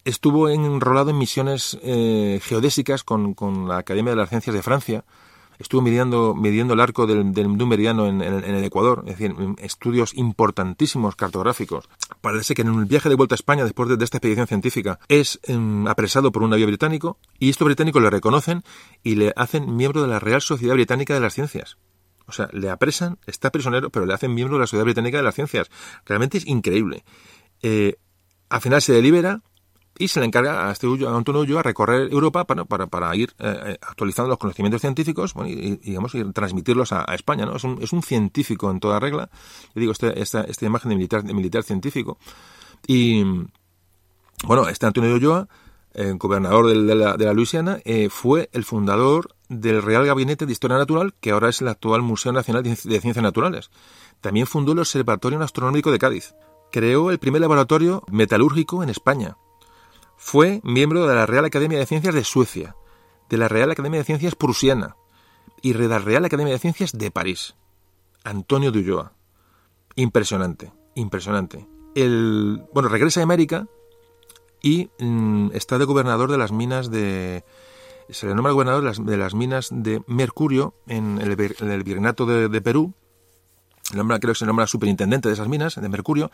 estuvo 0.06 0.50
enrolado 0.50 1.12
en 1.12 1.18
misiones 1.18 1.78
eh, 1.82 2.40
geodésicas 2.44 3.04
con, 3.04 3.36
la 3.68 3.78
Academia 3.78 4.12
de 4.12 4.18
las 4.18 4.30
Ciencias 4.30 4.56
de 4.56 4.62
Francia. 4.62 5.06
Estuvo 5.60 5.82
midiendo, 5.82 6.34
midiendo 6.36 6.74
el 6.74 6.80
arco 6.80 7.06
del, 7.06 7.34
del 7.34 7.50
meridiano 7.50 8.08
en, 8.08 8.22
el 8.22 8.64
Ecuador, 8.64 9.04
es 9.06 9.18
decir, 9.18 9.36
estudios 9.58 10.14
importantísimos 10.16 11.18
cartográficos. 11.18 11.90
Parece 12.22 12.56
que 12.56 12.62
en 12.62 12.70
un 12.70 12.88
viaje 12.88 13.10
de 13.10 13.16
vuelta 13.16 13.36
a 13.36 13.38
España, 13.38 13.66
después 13.66 13.90
de, 13.90 14.04
esta 14.04 14.18
expedición 14.18 14.48
científica, 14.48 15.00
es 15.10 15.40
em, 15.44 15.86
apresado 15.88 16.32
por 16.32 16.44
un 16.44 16.52
navío 16.52 16.66
británico 16.66 17.18
y 17.38 17.50
estos 17.50 17.66
británicos 17.66 18.02
le 18.02 18.10
reconocen 18.10 18.64
y 19.04 19.16
le 19.16 19.34
hacen 19.36 19.76
miembro 19.76 20.02
de 20.02 20.08
la 20.08 20.20
Real 20.20 20.42
Sociedad 20.42 20.76
Británica 20.76 21.14
de 21.14 21.20
las 21.20 21.34
Ciencias. 21.34 21.78
O 22.26 22.32
sea, 22.32 22.48
le 22.54 22.70
apresan, 22.70 23.18
está 23.26 23.52
prisionero, 23.52 23.90
pero 23.90 24.06
le 24.06 24.14
hacen 24.14 24.34
miembro 24.34 24.56
de 24.56 24.62
la 24.62 24.68
Sociedad 24.68 24.86
Británica 24.86 25.18
de 25.18 25.24
las 25.24 25.36
Ciencias. 25.36 25.70
Realmente 26.06 26.38
es 26.38 26.48
increíble. 26.48 27.04
Eh, 27.62 27.96
al 28.50 28.62
final 28.62 28.82
se 28.82 28.94
delibera 28.94 29.42
y 30.00 30.08
se 30.08 30.22
le 30.22 30.26
encarga 30.26 30.70
a, 30.70 30.72
este 30.72 30.88
a 30.88 31.16
Antonio 31.16 31.42
Ulloa 31.42 31.62
recorrer 31.62 32.12
Europa 32.12 32.46
para, 32.46 33.16
ir 33.18 33.36
eh, 33.38 33.60
eh, 33.66 33.78
actualizando 33.82 34.30
los 34.30 34.38
conocimientos 34.38 34.80
científicos 34.80 35.34
y, 35.46 35.98
transmitirlos 36.34 36.94
a, 36.94 37.04
España. 37.14 37.46
¿no? 37.46 37.58
Es, 37.58 37.94
un, 37.94 38.02
científico 38.02 38.72
en 38.72 38.80
toda 38.80 39.00
regla. 39.00 39.30
Yo 39.76 39.82
digo, 39.82 39.92
este, 39.92 40.20
esta, 40.22 40.42
esta 40.42 40.66
imagen 40.66 40.90
de 40.90 41.34
militar, 41.34 41.64
científico. 41.64 42.18
Y 42.88 43.24
bueno, 44.46 44.70
este 44.70 44.86
Antonio 44.86 45.14
Ulloa, 45.14 45.50
eh, 45.94 46.14
gobernador 46.16 46.68
de 46.68 46.96
la 46.96 47.34
Luisiana, 47.34 47.80
fue 48.10 48.50
el 48.54 48.64
fundador 48.64 49.36
del 49.50 49.82
Real 49.82 50.06
Gabinete 50.06 50.46
de 50.46 50.54
Historia 50.54 50.78
Natural, 50.78 51.14
que 51.20 51.32
ahora 51.32 51.50
es 51.50 51.60
el 51.60 51.68
actual 51.68 52.04
Museo 52.04 52.32
Nacional 52.32 52.64
de 52.64 52.76
Ciencias 52.78 53.22
Naturales. 53.22 53.70
También 54.22 54.48
fundó 54.48 54.72
el 54.72 54.80
Observatorio 54.80 55.42
Astronómico 55.42 55.92
de 55.92 56.00
Cádiz. 56.00 56.36
Creó 56.72 57.12
el 57.12 57.20
primer 57.20 57.42
laboratorio 57.42 58.04
metalúrgico 58.10 58.82
en 58.82 58.90
España 58.90 59.36
fue 60.22 60.60
miembro 60.66 61.08
de 61.08 61.16
la 61.16 61.26
Real 61.26 61.46
Academia 61.46 61.80
de 61.80 61.86
Ciencias 61.86 62.14
de 62.14 62.26
Suecia, 62.26 62.76
de 63.30 63.38
la 63.38 63.48
Real 63.48 63.72
Academia 63.72 64.00
de 64.00 64.04
Ciencias 64.04 64.36
prusiana 64.36 64.98
y 65.62 65.72
de 65.72 65.88
la 65.88 65.98
Real 65.98 66.26
Academia 66.26 66.52
de 66.52 66.60
Ciencias 66.60 66.92
de 66.92 67.10
París. 67.10 67.56
Antonio 68.26 68.74
de 68.74 68.80
Ulloa. 68.80 69.14
Impresionante, 69.96 70.74
impresionante. 70.94 71.66
El, 71.96 72.62
bueno, 72.74 72.90
regresa 72.90 73.22
a 73.22 73.24
América 73.24 73.68
y 74.62 74.90
mm, 75.00 75.52
está 75.54 75.78
de 75.78 75.86
gobernador 75.86 76.30
de 76.30 76.38
las 76.38 76.52
minas 76.52 76.92
de... 76.92 77.46
Se 78.10 78.28
le 78.28 78.36
nombra 78.36 78.52
gobernador 78.52 78.82
de 79.06 79.18
las, 79.18 79.34
minas 79.34 79.70
de 79.72 80.04
mercurio 80.06 80.76
en 80.86 81.20
el, 81.22 81.36
Virreinato 81.38 82.26
de, 82.26 82.62
Perú. 82.62 82.94
nombra, 83.96 84.20
creo 84.20 84.34
que 84.34 84.40
se 84.40 84.46
nombra 84.46 84.68
superintendente 84.68 85.30
de 85.30 85.36
esas 85.36 85.48
minas 85.48 85.76
de 85.76 85.88
mercurio 85.88 86.30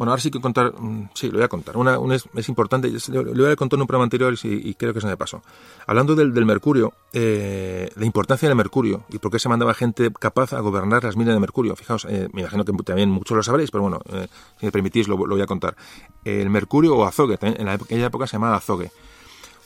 bueno, 0.00 0.12
ahora 0.12 0.22
sí 0.22 0.30
que 0.30 0.40
contar, 0.40 0.72
mm, 0.72 1.10
sí, 1.12 1.26
lo 1.26 1.34
voy 1.34 1.42
a 1.42 1.48
contar. 1.48 1.76
Una, 1.76 1.98
es, 2.14 2.48
importante, 2.48 2.90
lo, 3.08 3.22
voy 3.22 3.52
a 3.52 3.54
contar 3.54 3.76
en 3.76 3.82
un 3.82 3.86
programa 3.86 4.04
anterior 4.04 4.34
y, 4.42 4.72
creo 4.72 4.94
que 4.94 5.00
se 5.02 5.06
me 5.06 5.18
pasó. 5.18 5.42
Hablando 5.86 6.14
del, 6.14 6.32
mercurio, 6.46 6.94
eh, 7.12 7.90
la 7.96 8.06
importancia 8.06 8.48
del 8.48 8.56
mercurio 8.56 9.04
y 9.10 9.18
por 9.18 9.30
qué 9.30 9.38
se 9.38 9.50
mandaba 9.50 9.74
gente 9.74 10.10
capaz 10.18 10.54
a 10.54 10.60
gobernar 10.60 11.04
las 11.04 11.18
minas 11.18 11.34
de 11.34 11.40
mercurio. 11.40 11.76
Fijaos, 11.76 12.06
eh, 12.08 12.30
me 12.32 12.40
imagino 12.40 12.64
que 12.64 12.72
también 12.82 13.10
muchos 13.10 13.36
lo 13.36 13.42
sabréis, 13.42 13.70
pero 13.70 13.82
bueno, 13.82 14.00
eh, 14.10 14.26
si 14.58 14.64
me 14.64 14.72
permitís 14.72 15.06
lo, 15.06 15.18
voy 15.18 15.42
a 15.42 15.46
contar. 15.46 15.76
El 16.24 16.48
mercurio 16.48 16.96
o 16.96 17.04
azogue, 17.04 17.36
en 17.38 17.68
aquella 17.68 18.06
época 18.06 18.26
se 18.26 18.36
llamaba 18.36 18.56
azogue. 18.56 18.90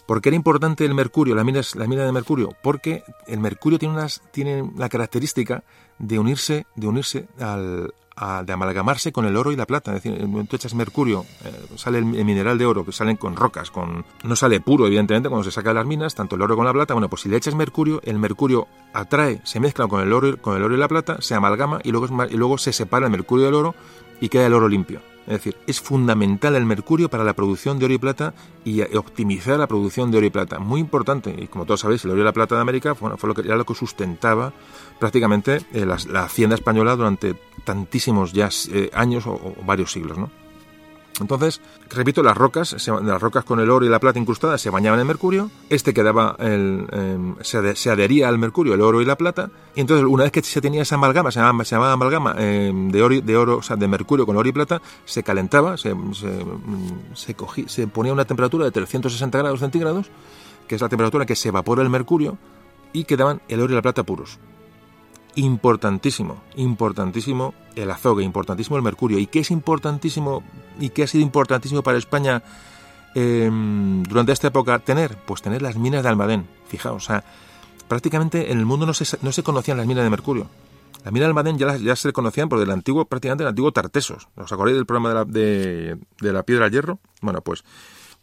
¿Por 0.04 0.20
qué 0.20 0.30
era 0.30 0.36
importante 0.36 0.84
el 0.84 0.94
mercurio, 0.94 1.36
las 1.36 1.44
minas, 1.44 1.76
las 1.76 1.86
minas 1.86 2.06
de 2.06 2.12
mercurio? 2.12 2.56
Porque 2.60 3.04
el 3.28 3.38
mercurio 3.38 3.78
tiene, 3.78 3.94
unas, 3.94 4.20
tiene 4.32 4.68
la 4.76 4.88
característica 4.88 5.62
de 6.00 6.18
unirse, 6.18 6.66
de 6.74 6.88
unirse 6.88 7.28
al, 7.38 7.94
de 8.16 8.52
amalgamarse 8.52 9.12
con 9.12 9.24
el 9.26 9.36
oro 9.36 9.50
y 9.52 9.56
la 9.56 9.66
plata. 9.66 9.94
Es 9.94 10.02
decir, 10.02 10.26
tú 10.48 10.56
echas 10.56 10.74
mercurio, 10.74 11.26
eh, 11.44 11.66
sale 11.76 11.98
el, 11.98 12.04
mineral 12.04 12.58
de 12.58 12.66
oro, 12.66 12.84
que 12.84 12.92
salen 12.92 13.16
con 13.16 13.36
rocas, 13.36 13.70
con 13.70 14.04
no 14.22 14.36
sale 14.36 14.60
puro, 14.60 14.86
evidentemente, 14.86 15.28
cuando 15.28 15.44
se 15.44 15.50
saca 15.50 15.70
de 15.70 15.74
las 15.74 15.86
minas, 15.86 16.14
tanto 16.14 16.36
el 16.36 16.42
oro 16.42 16.54
como 16.54 16.64
la 16.64 16.72
plata. 16.72 16.94
Bueno, 16.94 17.08
pues 17.08 17.22
si 17.22 17.28
le 17.28 17.36
echas 17.36 17.54
mercurio, 17.54 18.00
el 18.04 18.18
mercurio 18.18 18.68
atrae, 18.92 19.40
se 19.44 19.60
mezcla 19.60 19.88
con 19.88 20.00
el 20.00 20.12
oro, 20.12 20.40
con 20.40 20.56
el 20.56 20.62
oro 20.62 20.74
y 20.74 20.78
la 20.78 20.88
plata, 20.88 21.16
se 21.20 21.34
amalgama 21.34 21.80
y 21.82 21.90
luego, 21.90 22.06
y 22.30 22.36
luego 22.36 22.58
se 22.58 22.72
separa 22.72 23.06
el 23.06 23.12
mercurio 23.12 23.46
del 23.46 23.54
oro 23.54 23.74
y 24.20 24.28
queda 24.28 24.46
el 24.46 24.54
oro 24.54 24.68
limpio. 24.68 25.00
Es 25.26 25.32
decir, 25.32 25.56
es 25.66 25.80
fundamental 25.80 26.54
el 26.54 26.66
mercurio 26.66 27.08
para 27.08 27.24
la 27.24 27.32
producción 27.32 27.78
de 27.78 27.86
oro 27.86 27.94
y 27.94 27.98
plata 27.98 28.34
y 28.62 28.82
optimizar 28.94 29.58
la 29.58 29.66
producción 29.66 30.10
de 30.10 30.18
oro 30.18 30.26
y 30.26 30.30
plata. 30.30 30.58
Muy 30.58 30.80
importante. 30.80 31.34
Y 31.36 31.46
como 31.46 31.64
todos 31.64 31.80
sabéis, 31.80 32.04
el 32.04 32.10
oro 32.10 32.20
y 32.20 32.24
la 32.24 32.32
plata 32.32 32.54
de 32.54 32.60
América 32.60 32.92
bueno, 32.92 33.16
fue 33.16 33.28
lo 33.28 33.34
que, 33.34 33.40
era 33.40 33.56
lo 33.56 33.64
que 33.64 33.74
sustentaba 33.74 34.52
prácticamente 34.98 35.60
eh, 35.72 35.86
la, 35.86 36.24
hacienda 36.24 36.54
española 36.54 36.96
durante 36.96 37.34
tantísimos 37.64 38.32
ya 38.32 38.48
eh, 38.72 38.90
años 38.94 39.26
o, 39.26 39.54
varios 39.64 39.92
siglos. 39.92 40.18
¿no? 40.18 40.30
Entonces, 41.20 41.60
repito, 41.90 42.22
las 42.22 42.36
rocas, 42.36 42.76
las 42.88 43.22
rocas 43.22 43.44
con 43.44 43.60
el 43.60 43.70
oro 43.70 43.86
y 43.86 43.88
la 43.88 44.00
plata 44.00 44.18
incrustadas 44.18 44.60
se 44.60 44.70
bañaban 44.70 44.98
en 44.98 45.06
mercurio, 45.06 45.50
este 45.70 45.94
quedaba, 45.94 46.34
el, 46.40 46.86
em, 46.90 47.36
se, 47.40 47.90
adhería 47.90 48.28
al 48.28 48.38
mercurio, 48.38 48.74
el 48.74 48.80
oro 48.80 49.00
y 49.00 49.04
la 49.04 49.16
plata, 49.16 49.50
y 49.76 49.80
entonces 49.80 50.06
una 50.08 50.24
vez 50.24 50.32
que 50.32 50.42
se 50.42 50.60
tenía 50.60 50.82
esa 50.82 50.96
amalgama, 50.96 51.30
se 51.30 51.38
llamaba, 51.38 51.92
amalgama 51.92 52.34
em, 52.38 52.90
de, 52.90 53.02
oro, 53.02 53.60
de 53.60 53.88
mercurio 53.88 54.26
con 54.26 54.36
oro 54.36 54.48
y 54.48 54.52
plata, 54.52 54.82
se 55.04 55.22
calentaba, 55.22 55.76
se, 55.76 55.94
se, 56.14 56.44
se, 57.14 57.68
se 57.68 57.86
ponía 57.86 58.12
una 58.12 58.24
temperatura 58.24 58.64
de 58.64 58.72
360 58.72 59.38
grados 59.38 59.60
centígrados, 59.60 60.10
que 60.66 60.74
es 60.74 60.80
la 60.80 60.88
temperatura 60.88 61.26
que 61.26 61.36
se 61.36 61.50
evapora 61.50 61.82
el 61.82 61.90
mercurio, 61.90 62.38
y 62.92 63.04
quedaban 63.04 63.40
el 63.48 63.60
oro 63.60 63.72
y 63.72 63.76
la 63.76 63.82
plata 63.82 64.02
puros 64.02 64.38
importantísimo, 65.36 66.42
importantísimo 66.56 67.54
el 67.74 67.90
azogue, 67.90 68.24
importantísimo 68.24 68.76
el 68.76 68.82
mercurio. 68.82 69.18
¿Y 69.18 69.26
qué 69.26 69.40
es 69.40 69.50
importantísimo 69.50 70.42
y 70.78 70.90
qué 70.90 71.04
ha 71.04 71.06
sido 71.06 71.22
importantísimo 71.22 71.82
para 71.82 71.98
España 71.98 72.42
em, 73.14 74.02
durante 74.04 74.32
esta 74.32 74.48
época 74.48 74.78
tener? 74.78 75.16
Pues 75.26 75.42
tener 75.42 75.62
las 75.62 75.76
minas 75.76 76.02
de 76.02 76.08
Almadén. 76.08 76.46
Fijaos, 76.68 77.04
o 77.04 77.06
sea, 77.06 77.24
prácticamente 77.88 78.52
en 78.52 78.58
el 78.58 78.66
mundo 78.66 78.86
no 78.86 78.94
se, 78.94 79.18
no 79.22 79.32
se 79.32 79.42
conocían 79.42 79.76
las 79.76 79.86
minas 79.86 80.04
de 80.04 80.10
mercurio. 80.10 80.48
Las 81.04 81.12
minas 81.12 81.26
de 81.26 81.30
Almadén 81.30 81.58
ya, 81.58 81.76
ya 81.76 81.96
se 81.96 82.12
conocían 82.12 82.48
por 82.48 82.60
el 82.60 82.70
antiguo, 82.70 83.04
prácticamente 83.04 83.44
el 83.44 83.48
antiguo 83.48 83.72
Tartesos. 83.72 84.28
¿Os 84.36 84.52
acordáis 84.52 84.76
del 84.76 84.86
programa 84.86 85.08
de 85.10 85.14
la, 85.14 85.24
de, 85.24 85.98
de 86.20 86.32
la 86.32 86.42
piedra 86.44 86.66
al 86.66 86.70
hierro? 86.70 86.98
Bueno, 87.20 87.42
pues, 87.42 87.64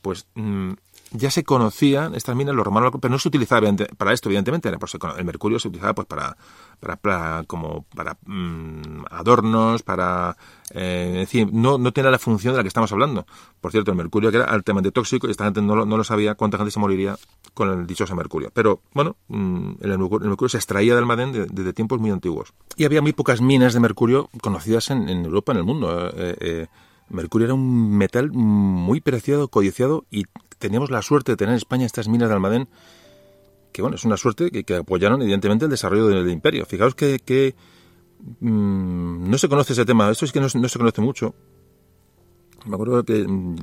pues 0.01 0.25
mm, 0.35 0.71
ya 1.11 1.29
se 1.29 1.43
conocían 1.43 2.15
estas 2.15 2.35
minas, 2.35 2.55
los 2.55 2.65
romanos, 2.65 2.91
pero 2.99 3.11
no 3.11 3.19
se 3.19 3.27
utilizaba 3.27 3.69
para 3.97 4.13
esto, 4.13 4.29
evidentemente. 4.29 4.71
Pues, 4.77 4.97
el 5.17 5.25
mercurio 5.25 5.59
se 5.59 5.67
utilizaba 5.67 5.93
pues 5.93 6.07
para, 6.07 6.37
para, 6.79 7.43
como 7.47 7.85
para 7.95 8.17
mm, 8.25 9.05
adornos, 9.09 9.83
para 9.83 10.37
eh, 10.73 11.15
decir, 11.19 11.49
no, 11.51 11.77
no 11.77 11.91
tenía 11.91 12.11
la 12.11 12.19
función 12.19 12.53
de 12.53 12.57
la 12.57 12.63
que 12.63 12.69
estamos 12.69 12.91
hablando. 12.91 13.25
Por 13.59 13.71
cierto, 13.71 13.91
el 13.91 13.97
mercurio 13.97 14.31
que 14.31 14.37
era 14.37 14.45
altamente 14.45 14.91
tóxico 14.91 15.27
y 15.27 15.31
esta 15.31 15.45
gente 15.45 15.61
no, 15.61 15.85
no 15.85 15.97
lo 15.97 16.03
sabía 16.03 16.35
cuánta 16.35 16.57
gente 16.57 16.71
se 16.71 16.79
moriría 16.79 17.17
con 17.53 17.69
el 17.69 17.85
dichoso 17.85 18.15
mercurio. 18.15 18.49
Pero 18.53 18.81
bueno, 18.93 19.17
mm, 19.27 19.71
el, 19.81 19.97
mercurio, 19.97 20.49
se 20.49 20.57
extraía 20.57 20.95
del 20.95 21.03
Almadén 21.03 21.31
desde, 21.33 21.73
tiempos 21.73 21.99
muy 21.99 22.11
antiguos. 22.11 22.53
Y 22.77 22.85
había 22.85 23.01
muy 23.01 23.11
pocas 23.11 23.41
minas 23.41 23.73
de 23.73 23.81
mercurio 23.81 24.29
conocidas 24.41 24.89
en, 24.91 25.09
Europa, 25.09 25.51
en 25.51 25.57
el 25.57 25.63
mundo. 25.65 26.09
Eh, 26.15 26.35
eh, 26.39 26.67
mercurio 27.09 27.45
era 27.45 27.53
un 27.53 27.97
metal 27.97 28.31
muy 28.31 29.01
preciado, 29.01 29.49
codiciado 29.49 30.05
y 30.09 30.25
teníamos 30.61 30.91
la 30.91 31.01
suerte 31.01 31.33
de 31.33 31.35
tener 31.35 31.51
en 31.51 31.57
España 31.57 31.85
estas 31.85 32.07
minas 32.07 32.29
de 32.29 32.35
Almadén, 32.35 32.69
que 33.73 33.81
bueno, 33.81 33.95
es 33.95 34.05
una 34.05 34.15
suerte 34.15 34.49
que, 34.51 34.75
apoyaron 34.75 35.21
evidentemente 35.21 35.65
el 35.65 35.71
desarrollo 35.71 36.07
del, 36.07 36.29
imperio. 36.29 36.65
Fijaos 36.65 36.95
que, 36.95 37.55
mm, 38.39 39.29
no 39.29 39.37
se 39.37 39.49
conoce 39.49 39.73
ese 39.73 39.85
tema, 39.85 40.09
esto 40.09 40.23
es 40.23 40.31
que 40.31 40.39
no, 40.39 40.47
se 40.47 40.79
conoce 40.79 41.01
mucho. 41.01 41.35
Me 42.65 42.75
acuerdo 42.75 43.03
que 43.03 43.25
mm, 43.27 43.55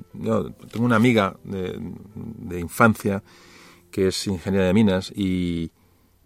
tengo 0.70 0.84
una 0.84 0.96
amiga 0.96 1.36
de, 1.44 2.60
infancia 2.60 3.22
que 3.90 4.08
es 4.08 4.26
ingeniera 4.26 4.66
de 4.66 4.74
minas 4.74 5.12
y, 5.14 5.70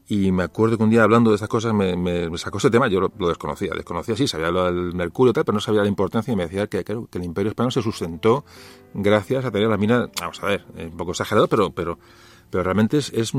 me 0.09 0.43
acuerdo 0.43 0.77
que 0.77 0.85
un 0.85 0.91
día 0.91 1.03
hablando 1.03 1.31
de 1.31 1.37
estas 1.37 1.49
cosas 1.49 1.73
me, 1.73 2.37
sacó 2.37 2.59
ese 2.59 2.71
tema, 2.71 2.89
yo 2.89 3.01
lo, 3.01 3.29
desconocía, 3.29 3.73
desconocía 3.75 4.17
sí, 4.17 4.29
sabía 4.29 4.51
lo 4.51 4.65
del 4.65 4.95
mercurio 4.95 5.33
tal, 5.33 5.45
pero 5.45 5.55
no 5.55 5.61
sabía 5.61 5.83
la 5.83 5.89
importancia 5.89 6.33
y 6.33 6.37
me 6.37 6.45
decía 6.45 6.67
que, 6.67 6.85
que 6.85 7.19
el 7.19 7.25
imperio 7.25 7.51
español 7.51 7.73
se 7.73 7.83
sustentó 7.83 8.45
gracias 8.95 9.45
a 9.45 9.51
tener 9.51 9.69
la 9.69 9.77
mina, 9.77 10.11
vamos 10.21 10.43
a 10.43 10.47
ver, 10.47 10.65
un 10.77 10.97
poco 10.97 11.13
exagerado, 11.13 11.49
pero, 11.49 11.71
pero, 11.71 11.99
pero 12.51 12.63
realmente 12.63 12.99
es, 12.99 13.11
es 13.13 13.33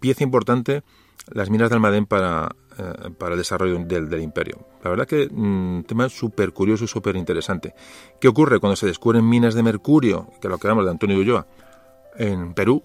pieza 0.00 0.24
importante 0.24 0.82
las 1.30 1.50
minas 1.50 1.70
de 1.70 1.76
Almadén 1.76 2.06
para, 2.06 2.54
eh, 2.78 3.10
para 3.18 3.32
el 3.32 3.38
desarrollo 3.38 3.78
del, 3.78 4.08
del, 4.08 4.20
imperio. 4.20 4.66
La 4.82 4.90
verdad 4.90 5.06
que 5.06 5.28
un 5.30 5.78
mm, 5.78 5.84
tema 5.84 6.08
súper 6.08 6.52
curioso 6.52 6.84
y 6.84 6.88
súper 6.88 7.16
interesante. 7.16 7.74
¿Qué 8.20 8.28
ocurre 8.28 8.58
cuando 8.58 8.76
se 8.76 8.86
descubren 8.86 9.28
minas 9.28 9.54
de 9.54 9.62
mercurio, 9.62 10.28
que 10.40 10.48
lo 10.48 10.58
que 10.58 10.66
hablamos 10.66 10.84
de 10.84 10.90
Antonio 10.90 11.18
Ulloa, 11.18 11.46
en 12.16 12.54
Perú? 12.54 12.82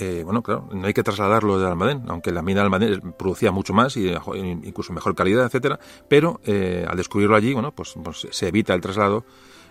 Eh, 0.00 0.22
bueno, 0.24 0.44
claro, 0.44 0.68
no 0.70 0.86
hay 0.86 0.94
que 0.94 1.02
trasladarlo 1.02 1.58
de 1.58 1.66
Almadén, 1.66 2.04
aunque 2.06 2.30
la 2.30 2.40
mina 2.40 2.60
de 2.60 2.66
Almadén 2.66 3.14
producía 3.18 3.50
mucho 3.50 3.74
más 3.74 3.96
y 3.96 4.14
incluso 4.62 4.92
mejor 4.92 5.16
calidad, 5.16 5.44
etcétera, 5.44 5.80
pero 6.06 6.40
eh, 6.44 6.86
al 6.88 6.96
descubrirlo 6.96 7.34
allí, 7.34 7.52
bueno, 7.52 7.72
pues, 7.72 7.94
pues 8.04 8.28
se 8.30 8.46
evita 8.46 8.74
el 8.74 8.80
traslado 8.80 9.24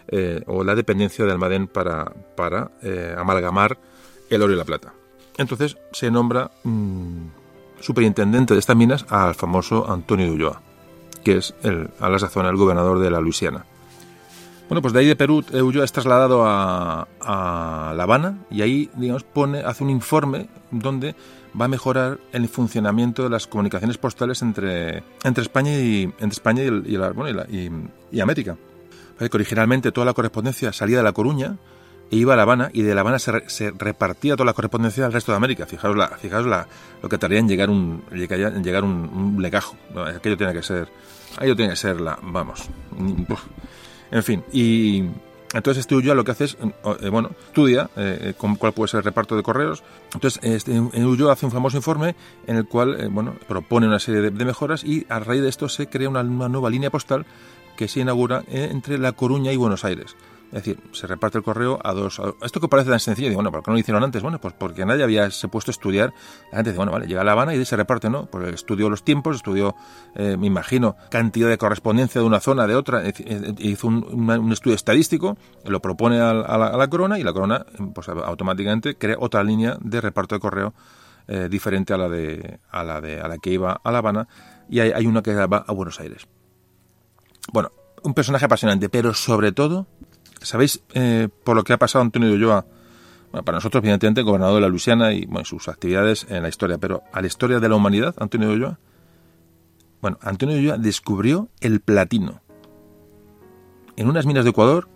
eh, 0.10 0.42
o 0.48 0.66
la 0.66 0.76
dependencia 0.76 1.24
de 1.24 1.32
Almadén 1.32 1.68
para, 1.68 2.12
para 2.36 2.72
eh, 2.82 3.16
amalgamar 3.18 3.78
el 4.30 4.42
oro 4.42 4.52
y 4.52 4.58
la 4.58 4.66
plata. 4.66 4.94
Entonces 5.38 5.78
se 5.94 6.12
nombra 6.12 6.52
mm, 6.66 7.28
superintendente 7.80 8.54
de 8.54 8.60
estas 8.60 8.76
minas 8.76 9.06
al 9.08 9.34
famoso 9.34 9.90
Antonio 9.90 10.26
de 10.26 10.34
Ulloa, 10.34 10.62
que 11.24 11.38
es 11.38 11.56
el, 11.64 11.90
a 12.02 12.10
la 12.10 12.20
sazón 12.20 12.48
el 12.48 12.58
gobernador 12.58 13.00
de 13.00 13.12
la 13.12 13.22
Luisiana. 13.22 13.66
Bueno, 14.70 14.82
pues 14.82 14.94
de 14.94 15.00
ahí 15.00 15.06
de 15.06 15.16
Perú, 15.16 15.44
Ulloa 15.54 15.86
es 15.86 15.92
trasladado 15.92 16.46
a, 16.46 17.08
a, 17.22 17.94
La 17.96 18.04
Habana 18.04 18.40
y 18.52 18.62
ahí, 18.62 18.90
digamos, 18.96 19.24
pone, 19.24 19.60
hace 19.60 19.84
un 19.84 19.90
informe 19.90 20.50
donde 20.72 21.16
va 21.60 21.66
a 21.66 21.70
mejorar 21.70 22.20
el 22.34 22.48
funcionamiento 22.50 23.24
de 23.24 23.30
las 23.30 23.48
comunicaciones 23.48 23.98
postales 23.98 24.42
entre, 24.42 25.04
entre 25.24 25.42
España 25.42 25.72
y 25.80 26.04
entre 26.04 26.30
España 26.30 26.64
y, 26.64 26.96
y, 27.50 27.72
y 28.12 28.20
América 28.20 28.58
que 29.18 29.38
originalmente 29.38 29.92
toda 29.92 30.06
la 30.06 30.14
correspondencia 30.14 30.72
salía 30.72 30.98
de 30.98 31.04
La 31.04 31.12
Coruña 31.12 31.58
e 32.10 32.16
iba 32.16 32.34
a 32.34 32.38
La 32.38 32.44
Habana 32.44 32.70
y 32.72 32.84
de 32.84 32.96
La 32.96 33.02
Habana 33.02 33.20
se, 33.20 33.72
repartía 33.72 34.36
toda 34.36 34.46
la 34.46 34.54
correspondencia 34.54 35.06
al 35.06 35.14
resto 35.14 35.32
de 35.32 35.38
América. 35.38 35.66
Fijaos, 35.66 35.98
la, 35.98 36.08
fijaos 36.10 36.46
la, 36.46 36.68
lo 37.02 37.10
que 37.10 37.18
tardaría 37.18 37.40
en 37.40 37.50
llegar 37.50 37.70
un, 37.70 38.04
en 38.12 38.64
llegar 38.64 38.84
un, 38.84 39.38
legajo. 39.40 39.76
Aquello 40.16 40.38
tiene 40.38 40.54
que 40.54 40.64
ser, 40.64 40.88
tiene 41.40 41.70
que 41.70 41.76
ser 41.76 42.00
la, 42.00 42.18
vamos, 42.22 42.70
en 44.12 44.24
fin. 44.24 44.44
Y 44.52 45.04
entonces 45.54 45.82
este 45.82 45.96
Ulloa 45.96 46.16
lo 46.16 46.24
que 46.24 46.32
hace 46.32 46.46
es, 46.46 46.58
eh, 47.02 47.10
bueno, 47.10 47.32
estudia 47.48 47.90
eh, 47.96 48.34
cuál 48.38 48.74
puede 48.74 48.90
ser 48.90 49.00
el 49.00 49.04
reparto 49.06 49.36
de 49.36 49.44
correos. 49.44 49.84
Entonces 50.14 50.40
este, 50.44 50.80
Ulloa 50.80 51.34
hace 51.34 51.46
un 51.46 51.52
famoso 51.52 51.78
informe 51.78 52.16
en 52.48 52.58
el 52.58 52.68
cual, 52.68 53.00
eh, 53.00 53.08
bueno, 53.10 53.36
propone 53.48 53.88
una 53.88 54.00
serie 54.00 54.22
de, 54.22 54.46
mejoras 54.46 54.84
y 54.84 55.06
a 55.10 55.20
raíz 55.20 55.42
de 55.42 55.50
esto 55.50 55.70
se 55.70 55.88
crea 55.88 56.10
una 56.10 56.24
nueva 56.24 56.70
línea 56.70 56.90
postal 56.90 57.26
que 57.78 57.88
se 57.88 58.02
inaugura 58.02 58.44
eh, 58.50 58.70
entre 58.72 58.98
La 58.98 59.14
Coruña 59.14 59.54
y 59.54 59.56
Buenos 59.56 59.86
Aires. 59.86 60.18
Es 60.48 60.64
decir, 60.64 60.80
se 60.94 61.08
reparte 61.08 61.38
el 61.38 61.44
correo 61.44 61.78
a 61.84 61.94
dos. 61.94 62.22
esto 62.42 62.62
que 62.62 62.70
parece 62.70 62.90
tan 62.90 63.00
sencillo, 63.02 63.28
digo, 63.28 63.40
bueno, 63.40 63.52
¿por 63.52 63.64
qué 63.64 63.72
no 63.72 63.74
lo 63.74 63.80
hicieron 63.80 64.04
antes? 64.04 64.22
Bueno, 64.22 64.40
pues 64.40 64.54
porque 64.54 64.86
nadie 64.86 65.04
había 65.04 65.30
se 65.30 65.50
puesto 65.50 65.72
a 65.72 65.74
estudiar. 65.74 66.14
La 66.52 66.58
gente 66.58 66.70
dice, 66.70 66.78
bueno, 66.78 66.94
vale, 66.94 67.06
llega 67.06 67.22
a 67.22 67.24
La 67.26 67.34
Habana 67.34 67.54
y 67.54 67.66
se 67.66 67.76
reparte, 67.76 68.10
¿no? 68.10 68.28
Pues 68.28 68.54
estudió 68.54 68.90
los 68.90 69.04
tiempos, 69.04 69.36
estudió, 69.36 69.76
eh, 70.16 70.38
me 70.38 70.48
imagino, 70.48 70.96
cantidad 71.10 71.50
de 71.50 71.58
correspondencia 71.58 72.22
de 72.22 72.28
una 72.28 72.40
zona 72.40 72.66
de 72.66 72.76
otra, 72.76 73.04
hizo 73.58 73.88
un, 73.88 74.52
estudio 74.54 74.76
estadístico, 74.76 75.38
lo 75.66 75.82
propone 75.82 76.22
a, 76.22 76.34
la, 76.34 76.88
corona 76.88 77.20
y 77.20 77.24
la 77.24 77.34
corona, 77.34 77.66
pues 77.94 78.08
automáticamente 78.08 78.96
crea 78.96 79.18
otra 79.20 79.44
línea 79.44 79.78
de 79.82 80.00
reparto 80.00 80.36
de 80.36 80.40
correo 80.40 80.74
eh, 81.28 81.50
diferente 81.50 81.94
a 81.94 81.98
la 81.98 82.08
de 82.08 82.60
a 82.72 82.84
la 82.86 83.02
de 83.02 83.20
a 83.20 83.28
la 83.28 83.38
que 83.38 83.50
iba 83.50 83.82
a 83.84 83.92
La 83.92 83.98
Habana 83.98 84.30
y 84.70 84.80
hay, 84.80 84.92
hay 84.92 85.06
una 85.06 85.22
que 85.22 85.34
va 85.34 85.66
a 85.68 85.74
Buenos 85.74 86.00
Aires. 86.00 86.26
Bueno, 87.52 87.72
un 88.04 88.14
personaje 88.14 88.46
apasionante, 88.46 88.90
pero 88.90 89.14
sobre 89.14 89.52
todo, 89.52 89.88
¿sabéis 90.48 90.82
eh, 90.94 91.30
por 91.44 91.56
lo 91.56 91.64
que 91.64 91.74
ha 91.74 91.78
pasado 91.78 92.02
Antonio 92.02 92.30
de 92.30 92.36
Ulloa? 92.36 92.66
Bueno, 93.32 93.44
para 93.44 93.58
nosotros, 93.58 93.84
evidentemente, 93.84 94.22
gobernador 94.22 94.56
de 94.56 94.62
la 94.62 94.70
Luisiana 94.70 95.12
y 95.14 95.26
bueno, 95.26 95.46
sus 95.46 95.68
actividades 95.68 96.26
en 96.30 96.42
la 96.44 96.50
historia, 96.50 96.78
pero 96.78 97.04
a 97.12 97.22
la 97.22 97.28
historia 97.28 97.60
de 97.60 97.70
la 97.70 97.76
humanidad, 97.76 98.16
Antonio 98.20 98.48
de 98.48 98.56
Ulloa. 98.56 98.80
Bueno, 100.02 100.18
Antonio 100.22 100.56
de 100.56 100.62
Ulloa 100.62 100.78
descubrió 100.78 101.50
el 101.60 101.82
platino. 101.82 102.42
En 103.98 104.10
unas 104.10 104.26
minas 104.26 104.46
de 104.46 104.52
Ecuador, 104.52 104.88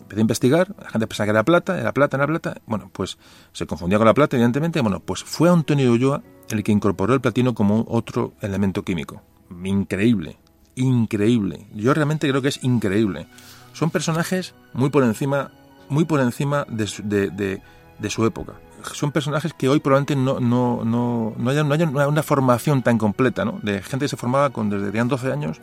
empezó 0.00 0.18
a 0.18 0.20
investigar, 0.20 0.74
la 0.80 0.90
gente 0.90 1.06
pensaba 1.06 1.26
que 1.26 1.30
era 1.30 1.44
plata, 1.44 1.80
era 1.80 1.92
plata, 1.92 2.16
era 2.16 2.26
plata. 2.26 2.60
Bueno, 2.66 2.90
pues 2.92 3.18
se 3.52 3.66
confundía 3.66 3.98
con 3.98 4.06
la 4.06 4.14
plata, 4.14 4.36
evidentemente. 4.36 4.80
Bueno, 4.80 5.00
pues 5.00 5.24
fue 5.24 5.48
Antonio 5.48 5.86
de 5.86 5.90
Ulloa 5.90 6.22
el 6.50 6.62
que 6.62 6.72
incorporó 6.72 7.14
el 7.14 7.20
platino 7.20 7.54
como 7.54 7.84
otro 7.88 8.34
elemento 8.40 8.84
químico. 8.84 9.22
Increíble 9.64 10.38
increíble. 10.80 11.66
Yo 11.74 11.94
realmente 11.94 12.28
creo 12.28 12.42
que 12.42 12.48
es 12.48 12.62
increíble. 12.64 13.26
Son 13.72 13.90
personajes 13.90 14.54
muy 14.72 14.90
por 14.90 15.04
encima, 15.04 15.50
muy 15.88 16.04
por 16.04 16.20
encima 16.20 16.66
de 16.68 16.86
su, 16.86 17.02
de, 17.02 17.60
su 18.08 18.24
época. 18.24 18.54
Son 18.92 19.12
personajes 19.12 19.52
que 19.52 19.68
hoy 19.68 19.80
probablemente 19.80 20.16
no, 20.16 20.40
no, 20.40 20.84
no, 20.84 21.34
no 21.36 21.50
haya, 21.50 21.64
no 21.64 22.08
una, 22.08 22.22
formación 22.22 22.82
tan 22.82 22.98
completa, 22.98 23.44
¿no? 23.44 23.58
De 23.62 23.82
gente 23.82 24.04
que 24.04 24.08
se 24.08 24.16
formaba 24.16 24.50
con 24.50 24.70
desde 24.70 24.86
tenían 24.86 25.08
12 25.08 25.30
años, 25.32 25.60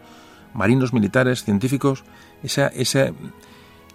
marinos, 0.54 0.94
militares, 0.94 1.44
científicos. 1.44 2.04
Esa, 2.44 2.68
esa, 2.68 3.12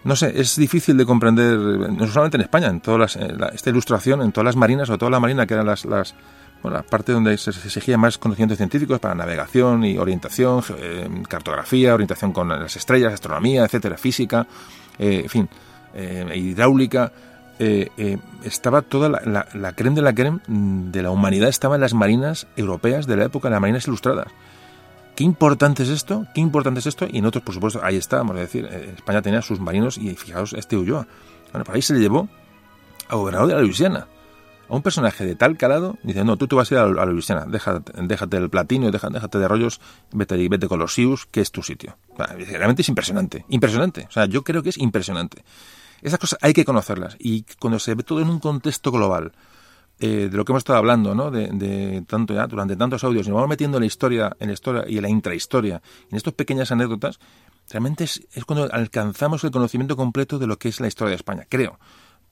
no 0.04 0.16
sé, 0.16 0.32
es 0.40 0.56
difícil 0.56 0.96
de 0.96 1.06
comprender, 1.06 1.56
no 1.56 2.06
solamente 2.08 2.36
en 2.36 2.42
España, 2.42 2.66
en 2.68 2.80
todas 2.80 3.16
las, 3.16 3.54
esta 3.54 3.70
ilustración, 3.70 4.22
en 4.22 4.32
todas 4.32 4.46
las 4.46 4.56
marinas, 4.56 4.90
o 4.90 4.98
toda 4.98 5.10
la 5.10 5.20
marina 5.20 5.46
que 5.46 5.54
eran 5.54 5.66
las, 5.66 5.84
las 5.84 6.14
bueno, 6.62 6.76
la 6.76 6.82
parte 6.84 7.12
donde 7.12 7.36
se 7.36 7.50
exigía 7.50 7.98
más 7.98 8.18
conocimientos 8.18 8.56
científicos 8.58 9.00
para 9.00 9.14
navegación 9.14 9.84
y 9.84 9.98
orientación, 9.98 10.62
eh, 10.78 11.08
cartografía, 11.28 11.94
orientación 11.94 12.32
con 12.32 12.48
las 12.48 12.76
estrellas, 12.76 13.12
astronomía, 13.12 13.64
etcétera, 13.64 13.96
física, 13.96 14.46
eh, 14.98 15.22
en 15.24 15.28
fin, 15.28 15.48
eh, 15.94 16.32
hidráulica. 16.34 17.12
estaba 18.44 18.82
toda 18.82 19.08
la, 19.08 19.22
la, 19.24 19.46
la, 19.54 19.72
creme 19.72 19.96
de 19.96 20.02
la 20.02 20.12
creme 20.14 20.40
de 20.48 21.02
la 21.02 21.10
humanidad, 21.10 21.48
estaba 21.48 21.76
en 21.76 21.80
las 21.80 21.94
marinas 21.94 22.46
europeas 22.56 23.06
de 23.06 23.16
la 23.16 23.24
época, 23.24 23.48
en 23.48 23.52
las 23.52 23.60
marinas 23.60 23.86
ilustradas. 23.86 24.28
qué 25.14 25.24
importante 25.24 25.82
es 25.82 25.88
esto, 25.88 26.26
qué 26.34 26.40
importante 26.40 26.80
es 26.80 26.86
esto, 26.86 27.06
y 27.10 27.18
en 27.18 27.26
otros, 27.26 27.44
por 27.44 27.54
supuesto, 27.54 27.80
ahí 27.82 27.96
está, 27.96 28.18
vamos 28.18 28.36
a 28.36 28.40
decir, 28.40 28.66
eh, 28.70 28.94
España 28.96 29.22
tenía 29.22 29.42
sus 29.42 29.60
marinos 29.60 29.98
y 29.98 30.14
fijaos, 30.16 30.54
este 30.54 30.76
Ulloa. 30.76 31.06
Bueno, 31.52 31.64
por 31.64 31.74
ahí 31.74 31.82
se 31.82 31.94
le 31.94 32.00
llevó 32.00 32.28
a 33.08 33.16
gobernador 33.16 33.48
de 33.48 33.54
la 33.54 33.60
Luisiana, 33.60 34.06
a 34.72 34.76
un 34.76 34.80
personaje 34.80 35.26
de 35.26 35.34
tal 35.34 35.58
calado, 35.58 35.98
dice, 36.02 36.24
no, 36.24 36.38
tú 36.38 36.56
vas 36.56 36.72
a 36.72 36.74
ir 36.74 36.80
a, 36.80 36.86
la 36.86 37.04
Luisiana, 37.04 37.44
déjate, 37.44 37.92
déjate 38.02 38.38
el 38.38 38.48
platino, 38.48 38.90
déjate, 38.90 39.12
déjate 39.12 39.38
de 39.38 39.46
rollos, 39.46 39.82
vete, 40.12 40.48
vete 40.48 40.66
con 40.66 40.78
los 40.78 40.94
Sius, 40.94 41.26
que 41.26 41.42
es 41.42 41.52
tu 41.52 41.62
sitio. 41.62 41.98
realmente 42.16 42.80
es 42.80 42.88
impresionante, 42.88 43.44
impresionante, 43.50 44.06
o 44.08 44.10
sea, 44.10 44.24
yo 44.24 44.42
creo 44.42 44.62
que 44.62 44.70
es 44.70 44.78
impresionante. 44.78 45.44
Esas 46.00 46.18
cosas 46.18 46.38
hay 46.40 46.54
que 46.54 46.64
conocerlas, 46.64 47.16
y 47.18 47.44
cuando 47.60 47.78
se 47.78 47.94
ve 47.94 48.02
todo 48.02 48.22
en 48.22 48.30
un 48.30 48.40
contexto 48.40 48.90
global, 48.90 49.32
eh, 50.00 50.30
de 50.30 50.36
lo 50.38 50.44
que 50.46 50.52
hemos 50.52 50.62
estado 50.62 50.78
hablando, 50.78 51.14
¿no? 51.14 51.30
De, 51.30 52.02
tanto 52.08 52.32
ya, 52.32 52.46
durante 52.46 52.74
tantos 52.74 53.04
audios, 53.04 53.28
nos 53.28 53.34
vamos 53.34 53.50
metiendo 53.50 53.76
en 53.76 53.82
la 53.82 53.86
historia, 53.86 54.34
en 54.40 54.46
la 54.48 54.54
historia 54.54 54.84
y 54.88 54.96
en 54.96 55.02
la 55.02 55.10
intrahistoria, 55.10 55.82
en 56.10 56.16
estas 56.16 56.32
pequeñas 56.32 56.72
anécdotas, 56.72 57.20
realmente 57.68 58.04
es, 58.04 58.22
cuando 58.46 58.72
alcanzamos 58.72 59.44
el 59.44 59.50
conocimiento 59.50 59.98
completo 59.98 60.38
de 60.38 60.46
lo 60.46 60.58
que 60.58 60.70
es 60.70 60.80
la 60.80 60.88
historia 60.88 61.10
de 61.10 61.16
España, 61.16 61.46
creo. 61.46 61.78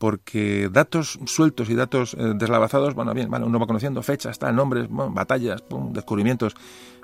Porque 0.00 0.70
datos 0.72 1.18
sueltos 1.26 1.68
y 1.68 1.74
datos 1.74 2.14
eh, 2.14 2.32
deslavazados, 2.34 2.94
bueno, 2.94 3.12
bien, 3.12 3.28
uno 3.30 3.58
va 3.58 3.66
conociendo 3.66 4.02
fechas, 4.02 4.38
tal, 4.38 4.56
nombres, 4.56 4.86
batallas, 4.88 5.62
descubrimientos, 5.90 6.54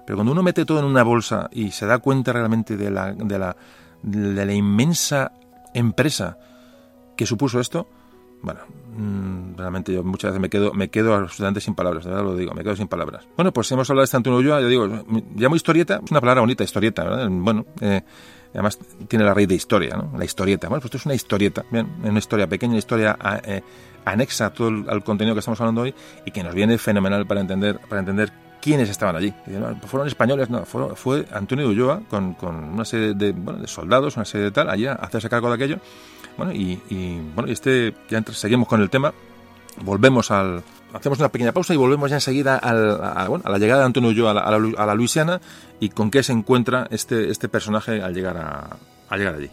pero 0.07 0.17
cuando 0.17 0.33
uno 0.33 0.43
mete 0.43 0.65
todo 0.65 0.79
en 0.79 0.87
una 0.87 1.03
bolsa 1.03 1.51
y 1.53 1.73
se 1.73 1.85
da 1.85 1.99
cuenta 1.99 2.33
realmente 2.33 2.79
de 2.79 2.91
la, 2.91 3.13
de 3.13 3.39
la, 3.39 3.55
de 4.03 4.47
la 4.47 4.53
inmensa 4.55 5.33
empresa 5.75 6.39
que 7.19 7.27
supuso 7.27 7.61
esto, 7.61 7.87
bueno, 8.41 8.61
mm, 8.97 9.57
realmente 9.59 9.93
yo 9.93 10.03
muchas 10.03 10.31
veces 10.31 10.41
me 10.41 10.49
quedo, 10.49 10.73
me 10.73 10.89
quedo 10.89 11.15
absolutamente 11.15 11.61
sin 11.61 11.75
palabras, 11.75 12.03
de 12.05 12.11
verdad 12.13 12.25
lo 12.25 12.35
digo, 12.35 12.55
me 12.55 12.63
quedo 12.63 12.77
sin 12.77 12.89
palabras. 12.89 13.29
Bueno, 13.37 13.53
pues 13.53 13.71
hemos 13.73 13.91
hablado 13.91 14.07
de 14.07 14.17
Antonio 14.17 14.39
Ulloa, 14.39 14.63
yo 14.63 14.69
digo, 14.69 14.87
llamo 15.35 15.55
historieta, 15.55 16.01
es 16.03 16.11
una 16.11 16.21
palabra 16.21 16.41
bonita, 16.41 16.65
historieta, 16.65 17.05
¿verdad? 17.05 17.29
Bueno, 17.31 17.67
eh, 17.83 18.03
además 18.57 18.79
tiene 19.09 19.25
la 19.25 19.35
raíz 19.35 19.49
de 19.49 19.55
historia, 19.55 19.97
¿no? 19.97 20.19
La 20.19 20.25
historieta. 20.25 20.69
Bueno, 20.69 20.81
pues 20.81 20.87
esto 20.87 20.99
es 20.99 21.07
una 21.07 21.15
historieta, 21.15 21.65
bien, 21.71 21.89
una 22.03 22.19
historia 22.19 22.47
pequeña, 22.47 22.73
una 22.73 22.79
historia 22.79 23.17
eh, 23.45 23.63
anexa 24.05 24.47
a 24.47 24.53
todo 24.53 24.69
el, 24.69 25.05
contenido 25.05 25.35
que 25.35 25.41
estamos 25.41 25.61
hablando 25.61 25.83
hoy 25.83 25.95
y 26.25 26.31
que 26.31 26.43
nos 26.43 26.55
viene 26.55 26.79
fenomenal 26.79 27.27
para 27.27 27.41
entender, 27.41 27.79
para 27.89 28.01
entender 28.01 28.33
quiénes 28.61 28.89
estaban 28.89 29.17
allí. 29.17 29.33
Pues 29.45 29.91
fueron 29.91 30.09
españoles, 30.09 30.51
no, 30.51 30.65
fue 30.65 31.27
Antonio 31.33 31.69
Ulloa 31.69 32.03
con, 32.09 32.35
con 32.35 32.57
una 32.57 32.85
serie 32.85 33.15
de, 33.15 33.33
bueno, 33.33 33.61
de 33.61 33.69
soldados, 33.69 34.17
una 34.17 34.25
serie 34.25 34.47
de 34.47 34.51
tal, 34.51 34.71
allá 34.71 34.93
a 34.93 35.07
hacerse 35.07 35.29
cargo 35.29 35.49
de 35.49 35.55
aquello 35.55 35.81
bueno, 36.37 36.53
y, 36.53 36.81
y 36.91 37.21
bueno, 37.35 37.51
este, 37.51 37.95
ya 38.09 38.23
seguimos 38.33 38.69
con 38.69 38.81
el 38.83 38.91
tema. 38.91 39.13
Volvemos 39.83 40.31
al. 40.31 40.63
Hacemos 40.93 41.19
una 41.19 41.29
pequeña 41.29 41.53
pausa 41.53 41.75
y 41.75 41.77
volvemos 41.77 42.11
ya 42.11 42.17
enseguida 42.17 42.57
al, 42.57 43.01
a, 43.03 43.29
bueno, 43.29 43.45
a, 43.47 43.51
la 43.51 43.59
llegada 43.59 43.81
de 43.81 43.87
Antonio 43.87 44.11
Ulloa 44.11 44.33
a 44.33 44.49
a 44.49 44.87
la, 44.87 44.95
Luisiana 44.95 45.41
y 45.81 45.91
con 45.91 46.11
qué 46.11 46.23
se 46.23 46.33
encuentra 46.33 46.87
este, 46.91 47.31
este 47.31 47.49
personaje 47.49 48.01
al 48.01 48.15
llegar, 48.15 48.37
a, 48.37 48.77
al 49.09 49.19
llegar 49.19 49.35
allí. 49.35 49.51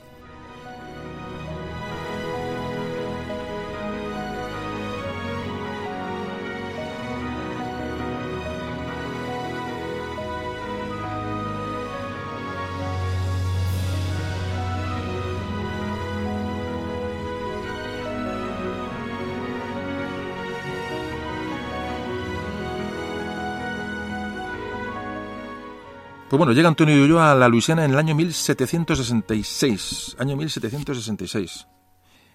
Pues 26.33 26.39
bueno, 26.39 26.53
llega 26.53 26.67
Antonio 26.67 26.95
Ulloa 26.95 27.31
a 27.31 27.35
la 27.35 27.47
Luisiana 27.47 27.85
en 27.85 27.91
el 27.91 27.97
año 27.99 28.15
1766. 28.15 30.15
Año 30.17 30.35
1766. 30.35 31.67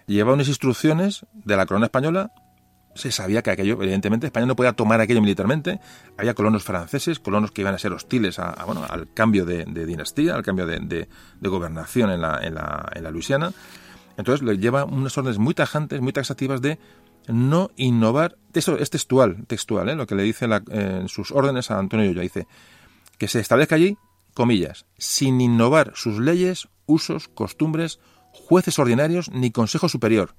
Lleva 0.07 0.35
unas 0.35 0.47
instrucciones 0.47 1.27
de 1.33 1.57
la 1.57 1.67
corona 1.67 1.87
española. 1.87 2.31
Se 2.95 3.11
sabía 3.11 3.43
que 3.43 3.51
aquello, 3.51 3.83
evidentemente, 3.83 4.29
España 4.29 4.47
no 4.47 4.55
podía 4.55 4.75
tomar 4.75 5.01
aquello 5.01 5.21
militarmente. 5.21 5.81
Había 6.17 6.35
colonos 6.35 6.63
franceses, 6.63 7.19
colonos 7.19 7.51
que 7.51 7.63
iban 7.63 7.75
a 7.75 7.79
ser 7.79 7.93
hostiles 7.93 8.39
a, 8.39 8.65
bueno, 8.67 8.87
al 8.89 9.13
cambio 9.13 9.45
de, 9.45 9.65
dinastía, 9.65 10.37
al 10.37 10.45
cambio 10.45 10.65
de, 10.65 11.09
gobernación 11.41 12.13
en 12.13 12.21
la, 12.21 12.39
en, 12.41 12.55
la, 12.55 13.11
Luisiana. 13.11 13.51
Entonces 14.17 14.47
le 14.47 14.59
lleva 14.59 14.85
unas 14.85 15.19
órdenes 15.19 15.39
muy 15.39 15.55
tajantes, 15.55 16.01
muy 16.01 16.13
taxativas 16.13 16.63
de 16.63 16.79
no 17.27 17.73
innovar. 17.75 18.37
Eso 18.55 18.79
es 18.79 18.91
textual, 18.91 19.45
textual, 19.49 19.89
¿eh? 19.89 19.97
lo 19.97 20.07
que 20.07 20.15
le 20.15 20.23
dice 20.23 20.47
en 20.71 21.09
sus 21.09 21.33
órdenes 21.33 21.73
a 21.73 21.81
Antonio 21.81 22.09
Ulloa. 22.09 22.23
Dice, 22.23 22.47
que 23.19 23.29
se 23.29 23.41
establezca 23.41 23.75
allí, 23.75 23.97
comillas, 24.35 24.87
sin 24.97 25.41
innovar 25.41 25.93
sus 25.95 26.19
leyes, 26.19 26.69
usos, 26.87 27.29
costumbres, 27.29 27.99
jueces 28.33 28.79
ordinarios 28.79 29.31
ni 29.31 29.51
consejo 29.51 29.89
superior, 29.89 30.35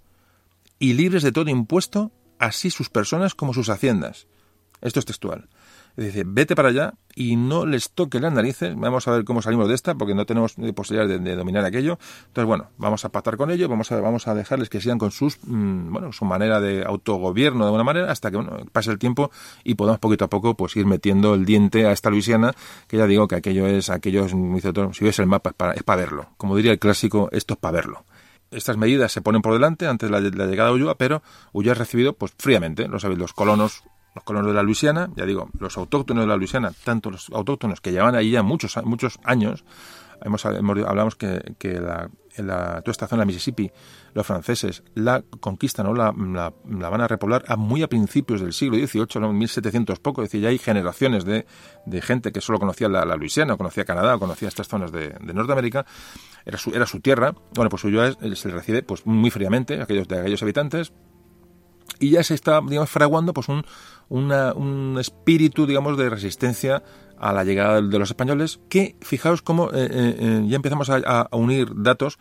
y 0.80 0.94
libres 0.94 1.24
de 1.24 1.32
todo 1.32 1.50
impuesto, 1.50 2.12
así 2.40 2.72
sus 2.72 2.90
personas 2.90 3.36
como 3.36 3.54
sus 3.54 3.70
haciendas. 3.70 4.28
Esto 4.82 5.00
es 5.00 5.06
textual. 5.06 5.50
Dice, 6.06 6.24
vete 6.26 6.56
para 6.56 6.70
allá 6.70 6.94
y 7.14 7.36
no 7.36 7.66
les 7.66 7.92
toque 7.92 8.22
las 8.22 8.32
narices. 8.32 8.74
Vamos 8.78 9.08
a 9.08 9.12
ver 9.12 9.26
cómo 9.26 9.42
salimos 9.42 9.68
de 9.68 9.76
esta, 9.76 9.96
porque 9.96 10.16
no 10.16 10.26
tenemos 10.26 10.56
posibilidad 10.74 11.20
de, 11.20 11.36
dominar 11.36 11.66
aquello. 11.66 12.00
Entonces, 12.28 12.46
bueno, 12.48 12.70
vamos 12.78 13.04
a 13.04 13.10
pactar 13.10 13.36
con 13.36 13.52
ellos, 13.52 13.68
vamos 13.68 13.92
a, 13.92 14.00
vamos 14.00 14.28
a 14.30 14.34
dejarles 14.34 14.70
que 14.70 14.80
sigan 14.80 14.98
con 14.98 15.12
sus, 15.12 15.38
mm, 15.44 15.92
bueno, 15.92 16.14
su 16.14 16.24
manera 16.24 16.62
de 16.62 16.86
autogobierno 16.86 17.60
de 17.60 17.66
alguna 17.66 17.84
manera, 17.84 18.12
hasta 18.12 18.32
que 18.32 18.38
bueno, 18.38 18.66
pase 18.72 18.92
el 18.92 18.98
tiempo 18.98 19.30
y 19.66 19.76
podamos 19.76 20.00
poquito 20.00 20.24
a 20.24 20.30
poco 20.30 20.56
pues 20.56 20.76
ir 20.78 20.86
metiendo 20.86 21.34
el 21.34 21.46
diente 21.46 21.86
a 21.86 21.92
esta 21.92 22.10
Luisiana, 22.10 22.54
que 22.88 22.96
ya 22.96 23.06
digo 23.06 23.28
que 23.28 23.36
aquello 23.36 23.68
es, 23.68 23.90
aquello 23.90 24.26
es, 24.26 24.32
si 24.96 25.04
ves 25.04 25.20
el 25.20 25.28
mapa, 25.28 25.50
es 25.50 25.56
para, 25.56 25.74
es 25.74 25.84
para 25.84 26.02
verlo. 26.02 26.28
Como 26.38 26.56
diría 26.56 26.72
el 26.72 26.80
clásico, 26.80 27.28
esto 27.34 27.56
es 27.56 27.60
para 27.60 27.74
verlo 27.74 28.06
estas 28.52 28.78
medidas 28.78 29.12
se 29.12 29.22
ponen 29.22 29.44
por 29.44 29.54
delante 29.54 29.86
antes 29.86 30.10
de 30.10 30.20
la, 30.20 30.48
llegada 30.48 30.70
de 30.70 30.76
Ulloa, 30.76 30.96
pero 30.96 31.22
Ulloa 31.54 31.74
es 31.74 31.78
recibido 31.78 32.14
pues 32.14 32.34
fríamente. 32.36 32.88
Lo 32.88 33.00
sabéis, 33.00 33.20
los 33.20 33.34
colonos 33.34 33.84
los 34.16 34.24
colonos 34.24 34.48
de 34.48 34.56
la 34.56 34.64
Luisiana, 34.64 35.10
ya 35.16 35.26
digo, 35.26 35.50
los 35.60 35.78
autóctonos 35.78 36.24
de 36.24 36.28
la 36.28 36.36
Luisiana, 36.36 36.72
tanto 36.84 37.12
los 37.12 37.30
autóctonos 37.30 37.82
que 37.82 37.92
llevan 37.92 38.16
ahí 38.16 38.32
ya 38.32 38.44
muchos, 38.44 38.76
muchos 38.84 39.20
años, 39.24 39.64
hemos, 40.22 40.46
hablamos 40.46 41.16
que, 41.16 41.56
que 41.58 41.80
la, 41.80 42.10
en 42.36 42.48
toda 42.48 42.84
esta 42.88 43.08
zona 43.08 43.24
de 43.24 43.28
Mississippi, 43.28 43.72
los 44.14 44.26
franceses 44.26 44.84
la 44.96 45.24
conquistan 45.40 45.88
o 45.88 45.94
la, 45.94 46.14
la, 46.18 46.90
van 46.90 47.02
a 47.02 47.08
repoblar 47.08 47.44
a 47.48 47.56
muy 47.56 47.84
a 47.84 47.88
principios 47.88 48.42
del 48.42 48.54
siglo 48.54 48.78
XVIII, 48.78 49.22
¿no? 49.22 49.34
1700 49.34 50.00
poco, 50.00 50.24
es 50.24 50.30
decir, 50.30 50.42
ya 50.42 50.50
hay 50.50 50.58
generaciones 50.58 51.26
de, 51.26 51.46
de 51.86 52.02
gente 52.02 52.32
que 52.32 52.42
solo 52.42 52.60
conocía 52.60 52.90
la, 52.90 53.16
Luisiana, 53.16 53.54
o 53.54 53.58
conocía 53.58 53.86
Canadá, 53.86 54.16
o 54.16 54.20
conocía 54.20 54.48
estas 54.48 54.68
zonas 54.68 54.92
de, 54.92 55.10
de 55.10 55.34
Norteamérica, 55.34 55.86
era 56.46 56.58
su, 56.58 56.72
era 56.72 56.86
su 56.86 57.00
tierra, 57.00 57.34
bueno, 57.54 57.70
pues 57.70 57.82
suyo 57.82 58.02
se 58.12 58.48
le 58.48 58.54
recibe 58.54 58.84
pues 58.84 59.06
muy 59.06 59.30
fríamente 59.30 59.82
aquellos, 59.82 60.08
de 60.08 60.20
aquellos 60.20 60.42
habitantes, 60.42 60.94
y 62.00 62.12
ya 62.12 62.24
se 62.24 62.34
está, 62.34 62.62
digamos, 62.62 62.90
fraguando 62.90 63.34
pues 63.34 63.48
un, 63.50 63.64
un 64.10 64.98
espíritu, 65.00 65.66
digamos, 65.66 65.98
de 65.98 66.10
resistencia 66.10 66.84
a 67.20 67.34
la 67.34 67.44
llegada 67.44 67.82
de 67.82 68.00
los 68.00 68.10
españoles, 68.10 68.60
que 68.70 68.96
fijaos 69.02 69.42
cómo 69.42 69.70
eh, 69.70 69.90
eh, 69.92 70.16
eh, 70.20 70.44
ya 70.48 70.56
empezamos 70.56 70.90
a, 70.90 71.28
unir 71.32 71.70
datos. 71.76 72.18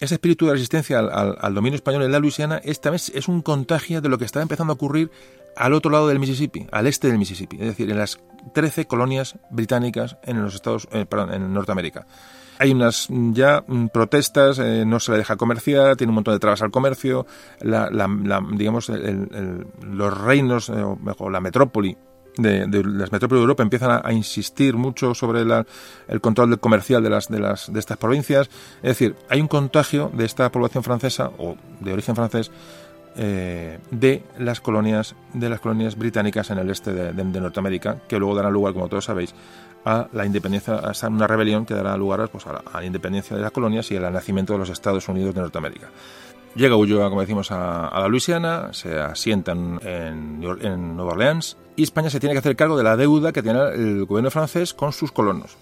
Ese 0.00 0.14
espíritu 0.14 0.46
de 0.46 0.52
resistencia 0.52 0.98
al, 0.98 1.54
dominio 1.54 1.76
español 1.76 2.02
en 2.02 2.12
la 2.12 2.18
Luisiana 2.18 2.60
esta 2.64 2.90
vez 2.90 3.10
es 3.14 3.28
un 3.28 3.40
contagio 3.42 4.00
de 4.00 4.08
lo 4.08 4.18
que 4.18 4.24
está 4.24 4.42
empezando 4.42 4.72
a 4.72 4.74
ocurrir 4.74 5.10
al 5.56 5.74
otro 5.74 5.90
lado 5.90 6.08
del 6.08 6.18
Mississippi, 6.18 6.66
al 6.72 6.86
este 6.86 7.08
del 7.08 7.18
Mississippi, 7.18 7.56
es 7.56 7.66
decir, 7.66 7.88
en 7.90 7.98
las 7.98 8.18
13 8.54 8.86
colonias 8.86 9.38
británicas 9.50 10.16
en 10.24 10.42
los 10.42 10.54
Estados, 10.54 10.86
perdón, 10.86 11.32
en 11.34 11.52
Norteamérica 11.52 12.06
hay 12.58 12.72
unas 12.72 13.08
mm, 13.10 13.32
ya 13.32 13.64
mm, 13.66 13.86
protestas, 13.88 14.58
eh, 14.58 14.84
no 14.86 15.00
se 15.00 15.12
le 15.12 15.18
deja 15.18 15.36
comerciar, 15.36 15.96
tiene 15.96 16.10
un 16.10 16.16
montón 16.16 16.34
de 16.34 16.40
trabas 16.40 16.62
al 16.62 16.70
comercio, 16.70 17.26
la, 17.60 17.88
digamos, 18.52 18.90
los 18.90 20.20
reinos, 20.20 20.68
eh, 20.68 20.82
o 21.18 21.30
la 21.30 21.40
metrópoli 21.40 21.96
de, 22.36 22.66
las 22.66 23.12
metrópolis 23.12 23.40
de 23.40 23.42
Europa 23.42 23.62
empiezan 23.62 24.00
a, 24.02 24.12
insistir 24.12 24.76
mucho 24.76 25.14
sobre 25.14 25.42
el 25.42 26.20
control 26.20 26.58
comercial 26.60 27.02
de, 27.02 27.10
las, 27.10 27.28
de, 27.28 27.40
las, 27.40 27.72
de 27.72 27.78
estas 27.78 27.98
provincias. 27.98 28.48
Es 28.76 28.90
decir, 28.90 29.16
hay 29.28 29.40
un 29.40 29.48
contagio 29.48 30.10
de 30.14 30.24
esta 30.24 30.50
población 30.50 30.82
francesa 30.82 31.30
o 31.38 31.56
de 31.80 31.92
origen 31.92 32.16
francés 32.16 32.50
eh, 33.16 33.78
de 33.90 34.22
las 34.38 34.60
colonias 34.60 35.14
de 35.34 35.48
las 35.48 35.60
colonias 35.60 35.96
británicas 35.96 36.50
en 36.50 36.58
el 36.58 36.70
este 36.70 36.92
de, 36.92 37.40
Norteamérica, 37.40 37.98
que 38.08 38.18
luego 38.18 38.34
darán 38.34 38.52
lugar, 38.52 38.72
como 38.72 38.88
todos 38.88 39.04
sabéis, 39.04 39.34
a 39.84 40.08
la 40.12 40.24
independencia, 40.24 40.76
a 40.76 41.08
una 41.08 41.26
rebelión 41.26 41.66
que 41.66 41.74
dará 41.74 41.96
lugar 41.96 42.28
pues, 42.28 42.46
a, 42.46 42.62
la, 42.72 42.84
independencia 42.84 43.36
de 43.36 43.42
las 43.42 43.50
colonias 43.50 43.90
y 43.90 43.96
al 43.96 44.12
nacimiento 44.12 44.52
de 44.54 44.60
los 44.60 44.70
Estados 44.70 45.08
Unidos 45.08 45.34
de 45.34 45.40
Norteamérica. 45.42 45.90
Llega 46.54 46.76
Ulloa, 46.76 47.08
como 47.08 47.22
decimos, 47.22 47.50
a, 47.50 47.90
la 47.92 48.08
Luisiana, 48.08 48.72
se 48.72 48.98
asientan 48.98 49.80
en, 49.82 50.42
en, 50.60 50.96
Nueva 50.96 51.12
Orleans 51.12 51.56
y 51.76 51.82
España 51.82 52.10
se 52.10 52.20
tiene 52.20 52.34
que 52.34 52.40
hacer 52.40 52.56
cargo 52.56 52.76
de 52.76 52.84
la 52.84 52.96
deuda 52.96 53.32
que 53.32 53.42
tiene 53.42 53.60
el 53.74 54.04
gobierno 54.04 54.30
francés 54.30 54.74
con 54.74 54.92
sus 54.92 55.12
colonos. 55.12 55.56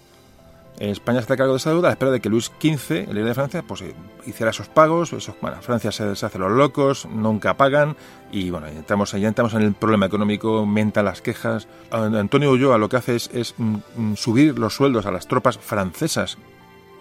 España 0.89 1.19
se 1.19 1.25
hace 1.25 1.37
cargo 1.37 1.53
de 1.53 1.57
esa 1.57 1.69
deuda 1.69 1.87
a 1.87 1.91
la 1.91 1.93
espera 1.93 2.11
de 2.11 2.19
que 2.19 2.29
Luis 2.29 2.51
XV, 2.59 3.09
el 3.09 3.15
rey 3.15 3.23
de 3.23 3.33
Francia, 3.35 3.61
pues 3.61 3.81
eh, 3.81 3.93
hiciera 4.25 4.49
esos 4.49 4.67
pagos. 4.67 5.13
Francia 5.61 5.91
se, 5.91 6.03
hace 6.25 6.39
los 6.39 6.51
locos, 6.51 7.05
nunca 7.05 7.55
pagan 7.55 7.95
y 8.31 8.49
bueno, 8.49 8.67
entramos, 8.67 9.11
ya 9.11 9.27
entramos 9.27 9.53
en 9.53 9.61
el 9.61 9.73
problema 9.73 10.07
económico, 10.07 10.57
aumenta 10.57 11.03
las 11.03 11.21
quejas. 11.21 11.67
Antonio 11.91 12.51
Ulloa 12.51 12.79
lo 12.79 12.89
que 12.89 12.97
hace 12.97 13.15
es, 13.15 13.53
mm, 13.57 13.75
mm, 13.95 14.15
subir 14.15 14.57
los 14.57 14.73
sueldos 14.73 15.05
a 15.05 15.11
las 15.11 15.27
tropas 15.27 15.57
francesas. 15.59 16.37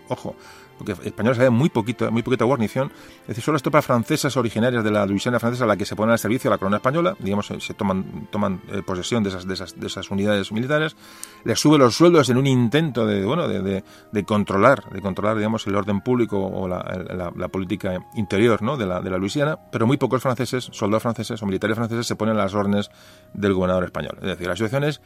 Ojo, 0.09 0.35
porque 0.81 0.93
españoles 1.07 1.39
había 1.39 1.51
muy 1.51 1.69
poquito, 1.69 2.11
muy 2.11 2.23
poquita 2.23 2.47
guarnición, 2.47 2.90
es 3.20 3.28
decir, 3.28 3.44
son 3.44 3.52
las 3.52 3.62
tropas 3.62 3.85
francesas 3.85 4.35
originarias 4.39 4.82
de 4.82 4.90
la 4.90 5.05
Luisiana 5.05 5.39
francesa 5.39 5.65
a 5.65 5.66
la 5.66 5.77
que 5.77 5.85
se 5.85 5.94
ponen 5.94 6.12
al 6.12 6.19
servicio 6.19 6.48
de 6.48 6.55
la 6.55 6.59
corona 6.59 6.78
española, 6.78 7.15
digamos, 7.19 7.48
se 7.48 7.74
toman, 7.74 8.28
toman 8.31 8.62
eh, 8.73 8.81
posesión 8.82 9.23
de 9.23 9.28
esas, 9.28 9.47
de, 9.47 9.52
esas, 9.52 9.78
de 9.78 9.86
esas 9.86 10.11
unidades 10.11 10.51
militares, 10.52 10.97
les 11.44 11.61
sube 11.61 11.77
los 11.77 11.94
sueldos 11.94 12.31
en 12.31 12.39
un 12.39 12.47
intento 12.47 13.05
de, 13.05 13.27
bueno, 13.27 13.47
de, 13.47 13.85
de, 14.11 14.24
controlar, 14.24 14.89
de 14.89 15.02
controlar, 15.02 15.36
digamos, 15.36 15.66
el 15.66 15.77
orden 15.77 16.01
público 16.01 16.39
o 16.39 16.66
la, 16.66 17.48
política 17.52 17.98
interior 18.15 18.62
¿no? 18.62 18.78
de, 18.78 18.86
la, 18.86 19.02
de 19.02 19.11
la 19.11 19.19
Luisiana, 19.19 19.59
pero 19.70 19.86
muy 19.86 19.98
pocos 19.98 20.23
franceses, 20.23 20.70
soldados 20.73 21.02
franceses 21.02 21.43
o 21.43 21.47
militares 21.47 21.77
franceses 21.77 22.07
se 22.07 22.16
ponen 22.16 22.36
a 22.36 22.39
las 22.39 22.55
órdenes 22.55 22.90
del 23.35 23.52
gobernador 23.52 23.85
español. 23.85 24.16
Es 24.23 24.28
decir, 24.28 24.47
la 24.47 24.57
situación 24.57 24.85
es 24.85 25.02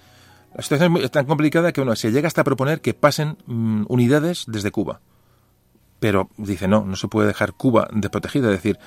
la 0.55 0.63
situación 0.63 0.97
es 0.99 1.11
tan 1.11 1.27
complicada 1.27 1.73
que 1.73 1.81
uno 1.81 1.97
se 1.97 2.13
llega 2.13 2.29
hasta 2.29 2.45
proponer 2.45 2.81
que 2.81 2.95
pasen 2.95 3.39
mm, 3.47 3.87
unidades 3.89 4.45
desde 4.47 4.71
Cuba 4.71 5.01
pero 6.01 6.29
dice, 6.37 6.69
no, 6.69 6.85
no 6.85 6.97
se 6.97 7.09
puede 7.09 7.29
dejar 7.29 7.55
Cuba 7.55 7.89
desprotegida. 7.93 8.49
Es 8.49 8.62
decir, 8.62 8.79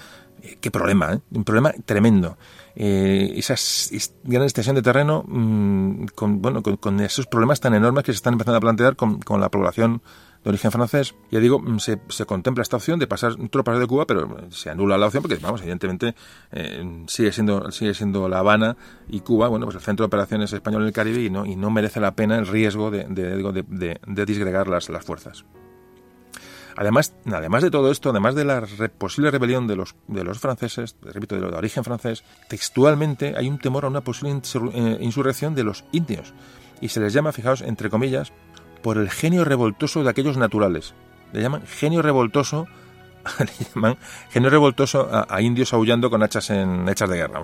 eh, 0.42 0.58
qué 0.62 0.72
problema, 0.72 1.14
¿eh? 1.14 1.20
un 1.32 1.44
problema 1.44 1.74
tremendo. 1.86 2.38
Eh, 2.76 3.34
esa 3.38 3.56
gran 4.24 4.44
extensión 4.44 4.76
de 4.76 4.84
terreno, 4.84 5.24
mm, 5.28 6.06
con, 6.14 6.42
bueno, 6.42 6.62
con, 6.62 7.00
esos 7.00 7.26
problemas 7.26 7.60
tan 7.60 7.74
enormes 7.74 8.04
que 8.04 8.12
se 8.12 8.18
están 8.18 8.34
empezando 8.34 8.58
a 8.58 8.62
plantear 8.62 8.96
con, 8.96 9.20
la 9.40 9.50
población 9.50 10.04
de 10.44 10.50
origen 10.52 10.72
francés. 10.72 11.16
Ya 11.32 11.40
digo, 11.40 11.60
mm, 11.60 11.80
se, 11.80 12.26
contempla 12.28 12.62
esta 12.62 12.78
opción 12.78 13.00
de 13.00 13.08
pasar 13.08 13.36
tropas 13.50 13.80
de 13.80 13.88
Cuba, 13.88 14.06
pero 14.06 14.52
se 14.52 14.70
anula 14.70 14.96
la 15.00 15.08
opción 15.08 15.24
porque, 15.24 15.38
vamos, 15.38 15.62
evidentemente 15.62 16.14
eh, 16.52 17.04
sigue 17.08 17.32
siendo 17.32 17.72
sigue 17.72 17.96
siendo 17.96 18.30
La 18.30 18.40
Habana 18.40 18.78
y 19.08 19.22
Cuba, 19.22 19.48
bueno, 19.48 19.66
pues 19.66 19.78
el 19.78 19.82
centro 19.82 20.04
de 20.04 20.08
operaciones 20.08 20.54
español 20.54 20.84
en 20.84 20.88
el 20.88 20.94
Caribe 20.94 21.24
y 21.24 21.32
no, 21.32 21.48
y 21.48 21.56
no 21.56 21.72
merece 21.72 22.00
la 22.00 22.14
pena 22.14 22.38
el 22.38 22.46
riesgo 22.46 22.92
de, 22.92 23.06
de, 23.06 24.00
de 24.06 24.26
disgregar 24.26 24.68
las, 24.68 24.90
las 24.90 25.04
fuerzas. 25.04 25.46
Además, 26.78 27.16
además 27.26 27.64
de 27.64 27.72
todo 27.72 27.92
esto, 27.92 28.12
además 28.12 28.36
de 28.36 28.46
la 28.46 28.64
posible 29.00 29.32
rebelión 29.32 29.66
de 29.66 29.76
los, 29.76 29.96
de 30.08 30.24
los 30.24 30.38
franceses, 30.38 30.96
repito, 31.02 31.36
de, 31.36 31.42
de 31.42 31.58
origen 31.58 31.84
francés, 31.84 32.24
textualmente 32.48 33.34
hay 33.36 33.50
un 33.50 33.58
temor 33.58 33.86
a 33.86 33.88
una 33.88 34.02
posible 34.02 34.40
eh, 34.74 34.98
insurrección 35.02 35.56
de 35.56 35.64
los 35.64 35.86
indios. 35.92 36.36
Y 36.80 36.90
se 36.90 37.00
les 37.00 37.14
llama, 37.14 37.32
fijaos, 37.32 37.62
entre 37.62 37.90
comillas, 37.90 38.32
por 38.84 39.00
el 39.00 39.10
genio 39.10 39.44
revoltoso 39.44 40.04
de 40.04 40.12
aquellos 40.12 40.38
naturales. 40.38 40.94
Le 41.34 41.42
llaman 41.42 41.64
genio 41.66 42.04
revoltoso 42.04 42.68
genio 44.30 44.50
revoltoso 44.50 45.10
a, 45.12 45.42
indios 45.42 45.74
aullando 45.74 46.10
con 46.10 46.24
hachas 46.24 46.50
en 46.52 46.88
hechas 46.88 47.10
de 47.10 47.18
guerra. 47.18 47.42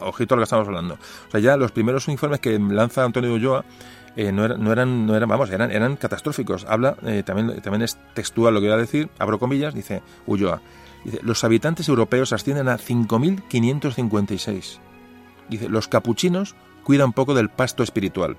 ojito 0.00 0.34
a 0.34 0.36
lo 0.36 0.40
que 0.40 0.44
estamos 0.44 0.66
hablando. 0.66 0.94
O 0.94 1.30
sea, 1.30 1.38
ya 1.38 1.56
los 1.56 1.70
primeros 1.70 2.08
informes 2.08 2.40
que 2.40 2.58
lanza 2.58 3.04
Antonio 3.04 3.32
Ulloa 3.32 3.64
eh, 4.16 4.32
no, 4.32 4.44
eran, 4.44 5.06
no, 5.06 5.16
eran, 5.16 5.28
vamos, 5.28 5.50
eran, 5.50 5.70
eran 5.70 5.96
catastróficos. 5.96 6.66
Habla, 6.68 6.96
eh, 7.04 7.22
también, 7.24 7.60
también 7.60 7.82
es 7.82 7.98
textual 8.14 8.54
lo 8.54 8.60
que 8.60 8.68
voy 8.68 8.74
a 8.74 8.78
decir, 8.78 9.10
abro 9.18 9.38
comillas, 9.38 9.74
dice 9.74 10.02
Ulloa. 10.26 10.62
Dice, 11.04 11.20
los 11.22 11.44
habitantes 11.44 11.88
europeos 11.88 12.32
ascienden 12.32 12.68
a 12.68 12.78
5.556. 12.78 14.78
Dice, 15.48 15.68
los 15.68 15.88
capuchinos 15.88 16.54
cuidan 16.84 17.12
poco 17.12 17.34
del 17.34 17.50
pasto 17.50 17.82
espiritual. 17.82 18.36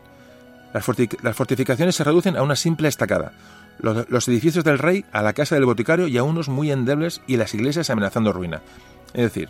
Las, 0.73 1.35
fortificaciones 1.35 1.95
se 1.95 2.03
reducen 2.03 2.35
a 2.35 2.43
una 2.43 2.56
simple 2.56 2.88
estacada. 2.88 3.34
Los, 3.80 4.27
edificios 4.27 4.64
del 4.64 4.80
rey 4.80 5.06
a 5.11 5.22
la 5.22 5.34
casa 5.34 5.56
del 5.56 5.65
boticario 5.65 6.07
y 6.07 6.18
a 6.18 6.23
unos 6.23 6.49
muy 6.49 6.72
endebles 6.72 7.22
y 7.27 7.38
las 7.38 7.53
iglesias 7.53 7.89
amenazando 7.89 8.34
ruina. 8.34 8.61
Es 9.14 9.23
decir, 9.23 9.49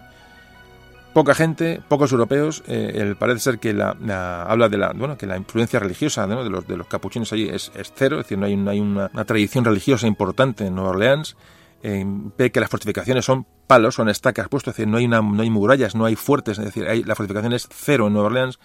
poca 1.16 1.34
gente, 1.34 1.82
pocos 1.88 2.12
europeos. 2.12 2.62
Eh, 2.68 3.16
parece 3.18 3.40
ser 3.40 3.60
que 3.60 3.74
la, 3.74 3.96
habla 4.44 4.68
de 4.68 4.78
la 4.78 4.92
bueno 4.92 5.18
que 5.18 5.26
la 5.26 5.38
influencia 5.38 5.80
religiosa 5.80 6.28
de, 6.28 6.50
los, 6.50 6.68
de 6.68 6.76
los 6.76 6.88
capuchinos 6.88 7.32
allí 7.32 7.48
es, 7.48 7.72
cero, 7.96 8.20
es 8.20 8.26
decir, 8.26 8.38
no 8.38 8.46
hay, 8.46 8.54
hay 8.68 8.82
una, 8.82 9.08
tradición 9.24 9.64
religiosa 9.64 10.08
importante 10.08 10.68
en 10.68 10.76
Nueva 10.76 10.90
Orleans. 10.90 11.38
Eh, 11.84 12.04
ve 12.38 12.52
que 12.52 12.60
las 12.60 12.70
fortificaciones 12.70 13.24
son 13.24 13.48
palos, 13.66 13.96
son 13.96 14.10
estacas 14.10 14.50
puestos, 14.50 14.74
es 14.74 14.78
decir, 14.78 14.90
no 14.90 14.98
hay, 14.98 15.06
una, 15.06 15.22
no 15.22 15.42
hay 15.42 15.50
murallas, 15.50 15.96
no 15.96 16.04
hay 16.04 16.18
fuertes, 16.18 16.58
es 16.58 16.66
decir, 16.66 16.86
hay, 16.86 17.04
la 17.04 17.16
fortificación 17.16 17.54
es 17.54 17.70
cero 17.72 18.08
en 18.08 18.14
Nueva 18.14 18.28
Orleans 18.28 18.60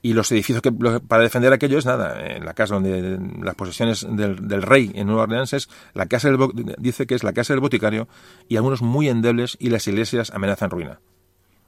y 0.00 0.14
los 0.14 0.32
edificios 0.32 0.62
que 0.62 0.72
para 0.72 1.22
defender 1.22 1.52
aquello 1.52 1.76
es 1.76 1.84
nada. 1.84 2.26
En 2.26 2.46
la 2.46 2.54
casa 2.54 2.74
donde 2.74 3.18
las 3.42 3.54
posesiones 3.54 4.06
del, 4.08 4.62
rey 4.62 4.92
en 4.94 5.08
Nueva 5.08 5.24
Orleans 5.24 5.52
es 5.52 5.68
la 5.92 6.06
casa 6.06 6.30
del, 6.30 6.38
dice 6.78 7.06
que 7.06 7.14
es 7.14 7.22
la 7.22 7.34
casa 7.34 7.52
del 7.52 7.60
boticario 7.60 8.08
y 8.48 8.56
algunos 8.56 8.80
muy 8.80 9.10
endebles 9.10 9.58
y 9.60 9.68
las 9.68 9.86
iglesias 9.86 10.30
amenazan 10.30 10.70
ruina. 10.70 11.00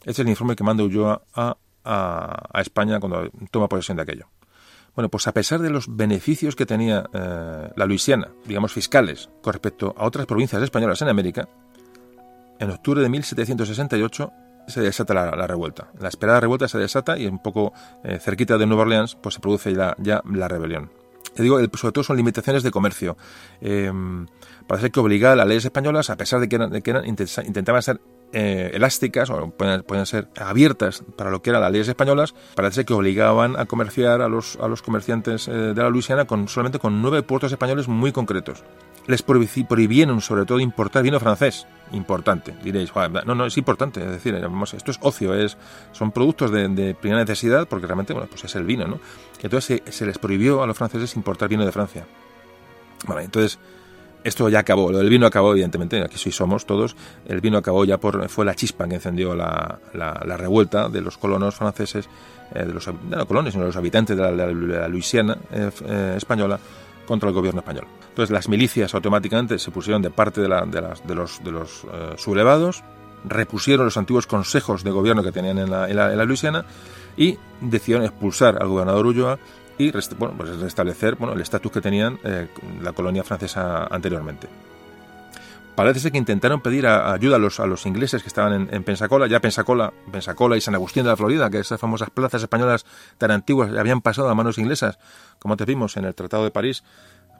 Es 0.05 0.19
el 0.19 0.29
informe 0.29 0.55
que 0.57 0.65
manda 0.65 0.85
Ulloa 0.85 1.23
a, 1.35 1.57
España 2.61 3.01
cuando 3.01 3.31
toma 3.51 3.69
posesión 3.69 3.97
de 3.97 4.05
aquello. 4.05 4.27
Bueno, 4.95 5.09
pues 5.11 5.27
a 5.27 5.33
pesar 5.33 5.61
de 5.61 5.71
los 5.71 5.95
beneficios 5.95 6.55
que 6.57 6.67
tenía 6.67 7.05
eh, 7.13 7.71
la 7.75 7.85
Luisiana, 7.85 8.29
digamos 8.47 8.73
fiscales, 8.73 9.29
con 9.43 9.53
respecto 9.53 9.95
a 9.99 10.07
otras 10.07 10.25
provincias 10.25 10.63
españolas 10.63 11.03
en 11.03 11.09
América, 11.09 11.49
en 12.59 12.71
octubre 12.71 13.03
de 13.03 13.09
1768 13.09 14.33
se 14.69 14.81
desata 14.81 15.13
la, 15.13 15.47
revuelta. 15.47 15.91
La 16.01 16.09
esperada 16.09 16.41
revuelta 16.41 16.69
se 16.69 16.79
desata 16.79 17.19
y 17.19 17.27
un 17.27 17.43
poco 17.43 17.73
eh, 18.03 18.19
cerquita 18.19 18.57
de 18.57 18.67
Nueva 18.67 18.83
Orleans 18.83 19.17
pues 19.17 19.35
se 19.35 19.41
produce 19.41 19.75
ya, 19.75 20.23
la 20.25 20.49
rebelión. 20.49 20.91
Te 21.35 21.43
digo, 21.43 21.59
sobre 21.59 21.93
todo 21.93 22.05
son 22.05 22.17
limitaciones 22.17 22.63
de 22.63 22.71
comercio. 22.71 23.17
Eh, 23.61 23.93
parece 24.67 24.91
que 24.91 25.01
obliga 25.01 25.33
a 25.33 25.37
las 25.37 25.47
leyes 25.47 25.65
españolas, 25.65 26.09
a 26.09 26.17
pesar 26.17 26.41
de 26.41 26.49
que, 26.49 26.57
eran, 26.57 26.81
que 26.81 26.91
eran, 26.91 27.05
intentaban 27.05 27.83
ser 27.83 28.01
eh, 28.37 28.73
elásticas 28.75 29.31
o 29.31 29.51
pueden, 29.51 30.07
ser 30.07 30.27
abiertas 30.37 31.05
para 31.17 31.31
lo 31.31 31.41
que 31.41 31.51
eran 31.51 31.63
las 31.63 31.71
leyes 31.71 31.87
españolas, 31.87 32.35
parece 32.57 32.85
que 32.85 32.93
obligaban 32.93 33.57
a 33.57 33.67
comerciar 33.67 34.21
a 34.23 34.29
los, 34.29 34.57
a 34.57 34.67
los 34.67 34.83
comerciantes 34.83 35.47
eh, 35.47 35.53
de 35.53 35.81
la 35.81 35.89
Luisiana 35.89 36.25
con, 36.25 36.49
solamente 36.49 36.81
con 36.81 37.01
nueve 37.01 37.23
puertos 37.23 37.53
españoles 37.53 37.87
muy 37.87 38.11
concretos. 38.11 38.65
Les 39.07 39.23
prohibieron 39.23 40.21
sobre 40.21 40.47
todo 40.47 40.59
importar 40.59 41.05
vino 41.05 41.21
francés. 41.21 41.67
Importante, 41.93 42.57
diréis, 42.65 42.91
no, 43.25 43.35
no, 43.37 43.47
es 43.47 43.57
importante, 43.57 44.01
es 44.01 44.11
decir, 44.11 44.35
esto 44.35 44.91
es 44.91 44.99
ocio, 45.01 45.35
es, 45.35 45.57
son 45.93 46.11
productos 46.11 46.51
de, 46.51 46.97
primera 46.99 47.21
necesidad 47.21 47.69
porque 47.69 47.87
realmente, 47.87 48.15
bueno, 48.15 48.29
pues 48.29 48.43
es 48.43 48.57
el 48.57 48.65
vino, 48.65 48.89
¿no? 48.89 48.99
Entonces 49.43 49.83
se, 49.85 49.93
se 49.93 50.07
les 50.07 50.19
prohibió 50.19 50.63
a 50.63 50.67
los 50.67 50.77
franceses 50.77 51.15
importar 51.15 51.49
vino 51.49 51.65
de 51.65 51.71
Francia. 51.71 52.05
Bueno, 53.07 53.21
entonces 53.21 53.61
esto 54.25 54.49
ya 54.49 54.61
acabó, 54.61 54.91
lo 54.91 54.99
del 54.99 55.11
vino 55.11 55.27
acabó, 55.27 55.53
evidentemente, 55.53 56.03
aquí 56.03 56.17
sí 56.17 56.33
somos 56.33 56.65
todos, 56.65 56.97
el 57.27 57.43
vino 57.43 57.59
acabó 57.59 57.85
ya 57.85 57.99
por, 57.99 58.29
fue 58.31 58.47
la 58.47 58.55
chispa 58.55 58.89
que 58.89 58.95
encendió 58.95 59.35
la, 59.35 59.79
la, 59.93 60.37
revuelta 60.37 60.89
de 60.89 61.03
los 61.03 61.19
colonos 61.19 61.55
franceses, 61.55 62.09
eh, 62.55 62.65
de, 62.65 62.73
los, 62.73 62.89
no 62.89 63.27
colonos, 63.27 63.53
de 63.53 63.61
los 63.61 63.77
habitantes 63.77 64.17
de 64.17 64.33
la, 64.33 64.89
Luisiana 64.89 65.37
eh, 65.53 65.71
eh, 65.87 66.15
española 66.17 66.59
contra 67.07 67.29
el 67.29 67.35
gobierno 67.35 67.61
español. 67.61 67.87
Entonces 68.09 68.31
las 68.31 68.49
milicias 68.49 68.95
automáticamente 68.95 69.59
se 69.59 69.71
pusieron 69.71 70.01
de 70.01 70.11
parte 70.11 70.41
de, 70.41 70.49
de, 70.49 70.81
las, 70.81 71.07
de 71.07 71.15
los, 71.15 71.45
de 71.45 71.53
los 71.53 71.87
sublevados, 72.17 72.83
repusieron 73.27 73.85
los 73.85 73.99
antiguos 73.99 74.27
consejos 74.27 74.85
de 74.85 74.91
gobierno 74.91 75.23
que 75.23 75.33
tenían 75.33 75.59
en 75.59 75.71
la, 75.71 75.91
en 75.91 75.97
la 75.97 76.25
Luisiana 76.25 76.65
y 77.17 77.37
decidieron 77.61 78.07
expulsar 78.07 78.57
al 78.61 78.69
gobernador 78.69 79.07
Ulloa 79.07 79.39
y 79.79 79.91
bueno, 80.19 80.35
pues 80.37 80.57
restablecer 80.59 81.17
bueno, 81.17 81.35
el 81.35 81.41
estatus 81.41 81.73
que 81.73 81.81
tenían 81.81 82.19
eh, 82.25 82.49
la 82.83 82.93
colonia 82.93 83.25
francesa 83.25 83.87
anteriormente. 83.87 84.49
Parece 85.75 85.99
ser 85.99 86.13
que 86.13 86.19
intentaron 86.19 86.61
pedir 86.61 86.87
ayuda 86.87 87.35
a 87.35 87.39
los, 87.41 87.59
a 87.59 87.67
los 87.67 87.85
ingleses 87.85 88.23
que 88.23 88.29
estaban 88.29 88.69
en, 88.71 88.85
Pensacola, 88.85 89.27
ya 89.27 89.41
Pensacola, 89.41 89.93
Pensacola 90.13 90.57
y 90.57 90.61
San 90.61 90.77
Agustín 90.77 91.03
de 91.03 91.09
la 91.09 91.17
Florida, 91.17 91.51
que 91.51 91.59
esas 91.59 91.81
famosas 91.81 92.11
plazas 92.11 92.43
españolas 92.43 92.87
tan 93.19 93.33
antiguas 93.33 93.73
habían 93.77 94.01
pasado 94.01 94.29
a 94.29 94.35
manos 94.37 94.59
inglesas, 94.59 95.01
como 95.41 95.57
te 95.57 95.65
vimos 95.65 95.97
en 95.97 96.05
el 96.05 96.15
Tratado 96.15 96.45
de 96.45 96.53
París, 96.53 96.85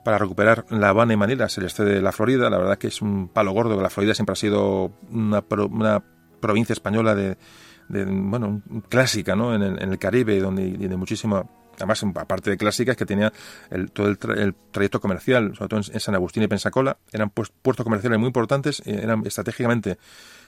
para 0.03 0.17
recuperar 0.17 0.65
La 0.69 0.89
Habana 0.89 1.13
y 1.13 1.17
Manila, 1.17 1.47
se 1.47 1.61
les 1.61 1.73
cede 1.73 2.01
la 2.01 2.11
Florida. 2.11 2.49
La 2.49 2.57
verdad 2.57 2.77
que 2.77 2.87
es 2.87 3.01
un 3.01 3.29
palo 3.29 3.53
gordo, 3.53 3.77
que 3.77 3.81
la 3.81 3.89
Florida 3.89 4.13
siempre 4.13 4.33
ha 4.33 4.35
sido 4.35 4.91
una, 5.09 5.43
una 5.71 6.03
provincia 6.41 6.73
española 6.73 7.15
de, 7.15 7.37
bueno, 7.87 8.61
clásica 8.89 9.35
¿no? 9.35 9.55
en, 9.55 9.63
el, 9.63 9.81
en 9.81 9.91
el 9.91 9.97
Caribe, 9.97 10.39
donde 10.41 10.71
de 10.71 10.97
muchísima 10.97 11.45
además 11.77 12.03
aparte 12.15 12.49
de 12.49 12.57
clásicas 12.57 12.95
que 12.95 13.05
tenía 13.05 13.31
el, 13.69 13.91
todo 13.91 14.07
el, 14.07 14.17
trayecto 14.71 14.99
comercial, 14.99 15.55
sobre 15.55 15.69
todo 15.69 15.81
en, 15.93 15.99
San 15.99 16.15
Agustín 16.15 16.43
y 16.43 16.47
Pensacola, 16.47 16.97
eran 17.11 17.29
pues, 17.29 17.51
puertos 17.61 17.83
comerciales 17.83 18.19
muy 18.19 18.27
importantes, 18.27 18.81
eh, 18.85 18.99
eran 19.03 19.25
estratégicamente 19.25 19.97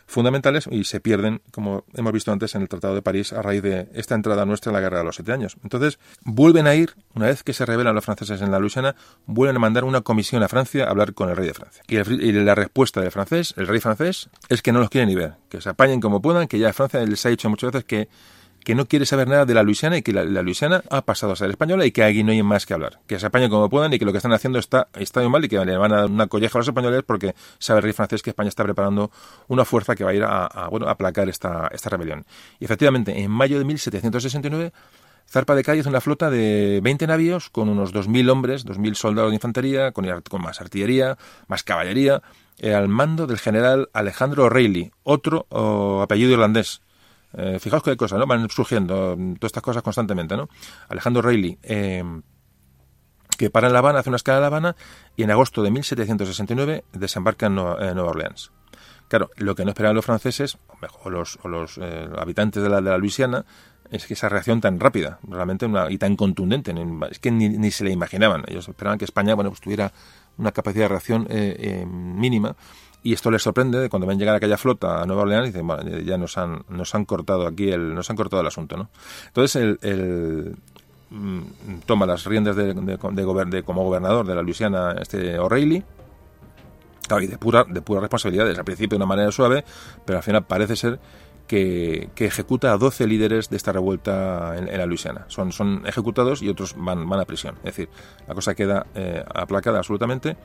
fundamentales 0.08 0.68
y 0.72 0.86
se 0.86 1.00
pierden, 1.02 1.42
como 1.52 1.84
hemos 1.94 2.14
visto 2.14 2.32
antes 2.32 2.56
en 2.56 2.62
el 2.62 2.70
Tratado 2.70 2.96
de 2.96 3.02
París, 3.02 3.34
a 3.34 3.42
raíz 3.42 3.62
de 3.62 3.90
esta 3.94 4.16
entrada 4.16 4.46
nuestra 4.46 4.72
en 4.72 4.76
la 4.76 4.80
Guerra 4.80 5.00
de 5.00 5.04
los 5.04 5.16
Siete 5.16 5.34
Años. 5.34 5.58
Entonces, 5.64 6.00
vuelven 6.24 6.66
a 6.66 6.76
ir, 6.76 6.94
una 7.14 7.28
vez 7.28 7.44
que 7.44 7.54
se 7.54 7.66
rebelan 7.66 7.94
los 7.94 8.06
franceses 8.06 8.42
en 8.42 8.50
la 8.50 8.58
Luisiana, 8.58 8.96
vuelven 9.26 9.58
a 9.58 9.60
mandar 9.60 9.84
una 9.84 10.02
comisión 10.02 10.42
a 10.44 10.48
Francia 10.48 10.86
a 10.86 10.90
hablar 10.90 11.14
con 11.14 11.30
el 11.30 11.36
rey 11.36 11.48
de 11.48 11.54
Francia. 11.54 11.84
Y, 11.88 11.98
y 11.98 12.32
la 12.32 12.56
respuesta 12.56 13.02
del 13.02 13.12
francés, 13.12 13.54
el 13.58 13.68
rey 13.68 13.82
francés, 13.82 14.30
es 14.48 14.62
que 14.62 14.72
no 14.72 14.80
los 14.80 14.90
quiere 14.90 15.08
ni 15.08 15.16
ver, 15.16 15.34
que 15.50 15.60
se 15.60 15.70
apañen 15.70 16.00
como 16.00 16.22
puedan, 16.22 16.48
que 16.48 16.58
ya 16.58 16.72
Francia 16.72 17.04
les 17.06 17.26
ha 17.26 17.30
dicho 17.30 17.50
muchas 17.50 17.74
veces 17.74 17.86
que 17.86 18.08
que 18.68 18.76
no 18.76 18.86
quiere 18.86 19.06
saber 19.06 19.30
nada 19.30 19.46
de 19.46 19.54
la 19.54 19.64
Luisiana 19.64 19.96
y 19.96 20.02
que 20.02 20.12
la, 20.12 20.26
Luisiana 20.26 20.84
ha 20.90 21.02
pasado 21.04 21.32
a 21.32 21.38
ser 21.38 21.50
española 21.50 21.86
y 21.86 21.92
que 21.92 22.04
aquí 22.04 22.22
no 22.26 22.34
hay 22.34 22.44
más 22.44 22.66
que 22.66 22.74
hablar. 22.74 23.00
Que 23.08 23.18
se 23.18 23.26
apañen 23.26 23.50
como 23.50 23.70
puedan 23.70 23.94
y 23.94 23.98
que 23.98 24.04
lo 24.04 24.12
que 24.12 24.18
están 24.18 24.34
haciendo 24.34 24.60
está, 24.60 24.90
está 25.00 25.22
mal 25.30 25.46
y 25.46 25.48
que 25.48 25.58
le 25.64 25.78
van 25.78 25.94
a 25.94 26.02
dar 26.02 26.08
una 26.08 26.28
colleja 26.28 26.58
a 26.58 26.60
los 26.60 26.68
españoles 26.68 27.04
porque 27.08 27.34
sabe 27.60 27.78
el 27.78 27.84
rey 27.84 27.94
francés 27.94 28.22
que 28.22 28.32
España 28.32 28.50
está 28.50 28.66
preparando 28.66 29.10
una 29.48 29.64
fuerza 29.64 29.96
que 29.96 30.04
va 30.04 30.10
a 30.10 30.14
ir 30.14 30.24
a, 30.26 30.68
bueno, 30.70 30.90
a 30.90 30.92
aplacar 30.92 31.30
esta, 31.30 31.70
esta 31.72 31.90
rebelión. 31.92 32.26
Y 32.60 32.66
efectivamente, 32.66 33.18
en 33.18 33.32
mayo 33.32 33.58
de 33.58 33.64
1769 33.64 34.74
zarpa 35.30 35.56
de 35.56 35.64
calle 35.64 35.88
una 35.88 36.02
flota 36.02 36.30
de 36.30 36.82
20 36.84 37.08
navíos 37.08 37.50
con 37.50 37.70
unos 37.70 37.94
2.000 37.94 38.30
hombres, 38.30 38.66
2.000 38.66 38.96
soldados 38.96 39.32
de 39.32 39.36
infantería, 39.36 39.94
con, 39.94 40.06
con 40.30 40.42
más 40.42 40.60
artillería, 40.60 41.18
más 41.48 41.64
caballería, 41.64 42.22
eh, 42.58 42.74
al 42.74 42.90
mando 42.90 43.28
del 43.28 43.40
general 43.40 43.88
Alejandro 43.94 44.44
O'Reilly, 44.44 44.92
otro 45.04 45.48
apellido 46.02 46.32
irlandés. 46.32 46.82
Eh, 47.38 47.60
fijaos 47.60 47.84
qué 47.84 47.96
cosas, 47.96 48.18
¿no? 48.20 48.26
Van 48.26 48.50
surgiendo 48.50 49.16
mm, 49.18 49.36
todas 49.36 49.50
estas 49.50 49.64
cosas 49.64 49.84
constantemente, 49.84 50.36
¿no? 50.36 50.50
Alejandro 50.90 51.22
O'Reilly, 51.22 51.60
eh, 51.64 52.04
que 53.38 53.52
para 53.52 53.68
en 53.68 53.74
La 53.74 53.80
Habana, 53.80 54.00
hace 54.00 54.10
una 54.10 54.18
escala 54.18 54.40
en 54.40 54.42
La 54.42 54.48
Habana, 54.48 54.76
y 55.16 55.24
en 55.24 55.32
agosto 55.32 55.62
de 55.62 55.70
1769 55.70 56.84
desembarca 56.94 57.46
en 57.46 57.56
Nueva, 57.56 58.04
Orleans. 58.04 58.52
Claro, 59.08 59.30
lo 59.38 59.56
que 59.56 59.64
no 59.64 59.70
esperaban 59.70 59.96
los 59.96 60.06
franceses, 60.06 60.58
o 61.04 61.10
los, 61.10 61.40
o 61.44 61.48
los 61.48 61.80
habitantes 62.18 62.62
de 62.62 62.70
la, 62.70 62.82
de 62.82 62.90
la 62.90 62.98
Luisiana, 62.98 63.46
es 63.92 64.06
que 64.06 64.14
esa 64.14 64.30
reacción 64.30 64.62
tan 64.62 64.80
rápida, 64.80 65.20
realmente 65.28 65.66
una, 65.66 65.90
y 65.92 65.98
tan 65.98 66.16
contundente, 66.16 66.74
es 67.10 67.20
que 67.20 67.32
ni, 67.32 67.50
ni, 67.50 67.72
se 67.72 67.84
le 67.84 67.92
imaginaban. 67.92 68.44
Ellos 68.48 68.68
esperaban 68.68 68.98
que 68.98 69.06
España, 69.06 69.36
bueno, 69.36 69.50
pues 69.50 69.62
tuviera 69.62 69.92
una 70.38 70.52
capacidad 70.52 70.86
de 70.86 70.90
reacción 70.90 71.28
eh, 71.30 71.56
eh, 71.60 71.86
mínima. 71.86 72.56
Y 73.04 73.14
esto 73.14 73.32
les 73.32 73.42
sorprende 73.42 73.90
cuando 73.90 74.08
ven 74.08 74.20
llegar 74.20 74.36
aquella 74.36 74.58
flota 74.58 75.02
a 75.02 75.06
Nueva 75.06 75.22
Orleans 75.22 75.46
y 75.46 75.52
dicen, 75.52 75.68
bueno, 75.68 75.84
ya 76.00 76.18
nos 76.18 76.38
han, 76.38 76.64
nos 76.70 76.94
han 76.94 77.06
cortado 77.06 77.48
aquí 77.48 77.70
el, 77.70 77.94
nos 77.96 78.10
han 78.10 78.16
cortado 78.16 78.42
el 78.42 78.48
asunto, 78.48 78.76
¿no? 78.76 78.90
Entonces 79.28 79.78
el, 79.82 80.56
mm, 81.10 81.42
toma 81.86 82.06
las 82.06 82.26
riendas 82.26 82.56
de, 82.56 82.74
de, 82.74 83.64
como 83.64 83.84
gobernador 83.84 84.26
de 84.26 84.36
la 84.36 84.42
Luisiana 84.42 84.96
este 85.00 85.40
O'Reilly, 85.40 85.84
y 87.22 87.28
de 87.28 87.38
pura, 87.38 87.64
de 87.64 87.82
pura 87.82 88.02
responsabilidad, 88.02 88.50
al 88.50 88.66
principio 88.66 88.98
de 88.98 88.98
una 88.98 89.06
manera 89.06 89.32
suave, 89.32 89.64
pero 90.06 90.18
al 90.18 90.24
final 90.24 90.44
parece 90.44 90.76
ser 90.76 91.00
que, 91.48 92.10
ejecuta 92.18 92.74
a 92.74 92.78
12 92.78 93.08
líderes 93.08 93.50
de 93.50 93.58
esta 93.58 93.72
revuelta 93.72 94.56
en, 94.58 94.78
la 94.78 94.86
Luisiana. 94.86 95.26
Son, 95.30 95.52
son 95.52 95.84
ejecutados 95.86 96.42
y 96.42 96.50
otros 96.50 96.76
van, 96.78 97.08
van 97.10 97.20
a 97.20 97.26
prisión. 97.26 97.56
Es 97.60 97.76
decir, 97.76 97.90
la 98.28 98.36
cosa 98.36 98.54
queda 98.54 98.86
eh, 98.96 99.24
aplacada 99.34 99.80
absolutamente 99.80 100.38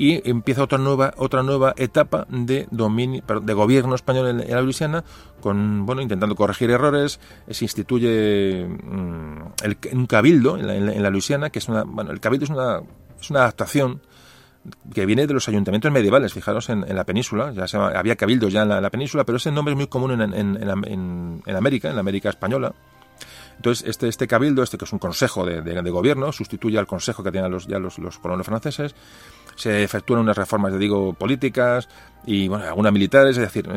y 0.00 0.28
empieza 0.28 0.62
otra 0.62 0.78
nueva 0.78 1.12
otra 1.18 1.42
nueva 1.42 1.74
etapa 1.76 2.26
de 2.30 2.66
dominio 2.70 3.22
de 3.42 3.52
gobierno 3.52 3.94
español 3.94 4.28
en, 4.28 4.50
la 4.50 4.62
Luisiana 4.62 5.04
con 5.42 5.84
bueno 5.84 6.00
intentando 6.00 6.34
corregir 6.34 6.70
errores 6.70 7.20
se 7.50 7.66
instituye 7.66 8.66
mm, 8.66 9.36
el, 9.62 9.76
un 9.92 10.06
cabildo 10.06 10.56
en 10.56 11.02
la, 11.02 11.10
Luisiana 11.10 11.50
que 11.50 11.58
es 11.58 11.68
una 11.68 11.84
bueno 11.84 12.12
el 12.12 12.20
cabildo 12.20 12.44
es 12.44 12.50
una 12.50 12.80
es 13.20 13.28
una 13.28 13.40
adaptación 13.40 14.00
que 14.92 15.06
viene 15.06 15.26
de 15.26 15.34
los 15.34 15.48
ayuntamientos 15.48 15.90
medievales, 15.90 16.32
fijaros 16.32 16.68
en, 16.68 16.84
la 16.94 17.04
península, 17.04 17.52
ya 17.52 17.64
había 17.94 18.16
cabildos 18.16 18.52
ya 18.52 18.62
en 18.62 18.68
la, 18.68 18.90
península, 18.90 19.24
pero 19.24 19.36
ese 19.36 19.50
nombre 19.50 19.72
es 19.72 19.76
muy 19.76 19.86
común 19.86 20.20
en, 20.20 20.34
en, 20.34 21.56
América, 21.56 21.88
en 21.88 21.94
la 21.94 22.00
América 22.00 22.28
española. 22.28 22.74
Entonces, 23.56 23.86
este, 23.86 24.08
este 24.08 24.26
cabildo, 24.26 24.62
este 24.62 24.78
que 24.78 24.86
es 24.86 24.92
un 24.92 24.98
consejo 24.98 25.44
de, 25.44 25.90
gobierno, 25.90 26.32
sustituye 26.32 26.78
al 26.78 26.86
consejo 26.86 27.22
que 27.22 27.30
tenían 27.30 27.50
los, 27.50 27.66
ya 27.66 27.78
los, 27.78 27.98
colonos 28.18 28.46
franceses, 28.46 28.94
se 29.54 29.82
efectúan 29.82 30.20
unas 30.20 30.36
reformas, 30.36 30.78
digo, 30.78 31.12
políticas 31.12 31.88
y, 32.24 32.48
bueno, 32.48 32.64
algunas 32.64 32.92
militares, 32.92 33.36
es 33.36 33.42
decir, 33.42 33.68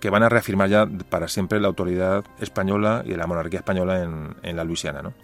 que 0.00 0.10
van 0.10 0.24
a 0.24 0.28
reafirmar 0.28 0.68
ya 0.68 0.88
para 1.08 1.28
siempre 1.28 1.60
la 1.60 1.68
autoridad 1.68 2.24
española 2.40 3.04
y 3.06 3.14
la 3.14 3.26
monarquía 3.28 3.60
española 3.60 4.02
en, 4.02 4.34
en 4.42 4.56
la 4.56 4.64
Luisiana, 4.64 5.02
¿no? 5.02 5.14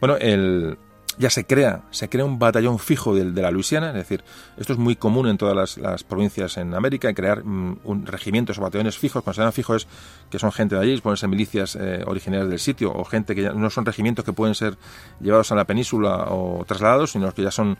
Bueno, 0.00 0.16
el, 0.18 0.76
ya 1.18 1.30
se 1.30 1.44
crea, 1.44 1.82
se 1.90 2.08
crea 2.08 2.24
un 2.24 2.38
batallón 2.38 2.78
fijo 2.78 3.14
de, 3.14 3.30
de 3.30 3.42
la 3.42 3.50
Luisiana, 3.50 3.88
es 3.88 3.94
decir, 3.94 4.22
esto 4.56 4.72
es 4.72 4.78
muy 4.78 4.96
común 4.96 5.28
en 5.28 5.38
todas 5.38 5.78
las, 5.78 6.04
provincias 6.04 6.56
en 6.58 6.74
América, 6.74 7.12
crear 7.14 7.44
mm, 7.44 7.78
un, 7.84 8.06
regimientos 8.06 8.58
o 8.58 8.62
batallones 8.62 8.98
fijos, 8.98 9.22
cuando 9.22 9.34
se 9.34 9.40
llaman 9.40 9.52
fijos 9.52 9.88
que 10.30 10.38
son 10.38 10.52
gente 10.52 10.74
de 10.74 10.82
allí, 10.82 11.00
pueden 11.00 11.16
ser 11.16 11.28
milicias 11.28 11.76
eh, 11.76 12.02
originarias 12.06 12.48
del 12.48 12.58
sitio, 12.58 12.92
o 12.92 13.04
gente 13.04 13.34
que 13.34 13.42
ya 13.42 13.52
no 13.52 13.70
son 13.70 13.86
regimientos 13.86 14.24
que 14.24 14.32
pueden 14.32 14.54
ser 14.54 14.76
llevados 15.20 15.52
a 15.52 15.54
la 15.54 15.64
península 15.64 16.26
o 16.28 16.64
trasladados, 16.66 17.12
sino 17.12 17.32
que 17.32 17.42
ya 17.42 17.50
son, 17.50 17.78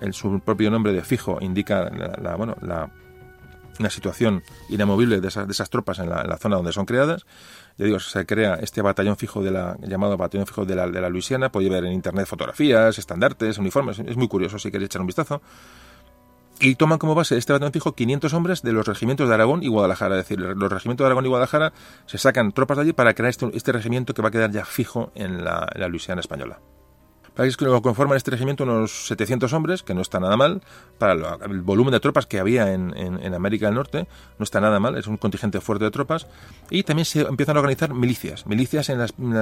el, 0.00 0.14
su 0.14 0.40
propio 0.40 0.70
nombre 0.70 0.92
de 0.92 1.02
fijo 1.02 1.38
indica 1.40 1.90
la, 1.90 2.36
bueno, 2.36 2.56
la, 2.62 2.90
una 3.78 3.90
situación 3.90 4.42
inamovible 4.68 5.20
de 5.20 5.28
esas, 5.28 5.46
de 5.46 5.52
esas 5.52 5.70
tropas 5.70 5.98
la, 5.98 6.22
en 6.22 6.28
la 6.28 6.36
zona 6.38 6.56
donde 6.56 6.72
son 6.72 6.86
creadas 6.86 7.26
ya 7.78 7.86
digo, 7.86 8.00
se 8.00 8.26
crea 8.26 8.56
este 8.56 8.82
batallón 8.82 9.16
fijo 9.16 9.42
de 9.42 9.52
la, 9.52 9.76
llamado 9.80 10.16
batallón 10.16 10.46
fijo 10.46 10.64
de 10.64 10.74
la, 10.74 10.88
de 10.88 11.00
la 11.00 11.08
Luisiana, 11.08 11.50
podéis 11.50 11.70
ver 11.70 11.84
en 11.84 11.92
internet 11.92 12.26
fotografías, 12.26 12.98
estandartes, 12.98 13.56
uniformes, 13.58 14.00
es 14.00 14.16
muy 14.16 14.26
curioso 14.28 14.58
si 14.58 14.70
queréis 14.70 14.88
echar 14.88 15.00
un 15.00 15.06
vistazo. 15.06 15.40
Y 16.60 16.74
toman 16.74 16.98
como 16.98 17.14
base 17.14 17.36
este 17.36 17.52
batallón 17.52 17.72
fijo 17.72 17.94
500 17.94 18.34
hombres 18.34 18.62
de 18.62 18.72
los 18.72 18.84
regimientos 18.84 19.28
de 19.28 19.34
Aragón 19.34 19.62
y 19.62 19.68
Guadalajara. 19.68 20.18
Es 20.18 20.24
decir, 20.24 20.40
los 20.40 20.72
regimientos 20.72 21.04
de 21.04 21.06
Aragón 21.06 21.24
y 21.24 21.28
Guadalajara 21.28 21.72
se 22.06 22.18
sacan 22.18 22.50
tropas 22.50 22.78
de 22.78 22.82
allí 22.82 22.92
para 22.92 23.14
crear 23.14 23.30
este, 23.30 23.48
este 23.54 23.70
regimiento 23.70 24.12
que 24.12 24.22
va 24.22 24.28
a 24.28 24.32
quedar 24.32 24.50
ya 24.50 24.64
fijo 24.64 25.12
en 25.14 25.44
la, 25.44 25.68
en 25.72 25.80
la 25.80 25.86
Luisiana 25.86 26.20
española. 26.20 26.58
Lo 27.60 27.82
conforman 27.82 28.16
este 28.16 28.32
regimiento 28.32 28.64
unos 28.64 29.06
700 29.06 29.52
hombres, 29.52 29.84
que 29.84 29.94
no 29.94 30.00
está 30.00 30.18
nada 30.18 30.36
mal, 30.36 30.60
para 30.98 31.12
el 31.46 31.60
volumen 31.60 31.92
de 31.92 32.00
tropas 32.00 32.26
que 32.26 32.40
había 32.40 32.72
en, 32.74 32.92
en, 32.96 33.32
América 33.32 33.66
del 33.66 33.76
Norte, 33.76 34.08
no 34.38 34.42
está 34.42 34.60
nada 34.60 34.80
mal, 34.80 34.98
es 34.98 35.06
un 35.06 35.18
contingente 35.18 35.60
fuerte 35.60 35.84
de 35.84 35.92
tropas, 35.92 36.26
y 36.68 36.82
también 36.82 37.04
se 37.04 37.20
empiezan 37.20 37.56
a 37.56 37.60
organizar 37.60 37.94
milicias, 37.94 38.44
milicias 38.46 38.88
en 38.88 38.98
las, 38.98 39.14
en 39.18 39.34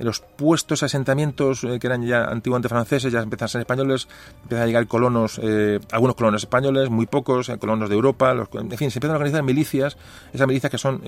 los 0.00 0.20
puestos 0.20 0.82
asentamientos 0.82 1.64
eh, 1.64 1.78
que 1.78 1.86
eran 1.86 2.02
ya 2.02 2.24
antiguamente 2.24 2.68
franceses, 2.68 3.12
ya 3.12 3.20
empiezan 3.20 3.46
a 3.46 3.48
ser 3.48 3.60
españoles, 3.60 4.08
empiezan 4.42 4.64
a 4.64 4.66
llegar 4.66 4.86
colonos, 4.86 5.40
eh, 5.42 5.80
algunos 5.92 6.16
colonos 6.16 6.42
españoles, 6.42 6.90
muy 6.90 7.06
pocos, 7.06 7.48
eh, 7.48 7.58
colonos 7.58 7.88
de 7.88 7.94
Europa, 7.94 8.32
en 8.32 8.70
fin, 8.70 8.90
se 8.90 8.98
empiezan 8.98 9.10
a 9.10 9.16
organizar 9.16 9.42
milicias, 9.42 9.96
esas 10.32 10.46
milicias 10.46 10.70
que 10.70 10.78
son 10.78 11.00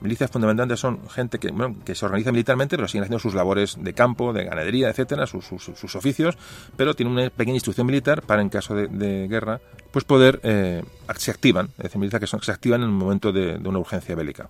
milicias 0.00 0.30
fundamentalmente 0.30 0.76
son 0.76 1.08
gente 1.08 1.38
que, 1.38 1.50
bueno, 1.50 1.76
que 1.84 1.94
se 1.94 2.04
organiza 2.04 2.32
militarmente, 2.32 2.76
pero 2.76 2.88
siguen 2.88 3.04
haciendo 3.04 3.18
sus 3.18 3.34
labores 3.34 3.76
de 3.80 3.92
campo, 3.92 4.32
de 4.32 4.44
ganadería, 4.44 4.88
etcétera, 4.88 5.26
sus, 5.26 5.44
sus, 5.46 5.94
oficios, 5.94 6.36
pero 6.76 6.94
tienen 6.94 7.12
una 7.12 7.30
pequeña 7.30 7.56
instrucción 7.56 7.86
militar 7.86 8.22
para, 8.22 8.42
en 8.42 8.48
caso 8.48 8.74
de, 8.74 9.28
guerra, 9.28 9.60
pues 9.92 10.04
poder, 10.04 10.40
eh, 10.42 10.82
se 11.16 11.30
activan, 11.30 11.66
es 11.78 11.84
decir, 11.84 11.98
milicias 11.98 12.20
que, 12.20 12.26
son, 12.26 12.42
se 12.42 12.50
activan 12.50 12.82
en 12.82 12.88
el 12.88 12.94
momento 12.94 13.32
de 13.32 13.56
una 13.64 13.78
urgencia 13.78 14.14
bélica. 14.14 14.48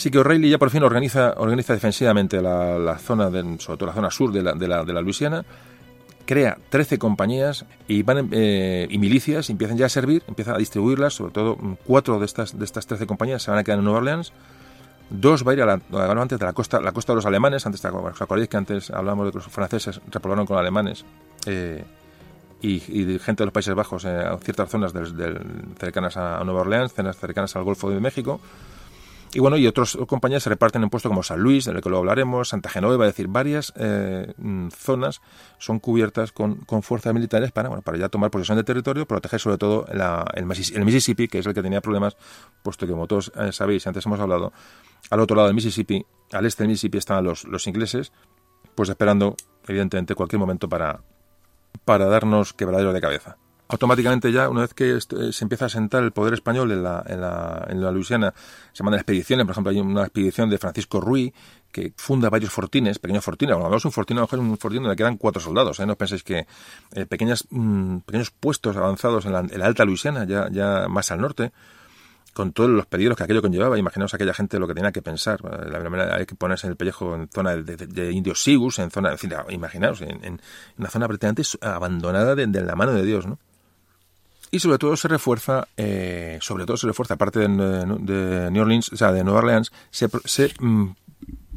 Así 0.00 0.10
que 0.10 0.18
O'Reilly 0.18 0.48
ya 0.48 0.56
por 0.56 0.70
fin 0.70 0.82
organiza, 0.82 1.34
defensivamente 1.74 2.40
la, 2.40 2.96
zona, 2.98 3.26
sobre 3.58 3.76
todo 3.76 3.84
la 3.84 3.92
zona 3.92 4.10
sur 4.10 4.32
de 4.32 4.42
la, 4.42 4.82
de 4.82 5.02
Luisiana, 5.02 5.44
crea 6.24 6.56
13 6.70 6.98
compañías 6.98 7.66
y, 7.86 8.02
eh, 8.08 8.88
milicias 8.98 9.50
empiezan 9.50 9.76
ya 9.76 9.84
a 9.84 9.88
servir, 9.90 10.22
empiezan 10.26 10.54
a 10.54 10.56
distribuirlas, 10.56 11.12
sobre 11.12 11.32
todo 11.32 11.56
mm, 11.56 11.74
cuatro 11.84 12.18
de 12.18 12.24
estas, 12.24 12.58
de 12.58 12.64
estas 12.64 12.86
13 12.86 13.06
compañías 13.06 13.42
se 13.42 13.50
van 13.50 13.60
a 13.60 13.62
quedar 13.62 13.78
en 13.78 13.84
Nueva 13.84 13.98
Orleans, 13.98 14.32
dos 15.10 15.46
va 15.46 15.50
a 15.50 15.54
ir 15.54 15.60
a 15.60 15.66
la, 15.66 15.80
antes 16.22 16.38
de 16.38 16.46
la 16.46 16.54
costa, 16.54 16.80
la 16.80 16.92
costa 16.92 17.12
de 17.12 17.16
los 17.16 17.26
alemanes, 17.26 17.66
antes, 17.66 17.84
¿os 17.84 18.22
acordáis 18.22 18.48
que 18.48 18.56
antes 18.56 18.90
hablamos 18.90 19.26
de 19.26 19.32
que 19.32 19.36
los 19.36 19.48
franceses 19.48 20.00
repoblaron 20.10 20.46
con 20.46 20.56
alemanes? 20.56 21.04
Eh, 21.44 21.84
y, 22.62 22.80
gente 23.18 23.42
de 23.42 23.44
los 23.44 23.52
Países 23.52 23.74
Bajos 23.74 24.06
eh, 24.06 24.08
a 24.08 24.38
ciertas 24.38 24.70
zonas 24.70 24.94
cercanas 25.78 26.16
a 26.16 26.42
Nueva 26.42 26.62
Orleans, 26.62 26.94
zonas 26.94 27.18
cercanas 27.18 27.54
al 27.54 27.64
Golfo 27.64 27.90
de 27.90 28.00
México, 28.00 28.40
y 29.32 29.38
bueno, 29.38 29.56
y 29.56 29.66
otras 29.66 29.96
compañías 30.08 30.42
se 30.42 30.50
reparten 30.50 30.82
en 30.82 30.90
puestos 30.90 31.08
como 31.08 31.22
San 31.22 31.38
Luis, 31.40 31.64
del 31.64 31.80
que 31.80 31.88
luego 31.88 32.00
hablaremos, 32.00 32.48
Santa 32.48 32.68
Genoveva, 32.68 33.06
es 33.06 33.12
decir, 33.12 33.28
varias 33.28 33.72
eh, 33.76 34.32
mm, 34.36 34.68
zonas 34.70 35.20
son 35.58 35.78
cubiertas 35.78 36.32
con, 36.32 36.56
con, 36.56 36.82
fuerzas 36.82 37.14
militares 37.14 37.52
para, 37.52 37.68
bueno, 37.68 37.82
para 37.82 37.96
ya 37.98 38.08
tomar 38.08 38.30
posesión 38.30 38.56
del 38.56 38.64
territorio, 38.64 39.06
proteger 39.06 39.38
sobre 39.38 39.58
todo 39.58 39.86
el, 39.86 40.46
Mississippi, 40.84 41.28
que 41.28 41.38
es 41.38 41.46
el 41.46 41.54
que 41.54 41.62
tenía 41.62 41.80
problemas, 41.80 42.16
puesto 42.62 42.86
que 42.86 42.92
como 42.92 43.06
todos 43.06 43.30
eh, 43.36 43.52
sabéis, 43.52 43.86
antes 43.86 44.04
hemos 44.04 44.18
hablado, 44.18 44.52
al 45.10 45.20
otro 45.20 45.36
lado 45.36 45.46
del 45.46 45.54
Mississippi, 45.54 46.04
al 46.32 46.46
este 46.46 46.64
del 46.64 46.68
Mississippi 46.68 46.98
estaban 46.98 47.24
los, 47.24 47.44
los 47.44 47.68
ingleses, 47.68 48.12
pues 48.74 48.88
esperando, 48.88 49.36
evidentemente, 49.68 50.16
cualquier 50.16 50.40
momento 50.40 50.68
para, 50.68 51.02
para 51.84 52.06
darnos 52.06 52.52
quebradero 52.52 52.92
de 52.92 53.00
cabeza. 53.00 53.36
Automáticamente 53.70 54.32
ya, 54.32 54.48
una 54.48 54.62
vez 54.62 54.74
que 54.74 54.98
se 55.00 55.44
empieza 55.44 55.66
a 55.66 55.68
sentar 55.68 56.02
el 56.02 56.10
poder 56.10 56.34
español 56.34 56.72
en 56.72 56.82
la, 56.82 57.04
en 57.06 57.20
la, 57.20 57.66
en 57.68 57.80
la 57.80 57.90
Luisiana, 57.92 58.34
se 58.72 58.82
mandan 58.82 58.98
expediciones, 58.98 59.46
por 59.46 59.52
ejemplo, 59.52 59.70
hay 59.70 59.78
una 59.78 60.02
expedición 60.02 60.50
de 60.50 60.58
Francisco 60.58 61.00
Ruiz 61.00 61.32
que 61.70 61.92
funda 61.96 62.28
varios 62.28 62.52
fortines, 62.52 62.98
pequeños 62.98 63.24
fortines, 63.24 63.52
cuando 63.52 63.66
hablamos 63.66 63.82
de 63.84 63.88
un 63.88 63.92
fortín, 63.92 64.16
a 64.16 64.20
lo 64.20 64.26
mejor 64.26 64.38
un 64.40 64.58
fortín 64.58 64.82
donde 64.82 64.96
quedan 64.96 65.16
cuatro 65.16 65.40
soldados, 65.40 65.78
¿eh? 65.78 65.86
no 65.86 65.94
penséis 65.96 66.24
que 66.24 66.46
eh, 66.94 67.06
pequeñas, 67.06 67.46
mm, 67.50 67.98
pequeños 67.98 68.32
puestos 68.32 68.76
avanzados 68.76 69.24
en 69.26 69.32
la, 69.32 69.40
en 69.40 69.58
la, 69.58 69.66
alta 69.66 69.84
Luisiana, 69.84 70.24
ya, 70.24 70.48
ya 70.50 70.88
más 70.88 71.12
al 71.12 71.20
norte, 71.20 71.52
con 72.34 72.52
todos 72.52 72.70
los 72.70 72.86
peligros 72.86 73.16
que 73.16 73.24
aquello 73.24 73.42
conllevaba. 73.42 73.78
Imaginaos 73.78 74.14
aquella 74.14 74.34
gente 74.34 74.58
lo 74.58 74.66
que 74.66 74.74
tenía 74.74 74.92
que 74.92 75.02
pensar. 75.02 75.42
La 75.42 75.78
verdad 75.78 76.14
hay 76.14 76.26
que 76.26 76.36
ponerse 76.36 76.66
en 76.66 76.72
el 76.72 76.76
pellejo 76.76 77.14
en 77.14 77.28
zona 77.28 77.56
de, 77.56 77.76
de, 77.76 78.12
indios 78.12 78.42
Sigus, 78.42 78.78
en 78.78 78.90
zona, 78.90 79.10
en 79.10 79.18
fin, 79.18 79.32
imaginaos, 79.48 80.00
en, 80.00 80.24
en, 80.24 80.40
una 80.78 80.88
zona 80.90 81.08
prácticamente 81.08 81.42
abandonada 81.60 82.36
de, 82.36 82.46
de, 82.46 82.60
la 82.62 82.76
mano 82.76 82.92
de 82.92 83.04
Dios, 83.04 83.26
¿no? 83.26 83.38
Y 84.50 84.58
sobre 84.58 84.78
todo 84.78 84.96
se 84.96 85.08
refuerza, 85.08 85.68
eh, 85.76 86.38
sobre 86.40 86.66
todo 86.66 86.76
se 86.76 86.86
refuerza, 86.86 87.14
aparte 87.14 87.40
de, 87.40 87.48
New 87.48 88.62
Orleans, 88.62 88.92
o 88.92 88.96
sea, 88.96 89.12
de 89.12 89.22
Nueva 89.22 89.38
Orleans, 89.38 89.70
se, 89.90 90.08
mm, 90.58 90.88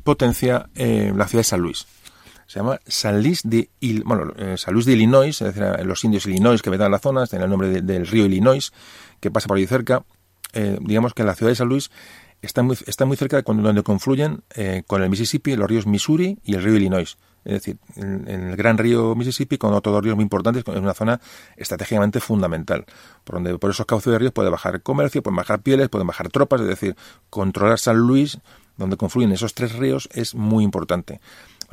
potencia 0.03 0.69
eh, 0.75 1.11
la 1.15 1.27
ciudad 1.27 1.39
de 1.39 1.45
San 1.45 1.61
Luis. 1.61 1.87
Se 2.45 2.59
llama 2.59 2.79
San 2.85 3.23
Luis 3.23 3.41
de, 3.43 3.69
Il, 3.79 4.03
bueno, 4.03 4.31
eh, 4.37 4.57
San 4.57 4.73
Luis 4.73 4.85
de 4.85 4.93
Illinois, 4.93 5.29
es 5.29 5.55
decir, 5.55 5.63
los 5.85 6.03
indios 6.03 6.25
Illinois 6.27 6.61
que 6.61 6.69
vetan 6.69 6.91
la 6.91 6.99
zona, 6.99 7.25
tiene 7.25 7.45
el 7.45 7.49
nombre 7.49 7.69
de, 7.69 7.81
del 7.81 8.05
río 8.05 8.25
Illinois, 8.25 8.71
que 9.19 9.31
pasa 9.31 9.47
por 9.47 9.57
ahí 9.57 9.65
cerca. 9.65 10.03
Eh, 10.53 10.77
digamos 10.81 11.13
que 11.13 11.23
la 11.23 11.33
ciudad 11.33 11.51
de 11.51 11.55
San 11.55 11.67
Luis 11.67 11.89
está 12.41 12.61
muy, 12.61 12.77
está 12.85 13.05
muy 13.05 13.17
cerca 13.17 13.37
de 13.37 13.43
donde 13.43 13.83
confluyen 13.83 14.43
eh, 14.55 14.83
con 14.85 15.01
el 15.01 15.09
Mississippi 15.09 15.55
los 15.55 15.67
ríos 15.67 15.87
Missouri 15.87 16.37
y 16.43 16.53
el 16.55 16.63
río 16.63 16.75
Illinois. 16.75 17.17
Es 17.45 17.53
decir, 17.53 17.77
en, 17.95 18.27
el 18.27 18.55
gran 18.55 18.77
río 18.77 19.15
Mississippi, 19.15 19.57
con 19.57 19.73
otros 19.73 20.03
ríos 20.03 20.15
muy 20.15 20.23
importantes, 20.23 20.63
es 20.65 20.75
una 20.75 20.93
zona 20.93 21.19
estratégicamente 21.57 22.19
fundamental, 22.19 22.85
por 23.23 23.35
donde 23.35 23.57
por 23.57 23.71
esos 23.71 23.85
cauces 23.85 24.11
de 24.11 24.19
ríos 24.19 24.33
puede 24.33 24.49
bajar 24.49 24.81
comercio, 24.81 25.21
pueden 25.21 25.37
bajar 25.37 25.61
pieles, 25.61 25.89
pueden 25.89 26.07
bajar 26.07 26.29
tropas, 26.29 26.61
es 26.61 26.67
decir, 26.67 26.95
controlar 27.29 27.79
San 27.79 27.97
Luis, 27.97 28.39
donde 28.77 28.97
confluyen 28.97 29.31
esos 29.31 29.53
tres 29.53 29.73
ríos, 29.75 30.09
es 30.13 30.35
muy 30.35 30.63
importante. 30.63 31.19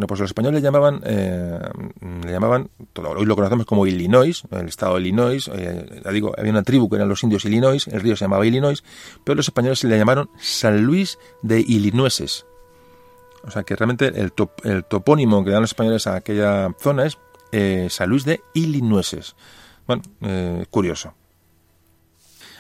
Bueno, 0.00 0.06
pues 0.06 0.20
los 0.20 0.30
españoles 0.30 0.62
llamaban, 0.62 1.02
eh, 1.04 1.58
le 2.24 2.32
llamaban, 2.32 2.70
hoy 2.94 3.26
lo 3.26 3.36
conocemos 3.36 3.66
como 3.66 3.86
Illinois, 3.86 4.42
el 4.50 4.68
estado 4.68 4.94
de 4.94 5.02
Illinois, 5.02 5.50
eh, 5.52 6.02
digo, 6.10 6.32
había 6.38 6.52
una 6.52 6.62
tribu 6.62 6.88
que 6.88 6.96
eran 6.96 7.08
los 7.08 7.22
indios 7.22 7.44
Illinois, 7.44 7.86
el 7.86 8.00
río 8.00 8.16
se 8.16 8.24
llamaba 8.24 8.46
Illinois, 8.46 8.82
pero 9.24 9.36
los 9.36 9.48
españoles 9.48 9.84
le 9.84 9.98
llamaron 9.98 10.30
San 10.38 10.82
Luis 10.82 11.18
de 11.42 11.60
Illinoises. 11.60 12.46
O 13.42 13.50
sea 13.50 13.62
que 13.62 13.74
realmente 13.76 14.06
el, 14.06 14.32
el 14.64 14.84
topónimo 14.84 15.44
que 15.44 15.50
dan 15.50 15.62
los 15.62 15.70
españoles 15.70 16.06
a 16.06 16.16
aquella 16.16 16.74
zona 16.78 17.06
es 17.06 17.18
eh, 17.52 17.88
San 17.90 18.10
Luis 18.10 18.24
de 18.24 18.40
Illinoises. 18.54 19.34
Bueno, 19.86 20.02
eh, 20.20 20.66
curioso. 20.70 21.14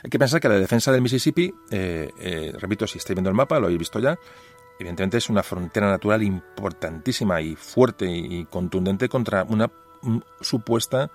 Hay 0.02 0.10
que 0.10 0.18
pensar 0.18 0.40
que 0.40 0.48
la 0.48 0.54
defensa 0.54 0.90
del 0.90 1.02
Mississippi, 1.02 1.52
eh, 1.70 2.10
eh, 2.18 2.52
repito, 2.58 2.86
si 2.86 2.98
estáis 2.98 3.14
viendo 3.14 3.28
el 3.28 3.36
mapa, 3.36 3.58
lo 3.58 3.66
habéis 3.66 3.78
visto 3.78 3.98
ya, 3.98 4.18
evidentemente 4.78 5.18
es 5.18 5.28
una 5.28 5.42
frontera 5.42 5.90
natural 5.90 6.22
importantísima 6.22 7.40
y 7.42 7.54
fuerte 7.54 8.06
y 8.10 8.46
contundente 8.46 9.10
contra 9.10 9.44
una 9.44 9.70
supuesta 10.40 11.10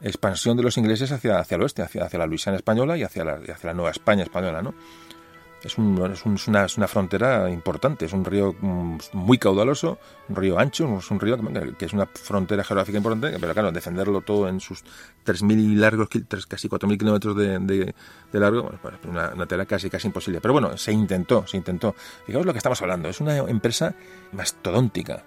expansión 0.00 0.56
de 0.56 0.62
los 0.62 0.78
ingleses 0.78 1.10
hacia, 1.10 1.40
hacia 1.40 1.56
el 1.56 1.62
oeste, 1.62 1.82
hacia, 1.82 2.04
hacia 2.04 2.20
la 2.20 2.26
Luisiana 2.26 2.56
española 2.56 2.96
y 2.96 3.02
hacia 3.02 3.24
la, 3.24 3.32
hacia 3.32 3.56
la 3.64 3.74
Nueva 3.74 3.90
España 3.90 4.22
española, 4.22 4.62
¿no? 4.62 4.74
Es, 5.62 5.76
un, 5.76 6.00
es, 6.12 6.24
un, 6.24 6.34
es, 6.34 6.46
una, 6.46 6.64
es, 6.64 6.76
una, 6.76 6.86
frontera 6.86 7.50
importante, 7.50 8.04
es 8.04 8.12
un 8.12 8.24
río 8.24 8.54
mm, 8.60 8.98
muy 9.12 9.38
caudaloso, 9.38 9.98
un 10.28 10.36
río 10.36 10.58
ancho, 10.58 10.98
es 10.98 11.10
un 11.10 11.18
río 11.18 11.36
que, 11.76 11.84
es 11.84 11.92
una 11.92 12.06
frontera 12.06 12.62
geográfica 12.62 12.98
importante, 12.98 13.36
pero 13.40 13.52
claro, 13.52 13.72
defenderlo 13.72 14.20
todo 14.20 14.48
en 14.48 14.60
sus 14.60 14.84
3.000 15.26 15.74
largos, 15.76 16.08
casi 16.46 16.68
4.000 16.68 16.98
kilómetros 16.98 17.36
de, 17.36 17.58
de, 17.58 17.94
de, 18.32 18.40
largo, 18.40 18.70
pues, 18.80 18.94
una, 19.08 19.30
una 19.34 19.46
tarea 19.46 19.66
casi, 19.66 19.90
casi 19.90 20.06
imposible. 20.06 20.40
Pero 20.40 20.52
bueno, 20.52 20.76
se 20.76 20.92
intentó, 20.92 21.46
se 21.46 21.56
intentó. 21.56 21.94
Fijaos 22.24 22.46
lo 22.46 22.52
que 22.52 22.58
estamos 22.58 22.80
hablando, 22.80 23.08
es 23.08 23.20
una 23.20 23.36
empresa 23.38 23.94
mastodóntica. 24.32 25.24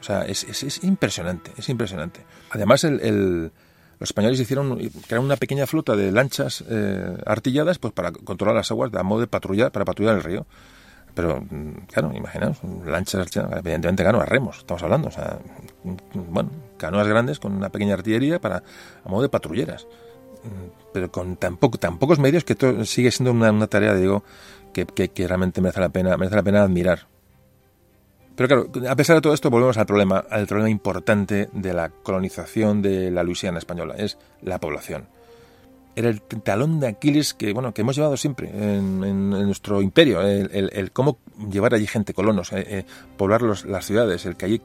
O 0.00 0.02
sea, 0.02 0.22
es, 0.22 0.44
es, 0.44 0.62
es 0.64 0.82
impresionante, 0.82 1.52
es 1.56 1.68
impresionante. 1.68 2.24
Además, 2.50 2.82
el 2.84 3.52
los 4.00 4.08
españoles 4.08 4.40
hicieron 4.40 4.78
crearon 5.06 5.26
una 5.26 5.36
pequeña 5.36 5.66
flota 5.66 5.94
de 5.94 6.10
lanchas 6.10 6.64
eh, 6.68 7.18
artilladas 7.26 7.78
pues 7.78 7.92
para 7.92 8.10
controlar 8.12 8.56
las 8.56 8.70
aguas 8.70 8.90
de 8.90 9.02
modo 9.02 9.20
de 9.20 9.26
patrullar 9.26 9.70
para 9.70 9.84
patrullar 9.84 10.16
el 10.16 10.24
río. 10.24 10.46
Pero 11.14 11.42
mm, 11.42 11.86
claro 11.92 12.10
imaginaos 12.14 12.58
lanchas 12.86 13.30
evidentemente 13.36 14.02
claro 14.02 14.20
a 14.22 14.24
remos 14.24 14.58
estamos 14.58 14.82
hablando 14.82 15.08
o 15.08 15.10
sea 15.10 15.38
mm, 15.84 16.32
bueno 16.32 16.50
canoas 16.78 17.06
grandes 17.06 17.38
con 17.38 17.52
una 17.52 17.68
pequeña 17.68 17.94
artillería 17.94 18.40
para 18.40 18.62
a 19.04 19.08
modo 19.08 19.22
de 19.22 19.28
patrulleras. 19.28 19.86
Mm, 20.44 20.90
pero 20.94 21.12
con 21.12 21.36
tan, 21.36 21.58
poco, 21.58 21.76
tan 21.76 21.98
pocos 21.98 22.18
medios 22.18 22.44
que 22.44 22.54
esto 22.54 22.86
sigue 22.86 23.10
siendo 23.10 23.32
una, 23.32 23.66
tarea 23.66 23.94
digo 23.94 24.24
que, 24.72 24.86
que, 24.86 25.10
que 25.10 25.28
realmente 25.28 25.60
merece 25.60 25.80
la 25.80 25.90
pena 25.90 26.16
merece 26.16 26.36
la 26.36 26.42
pena 26.42 26.62
admirar 26.62 27.06
pero 28.40 28.64
claro, 28.70 28.90
a 28.90 28.96
pesar 28.96 29.16
de 29.16 29.20
todo 29.20 29.34
esto, 29.34 29.50
volvemos 29.50 29.76
al 29.76 29.84
problema, 29.84 30.24
al 30.30 30.46
problema 30.46 30.70
importante 30.70 31.50
de 31.52 31.74
la 31.74 31.90
colonización 31.90 32.80
de 32.80 33.10
la 33.10 33.22
Luisiana 33.22 33.58
española, 33.58 33.96
es 33.98 34.16
la 34.40 34.58
población 34.58 35.08
era 35.96 36.08
el 36.08 36.20
talón 36.20 36.80
de 36.80 36.88
Aquiles 36.88 37.34
que 37.34 37.52
bueno 37.52 37.74
que 37.74 37.82
hemos 37.82 37.96
llevado 37.96 38.16
siempre 38.16 38.50
en, 38.50 39.30
nuestro 39.30 39.82
imperio 39.82 40.20
el, 40.20 40.90
cómo 40.92 41.18
llevar 41.50 41.74
allí 41.74 41.86
gente 41.86 42.14
colonos 42.14 42.52
eh, 42.52 42.64
eh, 42.68 42.84
poblar 43.16 43.42
los, 43.42 43.64
las 43.64 43.86
ciudades 43.86 44.24
el 44.26 44.36
que 44.36 44.46
allí 44.46 44.60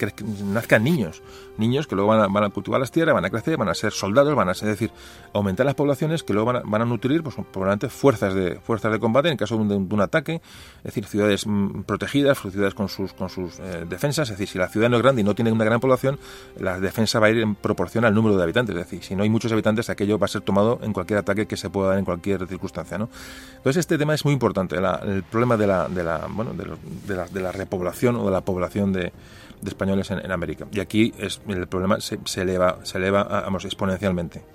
nazcan 0.46 0.84
niños 0.84 1.24
niños 1.58 1.88
que 1.88 1.96
luego 1.96 2.12
van 2.12 2.22
a, 2.22 2.28
van 2.28 2.44
a, 2.44 2.50
cultivar 2.50 2.80
las 2.80 2.92
tierras 2.92 3.16
van 3.16 3.26
a 3.26 3.30
crecer 3.30 3.58
van 3.58 3.70
a 3.70 3.74
ser 3.74 3.92
soldados 3.92 4.36
van 4.36 4.50
a 4.50 4.54
ser, 4.54 4.70
es 4.70 4.80
decir 4.80 4.92
aumentar 5.34 5.66
las 5.66 5.76
poblaciones 5.76 6.24
que 6.24 6.34
luego 6.34 6.48
van 6.52 6.56
a, 6.58 6.62
van 6.66 6.82
a 6.82 6.86
nutrir 6.86 7.24
pues 7.24 7.36
probablemente 7.52 7.90
fuerzas 7.90 8.34
de 8.34 8.60
fuerzas 8.60 8.92
de 8.92 9.00
combate 9.00 9.30
en 9.30 9.38
caso 9.38 9.56
de 9.56 9.62
un, 9.62 9.88
de 9.90 9.96
un 9.96 10.02
ataque 10.02 10.42
es 10.78 10.84
decir 10.84 11.06
ciudades 11.06 11.48
mm, 11.48 11.84
protegidas 11.84 12.40
ciudades 12.40 12.74
con 12.74 12.90
sus 12.90 13.14
con 13.14 13.30
sus 13.30 13.60
eh, 13.60 13.86
defensas 13.88 14.30
es 14.30 14.38
decir 14.38 14.48
si 14.48 14.58
la 14.58 14.68
ciudad 14.68 14.90
no 14.90 14.98
es 14.98 15.02
grande 15.02 15.22
y 15.22 15.24
no 15.24 15.34
tiene 15.34 15.52
una 15.52 15.66
gran 15.66 15.80
población 15.80 16.20
la 16.60 16.80
defensa 16.80 17.20
va 17.20 17.28
a 17.28 17.30
ir 17.32 17.40
en 17.40 17.56
proporción 17.56 18.06
al 18.06 18.14
número 18.14 18.38
de 18.38 18.44
habitantes 18.44 18.76
es 18.76 18.84
decir 18.84 19.04
si 19.04 19.16
no 19.16 19.24
hay 19.24 19.30
muchos 19.30 19.52
habitantes 19.52 19.90
aquello 19.90 20.20
va 20.20 20.26
a 20.26 20.30
ser 20.30 20.42
tomado 20.42 20.80
en 20.82 20.94
cualquier 20.94 21.15
ataque 21.18 21.46
que 21.46 21.58
se 21.58 21.70
pueda 21.70 21.90
dar 21.90 22.00
en 22.00 22.06
cualquier 22.06 22.48
circunstancia. 22.48 22.98
¿no? 22.98 23.10
Entonces 23.58 23.82
este 23.82 23.98
tema 23.98 24.14
es 24.14 24.26
muy 24.26 24.34
importante, 24.34 24.80
la, 24.80 25.02
el 25.04 25.24
problema 25.24 25.58
de 25.58 25.68
la, 25.68 25.88
de 25.88 26.04
la, 26.04 26.28
bueno, 26.30 26.54
de, 26.54 26.66
los, 26.66 26.80
de, 27.08 27.16
la, 27.16 27.28
de, 27.28 27.42
la, 27.42 27.52
repoblación 27.52 28.16
o 28.16 28.26
de 28.26 28.32
la 28.32 28.42
población 28.42 28.94
de, 28.94 29.12
españoles 29.66 30.12
en, 30.12 30.20
en, 30.20 30.32
América. 30.32 30.68
Y 30.72 30.80
aquí 30.80 31.14
es, 31.18 31.42
el 31.48 31.68
problema 31.68 32.00
se, 32.00 32.20
se 32.26 32.42
eleva, 32.42 32.80
se 32.84 32.98
eleva 32.98 33.24
vamos, 33.24 33.66
exponencialmente. 33.66 34.55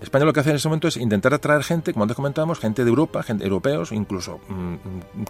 España 0.00 0.24
lo 0.24 0.32
que 0.32 0.40
hace 0.40 0.50
en 0.50 0.56
ese 0.56 0.68
momento 0.68 0.88
es 0.88 0.96
intentar 0.96 1.34
atraer 1.34 1.62
gente, 1.62 1.92
como 1.92 2.04
antes 2.04 2.16
comentábamos, 2.16 2.58
gente 2.58 2.84
de 2.84 2.88
Europa, 2.88 3.22
gente 3.22 3.44
europeos, 3.44 3.92
incluso 3.92 4.40
mmm, 4.48 4.76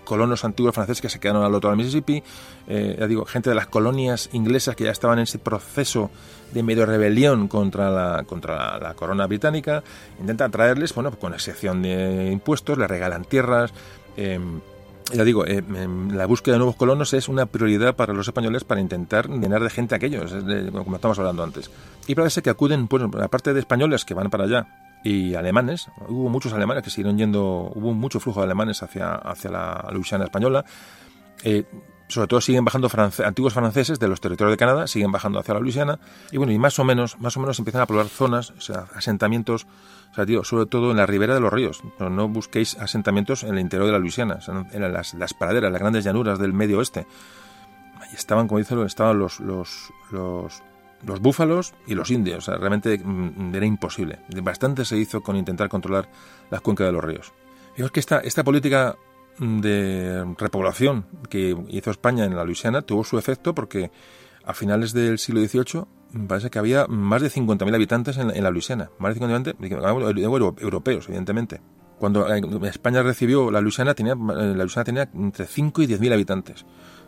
colonos 0.05 0.45
antiguos 0.45 0.75
franceses 0.75 1.01
que 1.01 1.09
se 1.09 1.19
quedaron 1.19 1.43
al 1.43 1.55
otro 1.55 1.71
lado 1.71 1.77
del 1.77 1.85
Mississippi, 1.85 2.23
eh, 2.69 2.97
ya 2.99 3.07
digo, 3.09 3.25
gente 3.25 3.51
de 3.51 3.57
las 3.57 3.67
colonias 3.67 4.31
inglesas 4.33 4.77
que 4.77 4.85
ya 4.85 4.93
estaban 4.93 5.19
en 5.19 5.25
ese 5.25 5.39
proceso 5.39 6.11
de 6.53 6.63
medio 6.63 6.87
rebelión 6.87 7.49
contra 7.49 7.91
la, 7.91 8.25
contra 8.25 8.79
la, 8.79 8.95
corona 8.95 9.27
británica, 9.27 9.83
intenta 10.21 10.45
atraerles, 10.45 10.95
bueno, 10.95 11.11
con 11.19 11.35
excepción 11.35 11.83
de 11.83 12.31
impuestos, 12.31 12.79
les 12.79 12.89
regalan 12.89 13.25
tierras, 13.25 13.73
eh, 14.17 14.39
ya 15.13 15.25
digo, 15.25 15.47
eh, 15.47 15.63
la 16.11 16.27
búsqueda 16.27 16.55
de 16.55 16.59
nuevos 16.59 16.77
colonos 16.77 17.13
es 17.15 17.29
una 17.29 17.47
prioridad 17.47 17.95
para 17.97 18.13
los 18.13 18.27
españoles 18.27 18.65
para 18.65 18.81
intentar 18.81 19.29
llenar 19.29 19.63
de 19.63 19.71
gente 19.71 19.95
a 19.95 19.97
aquellos, 19.97 20.33
como 20.73 20.97
estamos 20.97 21.19
hablando 21.19 21.43
antes. 21.43 21.71
Y 22.07 22.15
parece 22.15 22.43
que 22.43 22.51
acuden, 22.51 22.89
pues, 22.89 23.03
aparte 23.21 23.53
de 23.53 23.61
españoles 23.61 24.05
que 24.05 24.15
van 24.15 24.31
para 24.31 24.45
allá 24.45 24.67
y 25.03 25.35
alemanes, 25.35 25.89
hubo 26.09 26.29
muchos 26.29 26.53
alemanes 26.53 26.83
que 26.83 26.91
siguieron 26.91 27.17
yendo, 27.17 27.73
hubo 27.75 27.93
mucho 27.95 28.21
flujo 28.21 28.41
de 28.41 28.45
alemanes 28.45 28.83
hacia, 28.83 29.15
hacia 29.15 29.51
la 29.51 29.89
Luisiana 29.93 30.25
española. 30.25 30.65
Eh, 31.43 31.65
sobre 32.11 32.27
todo 32.27 32.41
siguen 32.41 32.65
bajando 32.65 32.89
france 32.89 33.25
antiguos 33.25 33.55
franceses 33.55 33.99
de 33.99 34.09
los 34.09 34.21
territorios 34.21 34.53
de 34.53 34.57
Canadá, 34.57 34.87
siguen 34.87 35.13
bajando 35.13 35.39
hacia 35.39 35.55
la 35.55 35.61
Luisiana, 35.61 35.99
y 36.33 36.37
bueno, 36.37 36.53
y 36.53 36.59
más 36.59 36.79
o 36.79 36.85
menos, 36.85 37.19
más 37.21 37.37
o 37.37 37.41
menos 37.41 37.59
empiezan 37.59 37.83
a 37.83 37.87
poblar 37.87 38.09
zonas, 38.09 38.51
o 38.51 38.61
sea, 38.61 38.87
asentamientos, 38.95 39.67
o 40.11 40.15
sea, 40.15 40.27
sobre 40.45 40.67
todo 40.67 40.91
en 40.91 40.97
la 40.97 41.07
ribera 41.07 41.35
de 41.35 41.41
los 41.41 41.53
ríos. 41.53 41.83
No, 41.99 42.29
busquéis 42.29 42.77
asentamientos 42.79 43.45
en 43.45 43.55
el 43.55 43.61
interior 43.61 43.87
de 43.87 43.93
la 43.93 43.99
Luisiana, 43.99 44.39
en 44.73 44.93
las, 44.93 45.15
las, 45.15 45.35
praderas, 45.35 45.71
las 45.71 45.81
grandes 45.81 46.05
llanuras 46.05 46.39
del 46.39 46.53
medio 46.53 46.79
oeste. 46.79 47.07
Ahí 48.01 48.09
estaban, 48.15 48.49
como 48.49 48.59
dicen, 48.59 48.81
estaban 48.81 49.19
los, 49.19 49.39
los, 49.41 49.93
los, 50.11 50.63
los 51.07 51.21
búfalos 51.21 51.75
y 51.87 51.95
los 51.95 52.11
indios. 52.11 52.39
O 52.39 52.51
sea, 52.51 52.57
realmente 52.57 52.99
mm, 52.99 53.55
era 53.55 53.67
imposible. 53.67 54.19
Bastante 54.43 54.85
se 54.85 54.97
hizo 54.97 55.23
con 55.23 55.37
intentar 55.37 55.69
controlar 55.69 56.09
las 56.51 56.61
cuencas 56.61 56.87
de 56.87 56.93
los 56.93 57.05
ríos. 57.05 57.33
Digo 57.77 57.89
que 57.91 58.01
esta, 58.01 58.19
esta 58.19 58.43
política 58.43 58.97
de 59.39 60.35
repoblación 60.37 61.07
que 61.29 61.57
hizo 61.69 61.91
España 61.91 62.25
en 62.25 62.37
la 62.37 62.45
Luisiana 62.45 62.83
tuvo 62.83 63.05
su 63.05 63.19
efecto 63.19 63.55
porque 63.55 63.91
a 64.45 64.53
finales 64.55 64.93
del 64.93 65.19
siglo 65.19 65.41
XVIII 65.41 65.85
parece 66.27 66.51
que 66.51 66.59
había 66.59 66.87
más 66.87 67.23
de 67.23 67.31
50.000 67.31 67.75
habitantes 67.75 68.17
en 68.17 68.31
en 68.31 68.43
la, 68.43 68.51
Luisiana, 68.51 68.91
más 68.99 69.15
de 69.15 69.21
50.000 69.21 70.55
europeos, 70.61 71.07
evidentemente. 71.09 71.61
Cuando 72.01 72.27
España 72.65 73.03
recibió 73.03 73.51
la 73.51 73.61
Luisiana, 73.61 73.95
tenía, 73.95 74.15
la 74.15 74.65
Luisiana 74.65 74.85
tenía 74.85 75.11
entre 75.15 75.47
5 75.47 75.83
y 75.83 75.87
10.000 75.87 76.13
habitantes. 76.15 76.65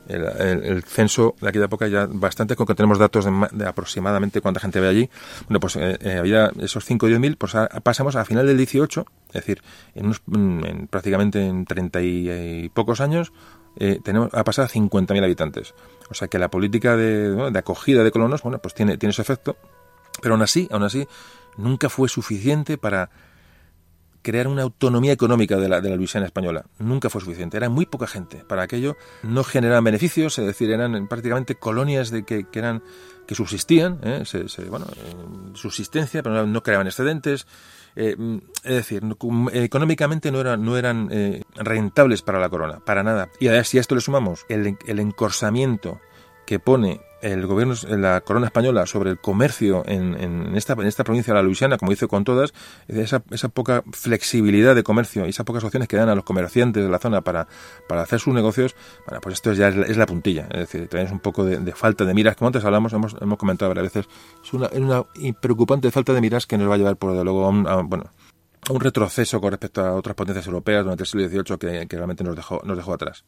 el, 0.07 0.83
censo 0.83 1.35
de 1.41 1.49
aquella 1.49 1.65
época 1.65 1.89
ya 1.89 2.07
bastante, 2.07 2.57
con 2.57 2.67
que 2.67 2.75
tenemos 2.75 2.99
datos 2.99 3.25
de, 3.53 3.67
aproximadamente 3.67 4.43
cuánta 4.43 4.61
gente 4.61 4.81
ve 4.81 4.89
allí. 4.89 5.11
Bueno, 5.49 5.61
pues 5.61 5.77
eh, 5.77 5.97
eh, 5.99 6.19
había 6.19 6.53
esos 6.61 6.85
5 6.85 7.07
o 7.07 7.09
10 7.09 7.21
mil, 7.21 7.37
pues 7.37 7.55
pasamos 7.83 8.17
a 8.17 8.25
final 8.27 8.47
del 8.47 8.59
18, 8.59 9.07
es 9.29 9.33
decir, 9.33 9.63
en, 9.95 10.07
unos, 10.07 10.21
mm, 10.27 10.87
prácticamente 10.91 11.43
en 11.43 11.65
30 11.65 12.03
y, 12.03 12.69
pocos 12.75 13.01
años, 13.01 13.33
eh, 13.77 14.01
tenemos, 14.03 14.31
ha 14.33 14.45
pasado 14.45 14.67
a 14.67 14.69
50.000 14.69 15.23
habitantes. 15.23 15.75
O 16.11 16.15
sea 16.15 16.29
que 16.29 16.39
la 16.39 16.51
política 16.51 16.97
de, 16.97 17.51
acogida 17.55 18.05
de 18.05 18.11
colonos, 18.11 18.43
bueno, 18.43 18.59
pues 18.59 18.75
tiene, 18.75 18.99
tiene 18.99 19.11
ese 19.11 19.23
efecto, 19.23 19.57
pero 20.21 20.35
aún 20.35 20.43
así, 20.43 20.69
aún 20.71 20.83
así, 20.83 21.07
nunca 21.57 21.89
fue 21.89 22.09
suficiente 22.09 22.79
para 22.79 23.11
crear 24.23 24.47
una 24.47 24.63
autonomía 24.63 25.13
económica 25.13 25.57
de 25.57 25.69
la, 25.69 25.81
de 25.81 25.91
la 25.91 25.97
Luisiana 25.97 26.27
española. 26.27 26.65
Nunca 26.79 27.11
fue 27.11 27.21
suficiente. 27.21 27.57
Era 27.57 27.69
muy 27.69 27.87
poca 27.87 28.07
gente. 28.07 28.45
Para 28.45 28.63
aquello 28.63 28.97
no 29.23 29.43
generaban 29.45 29.85
beneficios, 29.85 30.39
es 30.39 30.47
decir, 30.47 30.71
eran 30.71 31.09
prácticamente 31.09 31.57
colonias 31.57 32.11
de 32.11 32.25
que, 32.25 32.45
que 32.49 32.59
eran 32.59 32.83
que 33.27 33.35
subsistían, 33.35 34.01
¿eh? 34.03 34.25
se, 34.25 34.47
bueno, 34.65 34.87
subsistencia, 35.55 36.23
pero 36.23 36.47
no, 36.47 36.63
creaban 36.63 36.87
excedentes. 36.87 37.47
Eh, 37.95 38.17
es 38.65 38.75
decir, 38.75 39.03
económicamente 39.53 40.33
no 40.33 40.41
eran, 40.41 40.65
no 40.65 40.77
eran 40.77 41.09
eh, 41.11 41.43
rentables 41.55 42.23
para 42.23 42.39
la 42.39 42.49
corona, 42.49 42.81
para 42.81 43.03
nada. 43.03 43.29
Y 43.41 43.49
además, 43.49 43.69
si 43.69 43.79
a 43.79 43.81
esto 43.81 43.95
le 43.95 44.01
sumamos 44.01 44.47
el, 44.49 44.77
el 44.87 44.99
encorsamiento 44.99 46.01
que 46.47 46.59
pone 46.59 47.01
el 47.23 47.47
gobierno, 47.47 47.75
la 47.89 48.21
corona 48.21 48.47
española 48.47 48.85
sobre 48.87 49.11
el 49.11 49.19
comercio 49.19 49.85
en, 49.87 50.21
en, 50.21 50.57
esta, 50.57 50.75
en 50.75 50.87
esta 50.87 51.05
provincia 51.05 51.33
de 51.33 51.39
la 51.39 51.43
Luisiana, 51.43 51.79
como 51.79 51.91
dice 51.91 52.09
con 52.09 52.25
todas, 52.25 52.53
esa, 52.89 53.23
esa 53.31 53.49
poca 53.49 53.85
flexibilidad 53.93 54.75
de 54.75 54.83
comercio 54.83 55.25
y 55.25 55.31
esas 55.31 55.47
pocas 55.47 55.63
opciones 55.65 55.89
que 55.89 55.97
dan 55.97 56.09
a 56.09 56.15
los 56.15 56.25
comerciantes 56.25 56.83
de 56.83 56.91
la 56.91 56.99
zona 56.99 57.23
para, 57.23 57.47
para 57.89 58.03
hacer 58.03 58.21
sus 58.21 58.35
negocios, 58.35 58.75
bueno, 59.07 59.21
pues 59.21 59.35
esto 59.35 59.53
ya 59.53 59.69
es 59.69 59.97
la, 59.97 60.07
puntilla. 60.07 60.49
Es 60.51 60.61
decir, 60.61 60.89
tenemos 60.89 61.13
un 61.13 61.21
poco 61.21 61.45
de, 61.45 61.73
falta 61.73 62.05
de 62.05 62.13
miras, 62.13 62.37
como 62.37 62.49
antes 62.49 62.65
hablamos, 62.65 62.93
hemos, 62.93 63.17
hemos 63.21 63.39
comentado 63.39 63.71
varias 63.71 63.93
veces, 63.93 64.13
es 64.43 64.53
una, 64.53 64.69
una 64.75 65.05
preocupante 65.41 65.91
falta 65.91 66.13
de 66.13 66.21
miras 66.21 66.47
que 66.47 66.59
nos 66.59 66.69
va 66.69 66.75
a 66.75 66.79
llevar, 66.79 66.97
por 66.97 67.17
de 67.17 67.25
luego, 67.25 67.47
a 67.47 67.49
un, 67.49 67.89
bueno, 67.89 68.11
a 68.69 68.73
un 68.73 68.81
retroceso 68.81 69.41
con 69.41 69.51
respecto 69.51 69.85
a 69.85 69.95
otras 69.95 70.17
potencias 70.17 70.47
europeas 70.47 70.83
durante 70.83 71.05
el 71.05 71.07
siglo 71.07 71.29
XVIII 71.29 71.59
que, 71.59 71.87
que 71.87 71.97
realmente 71.97 72.25
nos 72.25 72.35
dejó, 72.35 72.61
nos 72.65 72.77
dejó 72.77 72.95
atrás. 72.95 73.25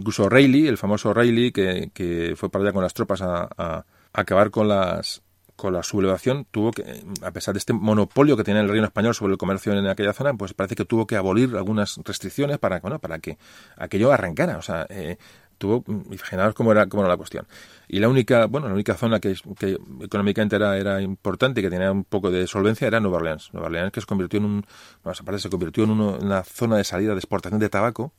Incluso 0.00 0.30
Rayleigh, 0.30 0.66
el 0.66 0.78
famoso 0.78 1.12
Rayleigh, 1.12 1.52
que, 1.52 2.34
fue 2.34 2.48
para 2.48 2.64
allá 2.64 2.72
con 2.72 2.82
las 2.82 2.94
tropas 2.94 3.20
a, 3.20 3.84
acabar 4.14 4.50
con 4.50 4.66
las 4.66 5.22
con 5.56 5.74
la 5.74 5.82
sublevación, 5.82 6.46
tuvo 6.50 6.70
que, 6.70 7.04
a 7.20 7.32
pesar 7.32 7.52
de 7.52 7.58
este 7.58 7.74
monopolio 7.74 8.34
que 8.34 8.44
tenía 8.44 8.62
el 8.62 8.68
reino 8.70 8.86
español 8.86 9.14
sobre 9.14 9.32
el 9.32 9.38
comercio 9.38 9.74
en 9.74 9.86
aquella 9.88 10.14
zona, 10.14 10.32
pues 10.32 10.54
parece 10.54 10.74
que 10.74 10.86
tuvo 10.86 11.06
que 11.06 11.16
abolir 11.16 11.54
algunas 11.54 12.00
restricciones 12.02 12.56
para, 12.58 12.80
que 13.20 13.36
aquello 13.76 14.10
arrancara. 14.10 14.56
O 14.56 14.62
sea, 14.62 14.86
eh, 14.88 15.18
tuvo, 15.58 15.84
imaginaos 15.86 16.54
cómo 16.54 16.72
era, 16.72 16.86
cómo 16.86 17.02
era 17.02 17.10
la 17.10 17.18
cuestión. 17.18 17.46
Y 17.88 17.98
la 17.98 18.08
única, 18.08 18.46
bueno, 18.46 18.68
la 18.68 18.72
única 18.72 18.94
zona 18.94 19.20
que, 19.20 19.34
que 19.58 19.76
económicamente 20.00 20.56
era, 20.56 20.78
era 20.78 21.02
importante 21.02 21.60
que 21.60 21.68
tenía 21.68 21.92
un 21.92 22.04
poco 22.04 22.30
de 22.30 22.46
solvencia 22.46 22.86
era 22.86 22.98
Nueva 22.98 23.18
Orleans. 23.18 23.50
Nueva 23.52 23.66
Orleans 23.66 23.92
que 23.92 24.00
se 24.00 24.06
convirtió 24.06 24.38
en 24.38 24.46
un, 24.46 24.66
bueno, 25.04 25.38
se 25.38 25.50
convirtió 25.50 25.84
en 25.84 25.90
una 25.90 26.42
zona 26.42 26.78
de 26.78 26.84
salida 26.84 27.12
de 27.12 27.18
exportación 27.18 27.60
de 27.60 27.68
tabaco, 27.68 28.14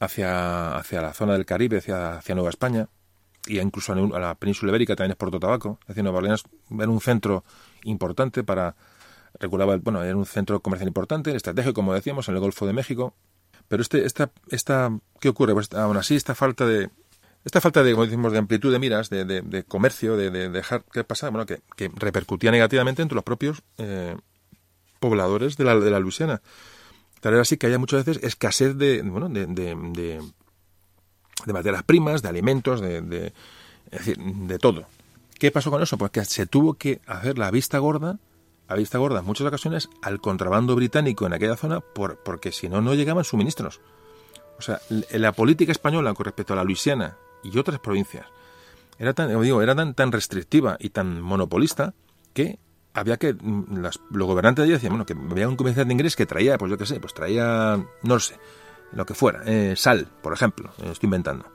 hacia, 0.00 0.76
hacia 0.76 1.02
la 1.02 1.12
zona 1.12 1.34
del 1.34 1.46
Caribe, 1.46 1.78
hacia, 1.78 2.18
hacia 2.18 2.34
Nueva 2.34 2.50
España, 2.50 2.88
y 3.46 3.60
incluso 3.60 3.92
a 3.92 4.18
la 4.18 4.34
península 4.34 4.70
ibérica 4.70 4.94
también 4.94 5.12
es 5.12 5.16
Puerto 5.16 5.40
Tabaco. 5.40 5.78
Es 5.82 5.88
decir, 5.88 6.02
Nueva 6.02 6.18
Orleans 6.18 6.44
era 6.70 6.88
un 6.88 7.00
centro 7.00 7.44
importante 7.84 8.44
para 8.44 8.76
regulaba, 9.40 9.76
bueno, 9.76 10.02
era 10.02 10.16
un 10.16 10.26
centro 10.26 10.60
comercial 10.60 10.88
importante, 10.88 11.34
estratégico, 11.34 11.74
como 11.74 11.94
decíamos, 11.94 12.28
en 12.28 12.34
el 12.34 12.40
Golfo 12.40 12.66
de 12.66 12.72
México. 12.72 13.14
Pero 13.68 13.82
este, 13.82 14.04
esta, 14.04 14.30
esta, 14.50 14.98
¿qué 15.20 15.28
ocurre? 15.28 15.54
Pues 15.54 15.72
aún 15.72 15.96
así, 15.96 16.16
esta 16.16 16.34
falta 16.34 16.66
de, 16.66 16.90
esta 17.44 17.60
falta 17.60 17.82
de, 17.82 17.92
como 17.92 18.04
decimos, 18.04 18.32
de 18.32 18.38
amplitud 18.38 18.72
de 18.72 18.78
miras, 18.78 19.10
de, 19.10 19.24
de, 19.24 19.64
comercio, 19.64 20.16
de, 20.16 20.30
dejar 20.48 20.84
que 20.84 21.04
pasara, 21.04 21.30
bueno, 21.30 21.46
que, 21.46 21.60
que, 21.76 21.90
repercutía 21.94 22.50
negativamente 22.50 23.02
entre 23.02 23.14
los 23.14 23.24
propios 23.24 23.62
eh, 23.78 24.16
pobladores 25.00 25.56
de 25.56 25.64
la, 25.64 25.78
de 25.78 25.90
la 25.90 26.00
Luisiana. 26.00 26.42
Tal 27.20 27.32
era 27.32 27.42
así 27.42 27.56
que 27.56 27.66
haya 27.66 27.78
muchas 27.78 28.04
veces 28.04 28.22
escasez 28.22 28.76
de, 28.76 29.02
bueno, 29.02 29.28
de, 29.28 29.46
de, 29.46 29.74
de, 29.74 31.52
materias 31.52 31.82
primas, 31.82 32.22
de 32.22 32.28
alimentos, 32.28 32.80
de, 32.80 33.00
de, 33.00 33.32
es 33.90 33.98
decir, 33.98 34.18
de 34.18 34.58
todo. 34.58 34.86
¿Qué 35.38 35.50
pasó 35.50 35.70
con 35.70 35.82
eso? 35.82 35.98
Pues 35.98 36.10
que 36.10 36.24
se 36.24 36.46
tuvo 36.46 36.74
que 36.74 37.00
hacer 37.06 37.38
la 37.38 37.50
vista 37.50 37.78
gorda, 37.78 38.18
a 38.66 38.74
vista 38.74 38.98
gorda 38.98 39.20
en 39.20 39.26
muchas 39.26 39.46
ocasiones, 39.46 39.88
al 40.02 40.20
contrabando 40.20 40.74
británico 40.74 41.26
en 41.26 41.32
aquella 41.32 41.56
zona, 41.56 41.80
por, 41.80 42.18
porque 42.18 42.52
si 42.52 42.68
no, 42.68 42.80
no 42.80 42.94
llegaban 42.94 43.24
suministros. 43.24 43.80
O 44.58 44.62
sea, 44.62 44.80
la 44.88 45.32
política 45.32 45.72
española 45.72 46.14
con 46.14 46.24
respecto 46.24 46.52
a 46.52 46.56
la 46.56 46.64
Luisiana 46.64 47.16
y 47.44 47.56
otras 47.56 47.78
provincias 47.78 48.26
era 48.98 49.14
tan, 49.14 49.40
digo, 49.40 49.62
era 49.62 49.74
tan, 49.74 49.94
tan 49.94 50.10
restrictiva 50.10 50.76
y 50.80 50.90
tan 50.90 51.20
monopolista 51.20 51.94
que 52.34 52.58
había 52.98 53.16
que 53.16 53.34
mm, 53.34 53.78
las, 53.78 54.00
los 54.10 54.26
gobernantes 54.26 54.62
de 54.62 54.64
allí 54.64 54.72
decían 54.72 54.92
bueno 54.92 55.06
que 55.06 55.14
había 55.14 55.48
un 55.48 55.56
comerciante 55.56 55.92
inglés 55.92 56.16
que 56.16 56.26
traía 56.26 56.58
pues 56.58 56.70
yo 56.70 56.78
qué 56.78 56.86
sé 56.86 57.00
pues 57.00 57.14
traía 57.14 57.82
no 58.02 58.20
sé 58.20 58.38
lo 58.92 59.04
que 59.06 59.14
fuera 59.14 59.42
eh, 59.46 59.74
sal 59.76 60.08
por 60.22 60.32
ejemplo 60.32 60.70
eh, 60.78 60.90
estoy 60.92 61.06
inventando 61.06 61.46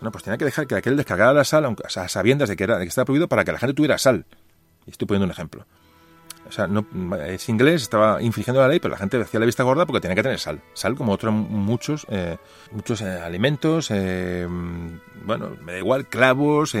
bueno 0.00 0.12
pues 0.12 0.24
tenía 0.24 0.38
que 0.38 0.44
dejar 0.44 0.66
que 0.66 0.76
aquel 0.76 0.96
descargara 0.96 1.32
la 1.32 1.44
sal 1.44 1.64
aunque 1.64 1.84
a 1.86 2.08
sabiendas 2.08 2.48
de 2.48 2.56
que 2.56 2.64
era 2.64 2.78
de 2.78 2.84
que 2.84 2.88
estaba 2.88 3.04
prohibido 3.04 3.28
para 3.28 3.44
que 3.44 3.52
la 3.52 3.58
gente 3.58 3.74
tuviera 3.74 3.98
sal. 3.98 4.26
Estoy 4.84 5.06
poniendo 5.06 5.26
un 5.26 5.30
ejemplo. 5.30 5.64
O 6.44 6.50
sea 6.50 6.66
no 6.66 6.84
es 7.24 7.48
inglés 7.48 7.82
estaba 7.82 8.20
infringiendo 8.20 8.60
la 8.60 8.66
ley 8.66 8.80
pero 8.80 8.92
la 8.92 8.98
gente 8.98 9.16
hacía 9.16 9.38
la 9.38 9.46
vista 9.46 9.62
gorda 9.62 9.86
porque 9.86 10.00
tenía 10.00 10.16
que 10.16 10.24
tener 10.24 10.40
sal. 10.40 10.60
Sal 10.74 10.96
como 10.96 11.12
otros 11.12 11.32
muchos 11.32 12.04
eh, 12.10 12.36
muchos 12.72 13.00
alimentos 13.00 13.90
bueno 15.24 15.56
me 15.64 15.72
da 15.72 15.78
igual 15.78 16.08
clavos 16.08 16.74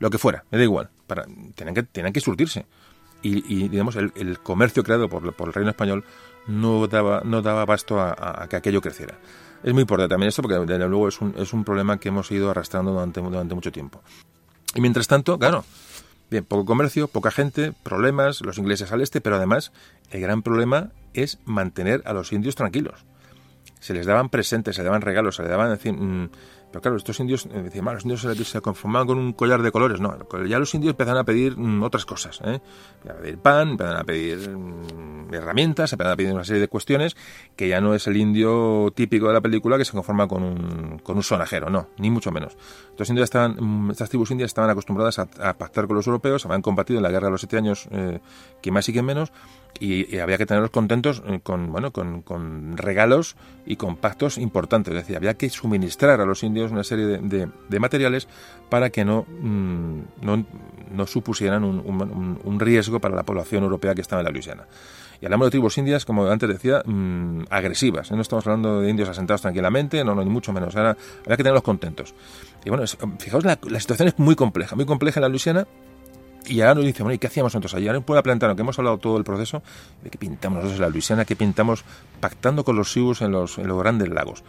lo 0.00 0.10
que 0.10 0.18
fuera 0.18 0.44
me 0.50 0.58
da 0.58 0.64
igual. 0.64 0.90
Para 1.06 1.26
que 1.54 1.82
tenían 1.84 2.12
que 2.12 2.20
surtirse 2.20 2.66
y, 3.24 3.68
digamos, 3.68 3.96
el, 3.96 4.38
comercio 4.40 4.82
creado 4.82 5.08
por, 5.08 5.24
el 5.24 5.52
reino 5.52 5.70
español 5.70 6.04
no 6.46 6.86
daba, 6.86 7.22
no 7.24 7.40
daba 7.40 7.64
pasto 7.64 8.00
a, 8.00 8.46
que 8.48 8.56
aquello 8.56 8.80
creciera. 8.80 9.18
Es 9.62 9.72
muy 9.72 9.82
importante 9.82 10.12
también 10.12 10.28
esto 10.28 10.42
porque, 10.42 10.58
desde 10.58 10.88
luego, 10.88 11.08
es 11.08 11.20
un, 11.20 11.34
es 11.38 11.52
un 11.54 11.64
problema 11.64 11.98
que 11.98 12.08
hemos 12.08 12.30
ido 12.30 12.50
arrastrando 12.50 12.92
durante, 12.92 13.20
durante 13.20 13.54
mucho 13.54 13.72
tiempo. 13.72 14.02
Y 14.74 14.80
mientras 14.80 15.06
tanto, 15.06 15.38
claro, 15.38 15.64
bien, 16.30 16.44
poco 16.44 16.66
comercio, 16.66 17.08
poca 17.08 17.30
gente, 17.30 17.72
problemas, 17.82 18.42
los 18.42 18.58
ingleses 18.58 18.92
al 18.92 19.00
este, 19.00 19.20
pero 19.20 19.36
además 19.36 19.72
el 20.10 20.20
gran 20.20 20.42
problema 20.42 20.90
es 21.14 21.38
mantener 21.46 22.02
a 22.04 22.12
los 22.12 22.32
indios 22.32 22.56
tranquilos. 22.56 23.04
Se 23.80 23.94
les 23.94 24.06
daban 24.06 24.28
presentes, 24.28 24.76
se 24.76 24.82
les 24.82 24.86
daban 24.86 25.02
regalos, 25.02 25.36
se 25.36 25.42
les 25.42 25.50
daban, 25.50 25.72
mm, 25.72 26.28
pero 26.74 26.82
claro, 26.82 26.96
estos 26.96 27.20
indios, 27.20 27.46
eh, 27.52 27.70
los 27.72 28.02
indios 28.02 28.48
se, 28.48 28.60
conformaban 28.60 29.06
con 29.06 29.16
un 29.16 29.32
collar 29.32 29.62
de 29.62 29.70
colores. 29.70 30.00
No, 30.00 30.18
ya 30.44 30.58
los 30.58 30.74
indios 30.74 30.90
empezaron 30.90 31.20
a 31.20 31.24
pedir 31.24 31.56
mm, 31.56 31.84
otras 31.84 32.04
cosas. 32.04 32.40
¿eh? 32.44 32.60
A 33.08 33.12
pedir 33.12 33.38
pan, 33.38 33.70
empezaron 33.70 34.00
a 34.00 34.02
pedir 34.02 34.50
mm, 34.50 35.32
herramientas, 35.32 35.92
empezaron 35.92 36.14
a 36.14 36.16
pedir 36.16 36.32
una 36.34 36.42
serie 36.42 36.60
de 36.60 36.66
cuestiones 36.66 37.16
que 37.54 37.68
ya 37.68 37.80
no 37.80 37.94
es 37.94 38.08
el 38.08 38.16
indio 38.16 38.92
típico 38.92 39.28
de 39.28 39.34
la 39.34 39.40
película 39.40 39.78
que 39.78 39.84
se 39.84 39.92
conforma 39.92 40.26
con 40.26 40.42
un, 40.42 40.98
con 40.98 41.16
un 41.16 41.22
sonajero, 41.22 41.70
no, 41.70 41.90
ni 41.98 42.10
mucho 42.10 42.32
menos. 42.32 42.56
Estos 42.90 43.08
indios 43.08 43.26
estaban, 43.26 43.54
mm, 43.56 43.92
estas 43.92 44.08
tribus 44.08 44.32
indias 44.32 44.48
estaban 44.48 44.68
acostumbradas 44.68 45.20
a, 45.20 45.26
pactar 45.54 45.86
con 45.86 45.94
los 45.94 46.08
europeos, 46.08 46.44
habían 46.44 46.62
combatido 46.62 46.98
en 46.98 47.04
la 47.04 47.12
guerra 47.12 47.28
de 47.28 47.30
los 47.30 47.40
siete 47.40 47.56
años, 47.56 47.86
eh, 47.92 48.18
que 48.60 48.72
más 48.72 48.88
y 48.88 48.92
que 48.92 49.02
menos, 49.02 49.30
y, 49.80 50.18
había 50.18 50.38
que 50.38 50.46
tenerlos 50.46 50.70
contentos 50.70 51.22
eh, 51.26 51.40
con, 51.42 51.72
bueno, 51.72 51.92
con, 51.92 52.76
regalos 52.76 53.36
y 53.66 53.76
con 53.76 53.96
pactos 53.96 54.38
importantes. 54.38 54.94
Es 54.94 55.02
decir, 55.02 55.16
había 55.16 55.34
que 55.34 55.48
suministrar 55.50 56.20
a 56.20 56.26
los 56.26 56.42
indios 56.42 56.70
una 56.70 56.84
serie 56.84 57.06
de, 57.06 57.48
de, 57.68 57.80
materiales 57.80 58.28
para 58.68 58.90
que 58.90 59.04
no, 59.04 59.26
mm, 59.28 60.00
no, 60.22 61.06
supusieran 61.06 61.64
un, 61.64 62.60
riesgo 62.60 63.00
para 63.00 63.14
la 63.14 63.24
población 63.24 63.64
europea 63.64 63.94
que 63.94 64.00
estaba 64.00 64.20
en 64.20 64.26
la 64.26 64.30
Luisiana. 64.30 64.64
Y 65.20 65.26
hablamos 65.26 65.46
de 65.46 65.50
tribus 65.52 65.78
indias, 65.78 66.04
como 66.04 66.26
antes 66.26 66.48
decía, 66.48 66.82
mmm, 66.84 67.44
agresivas. 67.50 68.10
No 68.10 68.20
estamos 68.20 68.46
hablando 68.46 68.80
de 68.80 68.90
indios 68.90 69.08
asentados 69.08 69.42
tranquilamente, 69.42 70.04
no, 70.04 70.14
no, 70.14 70.22
ni 70.22 70.30
mucho 70.30 70.52
menos. 70.52 70.76
Ahora 70.76 70.96
había 71.24 71.36
que 71.36 71.42
tenerlos 71.42 71.62
contentos. 71.62 72.14
Y 72.64 72.70
bueno, 72.70 72.84
fijaos, 73.18 73.44
la, 73.44 73.58
la 73.68 73.80
situación 73.80 74.08
es 74.08 74.18
muy 74.18 74.34
compleja, 74.34 74.76
muy 74.76 74.86
compleja 74.86 75.20
en 75.20 75.22
la 75.22 75.28
Luisiana 75.28 75.66
y 76.46 76.60
ahora 76.60 76.74
nos 76.74 76.84
dice, 76.84 77.02
bueno, 77.02 77.14
¿y 77.14 77.18
qué 77.18 77.26
hacíamos 77.26 77.54
nosotros? 77.54 77.74
Ahora 77.74 77.96
en 77.96 78.02
Puebla 78.02 78.22
Plantano, 78.22 78.54
que 78.54 78.62
hemos 78.62 78.78
hablado 78.78 78.98
todo 78.98 79.16
el 79.16 79.24
proceso, 79.24 79.62
de 80.02 80.10
que 80.10 80.18
pintamos 80.18 80.56
nosotros 80.56 80.78
en 80.78 80.82
la 80.82 80.88
Luisiana, 80.90 81.24
que 81.24 81.36
pintamos 81.36 81.84
pactando 82.20 82.64
con 82.64 82.76
los 82.76 82.92
Sioux 82.92 83.20
en 83.22 83.32
los, 83.32 83.58
en 83.58 83.66
los 83.66 83.78
grandes 83.78 84.08
lagos. 84.08 84.42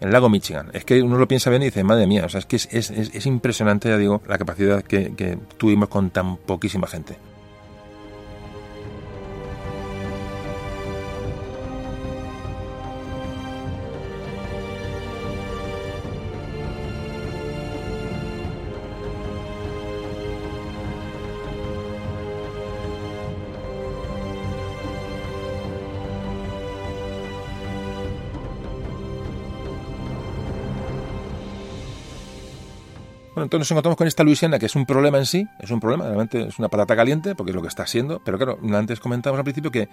En 0.00 0.08
el 0.08 0.12
lago 0.12 0.28
Michigan. 0.28 0.70
Es 0.72 0.84
que 0.84 1.00
uno 1.02 1.16
lo 1.16 1.28
piensa 1.28 1.50
bien 1.50 1.62
y 1.62 1.66
dice, 1.66 1.84
madre 1.84 2.06
mía, 2.06 2.24
o 2.26 2.28
sea, 2.28 2.40
es 2.40 2.46
que 2.46 2.56
es, 2.56 2.66
es, 2.72 2.90
es 2.90 3.26
impresionante, 3.26 3.88
ya 3.88 3.96
digo, 3.96 4.22
la 4.26 4.38
capacidad 4.38 4.82
que 4.82 5.38
tuvimos 5.56 5.88
con 5.88 6.10
tan 6.10 6.36
poquísima 6.36 6.86
gente. 6.86 7.16
Entonces 33.44 33.60
nos 33.60 33.70
encontramos 33.70 33.96
con 33.96 34.06
esta 34.06 34.24
Luisiana, 34.24 34.58
que 34.58 34.66
es 34.66 34.74
un 34.74 34.86
problema 34.86 35.18
en 35.18 35.26
sí, 35.26 35.46
es 35.60 35.70
un 35.70 35.80
problema, 35.80 36.04
realmente 36.04 36.48
es 36.48 36.58
una 36.58 36.68
patata 36.68 36.96
caliente, 36.96 37.34
porque 37.34 37.50
es 37.50 37.56
lo 37.56 37.62
que 37.62 37.68
está 37.68 37.86
siendo, 37.86 38.20
pero 38.24 38.38
claro, 38.38 38.58
antes 38.74 39.00
comentábamos 39.00 39.38
al 39.38 39.44
principio 39.44 39.70
que 39.70 39.88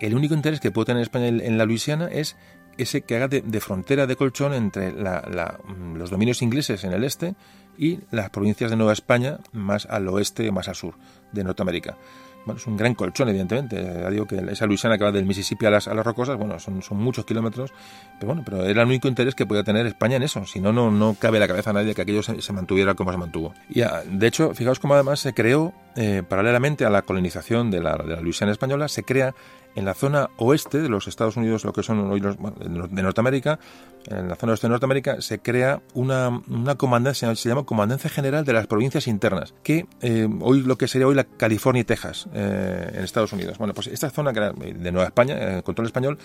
el 0.00 0.14
único 0.14 0.34
interés 0.34 0.60
que 0.60 0.70
puede 0.70 0.86
tener 0.86 1.02
España 1.02 1.28
en 1.28 1.58
la 1.58 1.64
Luisiana 1.64 2.08
es 2.10 2.36
ese 2.78 3.02
que 3.02 3.16
haga 3.16 3.28
de, 3.28 3.60
frontera 3.60 4.06
de 4.06 4.16
colchón 4.16 4.54
entre 4.54 4.92
mm, 4.92 5.96
los 5.96 6.10
dominios 6.10 6.42
ingleses 6.42 6.84
en 6.84 6.92
el 6.92 7.04
este 7.04 7.34
y 7.78 8.00
las 8.10 8.30
provincias 8.30 8.70
de 8.70 8.76
Nueva 8.76 8.92
España 8.92 9.38
más 9.52 9.86
al 9.86 10.08
oeste 10.08 10.50
más 10.50 10.68
al 10.68 10.74
sur 10.74 10.94
de 11.32 11.44
Norteamérica. 11.44 11.96
Bueno, 12.44 12.58
es 12.58 12.66
un 12.66 12.76
gran 12.76 12.94
colchón, 12.94 13.28
evidentemente. 13.28 14.10
Digo 14.10 14.26
que 14.26 14.36
esa 14.50 14.66
Luisiana 14.66 14.98
que 14.98 15.04
va 15.04 15.12
del 15.12 15.24
Mississippi 15.24 15.66
a 15.66 15.70
las, 15.70 15.88
a 15.88 15.94
las 15.94 16.04
rocosas, 16.04 16.36
bueno, 16.36 16.58
son, 16.58 16.82
son 16.82 16.98
muchos 16.98 17.24
kilómetros, 17.24 17.72
pero 18.18 18.28
bueno, 18.28 18.42
pero 18.44 18.64
era 18.64 18.82
el 18.82 18.88
único 18.88 19.08
interés 19.08 19.34
que 19.34 19.46
podía 19.46 19.62
tener 19.62 19.86
España 19.86 20.16
en 20.16 20.24
eso. 20.24 20.44
Si 20.46 20.60
no, 20.60 20.72
no, 20.72 20.90
no 20.90 21.16
cabe 21.18 21.38
la 21.38 21.46
cabeza 21.46 21.70
a 21.70 21.72
nadie 21.72 21.94
que 21.94 22.02
aquello 22.02 22.22
se, 22.22 22.52
mantuviera 22.52 22.94
como 22.94 23.12
se 23.12 23.18
mantuvo. 23.18 23.54
Y 23.68 23.82
ah, 23.82 24.02
de 24.04 24.26
hecho, 24.26 24.54
fijaos 24.54 24.80
cómo 24.80 24.94
además 24.94 25.20
se 25.20 25.34
creó, 25.34 25.72
eh, 25.94 26.22
paralelamente 26.28 26.84
a 26.84 26.90
la 26.90 27.02
colonización 27.02 27.70
de 27.70 27.80
la, 27.80 27.96
de 27.96 28.16
la 28.16 28.20
Luisiana 28.20 28.52
española, 28.52 28.88
se 28.88 29.04
crea 29.04 29.34
en 29.74 29.84
la 29.84 29.94
zona 29.94 30.30
oeste 30.36 30.80
de 30.80 30.88
los 30.88 31.08
Estados 31.08 31.36
Unidos, 31.36 31.64
lo 31.64 31.72
que 31.72 31.82
son 31.82 32.10
hoy 32.10 32.20
los, 32.20 32.36
de 32.38 33.02
Norteamérica, 33.02 33.58
en 34.06 34.28
la 34.28 34.36
zona 34.36 34.52
oeste 34.52 34.66
de 34.66 34.70
Norteamérica, 34.70 35.20
se 35.20 35.38
crea 35.40 35.82
una, 35.94 36.28
una 36.48 36.74
comandancia, 36.76 37.34
se 37.34 37.48
llama 37.48 37.64
Comandancia 37.64 38.10
General 38.10 38.44
de 38.44 38.52
las 38.52 38.66
Provincias 38.66 39.06
Internas, 39.06 39.54
que 39.62 39.86
eh, 40.00 40.28
hoy 40.40 40.62
lo 40.62 40.76
que 40.76 40.88
sería 40.88 41.06
hoy 41.06 41.14
la 41.14 41.24
California 41.24 41.80
y 41.80 41.84
Texas, 41.84 42.28
eh, 42.34 42.92
en 42.94 43.04
Estados 43.04 43.32
Unidos. 43.32 43.58
Bueno, 43.58 43.74
pues 43.74 43.86
esta 43.86 44.10
zona 44.10 44.32
de 44.32 44.92
Nueva 44.92 45.06
España, 45.06 45.36
el 45.56 45.62
control 45.62 45.86
español, 45.86 46.18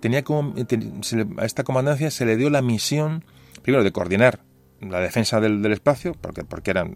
tenía 0.00 0.24
como, 0.24 0.54
a 1.38 1.44
esta 1.44 1.64
comandancia 1.64 2.10
se 2.10 2.24
le 2.24 2.36
dio 2.36 2.50
la 2.50 2.62
misión, 2.62 3.24
primero, 3.62 3.84
de 3.84 3.92
coordinar 3.92 4.40
la 4.80 5.00
defensa 5.00 5.40
del, 5.40 5.64
espacio, 5.72 6.14
porque, 6.20 6.44
porque 6.44 6.70
eran 6.70 6.94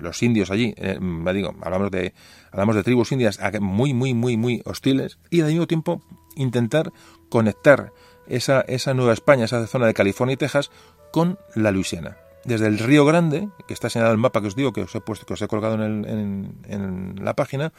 los 0.00 0.22
indios 0.22 0.50
allí, 0.50 0.74
eh, 0.76 0.98
digo, 1.32 1.54
hablamos 1.62 1.90
de, 1.90 2.12
hablamos 2.50 2.76
de 2.76 2.82
tribus 2.82 3.12
indias 3.12 3.38
muy, 3.60 3.94
muy, 3.94 4.14
muy, 4.14 4.36
muy 4.36 4.62
hostiles, 4.64 5.18
y 5.30 5.40
al 5.40 5.48
mismo 5.48 5.66
tiempo 5.66 6.02
intentar 6.36 6.92
conectar 7.28 7.92
esa, 8.26 8.62
esa 8.62 8.94
Nueva 8.94 9.12
España, 9.12 9.44
esa 9.44 9.66
zona 9.66 9.86
de 9.86 9.94
California 9.94 10.34
y 10.34 10.36
Texas, 10.36 10.70
con 11.12 11.38
la 11.54 11.70
Luisiana. 11.70 12.16
Desde 12.44 12.66
el 12.66 12.78
Río 12.78 13.04
Grande, 13.04 13.48
que 13.68 13.74
está 13.74 13.90
señalado 13.90 14.14
en 14.14 14.18
el 14.18 14.22
mapa 14.22 14.40
que 14.40 14.48
os 14.48 14.56
digo, 14.56 14.72
que 14.72 14.82
os 14.82 14.94
he 14.94 15.00
puesto, 15.00 15.26
que 15.26 15.34
os 15.34 15.42
he 15.42 15.48
colgado 15.48 15.74
en, 15.74 16.04
en, 16.04 16.54
en 16.68 17.24
la 17.24 17.34
página, 17.34 17.72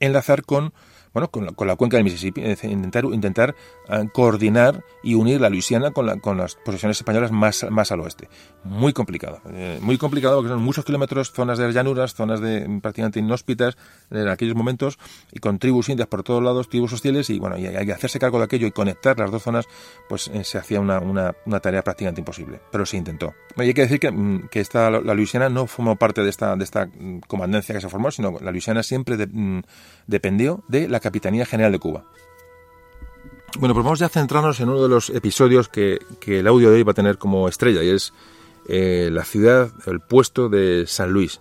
enlazar 0.00 0.42
con 0.42 0.74
bueno, 1.16 1.30
con 1.54 1.66
la, 1.66 1.76
cuenca 1.76 1.96
del 1.96 2.04
Mississippi, 2.04 2.42
intentar, 2.42 3.06
intentar 3.06 3.54
ah, 3.88 4.04
coordinar 4.12 4.84
y 5.02 5.14
unir 5.14 5.40
la 5.40 5.48
Luisiana 5.48 5.90
con, 5.92 6.04
las 6.04 6.56
posesiones 6.56 6.98
españolas 6.98 7.32
más, 7.32 7.64
más 7.70 7.90
al 7.90 8.00
oeste. 8.00 8.28
Muy 8.68 8.92
complicado, 8.92 9.40
eh, 9.50 9.78
muy 9.80 9.96
complicado 9.96 10.36
porque 10.36 10.48
son 10.48 10.62
muchos 10.62 10.84
kilómetros, 10.84 11.30
zonas 11.30 11.58
de 11.58 11.72
llanuras, 11.72 12.14
zonas 12.14 12.40
de 12.40 12.80
prácticamente 12.82 13.20
inhóspitas 13.20 13.76
en 14.10 14.28
aquellos 14.28 14.56
momentos 14.56 14.98
y 15.32 15.38
con 15.38 15.58
tribus 15.58 15.88
indias 15.88 16.08
por 16.08 16.22
todos 16.22 16.42
lados, 16.42 16.68
tribus 16.68 16.92
hostiles 16.92 17.30
y 17.30 17.38
bueno, 17.38 17.56
y 17.56 17.62
que 17.62 17.92
hacerse 17.92 18.18
cargo 18.18 18.38
de 18.38 18.44
aquello 18.44 18.66
y 18.66 18.72
conectar 18.72 19.18
las 19.18 19.30
dos 19.30 19.42
zonas, 19.42 19.66
pues 20.08 20.28
eh, 20.28 20.42
se 20.42 20.58
hacía 20.58 20.80
una, 20.80 20.98
una, 20.98 21.60
tarea 21.60 21.82
prácticamente 21.82 22.20
imposible, 22.20 22.60
pero 22.72 22.84
se 22.84 22.96
intentó. 22.96 23.34
Y 23.56 23.62
hay 23.62 23.74
que 23.74 23.82
decir 23.82 24.00
que, 24.00 24.10
mm, 24.10 24.48
que 24.50 24.60
esta, 24.60 24.90
la 24.90 25.14
Luisiana 25.14 25.48
no 25.48 25.66
formó 25.66 25.96
parte 25.96 26.22
de 26.22 26.30
esta, 26.30 26.56
de 26.56 26.64
esta 26.64 26.86
mm, 26.86 27.20
comandancia 27.26 27.74
que 27.74 27.80
se 27.80 27.88
formó, 27.88 28.10
sino 28.10 28.36
la 28.40 28.50
Luisiana 28.50 28.82
siempre 28.82 29.16
mm, 29.16 29.60
dependió 30.06 30.64
de 30.68 30.88
la 30.88 31.00
Capitanía 31.00 31.46
General 31.46 31.72
de 31.72 31.78
Cuba. 31.78 32.04
Bueno, 33.58 33.74
pues 33.74 33.84
vamos 33.84 33.98
ya 33.98 34.06
a 34.06 34.10
centrarnos 34.10 34.60
en 34.60 34.68
uno 34.68 34.82
de 34.82 34.88
los 34.88 35.08
episodios 35.08 35.68
que, 35.68 35.98
el 36.26 36.46
audio 36.46 36.70
de 36.70 36.76
hoy 36.76 36.82
va 36.82 36.90
a 36.90 36.94
tener 36.94 37.16
como 37.16 37.48
estrella, 37.48 37.82
y 37.82 37.88
es 37.88 38.12
eh, 38.68 39.10
la 39.12 39.24
ciudad, 39.24 39.72
el 39.86 40.00
puesto 40.00 40.48
de 40.48 40.84
San 40.86 41.12
Luis, 41.12 41.40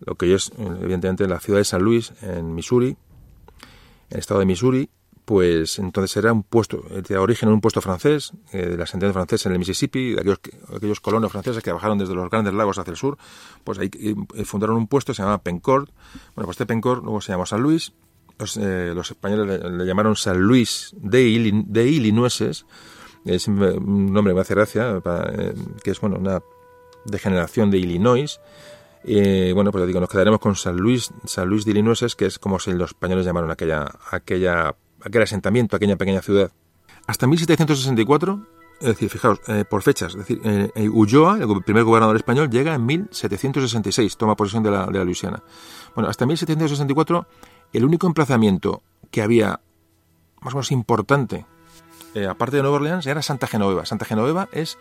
lo 0.00 0.16
que 0.16 0.34
es, 0.34 0.52
evidentemente, 0.58 1.26
la 1.26 1.40
ciudad 1.40 1.60
de 1.60 1.64
San 1.64 1.82
Luis, 1.82 2.12
en 2.22 2.54
Missouri, 2.54 2.88
en 2.88 2.96
el 4.10 4.18
estado 4.18 4.40
de 4.40 4.46
Missouri, 4.46 4.90
pues 5.24 5.78
entonces 5.78 6.14
era 6.16 6.32
un 6.32 6.42
puesto, 6.42 6.82
de 6.90 7.16
origen 7.16 7.48
en 7.48 7.54
un 7.54 7.60
puesto 7.60 7.80
francés, 7.80 8.32
eh, 8.52 8.66
de 8.66 8.76
la 8.76 8.86
sentencia 8.86 9.14
francesa 9.14 9.48
en 9.48 9.54
el 9.54 9.58
Mississippi, 9.58 10.12
de 10.12 10.20
aquellos, 10.20 10.40
aquellos 10.74 11.00
colonos 11.00 11.32
franceses 11.32 11.62
que 11.62 11.72
bajaron 11.72 11.96
desde 11.98 12.14
los 12.14 12.28
grandes 12.28 12.52
lagos 12.52 12.78
hacia 12.78 12.90
el 12.90 12.96
sur, 12.96 13.16
pues 13.62 13.78
ahí 13.78 13.90
fundaron 14.44 14.76
un 14.76 14.86
puesto, 14.86 15.14
se 15.14 15.22
llamaba 15.22 15.42
Pencord, 15.42 15.88
bueno, 16.34 16.46
pues 16.46 16.50
este 16.50 16.66
Pencord 16.66 17.02
luego 17.02 17.20
se 17.20 17.32
llamó 17.32 17.46
San 17.46 17.62
Luis, 17.62 17.92
los, 18.38 18.56
eh, 18.56 18.92
españoles 19.00 19.62
le, 19.62 19.86
llamaron 19.86 20.16
San 20.16 20.40
Luis 20.40 20.94
de, 20.98 21.62
de 21.66 21.86
Illinoises, 21.88 22.66
es 23.24 23.48
un 23.48 24.12
nombre 24.12 24.32
que 24.32 24.34
me 24.34 24.40
hace 24.42 24.54
gracia, 24.54 25.00
eh, 25.06 25.54
que 25.82 25.90
es 25.90 26.00
bueno 26.00 26.16
una 26.18 26.42
degeneración 27.04 27.70
de 27.70 27.78
Illinois. 27.78 28.40
Eh, 29.04 29.52
bueno, 29.54 29.70
pues 29.70 29.86
digo, 29.86 30.00
nos 30.00 30.08
quedaremos 30.08 30.40
con 30.40 30.56
San 30.56 30.76
Luis, 30.76 31.10
San 31.24 31.48
Luis 31.48 31.64
de 31.64 31.72
Illinoises, 31.72 32.16
que 32.16 32.26
es 32.26 32.38
como 32.38 32.58
si 32.58 32.72
los 32.72 32.90
españoles 32.90 33.26
llamaron 33.26 33.50
aquella, 33.50 33.86
aquella, 34.10 34.74
aquel 35.02 35.22
asentamiento, 35.22 35.76
aquella 35.76 35.96
pequeña 35.96 36.22
ciudad. 36.22 36.50
Hasta 37.06 37.26
1764, 37.26 38.46
es 38.80 38.86
decir, 38.86 39.10
fijaos, 39.10 39.40
por 39.68 39.82
fechas, 39.82 40.14
es 40.14 40.26
decir, 40.26 40.40
Ulloa, 40.90 41.38
el 41.38 41.62
primer 41.62 41.84
gobernador 41.84 42.16
español, 42.16 42.48
llega 42.48 42.74
en 42.74 42.86
1766, 42.86 44.16
toma 44.16 44.36
posesión 44.36 44.62
de 44.62 44.70
la, 44.70 44.86
de 44.86 44.98
la 44.98 45.04
Luisiana. 45.04 45.42
Bueno, 45.94 46.08
hasta 46.08 46.24
1764 46.24 47.26
el 47.74 47.84
único 47.84 48.06
emplazamiento 48.06 48.82
que 49.10 49.20
había 49.20 49.60
más 50.40 50.54
o 50.54 50.56
menos 50.56 50.70
importante, 50.70 51.44
eh, 52.14 52.26
aparte 52.26 52.56
de 52.56 52.62
Nueva 52.62 52.76
Orleans, 52.76 53.06
era 53.06 53.20
Santa 53.22 53.46
Genoveva. 53.46 53.84
Santa 53.84 54.04
Genoveva 54.04 54.48
es 54.52 54.78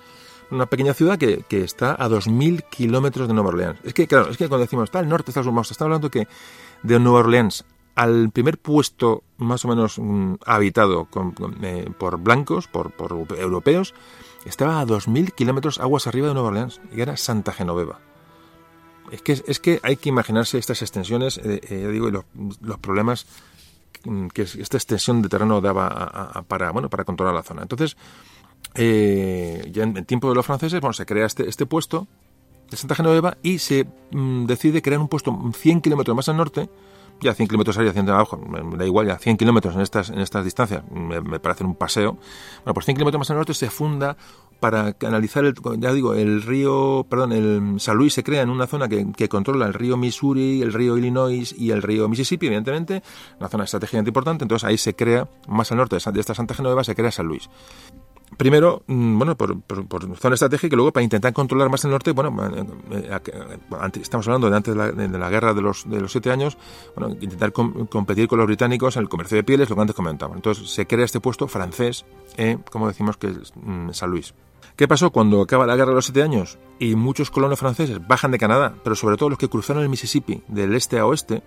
una 0.53 0.65
pequeña 0.67 0.93
ciudad 0.93 1.17
que, 1.17 1.43
está 1.49 1.93
a 1.93 2.07
2.000 2.09 2.63
kilómetros 2.69 3.27
de 3.27 3.33
Nueva 3.33 3.49
Orleans. 3.49 3.79
Es 3.83 3.93
que, 3.93 4.07
claro, 4.07 4.29
es 4.29 4.37
que 4.37 4.47
cuando 4.47 4.65
decimos 4.65 4.85
está 4.85 4.99
al 4.99 5.09
norte, 5.09 5.31
está 5.31 5.39
al 5.39 5.45
sur, 5.45 5.61
está 5.69 5.83
hablando 5.85 6.09
que 6.09 6.27
de 6.83 6.99
Nueva 6.99 7.19
Orleans 7.19 7.65
al 7.95 8.31
primer 8.31 8.57
puesto 8.57 9.23
más 9.37 9.65
o 9.65 9.67
menos 9.67 9.99
mm, 9.99 10.35
habitado 10.45 11.07
eh, 11.61 11.89
por 11.97 12.17
blancos, 12.17 12.67
por, 12.67 12.93
europeos, 13.37 13.93
estaba 14.45 14.79
a 14.79 14.85
2.000 14.85 15.33
kilómetros 15.33 15.79
aguas 15.79 16.07
arriba 16.07 16.27
de 16.27 16.33
Nueva 16.33 16.49
Orleans 16.49 16.81
y 16.95 17.01
era 17.01 17.17
Santa 17.17 17.53
Genoveva. 17.53 17.99
Es 19.11 19.21
que, 19.21 19.43
es 19.45 19.59
que 19.59 19.79
hay 19.83 19.97
que 19.97 20.09
imaginarse 20.09 20.57
estas 20.57 20.81
extensiones, 20.81 21.37
eh, 21.37 21.61
eh 21.69 21.87
digo, 21.91 22.09
los, 22.09 22.25
los, 22.61 22.79
problemas 22.79 23.27
que 24.33 24.41
esta 24.41 24.77
extensión 24.77 25.21
de 25.21 25.29
terreno 25.29 25.61
daba 25.61 26.43
para, 26.47 26.71
bueno, 26.71 26.89
para 26.89 27.05
controlar 27.05 27.35
la 27.35 27.43
zona. 27.43 27.61
Entonces, 27.61 27.95
eh, 28.75 29.69
ya 29.71 29.83
en, 29.83 30.05
tiempo 30.05 30.29
de 30.29 30.35
los 30.35 30.45
franceses, 30.45 30.81
bueno, 30.81 30.93
se 30.93 31.05
crea 31.05 31.25
este, 31.25 31.47
este 31.47 31.65
puesto 31.65 32.07
de 32.69 32.77
Santa 32.77 32.95
Genoveva 32.95 33.37
y 33.43 33.59
se 33.59 33.85
mm, 34.11 34.45
decide 34.45 34.81
crear 34.81 34.99
un 34.99 35.07
puesto 35.07 35.37
100 35.53 35.81
kilómetros 35.81 36.15
más 36.15 36.29
al 36.29 36.37
norte, 36.37 36.69
ya 37.21 37.33
100 37.33 37.47
kilómetros 37.47 37.77
arriba, 37.77 37.93
100 37.93 38.09
abajo, 38.09 38.37
me 38.37 38.77
da 38.77 38.85
igual, 38.85 39.07
ya 39.07 39.17
100 39.17 39.37
kilómetros 39.37 39.75
en 39.75 39.81
estas, 39.81 40.09
en 40.09 40.19
estas 40.19 40.43
distancias, 40.43 40.83
me, 40.91 41.21
me 41.21 41.39
parece 41.39 41.63
un 41.63 41.75
paseo. 41.75 42.17
Bueno, 42.63 42.73
pues 42.73 42.85
100 42.85 42.97
kilómetros 42.97 43.19
más 43.19 43.29
al 43.29 43.37
norte 43.37 43.53
se 43.53 43.69
funda 43.69 44.17
para 44.63 44.93
canalizar 44.93 45.43
el, 45.43 45.55
ya 45.77 45.91
digo, 45.91 46.13
el 46.13 46.41
río, 46.41 47.05
perdón, 47.09 47.33
el 47.33 47.81
San 47.81 47.97
Luis 47.97 48.13
se 48.13 48.23
crea 48.23 48.43
en 48.43 48.49
una 48.49 48.65
zona 48.65 48.87
que, 48.87 49.27
controla 49.27 49.65
el 49.65 49.73
río 49.73 49.97
Missouri, 49.97 50.61
el 50.61 50.71
río 50.71 50.97
Illinois 50.97 51.53
y 51.57 51.71
el 51.71 51.81
río 51.81 52.07
Mississippi, 52.07 52.45
evidentemente, 52.45 53.03
una 53.41 53.49
zona 53.49 53.65
estratégicamente 53.65 54.11
importante, 54.11 54.45
entonces 54.45 54.65
ahí 54.65 54.77
se 54.77 54.95
crea, 54.95 55.27
más 55.49 55.69
al 55.73 55.79
norte 55.79 55.97
de 55.97 56.19
esta 56.19 56.33
Santa 56.33 56.53
Genoveva, 56.53 56.85
se 56.85 56.95
crea 56.95 57.11
San 57.11 57.25
Luis. 57.25 57.49
Primero, 58.37 58.83
mm, 58.87 59.17
bueno, 59.17 59.35
por, 59.35 59.57
zona 60.17 60.33
estratégica 60.33 60.73
y 60.73 60.77
luego 60.77 60.91
para 60.91 61.03
intentar 61.03 61.33
controlar 61.33 61.69
más 61.69 61.83
el 61.85 61.91
norte, 61.91 62.11
bueno, 62.11 62.35
eh, 62.91 63.19
eh, 63.25 63.89
estamos 64.01 64.27
hablando 64.27 64.49
de 64.49 64.55
antes 64.55 64.75
de 64.75 65.19
la, 65.19 65.29
guerra 65.29 65.53
de 65.53 65.61
los, 65.61 65.89
de 65.89 66.01
los 66.01 66.11
siete 66.11 66.31
años, 66.31 66.57
bueno, 66.95 67.15
intentar 67.19 67.51
competir 67.51 68.27
con 68.27 68.39
los 68.39 68.47
británicos 68.47 68.95
en 68.95 69.03
el 69.03 69.09
comercio 69.09 69.37
de 69.37 69.43
pieles, 69.43 69.69
lo 69.69 69.75
que 69.75 69.81
antes 69.81 69.95
comentaba. 69.95 70.35
Entonces 70.35 70.69
se 70.69 70.85
crea 70.87 71.05
este 71.05 71.19
puesto 71.19 71.47
francés, 71.47 72.05
eh, 72.37 72.57
como 72.71 72.87
decimos 72.87 73.17
que 73.17 73.27
es 73.27 73.53
mm, 73.55 73.91
San 73.91 74.09
Luis. 74.09 74.33
¿Qué 74.75 74.87
pasó 74.87 75.11
cuando 75.11 75.41
acaba 75.41 75.67
la 75.67 75.75
guerra 75.75 75.89
de 75.89 75.95
los 75.95 76.05
siete 76.05 76.23
años 76.23 76.57
y 76.79 76.95
muchos 76.95 77.29
colonos 77.29 77.59
franceses 77.59 78.05
bajan 78.07 78.31
de 78.31 78.39
Canadá, 78.39 78.73
pero 78.83 78.95
sobre 78.95 79.17
todo 79.17 79.29
los 79.29 79.37
que 79.37 79.47
cruzaron 79.47 79.83
el 79.83 79.89
Mississippi 79.89 80.41
del 80.47 80.73
este 80.73 80.97
a 80.97 81.05
oeste? 81.05 81.43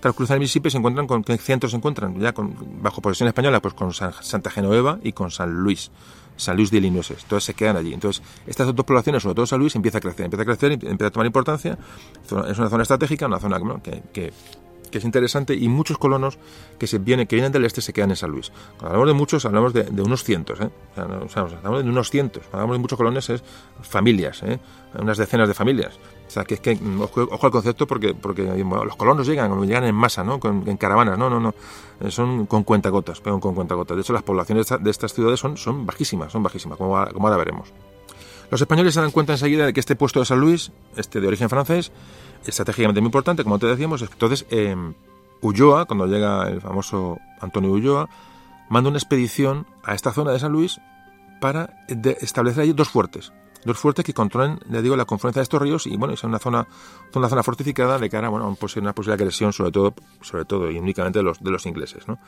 Tras 0.00 0.14
cruzar 0.14 0.36
el 0.36 0.40
Mississippi 0.40 0.70
se 0.70 0.78
encuentran 0.78 1.08
con 1.08 1.24
qué 1.24 1.36
centros 1.38 1.72
se 1.72 1.76
encuentran 1.76 2.20
ya 2.20 2.32
con, 2.32 2.54
bajo 2.80 3.02
posesión 3.02 3.26
española, 3.26 3.60
pues 3.60 3.74
con 3.74 3.92
Santa 3.92 4.50
Genoveva 4.50 5.00
y 5.02 5.12
con 5.12 5.32
San 5.32 5.52
Luis. 5.54 5.90
San 6.38 6.56
Luis 6.56 6.70
de 6.70 6.78
Illinois. 6.78 7.10
Entonces 7.10 7.44
se 7.44 7.52
quedan 7.52 7.76
allí. 7.76 7.92
Entonces, 7.92 8.22
estas 8.46 8.74
dos 8.74 8.86
poblaciones, 8.86 9.22
sobre 9.22 9.34
todo 9.34 9.46
San 9.46 9.58
Luis, 9.60 9.76
empieza 9.76 9.98
a 9.98 10.00
crecer, 10.00 10.24
empieza 10.24 10.42
a 10.42 10.46
crecer, 10.46 10.72
empieza 10.72 11.06
a 11.06 11.10
tomar 11.10 11.26
importancia. 11.26 11.76
Es 12.24 12.58
una 12.58 12.70
zona 12.70 12.82
estratégica, 12.82 13.26
una 13.26 13.38
zona 13.38 13.60
que, 13.82 14.32
que 14.88 14.98
es 14.98 15.04
interesante 15.04 15.54
y 15.54 15.68
muchos 15.68 15.98
colonos 15.98 16.38
que 16.78 16.86
vienen, 16.98 17.26
que 17.26 17.36
vienen 17.36 17.52
del 17.52 17.64
este 17.64 17.80
se 17.80 17.92
quedan 17.92 18.10
en 18.10 18.16
San 18.16 18.30
Luis. 18.30 18.50
Cuando 18.78 18.88
hablamos 18.88 19.08
de 19.08 19.14
muchos, 19.14 19.44
hablamos 19.44 19.72
de, 19.72 20.02
unos 20.02 20.24
cientos, 20.24 20.60
¿eh? 20.60 20.70
o 20.96 21.28
sea, 21.28 21.42
hablamos 21.42 21.84
de 21.84 21.90
unos 21.90 22.10
cientos, 22.10 22.42
cuando 22.44 22.58
hablamos 22.58 22.76
de 22.76 22.80
muchos 22.80 22.96
colones 22.96 23.30
es 23.30 23.42
familias, 23.82 24.42
¿eh? 24.42 24.58
unas 24.98 25.18
decenas 25.18 25.48
de 25.48 25.54
familias. 25.54 25.98
O 26.28 26.30
sea, 26.30 26.44
que 26.44 26.54
es 26.54 26.60
que, 26.60 26.76
mm, 26.76 27.00
ojo, 27.00 27.46
al 27.46 27.50
concepto 27.50 27.86
porque, 27.86 28.14
porque 28.14 28.42
los 28.44 28.96
colonos 28.96 29.26
llegan, 29.26 29.60
llegan 29.62 29.84
en 29.84 29.94
masa, 29.94 30.22
¿no? 30.22 30.38
en 30.44 30.76
caravanas, 30.76 31.18
no, 31.18 31.30
no, 31.30 31.40
no, 31.40 31.54
eh, 32.00 32.10
son 32.10 32.44
con 32.44 32.64
cuentagotas, 32.64 33.20
pero 33.22 33.40
con 33.40 33.54
cuentagotas. 33.54 33.96
De 33.96 34.02
hecho, 34.02 34.12
las 34.12 34.22
poblaciones 34.22 34.66
de 34.78 34.90
estas 34.90 35.14
ciudades 35.14 35.40
son, 35.40 35.56
son 35.56 35.86
bajísimas, 35.86 36.30
son 36.30 36.42
bajísimas, 36.42 36.76
como, 36.76 37.02
como 37.12 37.26
ahora 37.26 37.38
veremos. 37.38 37.72
Los 38.50 38.60
españoles 38.60 38.92
se 38.92 39.00
dan 39.00 39.10
cuenta 39.10 39.32
enseguida 39.32 39.64
de 39.64 39.72
que 39.72 39.80
este 39.80 39.96
puesto 39.96 40.20
de 40.20 40.26
San 40.26 40.38
Luis, 40.38 40.70
este 40.96 41.20
de 41.20 41.28
origen 41.28 41.48
francés, 41.48 41.92
estratégicamente 42.46 43.00
muy 43.00 43.08
importante, 43.08 43.42
como 43.42 43.58
te 43.58 43.66
decíamos. 43.66 44.02
Entonces, 44.02 44.46
eh, 44.50 44.76
Ulloa, 45.40 45.86
cuando 45.86 46.06
llega 46.06 46.48
el 46.48 46.60
famoso 46.60 47.18
Antonio 47.40 47.70
Ulloa, 47.70 48.08
manda 48.68 48.90
una 48.90 48.98
expedición 48.98 49.66
a 49.82 49.94
esta 49.94 50.12
zona 50.12 50.32
de 50.32 50.40
San 50.40 50.52
Luis 50.52 50.78
para 51.40 51.86
establecer 52.20 52.64
allí 52.64 52.72
dos 52.72 52.88
fuertes. 52.88 53.32
Dos 53.68 53.76
fuertes 53.76 54.02
que 54.02 54.14
controlen, 54.14 54.58
le 54.70 54.80
digo, 54.80 54.96
la 54.96 55.04
confluencia 55.04 55.40
de 55.40 55.42
estos 55.42 55.60
ríos 55.60 55.86
y, 55.86 55.94
bueno, 55.98 56.14
es 56.14 56.24
una 56.24 56.38
zona, 56.38 56.66
una 57.14 57.28
zona 57.28 57.42
fortificada 57.42 57.98
de 57.98 58.08
cara, 58.08 58.30
bueno, 58.30 58.46
a 58.46 58.48
una 58.48 58.94
posible 58.94 59.12
agresión, 59.12 59.52
sobre 59.52 59.72
todo, 59.72 59.92
sobre 60.22 60.46
todo 60.46 60.70
y 60.70 60.78
únicamente 60.78 61.18
de 61.18 61.22
los, 61.22 61.38
de 61.44 61.50
los 61.50 61.66
ingleses, 61.66 62.08
¿no? 62.08 62.18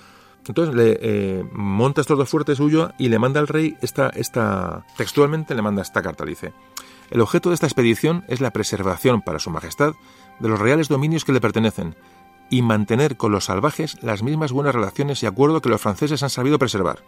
Entonces 0.47 0.75
le 0.75 0.99
eh, 1.01 1.45
monta 1.51 2.03
estos 2.03 2.19
dos 2.19 2.29
fuertes 2.29 2.61
Ulloa 2.61 2.95
y 2.99 3.09
le 3.09 3.19
manda 3.19 3.41
al 3.41 3.49
rey 3.49 3.75
esta, 3.81 4.11
esta, 4.11 4.85
textualmente 4.99 5.55
le 5.55 5.62
manda 5.62 5.81
esta 5.81 6.03
carta, 6.03 6.27
dice, 6.27 6.53
el 7.09 7.23
objeto 7.23 7.49
de 7.49 7.55
esta 7.55 7.67
expedición 7.67 8.23
es 8.29 8.43
la 8.43 8.51
preservación 8.51 9.23
para 9.23 9.39
su 9.39 9.49
majestad 9.49 9.95
de 10.41 10.49
los 10.51 10.59
reales 10.59 10.89
dominios 10.89 11.25
que 11.25 11.33
le 11.33 11.41
pertenecen 11.41 11.97
y 12.51 12.61
mantener 12.61 13.17
con 13.17 13.33
los 13.33 13.47
salvajes 13.47 13.97
las 14.03 14.23
mismas 14.23 14.53
buenas 14.53 14.75
relaciones 14.75 15.23
y 15.23 15.27
acuerdo 15.27 15.62
que 15.62 15.71
los 15.71 15.81
franceses 15.81 16.23
han 16.23 16.29
sabido 16.29 16.59
preservar. 16.59 17.03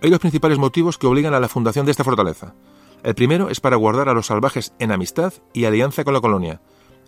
Hay 0.00 0.08
dos 0.08 0.18
principales 0.18 0.56
motivos 0.56 0.96
que 0.96 1.06
obligan 1.06 1.34
a 1.34 1.40
la 1.40 1.48
fundación 1.50 1.84
de 1.84 1.92
esta 1.92 2.04
fortaleza. 2.04 2.54
El 3.02 3.14
primero 3.14 3.48
es 3.48 3.60
para 3.60 3.76
guardar 3.76 4.08
a 4.08 4.14
los 4.14 4.26
salvajes 4.26 4.74
en 4.78 4.92
amistad 4.92 5.32
y 5.52 5.64
alianza 5.64 6.04
con 6.04 6.14
la 6.14 6.20
colonia, 6.20 6.60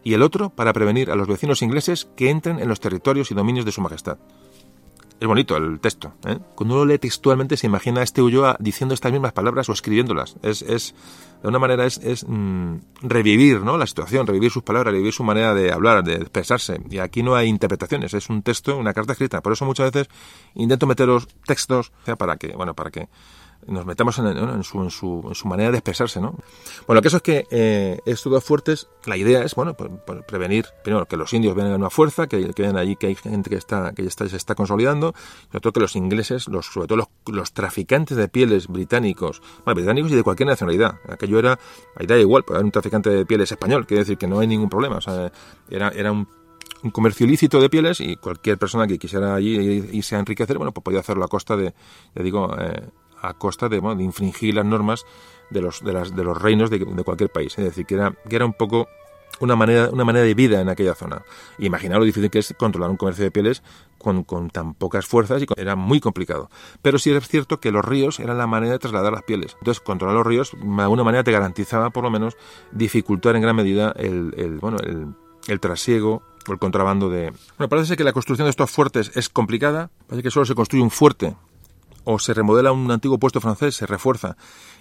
y 0.03 0.15
el 0.15 0.23
otro 0.23 0.51
para 0.51 0.73
prevenir 0.73 1.11
a 1.11 1.17
los 1.17 1.29
vecinos 1.29 1.63
ingleses 1.63 2.09
que 2.17 2.31
entren 2.31 2.59
en 2.59 2.69
los 2.69 2.81
territorios 2.81 3.31
y 3.31 3.35
dominios 3.35 3.65
de 3.65 3.73
su 3.73 3.81
majestad. 3.81 4.19
Es 5.21 5.29
bonito 5.29 5.57
el 5.57 5.79
texto. 5.81 6.13
¿eh? 6.27 6.39
Cuando 6.57 6.75
uno 6.75 6.85
lee 6.85 6.99
textualmente 6.99 7.57
se 7.57 7.67
imagina 7.67 8.01
a 8.01 8.05
este 8.05 8.21
Ulloa 8.21 8.57
diciendo 8.59 8.95
estas 8.95 9.13
mismas 9.13 9.33
palabras 9.33 9.69
o 9.69 9.73
escribiéndolas. 9.73 10.37
Es, 10.43 10.61
es 10.63 10.95
de 11.41 11.49
una 11.49 11.61
manera 11.61 11.87
es, 11.87 11.99
es 11.99 12.27
mm, 12.29 12.77
revivir 13.01 13.61
¿no? 13.61 13.79
la 13.79 13.87
situación, 13.87 14.27
revivir 14.27 14.51
sus 14.51 14.65
palabras, 14.65 14.93
revivir 14.93 15.13
su 15.13 15.23
manera 15.23 15.55
de 15.55 15.73
hablar, 15.73 16.03
de 16.03 16.15
expresarse. 16.15 16.81
Y 16.91 16.99
aquí 16.99 17.23
no 17.23 17.37
hay 17.37 17.49
interpretaciones, 17.49 18.13
es 18.13 18.29
un 18.29 18.43
texto, 18.43 18.77
una 18.77 18.93
carta 18.93 19.13
escrita. 19.13 19.41
Por 19.41 19.53
eso 19.53 19.65
muchas 19.65 19.93
veces 19.93 20.13
intento 20.55 20.87
meter 20.87 21.07
los 21.07 21.29
textos 21.47 21.93
para 22.19 22.37
que, 22.37 22.49
bueno, 22.49 22.75
para 22.75 22.91
que 22.91 23.09
nos 23.67 23.87
metamos 23.87 24.19
en, 24.19 24.63
su, 24.63 25.45
manera 25.45 25.71
de 25.71 25.79
expresarse, 25.79 26.21
¿no? 26.21 26.37
Bueno, 26.87 27.03
que 27.03 27.09
eso 27.09 27.19
es 27.19 27.23
que 27.23 27.47
eh, 27.51 27.99
estos 28.07 28.33
dos 28.33 28.45
fuertes, 28.45 28.89
la 29.05 29.17
idea 29.17 29.43
es, 29.43 29.55
bueno, 29.55 29.75
pues, 29.75 29.91
pues 30.07 30.23
prevenir, 30.25 30.67
primero, 30.83 31.07
que 31.07 31.17
los 31.17 31.33
indios 31.33 31.55
vengan 31.55 31.73
a 31.73 31.77
una 31.77 31.91
fuerza, 31.91 32.27
que, 32.27 32.53
que 32.53 32.63
vean 32.63 32.77
allí 32.77 32.97
que 32.97 33.09
hay 33.09 33.15
gente 33.15 33.51
que 33.51 33.57
está, 33.57 33.93
que 33.93 34.03
está, 34.07 34.29
se 34.29 34.37
está 34.37 34.55
consolidando, 34.55 35.15
y 35.53 35.61
todo 35.61 35.73
que 35.73 35.81
los 35.81 35.97
ingleses, 35.97 36.49
los, 36.49 36.67
sobre 36.67 36.89
todo 36.89 36.99
los, 36.99 37.09
los 37.27 37.53
traficantes 37.53 38.17
de 38.17 38.29
pieles 38.29 38.69
británicos, 38.69 39.43
británicos 39.65 40.13
y 40.13 40.17
de 40.17 40.23
cualquier 40.23 40.49
nacionalidad, 40.49 40.99
aquello 41.09 41.39
era, 41.39 41.59
ahí 41.97 42.07
da 42.07 42.19
igual, 42.19 42.45
puede 42.45 42.59
haber 42.59 42.67
un 42.67 42.73
traficante 42.73 43.11
de 43.11 43.27
pieles 43.27 43.51
español, 43.51 43.87
quiere 43.87 44.01
decir 44.01 44.19
que 44.19 44.27
no 44.27 44.41
hay 44.41 44.47
ningún 44.47 44.69
problema, 44.69 44.99
era, 45.71 45.89
era 45.89 46.13
un 46.13 46.29
un 46.85 46.91
comercio 46.91 47.27
ilícito 47.27 47.61
de 47.61 47.71
pieles 47.71 48.01
y 48.01 48.17
cualquier 48.17 48.59
persona 48.59 48.87
que 48.87 48.99
quisiera 48.99 49.35
allí 49.35 49.57
irse 49.93 50.17
a 50.17 50.19
enriquecer, 50.19 50.59
bueno, 50.59 50.73
pues 50.73 50.85
podía 50.85 51.01
hacerlo 51.01 51.25
a 51.25 51.29
costa 51.29 51.57
de, 51.57 51.73
ya 52.15 52.23
digo, 52.23 52.55
eh, 52.59 52.91
a 53.29 53.35
costa 53.35 53.69
de, 53.69 53.77
infringir 53.99 54.55
las 54.55 54.65
normas 54.65 55.05
de 55.51 55.63
los, 55.63 55.83
de 55.83 55.93
las, 55.93 56.15
de 56.15 56.25
los 56.25 56.41
reinos 56.41 56.71
de, 56.71 56.81
cualquier 57.05 57.31
país. 57.31 57.57
Es 57.59 57.65
decir, 57.65 57.87
que 57.87 57.95
era, 57.95 58.45
un 58.45 58.53
poco 58.53 58.89
una 59.41 59.57
manera, 59.57 59.91
una 59.91 60.05
manera 60.05 60.25
de 60.25 60.35
vida 60.35 60.61
en 60.61 60.69
aquella 60.69 60.95
zona. 60.95 61.23
Imaginaos 61.59 62.01
lo 62.01 62.05
difícil 62.05 62.31
que 62.31 62.39
es 62.39 62.55
controlar 62.57 62.91
un 62.91 62.97
comercio 62.97 63.25
de 63.25 63.31
pieles 63.31 63.63
con, 63.99 64.51
tan 64.51 64.75
pocas 64.75 65.07
fuerzas 65.07 65.43
y 65.43 65.47
era 65.57 65.77
muy 65.77 66.01
complicado. 66.01 66.51
Pero 66.83 66.99
sí 66.99 67.11
es 67.11 67.29
cierto 67.29 67.61
que 67.61 67.71
los 67.71 67.85
ríos 67.85 68.21
eran 68.21 68.39
la 68.39 68.47
manera 68.47 68.73
de 68.73 68.79
trasladar 68.79 69.13
las 69.13 69.23
pieles. 69.23 69.57
Entonces, 69.59 69.81
controlar 69.81 70.17
los 70.17 70.27
ríos 70.27 70.53
de 70.53 70.83
alguna 70.83 71.05
manera 71.05 71.25
te 71.25 71.33
garantizaba 71.33 71.91
por 71.91 72.05
lo 72.05 72.11
menos 72.11 72.37
dificultar 72.73 73.37
en 73.37 73.43
gran 73.43 73.57
medida 73.57 73.93
el, 73.97 74.35
el 74.37 74.59
bueno, 74.59 74.79
el, 74.79 75.15
el 75.49 75.61
trasiego 75.61 76.23
o 76.47 76.53
el 76.53 76.59
contrabando 76.59 77.09
de... 77.09 77.33
Bueno, 77.57 77.69
parece 77.69 77.97
que 77.97 78.05
la 78.05 78.13
construcción 78.13 78.47
de 78.47 78.51
estos 78.51 78.71
fuertes 78.71 79.11
es 79.15 79.29
complicada. 79.29 79.91
Parece 80.07 80.23
que 80.23 80.31
solo 80.31 80.45
se 80.45 80.55
construye 80.55 80.83
un 80.83 80.91
fuerte 80.91 81.35
o 82.05 82.19
se 82.19 82.35
remodela 82.35 82.73
un 82.73 82.91
antiguo 82.91 83.19
puesto 83.19 83.41
francés, 83.41 83.75
se 83.75 83.87
refuerza. 83.87 84.37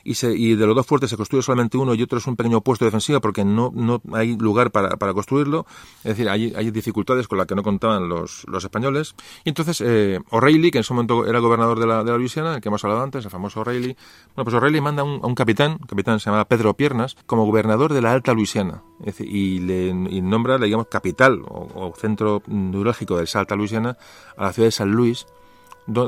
Y, 0.06 0.56
de 0.56 0.68
los 0.68 0.76
dos 0.76 0.86
fuertes 0.86 1.10
se 1.10 1.16
construye 1.16 1.42
solamente 1.42 1.78
uno 1.78 1.94
y 1.94 2.04
otro 2.04 2.18
es 2.18 2.28
un 2.28 2.36
pequeño 2.36 2.60
puesto 2.60 2.84
defensivo 2.84 3.22
porque 3.22 3.46
no, 3.46 3.72
no 3.74 4.02
hay 4.12 4.36
lugar 4.36 4.72
para, 4.72 4.98
para 4.98 5.14
construirlo, 5.14 5.66
es 6.00 6.18
decir, 6.18 6.30
hay, 6.30 6.72
dificultades 6.72 7.30
con 7.30 7.38
las 7.38 7.48
que 7.48 7.56
no 7.56 7.64
contaban 7.64 8.10
los, 8.10 8.44
los 8.48 8.64
españoles. 8.64 9.16
Y 9.46 9.50
entonces 9.50 9.82
eh, 9.86 10.20
O'Reilly, 10.30 10.72
que 10.72 10.80
en 10.80 10.82
ese 10.82 10.94
momento 10.94 11.26
era 11.26 11.40
gobernador 11.40 11.80
de 11.80 11.88
la, 11.88 12.04
de 12.04 12.12
la 12.12 12.18
Luisiana, 12.18 12.56
el 12.56 12.62
que 12.62 12.68
hemos 12.68 12.84
hablado 12.84 13.02
antes, 13.02 13.24
el 13.24 13.32
famoso 13.32 13.62
O'Reilly, 13.62 13.96
bueno, 14.36 14.44
pues 14.44 14.54
O'Reilly 14.54 14.82
manda 14.82 15.04
a 15.04 15.06
un, 15.06 15.22
a 15.24 15.28
un 15.28 15.36
capitán, 15.36 15.78
capitán 15.78 16.20
se 16.20 16.30
llama 16.30 16.44
Pedro 16.46 16.74
Piernas, 16.74 17.16
como 17.26 17.46
gobernador 17.46 17.94
de 17.94 18.02
la 18.02 18.12
Alta 18.12 18.34
Luisiana, 18.34 18.84
y 19.20 19.60
le 19.60 19.88
y 19.88 20.22
nombra, 20.22 20.58
digamos, 20.58 20.88
capital 20.88 21.42
o, 21.48 21.70
o 21.76 21.94
centro 21.96 22.42
neurálgico 22.48 23.18
de 23.18 23.24
esa 23.24 23.40
Alta 23.40 23.56
Luisiana 23.56 23.98
a 24.38 24.44
la 24.44 24.54
ciudad 24.54 24.68
de 24.68 24.72
San 24.72 24.92
Luis, 24.92 25.26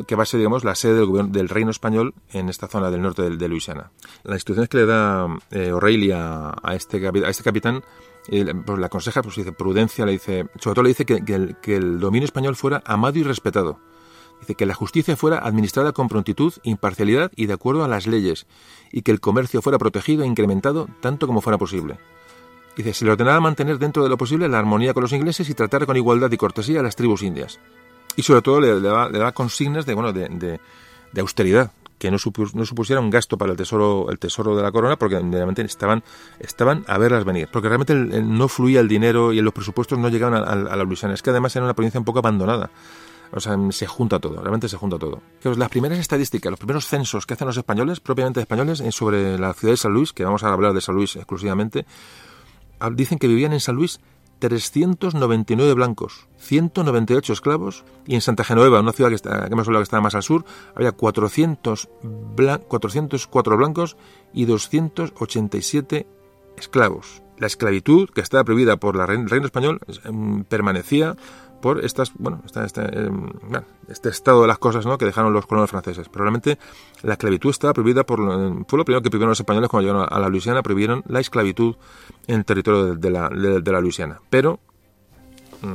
que 0.07 0.15
va 0.15 0.23
a 0.23 0.25
ser, 0.25 0.39
digamos, 0.39 0.63
la 0.63 0.75
sede 0.75 0.95
del, 0.95 1.05
gobierno, 1.05 1.31
del 1.31 1.49
reino 1.49 1.71
español 1.71 2.13
en 2.31 2.49
esta 2.49 2.67
zona 2.67 2.89
del 2.89 3.01
norte 3.01 3.29
de, 3.29 3.47
Luisiana. 3.47 3.91
Las 4.23 4.37
instrucciones 4.37 4.69
que 4.69 4.77
le 4.77 4.85
da 4.85 5.27
eh, 5.51 5.71
O'Reilly 5.71 6.13
este, 6.71 7.07
a 7.07 7.29
este 7.29 7.43
capitán, 7.43 7.83
eh, 8.29 8.53
pues 8.65 8.79
le 8.79 8.85
aconseja, 8.85 9.21
pues 9.21 9.35
dice, 9.35 9.51
prudencia, 9.51 10.05
le 10.05 10.13
dice, 10.13 10.45
sobre 10.59 10.75
todo 10.75 10.83
le 10.83 10.89
dice 10.89 11.05
que, 11.05 11.23
que, 11.23 11.35
el, 11.35 11.57
que 11.57 11.75
el 11.75 11.99
dominio 11.99 12.25
español 12.25 12.55
fuera 12.55 12.81
amado 12.85 13.19
y 13.19 13.23
respetado. 13.23 13.79
Dice 14.39 14.55
que 14.55 14.65
la 14.65 14.73
justicia 14.73 15.15
fuera 15.15 15.39
administrada 15.39 15.91
con 15.91 16.07
prontitud, 16.07 16.53
imparcialidad 16.63 17.31
y 17.35 17.45
de 17.45 17.53
acuerdo 17.53 17.83
a 17.83 17.87
las 17.87 18.07
leyes, 18.07 18.47
y 18.91 19.01
que 19.01 19.11
el 19.11 19.19
comercio 19.19 19.61
fuera 19.61 19.77
protegido 19.77 20.23
e 20.23 20.27
incrementado 20.27 20.87
tanto 21.01 21.27
como 21.27 21.41
fuera 21.41 21.57
posible. 21.57 21.97
Dice, 22.75 22.93
se 22.93 23.05
le 23.05 23.11
ordenaba 23.11 23.39
mantener 23.39 23.79
dentro 23.79 24.03
de 24.03 24.09
lo 24.09 24.17
posible 24.17 24.49
la 24.49 24.59
armonía 24.59 24.93
con 24.93 25.03
los 25.03 25.13
ingleses 25.13 25.49
y 25.49 25.53
tratar 25.53 25.85
con 25.85 25.95
igualdad 25.95 26.31
y 26.31 26.37
cortesía 26.37 26.81
a 26.81 26.83
las 26.83 26.97
tribus 26.97 27.23
indias 27.23 27.59
y 28.15 28.23
sobre 28.23 28.41
todo 28.41 28.59
le, 28.59 28.79
le, 28.79 28.87
da, 28.87 29.09
le 29.09 29.19
da, 29.19 29.31
consignas 29.31 29.85
de, 29.85 29.93
bueno, 29.93 30.13
de, 30.13 30.29
de, 30.29 31.21
austeridad, 31.21 31.71
que 31.97 32.11
no, 32.11 32.17
supus, 32.17 32.55
no, 32.55 32.65
supusiera 32.65 33.01
un 33.01 33.09
gasto 33.09 33.37
para 33.37 33.51
el 33.51 33.57
tesoro 33.57 34.07
el 34.09 34.19
tesoro 34.19 34.55
de 34.55 34.63
la 34.63 34.71
corona 34.71 34.97
porque 34.97 35.19
realmente 35.19 35.61
estaban 35.63 36.03
estaban 36.39 36.83
a 36.87 36.97
verlas 36.97 37.25
venir. 37.25 37.49
Porque 37.51 37.67
realmente 37.67 37.93
el, 37.93 38.37
no 38.37 38.47
fluía 38.47 38.79
el 38.79 38.87
dinero 38.87 39.33
y 39.33 39.41
los 39.41 39.53
presupuestos 39.53 39.97
no 39.97 40.09
llegaban 40.09 40.43
a, 40.43 40.71
a, 40.71 40.75
la 40.75 40.83
Luisiana. 40.83 41.13
Es 41.13 41.21
que 41.21 41.29
además 41.29 41.55
era 41.55 41.65
una 41.65 41.73
provincia 41.73 41.99
un 41.99 42.05
poco 42.05 42.19
abandonada. 42.19 42.69
O 43.31 43.39
sea 43.39 43.57
se 43.71 43.87
junta 43.87 44.19
todo 44.19 44.39
realmente 44.39 44.69
se 44.69 44.77
junta 44.77 44.99
todo. 44.99 45.21
Las 45.43 45.69
primeras 45.69 45.97
estadísticas 45.99 46.51
los 46.51 46.59
primeros 46.59 46.85
censos 46.85 47.25
que 47.25 47.33
hacen 47.33 47.47
los 47.47 47.57
españoles 47.57 47.99
propiamente 47.99 48.39
españoles 48.39 48.83
sobre 48.91 49.37
la 49.39 49.53
ciudad 49.53 49.73
de 49.73 49.77
San 49.77 49.93
Luis 49.93 50.13
que 50.13 50.23
vamos 50.23 50.43
a 50.43 50.53
hablar 50.53 50.73
de 50.73 50.81
San 50.81 50.95
Luis 50.95 51.15
exclusivamente 51.15 51.85
dicen 52.91 53.17
que 53.17 53.27
vivían 53.27 53.53
en 53.53 53.59
San 53.59 53.75
Luis 53.75 53.99
399 54.39 55.73
blancos, 55.73 56.27
198 56.45 57.33
esclavos, 57.33 57.83
y 58.05 58.15
en 58.15 58.21
Santa 58.21 58.43
Genoveva, 58.43 58.79
una 58.79 58.93
ciudad 58.93 59.09
que, 59.09 59.15
está, 59.15 59.49
que 59.49 59.55
que 59.55 59.81
estaba 59.81 60.01
más 60.01 60.15
al 60.15 60.23
sur, 60.23 60.45
había 60.75 60.91
400 60.91 61.89
blan 62.35 62.61
404 62.67 63.57
blancos 63.57 63.97
y 64.33 64.45
287 64.45 66.07
esclavos. 66.57 67.23
La 67.37 67.47
esclavitud, 67.47 68.09
que 68.09 68.21
estaba 68.21 68.43
prohibida 68.43 68.77
por 68.77 68.95
el 68.95 69.29
reino 69.29 69.45
español, 69.45 69.79
permanecía 70.47 71.17
por 71.61 71.83
estas, 71.83 72.11
bueno, 72.13 72.43
esta, 72.45 72.63
esta, 72.63 72.85
eh, 72.85 73.09
este 73.87 74.09
estado 74.09 74.43
de 74.43 74.47
las 74.47 74.59
cosas 74.59 74.85
¿no? 74.85 74.97
que 74.97 75.05
dejaron 75.05 75.33
los 75.33 75.47
colonos 75.47 75.71
franceses. 75.71 76.07
Pero 76.09 76.23
realmente 76.23 76.59
la 77.01 77.13
esclavitud 77.13 77.49
estaba 77.49 77.73
prohibida 77.73 78.05
por... 78.05 78.19
Fue 78.67 78.77
lo 78.77 78.85
primero 78.85 79.01
que 79.01 79.09
prohibieron 79.09 79.29
los 79.29 79.39
españoles 79.39 79.69
cuando 79.69 79.87
llegaron 79.89 80.07
a 80.09 80.19
la 80.19 80.29
Luisiana, 80.29 80.61
prohibieron 80.61 81.03
la 81.07 81.19
esclavitud 81.19 81.75
en 82.27 82.43
territorio 82.43 82.95
de, 82.95 83.09
la, 83.09 83.29
de, 83.29 83.71
la 83.71 83.81
Luisiana. 83.81 84.21
Pero 84.29 84.59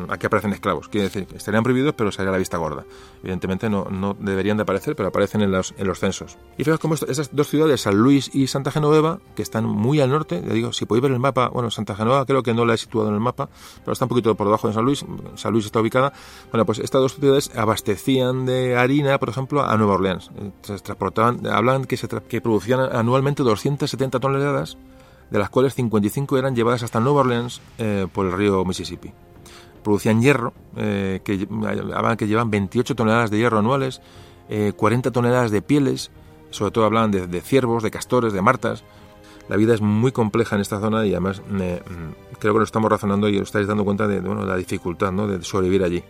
aquí 0.08 0.26
aparecen 0.26 0.52
esclavos. 0.52 0.88
Quiere 0.88 1.08
decir 1.08 1.26
estarían 1.34 1.62
prohibidos, 1.62 1.94
pero 1.94 2.12
sería 2.12 2.30
la 2.30 2.38
vista 2.38 2.56
gorda. 2.56 2.84
Evidentemente 3.22 3.68
no, 3.68 3.86
no 3.90 4.16
deberían 4.18 4.56
de 4.56 4.62
aparecer, 4.62 4.96
pero 4.96 5.08
aparecen 5.08 5.42
en 5.42 5.50
los, 5.50 5.74
en 5.76 5.86
los 5.86 5.98
censos. 5.98 6.38
Y 6.56 6.64
fijaos 6.64 6.80
cómo 6.80 6.94
esas 6.94 7.34
dos 7.34 7.48
ciudades, 7.48 7.82
San 7.82 7.96
Luis 7.96 8.30
y 8.34 8.46
Santa 8.46 8.70
Genoveva, 8.70 9.20
que 9.34 9.42
están 9.42 9.64
muy 9.64 10.00
al 10.00 10.10
norte, 10.10 10.42
ya 10.46 10.52
digo, 10.52 10.72
si 10.72 10.86
podéis 10.86 11.02
ver 11.02 11.12
el 11.12 11.18
mapa, 11.18 11.48
bueno, 11.48 11.70
Santa 11.70 11.94
Genoveva 11.94 12.24
creo 12.26 12.42
que 12.42 12.54
no 12.54 12.64
la 12.64 12.74
he 12.74 12.78
situado 12.78 13.08
en 13.08 13.14
el 13.14 13.20
mapa, 13.20 13.48
pero 13.80 13.92
está 13.92 14.04
un 14.04 14.10
poquito 14.10 14.34
por 14.34 14.46
debajo 14.46 14.68
de 14.68 14.74
San 14.74 14.84
Luis. 14.84 15.04
San 15.34 15.52
Luis 15.52 15.66
está 15.66 15.80
ubicada. 15.80 16.12
Bueno, 16.50 16.66
pues 16.66 16.78
estas 16.78 17.00
dos 17.00 17.14
ciudades 17.14 17.50
abastecían 17.56 18.46
de 18.46 18.76
harina, 18.76 19.18
por 19.18 19.28
ejemplo, 19.28 19.62
a 19.62 19.76
Nueva 19.76 19.94
Orleans. 19.94 20.30
Eh, 20.36 20.50
se 20.62 20.78
transportaban, 20.78 21.46
hablan 21.46 21.84
que, 21.84 21.96
se 21.96 22.08
que 22.08 22.40
producían 22.40 22.80
anualmente 22.80 23.42
270 23.42 24.20
toneladas 24.20 24.78
de 25.30 25.38
las 25.38 25.48
cuales 25.48 25.74
55 25.74 26.38
eran 26.38 26.56
llevadas 26.56 26.82
hasta 26.82 27.00
Nueva 27.00 27.20
Orleans 27.20 27.60
eh, 27.78 28.06
por 28.12 28.26
el 28.26 28.32
río 28.32 28.64
Mississippi 28.64 29.12
producían 29.82 30.20
hierro, 30.20 30.52
eh, 30.76 31.20
que, 31.24 31.46
que 32.18 32.26
llevan 32.26 32.50
28 32.50 32.94
toneladas 32.94 33.30
de 33.30 33.38
hierro 33.38 33.58
anuales, 33.58 34.00
eh, 34.48 34.72
40 34.76 35.10
toneladas 35.10 35.50
de 35.50 35.62
pieles, 35.62 36.10
sobre 36.50 36.72
todo 36.72 36.84
hablaban 36.84 37.10
de, 37.10 37.26
de, 37.26 37.40
ciervos, 37.40 37.82
de 37.82 37.90
castores, 37.90 38.32
de 38.32 38.42
martas. 38.42 38.84
La 39.48 39.56
vida 39.56 39.74
es 39.74 39.80
muy 39.80 40.12
compleja 40.12 40.54
en 40.54 40.62
esta 40.62 40.80
zona 40.80 41.04
y 41.06 41.10
además 41.10 41.42
eh, 41.60 41.82
creo 42.38 42.52
que 42.52 42.58
lo 42.58 42.64
estamos 42.64 42.90
razonando 42.90 43.28
y 43.28 43.36
os 43.36 43.48
estáis 43.48 43.66
dando 43.66 43.84
cuenta 43.84 44.06
de, 44.06 44.20
bueno, 44.20 44.44
la 44.44 44.56
dificultad 44.56 45.12
¿no? 45.12 45.26
de 45.26 45.42
sobrevivir 45.42 45.82
allí. 45.82 46.02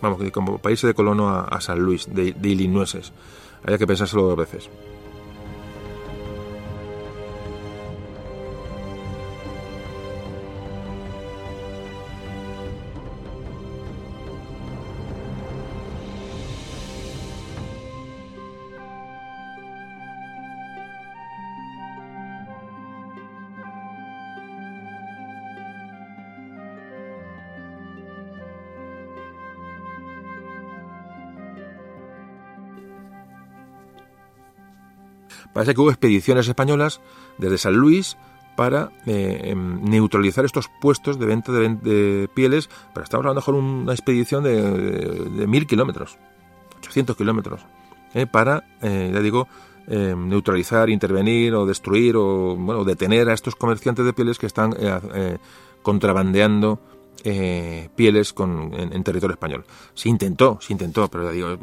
Vamos, 0.00 0.18
como 0.32 0.58
país 0.58 0.80
de 0.80 0.94
colono 0.94 1.28
a, 1.28 1.60
San 1.60 1.78
Luis, 1.78 2.06
de, 2.10 2.32
de 2.32 2.48
Illinois. 2.48 3.12
Había 3.62 3.76
que 3.76 3.86
pensárselo 3.86 4.22
dos 4.22 4.36
veces. 4.36 4.70
Parece 35.60 35.74
que 35.74 35.80
hubo 35.82 35.90
expediciones 35.90 36.48
españolas 36.48 37.02
desde 37.36 37.58
San 37.58 37.74
Luis 37.74 38.16
para 38.56 38.92
eh, 39.04 39.50
em, 39.50 39.82
neutralizar 39.82 40.42
estos 40.46 40.70
puestos 40.80 41.18
de 41.18 41.26
venta 41.26 41.52
de, 41.52 42.30
pieles, 42.32 42.70
pero 42.94 43.04
estamos 43.04 43.26
hablando 43.26 43.42
de 43.44 43.58
una 43.58 43.92
expedición 43.92 44.42
de, 44.42 45.46
mil 45.46 45.66
kilómetros, 45.66 46.16
800 46.78 47.14
kilómetros, 47.14 47.60
eh, 48.14 48.24
para, 48.26 48.64
eh, 48.80 49.10
ya 49.12 49.20
digo, 49.20 49.48
em, 49.86 50.30
neutralizar, 50.30 50.88
intervenir 50.88 51.52
o 51.54 51.66
destruir 51.66 52.16
o 52.16 52.56
bueno, 52.56 52.82
detener 52.82 53.28
a 53.28 53.34
estos 53.34 53.54
comerciantes 53.54 54.06
de 54.06 54.14
pieles 54.14 54.38
que 54.38 54.46
están 54.46 54.72
contrabandeando 55.82 56.80
eh, 57.24 57.88
pieles 57.96 58.32
con, 58.32 58.72
en, 58.74 59.04
territorio 59.04 59.34
español. 59.34 59.64
Se 59.94 60.08
intentó, 60.08 60.58
se 60.60 60.72
intentó, 60.72 61.08
pero 61.08 61.30
digo, 61.30 61.56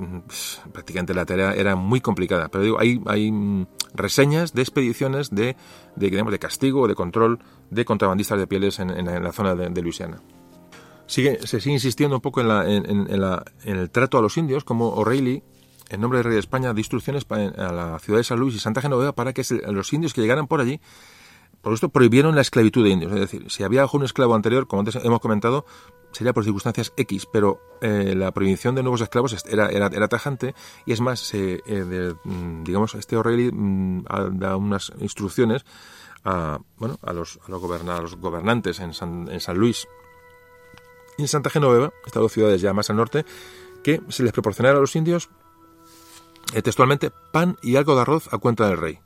prácticamente 0.71 1.13
la 1.13 1.25
tarea 1.25 1.53
era 1.53 1.75
muy 1.75 2.01
complicada. 2.01 2.47
Pero 2.49 2.63
digo, 2.63 2.79
hay, 2.79 3.01
hay 3.05 3.31
mm, 3.31 3.65
reseñas 3.93 4.53
de 4.53 4.61
expediciones 4.61 5.29
de, 5.31 5.55
de, 5.95 6.09
de 6.09 6.39
castigo 6.39 6.81
o 6.81 6.87
de 6.87 6.95
control 6.95 7.39
de 7.69 7.85
contrabandistas 7.85 8.39
de 8.39 8.47
pieles 8.47 8.79
en, 8.79 9.05
la 9.05 9.31
zona 9.31 9.55
de, 9.55 9.81
Luisiana. 9.81 10.21
Sigue, 11.05 11.39
se 11.45 11.59
sigue 11.59 11.73
insistiendo 11.73 12.17
un 12.17 12.21
poco 12.21 12.41
en, 12.41 12.47
la, 12.47 12.69
en, 12.69 13.19
la, 13.19 13.43
en, 13.63 13.77
el 13.77 13.89
trato 13.89 14.17
a 14.17 14.21
los 14.21 14.37
indios, 14.37 14.63
como 14.63 14.89
O'Reilly, 14.89 15.43
en 15.89 16.01
nombre 16.01 16.17
del 16.17 16.25
rey 16.25 16.33
de 16.33 16.39
España, 16.39 16.73
de 16.73 16.81
instrucciones 16.81 17.25
a 17.29 17.71
la 17.71 17.99
ciudad 17.99 18.19
de 18.19 18.23
San 18.23 18.39
Luis 18.39 18.55
y 18.55 18.59
Santa 18.59 18.81
Genoveva 18.81 19.13
para 19.13 19.33
que 19.33 19.43
los 19.67 19.93
indios 19.93 20.13
que 20.13 20.21
llegaran 20.21 20.47
por 20.47 20.61
allí 20.61 20.81
por 21.67 21.73
esto 21.73 21.89
prohibieron 21.89 22.33
la 22.33 22.39
esclavitud 22.39 22.81
de 22.81 22.91
indios. 22.91 23.11
Es 23.11 23.19
decir, 23.19 23.51
si 23.51 23.61
había 23.61 23.85
un 23.91 24.05
esclavo 24.05 24.35
anterior, 24.35 24.67
como 24.67 24.79
antes 24.79 24.95
hemos 24.95 25.19
comentado, 25.19 25.65
sería 26.13 26.31
por 26.31 26.45
circunstancias 26.45 26.93
X, 26.95 27.27
pero 27.29 27.59
eh, 27.81 28.13
la 28.15 28.31
prohibición 28.31 28.73
de 28.73 28.83
nuevos 28.83 29.01
esclavos 29.01 29.35
era, 29.45 29.67
era, 29.67 30.07
tajante 30.07 30.55
y 30.85 30.93
es 30.93 31.01
más, 31.01 31.33
eh, 31.33 31.61
mm, 32.23 32.63
digamos, 32.63 32.95
este 32.95 33.17
O'Reilly 33.17 33.51
mm, 33.51 34.05
da 34.39 34.55
unas 34.55 34.93
instrucciones 34.99 35.65
a, 36.23 36.59
bueno, 36.77 36.99
a, 37.01 37.11
los, 37.11 37.37
a, 37.45 37.51
los, 37.51 37.61
los 37.61 38.15
gobernantes 38.15 38.79
en 38.79 38.93
San, 38.93 39.27
en 39.29 39.41
San 39.41 39.57
Luis 39.57 39.89
y 41.17 41.23
en 41.23 41.27
Santa 41.27 41.49
Genoveva, 41.49 41.91
estas 42.05 42.21
dos 42.21 42.31
ciudades 42.31 42.61
ya 42.61 42.71
más 42.71 42.89
al 42.89 42.95
norte, 42.95 43.25
que 43.83 44.01
se 44.07 44.23
les 44.23 44.31
proporcionara 44.31 44.77
a 44.77 44.79
los 44.79 44.95
indios 44.95 45.27
eh, 46.53 46.61
textualmente 46.61 47.11
pan 47.33 47.57
y 47.61 47.75
algo 47.75 47.93
de 47.95 48.03
arroz 48.03 48.33
a 48.33 48.37
cuenta 48.37 48.69
del 48.69 48.77
rey 48.77 48.99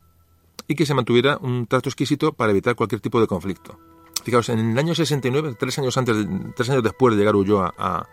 y 0.72 0.76
que 0.76 0.86
se 0.86 0.94
mantuviera 0.94 1.38
un 1.42 1.68
trato 1.68 1.90
exquisito 1.90 2.32
para 2.32 2.52
evitar 2.52 2.76
cualquier 2.76 3.02
tipo 3.02 3.20
de 3.20 3.28
conflicto. 3.28 3.78
Fijaos, 4.24 4.48
en 4.48 4.72
el 4.72 4.80
año 4.80 4.96
69, 4.96 5.56
tres 5.60 5.78
años 5.80 5.98
antes, 5.98 6.16
tres 6.56 6.70
años 6.70 6.82
después 6.82 7.14
de 7.14 7.20
llegar 7.20 7.36
Ulloa 7.36 7.74
a, 7.78 8.08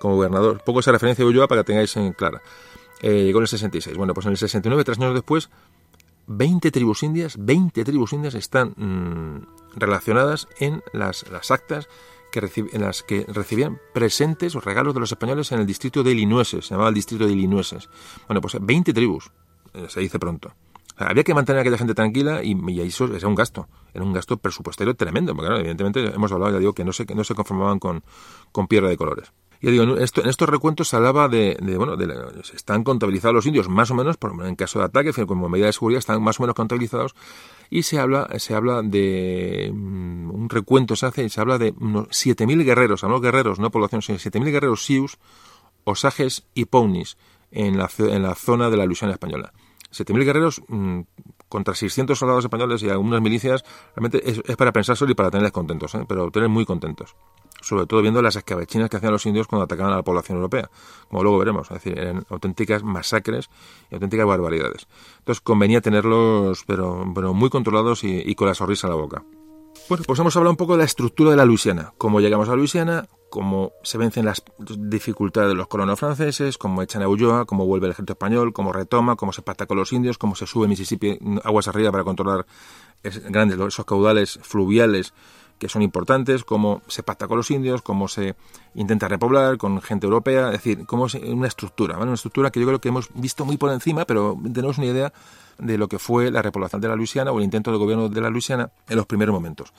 como 0.00 0.16
gobernador, 0.16 0.60
poco 0.64 0.80
esa 0.80 0.90
referencia 0.90 1.24
de 1.24 1.30
Ulloa 1.30 1.46
para 1.46 1.60
que 1.60 1.66
tengáis 1.66 1.96
en 1.96 2.12
clara. 2.12 2.42
Eh, 3.00 3.22
llegó 3.22 3.38
en 3.38 3.42
el 3.42 3.48
66. 3.48 3.96
Bueno, 3.96 4.12
pues 4.12 4.26
en 4.26 4.32
el 4.32 4.38
69, 4.38 4.82
tres 4.82 4.98
años 4.98 5.14
después, 5.14 5.50
20 6.26 6.72
tribus 6.72 7.04
indias, 7.04 7.36
20 7.38 7.84
tribus 7.84 8.12
indias 8.12 8.34
están 8.34 8.74
mm, 8.76 9.76
relacionadas 9.78 10.48
en 10.58 10.82
las, 10.92 11.30
las 11.30 11.52
actas 11.52 11.88
que 12.32 12.40
en 12.72 12.80
las 12.80 13.04
que 13.04 13.24
recibían 13.28 13.78
presentes 13.92 14.56
o 14.56 14.60
regalos 14.60 14.94
de 14.94 15.00
los 15.00 15.12
españoles 15.12 15.52
en 15.52 15.60
el 15.60 15.66
distrito 15.66 16.02
de 16.02 16.10
Ilinueses, 16.10 16.66
se 16.66 16.70
llamaba 16.74 16.88
el 16.88 16.96
distrito 16.96 17.24
de 17.24 17.32
Ilinueses. 17.32 17.88
Bueno, 18.26 18.40
pues 18.40 18.56
20 18.60 18.92
tribus, 18.92 19.30
eh, 19.74 19.86
se 19.88 20.00
dice 20.00 20.18
pronto 20.18 20.52
había 20.96 21.24
que 21.24 21.34
mantener 21.34 21.58
a 21.58 21.60
aquella 21.62 21.78
gente 21.78 21.94
tranquila 21.94 22.42
y, 22.42 22.56
eso 22.80 23.12
era 23.14 23.26
un 23.26 23.34
gasto, 23.34 23.68
era 23.92 24.04
un 24.04 24.12
gasto 24.12 24.36
presupuestario 24.36 24.94
tremendo, 24.94 25.34
porque 25.34 25.52
evidentemente 25.52 26.14
hemos 26.14 26.30
hablado, 26.30 26.52
ya 26.52 26.58
digo, 26.58 26.72
que 26.72 26.84
no 26.84 26.92
se, 26.92 27.04
que 27.04 27.14
no 27.14 27.24
se 27.24 27.34
conformaban 27.34 27.78
con, 27.78 28.02
piedra 28.68 28.88
de 28.88 28.96
colores. 28.96 29.32
Y 29.60 29.70
digo, 29.70 29.84
en, 29.84 30.02
esto, 30.02 30.20
en 30.20 30.28
estos 30.28 30.48
recuentos 30.48 30.88
se 30.88 30.96
hablaba 30.96 31.28
de, 31.28 31.56
bueno, 31.76 31.96
de, 31.96 32.06
están 32.54 32.84
contabilizados 32.84 33.34
los 33.34 33.46
indios 33.46 33.68
más 33.68 33.90
o 33.90 33.94
menos, 33.94 34.16
por, 34.18 34.32
en 34.46 34.54
caso 34.56 34.78
de 34.78 34.84
ataque, 34.84 35.12
como 35.26 35.48
medida 35.48 35.66
de 35.66 35.72
seguridad, 35.72 35.98
están 35.98 36.22
más 36.22 36.38
o 36.38 36.42
menos 36.42 36.54
contabilizados, 36.54 37.14
y 37.70 37.82
se 37.82 37.98
habla, 37.98 38.28
se 38.38 38.54
habla 38.54 38.82
de 38.82 39.72
mm, 39.74 40.30
un 40.30 40.48
recuento 40.48 40.96
se 40.96 41.06
hace, 41.06 41.28
se 41.28 41.40
habla 41.40 41.58
de 41.58 41.74
unos 41.80 42.08
7.000 42.08 42.62
guerreros, 42.64 43.02
no 43.02 43.20
guerreros, 43.20 43.58
no 43.58 43.70
población, 43.70 44.02
sino 44.02 44.18
7.000 44.18 44.52
guerreros 44.52 44.84
sius, 44.84 45.18
osajes 45.84 46.44
y 46.54 46.66
ponies 46.66 47.16
en 47.50 47.78
la, 47.78 47.90
en 47.98 48.22
la 48.22 48.34
zona 48.34 48.70
de 48.70 48.76
la 48.76 48.86
Luisiana 48.86 49.14
española. 49.14 49.52
7.000 49.94 50.24
guerreros 50.24 50.62
mm, 50.68 51.00
contra 51.48 51.74
600 51.74 52.18
soldados 52.18 52.44
españoles 52.44 52.82
y 52.82 52.90
algunas 52.90 53.20
milicias, 53.20 53.64
realmente 53.94 54.22
es, 54.28 54.56
para 54.56 54.72
pensárselo 54.72 55.10
y 55.10 55.14
para 55.14 55.30
tenerles 55.30 55.52
contentos, 55.52 55.94
¿eh? 55.94 56.04
pero 56.08 56.30
tener 56.30 56.48
muy 56.48 56.64
contentos. 56.64 57.14
Sobre 57.60 57.86
todo 57.86 58.02
viendo 58.02 58.20
las 58.20 58.36
escabechinas 58.36 58.90
que 58.90 58.98
hacían 58.98 59.12
los 59.12 59.24
indios 59.24 59.46
cuando 59.46 59.64
atacaban 59.64 59.92
a 59.92 59.96
la 59.96 60.02
población 60.02 60.36
europea, 60.36 60.68
como 61.08 61.22
luego 61.22 61.38
veremos. 61.38 61.70
Es 61.70 61.82
decir, 61.82 61.98
eran 61.98 62.26
auténticas 62.28 62.82
masacres 62.82 63.48
y 63.90 63.94
auténticas 63.94 64.26
barbaridades. 64.26 64.86
Entonces 65.20 65.40
convenía 65.40 65.80
tenerlos, 65.80 66.64
pero, 66.66 67.04
pero 67.14 67.32
muy 67.32 67.48
controlados 67.48 68.04
y, 68.04 68.22
y 68.26 68.34
con 68.34 68.48
la 68.48 68.54
sonrisa 68.54 68.88
en 68.88 68.90
la 68.90 69.00
boca. 69.00 69.24
Bueno, 69.88 70.04
pues 70.06 70.18
hemos 70.18 70.34
hablado 70.36 70.50
un 70.50 70.56
poco 70.56 70.72
de 70.72 70.78
la 70.78 70.84
estructura 70.84 71.30
de 71.30 71.36
la 71.36 71.44
Luisiana, 71.44 71.92
cómo 71.98 72.20
llegamos 72.20 72.48
a 72.48 72.56
Luisiana, 72.56 73.06
cómo 73.34 73.72
se 73.82 73.98
vencen 73.98 74.26
las 74.26 74.44
dificultades 74.58 75.48
de 75.48 75.56
los 75.56 75.66
colonos 75.66 75.98
franceses, 75.98 76.56
cómo 76.56 76.82
echan 76.82 77.02
a 77.02 77.08
Ulloa, 77.08 77.46
cómo 77.46 77.66
vuelve 77.66 77.86
el 77.86 77.90
ejército 77.90 78.12
español, 78.12 78.52
cómo 78.52 78.72
retoma, 78.72 79.16
cómo 79.16 79.32
se 79.32 79.42
pacta 79.42 79.66
con 79.66 79.76
los 79.76 79.92
indios, 79.92 80.18
cómo 80.18 80.36
se 80.36 80.46
sube 80.46 80.68
Mississippi 80.68 81.18
aguas 81.42 81.66
arriba 81.66 81.90
para 81.90 82.04
controlar 82.04 82.46
grandes 83.02 83.58
esos 83.58 83.84
caudales 83.84 84.38
fluviales 84.40 85.14
que 85.58 85.68
son 85.68 85.82
importantes, 85.82 86.44
cómo 86.44 86.82
se 86.86 87.02
pacta 87.02 87.26
con 87.26 87.36
los 87.36 87.50
indios, 87.50 87.82
cómo 87.82 88.06
se 88.06 88.36
intenta 88.76 89.08
repoblar 89.08 89.58
con 89.58 89.82
gente 89.82 90.06
europea, 90.06 90.46
es 90.46 90.52
decir, 90.52 90.86
cómo 90.86 91.06
es 91.06 91.14
una 91.14 91.48
estructura, 91.48 91.98
una 91.98 92.14
estructura 92.14 92.52
que 92.52 92.60
yo 92.60 92.66
creo 92.66 92.80
que 92.80 92.90
hemos 92.90 93.08
visto 93.14 93.44
muy 93.44 93.56
por 93.56 93.72
encima, 93.72 94.04
pero 94.04 94.38
tenemos 94.44 94.78
una 94.78 94.86
idea 94.86 95.12
de 95.58 95.76
lo 95.76 95.88
que 95.88 95.98
fue 95.98 96.30
la 96.30 96.40
repoblación 96.40 96.80
de 96.80 96.86
la 96.86 96.94
Luisiana 96.94 97.32
o 97.32 97.38
el 97.38 97.44
intento 97.44 97.72
del 97.72 97.80
gobierno 97.80 98.08
de 98.08 98.20
la 98.20 98.30
Luisiana 98.30 98.70
en 98.88 98.96
los 98.96 99.06
primeros 99.06 99.32
momentos. 99.32 99.72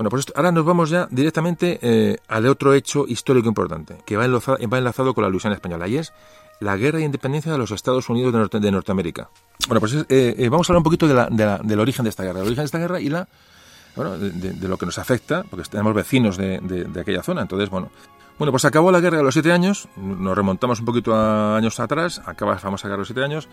Bueno, 0.00 0.08
pues 0.08 0.32
ahora 0.34 0.50
nos 0.50 0.64
vamos 0.64 0.88
ya 0.88 1.06
directamente 1.10 1.78
eh, 1.82 2.16
al 2.26 2.46
otro 2.46 2.72
hecho 2.72 3.04
histórico 3.06 3.48
importante, 3.48 3.98
que 4.06 4.16
va 4.16 4.24
enlazado, 4.24 5.12
con 5.12 5.22
la 5.22 5.28
Luisiana 5.28 5.56
española, 5.56 5.86
y 5.88 5.98
es 5.98 6.14
la 6.58 6.78
guerra 6.78 7.00
de 7.00 7.04
independencia 7.04 7.52
de 7.52 7.58
los 7.58 7.70
Estados 7.70 8.08
Unidos 8.08 8.32
de, 8.50 8.70
Norteamérica. 8.70 9.28
Bueno, 9.68 9.78
pues 9.78 9.92
eh, 9.92 10.06
eh, 10.08 10.48
vamos 10.48 10.66
a 10.66 10.72
hablar 10.72 10.78
un 10.78 10.84
poquito 10.84 11.06
del 11.06 11.80
origen 11.80 12.04
de 12.04 12.08
esta 12.08 12.24
guerra, 12.24 12.38
el 12.38 12.46
origen 12.46 12.62
de 12.62 12.64
esta 12.64 12.78
guerra 12.78 12.98
y 12.98 13.10
la, 13.10 13.28
bueno, 13.94 14.16
de, 14.16 14.68
lo 14.68 14.78
que 14.78 14.86
nos 14.86 14.98
afecta, 14.98 15.42
porque 15.42 15.68
tenemos 15.68 15.92
vecinos 15.92 16.38
de, 16.38 16.88
aquella 16.98 17.22
zona. 17.22 17.42
Entonces, 17.42 17.68
bueno, 17.68 17.90
bueno, 18.38 18.52
pues 18.52 18.64
acabó 18.64 18.90
la 18.90 19.00
guerra 19.00 19.18
de 19.18 19.22
los 19.22 19.34
siete 19.34 19.52
años, 19.52 19.86
nos 19.96 20.34
remontamos 20.34 20.80
un 20.80 20.86
poquito 20.86 21.14
a 21.14 21.58
años 21.58 21.78
atrás, 21.78 22.22
acaba 22.24 22.52
la 22.52 22.58
famosa 22.58 22.88
guerra 22.88 22.96
de 22.96 23.00
los 23.00 23.08
siete 23.08 23.22
años, 23.22 23.50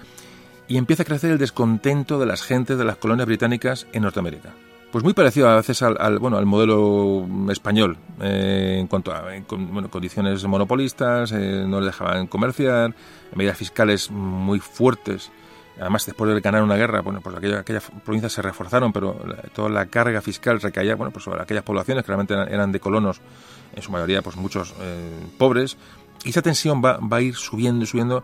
y 0.69 0.77
empieza 0.77 1.03
a 1.03 1.05
crecer 1.05 1.31
el 1.31 1.39
descontento 1.39 2.17
de 2.17 2.25
las 2.25 2.41
gentes 2.41 2.77
de 2.77 2.85
las 2.85 2.95
colonias 2.95 3.27
británicas 3.27 3.85
en 3.91 4.03
Norteamérica. 4.03 4.53
Pues 4.91 5.03
muy 5.03 5.13
parecido 5.13 5.49
a 5.49 5.57
veces 5.57 5.81
al, 5.81 6.17
bueno, 6.17 6.37
al 6.37 6.45
modelo 6.45 7.27
español, 7.51 7.97
eh, 8.21 8.77
en 8.79 8.87
cuanto 8.87 9.13
a 9.13 9.25
bueno, 9.49 9.89
condiciones 9.89 10.45
monopolistas, 10.45 11.33
eh, 11.33 11.65
no 11.67 11.81
les 11.81 11.87
dejaban 11.87 12.27
comerciar, 12.27 12.95
medidas 13.35 13.57
fiscales 13.57 14.09
muy 14.09 14.59
fuertes. 14.59 15.29
Además, 15.79 16.05
después 16.05 16.33
de 16.33 16.39
ganar 16.39 16.63
una 16.63 16.77
guerra, 16.77 17.01
bueno, 17.01 17.19
pues 17.21 17.35
aquellas, 17.35 17.91
provincias 18.03 18.31
se 18.31 18.41
reforzaron, 18.41 18.93
pero 18.93 19.19
toda 19.53 19.69
la 19.69 19.87
carga 19.87 20.21
fiscal 20.21 20.61
recaía 20.61 20.95
bueno, 20.95 21.11
pues 21.11 21.25
sobre 21.25 21.41
aquellas 21.41 21.63
poblaciones 21.63 22.03
que 22.03 22.07
realmente 22.07 22.33
eran, 22.33 22.71
de 22.71 22.79
colonos, 22.79 23.19
en 23.75 23.83
su 23.83 23.91
mayoría 23.91 24.21
pues 24.21 24.37
muchos 24.37 24.73
eh, 24.79 25.27
pobres, 25.37 25.77
y 26.23 26.29
esa 26.29 26.41
tensión 26.41 26.81
va, 26.83 26.97
va 26.97 27.17
a 27.17 27.21
ir 27.21 27.35
subiendo 27.35 27.83
y 27.83 27.87
subiendo 27.87 28.23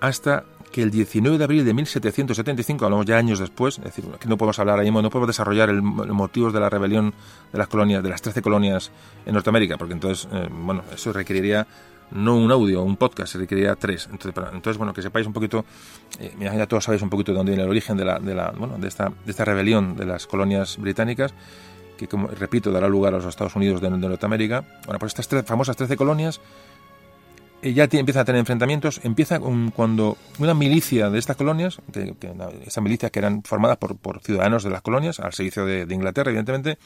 hasta 0.00 0.44
que 0.70 0.82
el 0.82 0.90
19 0.90 1.38
de 1.38 1.44
abril 1.44 1.64
de 1.64 1.74
1775, 1.74 2.84
hablamos 2.84 3.06
ya 3.06 3.16
años 3.16 3.38
después, 3.38 3.78
es 3.78 3.84
decir, 3.84 4.04
que 4.20 4.28
no 4.28 4.36
podemos 4.36 4.58
hablar 4.58 4.78
ahí, 4.78 4.90
no 4.90 5.10
podemos 5.10 5.26
desarrollar 5.26 5.68
el, 5.68 5.82
motivos 5.82 6.52
de 6.52 6.60
la 6.60 6.68
rebelión 6.68 7.12
de 7.52 7.58
las 7.58 7.68
colonias, 7.68 8.02
de 8.02 8.08
las 8.08 8.22
13 8.22 8.42
colonias 8.42 8.90
en 9.26 9.34
Norteamérica, 9.34 9.76
porque 9.76 9.94
entonces, 9.94 10.28
eh, 10.32 10.48
bueno, 10.50 10.82
eso 10.94 11.12
requeriría 11.12 11.66
no 12.12 12.36
un 12.36 12.50
audio, 12.50 12.82
un 12.82 12.96
podcast, 12.96 13.32
se 13.32 13.38
requeriría 13.38 13.76
tres. 13.76 14.08
Entonces, 14.10 14.42
entonces 14.52 14.78
bueno, 14.78 14.92
que 14.92 15.02
sepáis 15.02 15.26
un 15.26 15.32
poquito, 15.32 15.64
eh, 16.18 16.34
ya 16.40 16.66
todos 16.66 16.84
sabéis 16.84 17.02
un 17.02 17.10
poquito 17.10 17.32
de 17.32 17.38
dónde 17.38 17.52
viene 17.52 17.64
el 17.64 17.70
origen 17.70 17.96
de, 17.96 18.04
la, 18.04 18.18
de, 18.18 18.34
la, 18.34 18.50
bueno, 18.50 18.78
de, 18.78 18.88
esta, 18.88 19.12
de 19.24 19.30
esta 19.30 19.44
rebelión 19.44 19.96
de 19.96 20.06
las 20.06 20.26
colonias 20.26 20.76
británicas, 20.78 21.34
que, 21.96 22.08
como 22.08 22.28
repito, 22.28 22.72
dará 22.72 22.88
lugar 22.88 23.14
a 23.14 23.18
los 23.18 23.26
Estados 23.26 23.54
Unidos 23.56 23.80
de, 23.80 23.90
Norteamérica. 23.90 24.64
Bueno, 24.86 24.98
pues 24.98 25.10
estas 25.10 25.28
tres, 25.28 25.44
famosas 25.44 25.76
13 25.76 25.96
colonias 25.96 26.40
ya 27.62 27.84
empieza 27.84 28.20
a 28.20 28.24
tener 28.24 28.38
enfrentamientos, 28.38 29.00
empieza 29.04 29.38
cuando 29.74 30.16
una 30.38 30.54
milicia 30.54 31.10
de 31.10 31.18
estas 31.18 31.36
colonias, 31.36 31.78
que, 31.92 32.14
esas 32.66 32.82
milicias 32.82 33.10
que 33.10 33.18
eran 33.18 33.42
formadas 33.42 33.76
por, 33.76 33.96
por, 33.96 34.20
ciudadanos 34.20 34.64
de 34.64 34.70
las 34.70 34.82
colonias, 34.82 35.20
al 35.20 35.32
servicio 35.32 35.66
de, 35.66 35.86
Inglaterra, 35.94 36.30
evidentemente, 36.30 36.78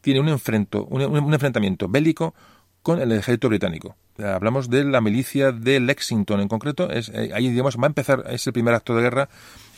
tiene 0.00 0.20
un, 0.20 0.28
enfrento, 0.28 0.84
un, 0.86 1.32
enfrentamiento 1.32 1.88
bélico 1.88 2.34
con 2.82 3.00
el 3.00 3.12
ejército 3.12 3.48
británico. 3.48 3.96
Hablamos 4.18 4.70
de 4.70 4.84
la 4.84 5.00
milicia 5.00 5.52
de 5.52 5.80
Lexington 5.80 6.40
en 6.40 6.48
concreto. 6.48 6.90
Es, 6.90 7.08
eh, 7.10 7.30
ahí, 7.34 7.50
digamos, 7.50 7.76
va 7.76 7.84
a 7.84 7.86
empezar, 7.88 8.24
es 8.30 8.46
el 8.46 8.52
primer 8.52 8.74
acto 8.74 8.94
de 8.94 9.02
guerra 9.02 9.28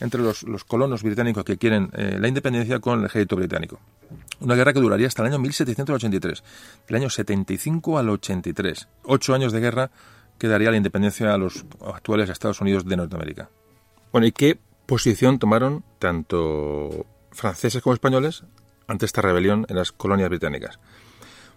entre 0.01 0.21
los, 0.21 0.45
colonos 0.67 1.03
británicos 1.03 1.43
que 1.45 1.57
quieren 1.57 1.91
eh, 1.95 2.19
la 2.21 2.29
independencia 2.29 2.79
con 2.79 3.01
el 3.01 3.07
ejército 3.07 3.37
británico. 3.37 3.81
Una 4.41 4.55
guerra 4.55 4.73
que 4.73 4.81
duraría 4.81 5.09
hasta 5.09 5.23
el 5.23 5.29
año 5.29 5.39
1783, 5.41 6.45
del 6.87 6.97
año 6.97 7.11
75 7.11 7.99
al 7.99 8.11
83. 8.11 8.89
Ocho 9.05 9.35
años 9.35 9.53
de 9.53 9.61
guerra 9.61 9.91
que 10.39 10.49
daría 10.49 10.71
la 10.71 10.77
independencia 10.77 11.35
a 11.35 11.39
los 11.39 11.65
actuales 11.85 12.31
Estados 12.31 12.61
Unidos 12.61 12.85
de 12.85 12.97
Norteamérica. 12.97 13.51
Bueno, 14.13 14.27
¿y 14.27 14.33
qué 14.33 14.59
posición 14.87 15.39
tomaron 15.39 15.85
tanto 15.99 17.05
franceses 17.31 17.83
como 17.83 17.95
españoles 17.95 18.45
ante 18.89 19.07
esta 19.07 19.21
rebelión 19.21 19.67
en 19.69 19.77
las 19.77 19.93
colonias 19.93 20.31
británicas. 20.31 20.81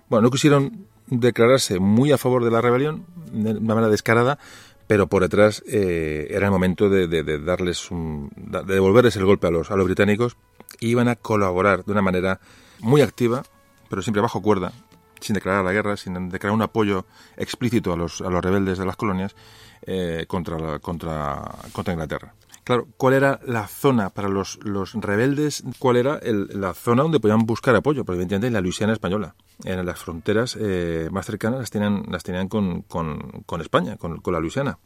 Bueno, 0.09 0.23
no 0.23 0.31
quisieron 0.31 0.85
declararse 1.07 1.79
muy 1.79 2.11
a 2.11 2.17
favor 2.17 2.43
de 2.43 2.51
la 2.51 2.61
rebelión 2.61 3.05
de 3.31 3.51
una 3.51 3.73
manera 3.73 3.89
descarada, 3.89 4.37
pero 4.85 5.07
por 5.07 5.21
detrás 5.21 5.63
eh, 5.65 6.27
era 6.29 6.47
el 6.47 6.51
momento 6.51 6.89
de, 6.89 7.07
darles 7.39 7.87
de 7.89 8.73
devolverles 8.73 9.15
el 9.15 9.25
golpe 9.25 9.47
a 9.47 9.51
los, 9.51 9.71
a 9.71 9.77
los 9.77 9.85
británicos 9.85 10.35
y 10.79 10.89
iban 10.89 11.07
a 11.07 11.15
colaborar 11.15 11.85
de 11.85 11.91
una 11.93 12.01
manera 12.01 12.41
muy 12.79 13.01
activa, 13.01 13.43
pero 13.89 14.01
siempre 14.01 14.21
bajo 14.21 14.41
cuerda, 14.41 14.73
sin 15.21 15.35
declarar 15.35 15.63
la 15.63 15.71
guerra, 15.71 15.97
sin 15.97 16.29
declarar 16.29 16.55
un 16.55 16.61
apoyo 16.61 17.05
explícito 17.37 17.93
a 17.93 17.97
los, 17.97 18.21
a 18.21 18.29
los 18.29 18.43
rebeldes 18.43 18.77
de 18.77 18.85
las 18.85 18.95
colonias 18.95 19.35
eh, 19.83 20.25
contra, 20.27 20.79
contra, 20.79 21.55
contra 21.71 21.93
Inglaterra. 21.93 22.33
Claro, 22.63 22.87
¿cuál 22.95 23.15
era 23.15 23.39
la 23.45 23.67
zona 23.67 24.11
para 24.11 24.29
los, 24.29 24.59
los 24.63 24.93
rebeldes? 24.93 25.63
¿Cuál 25.79 25.97
era 25.97 26.19
la 26.23 26.73
zona 26.75 27.01
donde 27.01 27.19
podían 27.19 27.45
buscar 27.45 27.75
apoyo? 27.75 28.05
Pues 28.05 28.17
evidentemente 28.17 28.51
la 28.51 28.61
Luisiana 28.61 28.93
española. 28.93 29.35
En 29.63 29.83
las 29.83 29.99
fronteras 29.99 30.57
eh, 30.59 31.09
más 31.11 31.25
cercanas 31.25 31.59
las 31.59 31.71
tenían, 31.71 32.03
las 32.09 32.23
tenían 32.23 32.47
con, 32.47 32.83
con, 32.83 33.61
España, 33.61 33.97
con, 33.97 34.21
la 34.23 34.39
Luisiana. 34.39 34.77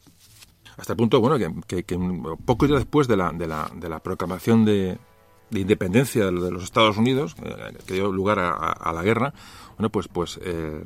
Hasta 0.78 0.94
el 0.94 0.96
punto, 0.96 1.20
bueno, 1.20 1.38
que, 1.66 1.84
que, 1.84 1.98
poco 2.44 2.66
días 2.66 2.80
después 2.80 3.08
de 3.08 3.16
la, 3.16 3.30
de 3.32 3.46
la, 3.46 3.70
de 3.74 3.88
la 3.88 4.00
proclamación 4.00 4.64
de, 4.64 4.98
de 5.50 5.60
independencia 5.60 6.26
de 6.26 6.32
los 6.32 6.64
Estados 6.64 6.96
Unidos, 6.96 7.36
eh, 7.42 7.76
que 7.86 7.94
dio 7.94 8.10
lugar 8.10 8.38
a, 8.38 8.92
la 8.92 9.02
guerra, 9.02 9.32
bueno, 9.76 9.90
pues, 9.90 10.08
pues 10.08 10.38
eh, 10.42 10.84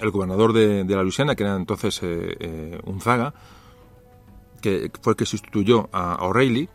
el 0.00 0.10
gobernador 0.10 0.52
de, 0.52 0.84
de, 0.84 0.96
la 0.96 1.02
Luisiana, 1.02 1.34
que 1.34 1.42
era 1.42 1.56
entonces 1.56 2.00
un 2.02 3.00
zaga, 3.00 3.34
que 4.60 4.90
fue 5.02 5.12
el 5.12 5.16
que 5.16 5.26
sustituyó 5.26 5.88
a 5.92 6.24
O'Reilly. 6.24 6.68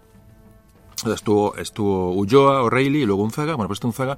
Estuvo, 1.06 1.56
estuvo 1.56 2.14
Ulloa, 2.14 2.64
O'Reilly 2.64 3.04
y 3.04 3.06
luego 3.06 3.24
Unzaga. 3.24 3.56
Bueno, 3.56 3.68
pues 3.68 3.78
este 3.78 3.88
Unzaga 3.88 4.18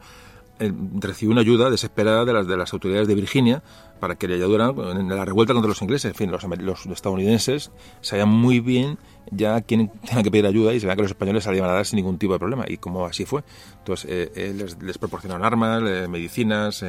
eh, 0.59 0.71
recibió 0.99 1.31
una 1.31 1.41
ayuda 1.41 1.69
desesperada 1.69 2.25
de 2.25 2.33
las, 2.33 2.47
de 2.47 2.57
las 2.57 2.73
autoridades 2.73 3.07
de 3.07 3.15
Virginia 3.15 3.63
para 3.99 4.15
que 4.15 4.27
le 4.27 4.35
ayudaran 4.35 4.75
en 4.97 5.09
la 5.09 5.25
revuelta 5.25 5.53
contra 5.53 5.69
los 5.69 5.81
ingleses. 5.81 6.11
En 6.11 6.15
fin, 6.15 6.31
los, 6.31 6.43
los 6.43 6.85
estadounidenses 6.85 7.71
sabían 8.01 8.29
muy 8.29 8.59
bien 8.59 8.97
ya 9.31 9.61
quién 9.61 9.89
tenía 10.05 10.23
que 10.23 10.31
pedir 10.31 10.45
ayuda 10.45 10.73
y 10.73 10.79
se 10.79 10.85
veía 10.85 10.95
que 10.95 11.03
los 11.03 11.11
españoles 11.11 11.43
salían 11.43 11.65
a 11.65 11.73
dar 11.73 11.85
sin 11.85 11.97
ningún 11.97 12.17
tipo 12.17 12.33
de 12.33 12.39
problema. 12.39 12.65
Y 12.67 12.77
como 12.77 13.05
así 13.05 13.25
fue. 13.25 13.43
Entonces, 13.79 14.09
eh, 14.09 14.31
eh, 14.35 14.53
les, 14.55 14.81
les, 14.81 14.97
proporcionaron 14.97 15.45
armas, 15.45 16.09
medicinas, 16.09 16.83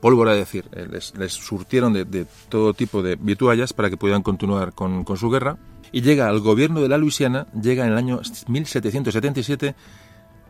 pólvora, 0.00 0.32
es 0.32 0.40
decir, 0.40 0.64
les, 0.72 1.16
les, 1.16 1.32
surtieron 1.32 1.92
de, 1.92 2.04
de, 2.04 2.26
todo 2.48 2.74
tipo 2.74 3.02
de 3.02 3.16
vituallas 3.16 3.72
para 3.72 3.90
que 3.90 3.96
pudieran 3.96 4.22
continuar 4.22 4.72
con, 4.72 5.04
con 5.04 5.16
su 5.16 5.30
guerra 5.30 5.58
y 5.92 6.02
llega 6.02 6.28
al 6.28 6.40
gobierno 6.40 6.80
de 6.80 6.88
la 6.88 6.98
Luisiana, 6.98 7.46
llega 7.60 7.84
en 7.84 7.92
el 7.92 7.98
año 7.98 8.20
1777 8.48 9.74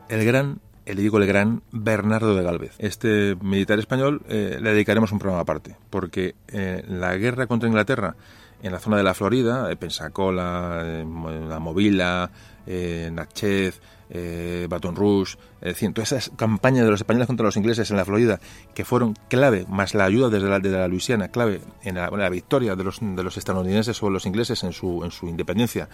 el 0.09 0.25
gran, 0.25 0.61
le 0.87 0.95
digo 0.95 1.19
el 1.19 1.27
gran 1.27 1.63
Bernardo 1.71 2.35
de 2.35 2.43
Galvez. 2.43 2.75
Este 2.79 3.37
militar 3.41 3.79
español 3.79 4.23
eh, 4.29 4.59
le 4.61 4.71
dedicaremos 4.71 5.13
un 5.13 5.19
programa 5.19 5.43
aparte, 5.43 5.77
porque 5.91 6.35
eh, 6.49 6.85
la 6.89 7.17
guerra 7.17 7.47
contra 7.47 7.69
Inglaterra 7.69 8.17
en 8.63 8.73
la 8.73 8.81
zona 8.81 8.97
de 8.97 9.03
la 9.03 9.15
Florida, 9.15 9.69
Pensacola, 9.77 10.83
la 10.83 11.59
Movila, 11.59 12.31
eh, 12.67 13.11
Natchez, 13.13 13.81
eh, 14.11 14.67
Baton 14.69 14.97
Rouge, 14.97 15.37
es 15.61 15.79
todas 15.93 16.13
esas 16.13 16.31
campañas 16.37 16.85
de 16.85 16.91
los 16.91 17.01
españoles 17.01 17.27
contra 17.27 17.45
los 17.45 17.57
ingleses 17.57 17.91
en 17.91 17.97
la 17.97 18.05
Florida, 18.05 18.41
que 18.75 18.85
fueron 18.85 19.15
clave, 19.29 19.67
más 19.69 19.95
la 19.95 20.05
ayuda 20.05 20.29
desde 20.29 20.49
la, 20.49 20.59
de 20.61 20.71
la 20.71 20.89
Luisiana, 20.89 21.29
clave 21.29 21.61
en 21.83 21.97
la, 21.97 22.29
victoria 22.29 22.75
de 22.77 22.85
los, 22.85 23.01
de 23.01 23.23
los 23.23 23.37
estadounidenses 23.37 23.97
sobre 23.97 24.15
los 24.15 24.27
ingleses 24.27 24.63
en 24.65 24.73
su, 24.73 25.05
en 25.05 25.11
su 25.11 25.29
independencia, 25.29 25.89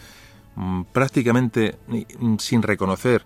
mm, 0.57 0.83
prácticamente 0.93 1.77
mm, 1.87 2.37
sin 2.39 2.63
reconocer. 2.63 3.25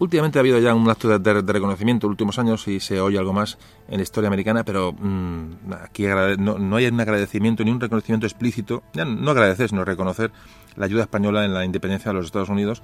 Últimamente 0.00 0.38
ha 0.38 0.40
habido 0.40 0.58
ya 0.58 0.74
un 0.74 0.88
acto 0.88 1.18
de, 1.18 1.42
reconocimiento 1.42 2.06
en 2.06 2.08
los 2.08 2.14
últimos 2.14 2.38
años 2.38 2.66
y 2.68 2.80
se 2.80 3.02
oye 3.02 3.18
algo 3.18 3.34
más 3.34 3.58
en 3.86 3.98
la 3.98 4.02
historia 4.02 4.28
americana, 4.28 4.64
pero 4.64 4.94
mm, 4.94 5.72
aquí 5.78 6.06
no, 6.38 6.58
no, 6.58 6.76
hay 6.76 6.86
un 6.86 6.98
agradecimiento 6.98 7.62
ni 7.64 7.70
un 7.70 7.80
reconocimiento 7.80 8.26
explícito, 8.26 8.82
ya 8.94 9.04
no 9.04 9.30
agradecer, 9.30 9.68
sino 9.68 9.84
reconocer 9.84 10.32
la 10.76 10.86
ayuda 10.86 11.02
española 11.02 11.44
en 11.44 11.52
la 11.52 11.66
independencia 11.66 12.12
de 12.12 12.14
los 12.14 12.24
Estados 12.24 12.48
Unidos 12.48 12.82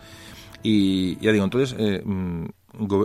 y 0.63 1.17
ya 1.17 1.33
digo, 1.33 1.45
entonces, 1.45 1.75
eh, 1.79 2.03
mm, 2.05 2.45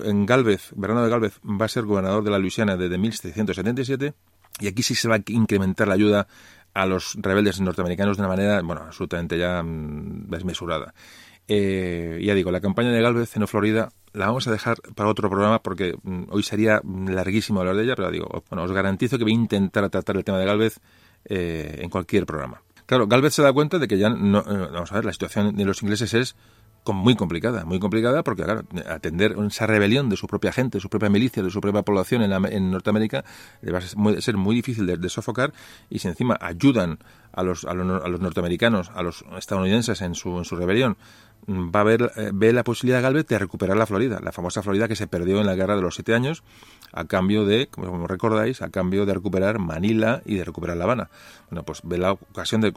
en 0.04 0.26
Galvez, 0.26 0.74
Bernardo 0.76 1.06
de 1.06 1.10
Galvez 1.10 1.40
va 1.46 1.64
a 1.64 1.70
ser 1.70 1.86
gobernador 1.86 2.22
de 2.22 2.32
la 2.32 2.38
Luisiana 2.38 2.76
desde 2.76 2.98
1777 2.98 4.14
y 4.60 4.68
aquí 4.68 4.84
sí 4.84 4.94
se 4.94 5.08
va 5.08 5.16
a 5.16 5.22
incrementar 5.28 5.88
la 5.88 5.94
ayuda 5.94 6.28
a 6.74 6.86
los 6.86 7.16
rebeldes 7.18 7.62
norteamericanos 7.62 8.18
de 8.18 8.24
una 8.24 8.30
manera, 8.30 8.62
bueno, 8.62 8.82
absolutamente 8.88 9.38
ya 9.38 9.64
mm, 9.64 10.30
desmesurada. 10.30 10.94
Eh, 11.48 12.20
ya 12.24 12.34
digo, 12.34 12.52
la 12.52 12.60
campaña 12.60 12.92
de 12.92 13.02
Galvez 13.02 13.38
en 13.38 13.48
Florida 13.48 13.90
la 14.14 14.28
vamos 14.28 14.48
a 14.48 14.52
dejar 14.52 14.78
para 14.96 15.10
otro 15.10 15.30
programa 15.30 15.62
porque 15.62 15.96
mm, 16.04 16.24
hoy 16.30 16.44
sería 16.44 16.82
larguísimo 16.84 17.60
hablar 17.60 17.76
de 17.76 17.84
ella, 17.84 17.96
pero 17.96 18.12
digo, 18.12 18.44
bueno, 18.50 18.64
os 18.64 18.72
garantizo 18.72 19.18
que 19.18 19.24
voy 19.24 19.34
a 19.34 19.36
intentar 19.36 19.90
tratar 19.90 20.18
el 20.18 20.24
tema 20.24 20.40
de 20.40 20.46
Galvez 20.46 20.80
eh, 21.26 21.80
en 21.82 21.90
cualquier 21.90 22.26
programa. 22.26 22.62
Claro, 22.86 23.08
Galvez 23.08 23.34
se 23.34 23.42
da 23.42 23.54
cuenta 23.54 23.80
de 23.80 23.88
que 23.88 23.98
ya 23.98 24.10
no, 24.10 24.44
vamos 24.44 24.92
a 24.92 24.96
ver, 24.96 25.06
la 25.06 25.14
situación 25.14 25.56
de 25.56 25.66
los 25.66 25.82
ingleses 25.82 26.14
es 26.14 26.36
muy 26.88 27.16
complicada, 27.16 27.64
muy 27.64 27.80
complicada 27.80 28.24
porque, 28.24 28.44
claro, 28.44 28.64
atender 28.90 29.36
esa 29.48 29.68
rebelión 29.68 30.10
de 30.10 30.18
su 30.18 30.28
propia 30.28 30.52
gente, 30.52 30.78
de 30.78 30.82
su 30.82 30.90
propia 30.90 31.10
milicia, 31.10 31.44
de 31.44 31.52
su 31.52 31.62
propia 31.62 31.84
población 31.84 32.24
en, 32.24 32.32
en 32.46 32.72
Norteamérica 32.72 33.24
va 33.72 33.78
a 33.78 34.22
ser 34.22 34.38
muy, 34.38 34.56
difícil 34.56 34.88
de, 34.88 35.10
sofocar 35.10 35.54
y 35.90 36.00
si 36.00 36.08
encima 36.08 36.38
ayudan 36.42 36.98
a 37.32 37.44
los, 37.44 37.66
a 37.66 37.74
los, 37.74 38.04
a 38.04 38.08
los 38.08 38.20
norteamericanos, 38.20 38.92
a 38.94 39.04
los 39.04 39.24
estadounidenses 39.38 40.02
en 40.02 40.16
su, 40.16 40.38
en 40.38 40.46
su 40.46 40.56
rebelión, 40.56 40.98
va 41.48 41.82
a 41.82 41.84
ver, 41.84 42.12
eh, 42.16 42.32
ve 42.34 42.54
la 42.54 42.64
posibilidad 42.64 43.02
Galvez 43.02 43.28
de 43.28 43.40
recuperar 43.40 43.78
la 43.78 43.86
Florida, 43.86 44.20
la 44.22 44.32
famosa 44.32 44.62
Florida 44.62 44.88
que 44.88 44.96
se 44.96 45.08
perdió 45.08 45.40
en 45.40 45.46
la 45.46 45.56
guerra 45.56 45.76
de 45.76 45.82
los 45.82 45.96
siete 45.96 46.14
años, 46.14 46.44
a 46.94 47.06
cambio 47.06 47.46
de, 47.46 47.68
como 47.68 48.08
recordáis, 48.08 48.62
a 48.62 48.70
cambio 48.70 49.06
de 49.06 49.14
recuperar 49.14 49.60
Manila 49.60 50.22
y 50.26 50.36
de 50.36 50.44
recuperar 50.44 50.78
La 50.78 50.84
Habana. 50.84 51.10
Bueno, 51.50 51.64
pues 51.64 51.82
ve 51.84 51.98
la 51.98 52.14
ocasión 52.14 52.62
de... 52.62 52.74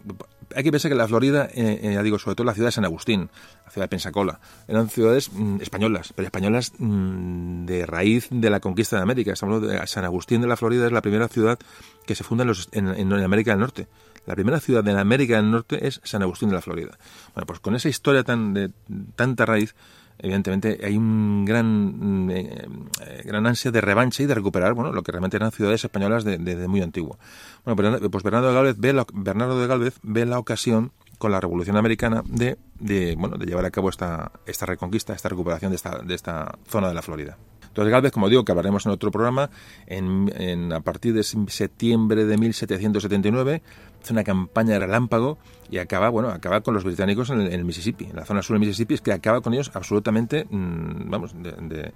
Hay 0.54 0.62
que 0.62 0.70
pensar 0.70 0.90
que 0.90 0.96
la 0.96 1.08
Florida, 1.08 1.48
eh, 1.52 1.80
eh, 1.82 1.94
ya 1.94 2.02
digo, 2.02 2.18
sobre 2.18 2.36
todo 2.36 2.44
la 2.44 2.54
ciudad 2.54 2.68
de 2.68 2.72
San 2.72 2.84
Agustín, 2.84 3.30
la 3.64 3.70
ciudad 3.70 3.84
de 3.84 3.88
Pensacola, 3.88 4.40
eran 4.68 4.88
ciudades 4.88 5.32
mm, 5.32 5.60
españolas, 5.60 6.12
pero 6.14 6.26
españolas 6.26 6.72
mm, 6.78 7.64
de 7.66 7.86
raíz 7.86 8.28
de 8.30 8.50
la 8.50 8.60
conquista 8.60 8.96
de 8.96 9.02
América. 9.02 9.32
Estamos 9.32 9.62
de 9.62 9.86
San 9.86 10.04
Agustín 10.04 10.40
de 10.40 10.46
la 10.46 10.56
Florida 10.56 10.86
es 10.86 10.92
la 10.92 11.02
primera 11.02 11.28
ciudad 11.28 11.58
que 12.06 12.14
se 12.14 12.24
funda 12.24 12.42
en, 12.42 12.48
los, 12.48 12.68
en 12.72 13.12
América 13.12 13.52
del 13.52 13.60
Norte. 13.60 13.88
La 14.26 14.34
primera 14.34 14.60
ciudad 14.60 14.82
de 14.82 14.92
la 14.92 15.00
América 15.00 15.36
del 15.36 15.50
Norte 15.50 15.86
es 15.86 16.00
San 16.04 16.22
Agustín 16.22 16.48
de 16.48 16.54
la 16.54 16.62
Florida. 16.62 16.98
Bueno, 17.34 17.46
pues 17.46 17.60
con 17.60 17.74
esa 17.74 17.88
historia 17.88 18.24
tan 18.24 18.54
de 18.54 18.70
tanta 19.16 19.44
raíz, 19.44 19.74
evidentemente 20.18 20.80
hay 20.82 20.96
un 20.96 21.44
gran 21.44 22.30
eh, 22.30 22.66
eh, 23.06 23.22
gran 23.24 23.46
ansia 23.46 23.70
de 23.70 23.80
revancha 23.80 24.22
y 24.22 24.26
de 24.26 24.34
recuperar 24.34 24.74
bueno 24.74 24.92
lo 24.92 25.02
que 25.02 25.12
realmente 25.12 25.36
eran 25.36 25.50
ciudades 25.52 25.84
españolas 25.84 26.24
desde 26.24 26.56
de, 26.56 26.68
muy 26.68 26.80
antiguo. 26.80 27.18
Bueno, 27.64 28.10
pues 28.10 28.22
Bernardo 28.22 28.48
de 28.48 28.54
Galvez 28.54 28.76
ve 28.78 28.92
la, 28.92 29.06
Bernardo 29.12 29.60
de 29.60 29.66
Galvez 29.66 29.98
ve 30.02 30.24
la 30.24 30.38
ocasión 30.38 30.92
con 31.18 31.30
la 31.30 31.40
Revolución 31.40 31.76
Americana 31.76 32.22
de, 32.26 32.58
de, 32.80 33.14
bueno, 33.16 33.36
de 33.36 33.46
llevar 33.46 33.64
a 33.64 33.70
cabo 33.70 33.88
esta, 33.88 34.32
esta 34.46 34.66
reconquista, 34.66 35.12
esta 35.12 35.28
recuperación 35.28 35.70
de 35.70 35.76
esta, 35.76 35.98
de 35.98 36.14
esta 36.14 36.58
zona 36.66 36.88
de 36.88 36.94
la 36.94 37.02
Florida. 37.02 37.38
Entonces 37.74 37.90
Galvez, 37.90 38.12
como 38.12 38.28
digo, 38.28 38.44
que 38.44 38.52
hablaremos 38.52 38.86
en 38.86 38.92
otro 38.92 39.10
programa, 39.10 39.50
en, 39.86 40.72
a 40.72 40.80
partir 40.80 41.12
de 41.12 41.24
septiembre 41.24 42.24
de 42.24 42.38
1779, 42.38 43.62
hace 44.04 44.12
una 44.12 44.24
campaña 44.24 44.74
de 44.74 44.80
relámpago 44.80 45.38
y 45.70 45.78
acaba, 45.78 46.10
bueno, 46.10 46.28
acaba 46.28 46.60
con 46.60 46.74
los 46.74 46.84
británicos 46.84 47.30
en 47.30 47.40
el, 47.40 47.64
Mississippi, 47.64 48.04
en 48.04 48.16
la 48.16 48.26
zona 48.26 48.42
sur 48.42 48.54
del 48.54 48.60
Mississippi, 48.60 48.94
es 48.94 49.00
que 49.00 49.12
acaba 49.12 49.40
con 49.40 49.54
ellos 49.54 49.70
absolutamente, 49.74 50.44
mm, 50.44 51.10
vamos, 51.10 51.34
de, 51.34 51.92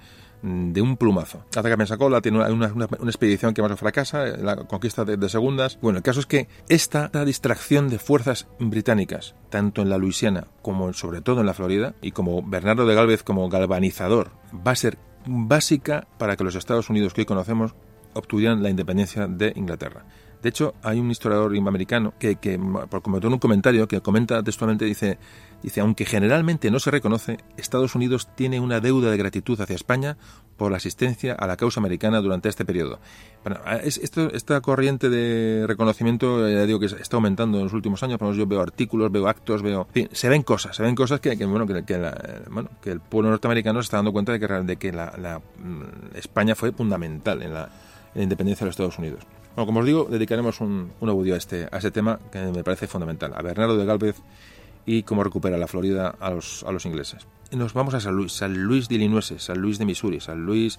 un 0.80 0.96
plumazo. 0.96 1.44
Que 1.50 1.76
Pensacola 1.76 2.20
tiene 2.20 2.38
una, 2.38 2.72
una, 2.72 2.84
expedición 2.84 3.52
que 3.52 3.60
más 3.60 3.78
fracasa, 3.78 4.24
la 4.24 4.56
conquista 4.56 5.04
de, 5.04 5.28
segundas. 5.28 5.78
Bueno, 5.82 5.98
el 5.98 6.02
caso 6.02 6.20
es 6.20 6.26
que 6.26 6.48
esta 6.68 7.08
distracción 7.24 7.88
de 7.88 7.98
fuerzas 7.98 8.46
británicas, 8.58 9.34
tanto 9.50 9.82
en 9.82 9.90
la 9.90 9.98
Luisiana 9.98 10.46
como 10.62 10.92
sobre 10.94 11.20
todo 11.20 11.40
en 11.40 11.46
la 11.46 11.54
Florida, 11.54 11.94
y 12.00 12.12
como 12.12 12.42
Bernardo 12.42 12.86
de 12.86 12.94
Galvez 12.94 13.22
como 13.22 13.48
galvanizador, 13.48 14.30
va 14.54 14.72
a 14.72 14.76
ser 14.76 14.96
básica 15.26 16.06
para 16.18 16.36
que 16.36 16.44
los 16.44 16.54
Estados 16.54 16.88
Unidos 16.88 17.12
que 17.12 17.22
hoy 17.22 17.26
conocemos 17.26 17.74
obtuvieran 18.14 18.62
la 18.62 18.70
independencia 18.70 19.26
de 19.26 19.52
Inglaterra. 19.56 20.04
De 20.42 20.48
hecho, 20.48 20.74
hay 20.82 21.00
un 21.00 21.10
historiador 21.10 21.56
americano 21.56 22.14
que, 22.18 22.36
que 22.36 22.58
por 22.58 23.02
en 23.04 23.32
un 23.32 23.38
comentario 23.38 23.88
que 23.88 24.00
comenta 24.00 24.42
textualmente, 24.42 24.84
dice, 24.84 25.18
dice, 25.62 25.80
aunque 25.80 26.04
generalmente 26.04 26.70
no 26.70 26.78
se 26.78 26.90
reconoce, 26.92 27.38
Estados 27.56 27.94
Unidos 27.96 28.28
tiene 28.36 28.60
una 28.60 28.80
deuda 28.80 29.10
de 29.10 29.16
gratitud 29.16 29.60
hacia 29.60 29.74
España 29.74 30.16
por 30.56 30.70
la 30.70 30.76
asistencia 30.76 31.34
a 31.34 31.46
la 31.46 31.56
causa 31.56 31.80
americana 31.80 32.20
durante 32.20 32.48
este 32.48 32.64
periodo. 32.64 33.00
Bueno, 33.42 33.60
esto, 33.82 34.32
esta 34.32 34.60
corriente 34.60 35.08
de 35.08 35.66
reconocimiento, 35.66 36.48
ya 36.48 36.66
digo 36.66 36.78
que 36.78 36.86
está 36.86 37.16
aumentando 37.16 37.58
en 37.58 37.64
los 37.64 37.72
últimos 37.72 38.02
años, 38.02 38.18
yo 38.36 38.46
veo 38.46 38.60
artículos, 38.60 39.10
veo 39.10 39.28
actos, 39.28 39.62
veo... 39.62 39.88
se 40.12 40.28
ven 40.28 40.42
cosas, 40.42 40.76
se 40.76 40.82
ven 40.82 40.94
cosas 40.94 41.20
que, 41.20 41.34
bueno, 41.46 41.66
que, 41.66 41.84
que, 41.84 42.90
el 42.90 43.00
pueblo 43.00 43.30
norteamericano 43.30 43.82
se 43.82 43.86
está 43.86 43.96
dando 43.98 44.12
cuenta 44.12 44.32
de 44.32 44.40
que, 44.40 44.46
de 44.46 44.76
que 44.76 44.92
la, 44.92 45.40
mm, 45.40 46.16
España 46.16 46.54
fue 46.54 46.72
fundamental 46.72 47.42
en 47.42 47.54
la, 47.54 47.64
en 48.14 48.16
la 48.16 48.22
independencia 48.22 48.64
de 48.64 48.68
los 48.68 48.74
Estados 48.74 48.98
Unidos. 48.98 49.24
Como 49.66 49.80
os 49.80 49.86
digo, 49.86 50.06
dedicaremos 50.10 50.60
un, 50.60 50.92
un 51.00 51.08
audio 51.08 51.34
a 51.34 51.38
este, 51.38 51.68
a 51.70 51.76
este 51.76 51.90
tema 51.90 52.18
que 52.30 52.38
me 52.38 52.64
parece 52.64 52.86
fundamental, 52.86 53.32
a 53.34 53.42
Bernardo 53.42 53.76
de 53.76 53.84
Galvez 53.84 54.16
y 54.86 55.02
cómo 55.02 55.22
recupera 55.22 55.58
la 55.58 55.66
Florida 55.66 56.14
a 56.18 56.30
los, 56.30 56.64
a 56.64 56.72
los 56.72 56.86
ingleses. 56.86 57.26
Y 57.50 57.56
nos 57.56 57.74
vamos 57.74 57.94
a 57.94 58.00
San 58.00 58.14
Luis, 58.14 58.32
San 58.32 58.54
Luis 58.54 58.88
de 58.88 58.94
Illinois, 58.96 59.34
San 59.36 59.58
Luis 59.58 59.78
de 59.78 59.84
Missouri, 59.84 60.20
San 60.20 60.44
Luis 60.44 60.78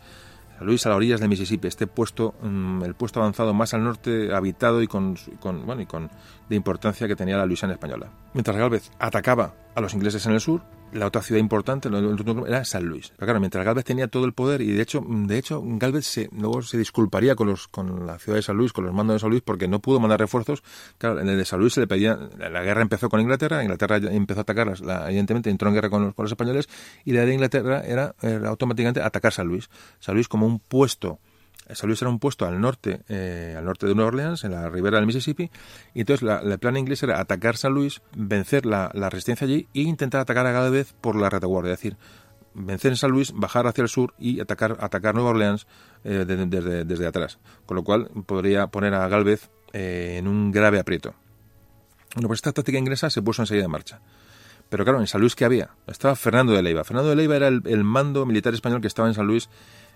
Luis 0.61 0.85
a 0.85 0.89
las 0.89 0.97
orillas 0.97 1.19
del 1.19 1.29
Mississippi, 1.29 1.67
este 1.67 1.87
puesto, 1.87 2.35
mm, 2.41 2.83
el 2.83 2.93
puesto 2.93 3.21
avanzado 3.21 3.53
más 3.53 3.73
al 3.73 3.83
norte, 3.83 4.33
habitado 4.33 4.81
y 4.81 4.87
con, 4.87 5.15
bueno, 5.65 5.81
y 5.81 5.85
con 5.85 6.09
de 6.49 6.55
importancia 6.55 7.07
que 7.07 7.15
tenía 7.15 7.37
la 7.37 7.45
Luisiana 7.45 7.73
española. 7.73 8.09
Mientras 8.33 8.57
Galvez 8.57 8.91
atacaba 8.99 9.53
a 9.75 9.81
los 9.81 9.93
ingleses 9.93 10.25
en 10.25 10.33
el 10.33 10.41
sur, 10.41 10.61
la 10.93 11.05
otra 11.05 11.21
ciudad 11.21 11.39
importante 11.39 11.89
era 12.47 12.65
San 12.65 12.85
Luis. 12.85 13.09
Pero 13.15 13.27
claro, 13.27 13.39
mientras 13.39 13.65
Galvez 13.65 13.85
tenía 13.85 14.07
todo 14.07 14.25
el 14.25 14.33
poder 14.33 14.61
y 14.61 14.71
de 14.71 14.81
hecho, 14.81 15.03
de 15.07 15.37
hecho 15.37 15.61
Galvez 15.63 16.05
se, 16.05 16.29
luego 16.31 16.61
se 16.61 16.77
disculparía 16.77 17.35
con, 17.35 17.47
los, 17.47 17.67
con 17.67 18.05
la 18.05 18.17
ciudad 18.19 18.37
de 18.37 18.41
San 18.41 18.57
Luis, 18.57 18.73
con 18.73 18.85
los 18.85 18.93
mandos 18.93 19.15
de 19.15 19.19
San 19.19 19.29
Luis, 19.29 19.41
porque 19.41 19.67
no 19.67 19.79
pudo 19.79 19.99
mandar 19.99 20.19
refuerzos. 20.19 20.63
Claro, 20.97 21.19
en 21.19 21.29
el 21.29 21.37
de 21.37 21.45
San 21.45 21.59
Luis 21.59 21.73
se 21.73 21.81
le 21.81 21.87
pedía, 21.87 22.17
la 22.37 22.63
guerra 22.63 22.81
empezó 22.81 23.09
con 23.09 23.21
Inglaterra, 23.21 23.61
Inglaterra 23.61 23.97
empezó 23.97 24.39
a 24.39 24.43
atacar, 24.43 24.73
evidentemente 25.07 25.49
entró 25.49 25.69
en 25.69 25.75
guerra 25.75 25.89
con 25.89 26.13
los, 26.15 26.31
españoles 26.31 26.69
y 27.05 27.13
la 27.13 27.25
de 27.25 27.33
Inglaterra 27.33 27.81
era, 27.85 28.15
era 28.21 28.49
automáticamente 28.49 29.01
atacar 29.01 29.33
San 29.33 29.47
Luis. 29.47 29.69
San 29.99 30.15
Luis 30.15 30.27
como 30.27 30.45
un 30.45 30.59
puesto 30.59 31.19
San 31.71 31.87
Luis 31.87 32.01
era 32.01 32.09
un 32.09 32.19
puesto 32.19 32.45
al 32.45 32.59
norte, 32.59 33.01
eh, 33.09 33.55
al 33.57 33.65
norte 33.65 33.85
de 33.85 33.95
Nueva 33.95 34.09
Orleans, 34.09 34.43
en 34.43 34.51
la 34.51 34.69
ribera 34.69 34.97
del 34.97 35.05
Mississippi, 35.05 35.51
y 35.93 36.01
entonces 36.01 36.23
la, 36.23 36.39
el 36.39 36.59
plan 36.59 36.77
inglés 36.77 37.03
era 37.03 37.19
atacar 37.19 37.57
San 37.57 37.73
Luis, 37.73 38.01
vencer 38.15 38.65
la, 38.65 38.89
resistencia 39.09 39.45
allí 39.45 39.67
e 39.73 39.81
intentar 39.81 40.21
atacar 40.21 40.45
a 40.47 40.51
Galvez 40.51 40.93
por 40.93 41.15
la 41.15 41.29
retaguardia, 41.29 41.73
es 41.73 41.79
decir, 41.79 41.97
vencer 42.53 42.91
en 42.91 42.97
San 42.97 43.11
Luis, 43.11 43.31
bajar 43.33 43.67
hacia 43.67 43.81
el 43.81 43.89
sur 43.89 44.13
y 44.17 44.39
atacar, 44.39 44.77
atacar 44.79 45.13
Nueva 45.13 45.31
Orleans 45.31 45.67
eh, 46.03 46.25
desde, 46.25 47.07
atrás, 47.07 47.39
con 47.65 47.75
lo 47.75 47.83
cual 47.83 48.09
podría 48.25 48.67
poner 48.67 48.93
a 48.93 49.07
Galvez 49.07 49.49
eh, 49.73 50.15
en 50.17 50.27
un 50.27 50.51
grave 50.51 50.79
aprieto. 50.79 51.13
Bueno, 52.15 52.27
pues 52.27 52.37
esta 52.37 52.51
táctica 52.51 52.79
inglesa 52.79 53.09
se 53.09 53.21
puso 53.21 53.43
enseguida 53.43 53.65
en 53.65 53.71
marcha. 53.71 54.01
Pero 54.69 54.83
claro, 54.83 54.99
en 54.99 55.07
San 55.07 55.21
Luis, 55.21 55.35
¿qué 55.35 55.45
había? 55.45 55.71
Estaba 55.87 56.15
Fernando 56.15 56.53
de 56.53 56.61
Leiva. 56.61 56.83
Fernando 56.83 57.09
de 57.09 57.15
Leiva 57.15 57.35
era 57.35 57.47
el 57.47 57.83
mando 57.83 58.25
militar 58.25 58.53
español 58.53 58.81
que 58.81 58.87
estaba 58.87 59.07
en 59.07 59.15
San 59.15 59.25
Luis 59.25 59.49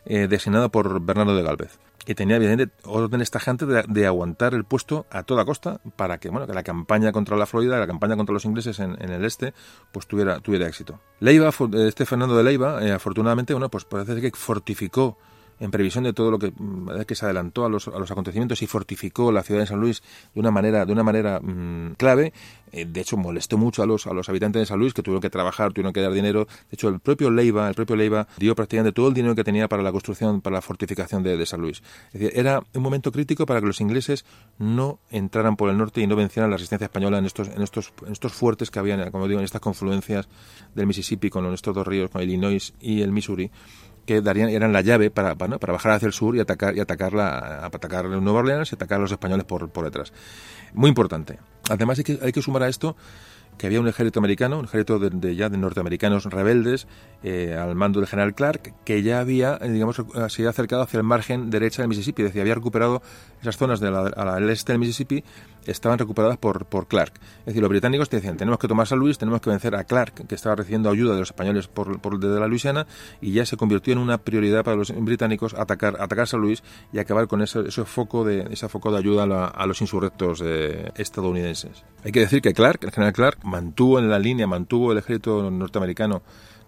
eh, 0.06 0.28
designado 0.28 0.70
por 0.70 1.02
Bernardo 1.02 1.36
de 1.36 1.44
Galvez. 1.44 1.80
Y 2.06 2.16
tenía, 2.16 2.36
evidentemente, 2.36 2.76
orden 2.84 3.24
tajante 3.32 3.66
de, 3.66 3.84
de 3.88 4.06
aguantar 4.06 4.54
el 4.54 4.66
puesto 4.66 5.06
a 5.10 5.24
toda 5.24 5.46
costa 5.46 5.80
para 5.96 6.18
que, 6.18 6.30
bueno, 6.30 6.46
que 6.46 6.54
la 6.54 6.64
campaña 6.64 7.14
contra 7.14 7.38
la 7.38 7.46
Florida, 7.46 7.80
la 7.80 7.88
campaña 7.88 8.18
contra 8.18 8.34
los 8.34 8.44
ingleses 8.44 8.80
en, 8.80 9.00
el 9.00 9.24
este, 9.24 9.54
pues 9.94 10.06
tuviera, 10.06 10.40
tuviera 10.40 10.68
éxito. 10.68 11.00
Leiva, 11.22 11.52
este 11.88 12.06
Fernando 12.06 12.36
de 12.36 12.44
Leiva, 12.44 12.86
eh, 12.86 12.92
afortunadamente, 12.92 13.54
bueno, 13.54 13.70
pues 13.70 13.86
parece 13.86 14.20
que 14.20 14.32
fortificó 14.32 15.18
en 15.64 15.72
previsión 15.72 16.04
de 16.04 16.12
todo 16.14 16.30
lo 16.30 16.40
que, 16.40 16.52
mm, 16.56 17.02
que 17.08 17.16
se 17.16 17.26
adelantó 17.26 17.66
a 17.66 17.70
los, 17.70 17.88
a 17.88 17.98
los, 17.98 18.12
acontecimientos 18.12 18.62
y 18.62 18.68
fortificó 18.68 19.32
la 19.32 19.44
ciudad 19.44 19.62
de 19.62 19.68
San 19.68 19.80
Luis 19.80 20.04
de 20.34 20.40
una 20.40 20.52
manera, 20.52 20.86
de 20.86 20.92
una 20.92 21.04
manera 21.04 21.40
mm, 21.40 21.94
clave. 21.96 22.34
Eh, 22.74 22.86
de 22.86 23.02
hecho, 23.02 23.16
molestó 23.16 23.58
mucho 23.58 23.82
a 23.82 23.86
los, 23.86 24.06
a 24.08 24.14
los 24.14 24.28
habitantes 24.28 24.62
de 24.62 24.66
San 24.66 24.80
Luis 24.80 24.94
que 24.94 25.02
tuvieron 25.02 25.22
que 25.22 25.30
trabajar, 25.30 25.72
tuvieron 25.72 25.94
que 25.94 26.02
dar 26.02 26.12
dinero. 26.12 26.46
De 26.46 26.74
hecho, 26.74 26.90
el 26.90 27.00
propio 27.00 27.32
Leiva, 27.32 27.70
el 27.70 27.76
propio 27.76 27.96
Leiva 27.96 28.28
dio 28.38 28.56
prácticamente 28.56 28.92
todo 28.94 29.08
el 29.08 29.14
dinero 29.14 29.36
que 29.36 29.44
tenía 29.46 29.70
para 29.70 29.84
la 29.84 29.92
construcción, 29.92 30.42
para 30.42 30.56
la 30.56 30.62
fortificación 30.62 31.24
de, 31.24 31.44
San 31.46 31.62
Luis. 31.62 31.82
Es 32.14 32.20
decir, 32.20 32.32
era 32.38 32.62
un 32.74 32.82
momento 32.82 33.12
crítico 33.12 33.46
para 33.46 33.62
que 33.62 33.68
los 33.68 33.80
ingleses 33.80 34.26
no 34.60 35.00
entraran 35.12 35.56
por 35.56 35.70
el 35.70 35.78
norte 35.78 36.02
y 36.02 36.08
no 36.08 36.16
vencieran 36.16 36.50
la 36.50 36.58
resistencia 36.58 36.86
española 36.86 37.18
en 37.18 37.26
estos, 37.26 37.48
en 37.48 37.62
estos, 37.62 37.94
en 38.06 38.12
estos 38.12 38.34
fuertes 38.34 38.70
que 38.70 38.80
habían, 38.80 39.12
como 39.12 39.28
digo, 39.28 39.40
en 39.40 39.46
estas 39.46 39.62
confluencias 39.62 40.28
del 40.76 40.88
Mississippi 40.88 41.30
con 41.30 41.46
estos 41.54 41.74
dos 41.74 41.88
ríos, 41.88 42.10
con 42.10 42.22
Illinois 42.22 42.74
y 42.82 43.02
el 43.02 43.12
Missouri 43.12 43.50
que 44.06 44.22
darían 44.22 44.50
eran 44.50 44.74
la 44.74 44.82
llave 44.82 45.10
para, 45.10 45.36
para, 45.36 45.58
bajar 45.58 45.94
hacia 45.94 46.08
el 46.08 46.14
sur 46.14 46.36
y 46.36 46.40
atacar 46.40 46.76
y 46.76 46.80
atacar 46.80 47.14
la, 47.14 47.66
atacar 47.66 48.06
Nueva 48.06 48.40
Orleans 48.40 48.72
y 48.72 48.76
atacar 48.76 48.98
a 49.00 49.02
los 49.02 49.12
españoles 49.12 49.46
por, 49.46 49.70
por 49.70 49.86
detrás. 49.86 50.14
Muy 50.74 50.90
importante. 50.90 51.40
Además 51.70 51.98
hay 52.00 52.04
que, 52.04 52.20
hay 52.22 52.32
que 52.32 52.42
sumar 52.42 52.64
a 52.64 52.68
esto 52.68 52.96
que 53.58 53.68
había 53.68 53.80
un 53.80 53.88
ejército 53.88 54.20
americano, 54.20 54.60
un 54.60 54.66
ejército 54.66 55.00
de, 55.00 55.36
ya 55.36 55.50
de 55.50 55.58
norteamericanos 55.58 56.26
rebeldes 56.26 56.88
eh, 57.24 57.56
al 57.60 57.76
mando 57.76 58.00
del 58.00 58.08
general 58.08 58.34
Clark, 58.34 58.74
que 58.84 59.04
ya 59.04 59.20
había, 59.20 59.58
eh, 59.62 59.70
digamos, 59.70 59.96
se 59.96 60.42
había 60.42 60.50
acercado 60.50 60.82
hacia 60.82 60.98
el 60.98 61.04
margen 61.04 61.50
derecha 61.50 61.82
del 61.82 61.90
Mississippi, 61.90 62.24
es 62.24 62.30
decir, 62.30 62.42
había 62.42 62.56
recuperado 62.56 63.02
esas 63.42 63.58
zonas 63.58 63.80
del 63.80 63.96
al 63.96 64.50
este 64.50 64.74
del 64.74 64.80
Mississippi, 64.80 65.24
estaban 65.68 66.00
recuperadas 66.00 66.38
por, 66.38 66.66
por 66.66 66.88
Clark. 66.88 67.14
Es 67.40 67.46
decir, 67.48 67.62
los 67.62 67.70
británicos 67.70 68.10
te 68.10 68.18
decían, 68.18 68.38
tenemos 68.38 68.60
que 68.60 68.68
tomar 68.68 68.88
San 68.88 69.00
Luis, 69.00 69.18
tenemos 69.18 69.42
que 69.42 69.50
vencer 69.50 69.76
a 69.76 69.84
Clark, 69.84 70.28
que 70.28 70.36
estaba 70.36 70.56
recibiendo 70.56 70.90
ayuda 70.90 71.14
de 71.14 71.20
los 71.20 71.30
españoles 71.30 71.68
por, 71.68 72.00
por 72.00 72.20
desde 72.20 72.40
la 72.40 72.48
Luisiana, 72.48 72.88
y 73.22 73.34
ya 73.34 73.46
se 73.46 73.58
convirtió 73.58 73.94
en 73.94 74.00
una 74.00 74.18
prioridad 74.18 74.64
para 74.64 74.78
los 74.78 74.94
británicos 74.96 75.54
atacar, 75.54 75.98
atacar 76.00 76.28
San 76.28 76.42
Luis 76.42 76.64
y 76.92 77.00
acabar 77.00 77.28
con 77.28 77.42
ese, 77.42 77.62
ese 77.68 77.86
foco 77.86 78.24
de 78.24 78.48
ese 78.52 78.70
foco 78.70 78.92
de 78.92 78.98
ayuda 78.98 79.24
a, 79.48 79.66
los 79.66 79.82
insurrectos 79.82 80.42
eh, 80.44 80.92
estadounidenses. 80.96 81.84
Hay 82.04 82.12
que 82.12 82.20
decir 82.20 82.42
que 82.42 82.54
Clark, 82.54 82.84
el 82.84 82.92
general 82.92 83.14
Clark, 83.14 83.40
mantuvo 83.44 84.00
en 84.00 84.10
la 84.10 84.20
línea, 84.20 84.48
mantuvo 84.48 84.92
el 84.92 84.98
ejército 84.98 85.50
norteamericano 85.50 86.22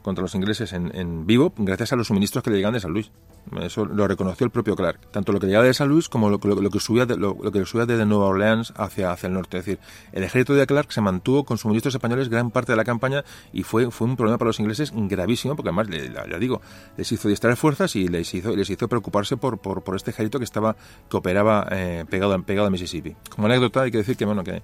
contra 0.05 0.21
los 0.21 0.35
ingleses 0.35 0.71
en, 0.71 1.25
vivo 1.25 1.51
gracias 1.57 1.91
a 1.91 1.95
los 1.95 2.05
suministros 2.05 2.43
que 2.43 2.51
le 2.51 2.57
llegaban 2.57 2.75
de 2.75 2.79
San 2.79 2.91
Luis. 2.91 3.11
Eso 3.59 3.85
lo 3.85 4.07
reconoció 4.07 4.45
el 4.45 4.51
propio 4.51 4.75
Clark. 4.75 4.99
Tanto 5.09 5.31
lo 5.31 5.39
que 5.39 5.47
llegaba 5.47 5.65
de 5.65 5.73
San 5.73 5.89
Luis 5.89 6.09
como 6.09 6.29
lo, 6.29 6.39
que 6.39 6.79
subía 6.79 7.07
de, 7.07 7.17
lo, 7.17 7.35
que 7.35 7.65
subía 7.65 7.87
desde 7.87 8.05
Nueva 8.05 8.27
Orleans 8.27 8.71
hacia, 8.77 9.11
hacia 9.11 9.25
el 9.25 9.33
norte. 9.33 9.57
Es 9.57 9.65
decir, 9.65 9.79
el 10.11 10.21
ejército 10.21 10.53
de 10.53 10.67
Clark 10.67 10.91
se 10.91 11.01
mantuvo 11.01 11.43
con 11.43 11.57
suministros 11.57 11.95
españoles 11.95 12.29
gran 12.29 12.51
parte 12.51 12.71
de 12.71 12.75
la 12.75 12.83
campaña 12.83 13.23
y 13.51 13.63
fue, 13.63 13.89
fue 13.89 14.05
un 14.05 14.15
problema 14.15 14.37
para 14.37 14.49
los 14.49 14.59
ingleses 14.59 14.93
gravísimo 14.93 15.55
porque 15.55 15.69
además, 15.69 15.87
ya 15.89 16.37
digo, 16.37 16.61
les 16.97 17.11
hizo 17.11 17.27
distraer 17.27 17.57
fuerzas 17.57 17.95
y 17.95 18.07
les 18.07 18.31
hizo, 18.31 18.55
les 18.55 18.69
hizo 18.69 18.87
preocuparse 18.87 19.37
por, 19.37 19.57
por, 19.57 19.83
por 19.83 19.95
este 19.95 20.11
ejército 20.11 20.37
que 20.37 20.45
estaba 20.45 20.75
que 21.09 21.17
operaba 21.17 21.67
eh, 21.71 22.05
pegado, 22.07 22.39
pegado 22.43 22.67
a 22.67 22.69
Mississippi. 22.69 23.15
Como 23.31 23.47
anécdota 23.47 23.81
hay 23.81 23.89
que 23.89 23.97
decir 23.97 24.15
que, 24.15 24.25
bueno, 24.25 24.43
que 24.43 24.61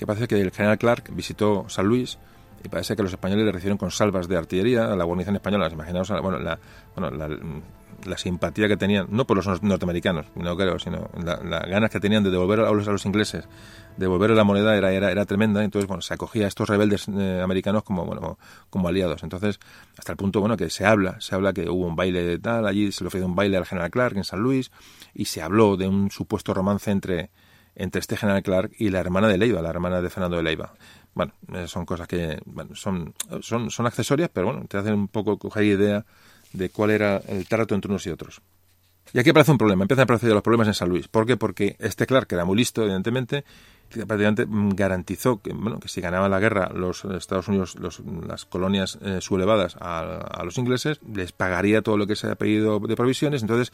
que 0.00 0.06
parece 0.06 0.26
que 0.26 0.40
el 0.40 0.50
general 0.50 0.78
Clark 0.78 1.14
visitó 1.14 1.66
San 1.68 1.84
Luis 1.84 2.18
y 2.62 2.68
parece 2.68 2.96
que 2.96 3.02
los 3.02 3.12
españoles 3.12 3.44
le 3.44 3.52
recibieron 3.52 3.78
con 3.78 3.90
salvas 3.90 4.28
de 4.28 4.36
artillería 4.36 4.92
a 4.92 4.96
la 4.96 5.04
guarnición 5.04 5.36
española. 5.36 5.68
Imaginaos 5.70 6.10
bueno, 6.22 6.38
la, 6.38 6.58
bueno, 6.94 7.10
la, 8.04 8.18
simpatía 8.18 8.68
que 8.68 8.76
tenían, 8.76 9.06
no 9.10 9.26
por 9.26 9.36
los 9.36 9.62
norteamericanos, 9.62 10.26
no 10.34 10.56
creo, 10.56 10.78
sino 10.78 11.10
las 11.22 11.66
ganas 11.66 11.90
que 11.90 12.00
tenían 12.00 12.22
de 12.22 12.30
devolver 12.30 12.60
a 12.60 12.70
los, 12.70 12.86
a 12.86 12.92
los 12.92 13.04
ingleses, 13.06 13.48
devolver 13.96 14.30
la 14.30 14.44
moneda 14.44 14.76
era, 14.76 14.92
era, 14.92 15.10
era 15.10 15.24
tremenda. 15.24 15.64
Entonces, 15.64 15.88
bueno, 15.88 16.02
se 16.02 16.12
acogía 16.12 16.44
a 16.44 16.48
estos 16.48 16.68
rebeldes 16.68 17.08
eh, 17.08 17.40
americanos 17.42 17.82
como, 17.82 18.04
bueno, 18.04 18.38
como 18.68 18.88
aliados. 18.88 19.22
Entonces, 19.22 19.58
hasta 19.98 20.12
el 20.12 20.16
punto, 20.16 20.40
bueno, 20.40 20.56
que 20.56 20.68
se 20.70 20.84
habla, 20.84 21.20
se 21.20 21.34
habla 21.34 21.52
que 21.52 21.68
hubo 21.68 21.86
un 21.86 21.96
baile 21.96 22.22
de 22.22 22.38
tal, 22.38 22.66
allí 22.66 22.92
se 22.92 23.04
le 23.04 23.08
ofreció 23.08 23.26
un 23.26 23.36
baile 23.36 23.56
al 23.56 23.66
general 23.66 23.90
Clark 23.90 24.16
en 24.16 24.24
San 24.24 24.40
Luis 24.40 24.70
y 25.14 25.26
se 25.26 25.40
habló 25.40 25.76
de 25.76 25.88
un 25.88 26.10
supuesto 26.10 26.52
romance 26.52 26.90
entre 26.90 27.30
entre 27.74 28.00
este 28.00 28.16
general 28.16 28.42
Clark 28.42 28.72
y 28.78 28.90
la 28.90 29.00
hermana 29.00 29.28
de 29.28 29.38
Leiva, 29.38 29.62
la 29.62 29.70
hermana 29.70 30.00
de 30.00 30.10
Fernando 30.10 30.36
de 30.36 30.42
Leiva. 30.42 30.74
Bueno, 31.14 31.32
eh, 31.52 31.66
son 31.66 31.84
cosas 31.84 32.06
que 32.06 32.38
son, 32.74 33.14
son, 33.40 33.70
son 33.70 33.86
accesorias, 33.86 34.30
pero 34.32 34.46
bueno, 34.46 34.64
te 34.68 34.78
hacen 34.78 34.94
un 34.94 35.08
poco 35.08 35.38
coger 35.38 35.64
idea 35.64 36.04
de 36.52 36.70
cuál 36.70 36.90
era 36.90 37.18
el 37.28 37.46
trato 37.46 37.74
entre 37.74 37.90
unos 37.90 38.06
y 38.06 38.10
otros. 38.10 38.40
Y 39.12 39.18
aquí 39.18 39.30
aparece 39.30 39.50
un 39.50 39.58
problema, 39.58 39.82
empiezan 39.82 40.02
a 40.02 40.04
aparecer 40.04 40.30
los 40.30 40.42
problemas 40.42 40.68
en 40.68 40.74
San 40.74 40.88
Luis. 40.88 41.08
¿Por 41.08 41.26
qué? 41.26 41.36
Porque 41.36 41.76
este 41.80 42.06
Clark, 42.06 42.28
que 42.28 42.36
era 42.36 42.44
muy 42.44 42.56
listo, 42.56 42.82
evidentemente, 42.82 43.44
prácticamente 43.90 44.46
garantizó 44.76 45.42
que, 45.42 45.52
bueno, 45.52 45.80
que 45.80 45.88
si 45.88 46.00
ganaban 46.00 46.30
la 46.30 46.38
guerra 46.38 46.70
los 46.72 47.04
Estados 47.04 47.48
Unidos, 47.48 47.76
las 48.26 48.44
colonias 48.44 48.98
eh, 49.02 49.18
sublevadas 49.20 49.76
a, 49.80 50.00
a, 50.00 50.44
los 50.44 50.58
ingleses, 50.58 51.00
les 51.12 51.32
pagaría 51.32 51.82
todo 51.82 51.96
lo 51.96 52.06
que 52.06 52.14
se 52.14 52.26
había 52.26 52.36
pedido 52.36 52.78
de 52.78 52.94
provisiones. 52.94 53.42
Entonces, 53.42 53.72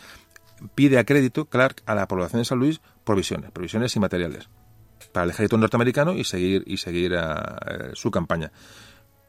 pide 0.74 0.98
a 0.98 1.04
crédito 1.04 1.44
Clark 1.44 1.82
a 1.84 1.94
la 1.94 2.08
población 2.08 2.40
de 2.40 2.46
San 2.46 2.58
Luis 2.58 2.80
provisiones, 3.04 3.50
provisiones 3.50 3.94
y 3.94 4.00
materiales 4.00 4.48
para 5.12 5.24
el 5.24 5.31
ejército 5.31 5.59
norteamericano 5.59 6.12
y 6.14 6.24
seguir 6.24 6.62
y 6.66 6.77
seguir 6.77 7.14
eh, 7.14 7.90
su 7.94 8.10
campaña. 8.10 8.52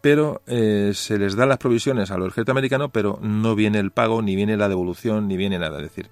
Pero 0.01 0.41
eh, 0.47 0.91
se 0.93 1.17
les 1.17 1.35
da 1.35 1.45
las 1.45 1.57
provisiones 1.57 2.11
al 2.11 2.21
ejército 2.21 2.51
americano, 2.51 2.89
pero 2.89 3.19
no 3.21 3.55
viene 3.55 3.79
el 3.79 3.91
pago, 3.91 4.21
ni 4.21 4.35
viene 4.35 4.57
la 4.57 4.69
devolución, 4.69 5.27
ni 5.27 5.37
viene 5.37 5.57
nada. 5.59 5.77
Es 5.77 5.83
decir, 5.83 6.09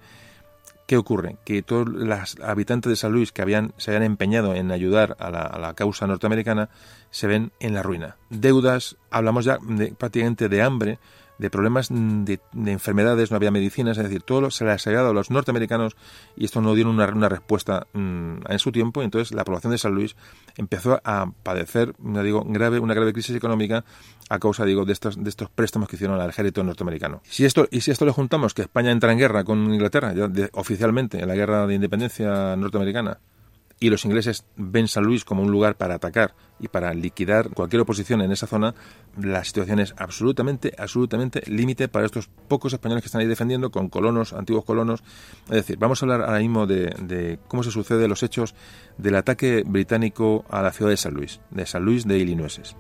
¿qué 0.88 0.98
ocurre? 0.98 1.38
Que 1.46 1.62
todos 1.62 1.88
los 1.88 2.38
habitantes 2.42 2.90
de 2.90 2.96
San 2.96 3.12
Luis 3.12 3.32
que 3.32 3.42
habían, 3.42 3.74
se 3.78 3.92
habían 3.92 4.04
empeñado 4.04 4.56
en 4.56 4.72
ayudar 4.72 5.16
a 5.20 5.30
la, 5.30 5.74
causa 5.76 6.08
norteamericana 6.08 6.70
se 7.12 7.28
ven 7.28 7.52
en 7.60 7.74
la 7.74 7.84
ruina. 7.84 8.18
Deudas, 8.30 8.98
hablamos 9.10 9.46
ya 9.46 9.60
prácticamente 9.98 10.50
de 10.50 10.62
hambre, 10.62 11.00
de 11.38 11.50
problemas 11.50 11.90
de, 11.90 12.40
enfermedades, 12.66 13.32
no 13.32 13.38
había 13.38 13.52
medicinas, 13.52 13.98
es 13.98 14.04
decir, 14.04 14.24
todo 14.24 14.52
se 14.52 14.66
les 14.66 14.86
había 14.88 15.00
dado 15.00 15.12
a 15.12 15.14
los 15.14 15.32
norteamericanos 15.32 15.96
y 16.36 16.46
esto 16.46 16.62
no 16.62 16.74
dieron 16.76 16.96
una, 16.96 17.08
una 17.08 17.30
respuesta 17.30 17.88
mm, 17.94 18.38
en 18.48 18.60
su 18.60 18.72
tiempo, 18.72 19.02
y 19.02 19.06
entonces 19.06 19.36
la 19.36 19.44
población 19.44 19.72
de 19.72 19.78
San 19.78 19.94
Luis 19.94 20.16
empezó 20.58 21.02
a 21.04 21.32
padecer, 21.44 21.94
digo, 22.00 22.44
grave, 22.46 22.80
una 22.80 22.94
grave 22.94 23.14
crisis 23.14 23.36
económica 23.36 23.84
a 24.30 24.40
causa, 24.40 24.66
digo, 24.66 24.86
de 24.86 24.94
estos, 24.94 25.22
de 25.22 25.30
estos 25.30 25.50
préstamos 25.50 25.90
que 25.90 25.96
hicieron 25.96 26.20
al 26.20 26.30
ejército 26.30 26.64
norteamericano. 26.64 27.22
Si 27.24 27.46
esto, 27.46 27.68
y 27.70 27.82
si 27.82 27.92
esto 27.92 28.06
le 28.06 28.12
juntamos 28.12 28.54
que 28.54 28.64
España 28.64 28.92
entra 28.92 29.12
en 29.12 29.20
guerra 29.20 29.44
con 29.44 29.74
Inglaterra, 29.74 30.14
ya 30.14 30.30
oficialmente, 30.54 31.20
en 31.20 31.28
la 31.28 31.36
guerra 31.36 31.68
de 31.68 31.76
independencia 31.76 32.56
norteamericana, 32.56 33.20
y 33.86 33.90
los 33.92 34.04
ingleses 34.04 34.46
ven 34.56 34.88
San 34.88 35.04
Luis 35.04 35.24
como 35.24 35.44
un 35.44 35.52
lugar 35.52 35.76
para 35.76 35.94
atacar 35.94 36.34
y 36.60 36.70
para 36.70 36.92
liquidar 36.96 37.52
cualquier 37.52 37.84
oposición 37.84 38.22
en 38.22 38.32
esa 38.32 38.48
zona, 38.48 38.74
la 39.22 39.44
situación 39.44 39.80
es 39.80 39.94
absolutamente, 39.96 40.74
absolutamente 40.76 41.44
límite 41.46 41.88
para 41.88 42.08
estos 42.08 42.28
pocos 42.48 42.74
españoles 42.74 43.04
que 43.04 43.10
están 43.10 43.22
ahí 43.22 43.28
defendiendo 43.28 43.70
con 43.70 43.90
colonos, 43.90 44.34
antiguos 44.34 44.66
colonos. 44.66 45.04
Es 45.50 45.58
decir, 45.58 45.78
vamos 45.78 46.02
a 46.02 46.06
hablar 46.08 46.22
ahora 46.24 46.40
mismo 46.40 46.66
de, 46.66 47.38
cómo 47.48 47.62
se 47.62 47.70
sucede 47.70 48.08
los 48.08 48.24
hechos 48.24 48.56
del 48.98 49.18
ataque 49.18 49.62
británico 49.64 50.46
a 50.50 50.64
la 50.64 50.72
ciudad 50.72 50.90
de 50.90 50.98
San 50.98 51.14
Luis, 51.14 51.40
de 51.52 51.68
San 51.68 51.86
Luis 51.86 52.08
de 52.08 52.18
Illinois. 52.18 52.76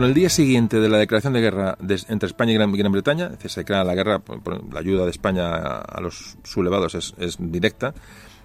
Bueno, 0.00 0.12
el 0.12 0.14
día 0.14 0.30
siguiente 0.30 0.80
de 0.80 0.88
la 0.88 0.96
declaración 0.96 1.34
de 1.34 1.42
guerra 1.42 1.76
entre 2.08 2.26
España 2.26 2.52
y 2.52 2.54
Gran, 2.54 2.90
Bretaña, 2.90 3.32
se 3.44 3.60
declara 3.60 3.84
la 3.84 3.94
guerra, 3.94 4.18
por, 4.18 4.72
la 4.72 4.80
ayuda 4.80 5.04
de 5.04 5.10
España 5.10 5.54
a, 5.54 6.00
los 6.00 6.38
sublevados 6.42 6.94
es, 6.94 7.36
directa. 7.38 7.92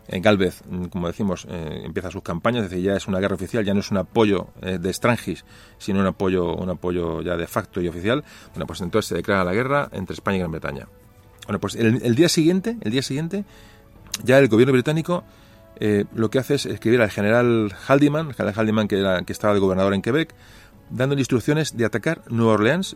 En 0.09 0.21
Galvez, 0.21 0.63
mm, 0.69 0.87
como 0.87 1.07
decimos, 1.07 1.47
eh, 1.49 1.83
empieza 1.85 2.11
sus 2.11 2.23
campañas, 2.23 2.65
es 2.65 2.71
decir, 2.71 2.83
ya 2.83 2.97
es 2.97 3.07
una 3.07 3.21
guerra 3.21 3.35
oficial, 3.35 3.63
ya 3.63 3.73
no 3.73 3.79
es 3.79 3.89
un 3.89 3.95
apoyo 3.95 4.49
eh, 4.61 4.79
de 4.79 4.91
Strangis, 4.91 5.45
sino 5.77 6.01
un 6.01 6.07
apoyo, 6.07 6.53
un 6.53 6.71
apoyo 6.71 7.21
ya 7.21 7.37
de 7.37 7.47
facto 7.47 7.79
y 7.79 7.87
oficial. 7.87 8.25
Bueno, 8.53 8.67
pues 8.67 8.81
entonces 8.81 9.07
se 9.07 9.15
declara 9.15 9.45
la 9.45 9.53
guerra 9.53 9.87
entre 9.93 10.13
España 10.13 10.35
y 10.35 10.39
Gran 10.39 10.51
Bretaña. 10.51 10.89
Bueno, 11.45 11.61
pues 11.61 11.75
el, 11.75 12.15
día 12.15 12.27
siguiente, 12.27 12.75
el 12.81 12.91
día 12.91 13.01
siguiente, 13.01 13.45
ya 14.25 14.39
el 14.39 14.49
gobierno 14.49 14.73
británico 14.73 15.23
eh, 15.79 16.03
lo 16.13 16.29
que 16.29 16.39
hace 16.39 16.55
es 16.55 16.65
escribir 16.65 17.01
al 17.01 17.11
general 17.11 17.73
Haldiman, 17.87 18.27
el 18.27 18.33
general 18.33 18.55
Haldiman 18.57 18.89
que, 18.89 18.99
era, 18.99 19.21
que 19.23 19.31
estaba 19.31 19.53
de 19.53 19.61
gobernador 19.61 19.93
en 19.93 20.01
Quebec, 20.01 20.33
dándole 20.89 21.21
instrucciones 21.21 21.75
de 21.77 21.85
atacar 21.85 22.21
Nueva 22.29 22.53
Orleans 22.53 22.95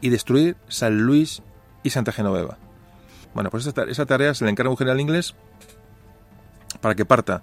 y 0.00 0.08
destruir 0.08 0.56
San 0.68 0.98
Luis 0.98 1.42
y 1.82 1.90
Santa 1.90 2.12
Genoveva. 2.12 2.58
Bueno, 3.34 3.50
pues 3.50 3.66
esa, 3.66 4.06
tarea 4.06 4.34
se 4.34 4.44
le 4.44 4.50
encarga 4.50 4.70
un 4.70 4.76
general 4.76 5.00
inglés 5.00 5.34
para 6.80 6.94
que 6.94 7.04
parta 7.04 7.42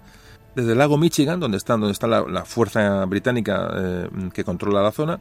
desde 0.54 0.72
el 0.72 0.78
lago 0.78 0.98
Michigan, 0.98 1.40
donde 1.40 1.56
está, 1.56 1.74
donde 1.74 1.92
está 1.92 2.06
la, 2.06 2.44
fuerza 2.44 3.04
británica 3.06 3.70
eh, 3.74 4.08
que 4.32 4.44
controla 4.44 4.82
la 4.82 4.92
zona, 4.92 5.20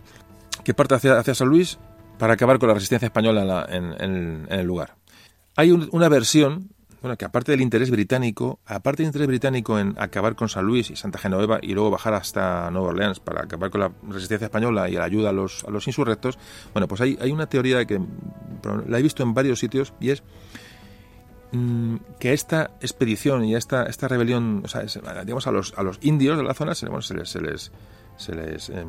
que 0.64 0.74
parta 0.74 0.96
hacia, 0.96 1.20
hacia, 1.20 1.36
San 1.36 1.48
Luis 1.48 1.78
para 2.18 2.34
acabar 2.34 2.60
con 2.60 2.68
la 2.68 2.74
resistencia 2.74 3.06
española 3.06 3.66
en, 3.70 4.48
el 4.50 4.66
lugar. 4.66 4.96
Hay 5.56 5.72
una 5.72 6.10
versión 6.10 6.70
bueno, 7.02 7.16
que 7.18 7.26
aparte 7.26 7.52
del 7.52 7.62
interés 7.62 7.92
británico, 7.92 8.60
aparte 8.66 9.04
del 9.04 9.08
interés 9.08 9.28
británico 9.28 9.78
en 9.80 9.94
acabar 9.98 10.36
con 10.36 10.50
San 10.50 10.66
Luis 10.66 10.90
y 10.90 10.96
Santa 10.96 11.20
Genoveva 11.20 11.60
y 11.62 11.74
luego 11.74 11.92
bajar 11.92 12.14
hasta 12.14 12.72
Nueva 12.72 12.90
Orleans 12.90 13.20
para 13.20 13.44
acabar 13.44 13.70
con 13.70 13.82
la 13.82 13.92
resistencia 14.10 14.46
española 14.46 14.90
y 14.90 14.94
la 14.94 15.04
ayuda 15.04 15.30
a 15.30 15.34
los, 15.34 15.64
a 15.64 15.70
los 15.70 15.86
insurrectos, 15.88 16.40
bueno, 16.74 16.88
pues 16.88 17.02
hay, 17.02 17.18
hay 17.22 17.32
una 17.32 17.48
teoría 17.48 17.86
que 17.86 18.02
la 18.88 19.00
he 19.00 19.02
visto 19.02 19.22
en 19.24 19.34
varios 19.34 19.60
sitios 19.60 19.94
y 20.00 20.10
es 20.10 20.24
mm, 21.52 21.98
que 22.20 22.34
esta 22.34 22.72
expedición 22.82 23.46
y 23.46 23.56
esta, 23.56 23.84
esta 23.84 24.08
rebelión, 24.08 24.64
o 24.66 24.68
sea, 24.68 24.84
digamos, 25.24 25.46
a 25.46 25.52
los, 25.52 25.74
a 25.78 25.84
los 25.84 26.00
indios 26.02 26.38
de 26.38 26.44
la 26.44 26.56
zona 26.56 26.74
se, 26.74 26.88
les, 26.88 27.72
se 28.18 28.36
les, 28.36 28.70
em, 28.70 28.88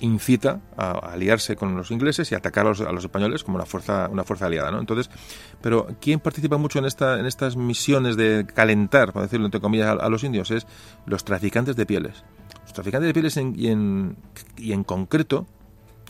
incita 0.00 0.60
a, 0.76 0.92
aliarse 0.92 1.56
con 1.56 1.76
los 1.76 1.90
ingleses 1.90 2.30
y 2.32 2.34
atacar 2.34 2.66
a 2.66 2.70
los, 2.70 3.04
españoles 3.04 3.44
como 3.44 3.56
una 3.56 3.66
fuerza, 3.66 4.08
una 4.10 4.24
fuerza 4.24 4.46
aliada, 4.46 4.70
¿no? 4.70 4.80
Entonces, 4.80 5.10
pero 5.60 5.86
¿quién 6.00 6.20
participa 6.20 6.56
mucho 6.56 6.78
en, 6.78 6.84
esta, 6.84 7.18
en 7.18 7.26
estas 7.26 7.56
misiones 7.56 8.16
de 8.16 8.46
calentar, 8.46 9.12
por 9.12 9.22
decirlo 9.22 9.46
entre 9.46 9.60
comillas, 9.60 9.96
a, 10.00 10.08
los 10.08 10.24
indios? 10.24 10.50
Es 10.50 10.66
los 11.06 11.24
traficantes 11.24 11.76
de 11.76 11.86
pieles. 11.86 12.24
Los 12.62 12.72
traficantes 12.72 13.08
de 13.08 13.14
pieles 13.14 13.36
y, 13.36 13.68
en, 13.68 14.16
y 14.56 14.72
en 14.72 14.84
concreto 14.84 15.46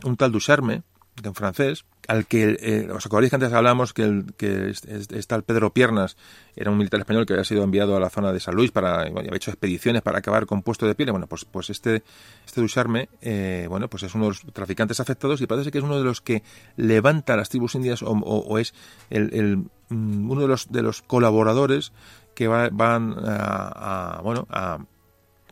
un 0.05 0.17
tal 0.17 0.33
Ducharme, 0.33 0.83
en 1.23 1.35
francés, 1.35 1.85
al 2.09 2.27
que, 2.27 2.57
eh, 2.61 2.89
os 2.93 3.05
acordáis 3.07 3.31
que 3.31 3.37
antes 3.37 3.53
hablábamos 3.53 3.93
que, 3.93 4.03
el, 4.03 4.27
que 4.37 4.71
está 4.71 5.37
el 5.37 5.43
Pedro 5.43 5.73
Piernas, 5.73 6.17
era 6.55 6.71
un 6.71 6.79
militar 6.79 7.01
español 7.01 7.27
que 7.27 7.33
había 7.33 7.45
sido 7.45 7.65
enviado 7.65 7.97
a 7.97 8.01
la 8.01 8.11
zona 8.11 8.33
de 8.33 8.41
San 8.41 8.55
Luis 8.55 8.71
para, 8.71 9.03
había 9.03 9.35
hecho 9.35 9.51
expediciones 9.51 10.03
para 10.03 10.19
acabar 10.19 10.47
con 10.47 10.63
puesto 10.63 10.87
de 10.87 10.95
piel. 10.95 11.11
Bueno, 11.11 11.27
pues, 11.27 11.45
pues 11.45 11.71
este, 11.71 12.03
este 12.45 12.61
Ducharme, 12.61 13.09
eh, 13.21 13.67
bueno, 13.69 13.89
pues 13.89 14.03
es 14.03 14.15
uno 14.15 14.25
de 14.25 14.31
los 14.31 14.45
traficantes 14.53 15.01
afectados 15.01 15.41
y 15.41 15.47
parece 15.47 15.71
que 15.71 15.79
es 15.79 15.85
uno 15.85 15.99
de 15.99 16.05
los 16.05 16.21
que 16.21 16.43
levanta 16.77 17.37
las 17.37 17.49
tribus 17.49 17.75
indias 17.75 18.03
o, 18.05 18.59
es 18.59 18.75
el, 19.11 19.69
mm, 19.89 20.31
uno 20.31 20.43
de 20.43 20.49
los, 20.49 20.71
de 20.71 20.83
los 20.83 21.03
colaboradores 21.03 21.93
que 22.35 22.49
van 22.49 23.17
a, 23.25 24.21
bueno, 24.23 24.47
a, 24.51 24.79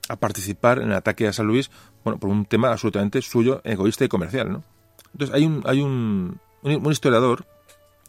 a 0.09 0.17
participar 0.17 0.79
en 0.79 0.89
el 0.89 0.95
ataque 0.95 1.27
a 1.27 1.33
San 1.33 1.47
Luis, 1.47 1.71
bueno, 2.05 2.19
por 2.19 2.29
un 2.29 2.45
tema 2.45 2.71
absolutamente 2.71 3.23
suyo, 3.23 3.63
egoísta 3.65 4.05
y 4.05 4.09
comercial, 4.09 4.53
¿no? 4.53 4.74
Entonces 5.15 5.35
hay 5.35 5.47
un, 5.47 5.63
hay 5.65 5.81
un, 5.81 6.41
un, 6.63 6.93
historiador 6.93 7.47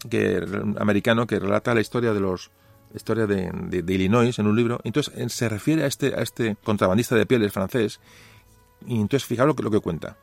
que, 0.10 0.44
americano 0.80 1.28
que 1.28 1.40
relata 1.40 1.74
la 1.74 1.82
historia 1.82 2.14
de 2.14 2.20
los 2.20 2.52
historia 2.94 3.28
de, 3.28 3.52
de, 3.52 3.94
Illinois 3.94 4.38
en 4.40 4.48
un 4.48 4.56
libro. 4.56 4.80
Entonces 4.84 5.14
se 5.32 5.50
refiere 5.50 5.84
a 5.84 5.88
este, 5.88 6.16
a 6.16 6.22
este 6.22 6.56
contrabandista 6.64 7.16
de 7.16 7.26
pieles 7.26 7.52
francés. 7.52 8.00
Y 8.88 8.96
entonces 8.96 9.26
fijaros 9.26 9.50
lo 9.50 9.56
que, 9.56 9.64
lo 9.64 9.72
que 9.72 9.80
cuenta. 9.80 10.18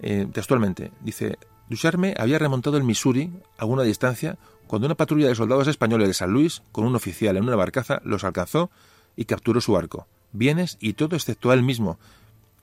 Eh, 0.00 0.26
textualmente, 0.32 0.92
dice, 1.00 1.38
Ducharme 1.68 2.14
había 2.18 2.38
remontado 2.38 2.76
el 2.76 2.84
Missouri 2.84 3.32
a 3.58 3.62
alguna 3.62 3.82
distancia 3.82 4.38
cuando 4.66 4.86
una 4.86 4.94
patrulla 4.94 5.28
de 5.28 5.34
soldados 5.34 5.68
españoles 5.68 6.08
de 6.08 6.14
San 6.14 6.32
Luis, 6.32 6.62
con 6.72 6.84
un 6.84 6.96
oficial 6.96 7.36
en 7.36 7.44
una 7.44 7.56
barcaza, 7.56 8.00
los 8.04 8.24
alcanzó 8.24 8.70
y 9.14 9.24
capturó 9.24 9.60
su 9.60 9.72
barco, 9.72 10.06
bienes 10.32 10.76
y 10.80 10.94
todo 10.94 11.16
excepto 11.16 11.50
a 11.50 11.54
él 11.54 11.62
mismo, 11.62 11.98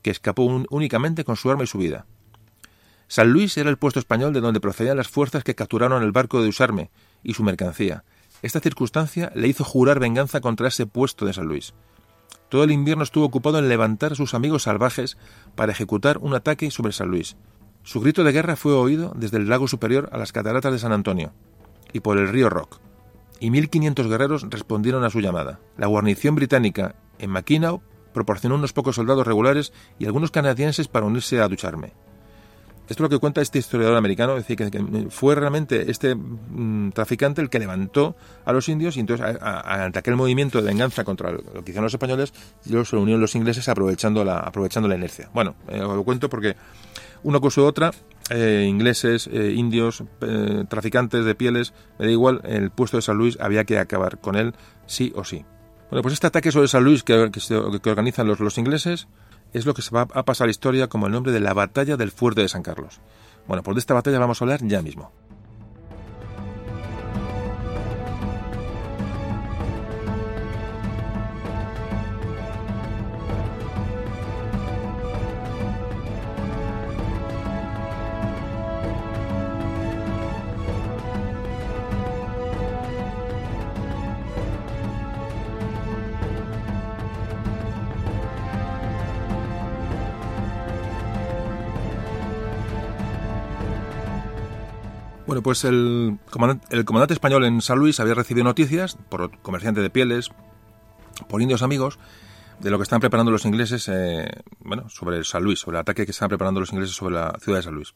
que 0.01 0.11
escapó 0.11 0.43
únicamente 0.69 1.23
con 1.23 1.37
su 1.37 1.49
arma 1.49 1.63
y 1.63 1.67
su 1.67 1.77
vida. 1.77 2.05
San 3.13 3.31
Luis 3.31 3.55
era 3.59 3.69
el 3.69 3.77
puesto 3.77 3.99
español 3.99 4.33
de 4.33 4.41
donde 4.41 4.59
procedían 4.59 4.97
las 4.97 5.07
fuerzas 5.07 5.43
que 5.43 5.53
capturaron 5.53 6.01
el 6.01 6.11
barco 6.11 6.41
de 6.41 6.49
Usarme 6.49 6.89
y 7.21 7.35
su 7.35 7.43
mercancía. 7.43 8.03
Esta 8.41 8.59
circunstancia 8.59 9.31
le 9.35 9.47
hizo 9.47 9.63
jurar 9.63 9.99
venganza 9.99 10.41
contra 10.41 10.69
ese 10.69 10.87
puesto 10.87 11.27
de 11.27 11.33
San 11.33 11.45
Luis. 11.45 11.75
Todo 12.49 12.63
el 12.63 12.71
invierno 12.71 13.03
estuvo 13.03 13.25
ocupado 13.25 13.59
en 13.59 13.69
levantar 13.69 14.13
a 14.13 14.15
sus 14.15 14.33
amigos 14.33 14.63
salvajes 14.63 15.19
para 15.53 15.71
ejecutar 15.71 16.17
un 16.17 16.33
ataque 16.33 16.71
sobre 16.71 16.91
San 16.91 17.09
Luis. 17.09 17.37
Su 17.83 18.01
grito 18.01 18.23
de 18.23 18.31
guerra 18.31 18.55
fue 18.55 18.73
oído 18.73 19.13
desde 19.15 19.37
el 19.37 19.47
lago 19.47 19.67
superior 19.67 20.09
a 20.11 20.17
las 20.17 20.31
cataratas 20.31 20.71
de 20.71 20.79
San 20.79 20.91
Antonio 20.91 21.33
y 21.93 21.99
por 21.99 22.17
el 22.17 22.29
río 22.29 22.49
Rock, 22.49 22.79
y 23.39 23.51
1.500 23.51 24.09
guerreros 24.09 24.47
respondieron 24.49 25.03
a 25.03 25.11
su 25.11 25.21
llamada. 25.21 25.59
La 25.77 25.85
guarnición 25.85 26.33
británica 26.33 26.95
en 27.19 27.29
Mackinaw 27.29 27.79
proporcionó 28.11 28.55
unos 28.55 28.73
pocos 28.73 28.95
soldados 28.95 29.27
regulares 29.27 29.71
y 29.99 30.07
algunos 30.07 30.31
canadienses 30.31 30.87
para 30.87 31.05
unirse 31.05 31.39
a 31.41 31.47
Ducharme. 31.47 31.93
Esto 32.83 32.95
es 32.95 32.99
lo 32.99 33.09
que 33.09 33.19
cuenta 33.19 33.41
este 33.41 33.59
historiador 33.59 33.95
americano, 33.95 34.35
es 34.35 34.45
decir, 34.45 34.69
que, 34.69 35.07
fue 35.09 35.35
realmente 35.35 35.89
este 35.89 36.15
mm, 36.15 36.91
traficante 36.91 37.41
el 37.41 37.49
que 37.49 37.57
levantó 37.57 38.15
a 38.43 38.51
los 38.51 38.67
indios 38.67 38.97
y 38.97 38.99
entonces 38.99 39.25
ante 39.41 39.99
aquel 39.99 40.17
movimiento 40.17 40.61
de 40.61 40.67
venganza 40.67 41.05
contra 41.05 41.31
lo 41.31 41.41
que 41.63 41.71
hicieron 41.71 41.85
los 41.85 41.93
españoles, 41.93 42.33
luego 42.69 42.83
se 42.83 42.97
unieron 42.97 43.21
los 43.21 43.35
ingleses 43.35 43.69
aprovechando 43.69 44.25
la, 44.25 44.37
aprovechando 44.39 44.89
la 44.89 44.95
inercia. 44.95 45.29
Bueno, 45.33 45.55
eh, 45.69 45.81
os 45.81 45.95
lo 45.95 46.03
cuento 46.03 46.29
porque 46.29 46.57
una 47.23 47.39
cosa 47.39 47.61
u 47.61 47.63
otra, 47.63 47.91
eh, 48.29 48.65
ingleses, 48.67 49.29
eh, 49.31 49.53
indios, 49.55 50.03
traficantes 50.67 51.23
de 51.23 51.35
pieles, 51.35 51.73
me 51.99 52.07
da 52.07 52.11
igual, 52.11 52.41
el 52.43 52.69
puesto 52.69 52.97
de 52.97 53.01
San 53.01 53.17
Luis 53.17 53.37
había 53.39 53.63
que 53.63 53.79
acabar 53.79 54.17
con 54.19 54.35
él 54.35 54.53
sí 54.87 55.13
o 55.15 55.23
sí. 55.23 55.45
Bueno, 55.89 56.01
pues 56.01 56.13
este 56.15 56.27
ataque 56.27 56.51
sobre 56.51 56.67
San 56.67 56.83
Luis 56.83 57.03
que, 57.03 57.31
que 57.31 57.89
organizan 57.89 58.27
los, 58.27 58.41
los 58.41 58.57
ingleses 58.57 59.07
es 59.53 59.65
lo 59.65 59.73
que 59.73 59.81
se 59.81 59.91
va 59.91 60.01
a 60.01 60.23
pasar 60.23 60.45
a 60.45 60.47
la 60.47 60.51
historia 60.51 60.87
como 60.87 61.07
el 61.07 61.13
nombre 61.13 61.31
de 61.31 61.39
la 61.39 61.53
batalla 61.53 61.97
del 61.97 62.11
fuerte 62.11 62.41
de 62.41 62.49
San 62.49 62.63
Carlos. 62.63 62.99
Bueno, 63.47 63.63
pues 63.63 63.75
de 63.75 63.79
esta 63.79 63.93
batalla 63.93 64.19
vamos 64.19 64.41
a 64.41 64.45
hablar 64.45 64.61
ya 64.63 64.81
mismo. 64.81 65.11
Bueno, 95.33 95.41
pues 95.41 95.63
el 95.63 96.19
comandante, 96.29 97.13
español 97.15 97.43
en 97.45 97.59
San 97.63 97.79
Luis 97.79 97.99
había 97.99 98.13
recibido 98.13 98.43
noticias 98.43 98.99
por 99.09 99.39
comerciantes 99.39 99.81
de 99.81 99.89
pieles, 99.89 100.29
por 101.27 101.41
indios 101.41 101.63
amigos, 101.63 101.97
de 102.59 102.69
lo 102.69 102.77
que 102.77 102.83
están 102.83 102.99
preparando 102.99 103.31
los 103.31 103.43
ingleses, 103.43 103.89
eh, 103.91 104.27
bueno, 104.59 104.87
sobre 104.89 105.23
San 105.23 105.43
Luis, 105.43 105.57
sobre 105.57 105.77
el 105.77 105.81
ataque 105.81 106.05
que 106.05 106.11
están 106.11 106.29
preparando 106.29 106.59
los 106.59 106.71
ingleses 106.71 106.95
sobre 106.95 107.15
la 107.15 107.35
ciudad 107.41 107.57
de 107.57 107.63
San 107.63 107.73
Luis. 107.73 107.95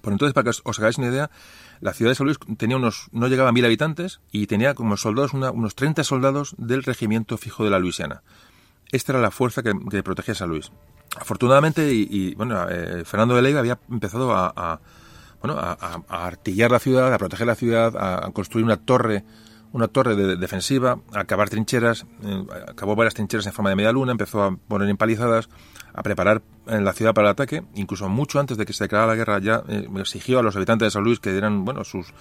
Por 0.00 0.14
entonces, 0.14 0.32
para 0.32 0.50
que 0.50 0.58
os 0.64 0.78
hagáis 0.78 0.96
una 0.96 1.08
idea, 1.08 1.30
la 1.82 1.92
ciudad 1.92 2.12
de 2.12 2.14
San 2.14 2.24
Luis 2.24 2.38
tenía 2.56 2.78
unos, 2.78 3.08
no 3.12 3.28
llegaba 3.28 3.50
a 3.50 3.52
mil 3.52 3.66
habitantes 3.66 4.22
y 4.32 4.46
tenía 4.46 4.72
como 4.72 4.96
soldados 4.96 5.34
unos 5.34 5.74
30 5.74 6.04
soldados 6.04 6.54
del 6.56 6.84
regimiento 6.84 7.36
fijo 7.36 7.64
de 7.64 7.70
la 7.70 7.78
Luisiana. 7.78 8.22
Esta 8.92 9.12
era 9.12 9.20
la 9.20 9.30
fuerza 9.30 9.62
que, 9.62 9.74
protegía 10.02 10.34
San 10.34 10.48
Luis. 10.48 10.72
Afortunadamente, 11.18 11.92
y, 11.92 12.34
bueno, 12.34 12.66
eh, 12.70 13.04
Fernando 13.04 13.34
de 13.34 13.42
Leiva 13.42 13.60
había 13.60 13.78
empezado 13.90 14.34
a 14.34 14.80
bueno, 15.44 15.60
a, 15.60 16.00
artillar 16.08 16.70
la 16.70 16.78
ciudad, 16.78 17.12
a 17.12 17.18
proteger 17.18 17.46
la 17.46 17.54
ciudad, 17.54 17.94
a, 17.98 18.30
construir 18.30 18.64
una 18.64 18.78
torre, 18.78 19.24
una 19.72 19.88
torre 19.88 20.16
de, 20.16 20.36
defensiva, 20.36 21.00
a 21.12 21.20
acabar 21.20 21.50
trincheras, 21.50 22.06
eh, 22.22 22.46
acabó 22.66 22.96
varias 22.96 23.12
trincheras 23.12 23.44
en 23.44 23.52
forma 23.52 23.68
de 23.68 23.76
media 23.76 23.92
luna, 23.92 24.12
empezó 24.12 24.42
a 24.42 24.56
poner 24.56 24.88
empalizadas, 24.88 25.50
a 25.92 26.02
preparar 26.02 26.40
en 26.66 26.86
la 26.86 26.94
ciudad 26.94 27.12
para 27.12 27.28
el 27.28 27.32
ataque, 27.32 27.62
incluso 27.74 28.08
mucho 28.08 28.40
antes 28.40 28.56
de 28.56 28.64
que 28.64 28.72
se 28.72 28.84
declarara 28.84 29.12
la 29.12 29.16
guerra 29.16 29.38
ya 29.38 29.62
eh, 29.68 29.86
exigió 29.98 30.38
a 30.38 30.42
los 30.42 30.56
habitantes 30.56 30.86
de 30.86 30.90
San 30.90 31.04
Luis 31.04 31.20
que 31.20 31.32
dieran 31.32 31.66
bueno 31.66 31.84
sus 31.84 32.14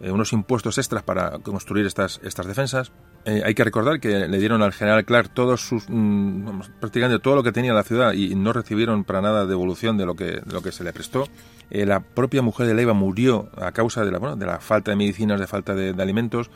eh, 0.00 0.10
unos 0.10 0.34
impuestos 0.34 0.76
extras 0.76 1.02
para 1.02 1.38
construir 1.38 1.86
estas 1.86 2.20
estas 2.22 2.46
defensas. 2.46 2.92
Eh, 3.28 3.42
hay 3.44 3.54
que 3.54 3.64
recordar 3.64 3.98
que 3.98 4.28
le 4.28 4.38
dieron 4.38 4.62
al 4.62 4.72
general 4.72 5.04
Clark 5.04 5.30
todos 5.30 5.60
sus, 5.60 5.86
mm, 5.88 6.60
prácticamente 6.78 7.18
todo 7.20 7.34
lo 7.34 7.42
que 7.42 7.50
tenía 7.50 7.74
la 7.74 7.82
ciudad 7.82 8.12
y 8.12 8.36
no 8.36 8.52
recibieron 8.52 9.02
para 9.02 9.20
nada 9.20 9.46
devolución 9.46 9.98
de 9.98 10.06
lo 10.06 10.14
que, 10.14 10.40
lo 10.46 10.62
que 10.62 10.70
se 10.70 10.84
le 10.84 10.92
prestó. 10.92 11.26
Eh, 11.70 11.86
la 11.86 11.98
propia 11.98 12.40
mujer 12.40 12.68
de 12.68 12.74
Leiva 12.74 12.92
murió 12.92 13.48
a 13.56 13.72
causa 13.72 14.04
de 14.04 14.12
la, 14.12 14.20
bueno, 14.20 14.36
de 14.36 14.46
la 14.46 14.60
falta 14.60 14.92
de 14.92 14.96
medicinas, 14.96 15.40
de 15.40 15.48
falta 15.48 15.74
de, 15.74 16.00
alimentos. 16.00 16.50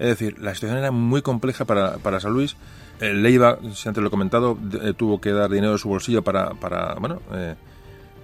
Es 0.00 0.08
decir, 0.08 0.36
la 0.40 0.52
situación 0.52 0.80
era 0.80 0.90
muy 0.90 1.22
compleja 1.22 1.64
para, 1.64 1.98
para 1.98 2.18
San 2.18 2.32
Luis. 2.32 2.56
Eh, 3.00 3.12
Leiva, 3.14 3.60
si 3.72 3.88
antes 3.88 4.02
lo 4.02 4.08
he 4.08 4.10
comentado, 4.10 4.58
tuvo 4.96 5.20
que 5.20 5.30
dar 5.30 5.48
dinero 5.48 5.74
de 5.74 5.78
su 5.78 5.88
bolsillo 5.88 6.22
para, 6.22 6.54
para 6.54 6.94
bueno, 6.94 7.20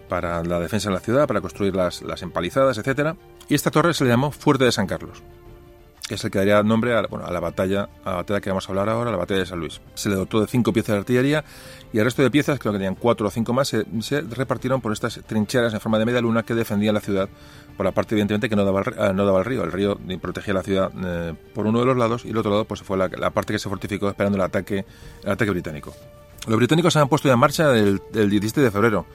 para 0.08 0.42
la 0.42 0.58
defensa 0.58 0.88
de 0.88 0.96
la 0.96 1.00
ciudad, 1.00 1.28
para 1.28 1.40
construir 1.40 1.76
las, 1.76 2.02
las 2.02 2.22
empalizadas, 2.22 2.78
etcétera. 2.78 3.14
Y 3.48 3.54
esta 3.54 3.70
torre 3.70 3.94
se 3.94 4.02
le 4.02 4.10
llamó 4.10 4.32
Fuerte 4.32 4.64
de 4.64 4.72
San 4.72 4.88
Carlos 4.88 5.22
que 6.08 6.16
es 6.16 6.24
el 6.24 6.30
que 6.30 6.38
daría 6.38 6.62
nombre 6.62 6.94
a, 6.94 7.02
bueno, 7.02 7.26
a, 7.26 7.32
la 7.32 7.40
batalla, 7.40 7.88
a 8.04 8.10
la 8.10 8.16
batalla 8.16 8.40
que 8.40 8.50
vamos 8.50 8.68
a 8.68 8.72
hablar 8.72 8.88
ahora, 8.88 9.10
la 9.10 9.16
batalla 9.16 9.40
de 9.40 9.46
San 9.46 9.60
Luis. 9.60 9.80
Se 9.94 10.08
le 10.08 10.16
dotó 10.16 10.40
de 10.40 10.46
cinco 10.46 10.72
piezas 10.72 10.94
de 10.94 10.98
artillería 10.98 11.44
y 11.92 11.98
el 11.98 12.04
resto 12.04 12.22
de 12.22 12.30
piezas, 12.30 12.58
creo 12.58 12.72
que 12.72 12.78
tenían 12.78 12.94
cuatro 12.94 13.26
o 13.26 13.30
cinco 13.30 13.52
más, 13.52 13.68
se, 13.68 13.84
repartieron 14.22 14.80
por 14.80 14.92
estas 14.92 15.20
trincheras 15.26 15.72
en 15.74 15.80
forma 15.80 15.98
de 15.98 16.06
media 16.06 16.20
luna 16.20 16.42
que 16.42 16.54
defendían 16.54 16.94
la 16.94 17.00
ciudad 17.00 17.28
por 17.76 17.86
la 17.86 17.92
parte 17.92 18.14
evidentemente 18.14 18.48
que 18.48 18.56
no 18.56 18.64
daba, 18.64 18.82
el, 18.82 19.16
no 19.16 19.24
daba 19.24 19.38
el 19.38 19.44
río. 19.44 19.64
El 19.64 19.72
río 19.72 19.98
protegía 20.20 20.54
la 20.54 20.62
ciudad 20.62 20.90
eh, 21.04 21.34
por 21.54 21.66
uno 21.66 21.80
de 21.80 21.86
los 21.86 21.96
lados 21.96 22.24
y 22.24 22.30
el 22.30 22.36
otro 22.36 22.50
lado 22.50 22.64
pues 22.64 22.82
fue 22.82 22.96
la, 22.98 23.30
parte 23.30 23.52
que 23.52 23.58
se 23.58 23.68
fortificó 23.68 24.08
esperando 24.08 24.36
el 24.36 24.42
ataque, 24.42 24.84
el 25.22 25.30
ataque 25.30 25.50
británico. 25.50 25.94
Los 26.46 26.56
británicos 26.56 26.92
se 26.92 26.98
han 26.98 27.08
puesto 27.08 27.28
ya 27.28 27.34
en 27.34 27.40
marcha 27.40 27.76
el, 27.76 28.02
el 28.14 28.28
17 28.28 28.60
de 28.60 28.70
febrero. 28.70 29.06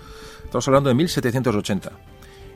Estamos 0.45 0.68
hablando 0.68 0.89
de 0.89 0.95
1780. 0.95 1.91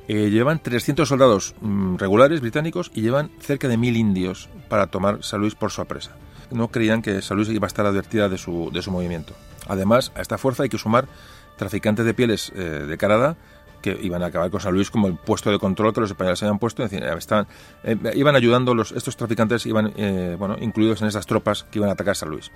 Eh, 0.08 0.30
llevan 0.30 0.60
300 0.62 1.08
soldados 1.08 1.56
mm, 1.62 1.96
regulares 1.98 2.42
británicos 2.42 2.92
y 2.94 3.02
llevan 3.02 3.32
cerca 3.40 3.68
de 3.68 3.78
1.000 3.78 3.98
indios 3.98 4.50
para 4.68 4.88
tomar 4.88 5.24
San 5.24 5.42
Luis 5.42 5.56
por 5.56 5.72
sorpresa. 5.72 6.16
No 6.50 6.70
creían 6.70 7.02
que 7.02 7.22
San 7.22 7.38
Luis 7.38 7.50
iba 7.50 7.66
a 7.66 7.68
estar 7.68 7.86
advertida 7.86 8.28
de 8.28 8.38
su, 8.38 8.72
de 8.74 8.82
su 8.82 8.92
movimiento. 8.92 9.34
Además, 9.68 10.12
a 10.16 10.22
esta 10.22 10.38
fuerza 10.38 10.64
hay 10.64 10.70
que 10.70 10.78
sumar 10.78 11.08
traficantes 11.56 12.06
de 12.06 12.14
pieles 12.14 12.52
eh, 12.56 12.60
de 12.60 12.98
Canadá 12.98 13.38
que 13.82 13.98
iban 14.02 14.22
a 14.22 14.28
acabar 14.28 14.52
con 14.52 14.60
San 14.60 14.74
Luis 14.74 14.92
como 14.92 15.08
el 15.08 15.16
puesto 15.16 15.50
de 15.50 15.58
control 15.58 15.94
que 15.94 16.02
los 16.02 16.12
españoles 16.12 16.42
habían 16.44 16.60
puesto. 16.60 16.84
Estaban, 16.84 17.48
eh, 17.84 17.98
iban 18.16 18.36
ayudando, 18.36 18.76
los, 18.76 18.92
estos 18.92 19.16
traficantes 19.16 19.66
iban 19.66 19.94
bueno, 20.38 20.58
incluidos 20.60 21.02
en 21.02 21.08
esas 21.08 21.26
tropas 21.26 21.64
que 21.64 21.80
iban 21.80 21.90
a 21.90 21.94
atacar 21.94 22.16
San 22.16 22.30
Luis, 22.30 22.52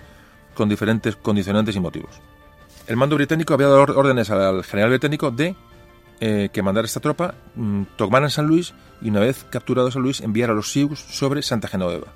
con 0.53 0.69
diferentes 0.69 1.15
condicionantes 1.15 1.75
y 1.75 1.79
motivos. 1.79 2.21
El 2.87 2.97
mando 2.97 3.15
británico 3.15 3.53
había 3.53 3.67
dado 3.67 3.81
órdenes 3.81 4.29
al 4.29 4.63
general 4.63 4.91
británico 4.91 5.31
de 5.31 5.55
eh, 6.19 6.49
que 6.51 6.61
mandar 6.61 6.85
esta 6.85 6.99
tropa, 6.99 7.35
mm, 7.55 7.83
tomaran 7.97 8.29
San 8.29 8.47
Luis 8.47 8.73
y 9.01 9.09
una 9.09 9.19
vez 9.19 9.45
capturado 9.49 9.91
San 9.91 10.01
Luis 10.01 10.21
enviar 10.21 10.49
a 10.49 10.53
los 10.53 10.71
Sioux 10.71 10.95
sobre 10.95 11.41
Santa 11.41 11.67
Genoveva. 11.67 12.07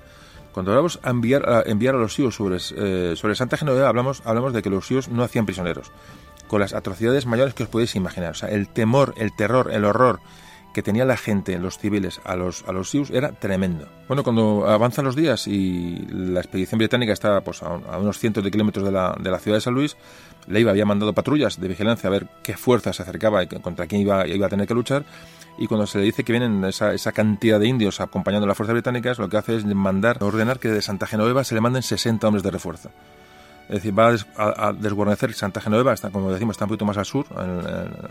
Cuando 0.52 0.72
hablamos 0.72 1.00
de 1.02 1.10
enviar 1.10 1.48
a, 1.48 1.62
enviar 1.62 1.94
a 1.94 1.98
los 1.98 2.14
Sioux 2.14 2.32
sobre, 2.32 2.56
eh, 2.56 3.14
sobre 3.16 3.34
Santa 3.34 3.56
Genoveva, 3.56 3.88
hablamos, 3.88 4.22
hablamos 4.24 4.52
de 4.52 4.62
que 4.62 4.70
los 4.70 4.86
Sioux 4.86 5.08
no 5.08 5.22
hacían 5.22 5.46
prisioneros, 5.46 5.92
con 6.48 6.60
las 6.60 6.72
atrocidades 6.72 7.26
mayores 7.26 7.54
que 7.54 7.64
os 7.64 7.68
podéis 7.68 7.94
imaginar. 7.94 8.34
El 8.48 8.68
temor, 8.68 9.14
el 9.16 9.34
terror, 9.36 9.70
el 9.72 9.84
horror 9.84 10.20
que 10.72 10.82
tenía 10.82 11.04
la 11.04 11.16
gente, 11.16 11.58
los 11.58 11.78
civiles, 11.78 12.20
a 12.24 12.36
los, 12.36 12.64
a 12.66 12.72
los 12.72 12.90
Sioux 12.90 13.10
era 13.10 13.32
tremendo. 13.32 13.88
Bueno, 14.06 14.22
cuando 14.22 14.68
avanzan 14.68 15.04
los 15.04 15.16
días 15.16 15.46
y 15.46 16.06
la 16.10 16.40
expedición 16.40 16.78
británica 16.78 17.12
está 17.12 17.40
pues, 17.40 17.62
a, 17.62 17.98
unos 17.98 18.18
cientos 18.18 18.44
de 18.44 18.50
kilómetros 18.50 18.84
de 18.84 18.92
la, 18.92 19.16
de 19.18 19.30
la 19.30 19.38
ciudad 19.38 19.56
de 19.56 19.62
San 19.62 19.74
Luis, 19.74 19.96
Leiva 20.46 20.70
había 20.70 20.86
mandado 20.86 21.12
patrullas 21.12 21.60
de 21.60 21.68
vigilancia 21.68 22.08
a 22.08 22.10
ver 22.10 22.26
qué 22.42 22.56
fuerza 22.56 22.92
se 22.92 23.02
acercaba 23.02 23.42
y 23.42 23.46
contra 23.46 23.86
quién 23.86 24.02
iba, 24.02 24.26
iba 24.26 24.46
a 24.46 24.50
tener 24.50 24.66
que 24.66 24.74
luchar. 24.74 25.04
Y 25.58 25.66
cuando 25.66 25.86
se 25.86 25.98
le 25.98 26.04
dice 26.04 26.24
que 26.24 26.32
vienen 26.32 26.64
esa, 26.64 26.94
esa 26.94 27.12
cantidad 27.12 27.60
de 27.60 27.66
indios 27.66 28.00
acompañando 28.00 28.44
a 28.44 28.48
las 28.48 28.56
fuerzas 28.56 28.74
británicas, 28.74 29.18
lo 29.18 29.28
que 29.28 29.36
hace 29.36 29.56
es 29.56 29.64
mandar, 29.64 30.22
ordenar 30.22 30.58
que 30.58 30.68
de 30.68 30.80
Santa 30.80 31.06
Genoveva 31.06 31.44
se 31.44 31.54
le 31.54 31.60
manden 31.60 31.82
60 31.82 32.26
hombres 32.26 32.42
de 32.42 32.50
refuerzo. 32.50 32.90
Es 33.70 33.76
decir, 33.76 33.96
va 33.96 34.16
a, 34.36 34.72
desguarnecer 34.72 35.32
Santa 35.32 35.60
Genoveva, 35.60 35.92
está, 35.92 36.10
como 36.10 36.32
decimos, 36.32 36.54
está 36.54 36.64
un 36.64 36.70
poquito 36.70 36.86
más 36.86 36.96
al 36.96 37.04
sur, 37.04 37.26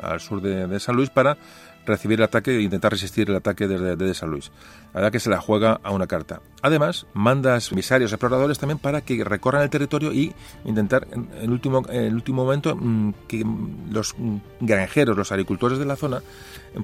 al 0.02 0.22
sur 0.22 0.42
de, 0.42 0.68
de, 0.68 0.80
San 0.80 0.96
Luis, 0.96 1.10
para 1.10 1.36
recibir 1.86 2.20
el 2.20 2.26
ataque 2.26 2.52
e 2.52 2.62
intentar 2.62 2.92
resistir 2.92 3.30
el 3.30 3.36
ataque 3.36 3.68
desde, 3.68 4.14
San 4.14 4.30
Luis. 4.32 4.52
La 4.94 5.02
verdad 5.02 5.12
que 5.12 5.20
se 5.20 5.30
la 5.30 5.40
juega 5.40 5.80
a 5.84 5.92
una 5.92 6.08
carta. 6.08 6.42
Además, 6.62 7.06
manda 7.14 7.58
emisarios 7.72 8.12
exploradores 8.12 8.60
también 8.60 8.80
para 8.80 9.02
que 9.02 9.24
recorran 9.24 9.62
el 9.62 9.70
territorio 9.70 10.12
y 10.12 10.34
intentar, 10.66 11.08
en 11.12 11.30
el 11.40 11.52
último, 11.52 11.84
en 11.90 12.04
el 12.04 12.14
último 12.14 12.44
momento, 12.44 12.76
mm, 12.76 13.14
que 13.28 13.46
los 13.90 14.16
granjeros, 14.60 15.16
los 15.16 15.32
agricultores 15.32 15.80
de 15.80 15.86
la 15.86 15.96
zona, 15.96 16.22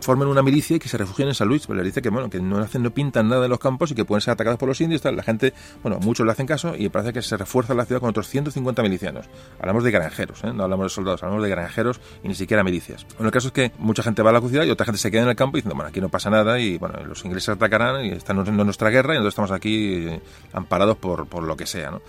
formen 0.02 0.28
una 0.28 0.42
milicia 0.42 0.78
y 0.78 0.80
que 0.80 0.88
se 0.88 0.98
refugien 0.98 1.28
en 1.28 1.36
San 1.36 1.48
Luis. 1.48 1.68
Pero 1.68 1.80
le 1.80 1.84
dice 1.84 2.02
que, 2.02 2.10
bueno, 2.10 2.30
que 2.30 2.40
no, 2.40 2.58
hacen, 2.60 2.84
no 2.84 2.92
pintan 2.92 3.28
nada 3.28 3.46
en 3.46 3.50
los 3.50 3.60
campos 3.60 3.92
y 3.92 3.96
que 3.96 4.06
pueden 4.06 4.22
ser 4.22 4.32
atacados 4.34 4.58
por 4.58 4.70
los 4.70 4.80
indios. 4.80 5.04
La 5.04 5.24
gente, 5.24 5.54
bueno, 5.84 6.00
muchos 6.00 6.26
le 6.26 6.32
hacen 6.32 6.48
caso 6.48 6.74
y 6.78 6.90
parece 6.90 7.12
que 7.12 7.22
se 7.22 7.36
refuerza 7.36 7.74
la 7.74 7.86
ciudad 7.86 8.00
con 8.00 8.10
otros 8.10 8.30
150 8.30 8.82
milicianos. 8.82 9.26
Hablamos 9.60 9.84
de 9.84 9.92
granjeros, 9.92 10.44
¿eh? 10.44 10.54
no 10.54 10.64
hablamos 10.64 10.86
de 10.86 10.90
soldados, 10.90 11.24
hablamos 11.24 11.44
de 11.44 11.50
granjeros 11.50 12.00
y 12.24 12.28
ni 12.30 12.36
siquiera 12.36 12.64
milicias. 12.64 13.06
Bueno, 13.16 13.28
el 13.28 13.32
caso 13.32 13.48
es 13.48 13.54
que 13.54 13.72
mucha 13.78 14.04
gente 14.04 14.22
va 14.22 14.30
a 14.30 14.34
la 14.34 14.42
ciudad 14.42 14.64
y 14.64 14.70
otra 14.70 14.86
gente 14.86 15.00
se 15.00 15.12
queda 15.12 15.24
en 15.24 15.30
el 15.30 15.36
campo 15.36 15.58
diciendo, 15.58 15.76
bueno, 15.76 15.90
aquí 15.90 16.00
no 16.00 16.10
pasa 16.10 16.30
nada 16.30 16.60
y, 16.60 16.78
bueno, 16.78 17.04
los 17.04 17.24
ingleses 17.26 17.50
atacarán 17.50 17.95
y 18.04 18.10
están 18.10 18.46
en 18.46 18.58
nuestra 18.58 18.90
guerra 18.90 19.14
y 19.14 19.18
nosotros 19.18 19.34
estamos 19.34 19.52
aquí 19.52 20.08
eh, 20.08 20.22
amparados 20.54 20.98
por, 20.98 21.28
por 21.28 21.44
lo 21.44 21.56
que 21.56 21.66
sea, 21.66 21.92
¿no? 21.92 22.02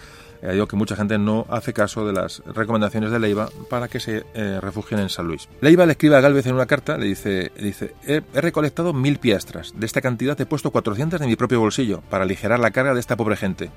Eh, 0.43 0.53
digo 0.53 0.67
que 0.67 0.77
mucha 0.77 0.97
gente 0.97 1.19
no 1.19 1.47
hace 1.51 1.73
caso 1.73 2.07
de 2.07 2.13
las 2.13 2.43
recomendaciones 2.47 3.11
de 3.11 3.19
Leiva 3.19 3.49
para 3.71 3.89
que 3.89 4.01
se 4.01 4.25
eh, 4.35 4.59
refugien 4.61 5.01
en 5.01 5.09
San 5.09 5.27
Luis. 5.27 5.49
Leiva 5.61 5.87
le 5.87 5.93
escribe 5.93 6.17
a 6.17 6.21
Galvez 6.21 6.47
en 6.47 6.55
una 6.55 6.67
carta, 6.67 6.99
le 6.99 7.07
dice, 7.07 7.53
dice 7.59 7.95
he, 8.07 8.23
recolectado 8.35 8.93
mil 8.93 9.19
piastras, 9.19 9.73
de 9.77 9.87
esta 9.87 10.01
cantidad 10.01 10.41
he 10.41 10.47
puesto 10.47 10.71
400 10.71 11.21
de 11.21 11.27
mi 11.27 11.37
propio 11.37 11.61
bolsillo 11.61 12.03
para 12.11 12.25
aligerar 12.25 12.61
la 12.61 12.71
carga 12.71 12.95
de 12.95 13.01
esta 13.01 13.17
pobre 13.17 13.37
gente. 13.37 13.71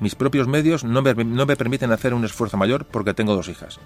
Mis 0.00 0.14
propios 0.14 0.48
medios 0.48 0.84
no 0.84 1.02
me, 1.02 1.14
no 1.14 1.46
me 1.46 1.56
permiten 1.56 1.92
hacer 1.92 2.14
un 2.14 2.24
esfuerzo 2.24 2.56
mayor 2.56 2.84
porque 2.84 3.14
tengo 3.14 3.36
dos 3.36 3.48
hijas. 3.48 3.78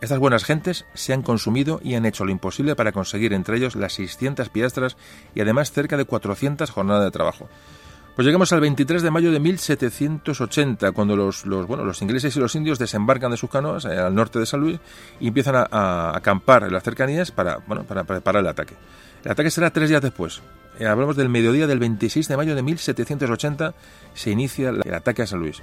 Estas 0.00 0.18
buenas 0.18 0.44
gentes 0.44 0.86
se 0.94 1.12
han 1.12 1.22
consumido 1.22 1.78
y 1.84 1.94
han 1.94 2.06
hecho 2.06 2.24
lo 2.24 2.30
imposible 2.30 2.74
para 2.74 2.92
conseguir 2.92 3.34
entre 3.34 3.58
ellos 3.58 3.76
las 3.76 3.92
600 3.94 4.48
piastras 4.48 4.96
y 5.34 5.42
además 5.42 5.72
cerca 5.72 5.98
de 5.98 6.06
400 6.06 6.70
jornadas 6.70 7.04
de 7.04 7.10
trabajo. 7.10 7.48
Pues 8.16 8.26
llegamos 8.26 8.52
al 8.52 8.60
23 8.60 9.02
de 9.02 9.10
mayo 9.10 9.30
de 9.30 9.40
1780, 9.40 10.92
cuando 10.92 11.16
los, 11.16 11.46
los, 11.46 11.66
bueno, 11.66 11.84
los 11.84 12.00
ingleses 12.02 12.34
y 12.34 12.40
los 12.40 12.54
indios 12.54 12.78
desembarcan 12.78 13.30
de 13.30 13.36
sus 13.36 13.50
canoas 13.50 13.84
eh, 13.84 13.98
al 13.98 14.14
norte 14.14 14.38
de 14.38 14.46
San 14.46 14.60
Luis 14.60 14.80
y 15.20 15.28
empiezan 15.28 15.54
a, 15.56 16.16
acampar 16.16 16.64
en 16.64 16.72
las 16.72 16.82
cercanías 16.82 17.30
para, 17.30 17.58
bueno, 17.66 17.84
para 17.84 18.04
preparar 18.04 18.42
el 18.42 18.48
ataque. 18.48 18.74
El 19.24 19.30
ataque 19.30 19.50
será 19.50 19.70
tres 19.70 19.90
días 19.90 20.02
después. 20.02 20.42
Eh, 20.78 20.86
hablamos 20.86 21.16
del 21.16 21.28
mediodía 21.28 21.66
del 21.66 21.78
26 21.78 22.26
de 22.26 22.36
mayo 22.36 22.54
de 22.54 22.62
1780, 22.62 23.74
se 24.14 24.30
inicia 24.30 24.70
el 24.70 24.94
ataque 24.94 25.22
a 25.22 25.26
San 25.26 25.40
Luis. 25.40 25.62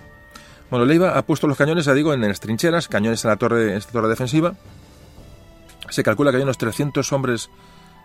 Bueno, 0.69 0.85
Leiva 0.85 1.17
ha 1.17 1.21
puesto 1.21 1.47
los 1.47 1.57
cañones, 1.57 1.85
ya 1.85 1.93
digo, 1.93 2.13
en 2.13 2.21
las 2.21 2.39
trincheras, 2.39 2.87
cañones 2.87 3.23
en 3.23 3.29
la 3.29 3.37
torre, 3.37 3.71
en 3.71 3.77
esta 3.77 3.91
torre 3.91 4.09
defensiva. 4.09 4.53
Se 5.89 6.03
calcula 6.03 6.31
que 6.31 6.37
hay 6.37 6.43
unos 6.43 6.57
300 6.57 7.11
hombres 7.13 7.49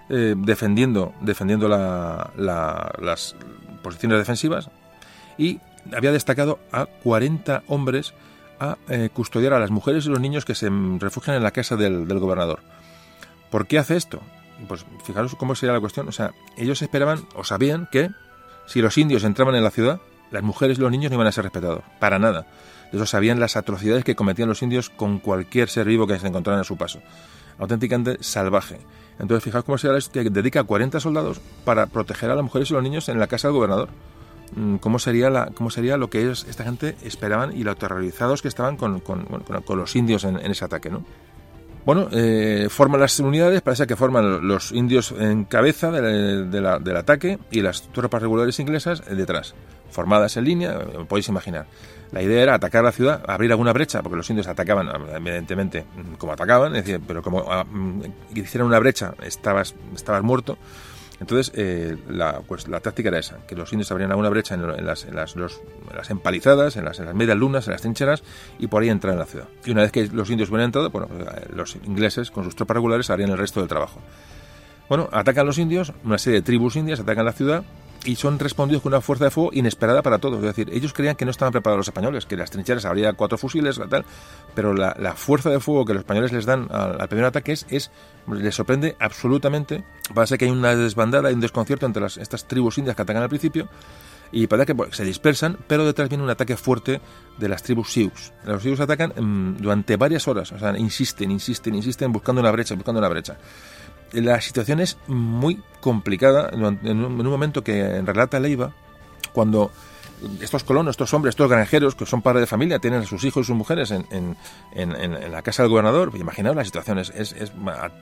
eh, 0.08 0.34
defendiendo, 0.36 1.14
defendiendo 1.20 1.68
las, 1.68 3.36
posiciones 3.82 4.18
defensivas 4.18 4.70
y 5.38 5.58
había 5.96 6.12
destacado 6.12 6.58
a 6.70 6.86
40 6.86 7.64
hombres 7.66 8.14
a 8.60 8.78
eh, 8.88 9.10
custodiar 9.12 9.54
a 9.54 9.58
las 9.58 9.70
mujeres 9.70 10.06
y 10.06 10.10
los 10.10 10.20
niños 10.20 10.44
que 10.44 10.54
se 10.54 10.70
refugian 10.98 11.36
en 11.36 11.42
la 11.42 11.50
casa 11.50 11.76
del, 11.76 12.06
gobernador. 12.06 12.60
¿Por 13.50 13.66
qué 13.66 13.78
hace 13.78 13.96
esto? 13.96 14.20
Pues 14.68 14.84
fijaros 15.04 15.34
cómo 15.34 15.54
sería 15.54 15.72
la 15.72 15.80
cuestión. 15.80 16.08
O 16.08 16.12
sea, 16.12 16.32
ellos 16.56 16.82
esperaban 16.82 17.26
o 17.34 17.42
sabían 17.42 17.88
que 17.90 18.10
si 18.66 18.80
los 18.82 18.98
indios 18.98 19.24
entraban 19.24 19.54
en 19.56 19.64
la 19.64 19.70
ciudad, 19.70 20.00
las 20.32 20.42
mujeres 20.42 20.78
y 20.78 20.80
los 20.80 20.90
niños 20.90 21.10
no 21.10 21.16
iban 21.16 21.26
a 21.26 21.32
ser 21.32 21.44
respetados. 21.44 21.82
Para 22.00 22.18
nada. 22.18 22.46
Ellos 22.92 23.08
sabían 23.08 23.40
las 23.40 23.56
atrocidades 23.56 24.04
que 24.04 24.14
cometían 24.14 24.48
los 24.48 24.62
indios 24.62 24.90
con 24.90 25.18
cualquier 25.18 25.68
ser 25.68 25.86
vivo 25.86 26.06
que 26.06 26.18
se 26.18 26.26
encontraran 26.26 26.60
a 26.60 26.64
su 26.64 26.76
paso. 26.76 27.00
Auténticamente 27.58 28.22
salvaje. 28.22 28.80
Entonces, 29.18 29.44
fijaos 29.44 29.64
cómo 29.64 29.78
se 29.78 29.88
que 30.12 30.30
dedica 30.30 30.64
40 30.64 31.00
soldados 31.00 31.40
para 31.64 31.86
proteger 31.86 32.30
a 32.30 32.34
las 32.34 32.44
mujeres 32.44 32.70
y 32.70 32.74
los 32.74 32.82
niños 32.82 33.08
en 33.08 33.18
la 33.18 33.26
casa 33.26 33.48
del 33.48 33.56
gobernador. 33.56 33.88
Mm, 34.54 34.76
¿Cómo 34.76 34.98
sería, 34.98 35.30
la, 35.30 35.46
cómo 35.54 35.70
sería 35.70 35.96
lo 35.96 36.10
que 36.10 36.20
ellos, 36.20 36.46
esta 36.48 36.64
gente 36.64 36.96
esperaban 37.02 37.56
y 37.56 37.64
lo 37.64 37.70
aterrorizados 37.70 38.42
que 38.42 38.48
estaban 38.48 38.76
con, 38.76 39.00
con, 39.00 39.24
con, 39.24 39.78
los 39.78 39.96
indios 39.96 40.24
en, 40.24 40.36
ese 40.38 40.64
ataque? 40.64 40.90
¿no? 40.90 41.04
Bueno, 41.86 42.08
eh, 42.12 42.68
forman 42.70 43.00
las 43.00 43.18
unidades, 43.18 43.62
parece 43.62 43.86
que 43.86 43.96
forman 43.96 44.46
los 44.46 44.72
indios 44.72 45.14
en 45.18 45.44
cabeza 45.44 45.90
del 45.90 46.96
ataque 46.96 47.38
y 47.50 47.60
las 47.60 47.82
tropas 47.92 48.22
regulares 48.22 48.60
inglesas 48.60 49.02
detrás, 49.10 49.54
formadas 49.92 50.36
en 50.36 50.44
línea, 50.44 50.78
podéis 51.08 51.28
imaginar. 51.28 51.66
La 52.12 52.22
idea 52.22 52.42
era 52.42 52.54
atacar 52.54 52.84
la 52.84 52.92
ciudad, 52.92 53.22
abrir 53.26 53.50
alguna 53.52 53.72
brecha, 53.72 54.02
porque 54.02 54.16
los 54.16 54.28
indios 54.28 54.46
atacaban, 54.46 54.88
evidentemente, 55.14 55.84
como 56.18 56.32
atacaban, 56.32 56.76
es 56.76 56.84
decir, 56.84 57.00
pero 57.06 57.22
como 57.22 57.50
ah, 57.50 57.64
mm, 57.64 58.02
hicieran 58.34 58.66
una 58.66 58.78
brecha, 58.78 59.14
estabas, 59.22 59.74
estabas 59.94 60.22
muerto. 60.22 60.58
Entonces, 61.20 61.52
eh, 61.54 61.96
la, 62.10 62.40
pues, 62.40 62.68
la 62.68 62.80
táctica 62.80 63.08
era 63.08 63.18
esa, 63.18 63.46
que 63.46 63.54
los 63.54 63.72
indios 63.72 63.90
abrían 63.92 64.10
alguna 64.10 64.28
brecha 64.28 64.54
en, 64.54 64.84
las, 64.84 65.04
en, 65.04 65.14
las, 65.14 65.36
empalizadas, 66.10 66.76
en 66.76 66.84
las, 66.84 66.98
en 66.98 67.06
las, 67.06 67.14
medias 67.14 67.36
lunas, 67.36 67.66
en 67.66 67.72
las 67.72 67.80
trincheras, 67.80 68.24
y 68.58 68.66
por 68.66 68.82
ahí 68.82 68.88
entrar 68.88 69.14
en 69.14 69.20
la 69.20 69.26
ciudad. 69.26 69.46
Y 69.64 69.70
una 69.70 69.82
vez 69.82 69.92
que 69.92 70.08
los 70.08 70.28
indios 70.30 70.50
hubieran 70.50 70.66
entrado, 70.66 70.90
bueno, 70.90 71.08
eh, 71.08 71.46
los 71.54 71.76
ingleses, 71.76 72.30
con 72.30 72.44
sus 72.44 72.56
tropas 72.56 72.74
regulares, 72.74 73.08
harían 73.08 73.30
el 73.30 73.38
resto 73.38 73.60
del 73.60 73.68
trabajo. 73.68 74.00
Bueno, 74.88 75.08
atacan 75.12 75.46
los 75.46 75.58
indios, 75.58 75.92
una 76.04 76.18
serie 76.18 76.40
de 76.40 76.44
tribus 76.44 76.76
indias 76.76 77.00
atacan 77.00 77.24
la 77.24 77.32
ciudad, 77.32 77.62
y 78.04 78.16
son 78.16 78.38
respondidos 78.38 78.82
con 78.82 78.92
una 78.92 79.00
fuerza 79.00 79.24
de 79.24 79.30
fuego 79.30 79.50
inesperada 79.52 80.02
para 80.02 80.18
todos. 80.18 80.38
Es 80.38 80.44
decir, 80.44 80.70
ellos 80.72 80.92
creían 80.92 81.16
que 81.16 81.24
no 81.24 81.30
estaban 81.30 81.52
preparados 81.52 81.78
los 81.78 81.88
españoles, 81.88 82.26
que 82.26 82.36
las 82.36 82.50
trincheras 82.50 82.84
habría 82.84 83.12
cuatro 83.12 83.38
fusiles, 83.38 83.80
tal, 83.88 84.04
pero 84.54 84.74
la, 84.74 85.14
fuerza 85.14 85.50
de 85.50 85.60
fuego 85.60 85.84
que 85.84 85.94
los 85.94 86.00
españoles 86.00 86.32
les 86.32 86.46
dan 86.46 86.68
al, 86.70 87.08
primer 87.08 87.26
ataque 87.26 87.52
es, 87.52 87.66
es, 87.70 87.90
les 88.28 88.54
sorprende 88.54 88.96
absolutamente. 88.98 89.84
Parece 90.14 90.38
que 90.38 90.46
hay 90.46 90.50
una 90.50 90.74
desbandada, 90.74 91.28
hay 91.28 91.34
un 91.34 91.40
desconcierto 91.40 91.86
entre 91.86 92.04
estas 92.06 92.46
tribus 92.46 92.78
indias 92.78 92.96
que 92.96 93.02
atacan 93.02 93.22
al 93.22 93.28
principio, 93.28 93.68
y 94.32 94.46
parece 94.46 94.74
que 94.74 94.92
se 94.92 95.04
dispersan, 95.04 95.58
pero 95.66 95.84
detrás 95.84 96.08
viene 96.08 96.24
un 96.24 96.30
ataque 96.30 96.56
fuerte 96.56 97.00
de 97.38 97.48
las 97.48 97.62
tribus 97.62 97.92
Sioux. 97.92 98.32
Los 98.44 98.62
Sioux 98.62 98.80
atacan 98.80 99.12
mm, 99.14 99.58
durante 99.58 99.96
varias 99.96 100.26
horas, 100.26 100.50
o 100.52 100.58
sea, 100.58 100.76
insisten, 100.78 101.30
insisten, 101.30 101.74
insisten 101.74 102.10
buscando 102.12 102.40
una 102.40 102.50
brecha, 102.50 102.74
buscando 102.74 102.98
una 102.98 103.08
brecha 103.08 103.36
la 104.12 104.40
situación 104.40 104.80
es 104.80 104.98
muy 105.06 105.62
complicada 105.80 106.50
en 106.52 107.04
un, 107.04 107.24
momento 107.24 107.64
que 107.64 108.00
relata 108.02 108.38
Leiva, 108.38 108.72
cuando 109.32 109.70
estos 110.40 110.62
colonos, 110.64 110.92
estos 110.92 111.12
hombres, 111.14 111.32
estos 111.32 111.50
granjeros, 111.50 111.94
que 111.94 112.06
son 112.06 112.22
padres 112.22 112.42
de 112.42 112.46
familia, 112.46 112.78
tienen 112.78 113.00
a 113.00 113.06
sus 113.06 113.24
hijos 113.24 113.44
y 113.44 113.46
sus 113.48 113.56
mujeres 113.56 113.90
en, 113.90 114.06
en, 114.10 114.36
en, 114.74 115.32
la 115.32 115.42
casa 115.42 115.62
del 115.62 115.70
gobernador, 115.70 116.12
imaginaos 116.14 116.54
la 116.54 116.64
situación, 116.64 116.98
es, 116.98 117.10
es, 117.10 117.52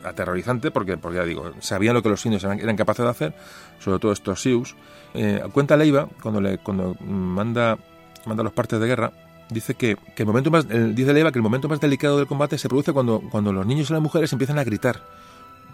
aterrorizante 0.05 0.70
porque, 0.70 0.97
porque, 0.97 1.19
ya 1.19 1.24
digo, 1.24 1.53
sabían 1.61 1.95
lo 1.95 2.03
que 2.03 2.11
los 2.11 2.24
indios 2.27 2.45
eran, 2.45 2.77
capaces 2.77 3.05
de 3.05 3.11
hacer, 3.11 3.35
sobre 3.78 3.99
todo 3.99 4.12
estos 4.12 4.43
Sioux. 4.43 4.74
Eh, 5.15 5.43
cuenta 5.53 5.77
Leiva, 5.77 6.09
cuando, 6.23 6.41
le, 6.41 6.59
cuando 6.59 6.95
manda, 7.01 7.78
manda 8.27 8.43
los 8.43 8.53
partes 8.53 8.78
de 8.81 8.87
guerra, 8.87 9.12
dice 9.49 9.74
que, 9.74 9.97
que 10.15 10.23
el 10.23 10.27
momento 10.27 10.51
más, 10.51 10.66
dice 10.69 11.12
Leiva 11.12 11.32
que 11.32 11.39
el 11.39 11.43
momento 11.43 11.69
más 11.69 11.81
delicado 11.81 12.19
del 12.19 12.27
combate 12.27 12.59
se 12.59 12.69
produce 12.69 12.93
cuando, 12.93 13.20
cuando 13.31 13.53
los 13.53 13.66
niños 13.66 13.89
y 13.89 13.93
las 13.93 14.03
mujeres 14.03 14.32
empiezan 14.32 14.59
a 14.59 14.65
gritar 14.65 15.01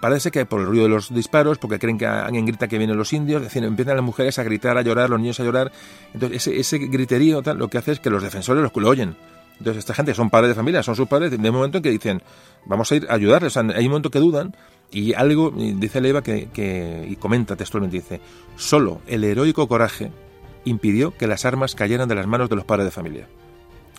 Parece 0.01 0.31
que 0.31 0.44
por 0.47 0.60
el 0.60 0.66
ruido 0.66 0.85
de 0.85 0.90
los 0.90 1.12
disparos, 1.12 1.59
porque 1.59 1.78
creen 1.78 1.98
que 1.98 2.06
alguien 2.06 2.44
grita 2.44 2.68
que 2.68 2.78
vienen 2.78 2.97
los 2.97 3.12
indios, 3.12 3.43
es 3.43 3.56
empiezan 3.56 3.97
las 3.97 4.05
mujeres 4.05 4.39
a 4.39 4.43
gritar, 4.43 4.77
a 4.77 4.82
llorar, 4.82 5.10
los 5.10 5.20
niños 5.20 5.40
a 5.40 5.44
llorar. 5.44 5.73
Entonces, 6.12 6.47
ese, 6.47 6.60
ese 6.60 6.78
griterío 6.78 7.43
lo 7.43 7.68
que 7.68 7.78
hace 7.78 7.93
es 7.93 8.01
que 8.01 8.10
los 8.10 8.23
defensores 8.23 8.62
los, 8.62 8.74
lo 8.74 8.89
oyen. 8.89 9.16
Entonces, 9.59 9.78
esta 9.81 9.94
gente 9.94 10.12
son 10.14 10.28
padres 10.28 10.51
de 10.51 10.55
familia, 10.55 10.82
son 10.82 10.97
sus 10.97 11.09
padres, 11.09 11.31
de 11.31 11.51
momento 11.51 11.78
en 11.78 11.82
que 11.82 11.90
dicen, 11.90 12.23
vamos 12.66 12.93
a 12.93 12.97
ir 12.97 13.06
a 13.09 13.14
ayudarles. 13.14 13.56
hay 13.56 13.85
un 13.85 13.90
momento 13.90 14.10
que 14.10 14.18
dudan 14.18 14.55
y 14.90 15.14
algo, 15.14 15.51
dice 15.51 16.01
Leiva, 16.01 16.23
que, 16.23 16.48
que, 16.52 17.06
y 17.09 17.16
comenta 17.16 17.56
textualmente, 17.56 17.97
dice, 17.97 18.20
solo 18.56 19.01
el 19.06 19.24
heroico 19.24 19.66
coraje 19.66 20.12
impidió 20.64 21.16
que 21.16 21.27
las 21.27 21.44
armas 21.44 21.74
cayeran 21.74 22.09
de 22.09 22.16
las 22.16 22.27
manos 22.27 22.51
de 22.51 22.56
los 22.56 22.64
padres 22.64 22.85
de 22.85 22.90
familia. 22.90 23.28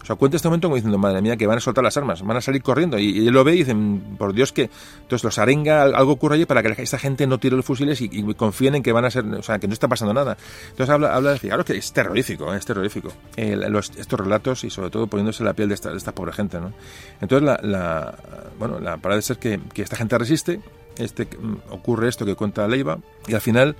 Sea, 0.07 0.15
cuenta 0.15 0.37
este 0.37 0.47
momento 0.47 0.69
como 0.69 0.75
diciendo, 0.77 0.97
madre 0.97 1.21
mía, 1.21 1.35
que 1.35 1.45
van 1.45 1.57
a 1.57 1.59
soltar 1.59 1.83
las 1.83 1.97
armas, 1.97 2.21
van 2.21 2.37
a 2.37 2.41
salir 2.41 2.63
corriendo. 2.63 2.97
Y, 2.97 3.27
él 3.27 3.33
lo 3.33 3.43
ve 3.43 3.55
y 3.55 3.57
dicen, 3.57 4.15
por 4.17 4.33
Dios 4.33 4.53
que... 4.53 4.69
Entonces 5.01 5.21
los 5.21 5.37
arenga, 5.37 5.83
algo 5.83 6.13
ocurre 6.13 6.35
allí 6.35 6.45
para 6.45 6.63
que 6.63 6.81
esta 6.81 6.97
gente 6.97 7.27
no 7.27 7.39
tire 7.39 7.57
los 7.57 7.65
fusiles 7.65 7.99
y, 7.99 8.23
confíen 8.33 8.75
en 8.75 8.83
que 8.83 8.93
van 8.93 9.03
a 9.03 9.11
ser... 9.11 9.25
O 9.25 9.43
sea, 9.43 9.59
que 9.59 9.67
no 9.67 9.73
está 9.73 9.89
pasando 9.89 10.13
nada. 10.13 10.37
Entonces 10.69 10.93
habla, 10.93 11.13
habla 11.13 11.33
de... 11.33 11.39
Claro 11.39 11.65
que 11.65 11.75
es 11.75 11.91
terrorífico, 11.91 12.53
¿eh? 12.53 12.57
es 12.57 12.65
terrorífico. 12.65 13.11
estos 13.35 14.17
relatos 14.17 14.63
y 14.63 14.69
sobre 14.69 14.89
todo 14.89 15.07
poniéndose 15.07 15.43
la 15.43 15.53
piel 15.53 15.67
de 15.67 15.75
esta, 15.75 15.91
de 15.91 15.97
esta 15.97 16.13
pobre 16.13 16.31
gente, 16.31 16.61
¿no? 16.61 16.71
Entonces 17.19 17.45
la... 17.45 17.59
la 17.61 18.15
bueno, 18.57 18.79
la 18.79 18.95
parada 18.97 19.17
de 19.17 19.23
ser 19.23 19.37
que, 19.39 19.59
que 19.73 19.81
esta 19.81 19.97
gente 19.97 20.17
resiste, 20.17 20.61
este, 20.97 21.25
mm, 21.25 21.71
ocurre 21.71 22.07
esto 22.07 22.25
que 22.25 22.35
cuenta 22.35 22.65
Leiva 22.65 22.97
y 23.27 23.33
al 23.33 23.41
final 23.41 23.75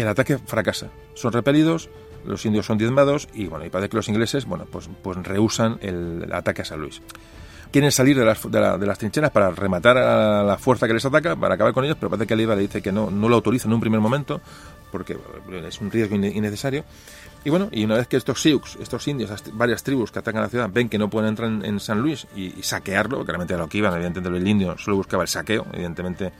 el 0.00 0.08
ataque 0.08 0.38
fracasa. 0.38 0.90
Son 1.14 1.32
repelidos 1.32 1.88
los 2.26 2.44
indios 2.46 2.66
son 2.66 2.78
diezmados 2.78 3.28
y 3.34 3.46
bueno, 3.46 3.64
y 3.64 3.70
parece 3.70 3.90
que 3.90 3.96
los 3.96 4.08
ingleses, 4.08 4.46
bueno, 4.46 4.66
pues, 4.70 4.88
pues 5.02 5.16
rehusan 5.18 5.78
el, 5.80 6.30
ataque 6.32 6.62
a 6.62 6.64
San 6.64 6.80
Luis. 6.80 7.00
Quieren 7.70 7.90
salir 7.90 8.16
de 8.16 8.24
las, 8.24 8.98
trincheras 8.98 9.30
para 9.30 9.50
rematar 9.50 9.98
a 9.98 10.44
la 10.44 10.56
fuerza 10.58 10.86
que 10.86 10.94
les 10.94 11.04
ataca, 11.04 11.34
para 11.34 11.56
acabar 11.56 11.72
con 11.72 11.84
ellos, 11.84 11.96
pero 11.98 12.08
parece 12.08 12.26
que 12.26 12.36
Leiva 12.36 12.54
le 12.54 12.62
dice 12.62 12.80
que 12.80 12.92
no, 12.92 13.10
no 13.10 13.28
lo 13.28 13.34
autoriza 13.34 13.66
en 13.66 13.74
un 13.74 13.80
primer 13.80 13.98
momento, 13.98 14.40
porque 14.92 15.18
es 15.66 15.80
un 15.80 15.90
riesgo 15.90 16.14
innecesario. 16.14 16.84
Y 17.44 17.50
bueno, 17.50 17.68
y 17.72 17.84
una 17.84 17.96
vez 17.96 18.06
que 18.06 18.16
estos 18.16 18.40
Sioux, 18.40 18.62
estos 18.80 19.06
indios, 19.08 19.30
varias 19.52 19.82
tribus 19.82 20.12
que 20.12 20.20
atacan 20.20 20.42
la 20.42 20.48
ciudad, 20.48 20.70
ven 20.72 20.88
que 20.88 20.98
no 20.98 21.10
pueden 21.10 21.30
entrar 21.30 21.50
en, 21.50 21.80
San 21.80 22.00
Luis 22.00 22.28
y, 22.36 22.50
saquearlo, 22.62 23.24
que 23.24 23.32
realmente 23.32 23.56
lo 23.56 23.68
que 23.68 23.78
iban, 23.78 23.92
evidentemente 23.94 24.38
el 24.38 24.48
indio 24.48 24.78
solo 24.78 24.96
buscaba 24.96 25.24
el 25.24 25.28
saqueo, 25.28 25.66
evidentemente 25.72 26.32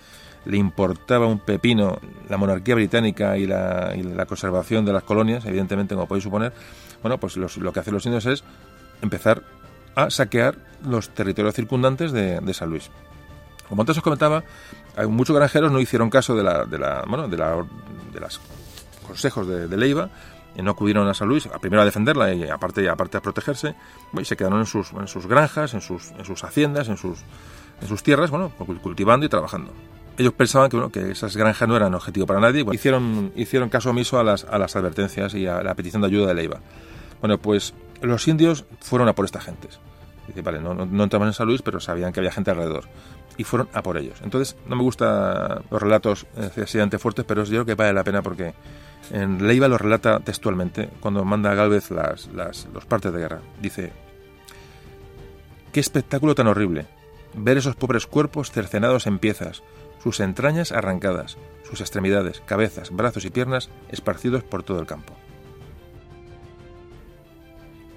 le 0.45 0.57
importaba 0.57 1.27
un 1.27 1.39
pepino 1.39 1.99
la 2.29 2.37
monarquía 2.37 2.75
británica 2.75 3.37
y 3.37 3.47
la, 3.47 4.27
conservación 4.27 4.85
de 4.85 4.93
las 4.93 5.03
colonias, 5.03 5.45
evidentemente, 5.47 5.95
como 5.95 6.07
podéis 6.07 6.25
suponer, 6.25 6.53
bueno, 7.03 7.19
pues 7.19 7.37
lo 7.37 7.73
que 7.73 7.81
hacen 7.81 7.95
los 7.95 8.07
indios 8.07 8.27
es 8.27 8.45
empezar 9.03 9.43
a 9.95 10.11
saquear 10.11 10.57
los 10.85 11.11
territorios 11.11 11.55
circundantes 11.55 12.13
de, 12.13 12.55
San 12.55 12.71
Luis. 12.71 12.91
Como 13.69 13.83
antes 13.83 13.97
os 13.97 14.03
comentaba, 14.03 14.45
muchos 15.09 15.37
granjeros 15.37 15.73
no 15.73 15.81
hicieron 15.81 16.11
caso 16.11 16.35
de 16.35 16.43
la, 16.43 16.65
de 16.65 16.79
la, 16.79 17.05
bueno, 17.07 17.29
de, 17.29 17.37
la, 17.37 17.65
de 18.13 18.21
los 18.21 18.41
consejos 19.07 19.47
de, 19.47 19.77
Leiva 19.77 20.11
y 20.57 20.63
no 20.63 20.73
acudieron 20.73 21.09
a 21.09 21.15
San 21.15 21.29
Luis, 21.29 21.49
primero 21.61 21.83
a 21.83 21.85
defenderla 21.85 22.33
y 22.33 22.49
aparte, 22.49 22.89
aparte 22.89 23.17
a 23.17 23.21
protegerse, 23.21 23.75
y 24.13 24.25
se 24.25 24.37
quedaron 24.37 24.61
en 24.61 24.67
sus, 24.67 24.93
en 24.93 25.09
sus 25.09 25.27
granjas, 25.27 25.75
en 25.75 25.81
sus, 25.81 26.11
en 26.13 26.25
sus 26.25 26.45
haciendas, 26.45 26.89
en 26.89 26.97
sus, 26.97 27.21
en 27.81 27.89
sus 27.89 28.03
tierras, 28.03 28.31
bueno, 28.31 28.51
cultivando 28.83 29.27
y 29.27 29.29
trabajando 29.29 29.73
ellos 30.17 30.33
pensaban 30.33 30.71
que, 30.71 30.77
bueno, 30.77 30.93
que 30.93 31.11
esas 31.11 31.37
granjas 31.37 31.69
no 31.69 31.77
eran 31.77 31.95
objetivo 31.95 32.27
para 32.27 32.41
nadie. 32.41 32.65
hicieron, 32.73 33.33
hicieron 33.37 33.69
caso 33.69 33.91
omiso 33.91 34.19
a 34.19 34.25
las, 34.25 34.45
a 34.45 34.59
las 34.59 34.77
advertencias 34.77 35.35
y 35.35 35.47
a 35.47 35.63
la 35.63 35.75
petición 35.75 36.03
de 36.03 36.09
ayuda 36.09 36.29
de 36.29 36.35
Leiva. 36.35 36.61
Bueno, 37.21 37.39
pues 37.39 37.75
los 38.01 38.29
indios 38.29 38.65
fueron 38.81 39.09
a 39.09 39.15
por 39.15 39.25
estas 39.25 39.45
gentes. 39.45 39.81
Dice, 40.27 40.43
vale, 40.43 40.61
no, 40.61 40.75
no, 40.75 41.03
entraban 41.05 41.29
en 41.29 41.35
San 41.35 41.47
Luis, 41.47 41.63
pero 41.63 41.81
sabían 41.81 42.13
que 42.13 42.21
había 42.21 42.33
gente 42.33 42.51
alrededor. 42.51 42.85
Y 43.37 43.45
fueron 43.45 43.69
a 43.73 43.83
por 43.83 43.99
ellos. 43.99 44.21
Entonces, 44.23 44.57
no 44.67 44.77
me 44.77 44.83
gustan 44.83 45.65
los 45.71 45.83
relatos 45.83 46.27
excesivamente 46.37 46.99
fuertes, 46.99 47.25
pero 47.27 47.45
yo 47.45 47.51
creo 47.51 47.65
que 47.67 47.75
vale 47.75 47.93
la 47.93 48.05
pena 48.05 48.23
porque 48.23 48.55
en 49.11 49.47
Leiva 49.47 49.69
lo 49.69 49.77
relata 49.77 50.21
textualmente 50.21 50.89
cuando 51.01 51.25
manda 51.25 51.51
a 51.51 51.55
Galvez 51.55 51.91
las, 51.91 52.29
las, 52.29 52.69
los 52.73 52.87
partes 52.87 53.13
de 53.13 53.19
guerra. 53.19 53.41
Dice, 53.61 53.93
qué 55.73 55.81
espectáculo 55.81 56.35
tan 56.35 56.47
horrible. 56.47 56.87
Ver 57.37 57.59
esos 57.59 57.75
pobres 57.75 58.07
cuerpos 58.07 58.53
cercenados 58.53 59.07
en 59.07 59.19
piezas, 59.19 59.63
sus 60.05 60.21
entrañas 60.21 60.71
arrancadas, 60.71 61.39
sus 61.69 61.81
extremidades, 61.81 62.43
cabezas, 62.45 62.91
brazos 62.91 63.25
y 63.25 63.31
piernas 63.31 63.71
esparcidos 63.89 64.45
por 64.45 64.63
todo 64.63 64.79
el 64.79 64.87
campo. 64.87 65.15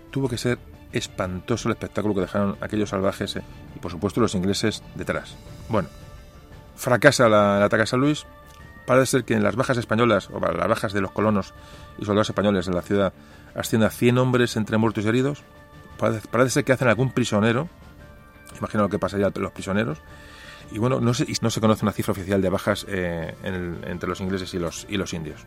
Tuvo 0.10 0.30
que 0.30 0.38
ser 0.38 0.58
espantoso 0.94 1.68
el 1.68 1.74
espectáculo 1.74 2.16
que 2.16 2.22
dejaron 2.22 2.58
aquellos 2.62 2.92
salvajes 2.92 3.36
eh, 3.36 3.44
y 3.76 3.80
por 3.80 3.92
supuesto 3.92 4.22
los 4.22 4.36
ingleses 4.36 4.84
detrás. 4.96 5.36
Bueno, 5.68 5.90
fracasa 6.78 7.28
la, 7.28 7.58
el 7.58 7.64
ataque 7.64 7.84
a 7.84 7.88
San 7.88 8.00
Luis. 8.00 8.26
Parece 8.86 9.08
ser 9.08 9.26
que 9.26 9.34
en 9.34 9.44
las 9.44 9.58
bajas 9.58 9.78
españolas, 9.78 10.30
o 10.30 10.40
las 10.40 10.68
bajas 10.70 10.94
de 10.94 11.02
los 11.02 11.12
colonos 11.12 11.54
y 11.98 12.06
soldados 12.06 12.30
españoles 12.30 12.70
en 12.70 12.74
la 12.74 12.84
ciudad, 12.84 13.12
asciende 13.54 13.86
a 13.86 13.90
100 13.90 14.18
hombres 14.18 14.56
entre 14.56 14.78
muertos 14.78 15.04
y 15.04 15.10
heridos. 15.10 15.44
Parece, 15.98 16.50
ser 16.52 16.64
que 16.64 16.72
hacen 16.72 16.88
algún 16.88 17.12
prisionero. 17.12 17.68
Imagino 18.58 18.84
lo 18.84 18.90
que 18.90 18.98
pasaría 18.98 19.28
a 19.28 19.40
los 19.40 19.52
prisioneros. 19.52 20.02
Y 20.72 20.80
bueno, 20.80 21.00
no 21.00 21.14
se, 21.14 21.26
no 21.42 21.50
se 21.50 21.62
conoce 21.62 21.86
una 21.86 21.94
cifra 21.94 22.12
oficial 22.12 22.42
de 22.42 22.50
bajas 22.50 22.86
eh, 22.90 23.34
entre 23.44 24.10
los 24.10 24.20
ingleses 24.20 24.54
y 24.54 24.60
los, 24.60 24.86
y 24.90 24.98
los 24.98 25.14
indios. 25.14 25.46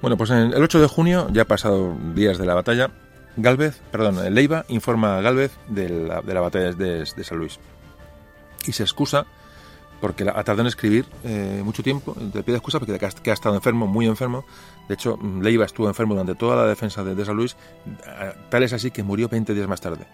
Bueno, 0.00 0.16
pues 0.16 0.30
en 0.30 0.52
el 0.52 0.62
8 0.62 0.80
de 0.80 0.86
junio, 0.86 1.28
ya 1.32 1.44
pasado 1.44 1.96
días 2.14 2.38
de 2.38 2.46
la 2.46 2.54
batalla, 2.54 2.90
Galvez, 3.36 3.80
perdón, 3.90 4.34
Leiva 4.34 4.64
informa 4.68 5.18
a 5.18 5.20
Galvez 5.20 5.52
de 5.68 5.88
la, 5.88 6.20
de 6.22 6.34
la 6.34 6.40
batalla 6.40 6.72
de, 6.72 7.06
San 7.06 7.38
Luis. 7.38 7.58
Y 8.66 8.72
se 8.72 8.84
excusa 8.84 9.26
porque 10.00 10.22
ha 10.22 10.44
tardado 10.44 10.60
en 10.60 10.66
escribir 10.68 11.06
eh, 11.24 11.60
mucho 11.64 11.82
tiempo, 11.82 12.14
te 12.32 12.44
pide 12.44 12.56
excusa 12.56 12.78
porque 12.78 13.04
ha, 13.04 13.32
estado 13.32 13.56
enfermo, 13.56 13.88
muy 13.88 14.06
enfermo. 14.06 14.44
De 14.88 14.94
hecho, 14.94 15.18
Leiva 15.40 15.64
estuvo 15.64 15.88
enfermo 15.88 16.14
durante 16.14 16.36
toda 16.36 16.54
la 16.54 16.66
defensa 16.66 17.02
de, 17.02 17.16
de 17.16 17.24
San 17.24 17.36
Luis, 17.36 17.56
tal 18.48 18.62
es 18.62 18.72
así 18.72 18.92
que 18.92 19.02
murió 19.02 19.28
20 19.28 19.54
días 19.54 19.66
más 19.66 19.80
tarde. 19.80 20.06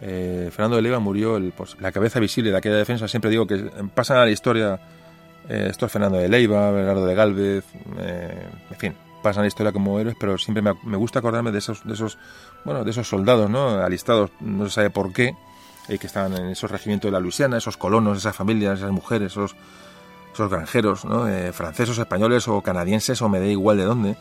Eh, 0.00 0.50
Fernando 0.52 0.76
de 0.76 0.82
Leiva 0.82 0.98
murió 1.00 1.36
el, 1.36 1.52
pues, 1.52 1.76
la 1.80 1.90
cabeza 1.92 2.20
visible 2.20 2.50
de 2.50 2.56
aquella 2.56 2.76
defensa. 2.76 3.08
Siempre 3.08 3.30
digo 3.30 3.46
que 3.46 3.70
pasan 3.94 4.18
a 4.18 4.24
la 4.24 4.30
historia 4.30 4.80
eh, 5.48 5.72
Fernando 5.88 6.18
de 6.18 6.28
Leiva, 6.28 6.70
Bernardo 6.70 7.06
de 7.06 7.14
Galvez, 7.14 7.64
eh, 7.98 8.46
en 8.70 8.76
fin, 8.76 8.94
pasan 9.22 9.40
a 9.40 9.44
la 9.44 9.48
historia 9.48 9.72
como 9.72 9.98
héroes, 9.98 10.16
pero 10.18 10.38
siempre 10.38 10.62
me, 10.62 10.96
gusta 10.96 11.18
acordarme 11.18 11.50
de 11.50 11.58
esos, 11.58 11.84
de 11.84 11.94
esos, 11.94 12.18
bueno, 12.64 12.84
de 12.84 12.90
esos 12.90 13.08
soldados, 13.08 13.50
¿no? 13.50 13.80
Alistados, 13.82 14.30
no 14.40 14.66
se 14.66 14.74
sabe 14.74 14.90
por 14.90 15.12
qué, 15.12 15.34
que 15.88 16.06
estaban 16.06 16.34
en 16.34 16.48
esos 16.50 16.70
regimientos 16.70 17.08
de 17.08 17.12
la 17.12 17.20
Luisiana, 17.20 17.56
esos 17.56 17.78
colonos, 17.78 18.18
esas 18.18 18.36
familias, 18.36 18.78
esas 18.78 18.92
mujeres, 18.92 19.32
esos, 19.32 19.56
esos 20.34 20.50
granjeros, 20.50 21.06
¿no? 21.06 21.24
franceses, 21.54 21.96
españoles 21.96 22.46
o 22.46 22.60
canadienses 22.60 23.22
o 23.22 23.28
me 23.30 23.40
da 23.40 23.46
igual 23.46 23.78
de 23.78 23.84
dónde 23.84 24.16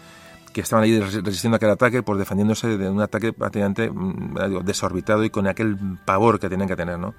que 0.57 0.61
estaban 0.61 0.85
ahí 0.85 0.99
resistiendo 0.99 1.57
aquel 1.57 1.69
ataque, 1.69 2.01
pues 2.01 2.17
defendiéndose 2.17 2.79
de 2.79 2.89
un 2.89 2.99
ataque 2.99 3.31
prácticamente 3.31 3.91
mm, 3.91 4.65
desorbitado 4.65 5.23
y 5.23 5.29
con 5.29 5.45
aquel 5.45 5.77
pavor 6.03 6.39
que 6.39 6.49
tenían 6.49 6.67
que 6.67 6.75
tener, 6.75 6.97
¿no? 6.97 7.13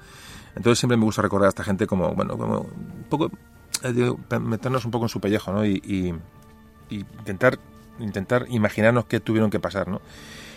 Entonces 0.56 0.80
siempre 0.80 0.96
me 0.96 1.04
gusta 1.04 1.22
recordar 1.22 1.46
a 1.46 1.50
esta 1.50 1.62
gente 1.62 1.86
como, 1.86 2.16
bueno, 2.16 2.36
como 2.36 2.62
un 2.62 3.06
poco, 3.08 3.30
eh, 3.84 4.12
meternos 4.40 4.84
un 4.84 4.90
poco 4.90 5.04
en 5.04 5.08
su 5.08 5.20
pellejo, 5.20 5.52
¿no? 5.52 5.64
Y, 5.64 6.12
intentar, 6.90 7.60
intentar 8.00 8.46
imaginarnos 8.48 9.04
qué 9.04 9.20
tuvieron 9.20 9.50
que 9.50 9.60
pasar, 9.60 9.86
¿no? 9.86 10.00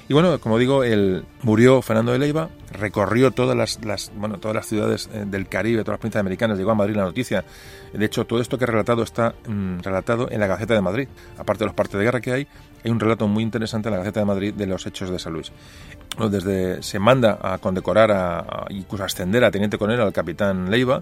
Y 0.09 0.13
bueno, 0.13 0.39
como 0.39 0.57
digo, 0.57 0.83
él 0.83 1.23
murió 1.43 1.83
Fernando 1.83 2.13
de 2.13 2.17
Leiva, 2.17 2.49
recorrió 2.71 3.29
todas 3.29 3.55
las, 3.55 4.11
bueno, 4.15 4.39
todas 4.39 4.55
las 4.55 4.65
ciudades 4.65 5.07
eh, 5.13 5.25
del 5.27 5.47
Caribe, 5.47 5.83
todas 5.83 5.93
las 5.93 5.99
provincias 5.99 6.21
americanas, 6.21 6.57
llegó 6.57 6.71
a 6.71 6.75
Madrid 6.75 6.95
la 6.95 7.03
noticia. 7.03 7.45
De 7.93 8.03
hecho, 8.03 8.25
todo 8.25 8.41
esto 8.41 8.57
que 8.57 8.63
he 8.63 8.67
relatado 8.67 9.03
está 9.03 9.35
mm, 9.47 9.81
relatado 9.81 10.31
en 10.31 10.39
la 10.39 10.47
Gaceta 10.47 10.73
de 10.73 10.81
Madrid. 10.81 11.07
Aparte 11.37 11.59
de 11.59 11.67
los 11.67 11.75
partes 11.75 11.99
de 11.99 12.03
guerra 12.03 12.21
que 12.21 12.31
hay, 12.31 12.47
hay 12.83 12.91
un 12.91 12.99
relato 12.99 13.27
muy 13.27 13.43
interesante 13.43 13.89
en 13.89 13.93
la 13.93 13.99
Gaceta 13.99 14.21
de 14.21 14.25
Madrid 14.25 14.53
de 14.53 14.67
los 14.67 14.85
hechos 14.85 15.09
de 15.09 15.19
San 15.19 15.33
Luis. 15.33 15.51
Desde 16.29 16.83
se 16.83 16.99
manda 16.99 17.39
a 17.41 17.57
condecorar 17.59 18.11
a, 18.11 18.65
incluso 18.69 19.03
ascender 19.03 19.43
a 19.43 19.51
teniente 19.51 19.77
coronel 19.77 20.01
al 20.01 20.13
capitán 20.13 20.69
Leiva, 20.69 21.01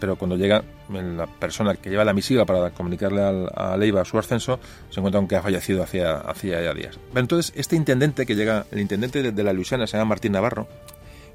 pero 0.00 0.16
cuando 0.16 0.36
llega 0.36 0.62
la 0.90 1.26
persona 1.26 1.74
que 1.74 1.90
lleva 1.90 2.04
la 2.04 2.14
misiva 2.14 2.44
para 2.44 2.70
comunicarle 2.70 3.50
a 3.54 3.76
Leiva 3.76 4.04
su 4.04 4.18
ascenso, 4.18 4.58
se 4.90 5.00
encuentra 5.00 5.26
que 5.26 5.36
ha 5.36 5.42
fallecido 5.42 5.82
hacía, 5.82 6.16
hacía 6.16 6.72
días. 6.72 6.98
entonces, 7.14 7.52
este 7.56 7.76
intendente 7.76 8.24
que 8.24 8.34
llega, 8.34 8.66
el 8.70 8.80
intendente 8.80 9.32
de, 9.32 9.44
la 9.44 9.52
Luisiana 9.52 9.86
se 9.86 9.96
llama 9.96 10.10
Martín 10.10 10.32
Navarro, 10.32 10.66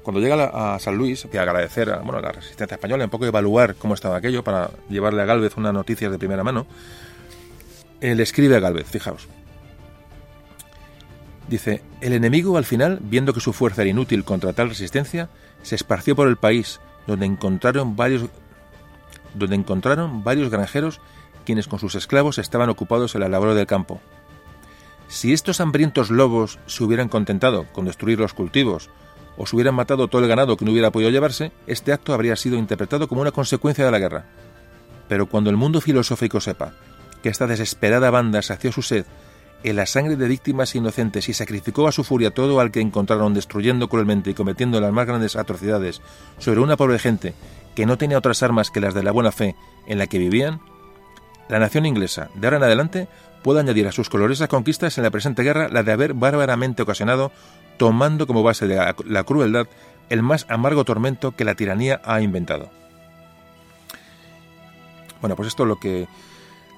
cuando 0.02 0.20
llega 0.20 0.74
a 0.74 0.78
San 0.80 0.96
Luis, 0.96 1.28
que 1.30 1.38
agradecer 1.38 1.90
a 1.90 1.98
bueno, 1.98 2.20
la 2.20 2.32
resistencia 2.32 2.74
española, 2.74 3.04
un 3.04 3.10
poco 3.10 3.26
evaluar 3.26 3.76
cómo 3.76 3.94
estaba 3.94 4.16
aquello 4.16 4.42
para 4.42 4.70
llevarle 4.88 5.22
a 5.22 5.24
Galvez 5.24 5.56
una 5.56 5.72
noticia 5.72 6.10
de 6.10 6.18
primera 6.18 6.42
mano, 6.42 6.66
él 8.00 8.18
escribe 8.18 8.56
a 8.56 8.60
Galvez, 8.60 8.88
fijaos. 8.88 9.28
Dice, 11.52 11.82
el 12.00 12.14
enemigo 12.14 12.56
al 12.56 12.64
final, 12.64 12.98
viendo 13.02 13.34
que 13.34 13.40
su 13.40 13.52
fuerza 13.52 13.82
era 13.82 13.90
inútil 13.90 14.24
contra 14.24 14.54
tal 14.54 14.70
resistencia, 14.70 15.28
se 15.62 15.74
esparció 15.74 16.16
por 16.16 16.26
el 16.26 16.38
país, 16.38 16.80
donde 17.06 17.26
encontraron 17.26 17.94
varios, 17.94 18.30
donde 19.34 19.56
encontraron 19.56 20.24
varios 20.24 20.48
granjeros 20.48 21.02
quienes 21.44 21.68
con 21.68 21.78
sus 21.78 21.94
esclavos 21.94 22.38
estaban 22.38 22.70
ocupados 22.70 23.14
en 23.14 23.20
la 23.20 23.28
labor 23.28 23.52
del 23.52 23.66
campo. 23.66 24.00
Si 25.08 25.34
estos 25.34 25.60
hambrientos 25.60 26.10
lobos 26.10 26.58
se 26.64 26.84
hubieran 26.84 27.10
contentado 27.10 27.66
con 27.74 27.84
destruir 27.84 28.18
los 28.18 28.32
cultivos 28.32 28.88
o 29.36 29.44
se 29.44 29.54
hubieran 29.54 29.74
matado 29.74 30.08
todo 30.08 30.22
el 30.22 30.28
ganado 30.28 30.56
que 30.56 30.64
no 30.64 30.72
hubiera 30.72 30.90
podido 30.90 31.10
llevarse, 31.10 31.52
este 31.66 31.92
acto 31.92 32.14
habría 32.14 32.34
sido 32.36 32.56
interpretado 32.56 33.08
como 33.08 33.20
una 33.20 33.30
consecuencia 33.30 33.84
de 33.84 33.90
la 33.90 33.98
guerra. 33.98 34.24
Pero 35.06 35.26
cuando 35.26 35.50
el 35.50 35.58
mundo 35.58 35.82
filosófico 35.82 36.40
sepa 36.40 36.72
que 37.22 37.28
esta 37.28 37.46
desesperada 37.46 38.08
banda 38.08 38.40
sació 38.40 38.72
su 38.72 38.80
sed 38.80 39.04
en 39.64 39.76
la 39.76 39.86
sangre 39.86 40.16
de 40.16 40.28
víctimas 40.28 40.74
inocentes 40.74 41.28
y 41.28 41.34
sacrificó 41.34 41.86
a 41.86 41.92
su 41.92 42.04
furia 42.04 42.32
todo 42.32 42.60
al 42.60 42.70
que 42.70 42.80
encontraron 42.80 43.34
destruyendo 43.34 43.88
cruelmente 43.88 44.30
y 44.30 44.34
cometiendo 44.34 44.80
las 44.80 44.92
más 44.92 45.06
grandes 45.06 45.36
atrocidades 45.36 46.00
sobre 46.38 46.60
una 46.60 46.76
pobre 46.76 46.98
gente 46.98 47.34
que 47.74 47.86
no 47.86 47.98
tenía 47.98 48.18
otras 48.18 48.42
armas 48.42 48.70
que 48.70 48.80
las 48.80 48.94
de 48.94 49.02
la 49.02 49.12
buena 49.12 49.32
fe 49.32 49.56
en 49.86 49.98
la 49.98 50.06
que 50.06 50.18
vivían, 50.18 50.60
la 51.48 51.58
nación 51.58 51.86
inglesa, 51.86 52.28
de 52.34 52.46
ahora 52.46 52.58
en 52.58 52.62
adelante, 52.64 53.08
puede 53.42 53.60
añadir 53.60 53.86
a 53.86 53.92
sus 53.92 54.08
colorosas 54.08 54.48
conquistas 54.48 54.96
en 54.98 55.04
la 55.04 55.10
presente 55.10 55.42
guerra 55.42 55.68
la 55.68 55.82
de 55.82 55.92
haber 55.92 56.14
bárbaramente 56.14 56.82
ocasionado, 56.82 57.32
tomando 57.76 58.26
como 58.26 58.42
base 58.42 58.66
de 58.66 58.76
la, 58.76 59.24
crueldad, 59.24 59.66
el 60.08 60.22
más 60.22 60.46
amargo 60.48 60.84
tormento 60.84 61.32
que 61.32 61.44
la 61.44 61.54
tiranía 61.54 62.00
ha 62.04 62.20
inventado. 62.20 62.70
Bueno, 65.20 65.36
pues 65.36 65.48
esto 65.48 65.62
es 65.64 65.68
lo 65.68 65.76
que 65.76 66.08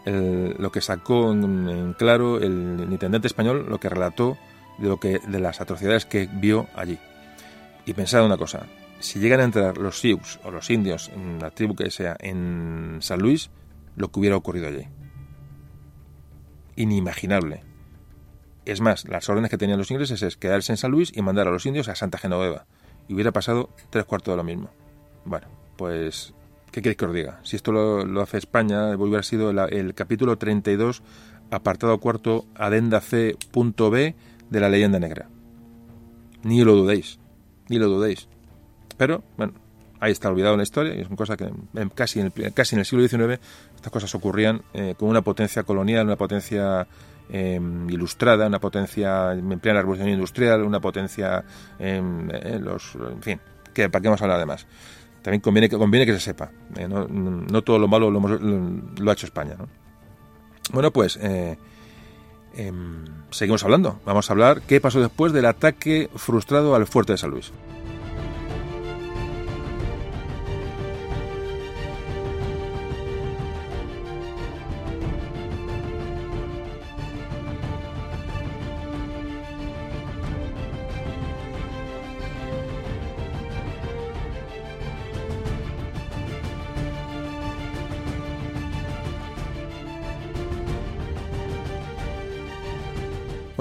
lo 0.05 0.70
que 0.70 0.81
sacó 0.81 1.33
en, 1.33 1.94
claro 1.99 2.39
el, 2.39 2.86
intendente 2.91 3.26
español, 3.26 3.66
lo 3.68 3.78
que 3.78 3.89
relató 3.89 4.36
de, 4.78 4.89
lo 4.89 4.99
que, 4.99 5.18
de 5.18 5.41
las 5.41 5.60
atrocidades 5.60 6.07
que 6.07 6.28
vio 6.33 6.66
allí. 6.74 6.99
Y 7.86 7.92
pensaba 7.94 8.26
una 8.26 8.36
cosa, 8.36 8.66
si 9.00 9.18
llegan 9.18 9.41
a 9.41 9.44
entrar 9.44 9.78
los 9.78 10.00
Sioux 10.00 10.41
o 10.44 10.50
los 10.50 10.70
indios, 10.70 11.10
en 11.15 11.39
la 11.39 11.50
tribu 11.50 11.74
que 11.74 11.91
sea, 11.91 12.16
en 12.20 12.99
San 13.00 13.20
Luis, 13.20 13.50
lo 13.97 14.10
que 14.10 14.20
hubiera 14.20 14.36
ocurrido 14.36 14.68
allí. 14.68 14.89
Inimaginable. 16.76 17.62
Es 18.65 18.81
más, 18.81 19.07
las 19.07 19.28
órdenes 19.28 19.50
que 19.50 19.58
tenían 19.58 19.78
los 19.78 19.91
ingleses 19.91 20.23
es 20.23 20.36
quedarse 20.36 20.73
en 20.73 20.78
San 20.78 20.91
Luis 20.91 21.12
y 21.15 21.23
mandar 21.23 21.49
a 21.49 21.50
los 21.50 21.66
indios 21.66 21.89
a 21.89 21.94
Santa 21.94 22.18
Genoveva. 22.18 22.66
Y 23.08 23.15
hubiera 23.15 23.33
pasado 23.33 23.70
tres 23.91 24.07
cuartos 24.07 24.33
de 24.33 24.36
lo 24.36 24.44
mismo. 24.44 24.70
Bueno, 25.26 25.49
pues 25.76 26.33
¿Qué 26.74 26.82
queréis 26.82 26.96
que 26.96 27.04
os 27.04 27.14
diga? 27.14 27.38
Si 27.44 27.54
esto 27.54 27.70
lo, 27.70 28.20
hace 28.20 28.36
España, 28.36 28.96
hubiera 28.96 29.22
sido 29.22 29.50
el 29.50 29.94
capítulo 29.94 30.38
32, 30.38 31.04
apartado 31.52 32.00
cuarto, 32.00 32.46
adenda 32.56 33.00
C.B 33.00 34.14
de 34.50 34.60
la 34.60 34.68
leyenda 34.68 34.98
negra. 34.98 35.28
Ni 36.42 36.64
lo 36.64 36.74
dudéis, 36.74 37.20
ni 37.68 37.78
lo 37.78 37.86
dudéis. 37.86 38.26
Pero, 38.96 39.22
bueno, 39.36 39.54
ahí 40.00 40.10
está 40.10 40.30
olvidado 40.30 40.54
en 40.54 40.58
la 40.58 40.64
historia 40.64 40.96
y 40.96 41.02
es 41.02 41.06
una 41.06 41.14
cosa 41.14 41.36
que 41.36 41.48
casi 41.94 42.18
en 42.18 42.32
el, 42.34 42.52
casi 42.52 42.74
en 42.74 42.80
el 42.80 42.86
siglo 42.86 43.06
XIX 43.06 43.40
estas 43.76 43.92
cosas 43.92 44.12
ocurrían 44.16 44.62
eh, 44.72 44.96
con 44.98 45.08
una 45.08 45.22
potencia 45.22 45.62
colonial, 45.62 46.06
una 46.06 46.16
potencia 46.16 46.88
em, 47.28 47.88
ilustrada, 47.88 48.48
una 48.48 48.58
potencia 48.58 49.32
en 49.32 49.60
plena 49.60 49.78
revolución 49.78 50.08
industrial, 50.08 50.64
una 50.64 50.80
potencia 50.80 51.44
en, 51.78 52.32
los... 52.64 52.96
en 52.96 53.22
fin, 53.22 53.40
que 53.72 53.88
para 53.88 54.02
qué 54.02 54.08
vamos 54.08 54.22
a 54.22 54.24
hablar 54.24 54.40
de 54.40 54.46
más 54.46 54.66
también 55.24 55.40
conviene 55.40 55.70
que, 55.70 55.78
conviene 55.78 56.04
que 56.04 56.12
se 56.12 56.20
sepa. 56.20 56.50
Eh, 56.76 56.86
no, 56.86 57.62
todo 57.62 57.78
lo 57.78 57.88
malo 57.88 58.10
lo, 58.10 59.10
ha 59.10 59.12
hecho 59.14 59.24
España. 59.24 59.56
Bueno, 60.70 60.90
pues 60.90 61.18
eh, 61.22 61.56
em, 62.54 63.06
seguimos 63.30 63.64
hablando. 63.64 63.98
Vamos 64.04 64.28
a 64.28 64.34
hablar 64.34 64.60
qué 64.68 64.82
pasó 64.82 65.00
después 65.00 65.32
del 65.32 65.46
ataque 65.46 66.10
frustrado 66.14 66.74
al 66.74 66.86
fuerte 66.86 67.12
de 67.12 67.18
San 67.18 67.30
Luis. 67.30 67.52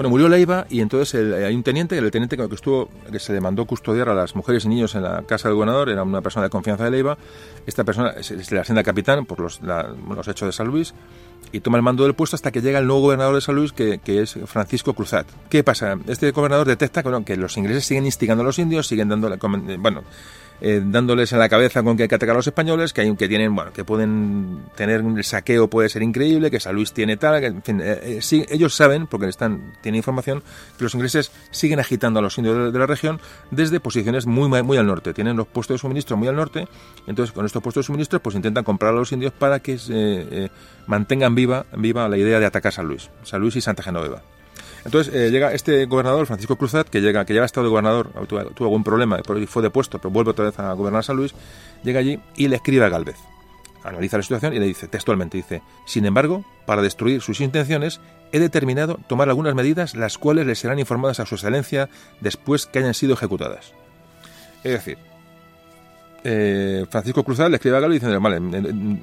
Murió 0.08 0.28
Leiva 0.28 0.66
y 0.70 0.80
entonces 0.80 1.14
hay 1.14 1.54
un 1.54 1.62
teniente, 1.62 1.96
el 1.96 2.10
teniente 2.10 2.36
que 2.36 2.44
estuvo, 2.54 2.88
que 3.10 3.18
se 3.18 3.32
le 3.32 3.40
mandó 3.40 3.64
custodiar 3.64 4.08
a 4.08 4.14
las 4.14 4.34
mujeres 4.34 4.64
y 4.64 4.68
niños 4.68 4.94
en 4.94 5.02
la 5.02 5.22
casa 5.22 5.48
del 5.48 5.54
gobernador, 5.56 5.88
era 5.88 6.02
una 6.02 6.20
persona 6.20 6.44
de 6.44 6.50
confianza 6.50 6.84
de 6.84 6.90
Leiva. 6.90 7.16
Esta 7.66 7.84
persona 7.84 8.22
se 8.22 8.36
le 8.36 8.60
asciende 8.60 8.80
a 8.80 8.84
capitán 8.84 9.26
por 9.26 9.40
los, 9.40 9.60
los, 9.62 10.28
hechos 10.28 10.46
de 10.46 10.52
San 10.52 10.66
Luis 10.66 10.94
y 11.52 11.60
toma 11.60 11.76
el 11.76 11.82
mando 11.82 12.04
del 12.04 12.14
puesto 12.14 12.36
hasta 12.36 12.50
que 12.50 12.60
llega 12.60 12.78
el 12.78 12.86
nuevo 12.86 13.02
gobernador 13.02 13.34
de 13.34 13.40
San 13.40 13.54
Luis, 13.54 13.72
que, 13.72 14.00
es 14.04 14.38
Francisco 14.46 14.94
Cruzat. 14.94 15.26
¿Qué 15.48 15.62
pasa? 15.62 15.98
Este 16.06 16.30
gobernador 16.32 16.66
detecta 16.66 17.02
que, 17.24 17.36
los 17.36 17.56
ingleses 17.56 17.84
siguen 17.84 18.06
instigando 18.06 18.42
a 18.42 18.46
los 18.46 18.58
indios, 18.58 18.86
siguen 18.86 19.08
dándole, 19.08 19.36
bueno, 19.78 20.02
eh, 20.60 20.80
dándoles 20.84 21.32
en 21.32 21.38
la 21.38 21.48
cabeza 21.48 21.82
con 21.82 21.96
que 21.96 22.04
hay 22.04 22.08
que 22.08 22.14
atacar 22.14 22.34
a 22.34 22.38
los 22.38 22.46
españoles, 22.46 22.92
que 22.92 23.02
hay 23.02 23.16
que 23.16 23.28
tienen, 23.28 23.54
bueno, 23.54 23.72
que 23.72 23.84
pueden 23.84 24.62
tener 24.76 25.00
el 25.00 25.24
saqueo 25.24 25.68
puede 25.68 25.88
ser 25.88 26.02
increíble, 26.02 26.50
que 26.50 26.60
San 26.60 26.74
Luis 26.74 26.92
tiene 26.92 27.16
tal, 27.16 27.40
que, 27.40 27.46
en 27.46 27.62
fin, 27.62 27.80
eh, 27.80 28.00
eh, 28.02 28.18
sí, 28.22 28.44
ellos 28.48 28.74
saben, 28.74 29.06
porque 29.06 29.28
están, 29.28 29.74
tienen 29.82 29.98
información, 29.98 30.42
que 30.78 30.84
los 30.84 30.94
ingleses 30.94 31.32
siguen 31.50 31.80
agitando 31.80 32.20
a 32.20 32.22
los 32.22 32.38
indios 32.38 32.72
de, 32.72 32.78
la 32.78 32.86
región 32.86 33.20
desde 33.50 33.80
posiciones 33.80 34.26
muy, 34.26 34.48
muy 34.62 34.78
al 34.78 34.86
norte, 34.86 35.12
tienen 35.12 35.36
los 35.36 35.46
puestos 35.46 35.74
de 35.74 35.78
suministro 35.78 36.16
muy 36.16 36.28
al 36.28 36.36
norte, 36.36 36.68
entonces 37.06 37.32
con 37.32 37.46
estos 37.46 37.62
puestos 37.62 37.84
de 37.84 37.86
suministro 37.86 38.20
pues 38.20 38.36
intentan 38.36 38.64
comprar 38.64 38.92
a 38.92 38.96
los 38.96 39.12
indios 39.12 39.32
para 39.32 39.60
que 39.60 39.78
se, 39.78 40.50
mantengan 40.86 41.34
viva, 41.34 41.66
viva 41.76 42.08
la 42.08 42.16
idea 42.16 42.38
de 42.38 42.46
atacar 42.46 42.72
San 42.72 42.86
Luis, 42.86 43.10
San 43.22 43.40
Luis 43.40 43.56
y 43.56 43.60
Santa 43.60 43.82
Genoveva. 43.82 44.22
Entonces 44.84 45.14
eh, 45.14 45.30
llega 45.30 45.52
este 45.52 45.86
gobernador, 45.86 46.26
Francisco 46.26 46.56
Cruzat, 46.56 46.88
que 46.88 47.00
llega, 47.00 47.24
que 47.24 47.34
ya 47.34 47.42
ha 47.42 47.46
estado 47.46 47.64
de 47.64 47.70
gobernador, 47.70 48.10
tuvo, 48.26 48.66
algún 48.66 48.84
problema 48.84 49.18
y 49.18 49.46
fue 49.46 49.62
depuesto, 49.62 49.98
pero 49.98 50.10
vuelve 50.10 50.32
otra 50.32 50.46
vez 50.46 50.58
a 50.58 50.72
gobernar 50.74 51.04
San 51.04 51.16
Luis, 51.16 51.34
llega 51.82 52.00
allí 52.00 52.20
y 52.36 52.48
le 52.48 52.56
escribe 52.56 52.84
a 52.84 52.88
Galvez. 52.88 53.16
Analiza 53.82 54.16
la 54.16 54.22
situación 54.22 54.54
y 54.54 54.58
le 54.58 54.66
dice, 54.66 54.88
textualmente, 54.88 55.36
dice, 55.36 55.62
sin 55.86 56.06
embargo, 56.06 56.44
para 56.66 56.80
destruir 56.80 57.20
sus 57.20 57.40
intenciones, 57.40 58.00
he 58.32 58.40
determinado 58.40 58.98
tomar 59.08 59.28
algunas 59.28 59.54
medidas 59.54 59.94
las 59.94 60.16
cuales 60.16 60.46
le 60.46 60.54
serán 60.54 60.78
informadas 60.78 61.20
a 61.20 61.26
su 61.26 61.34
excelencia 61.34 61.88
después 62.20 62.66
que 62.66 62.78
hayan 62.78 62.94
sido 62.94 63.14
ejecutadas. 63.14 63.72
Es 64.64 64.72
decir, 64.72 64.98
eh, 66.26 66.86
Francisco 66.88 67.22
Cruzal 67.22 67.50
le 67.50 67.56
escribe 67.56 67.76
a 67.76 67.80
Galo 67.80 67.92
diciendo, 67.92 68.18
vale, 68.18 68.40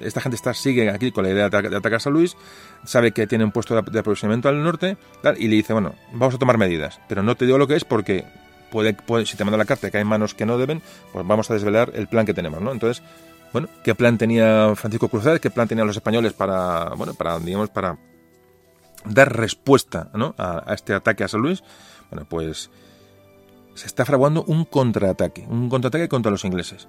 esta 0.01 0.21
gente 0.21 0.35
está, 0.35 0.55
sigue 0.55 0.89
aquí 0.89 1.11
con 1.11 1.23
la 1.23 1.29
idea 1.29 1.49
de, 1.49 1.57
atacar 1.77 1.93
a 1.95 1.99
San 1.99 2.13
Luis, 2.13 2.35
sabe 2.83 3.11
que 3.11 3.27
tiene 3.27 3.43
un 3.43 3.51
puesto 3.51 3.79
de, 3.79 3.99
aprovisionamiento 3.99 4.49
al 4.49 4.63
norte, 4.63 4.97
y 5.37 5.47
le 5.47 5.55
dice, 5.55 5.73
bueno, 5.73 5.93
vamos 6.13 6.33
a 6.33 6.39
tomar 6.39 6.57
medidas, 6.57 6.99
pero 7.07 7.21
no 7.21 7.35
te 7.35 7.45
digo 7.45 7.59
lo 7.59 7.67
que 7.67 7.75
es 7.75 7.85
porque 7.85 8.25
puede, 8.71 8.95
si 9.27 9.37
te 9.37 9.43
manda 9.43 9.57
la 9.57 9.65
carta 9.65 9.91
que 9.91 9.99
hay 9.99 10.03
manos 10.03 10.33
que 10.33 10.47
no 10.47 10.57
deben, 10.57 10.81
pues 11.13 11.27
vamos 11.27 11.51
a 11.51 11.53
desvelar 11.53 11.91
el 11.93 12.07
plan 12.07 12.25
que 12.25 12.33
tenemos. 12.33 12.59
Entonces, 12.59 13.03
bueno, 13.53 13.67
¿qué 13.83 13.93
plan 13.93 14.17
tenía 14.17 14.73
Francisco 14.75 15.07
Cruzal? 15.07 15.39
¿Qué 15.39 15.51
plan 15.51 15.67
tenían 15.67 15.85
los 15.85 15.97
españoles 15.97 16.33
para, 16.33 16.89
bueno, 16.95 17.13
para, 17.13 17.37
digamos, 17.37 17.69
para 17.69 17.99
dar 19.05 19.37
respuesta 19.37 20.09
a, 20.37 20.63
a 20.65 20.73
este 20.73 20.95
ataque 20.95 21.23
a 21.23 21.27
San 21.27 21.41
Luis? 21.41 21.63
Bueno, 22.09 22.25
pues 22.27 22.71
se 23.75 23.85
está 23.85 24.05
fraguando 24.05 24.43
un 24.47 24.65
contraataque, 24.65 25.45
un 25.47 25.69
contraataque 25.69 26.09
contra 26.09 26.31
los 26.31 26.45
ingleses 26.45 26.87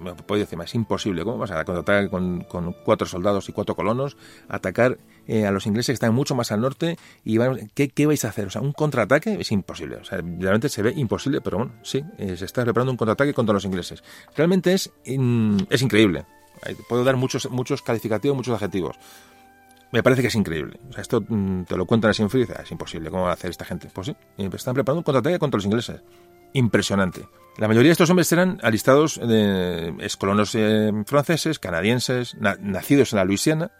me 0.00 0.14
puede 0.14 0.42
decir, 0.42 0.58
es 0.60 0.74
imposible. 0.74 1.24
¿Cómo 1.24 1.38
vas 1.38 1.50
a 1.50 1.64
contratar 1.64 2.10
con, 2.10 2.42
con 2.42 2.72
cuatro 2.84 3.06
soldados 3.06 3.48
y 3.48 3.52
cuatro 3.52 3.74
colonos, 3.74 4.16
atacar 4.48 4.98
eh, 5.26 5.46
a 5.46 5.50
los 5.50 5.66
ingleses 5.66 5.86
que 5.86 5.92
están 5.94 6.14
mucho 6.14 6.34
más 6.34 6.52
al 6.52 6.60
norte? 6.60 6.96
y 7.24 7.38
¿qué, 7.74 7.88
¿qué, 7.88 8.06
vais 8.06 8.24
a 8.24 8.28
hacer? 8.28 8.46
O 8.46 8.50
sea, 8.50 8.62
un 8.62 8.72
contraataque 8.72 9.38
es 9.40 9.52
imposible. 9.52 9.96
O 9.96 10.04
sea, 10.04 10.18
realmente 10.18 10.68
se 10.68 10.82
ve 10.82 10.92
imposible, 10.96 11.40
pero 11.40 11.58
bueno, 11.58 11.72
sí, 11.82 12.04
eh, 12.18 12.36
se 12.36 12.44
está 12.44 12.64
preparando 12.64 12.92
un 12.92 12.96
contraataque 12.96 13.34
contra 13.34 13.52
los 13.52 13.64
ingleses. 13.64 14.02
Realmente 14.36 14.72
es, 14.72 14.92
es 15.04 15.82
increíble. 15.82 16.24
Puedo 16.88 17.04
dar 17.04 17.16
muchos, 17.16 17.50
muchos 17.50 17.82
calificativos, 17.82 18.36
muchos 18.36 18.54
adjetivos. 18.54 18.96
Me 19.90 20.02
parece 20.02 20.22
que 20.22 20.28
es 20.28 20.34
increíble. 20.34 20.78
O 20.90 20.92
sea, 20.92 21.02
esto 21.02 21.22
mm, 21.26 21.64
te 21.64 21.76
lo 21.76 21.86
cuentan 21.86 22.10
así 22.10 22.22
en 22.22 22.30
frío 22.30 22.44
es 22.44 22.70
imposible, 22.70 23.10
¿cómo 23.10 23.24
va 23.24 23.30
a 23.30 23.34
hacer 23.34 23.50
esta 23.50 23.64
gente? 23.64 23.88
Pues 23.92 24.08
sí, 24.08 24.16
están 24.36 24.74
preparando 24.74 25.00
un 25.00 25.04
contraataque 25.04 25.38
contra 25.38 25.58
los 25.58 25.64
ingleses. 25.64 26.02
Impresionante. 26.52 27.28
La 27.56 27.66
mayoría 27.66 27.88
de 27.88 27.92
estos 27.92 28.10
hombres 28.10 28.30
eran 28.32 28.58
alistados 28.62 29.20
de 29.20 29.92
colonos 30.18 30.54
eh, 30.54 30.92
franceses, 31.06 31.58
canadienses, 31.58 32.36
nacidos 32.38 33.12
en 33.12 33.16
la 33.16 33.24
Luisiana, 33.24 33.72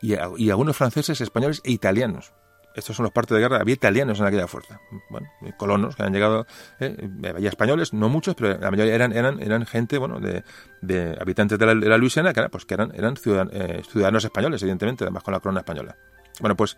y, 0.00 0.50
algunos 0.50 0.76
franceses, 0.76 1.20
españoles 1.20 1.60
e 1.62 1.72
italianos 1.72 2.32
estos 2.76 2.94
son 2.94 3.04
los 3.04 3.12
partes 3.12 3.34
de 3.34 3.40
guerra, 3.40 3.58
había 3.58 3.74
italianos 3.74 4.20
en 4.20 4.26
aquella 4.26 4.46
fuerza, 4.46 4.78
bueno, 5.08 5.28
colonos 5.56 5.96
que 5.96 6.02
han 6.02 6.12
llegado, 6.12 6.46
eh, 6.78 7.08
había 7.26 7.48
españoles, 7.48 7.94
no 7.94 8.10
muchos, 8.10 8.34
pero 8.34 8.58
la 8.58 8.70
mayoría 8.70 8.94
eran, 8.94 9.12
eran, 9.12 9.40
eran 9.40 9.64
gente, 9.64 9.96
bueno, 9.96 10.20
de, 10.20 10.44
de 10.82 11.16
habitantes 11.18 11.58
de 11.58 11.74
la, 11.74 11.96
Luisiana, 11.96 12.34
que, 12.34 12.46
pues, 12.50 12.66
que 12.66 12.74
eran, 12.74 12.92
eran 12.94 13.14
eh, 13.50 13.82
ciudadanos, 13.90 14.24
españoles, 14.24 14.60
evidentemente, 14.62 15.04
además 15.04 15.22
con 15.22 15.32
la 15.32 15.40
corona 15.40 15.60
española. 15.60 15.96
Bueno, 16.38 16.54
pues 16.54 16.76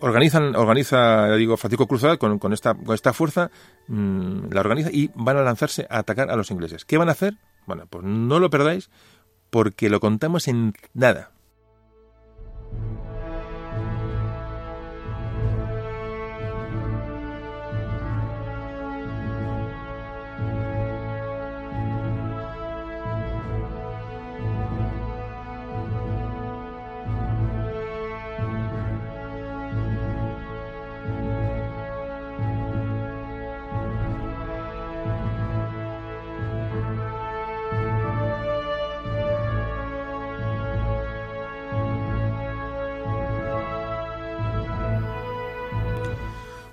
organizan, 0.00 0.56
organiza, 0.56 1.34
digo, 1.36 1.56
Francisco 1.56 1.86
Cruzado 1.86 2.18
con, 2.18 2.38
con, 2.38 2.52
esta, 2.52 2.74
con 2.74 2.94
esta 2.94 3.12
fuerza, 3.12 3.50
mm, 3.88 4.52
la 4.52 4.60
organiza 4.60 4.90
y 4.92 5.10
van 5.14 5.36
a 5.36 5.42
lanzarse 5.42 5.86
a 5.88 5.98
atacar 5.98 6.30
a 6.30 6.36
los 6.36 6.50
ingleses. 6.50 6.84
¿Qué 6.84 6.98
van 6.98 7.08
a 7.08 7.12
hacer? 7.12 7.34
Bueno, 7.66 7.86
pues 7.88 8.04
no 8.04 8.38
lo 8.38 8.50
perdáis 8.50 8.90
porque 9.50 9.90
lo 9.90 10.00
contamos 10.00 10.48
en 10.48 10.74
nada. 10.94 11.30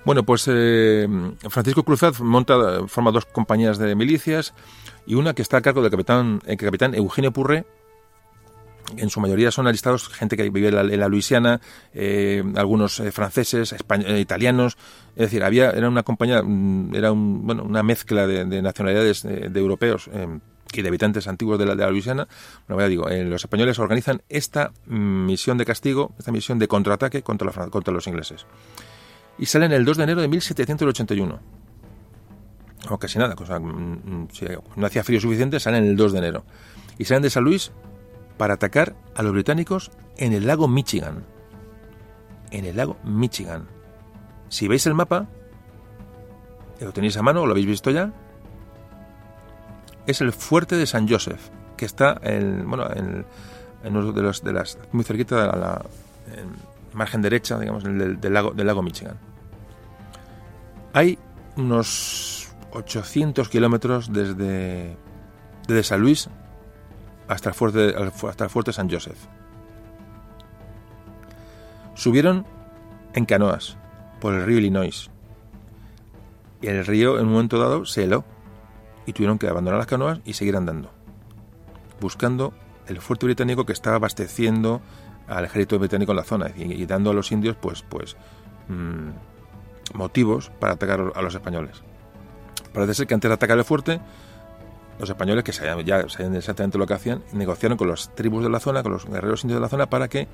Bueno, 0.08 0.24
pues 0.24 0.46
eh, 0.50 1.06
Francisco 1.50 1.84
Cruzat 1.84 2.20
monta, 2.20 2.88
forma 2.88 3.12
dos 3.12 3.26
compañías 3.26 3.78
de 3.78 3.94
milicias 3.94 4.54
y 5.06 5.16
una 5.16 5.34
que 5.34 5.42
está 5.42 5.58
a 5.58 5.62
cargo 5.62 5.82
del 5.82 5.92
capitán, 5.92 6.40
el 6.46 6.56
capitán 6.56 6.96
Eugenio 6.96 7.34
Purré, 7.34 7.66
en 8.96 9.10
su 9.10 9.20
mayoría 9.20 9.52
son 9.52 9.68
alistados 9.68 10.08
gente 10.08 10.38
que 10.38 10.50
vive 10.50 10.70
en 10.70 11.00
la, 11.02 11.10
Luisiana, 11.10 11.60
eh, 11.94 12.42
algunos 12.56 13.02
eh, 13.02 13.12
franceses, 13.12 13.76
italianos, 14.18 14.78
es 15.18 15.24
decir, 15.24 15.44
había 15.44 15.72
era 15.72 15.90
una 15.90 16.04
compañía, 16.04 16.42
mm, 16.42 16.96
era 16.96 17.12
un, 17.12 17.46
bueno, 17.46 17.64
una 17.64 17.84
mezcla 17.84 18.26
de, 18.26 18.62
nacionalidades 18.62 19.24
de, 19.24 19.60
europeos 19.60 20.10
y 20.72 20.82
de 20.84 20.88
habitantes 20.88 21.28
antiguos 21.28 21.60
de 21.60 21.66
la, 21.66 21.76
de 21.76 21.84
la 21.84 21.92
Luisiana. 21.92 22.30
Bueno, 22.70 22.88
digo, 22.88 23.10
los 23.10 23.44
españoles 23.44 23.78
organizan 23.78 24.22
esta 24.30 24.72
mm, 24.86 25.26
misión 25.26 25.58
de 25.58 25.66
castigo, 25.66 26.16
esta 26.18 26.32
misión 26.32 26.60
de 26.60 26.70
contraataque 26.70 27.24
contra, 27.24 27.52
contra 27.70 27.94
los 27.94 28.08
ingleses 28.08 28.46
y 29.38 29.46
salen 29.46 29.72
el 29.72 29.86
2 29.86 29.98
de 29.98 30.04
enero 30.04 30.22
de 30.22 30.28
1781. 30.28 31.40
O 32.90 32.98
casi 32.98 33.20
nada, 33.20 33.36
cosa, 33.36 33.60
mm, 33.60 33.66
mm, 33.66 34.28
si 34.32 34.46
no 34.76 34.86
hacía 34.86 35.04
frío 35.04 35.20
suficiente, 35.20 35.60
salen 35.60 35.86
el 35.86 35.96
2 35.96 36.14
de 36.14 36.18
enero. 36.20 36.44
Y 36.98 37.06
salen 37.06 37.24
de 37.24 37.30
San 37.30 37.44
Luis 37.44 37.72
para 38.38 38.56
atacar 38.56 38.96
a 39.16 39.24
los 39.24 39.34
británicos 39.34 39.92
en 40.18 40.34
el 40.34 40.48
lago 40.48 40.68
Michigan. 40.68 41.26
En 42.52 42.66
el 42.66 42.78
lago 42.78 42.98
Michigan. 43.04 43.68
Si 44.50 44.68
veis 44.68 44.86
el 44.88 44.94
mapa, 44.94 45.28
lo 46.80 46.94
tenéis 46.94 47.18
a 47.18 47.22
mano, 47.22 47.46
lo 47.46 47.52
habéis 47.52 47.68
visto 47.68 47.92
ya, 47.92 48.14
es 50.06 50.22
el 50.22 50.32
fuerte 50.32 50.78
de 50.78 50.86
San 50.86 51.08
Joseph, 51.08 51.50
que 51.76 51.86
está 51.86 52.18
en, 52.24 52.68
bueno, 52.68 52.88
en, 52.96 53.26
uno 53.84 54.12
de, 54.14 54.22
los, 54.22 54.44
de 54.44 54.54
las, 54.54 54.80
muy 54.94 55.04
cerquita 55.04 55.42
de 55.42 55.60
la, 55.60 55.86
margen 56.94 57.22
derecha, 57.22 57.60
digamos, 57.60 57.84
del, 57.84 58.20
lago, 58.34 58.52
del 58.52 58.68
lago 58.68 58.82
Michigan. 58.82 59.18
Hay 60.94 61.18
unos 61.56 62.50
800 62.72 63.50
kilómetros 63.50 64.12
desde, 64.12 64.98
San 65.84 66.02
Luis 66.02 66.30
hasta 67.28 67.50
el, 67.50 67.56
fuerte, 67.56 67.96
hasta 68.28 68.46
el 68.46 68.50
fuerte 68.50 68.74
San 68.74 68.90
Joseph. 68.90 69.18
Subieron 71.94 72.46
en 73.14 73.26
canoas 73.26 73.78
por 74.20 74.34
el 74.34 74.46
río 74.46 74.60
Illinois. 74.60 75.10
Y 76.62 76.68
el 76.68 76.86
río 76.86 77.20
en 77.20 77.26
un 77.26 77.34
momento 77.34 77.60
dado 77.60 77.86
se 77.86 78.04
heló 78.04 78.24
y 79.06 79.14
tuvieron 79.14 79.38
que 79.38 79.48
abandonar 79.48 79.80
las 79.80 79.88
canoas 79.88 80.20
y 80.26 80.34
seguir 80.34 80.56
andando, 80.56 80.92
buscando 82.00 82.54
el 82.88 83.00
fuerte 83.02 83.26
británico 83.26 83.66
que 83.66 83.74
estaba 83.74 83.98
abasteciendo 83.98 84.82
al 85.28 85.46
ejército 85.46 85.78
británico 85.80 86.12
en 86.12 86.18
la 86.18 86.24
zona 86.24 86.52
y, 86.56 86.86
dando 86.86 87.12
a 87.12 87.14
los 87.14 87.32
indios 87.32 87.58
pues 87.58 87.84
pues 87.84 88.16
mm, 88.70 89.10
motivos 89.94 90.52
para 90.60 90.74
atacar 90.74 91.12
a 91.16 91.22
los 91.22 91.34
españoles. 91.34 91.82
Parece 92.74 92.94
ser 92.94 93.08
que 93.08 93.14
antes 93.14 93.30
de 93.30 93.36
atacar 93.36 93.58
el 93.58 93.64
fuerte, 93.64 94.00
los 95.00 95.10
españoles, 95.10 95.44
que 95.44 95.54
sabían, 95.54 95.86
ya 95.86 96.08
sabían 96.10 96.36
exactamente 96.36 96.78
lo 96.78 96.88
que 96.88 96.94
hacían, 96.94 97.24
negociaron 97.34 97.78
con 97.78 97.88
las 97.88 98.14
tribus 98.16 98.44
de 98.44 98.50
la 98.50 98.60
zona, 98.60 98.84
con 98.84 98.92
los 98.92 99.06
guerreros 99.06 99.44
indios 99.44 99.58
de 99.58 99.62
la 99.62 99.70
zona, 99.70 99.88
para 99.88 100.08
que, 100.08 100.28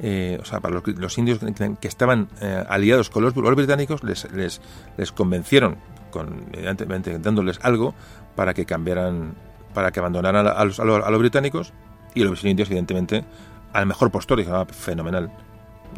eh, 0.00 0.38
o 0.40 0.44
sea, 0.44 0.60
para 0.60 0.80
los, 0.84 1.18
indios 1.18 1.38
que, 1.38 1.88
estaban 1.88 2.28
eh, 2.40 2.64
aliados 2.68 3.10
con 3.10 3.22
los, 3.22 3.34
británicos, 3.34 4.04
les, 4.04 4.30
les, 4.32 4.60
les 4.96 5.12
convencieron, 5.12 5.76
con, 6.10 6.46
evidentemente 6.52 7.18
dándoles 7.18 7.58
algo, 7.62 7.94
para 8.36 8.54
que 8.54 8.64
cambiaran, 8.64 9.34
para 9.74 9.90
que 9.90 10.00
abandonaran 10.00 10.46
a 10.46 10.64
los, 10.64 10.78
a 10.80 10.84
los 10.84 11.18
británicos, 11.18 11.72
y 12.16 12.24
los 12.24 12.42
indios, 12.44 12.68
evidentemente, 12.68 13.24
al 13.72 13.86
mejor 13.86 14.10
postor. 14.10 14.40
Y 14.40 14.46
fenomenal. 14.72 15.30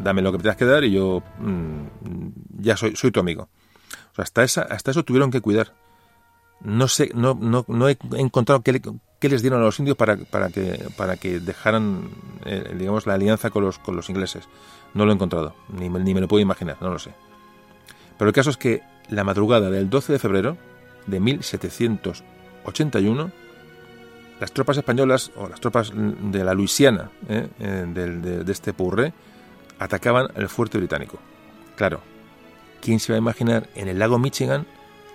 Dame 0.02 0.22
lo 0.22 0.32
que 0.32 0.38
te 0.38 0.42
tengas 0.42 0.56
que 0.56 0.64
dar 0.64 0.84
y 0.84 0.92
yo 0.92 1.22
mm, 1.38 2.60
ya 2.60 2.76
soy, 2.76 2.96
soy 2.96 3.10
tu 3.10 3.20
amigo. 3.20 3.48
Hasta, 4.16 4.42
esa, 4.42 4.62
hasta 4.62 4.90
eso 4.90 5.04
tuvieron 5.04 5.30
que 5.30 5.40
cuidar. 5.40 5.74
No 6.60 6.88
sé, 6.88 7.10
no, 7.14 7.34
no, 7.34 7.88
he 7.88 7.96
encontrado 8.16 8.62
qué, 8.62 8.82
qué, 9.20 9.28
les 9.28 9.42
dieron 9.42 9.60
a 9.60 9.64
los 9.64 9.78
indios 9.78 9.96
para, 9.96 10.16
para, 10.16 10.50
que, 10.50 10.88
para 10.96 11.16
que 11.16 11.38
dejaran, 11.38 12.10
eh, 12.44 12.74
digamos, 12.76 13.06
la 13.06 13.14
alianza 13.14 13.50
con 13.50 13.64
los, 13.64 13.78
con 13.78 13.94
los 13.94 14.10
ingleses. 14.10 14.48
No 14.92 15.04
lo 15.04 15.12
he 15.12 15.14
encontrado, 15.14 15.54
ni, 15.68 15.88
ni 15.88 16.14
me 16.14 16.20
lo 16.20 16.26
puedo 16.26 16.40
imaginar, 16.40 16.78
no 16.80 16.90
lo 16.90 16.98
sé. 16.98 17.14
Pero 18.18 18.28
el 18.28 18.34
caso 18.34 18.50
es 18.50 18.56
que 18.56 18.82
la 19.08 19.22
madrugada 19.22 19.70
del 19.70 19.88
12 19.88 20.14
de 20.14 20.18
febrero 20.18 20.56
de 21.06 21.20
1781, 21.20 23.30
las 24.40 24.52
tropas 24.52 24.76
españolas 24.76 25.30
o 25.36 25.48
las 25.48 25.60
tropas 25.60 25.92
de 25.94 26.44
la 26.44 26.54
Luisiana, 26.54 27.10
¿eh? 27.28 27.48
Eh, 27.60 27.86
de, 27.88 28.52
este 28.52 28.72
Purre, 28.72 29.12
atacaban 29.78 30.28
el 30.34 30.48
fuerte 30.48 30.78
británico. 30.78 31.18
Claro, 31.76 32.00
¿quién 32.80 33.00
se 33.00 33.12
va 33.12 33.16
a 33.16 33.20
imaginar 33.20 33.68
en 33.74 33.88
el 33.88 33.98
lago 33.98 34.18
Michigan, 34.18 34.66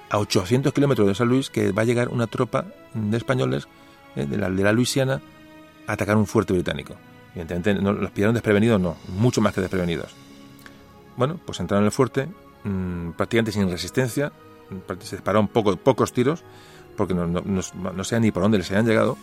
a 0.09 0.19
800 0.19 0.73
kilómetros 0.73 1.07
de 1.07 1.15
San 1.15 1.27
Luis, 1.27 1.49
que 1.49 1.71
va 1.71 1.81
a 1.81 1.85
llegar 1.85 2.09
una 2.09 2.27
tropa 2.27 2.65
de 2.93 3.17
españoles 3.17 3.67
¿eh? 4.15 4.25
de, 4.25 4.37
la, 4.37 4.49
de 4.49 4.63
la 4.63 4.71
Luisiana 4.71 5.21
a 5.87 5.93
atacar 5.93 6.15
un 6.17 6.27
fuerte 6.27 6.53
británico? 6.53 6.95
Evidentemente, 7.35 7.81
no, 7.81 7.93
los 7.93 8.11
pillaron 8.11 8.35
desprevenidos, 8.35 8.79
no, 8.79 8.95
mucho 9.07 9.41
más 9.41 9.53
que 9.53 9.61
desprevenidos. 9.61 10.13
Bueno, 11.17 11.39
pues 11.45 11.59
entraron 11.59 11.83
en 11.83 11.87
el 11.87 11.91
fuerte, 11.91 12.27
mmm, 12.63 13.11
prácticamente 13.11 13.51
sin 13.51 13.69
resistencia, 13.69 14.31
se 15.01 15.15
dispararon 15.15 15.47
poco, 15.47 15.75
pocos 15.77 16.13
tiros, 16.13 16.43
porque 16.95 17.13
no, 17.13 17.27
no, 17.27 17.41
no, 17.41 18.03
sé 18.03 18.19
ni 18.19 18.31
por 18.31 18.43
dónde 18.43 18.59
les 18.59 18.69
habían 18.69 18.85
llegado, 18.85 19.17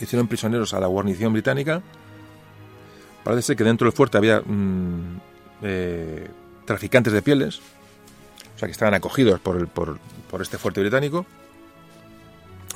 hicieron 0.00 0.28
prisioneros 0.28 0.74
a 0.74 0.80
la 0.80 0.86
guarnición 0.86 1.32
británica. 1.32 1.82
Parece 3.24 3.42
ser 3.42 3.56
que 3.56 3.64
dentro 3.64 3.86
del 3.86 3.92
fuerte 3.92 4.18
había 4.18 4.40
mm, 4.40 5.20
eh, 5.62 6.28
traficantes 6.64 7.12
de 7.12 7.22
pieles, 7.22 7.60
o 8.56 8.58
sea 8.58 8.66
que 8.66 8.72
estaban 8.72 8.94
acogidos 8.94 9.40
por, 9.40 9.56
el, 9.56 9.66
por, 9.68 9.98
este 10.40 10.58
fuerte 10.58 10.80
británico. 10.80 11.24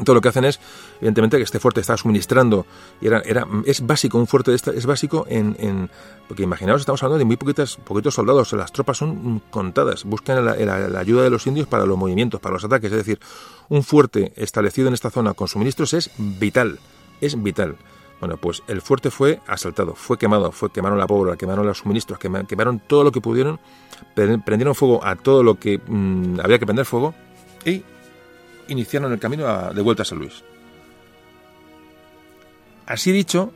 todo 0.05 0.15
lo 0.15 0.21
que 0.21 0.29
hacen 0.29 0.45
es, 0.45 0.61
evidentemente, 0.99 1.37
que 1.39 1.43
este 1.43 1.59
fuerte 1.59 1.81
está 1.81 1.97
suministrando, 1.97 2.67
y 3.01 3.09
era, 3.09 3.21
era, 3.21 3.47
es 3.65 3.85
básico, 3.85 4.19
un 4.19 4.27
fuerte 4.27 4.53
de 4.53 4.57
esta, 4.57 4.71
es 4.71 4.87
básico 4.87 5.27
en, 5.29 5.57
en, 5.59 5.91
porque 6.29 6.45
imaginaos, 6.45 6.83
estamos 6.83 7.03
hablando 7.03 7.19
de 7.19 7.25
muy 7.25 7.37
poquitas, 7.37 7.77
poquitos 7.77 8.15
soldados, 8.15 8.53
las 8.53 8.73
tropas 8.73 8.99
son 8.99 9.41
contadas, 9.51 10.05
buscan 10.05 10.45
la, 10.45 10.55
la, 10.55 11.01
ayuda 11.01 11.25
de 11.25 11.31
los 11.31 11.47
indios 11.47 11.67
para 11.67 11.87
los 11.87 11.99
movimientos, 11.99 12.41
para 12.41 12.55
los 12.55 12.65
ataques, 12.65 12.93
es 12.93 12.99
decir, 12.99 13.19
un 13.69 13.83
fuerte 13.83 14.33
establecido 14.37 14.87
en 14.89 14.95
esta 14.95 15.11
zona 15.11 15.35
con 15.35 15.49
suministros 15.49 15.93
es 15.95 16.11
vital, 16.19 16.79
es 17.21 17.43
vital. 17.43 17.77
Bueno, 18.21 18.39
pues 18.39 18.63
el 18.67 18.81
fuerte 18.81 19.11
fue 19.11 19.41
asaltado, 19.47 19.95
fue 19.95 20.17
quemado, 20.17 20.51
fue 20.51 20.71
quemaron 20.71 20.99
la 20.99 21.07
pólvora, 21.07 21.37
quemaron 21.37 21.67
los 21.67 21.79
suministros, 21.79 22.19
quemaron 22.19 22.79
todo 22.79 23.05
lo 23.05 23.13
que 23.13 23.21
pudieron, 23.21 23.61
prendieron 24.15 24.75
fuego 24.75 25.05
a 25.05 25.17
todo 25.17 25.43
lo 25.43 25.59
que 25.59 25.79
mmm, 25.87 26.41
había 26.43 26.59
que 26.59 26.65
prender 26.65 26.87
fuego 26.87 27.15
y 27.65 27.83
iniciaron 28.69 29.13
el 29.13 29.19
camino 29.19 29.73
de 29.73 29.83
vuelta 29.83 30.03
a 30.03 30.07
San 30.07 30.19
Luis. 30.19 30.43
Así 32.87 33.13
dicho, 33.13 33.53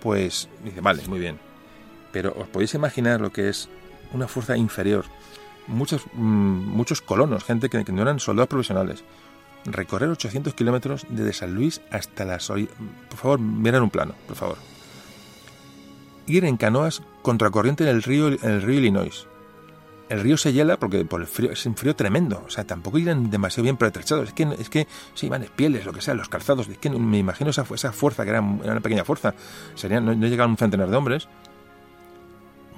pues 0.00 0.48
dice, 0.64 0.80
vale, 0.80 1.06
muy 1.06 1.18
bien. 1.18 1.38
Pero 2.10 2.34
os 2.36 2.48
podéis 2.48 2.74
imaginar 2.74 3.20
lo 3.20 3.30
que 3.30 3.48
es 3.48 3.68
una 4.12 4.26
fuerza 4.26 4.56
inferior. 4.56 5.04
Muchos, 5.66 6.02
mm, 6.14 6.20
muchos 6.20 7.02
colonos, 7.02 7.44
gente 7.44 7.68
que, 7.68 7.84
no 7.92 8.02
eran 8.02 8.18
soldados 8.18 8.48
profesionales. 8.48 9.04
Recorrer 9.72 10.08
800 10.10 10.54
kilómetros 10.54 11.06
desde 11.08 11.32
San 11.32 11.54
Luis 11.54 11.80
hasta 11.90 12.24
las... 12.24 12.48
Por 12.48 13.18
favor, 13.18 13.40
miren 13.40 13.82
un 13.82 13.90
plano, 13.90 14.14
por 14.26 14.36
favor. 14.36 14.58
Ir 16.26 16.44
en 16.44 16.56
canoas 16.56 17.02
contracorriente 17.22 17.84
en 17.84 17.90
el 17.90 18.02
río, 18.02 18.28
en 18.28 18.50
el 18.50 18.62
río 18.62 18.78
Illinois 18.78 19.26
el 20.08 20.20
río 20.20 20.36
se 20.36 20.52
hiela 20.52 20.78
porque 20.78 21.04
por 21.04 21.20
el 21.20 21.26
frío, 21.26 21.52
es 21.52 21.64
un 21.66 21.76
frío 21.76 21.94
tremendo. 21.94 22.42
O 22.46 22.50
sea, 22.50 22.64
tampoco 22.64 22.98
irán 22.98 23.30
demasiado 23.30 23.64
bien 23.64 23.76
pretrechados. 23.76 24.28
Es 24.28 24.34
que, 24.34 24.44
es 24.58 24.70
que 24.70 24.86
sí, 25.14 25.30
pieles, 25.54 25.84
lo 25.84 25.92
que 25.92 26.00
sea, 26.00 26.14
los 26.14 26.28
calzados. 26.28 26.68
Es 26.68 26.78
que 26.78 26.90
me 26.90 27.18
imagino 27.18 27.50
esa, 27.50 27.66
esa 27.74 27.92
fuerza, 27.92 28.24
que 28.24 28.30
era, 28.30 28.40
una 28.40 28.80
pequeña 28.80 29.04
fuerza. 29.04 29.34
Serían, 29.74 30.04
no, 30.04 30.12
llegaban 30.14 30.52
un 30.52 30.56
centenar 30.56 30.88
de 30.88 30.96
hombres. 30.96 31.28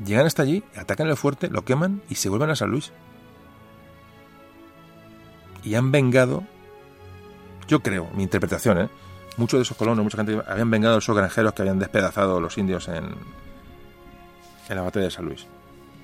Llegan 0.04 0.26
hasta 0.26 0.42
allí, 0.42 0.64
atacan 0.76 1.08
el 1.08 1.16
fuerte, 1.16 1.48
lo 1.50 1.64
queman 1.64 2.02
y 2.08 2.14
se 2.16 2.28
vuelven 2.28 2.50
a 2.50 2.56
San 2.56 2.70
Luis. 2.70 2.92
Y 5.62 5.74
han 5.74 5.92
vengado, 5.92 6.44
yo 7.70 7.80
creo, 7.80 8.08
mi 8.14 8.24
interpretación, 8.24 8.78
¿eh? 8.78 8.88
Muchos 9.36 9.58
de 9.58 9.62
esos 9.62 9.76
colonos, 9.76 10.02
mucha 10.04 10.16
gente, 10.18 10.42
habían 10.46 10.70
vengado 10.70 10.96
a 10.96 10.98
esos 10.98 11.16
granjeros 11.16 11.54
que 11.54 11.62
habían 11.62 11.78
despedazado 11.78 12.40
los 12.40 12.58
indios 12.58 12.88
en, 12.88 13.14
en 14.68 14.76
la 14.76 14.82
batalla 14.82 15.06
de 15.06 15.10
San 15.10 15.24
Luis 15.24 15.46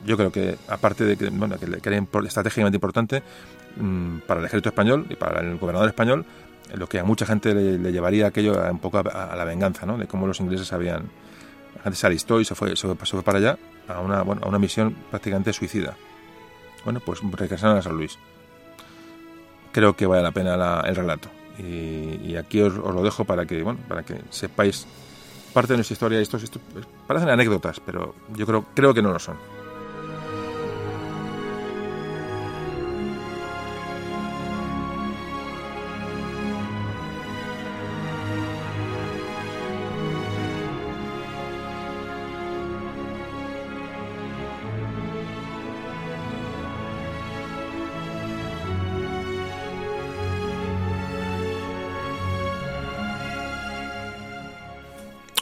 yo 0.07 0.17
creo 0.17 0.31
que, 0.31 0.57
aparte 0.69 1.05
de 1.05 1.17
que, 1.17 1.29
bueno, 1.31 1.59
que, 1.59 1.67
era 1.67 2.07
estratégicamente 2.27 2.77
importante 2.77 3.23
mm, 3.77 4.19
para 4.27 4.41
el 4.41 4.47
ejército 4.47 4.69
español 4.69 5.07
y 5.11 5.17
para 5.17 5.41
el 5.41 5.59
gobernador 5.59 5.89
español, 5.89 6.25
lo 6.75 6.89
que 6.89 6.99
a 6.99 7.05
mucha 7.05 7.27
gente 7.27 7.55
le, 7.55 7.93
llevaría 7.93 8.27
aquello 8.29 8.55
un 8.71 8.79
poco 8.79 8.99
a, 8.99 9.37
la 9.37 9.45
venganza, 9.45 9.85
¿no? 9.85 9.99
De 9.99 10.07
cómo 10.07 10.27
los 10.27 10.41
ingleses 10.41 10.73
habían... 10.73 11.11
La 11.77 11.83
gente 11.83 11.97
se 11.99 12.07
alistó 12.07 12.41
y 12.41 12.45
se 12.45 12.55
fue, 12.55 12.75
se 12.77 12.95
fue, 12.95 13.23
para 13.23 13.39
allá 13.39 13.59
a 13.89 14.01
una, 14.01 14.23
bueno, 14.23 14.43
a 14.45 14.49
una 14.49 14.59
misión 14.59 14.97
prácticamente 15.11 15.53
suicida. 15.53 15.97
Bueno, 16.85 17.01
pues 17.01 17.21
regresaron 17.23 17.77
a 17.77 17.83
San 17.83 17.97
Luis. 17.97 18.19
Creo 19.73 19.95
que 19.95 20.07
vale 20.07 20.23
la 20.23 20.33
pena 20.33 20.81
el 20.87 20.97
relato. 20.97 21.36
Y, 21.59 22.37
aquí 22.37 22.61
os, 22.61 22.75
lo 22.75 23.03
dejo 23.03 23.25
para 23.25 23.47
que, 23.47 23.63
bueno, 23.63 23.81
para 23.89 24.03
que 24.03 24.21
sepáis 24.31 24.87
parte 25.53 25.73
de 25.73 25.79
nuestra 25.79 25.95
historia. 25.95 26.21
Esto, 26.21 26.37
esto 26.37 26.61
parecen 27.07 27.31
anécdotas, 27.31 27.81
pero 27.81 28.15
yo 28.35 28.47
creo, 28.47 28.67
creo 28.75 28.93
que 28.93 29.03
no 29.03 29.13
lo 29.13 29.19
son. 29.19 29.37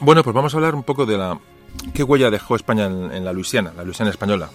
Bueno, 0.05 0.23
pues 0.23 0.35
vamos 0.35 0.53
a 0.53 0.57
hablar 0.57 0.75
un 0.75 0.83
poco 0.83 1.07
de 1.07 1.17
la 1.17 1.39
qué 1.95 2.03
huella 2.03 2.29
dejó 2.29 2.55
España 2.55 2.85
en, 2.85 3.25
la 3.25 3.33
Luisiana, 3.33 3.73
la 3.75 3.83
Luisiana 3.83 4.11
española. 4.11 4.51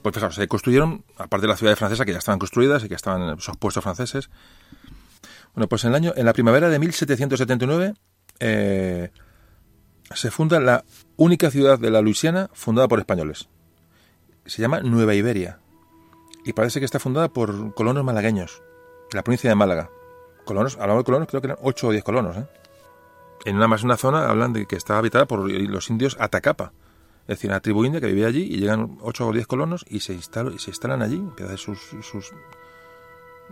Pues 0.00 0.14
fijaos, 0.14 0.36
se 0.36 0.46
construyeron, 0.46 1.02
aparte 1.16 1.42
de 1.42 1.48
las 1.48 1.58
ciudades 1.58 1.76
francesas 1.76 2.06
que 2.06 2.12
ya 2.12 2.18
estaban 2.18 2.38
construidas 2.38 2.84
y 2.84 2.88
que 2.88 2.94
estaban 2.94 3.36
esos 3.36 3.56
puestos 3.56 3.82
franceses. 3.82 4.30
Bueno, 5.54 5.66
pues 5.68 5.82
en 5.82 5.90
el 5.90 5.96
año, 5.96 6.12
en 6.14 6.24
la 6.24 6.34
primavera 6.34 6.68
de 6.68 6.78
1779 6.78 7.94
eh, 8.38 9.10
se 10.14 10.30
funda 10.30 10.60
la 10.60 10.84
única 11.16 11.50
ciudad 11.50 11.80
de 11.80 11.90
la 11.90 12.00
Luisiana 12.00 12.50
fundada 12.52 12.86
por 12.86 13.00
españoles. 13.00 13.48
Se 14.46 14.62
llama 14.62 14.82
Nueva 14.82 15.16
Iberia 15.16 15.58
y 16.44 16.52
parece 16.52 16.78
que 16.78 16.84
está 16.84 17.00
fundada 17.00 17.26
por 17.28 17.74
colonos 17.74 18.04
malagueños, 18.04 18.62
de 19.10 19.16
la 19.16 19.24
provincia 19.24 19.50
de 19.50 19.56
Málaga. 19.56 19.90
Colonos, 20.44 20.76
hablamos 20.76 21.00
de 21.00 21.06
colonos, 21.06 21.26
creo 21.26 21.40
que 21.40 21.48
eran 21.48 21.58
8 21.60 21.88
o 21.88 21.90
10 21.90 22.04
colonos, 22.04 22.36
¿eh? 22.36 22.46
En 23.44 23.56
una 23.56 23.68
más 23.68 23.82
una 23.82 23.96
zona 23.96 24.28
hablan 24.28 24.52
de 24.52 24.66
que 24.66 24.76
estaba 24.76 24.98
habitada 24.98 25.26
por 25.26 25.50
los 25.50 25.90
indios 25.90 26.16
Atacapa, 26.20 26.72
es 27.22 27.36
decir, 27.36 27.50
una 27.50 27.60
tribu 27.60 27.84
india 27.84 28.00
que 28.00 28.06
vivía 28.06 28.26
allí 28.26 28.42
y 28.42 28.58
llegan 28.58 28.96
8 29.02 29.26
o 29.26 29.32
10 29.32 29.46
colonos 29.46 29.84
y 29.88 30.00
se, 30.00 30.14
instalan, 30.14 30.54
y 30.54 30.58
se 30.58 30.70
instalan 30.70 31.02
allí, 31.02 31.22
sus, 31.56 31.78
sus... 32.02 32.32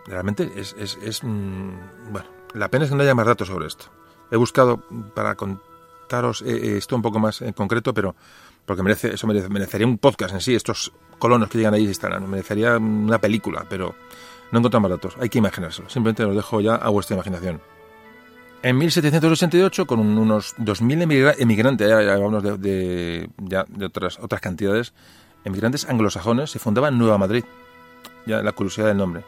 Realmente 0.06 0.50
es, 0.56 1.22
mm, 1.22 1.70
Bueno, 2.10 2.28
la 2.54 2.70
pena 2.70 2.84
es 2.84 2.90
que 2.90 2.96
no 2.96 3.02
haya 3.02 3.14
más 3.14 3.26
datos 3.26 3.48
sobre 3.48 3.66
esto. 3.66 3.86
He 4.30 4.36
buscado 4.36 4.82
para 5.14 5.34
contaros 5.34 6.42
eh, 6.42 6.56
eh, 6.56 6.76
esto 6.78 6.96
un 6.96 7.02
poco 7.02 7.18
más 7.18 7.42
en 7.42 7.52
concreto, 7.52 7.92
pero 7.92 8.14
porque 8.64 8.82
merece 8.82 9.14
eso 9.14 9.26
merecería 9.26 9.86
un 9.86 9.98
podcast 9.98 10.34
en 10.34 10.40
sí, 10.40 10.54
estos 10.54 10.92
colonos 11.18 11.48
que 11.50 11.58
llegan 11.58 11.74
allí 11.74 11.84
y 11.84 11.86
se 11.86 11.92
instalan, 11.92 12.28
merecería 12.28 12.78
una 12.78 13.20
película, 13.20 13.66
pero 13.68 13.94
no 14.50 14.58
encuentro 14.58 14.80
más 14.80 14.90
datos, 14.90 15.16
hay 15.20 15.28
que 15.28 15.38
imaginárselo, 15.38 15.88
simplemente 15.88 16.24
lo 16.24 16.34
dejo 16.34 16.60
ya 16.60 16.76
a 16.76 16.88
vuestra 16.88 17.14
imaginación. 17.14 17.60
En 18.62 18.78
1788, 18.78 19.86
con 19.86 20.00
unos 20.00 20.56
2.000 20.56 21.36
emigrantes, 21.38 21.88
ya 21.88 21.98
hablamos 21.98 22.42
de, 22.60 23.28
otras, 23.84 24.18
otras 24.18 24.40
cantidades, 24.40 24.92
emigrantes 25.44 25.88
anglosajones, 25.88 26.50
se 26.50 26.58
fundaba 26.58 26.90
Nueva 26.90 27.18
Madrid, 27.18 27.44
ya 28.26 28.42
la 28.42 28.52
curiosidad 28.52 28.88
del 28.88 28.96
nombre, 28.96 29.22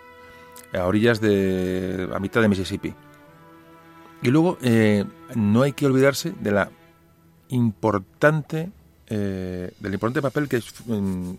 a 0.72 0.84
orillas 0.86 1.20
de, 1.20 2.08
a 2.12 2.18
mitad 2.18 2.40
de 2.40 2.48
Mississippi. 2.48 2.94
Y 4.22 4.28
luego, 4.30 4.58
eh, 4.62 5.04
no 5.36 5.62
hay 5.62 5.72
que 5.72 5.86
olvidarse 5.86 6.32
de 6.40 6.50
la 6.50 6.70
importante, 7.48 8.70
eh, 9.06 9.70
del 9.78 9.94
importante 9.94 10.22
papel 10.22 10.48
que 10.48 10.60
mm, 10.86 11.32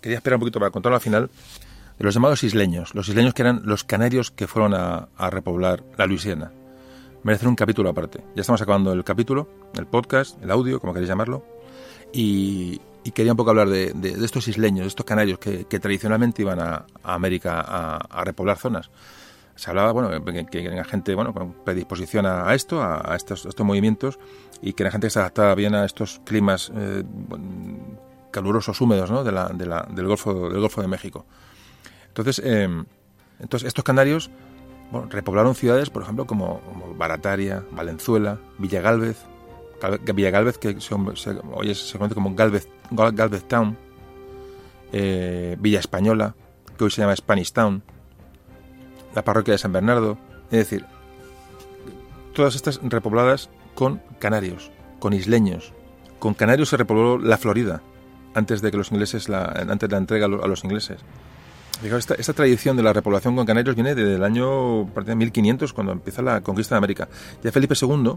quería 0.00 0.18
esperar 0.18 0.36
un 0.36 0.40
poquito 0.40 0.60
para 0.60 0.70
contarlo 0.70 0.96
al 0.96 1.02
final, 1.02 1.30
de 1.98 2.04
los 2.04 2.14
llamados 2.14 2.44
isleños, 2.44 2.94
los 2.94 3.08
isleños 3.08 3.34
que 3.34 3.42
eran 3.42 3.62
los 3.64 3.82
canarios 3.82 4.30
que 4.30 4.46
fueron 4.46 4.74
a 4.74 5.30
repoblar 5.30 5.82
la 5.96 6.06
Luisiana 6.06 6.52
merecer 7.22 7.48
un 7.48 7.56
capítulo 7.56 7.90
aparte. 7.90 8.20
Ya 8.34 8.40
estamos 8.40 8.60
acabando 8.62 8.92
el 8.92 9.04
capítulo, 9.04 9.48
el 9.74 9.86
podcast, 9.86 10.42
el 10.42 10.50
audio, 10.50 10.80
como 10.80 10.92
queréis 10.92 11.08
llamarlo, 11.08 11.44
y, 12.12 12.80
quería 13.14 13.32
un 13.32 13.36
poco 13.36 13.50
hablar 13.50 13.68
de, 13.68 13.92
estos 14.22 14.48
isleños, 14.48 14.84
de 14.84 14.88
estos 14.88 15.06
canarios 15.06 15.38
que, 15.38 15.64
tradicionalmente 15.64 16.42
iban 16.42 16.60
a, 16.60 16.86
América 17.02 17.60
a, 17.60 18.24
repoblar 18.24 18.58
zonas. 18.58 18.90
Se 19.54 19.70
hablaba, 19.70 19.92
bueno, 19.92 20.10
que, 20.50 20.64
era 20.64 20.84
gente, 20.84 21.14
bueno, 21.14 21.32
con 21.32 21.52
predisposición 21.64 22.26
a, 22.26 22.54
esto, 22.54 22.82
a, 22.82 23.14
estos, 23.16 23.46
estos, 23.46 23.66
movimientos, 23.66 24.18
y 24.60 24.72
que 24.72 24.82
era 24.82 24.90
gente 24.90 25.06
que 25.06 25.10
se 25.10 25.18
adaptaba 25.18 25.54
bien 25.54 25.74
a 25.74 25.84
estos 25.84 26.20
climas 26.24 26.72
eh, 26.74 27.02
calurosos, 28.30 28.80
húmedos, 28.80 29.10
¿no? 29.10 29.24
De 29.24 29.32
la, 29.32 29.48
del, 29.48 30.06
Golfo, 30.06 30.48
del 30.48 30.60
Golfo 30.60 30.80
de 30.80 30.88
México. 30.88 31.26
Entonces, 32.08 32.40
eh, 32.44 32.68
entonces 33.40 33.66
estos 33.66 33.84
canarios 33.84 34.30
bueno, 34.92 35.08
repoblaron 35.10 35.54
ciudades, 35.54 35.88
por 35.88 36.02
ejemplo, 36.02 36.26
como, 36.26 36.60
Barataria, 36.98 37.64
Valenzuela, 37.70 38.38
Villa 38.58 38.82
Galvez, 38.82 39.24
Villa 40.14 40.30
Galvez, 40.30 40.58
que 40.58 40.78
se, 40.82 40.94
hoy 40.94 41.74
se 41.74 41.98
conoce 41.98 42.14
como 42.14 42.34
Galvez, 42.34 42.68
Galvez 42.90 43.42
Town, 43.48 43.78
eh, 44.92 45.56
Villa 45.58 45.80
Española, 45.80 46.34
que 46.76 46.84
hoy 46.84 46.90
se 46.90 47.00
llama 47.00 47.16
Spanish 47.16 47.52
Town, 47.52 47.82
la 49.14 49.24
parroquia 49.24 49.52
de 49.52 49.58
San 49.58 49.72
Bernardo, 49.72 50.18
es 50.50 50.58
decir, 50.58 50.84
todas 52.34 52.54
estas 52.54 52.78
repobladas 52.82 53.48
con 53.74 54.02
canarios, 54.18 54.70
con 54.98 55.14
isleños. 55.14 55.72
Con 56.18 56.34
canarios 56.34 56.68
se 56.68 56.76
repobló 56.76 57.18
la 57.18 57.38
Florida 57.38 57.80
antes 58.34 58.60
de 58.60 58.70
que 58.70 58.76
los 58.76 58.92
ingleses 58.92 59.30
la, 59.30 59.44
antes 59.44 59.88
de 59.88 59.94
la 59.94 59.98
entrega 59.98 60.26
a 60.26 60.28
los 60.28 60.64
ingleses. 60.64 61.00
Esta, 61.82 62.14
esta, 62.14 62.32
tradición 62.32 62.76
de 62.76 62.82
la 62.82 62.92
repoblación 62.92 63.34
con 63.34 63.44
canarios 63.44 63.74
viene 63.74 63.94
desde 63.94 64.14
el 64.14 64.22
año 64.22 64.84
1500, 64.84 65.72
cuando 65.72 65.92
empieza 65.92 66.22
la 66.22 66.40
conquista 66.40 66.76
de 66.76 66.78
América. 66.78 67.08
Ya 67.42 67.50
Felipe 67.50 67.74
II 67.80 68.14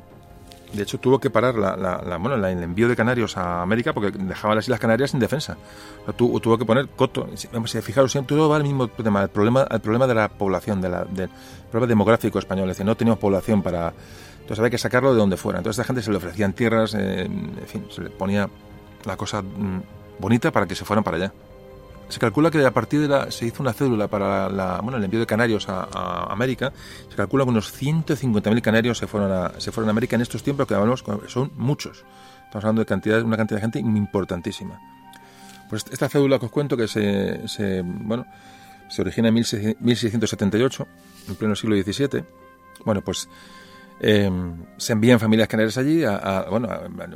De 0.73 0.83
hecho, 0.83 0.99
tuvo 0.99 1.19
que 1.19 1.31
parar 1.31 1.55
la, 1.55 2.17
bueno, 2.17 2.35
el 2.35 2.63
envío 2.63 2.87
de 2.87 2.95
canarios 2.95 3.37
a 3.37 3.63
América 3.63 3.91
porque 3.93 4.15
dejaba 4.15 4.53
las 4.53 4.65
Islas 4.65 4.79
Canarias 4.79 5.11
sin 5.11 5.19
defensa. 5.19 5.57
tuvo 6.15 6.57
que 6.57 6.65
poner 6.65 6.89
coto. 6.89 7.27
Fijaros, 7.81 8.11
siempre 8.11 8.35
todo 8.35 8.49
va 8.49 8.57
al 8.57 8.63
mismo 8.63 8.87
tema, 8.87 9.23
el 9.23 9.29
problema, 9.29 9.65
el 9.71 9.79
problema 9.79 10.05
de 10.05 10.13
la 10.13 10.29
población, 10.29 10.79
de 10.79 10.89
la, 10.89 11.05
problema 11.71 11.87
demográfico 11.87 12.37
español. 12.37 12.69
Es 12.69 12.77
decir, 12.77 12.85
no 12.85 12.95
teníamos 12.95 13.19
población 13.19 13.63
para... 13.63 13.93
Entonces 14.41 14.59
había 14.59 14.69
que 14.69 14.77
sacarlo 14.77 15.11
de 15.11 15.17
donde 15.17 15.37
fuera. 15.37 15.57
Entonces 15.57 15.79
a 15.79 15.81
esta 15.81 15.87
gente 15.87 16.03
se 16.03 16.11
le 16.11 16.17
ofrecían 16.17 16.53
tierras, 16.53 16.93
eh, 16.93 17.23
en 17.23 17.65
fin, 17.65 17.87
se 17.89 18.03
le 18.03 18.11
ponía 18.11 18.47
la 19.05 19.17
cosa 19.17 19.41
mm, 19.41 19.81
bonita 20.19 20.51
para 20.51 20.67
que 20.67 20.75
se 20.75 20.85
fueran 20.85 21.03
para 21.03 21.17
allá. 21.17 21.33
Se 22.09 22.19
calcula 22.19 22.51
que 22.51 22.63
a 22.63 22.71
partir 22.71 23.01
de 23.01 23.07
la. 23.07 23.31
se 23.31 23.47
hizo 23.47 23.63
una 23.63 23.73
cédula 23.73 24.07
para 24.07 24.49
la, 24.49 24.79
bueno, 24.81 24.97
el 24.97 25.03
envío 25.03 25.19
de 25.19 25.25
canarios 25.25 25.67
a, 25.69 26.31
América. 26.31 26.71
Se 27.09 27.15
calcula 27.15 27.43
que 27.43 27.49
unos 27.49 27.73
150.000 27.81 28.61
canarios 28.61 28.97
se 28.97 29.07
fueron, 29.07 29.31
a, 29.31 29.59
se 29.59 29.71
fueron 29.71 29.89
a 29.89 29.91
América 29.91 30.15
en 30.15 30.21
estos 30.21 30.43
tiempos, 30.43 30.67
que 30.67 30.75
hablamos, 30.75 31.03
son 31.27 31.51
muchos. 31.55 32.05
Estamos 32.45 32.63
hablando 32.63 32.81
de 32.81 32.85
cantidad, 32.85 33.21
una 33.21 33.37
cantidad 33.37 33.57
de 33.57 33.61
gente 33.61 33.79
importantísima. 33.79 34.79
Pues 35.69 35.85
esta 35.91 36.07
cédula 36.07 36.37
que 36.37 36.45
os 36.45 36.51
cuento, 36.51 36.77
que 36.77 36.87
se, 36.87 37.47
se 37.47 37.81
bueno, 37.83 38.25
se 38.87 39.01
origina 39.01 39.29
en 39.29 39.33
1678, 39.33 40.87
en 41.27 41.35
pleno 41.35 41.55
siglo 41.55 41.75
XVII. 41.75 42.23
Bueno, 42.85 43.01
pues 43.01 43.27
eh, 43.99 44.29
se 44.77 44.93
envían 44.93 45.19
familias 45.19 45.47
canarias 45.47 45.77
allí. 45.77 46.03
A, 46.03 46.47
bueno, 46.49 46.69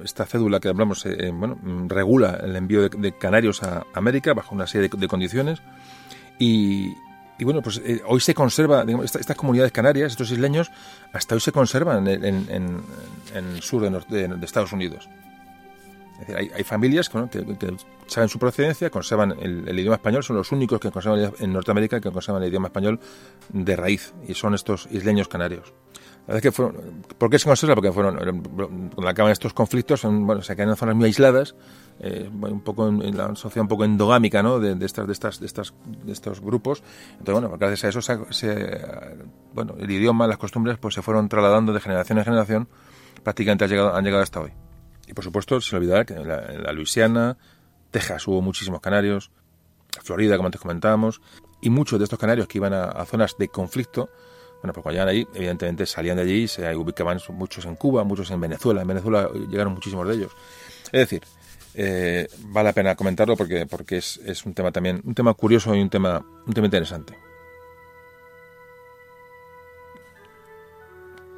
esta 0.04 0.26
cédula 0.26 0.60
que 0.60 0.70
hablamos 0.70 1.06
eh, 1.06 1.16
eh, 1.20 1.32
bueno, 1.34 1.58
regula 1.88 2.40
el 2.42 2.56
envío 2.56 2.88
de, 2.88 3.12
canarios 3.18 3.64
a 3.64 3.86
América 3.94 4.34
bajo 4.34 4.56
una 4.56 4.68
serie 4.68 4.90
de, 4.90 5.08
condiciones. 5.08 5.62
Y, 6.38 6.94
bueno, 7.42 7.62
pues 7.62 7.82
hoy 8.06 8.20
se 8.20 8.34
conserva, 8.34 8.86
estas 9.04 9.36
comunidades 9.36 9.72
canarias, 9.72 10.12
estos 10.12 10.32
isleños, 10.32 10.72
hasta 11.14 11.36
hoy 11.36 11.42
se 11.42 11.52
conservan 11.52 12.08
en, 12.08 12.82
el 13.34 13.62
sur 13.62 13.90
de, 14.08 14.46
Estados 14.46 14.72
Unidos. 14.74 15.10
Es 16.14 16.28
decir, 16.28 16.52
hay, 16.54 16.64
familias 16.64 17.10
que, 17.10 17.18
saben 18.08 18.28
su 18.28 18.40
procedencia, 18.40 18.90
conservan 18.90 19.36
el, 19.42 19.80
idioma 19.80 19.96
español, 19.96 20.24
son 20.24 20.36
los 20.36 20.52
únicos 20.52 20.80
que 20.80 20.92
conservan 20.92 21.34
en 21.40 21.54
Norteamérica 21.54 22.02
que 22.02 22.12
conservan 22.12 22.44
el 22.44 22.50
idioma 22.50 22.68
español 22.68 23.00
de 23.50 23.76
raíz, 23.76 24.14
y 24.28 24.34
son 24.34 24.54
estos 24.54 24.88
isleños 24.92 25.30
canarios. 25.30 25.74
¿Por 27.18 27.30
qué 27.32 27.40
se 27.40 27.46
conserva? 27.46 27.74
Porque 27.74 27.92
fueron, 27.92 28.18
cuando 28.94 29.10
acaban 29.10 29.32
estos 29.32 29.52
conflictos, 29.54 30.04
bueno, 30.04 30.44
se 30.44 30.56
quedan 30.56 30.70
en 30.70 30.76
zonas 30.76 30.96
muy 30.96 31.06
aisladas, 31.06 31.56
eh, 32.00 32.30
un 32.32 32.62
poco 32.62 32.88
en, 32.88 33.18
la 33.18 33.36
sociedad 33.36 33.64
un 33.64 33.68
poco 33.68 33.84
endogámica, 33.84 34.44
¿no? 34.44 34.60
De, 34.60 34.86
estas, 34.86 35.08
de 35.08 35.14
estas, 35.14 35.40
de 35.40 35.48
estas, 35.48 35.74
de 36.04 36.12
estos 36.12 36.40
grupos. 36.40 36.84
Entonces, 37.14 37.34
bueno, 37.34 37.58
gracias 37.58 37.84
a 37.86 37.90
eso, 37.90 38.02
se, 38.32 38.48
bueno, 39.54 39.74
el 39.80 39.90
idioma, 39.90 40.28
las 40.28 40.38
costumbres, 40.38 40.78
pues 40.78 40.94
se 40.94 41.02
fueron 41.02 41.30
trasladando 41.30 41.74
de 41.74 41.80
generación 41.80 42.20
en 42.20 42.26
generación, 42.26 42.70
prácticamente 43.24 43.64
han 43.64 43.72
llegado, 43.72 43.96
han 43.96 44.04
llegado 44.04 44.22
hasta 44.22 44.40
hoy. 44.40 44.52
Y 45.08 45.14
por 45.14 45.24
supuesto, 45.24 45.60
sin 45.62 45.78
olvidar 45.78 46.06
que 46.06 46.14
en 46.14 46.28
la, 46.28 46.72
Luisiana, 46.74 47.38
Texas 47.90 48.28
hubo 48.28 48.44
muchísimos 48.44 48.82
canarios, 48.82 49.32
Florida, 50.04 50.38
como 50.38 50.46
antes 50.46 50.62
comentábamos, 50.62 51.22
y 51.60 51.72
muchos 51.72 51.98
de 51.98 52.04
estos 52.04 52.20
canarios 52.20 52.48
que 52.48 52.60
iban 52.60 52.74
a 52.74 53.04
zonas 53.06 53.36
de 53.40 53.48
conflicto, 53.48 54.10
bueno, 54.62 54.74
pues 54.74 54.84
cuando 54.84 54.92
llegan 54.92 55.08
allí, 55.08 55.28
evidentemente 55.34 55.86
salían 55.86 56.18
de 56.18 56.24
allí 56.24 56.48
se 56.48 56.76
ubicaban 56.76 57.20
muchos 57.30 57.66
en 57.66 57.76
Cuba, 57.76 58.04
muchos 58.04 58.30
en 58.32 58.42
Venezuela. 58.42 58.82
En 58.82 58.88
Venezuela 58.88 59.30
llegaron 59.50 59.74
muchísimos 59.74 60.08
de 60.08 60.16
ellos. 60.16 60.32
Es 60.92 61.00
decir, 61.00 61.24
eh, 61.76 62.28
vale 62.48 62.70
la 62.70 62.74
pena 62.74 62.96
comentarlo 62.96 63.38
porque, 63.38 63.66
porque 63.66 63.98
es, 63.98 64.18
es, 64.26 64.46
un 64.46 64.54
tema 64.54 64.72
también, 64.72 65.02
un 65.06 65.16
tema 65.16 65.34
curioso 65.34 65.74
y 65.76 65.82
un 65.82 65.90
tema, 65.90 66.26
un 66.46 66.54
tema 66.54 66.68
interesante. 66.68 67.18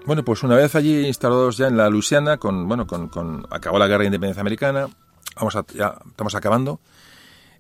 Bueno, 0.06 0.26
pues 0.26 0.42
una 0.42 0.56
vez 0.56 0.74
allí 0.74 1.06
instalados 1.06 1.58
ya 1.58 1.68
en 1.68 1.78
la 1.78 1.90
Luisiana, 1.90 2.38
con, 2.38 2.68
bueno, 2.68 2.88
con, 2.88 3.08
con 3.10 3.46
acabó 3.52 3.78
la 3.78 3.86
guerra 3.86 4.00
de 4.00 4.08
independencia 4.08 4.42
americana, 4.42 4.88
vamos 5.36 5.56
a, 5.56 5.64
ya 5.76 5.96
estamos 6.08 6.34
acabando. 6.34 6.80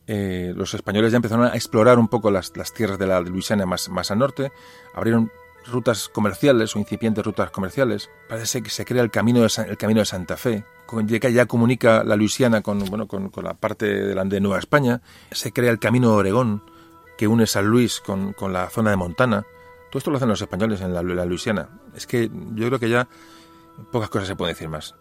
Eh, 0.07 0.53
los 0.55 0.73
españoles 0.73 1.11
ya 1.11 1.17
empezaron 1.17 1.45
a 1.45 1.53
explorar 1.53 1.99
un 1.99 2.07
poco 2.07 2.31
las, 2.31 2.57
las 2.57 2.73
tierras 2.73 2.97
de 2.97 3.05
la 3.05 3.21
Luisiana 3.21 3.67
más, 3.67 3.89
más 3.89 4.09
al 4.09 4.17
norte, 4.17 4.51
abrieron 4.95 5.31
rutas 5.65 6.09
comerciales 6.09 6.75
o 6.75 6.79
incipientes 6.79 7.23
rutas 7.23 7.51
comerciales. 7.51 8.09
Parece 8.27 8.61
que 8.61 8.69
se 8.69 8.85
crea 8.85 9.03
el 9.03 9.11
camino 9.11 9.41
de, 9.41 9.49
el 9.67 9.77
camino 9.77 9.99
de 9.99 10.05
Santa 10.05 10.37
Fe, 10.37 10.65
que 10.87 11.33
ya 11.33 11.45
comunica 11.45 12.03
la 12.03 12.15
Luisiana 12.15 12.61
con, 12.61 12.79
bueno, 12.85 13.07
con, 13.07 13.31
la 13.43 13.53
parte 13.53 13.85
de, 13.85 14.15
la, 14.15 14.23
de 14.25 14.39
Nueva 14.39 14.59
España. 14.59 15.01
Se 15.31 15.51
crea 15.51 15.71
el 15.71 15.79
camino 15.79 16.11
de 16.11 16.15
Oregón, 16.15 16.63
que 17.17 17.27
une 17.27 17.47
San 17.47 17.65
Luis 17.65 18.01
con, 18.01 18.33
con 18.33 18.53
la 18.53 18.69
zona 18.69 18.91
de 18.91 18.97
Montana. 18.97 19.45
Todo 19.89 19.97
esto 19.99 20.11
lo 20.11 20.17
hacen 20.17 20.29
los 20.29 20.41
españoles 20.41 20.81
en 20.81 20.93
la, 20.93 21.03
la 21.03 21.25
Luisiana. 21.25 21.69
Es 21.95 22.07
que 22.07 22.29
yo 22.53 22.67
creo 22.67 22.79
que 22.79 22.89
ya 22.89 23.07
pocas 23.91 24.09
cosas 24.09 24.27
se 24.27 24.35
pueden 24.35 24.53
decir 24.53 24.69
más 24.69 24.95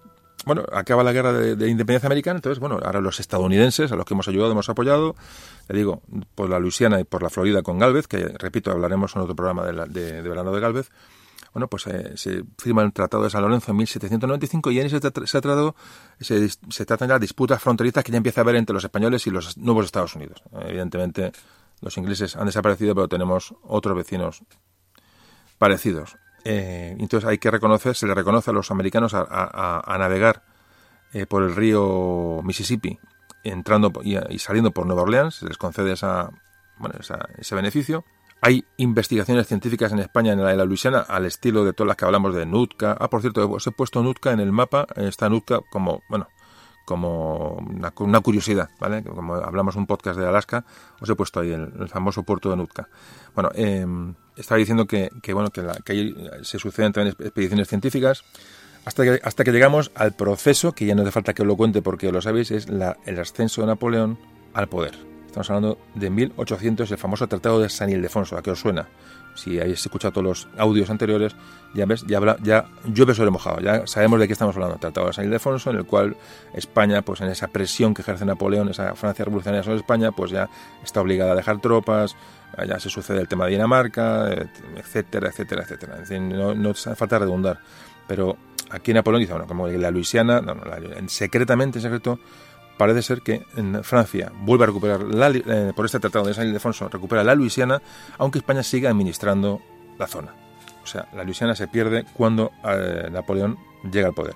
bueno, 0.45 0.65
acaba 0.73 1.05
la 1.05 1.13
guerra 1.13 1.33
de, 1.33 1.69
independencia 1.69 2.07
americana, 2.07 2.39
entonces, 2.39 2.59
bueno, 2.59 2.79
ahora 2.83 3.01
los 3.01 3.21
estadounidenses, 3.21 3.93
a 3.93 3.97
los 3.97 4.07
que 4.07 4.15
hemos 4.15 4.27
ayudado, 4.29 4.53
hemos 4.53 4.69
apoyado, 4.69 5.15
le 5.71 5.79
digo, 5.79 6.03
por 6.35 6.51
la 6.51 6.59
Luisiana 6.59 6.99
y 6.99 7.05
por 7.05 7.23
la 7.23 7.31
Florida 7.31 7.63
con 7.63 7.79
Galvez, 7.79 8.09
que 8.09 8.19
repito, 8.19 8.73
hablaremos 8.73 9.15
en 9.15 9.23
otro 9.23 9.37
programa 9.37 9.65
de, 9.65 10.21
de, 10.23 10.29
verano 10.29 10.53
de 10.53 10.61
Galvez, 10.61 10.91
bueno, 11.53 11.69
pues 11.69 11.87
eh, 11.87 12.13
se 12.17 12.45
firma 12.59 12.83
el 12.83 12.93
Tratado 12.93 13.23
de 13.23 13.31
San 13.31 13.43
Lorenzo 13.43 13.71
en 13.71 13.77
1795 13.77 14.71
y 14.73 14.81
en 14.81 14.87
ese, 14.87 15.01
tratado 15.01 15.77
se, 16.19 16.49
se 16.49 16.87
tratan 16.87 17.09
ya 17.09 17.19
disputas 17.21 17.63
fronterizas 17.63 18.03
que 18.03 18.11
ya 18.11 18.19
empieza 18.19 18.41
a 18.41 18.43
haber 18.43 18.57
entre 18.57 18.75
los 18.75 18.83
españoles 18.83 19.27
y 19.29 19.31
los 19.31 19.57
nuevos 19.59 19.85
Estados 19.87 20.17
Unidos. 20.17 20.43
Evidentemente, 20.61 21.33
los 21.81 21.97
ingleses 21.97 22.37
han 22.37 22.47
desaparecido, 22.47 22.95
pero 22.95 23.09
tenemos 23.09 23.55
otros 23.63 23.97
vecinos 23.97 24.43
parecidos. 25.59 26.17
Eh, 26.45 26.97
entonces 26.99 27.29
hay 27.29 27.39
que 27.39 27.51
reconocer, 27.51 27.95
se 27.95 28.07
le 28.07 28.15
reconoce 28.15 28.51
a 28.51 28.55
los 28.55 28.71
americanos 28.73 29.13
a, 29.15 29.97
navegar 29.99 30.43
eh, 31.13 31.27
por 31.27 31.43
el 31.43 31.55
río 31.55 32.41
Mississippi, 32.43 32.99
entrando 33.45 33.93
y, 34.03 34.39
saliendo 34.39 34.71
por 34.71 34.87
Nueva 34.87 35.03
Orleans, 35.03 35.35
se 35.37 35.47
les 35.47 35.57
concede 35.57 35.93
esa, 35.93 36.31
bueno, 36.79 36.97
ese 37.39 37.55
beneficio. 37.55 38.05
Hay 38.43 38.65
investigaciones 38.79 39.47
científicas 39.47 39.93
en 39.93 39.99
España, 39.99 40.33
en 40.33 40.43
la, 40.43 40.51
de 40.51 40.57
la 40.57 40.65
Luisiana, 40.65 41.01
al 41.01 41.27
estilo 41.27 41.65
de 41.65 41.75
todas 41.75 41.89
las 41.89 41.97
que 41.97 42.07
hablamos 42.07 42.35
de 42.35 42.47
Nutka. 42.47 42.97
Ah, 42.99 43.11
por 43.11 43.21
cierto, 43.21 43.49
os 43.51 43.67
he 43.67 43.71
puesto 43.71 44.03
Nutka 44.03 44.33
en 44.33 44.41
el 44.41 44.51
mapa, 44.51 44.87
está 44.97 45.29
Nutka 45.29 45.61
como, 45.71 46.03
bueno, 46.09 46.29
como 46.91 47.57
una, 47.99 48.21
curiosidad, 48.21 48.71
¿vale? 48.81 49.05
Como 49.05 49.35
hablamos 49.35 49.77
un 49.77 49.87
podcast 49.87 50.19
de 50.19 50.27
Alaska, 50.27 50.65
os 51.01 51.09
he 51.09 51.15
puesto 51.15 51.39
ahí 51.39 51.53
el, 51.53 51.89
famoso 51.89 52.23
puerto 52.23 52.51
de 52.51 52.57
Nutka. 52.57 52.89
Bueno, 53.35 53.51
eh, 53.55 53.87
estaba 54.37 54.59
diciendo 54.59 54.87
que, 54.87 55.11
bueno, 55.33 55.51
que, 55.51 55.61
ahí 55.87 56.15
se 56.43 56.59
suceden 56.59 56.93
también 56.93 57.15
expediciones 57.21 57.69
científicas, 57.69 58.25
hasta 58.85 59.05
que, 59.05 59.21
hasta 59.23 59.45
que 59.45 59.53
llegamos 59.53 59.91
al 59.95 60.13
proceso, 60.13 60.73
que 60.73 60.87
ya 60.87 60.95
no 60.95 61.03
hace 61.03 61.13
falta 61.13 61.35
que 61.35 61.43
os 61.43 61.49
lo 61.49 61.57
cuente 61.57 61.83
porque 61.83 62.11
lo 62.13 62.21
sabéis, 62.21 62.51
es 62.51 62.67
el 62.69 63.19
ascenso 63.19 63.61
de 63.61 63.67
Napoleón 63.69 64.19
al 64.55 64.69
poder. 64.69 64.95
Estamos 65.27 65.49
hablando 65.51 65.79
de 65.95 66.11
1800, 66.11 66.91
el 66.91 66.99
famoso 66.99 67.29
Tratado 67.29 67.61
de 67.61 67.69
San 67.69 67.89
Ildefonso, 67.91 68.37
¿a 68.37 68.43
qué 68.43 68.51
os 68.51 68.61
suena? 68.61 68.89
si 69.35 69.61
habéis 69.61 69.81
escuchado 69.81 70.13
todos 70.13 70.25
los 70.25 70.49
audios 70.59 70.91
anteriores, 70.91 71.35
ya 71.75 71.87
ves, 71.87 72.05
ya, 72.07 72.19
habla, 72.19 72.37
ya 72.43 72.67
llueve 72.85 73.15
sobre 73.15 73.31
mojado, 73.31 73.61
ya 73.61 73.87
sabemos 73.87 74.21
de 74.21 74.27
qué 74.27 74.33
estamos 74.33 74.55
hablando. 74.57 74.77
Tratado 74.79 75.07
de 75.07 75.13
San 75.13 75.25
Ildefonso, 75.25 75.71
en 75.71 75.77
el 75.77 75.87
cual 75.87 76.17
España, 76.55 77.03
pues 77.03 77.21
en 77.21 77.29
esa 77.29 77.49
presión 77.49 77.95
que 77.95 78.03
ejerce 78.03 78.25
Napoleón, 78.25 78.69
esa 78.69 78.95
Francia 78.95 79.25
revolucionaria 79.25 79.63
sobre 79.63 79.79
España, 79.79 80.13
pues 80.13 80.31
ya 80.31 80.49
está 80.83 81.01
obligada 81.01 81.33
a 81.33 81.35
dejar 81.35 81.61
tropas, 81.61 82.17
ya 82.67 82.79
se 82.81 82.91
sucede 82.91 83.21
el 83.21 83.29
tema 83.29 83.47
de 83.47 83.53
Dinamarca, 83.53 84.31
etcétera, 84.77 85.29
etcétera, 85.29 85.63
etcétera. 85.63 86.21
no, 86.21 86.55
no 86.55 86.71
hace 86.71 86.95
falta 86.97 87.19
redundar. 87.19 87.61
Pero 88.11 88.37
aquí 88.71 88.93
Napoleón 88.93 89.21
dice, 89.21 89.35
bueno, 89.35 89.47
como 89.47 89.69
la 89.69 89.89
Luisiana, 89.93 90.41
no, 90.41 90.57
secretamente, 91.07 91.79
en 91.79 91.83
secreto, 91.83 92.19
parece 92.77 93.03
ser 93.03 93.23
que 93.23 93.47
en 93.55 93.85
Francia 93.85 94.33
vuelve 94.35 94.65
a 94.65 94.67
recuperar, 94.67 95.01
eh, 95.13 95.73
por 95.77 95.87
este 95.87 96.01
tratado 96.01 96.25
de 96.27 96.35
San 96.35 96.49
Ildefonso, 96.49 96.89
recupera 96.89 97.23
la 97.23 97.37
Luisiana, 97.37 97.81
aunque 98.19 98.39
España 98.39 98.65
siga 98.65 98.91
administrando 98.91 99.63
la 99.97 100.09
zona. 100.09 100.35
O 100.83 100.89
sea, 100.89 101.07
la 101.15 101.23
Luisiana 101.23 101.55
se 101.55 101.69
pierde 101.69 102.05
cuando 102.15 102.51
eh, 102.65 103.09
Napoleón 103.13 103.57
llega 103.93 104.09
al 104.09 104.15
poder. 104.15 104.35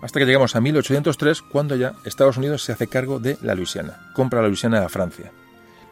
Hasta 0.00 0.20
que 0.20 0.26
llegamos 0.26 0.54
a 0.54 0.60
1803, 0.60 1.42
cuando 1.42 1.74
ya 1.74 1.94
Estados 2.04 2.36
Unidos 2.36 2.62
se 2.62 2.70
hace 2.70 2.86
cargo 2.86 3.18
de 3.18 3.38
la 3.42 3.56
Luisiana, 3.56 4.12
compra 4.14 4.40
la 4.40 4.46
Luisiana 4.46 4.84
a 4.84 4.88
Francia 4.88 5.32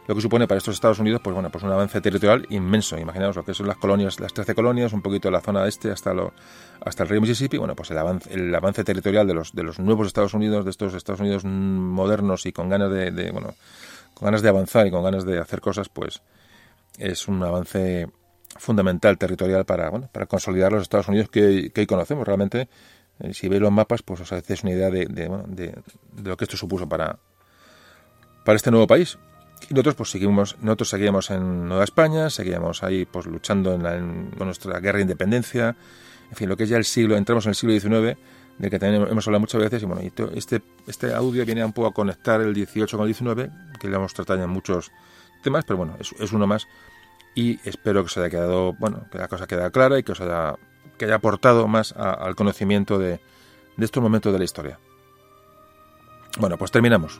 lo 0.07 0.15
que 0.15 0.21
supone 0.21 0.47
para 0.47 0.57
estos 0.57 0.75
Estados 0.75 0.99
Unidos 0.99 1.21
pues 1.23 1.33
bueno 1.33 1.49
pues 1.49 1.63
un 1.63 1.71
avance 1.71 2.01
territorial 2.01 2.45
inmenso. 2.49 2.97
Imaginaos 2.97 3.35
lo 3.35 3.45
que 3.45 3.53
son 3.53 3.67
las 3.67 3.77
colonias 3.77 4.19
las 4.19 4.33
13 4.33 4.53
colonias 4.53 4.93
un 4.93 5.01
poquito 5.01 5.29
de 5.29 5.31
la 5.31 5.41
zona 5.41 5.65
este 5.67 5.91
hasta 5.91 6.13
lo, 6.13 6.33
hasta 6.83 7.03
el 7.03 7.09
río 7.09 7.21
Mississippi. 7.21 7.57
Bueno 7.57 7.75
pues 7.75 7.91
el 7.91 7.97
avance 7.97 8.33
el 8.33 8.53
avance 8.53 8.83
territorial 8.83 9.27
de 9.27 9.33
los 9.33 9.53
de 9.53 9.63
los 9.63 9.79
nuevos 9.79 10.07
Estados 10.07 10.33
Unidos 10.33 10.65
de 10.65 10.71
estos 10.71 10.93
Estados 10.93 11.21
Unidos 11.21 11.45
modernos 11.45 12.45
y 12.45 12.51
con 12.51 12.69
ganas 12.69 12.91
de, 12.91 13.31
bueno 13.31 13.53
con 14.13 14.25
ganas 14.25 14.41
de 14.41 14.49
avanzar 14.49 14.87
y 14.87 14.91
con 14.91 15.03
ganas 15.03 15.25
de 15.25 15.39
hacer 15.39 15.61
cosas 15.61 15.87
pues 15.89 16.21
es 16.97 17.27
un 17.27 17.41
avance 17.41 18.09
fundamental 18.57 19.17
territorial 19.17 19.65
para 19.65 19.89
bueno 19.89 20.09
para 20.11 20.25
consolidar 20.25 20.73
los 20.73 20.81
Estados 20.81 21.07
Unidos 21.07 21.29
que, 21.29 21.71
hoy 21.75 21.85
conocemos. 21.87 22.27
Realmente 22.27 22.67
eh, 23.19 23.33
si 23.33 23.47
veis 23.47 23.61
los 23.61 23.71
mapas 23.71 24.03
pues 24.03 24.19
os 24.19 24.33
hacéis 24.33 24.63
una 24.63 24.73
idea 24.73 24.89
de, 24.89 25.05
de 25.05 25.75
lo 26.23 26.35
que 26.35 26.43
esto 26.43 26.57
supuso 26.57 26.89
para 26.89 27.19
para 28.43 28.57
este 28.57 28.69
nuevo 28.69 28.85
país 28.85 29.17
y 29.69 29.73
nosotros 29.73 29.95
pues 29.95 30.11
seguimos, 30.11 30.57
nosotros 30.61 30.89
seguíamos 30.89 31.29
en 31.31 31.67
Nueva 31.67 31.83
España, 31.83 32.29
seguíamos 32.29 32.83
ahí 32.83 33.05
pues 33.05 33.25
luchando 33.25 33.73
en, 33.73 34.31
nuestra 34.37 34.79
guerra 34.79 34.97
de 34.97 35.03
independencia, 35.03 35.75
en 36.29 36.35
fin, 36.35 36.49
lo 36.49 36.57
que 36.57 36.63
es 36.63 36.69
ya 36.69 36.77
el 36.77 36.85
siglo, 36.85 37.15
entramos 37.15 37.45
en 37.45 37.49
el 37.49 37.55
siglo 37.55 37.79
XIX, 37.79 38.17
del 38.57 38.69
que 38.69 38.79
también 38.79 39.07
hemos 39.09 39.27
hablado 39.27 39.41
muchas 39.41 39.61
veces, 39.61 39.83
y 39.83 39.85
bueno, 39.85 40.01
este, 40.35 40.61
este 40.87 41.13
audio 41.13 41.45
viene 41.45 41.63
un 41.63 41.73
poco 41.73 41.87
a 41.87 41.93
conectar 41.93 42.41
el 42.41 42.53
18 42.53 42.97
con 42.97 43.05
el 43.05 43.07
19, 43.09 43.49
que 43.79 43.87
le 43.87 43.95
hemos 43.95 44.13
tratado 44.13 44.43
en 44.43 44.49
muchos 44.49 44.91
temas, 45.43 45.65
pero 45.65 45.77
bueno, 45.77 45.97
es, 45.99 46.31
uno 46.31 46.47
más, 46.47 46.67
y 47.35 47.59
espero 47.67 48.01
que 48.01 48.07
os 48.07 48.17
haya 48.17 48.29
quedado, 48.29 48.73
bueno, 48.73 49.05
que 49.11 49.17
la 49.17 49.27
cosa 49.27 49.47
quede 49.47 49.69
clara 49.71 49.99
y 49.99 50.03
que 50.03 50.11
os 50.11 50.21
haya, 50.21 50.55
que 50.97 51.05
haya 51.05 51.15
aportado 51.15 51.67
más 51.67 51.93
al 51.93 52.35
conocimiento 52.35 52.97
de, 52.99 53.19
de 53.77 53.85
estos 53.85 54.01
momentos 54.01 54.31
de 54.31 54.39
la 54.39 54.45
historia. 54.45 54.79
Bueno, 56.39 56.57
pues 56.57 56.71
terminamos. 56.71 57.19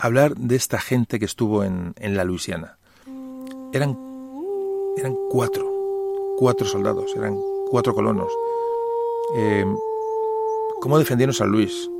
Hablar 0.00 0.34
de 0.34 0.56
esta 0.56 0.80
gente 0.80 1.18
que 1.18 1.26
estuvo 1.26 1.62
en, 1.62 1.94
en 1.98 2.16
la 2.16 2.24
Luisiana. 2.24 2.78
Eran, 3.72 3.98
eran 4.96 5.14
cuatro, 5.30 5.70
cuatro 6.38 6.66
soldados, 6.66 7.14
eran 7.16 7.38
cuatro 7.68 7.94
colonos. 7.94 8.32
Eh, 9.36 9.64
¿Cómo 10.80 10.98
defendieron 10.98 11.34
San 11.34 11.50
Luis? 11.50 11.90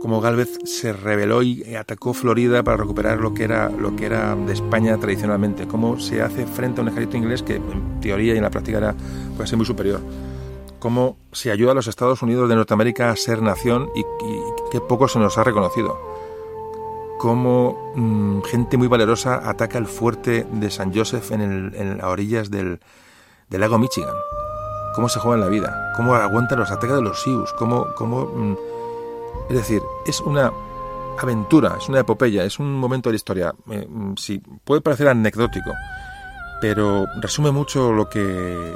Cómo 0.00 0.20
Galvez 0.20 0.58
se 0.64 0.92
rebeló 0.92 1.42
y 1.42 1.74
atacó 1.74 2.14
Florida 2.14 2.62
para 2.62 2.76
recuperar 2.76 3.18
lo 3.18 3.34
que 3.34 3.42
era 3.42 3.68
lo 3.68 3.96
que 3.96 4.06
era 4.06 4.36
de 4.36 4.52
España 4.52 4.96
tradicionalmente. 4.98 5.66
Cómo 5.66 5.98
se 5.98 6.22
hace 6.22 6.46
frente 6.46 6.80
a 6.80 6.82
un 6.82 6.88
ejército 6.88 7.16
inglés 7.16 7.42
que 7.42 7.56
en 7.56 8.00
teoría 8.00 8.34
y 8.34 8.36
en 8.36 8.44
la 8.44 8.50
práctica 8.50 8.78
era 8.78 8.94
puede 9.34 9.48
ser 9.48 9.56
muy 9.56 9.66
superior. 9.66 10.00
Cómo 10.78 11.16
se 11.32 11.50
ayuda 11.50 11.72
a 11.72 11.74
los 11.74 11.88
Estados 11.88 12.22
Unidos 12.22 12.48
de 12.48 12.54
Norteamérica 12.54 13.10
a 13.10 13.16
ser 13.16 13.42
nación 13.42 13.90
y, 13.96 14.00
y 14.00 14.40
qué 14.70 14.80
poco 14.80 15.08
se 15.08 15.18
nos 15.18 15.36
ha 15.36 15.42
reconocido 15.42 16.17
cómo 17.18 17.92
mm, 17.94 18.42
gente 18.42 18.76
muy 18.76 18.88
valerosa 18.88 19.48
ataca 19.48 19.76
el 19.76 19.86
fuerte 19.86 20.46
de 20.50 20.70
San 20.70 20.94
Joseph 20.94 21.32
en, 21.32 21.98
las 21.98 22.06
orillas 22.06 22.50
del, 22.50 22.80
lago 23.50 23.78
Michigan. 23.78 24.14
Cómo 24.94 25.08
se 25.08 25.20
juega 25.20 25.36
en 25.36 25.40
la 25.42 25.48
vida, 25.48 25.92
cómo 25.96 26.14
aguantan 26.14 26.60
los 26.60 26.70
ataques 26.70 26.96
de 26.96 27.02
los 27.02 27.20
Sioux, 27.20 27.52
cómo... 27.58 27.88
cómo 27.96 28.26
mm, 28.26 28.56
es 29.50 29.56
decir, 29.56 29.82
es 30.06 30.20
una 30.20 30.52
aventura, 31.18 31.76
es 31.78 31.88
una 31.88 32.00
epopeya, 32.00 32.44
es 32.44 32.58
un 32.58 32.74
momento 32.74 33.08
de 33.08 33.14
la 33.14 33.16
historia. 33.16 33.54
Eh, 33.70 33.86
mm, 33.88 34.14
sí, 34.16 34.40
puede 34.64 34.80
parecer 34.80 35.08
anecdótico, 35.08 35.72
pero 36.60 37.06
resume 37.20 37.50
mucho 37.50 37.92
lo 37.92 38.08
que... 38.08 38.74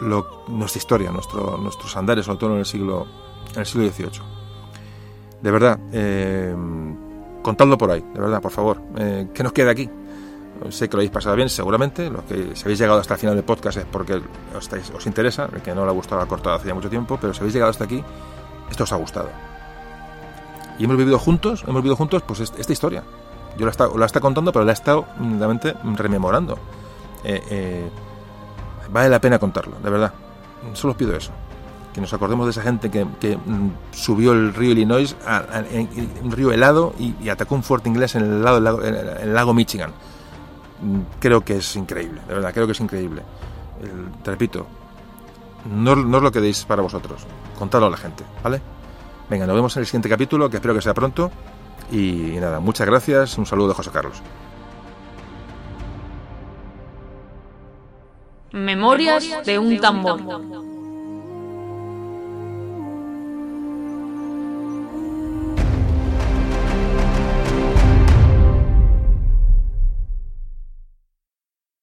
Lo, 0.00 0.44
nuestra 0.48 0.78
historia, 0.78 1.12
nuestro, 1.12 1.56
nuestros 1.58 1.96
andares, 1.96 2.26
sobre 2.26 2.38
todo 2.38 2.52
en 2.54 2.58
el 2.58 2.66
siglo, 2.66 3.06
en 3.52 3.60
el 3.60 3.66
siglo 3.66 3.88
XVIII. 3.88 4.20
De 5.40 5.50
verdad, 5.50 5.78
eh, 5.92 6.54
contadlo 7.42 7.76
por 7.76 7.90
ahí, 7.90 8.04
de 8.14 8.20
verdad, 8.20 8.40
por 8.40 8.52
favor. 8.52 8.80
Eh, 8.96 9.28
¿Qué 9.34 9.42
nos 9.42 9.52
queda 9.52 9.70
aquí? 9.70 9.88
Sé 10.70 10.88
que 10.88 10.96
lo 10.96 11.00
habéis 11.00 11.10
pasado 11.10 11.34
bien, 11.34 11.48
seguramente. 11.48 12.08
Los 12.08 12.22
que 12.24 12.54
si 12.54 12.62
habéis 12.62 12.78
llegado 12.78 13.00
hasta 13.00 13.14
el 13.14 13.20
final 13.20 13.34
del 13.34 13.44
podcast 13.44 13.78
es 13.78 13.84
porque 13.84 14.20
os, 14.56 15.06
interesa. 15.06 15.48
El 15.52 15.60
que 15.60 15.74
no 15.74 15.84
le 15.84 15.90
ha 15.90 15.94
gustado 15.94 16.20
ha 16.20 16.26
cortado 16.26 16.56
hace 16.56 16.68
ya 16.68 16.74
mucho 16.74 16.88
tiempo, 16.88 17.18
pero 17.20 17.34
si 17.34 17.40
habéis 17.40 17.54
llegado 17.54 17.70
hasta 17.70 17.84
aquí, 17.84 18.02
esto 18.70 18.84
os 18.84 18.92
ha 18.92 18.96
gustado. 18.96 19.30
Y 20.78 20.84
hemos 20.84 20.96
vivido 20.96 21.18
juntos, 21.18 21.64
hemos 21.66 21.82
vivido 21.82 21.96
juntos 21.96 22.22
pues 22.22 22.40
esta 22.40 22.72
historia. 22.72 23.02
Yo 23.58 23.66
la 23.66 23.72
estado, 23.72 23.98
la 23.98 24.06
está 24.06 24.20
contando, 24.20 24.52
pero 24.52 24.64
la 24.64 24.72
he 24.72 24.74
estado 24.74 25.06
realmente 25.18 25.74
rememorando. 25.96 26.58
Eh, 27.24 27.42
eh, 27.50 27.90
vale 28.90 29.08
la 29.08 29.20
pena 29.20 29.38
contarlo, 29.38 29.76
de 29.82 29.90
verdad. 29.90 30.12
Solo 30.74 30.92
os 30.92 30.96
pido 30.96 31.16
eso 31.16 31.32
que 31.92 32.00
nos 32.00 32.12
acordemos 32.12 32.46
de 32.46 32.50
esa 32.52 32.62
gente 32.62 32.90
que, 32.90 33.04
mm, 33.04 33.70
subió 33.92 34.32
el 34.32 34.54
río 34.54 34.72
Illinois, 34.72 35.14
un 36.22 36.32
río 36.32 36.52
helado, 36.52 36.94
y, 36.98 37.28
atacó 37.28 37.54
un 37.54 37.62
fuerte 37.62 37.88
inglés 37.88 38.14
en 38.14 38.22
el, 38.22 38.42
lado 38.42 38.56
del 38.56 38.64
lago, 38.64 38.82
el 38.82 39.34
lago 39.34 39.54
Michigan. 39.54 39.90
Mm, 40.82 41.00
creo 41.20 41.44
que 41.44 41.56
es 41.56 41.76
increíble, 41.76 42.20
de 42.26 42.34
verdad, 42.34 42.52
creo 42.52 42.66
que 42.66 42.72
es 42.72 42.80
increíble. 42.80 43.22
te 44.22 44.30
repito, 44.30 44.66
no, 45.70 45.92
os 45.92 46.22
lo 46.22 46.32
quedéis 46.32 46.64
para 46.64 46.82
vosotros, 46.82 47.26
contadlo 47.58 47.86
a 47.86 47.90
la 47.90 47.96
gente, 47.96 48.24
¿vale? 48.42 48.60
Venga, 49.28 49.46
nos 49.46 49.54
vemos 49.54 49.76
en 49.76 49.80
el 49.80 49.86
siguiente 49.86 50.08
capítulo, 50.08 50.50
que 50.50 50.56
espero 50.56 50.74
que 50.74 50.82
sea 50.82 50.94
pronto. 50.94 51.30
Y 51.90 52.36
nada, 52.40 52.60
muchas 52.60 52.86
gracias, 52.86 53.36
un 53.38 53.46
saludo 53.46 53.68
de 53.68 53.74
José 53.74 53.90
Carlos. 53.90 54.22
Memorias 58.52 59.44
de 59.44 59.58
un 59.58 59.78
tambor. 59.78 60.71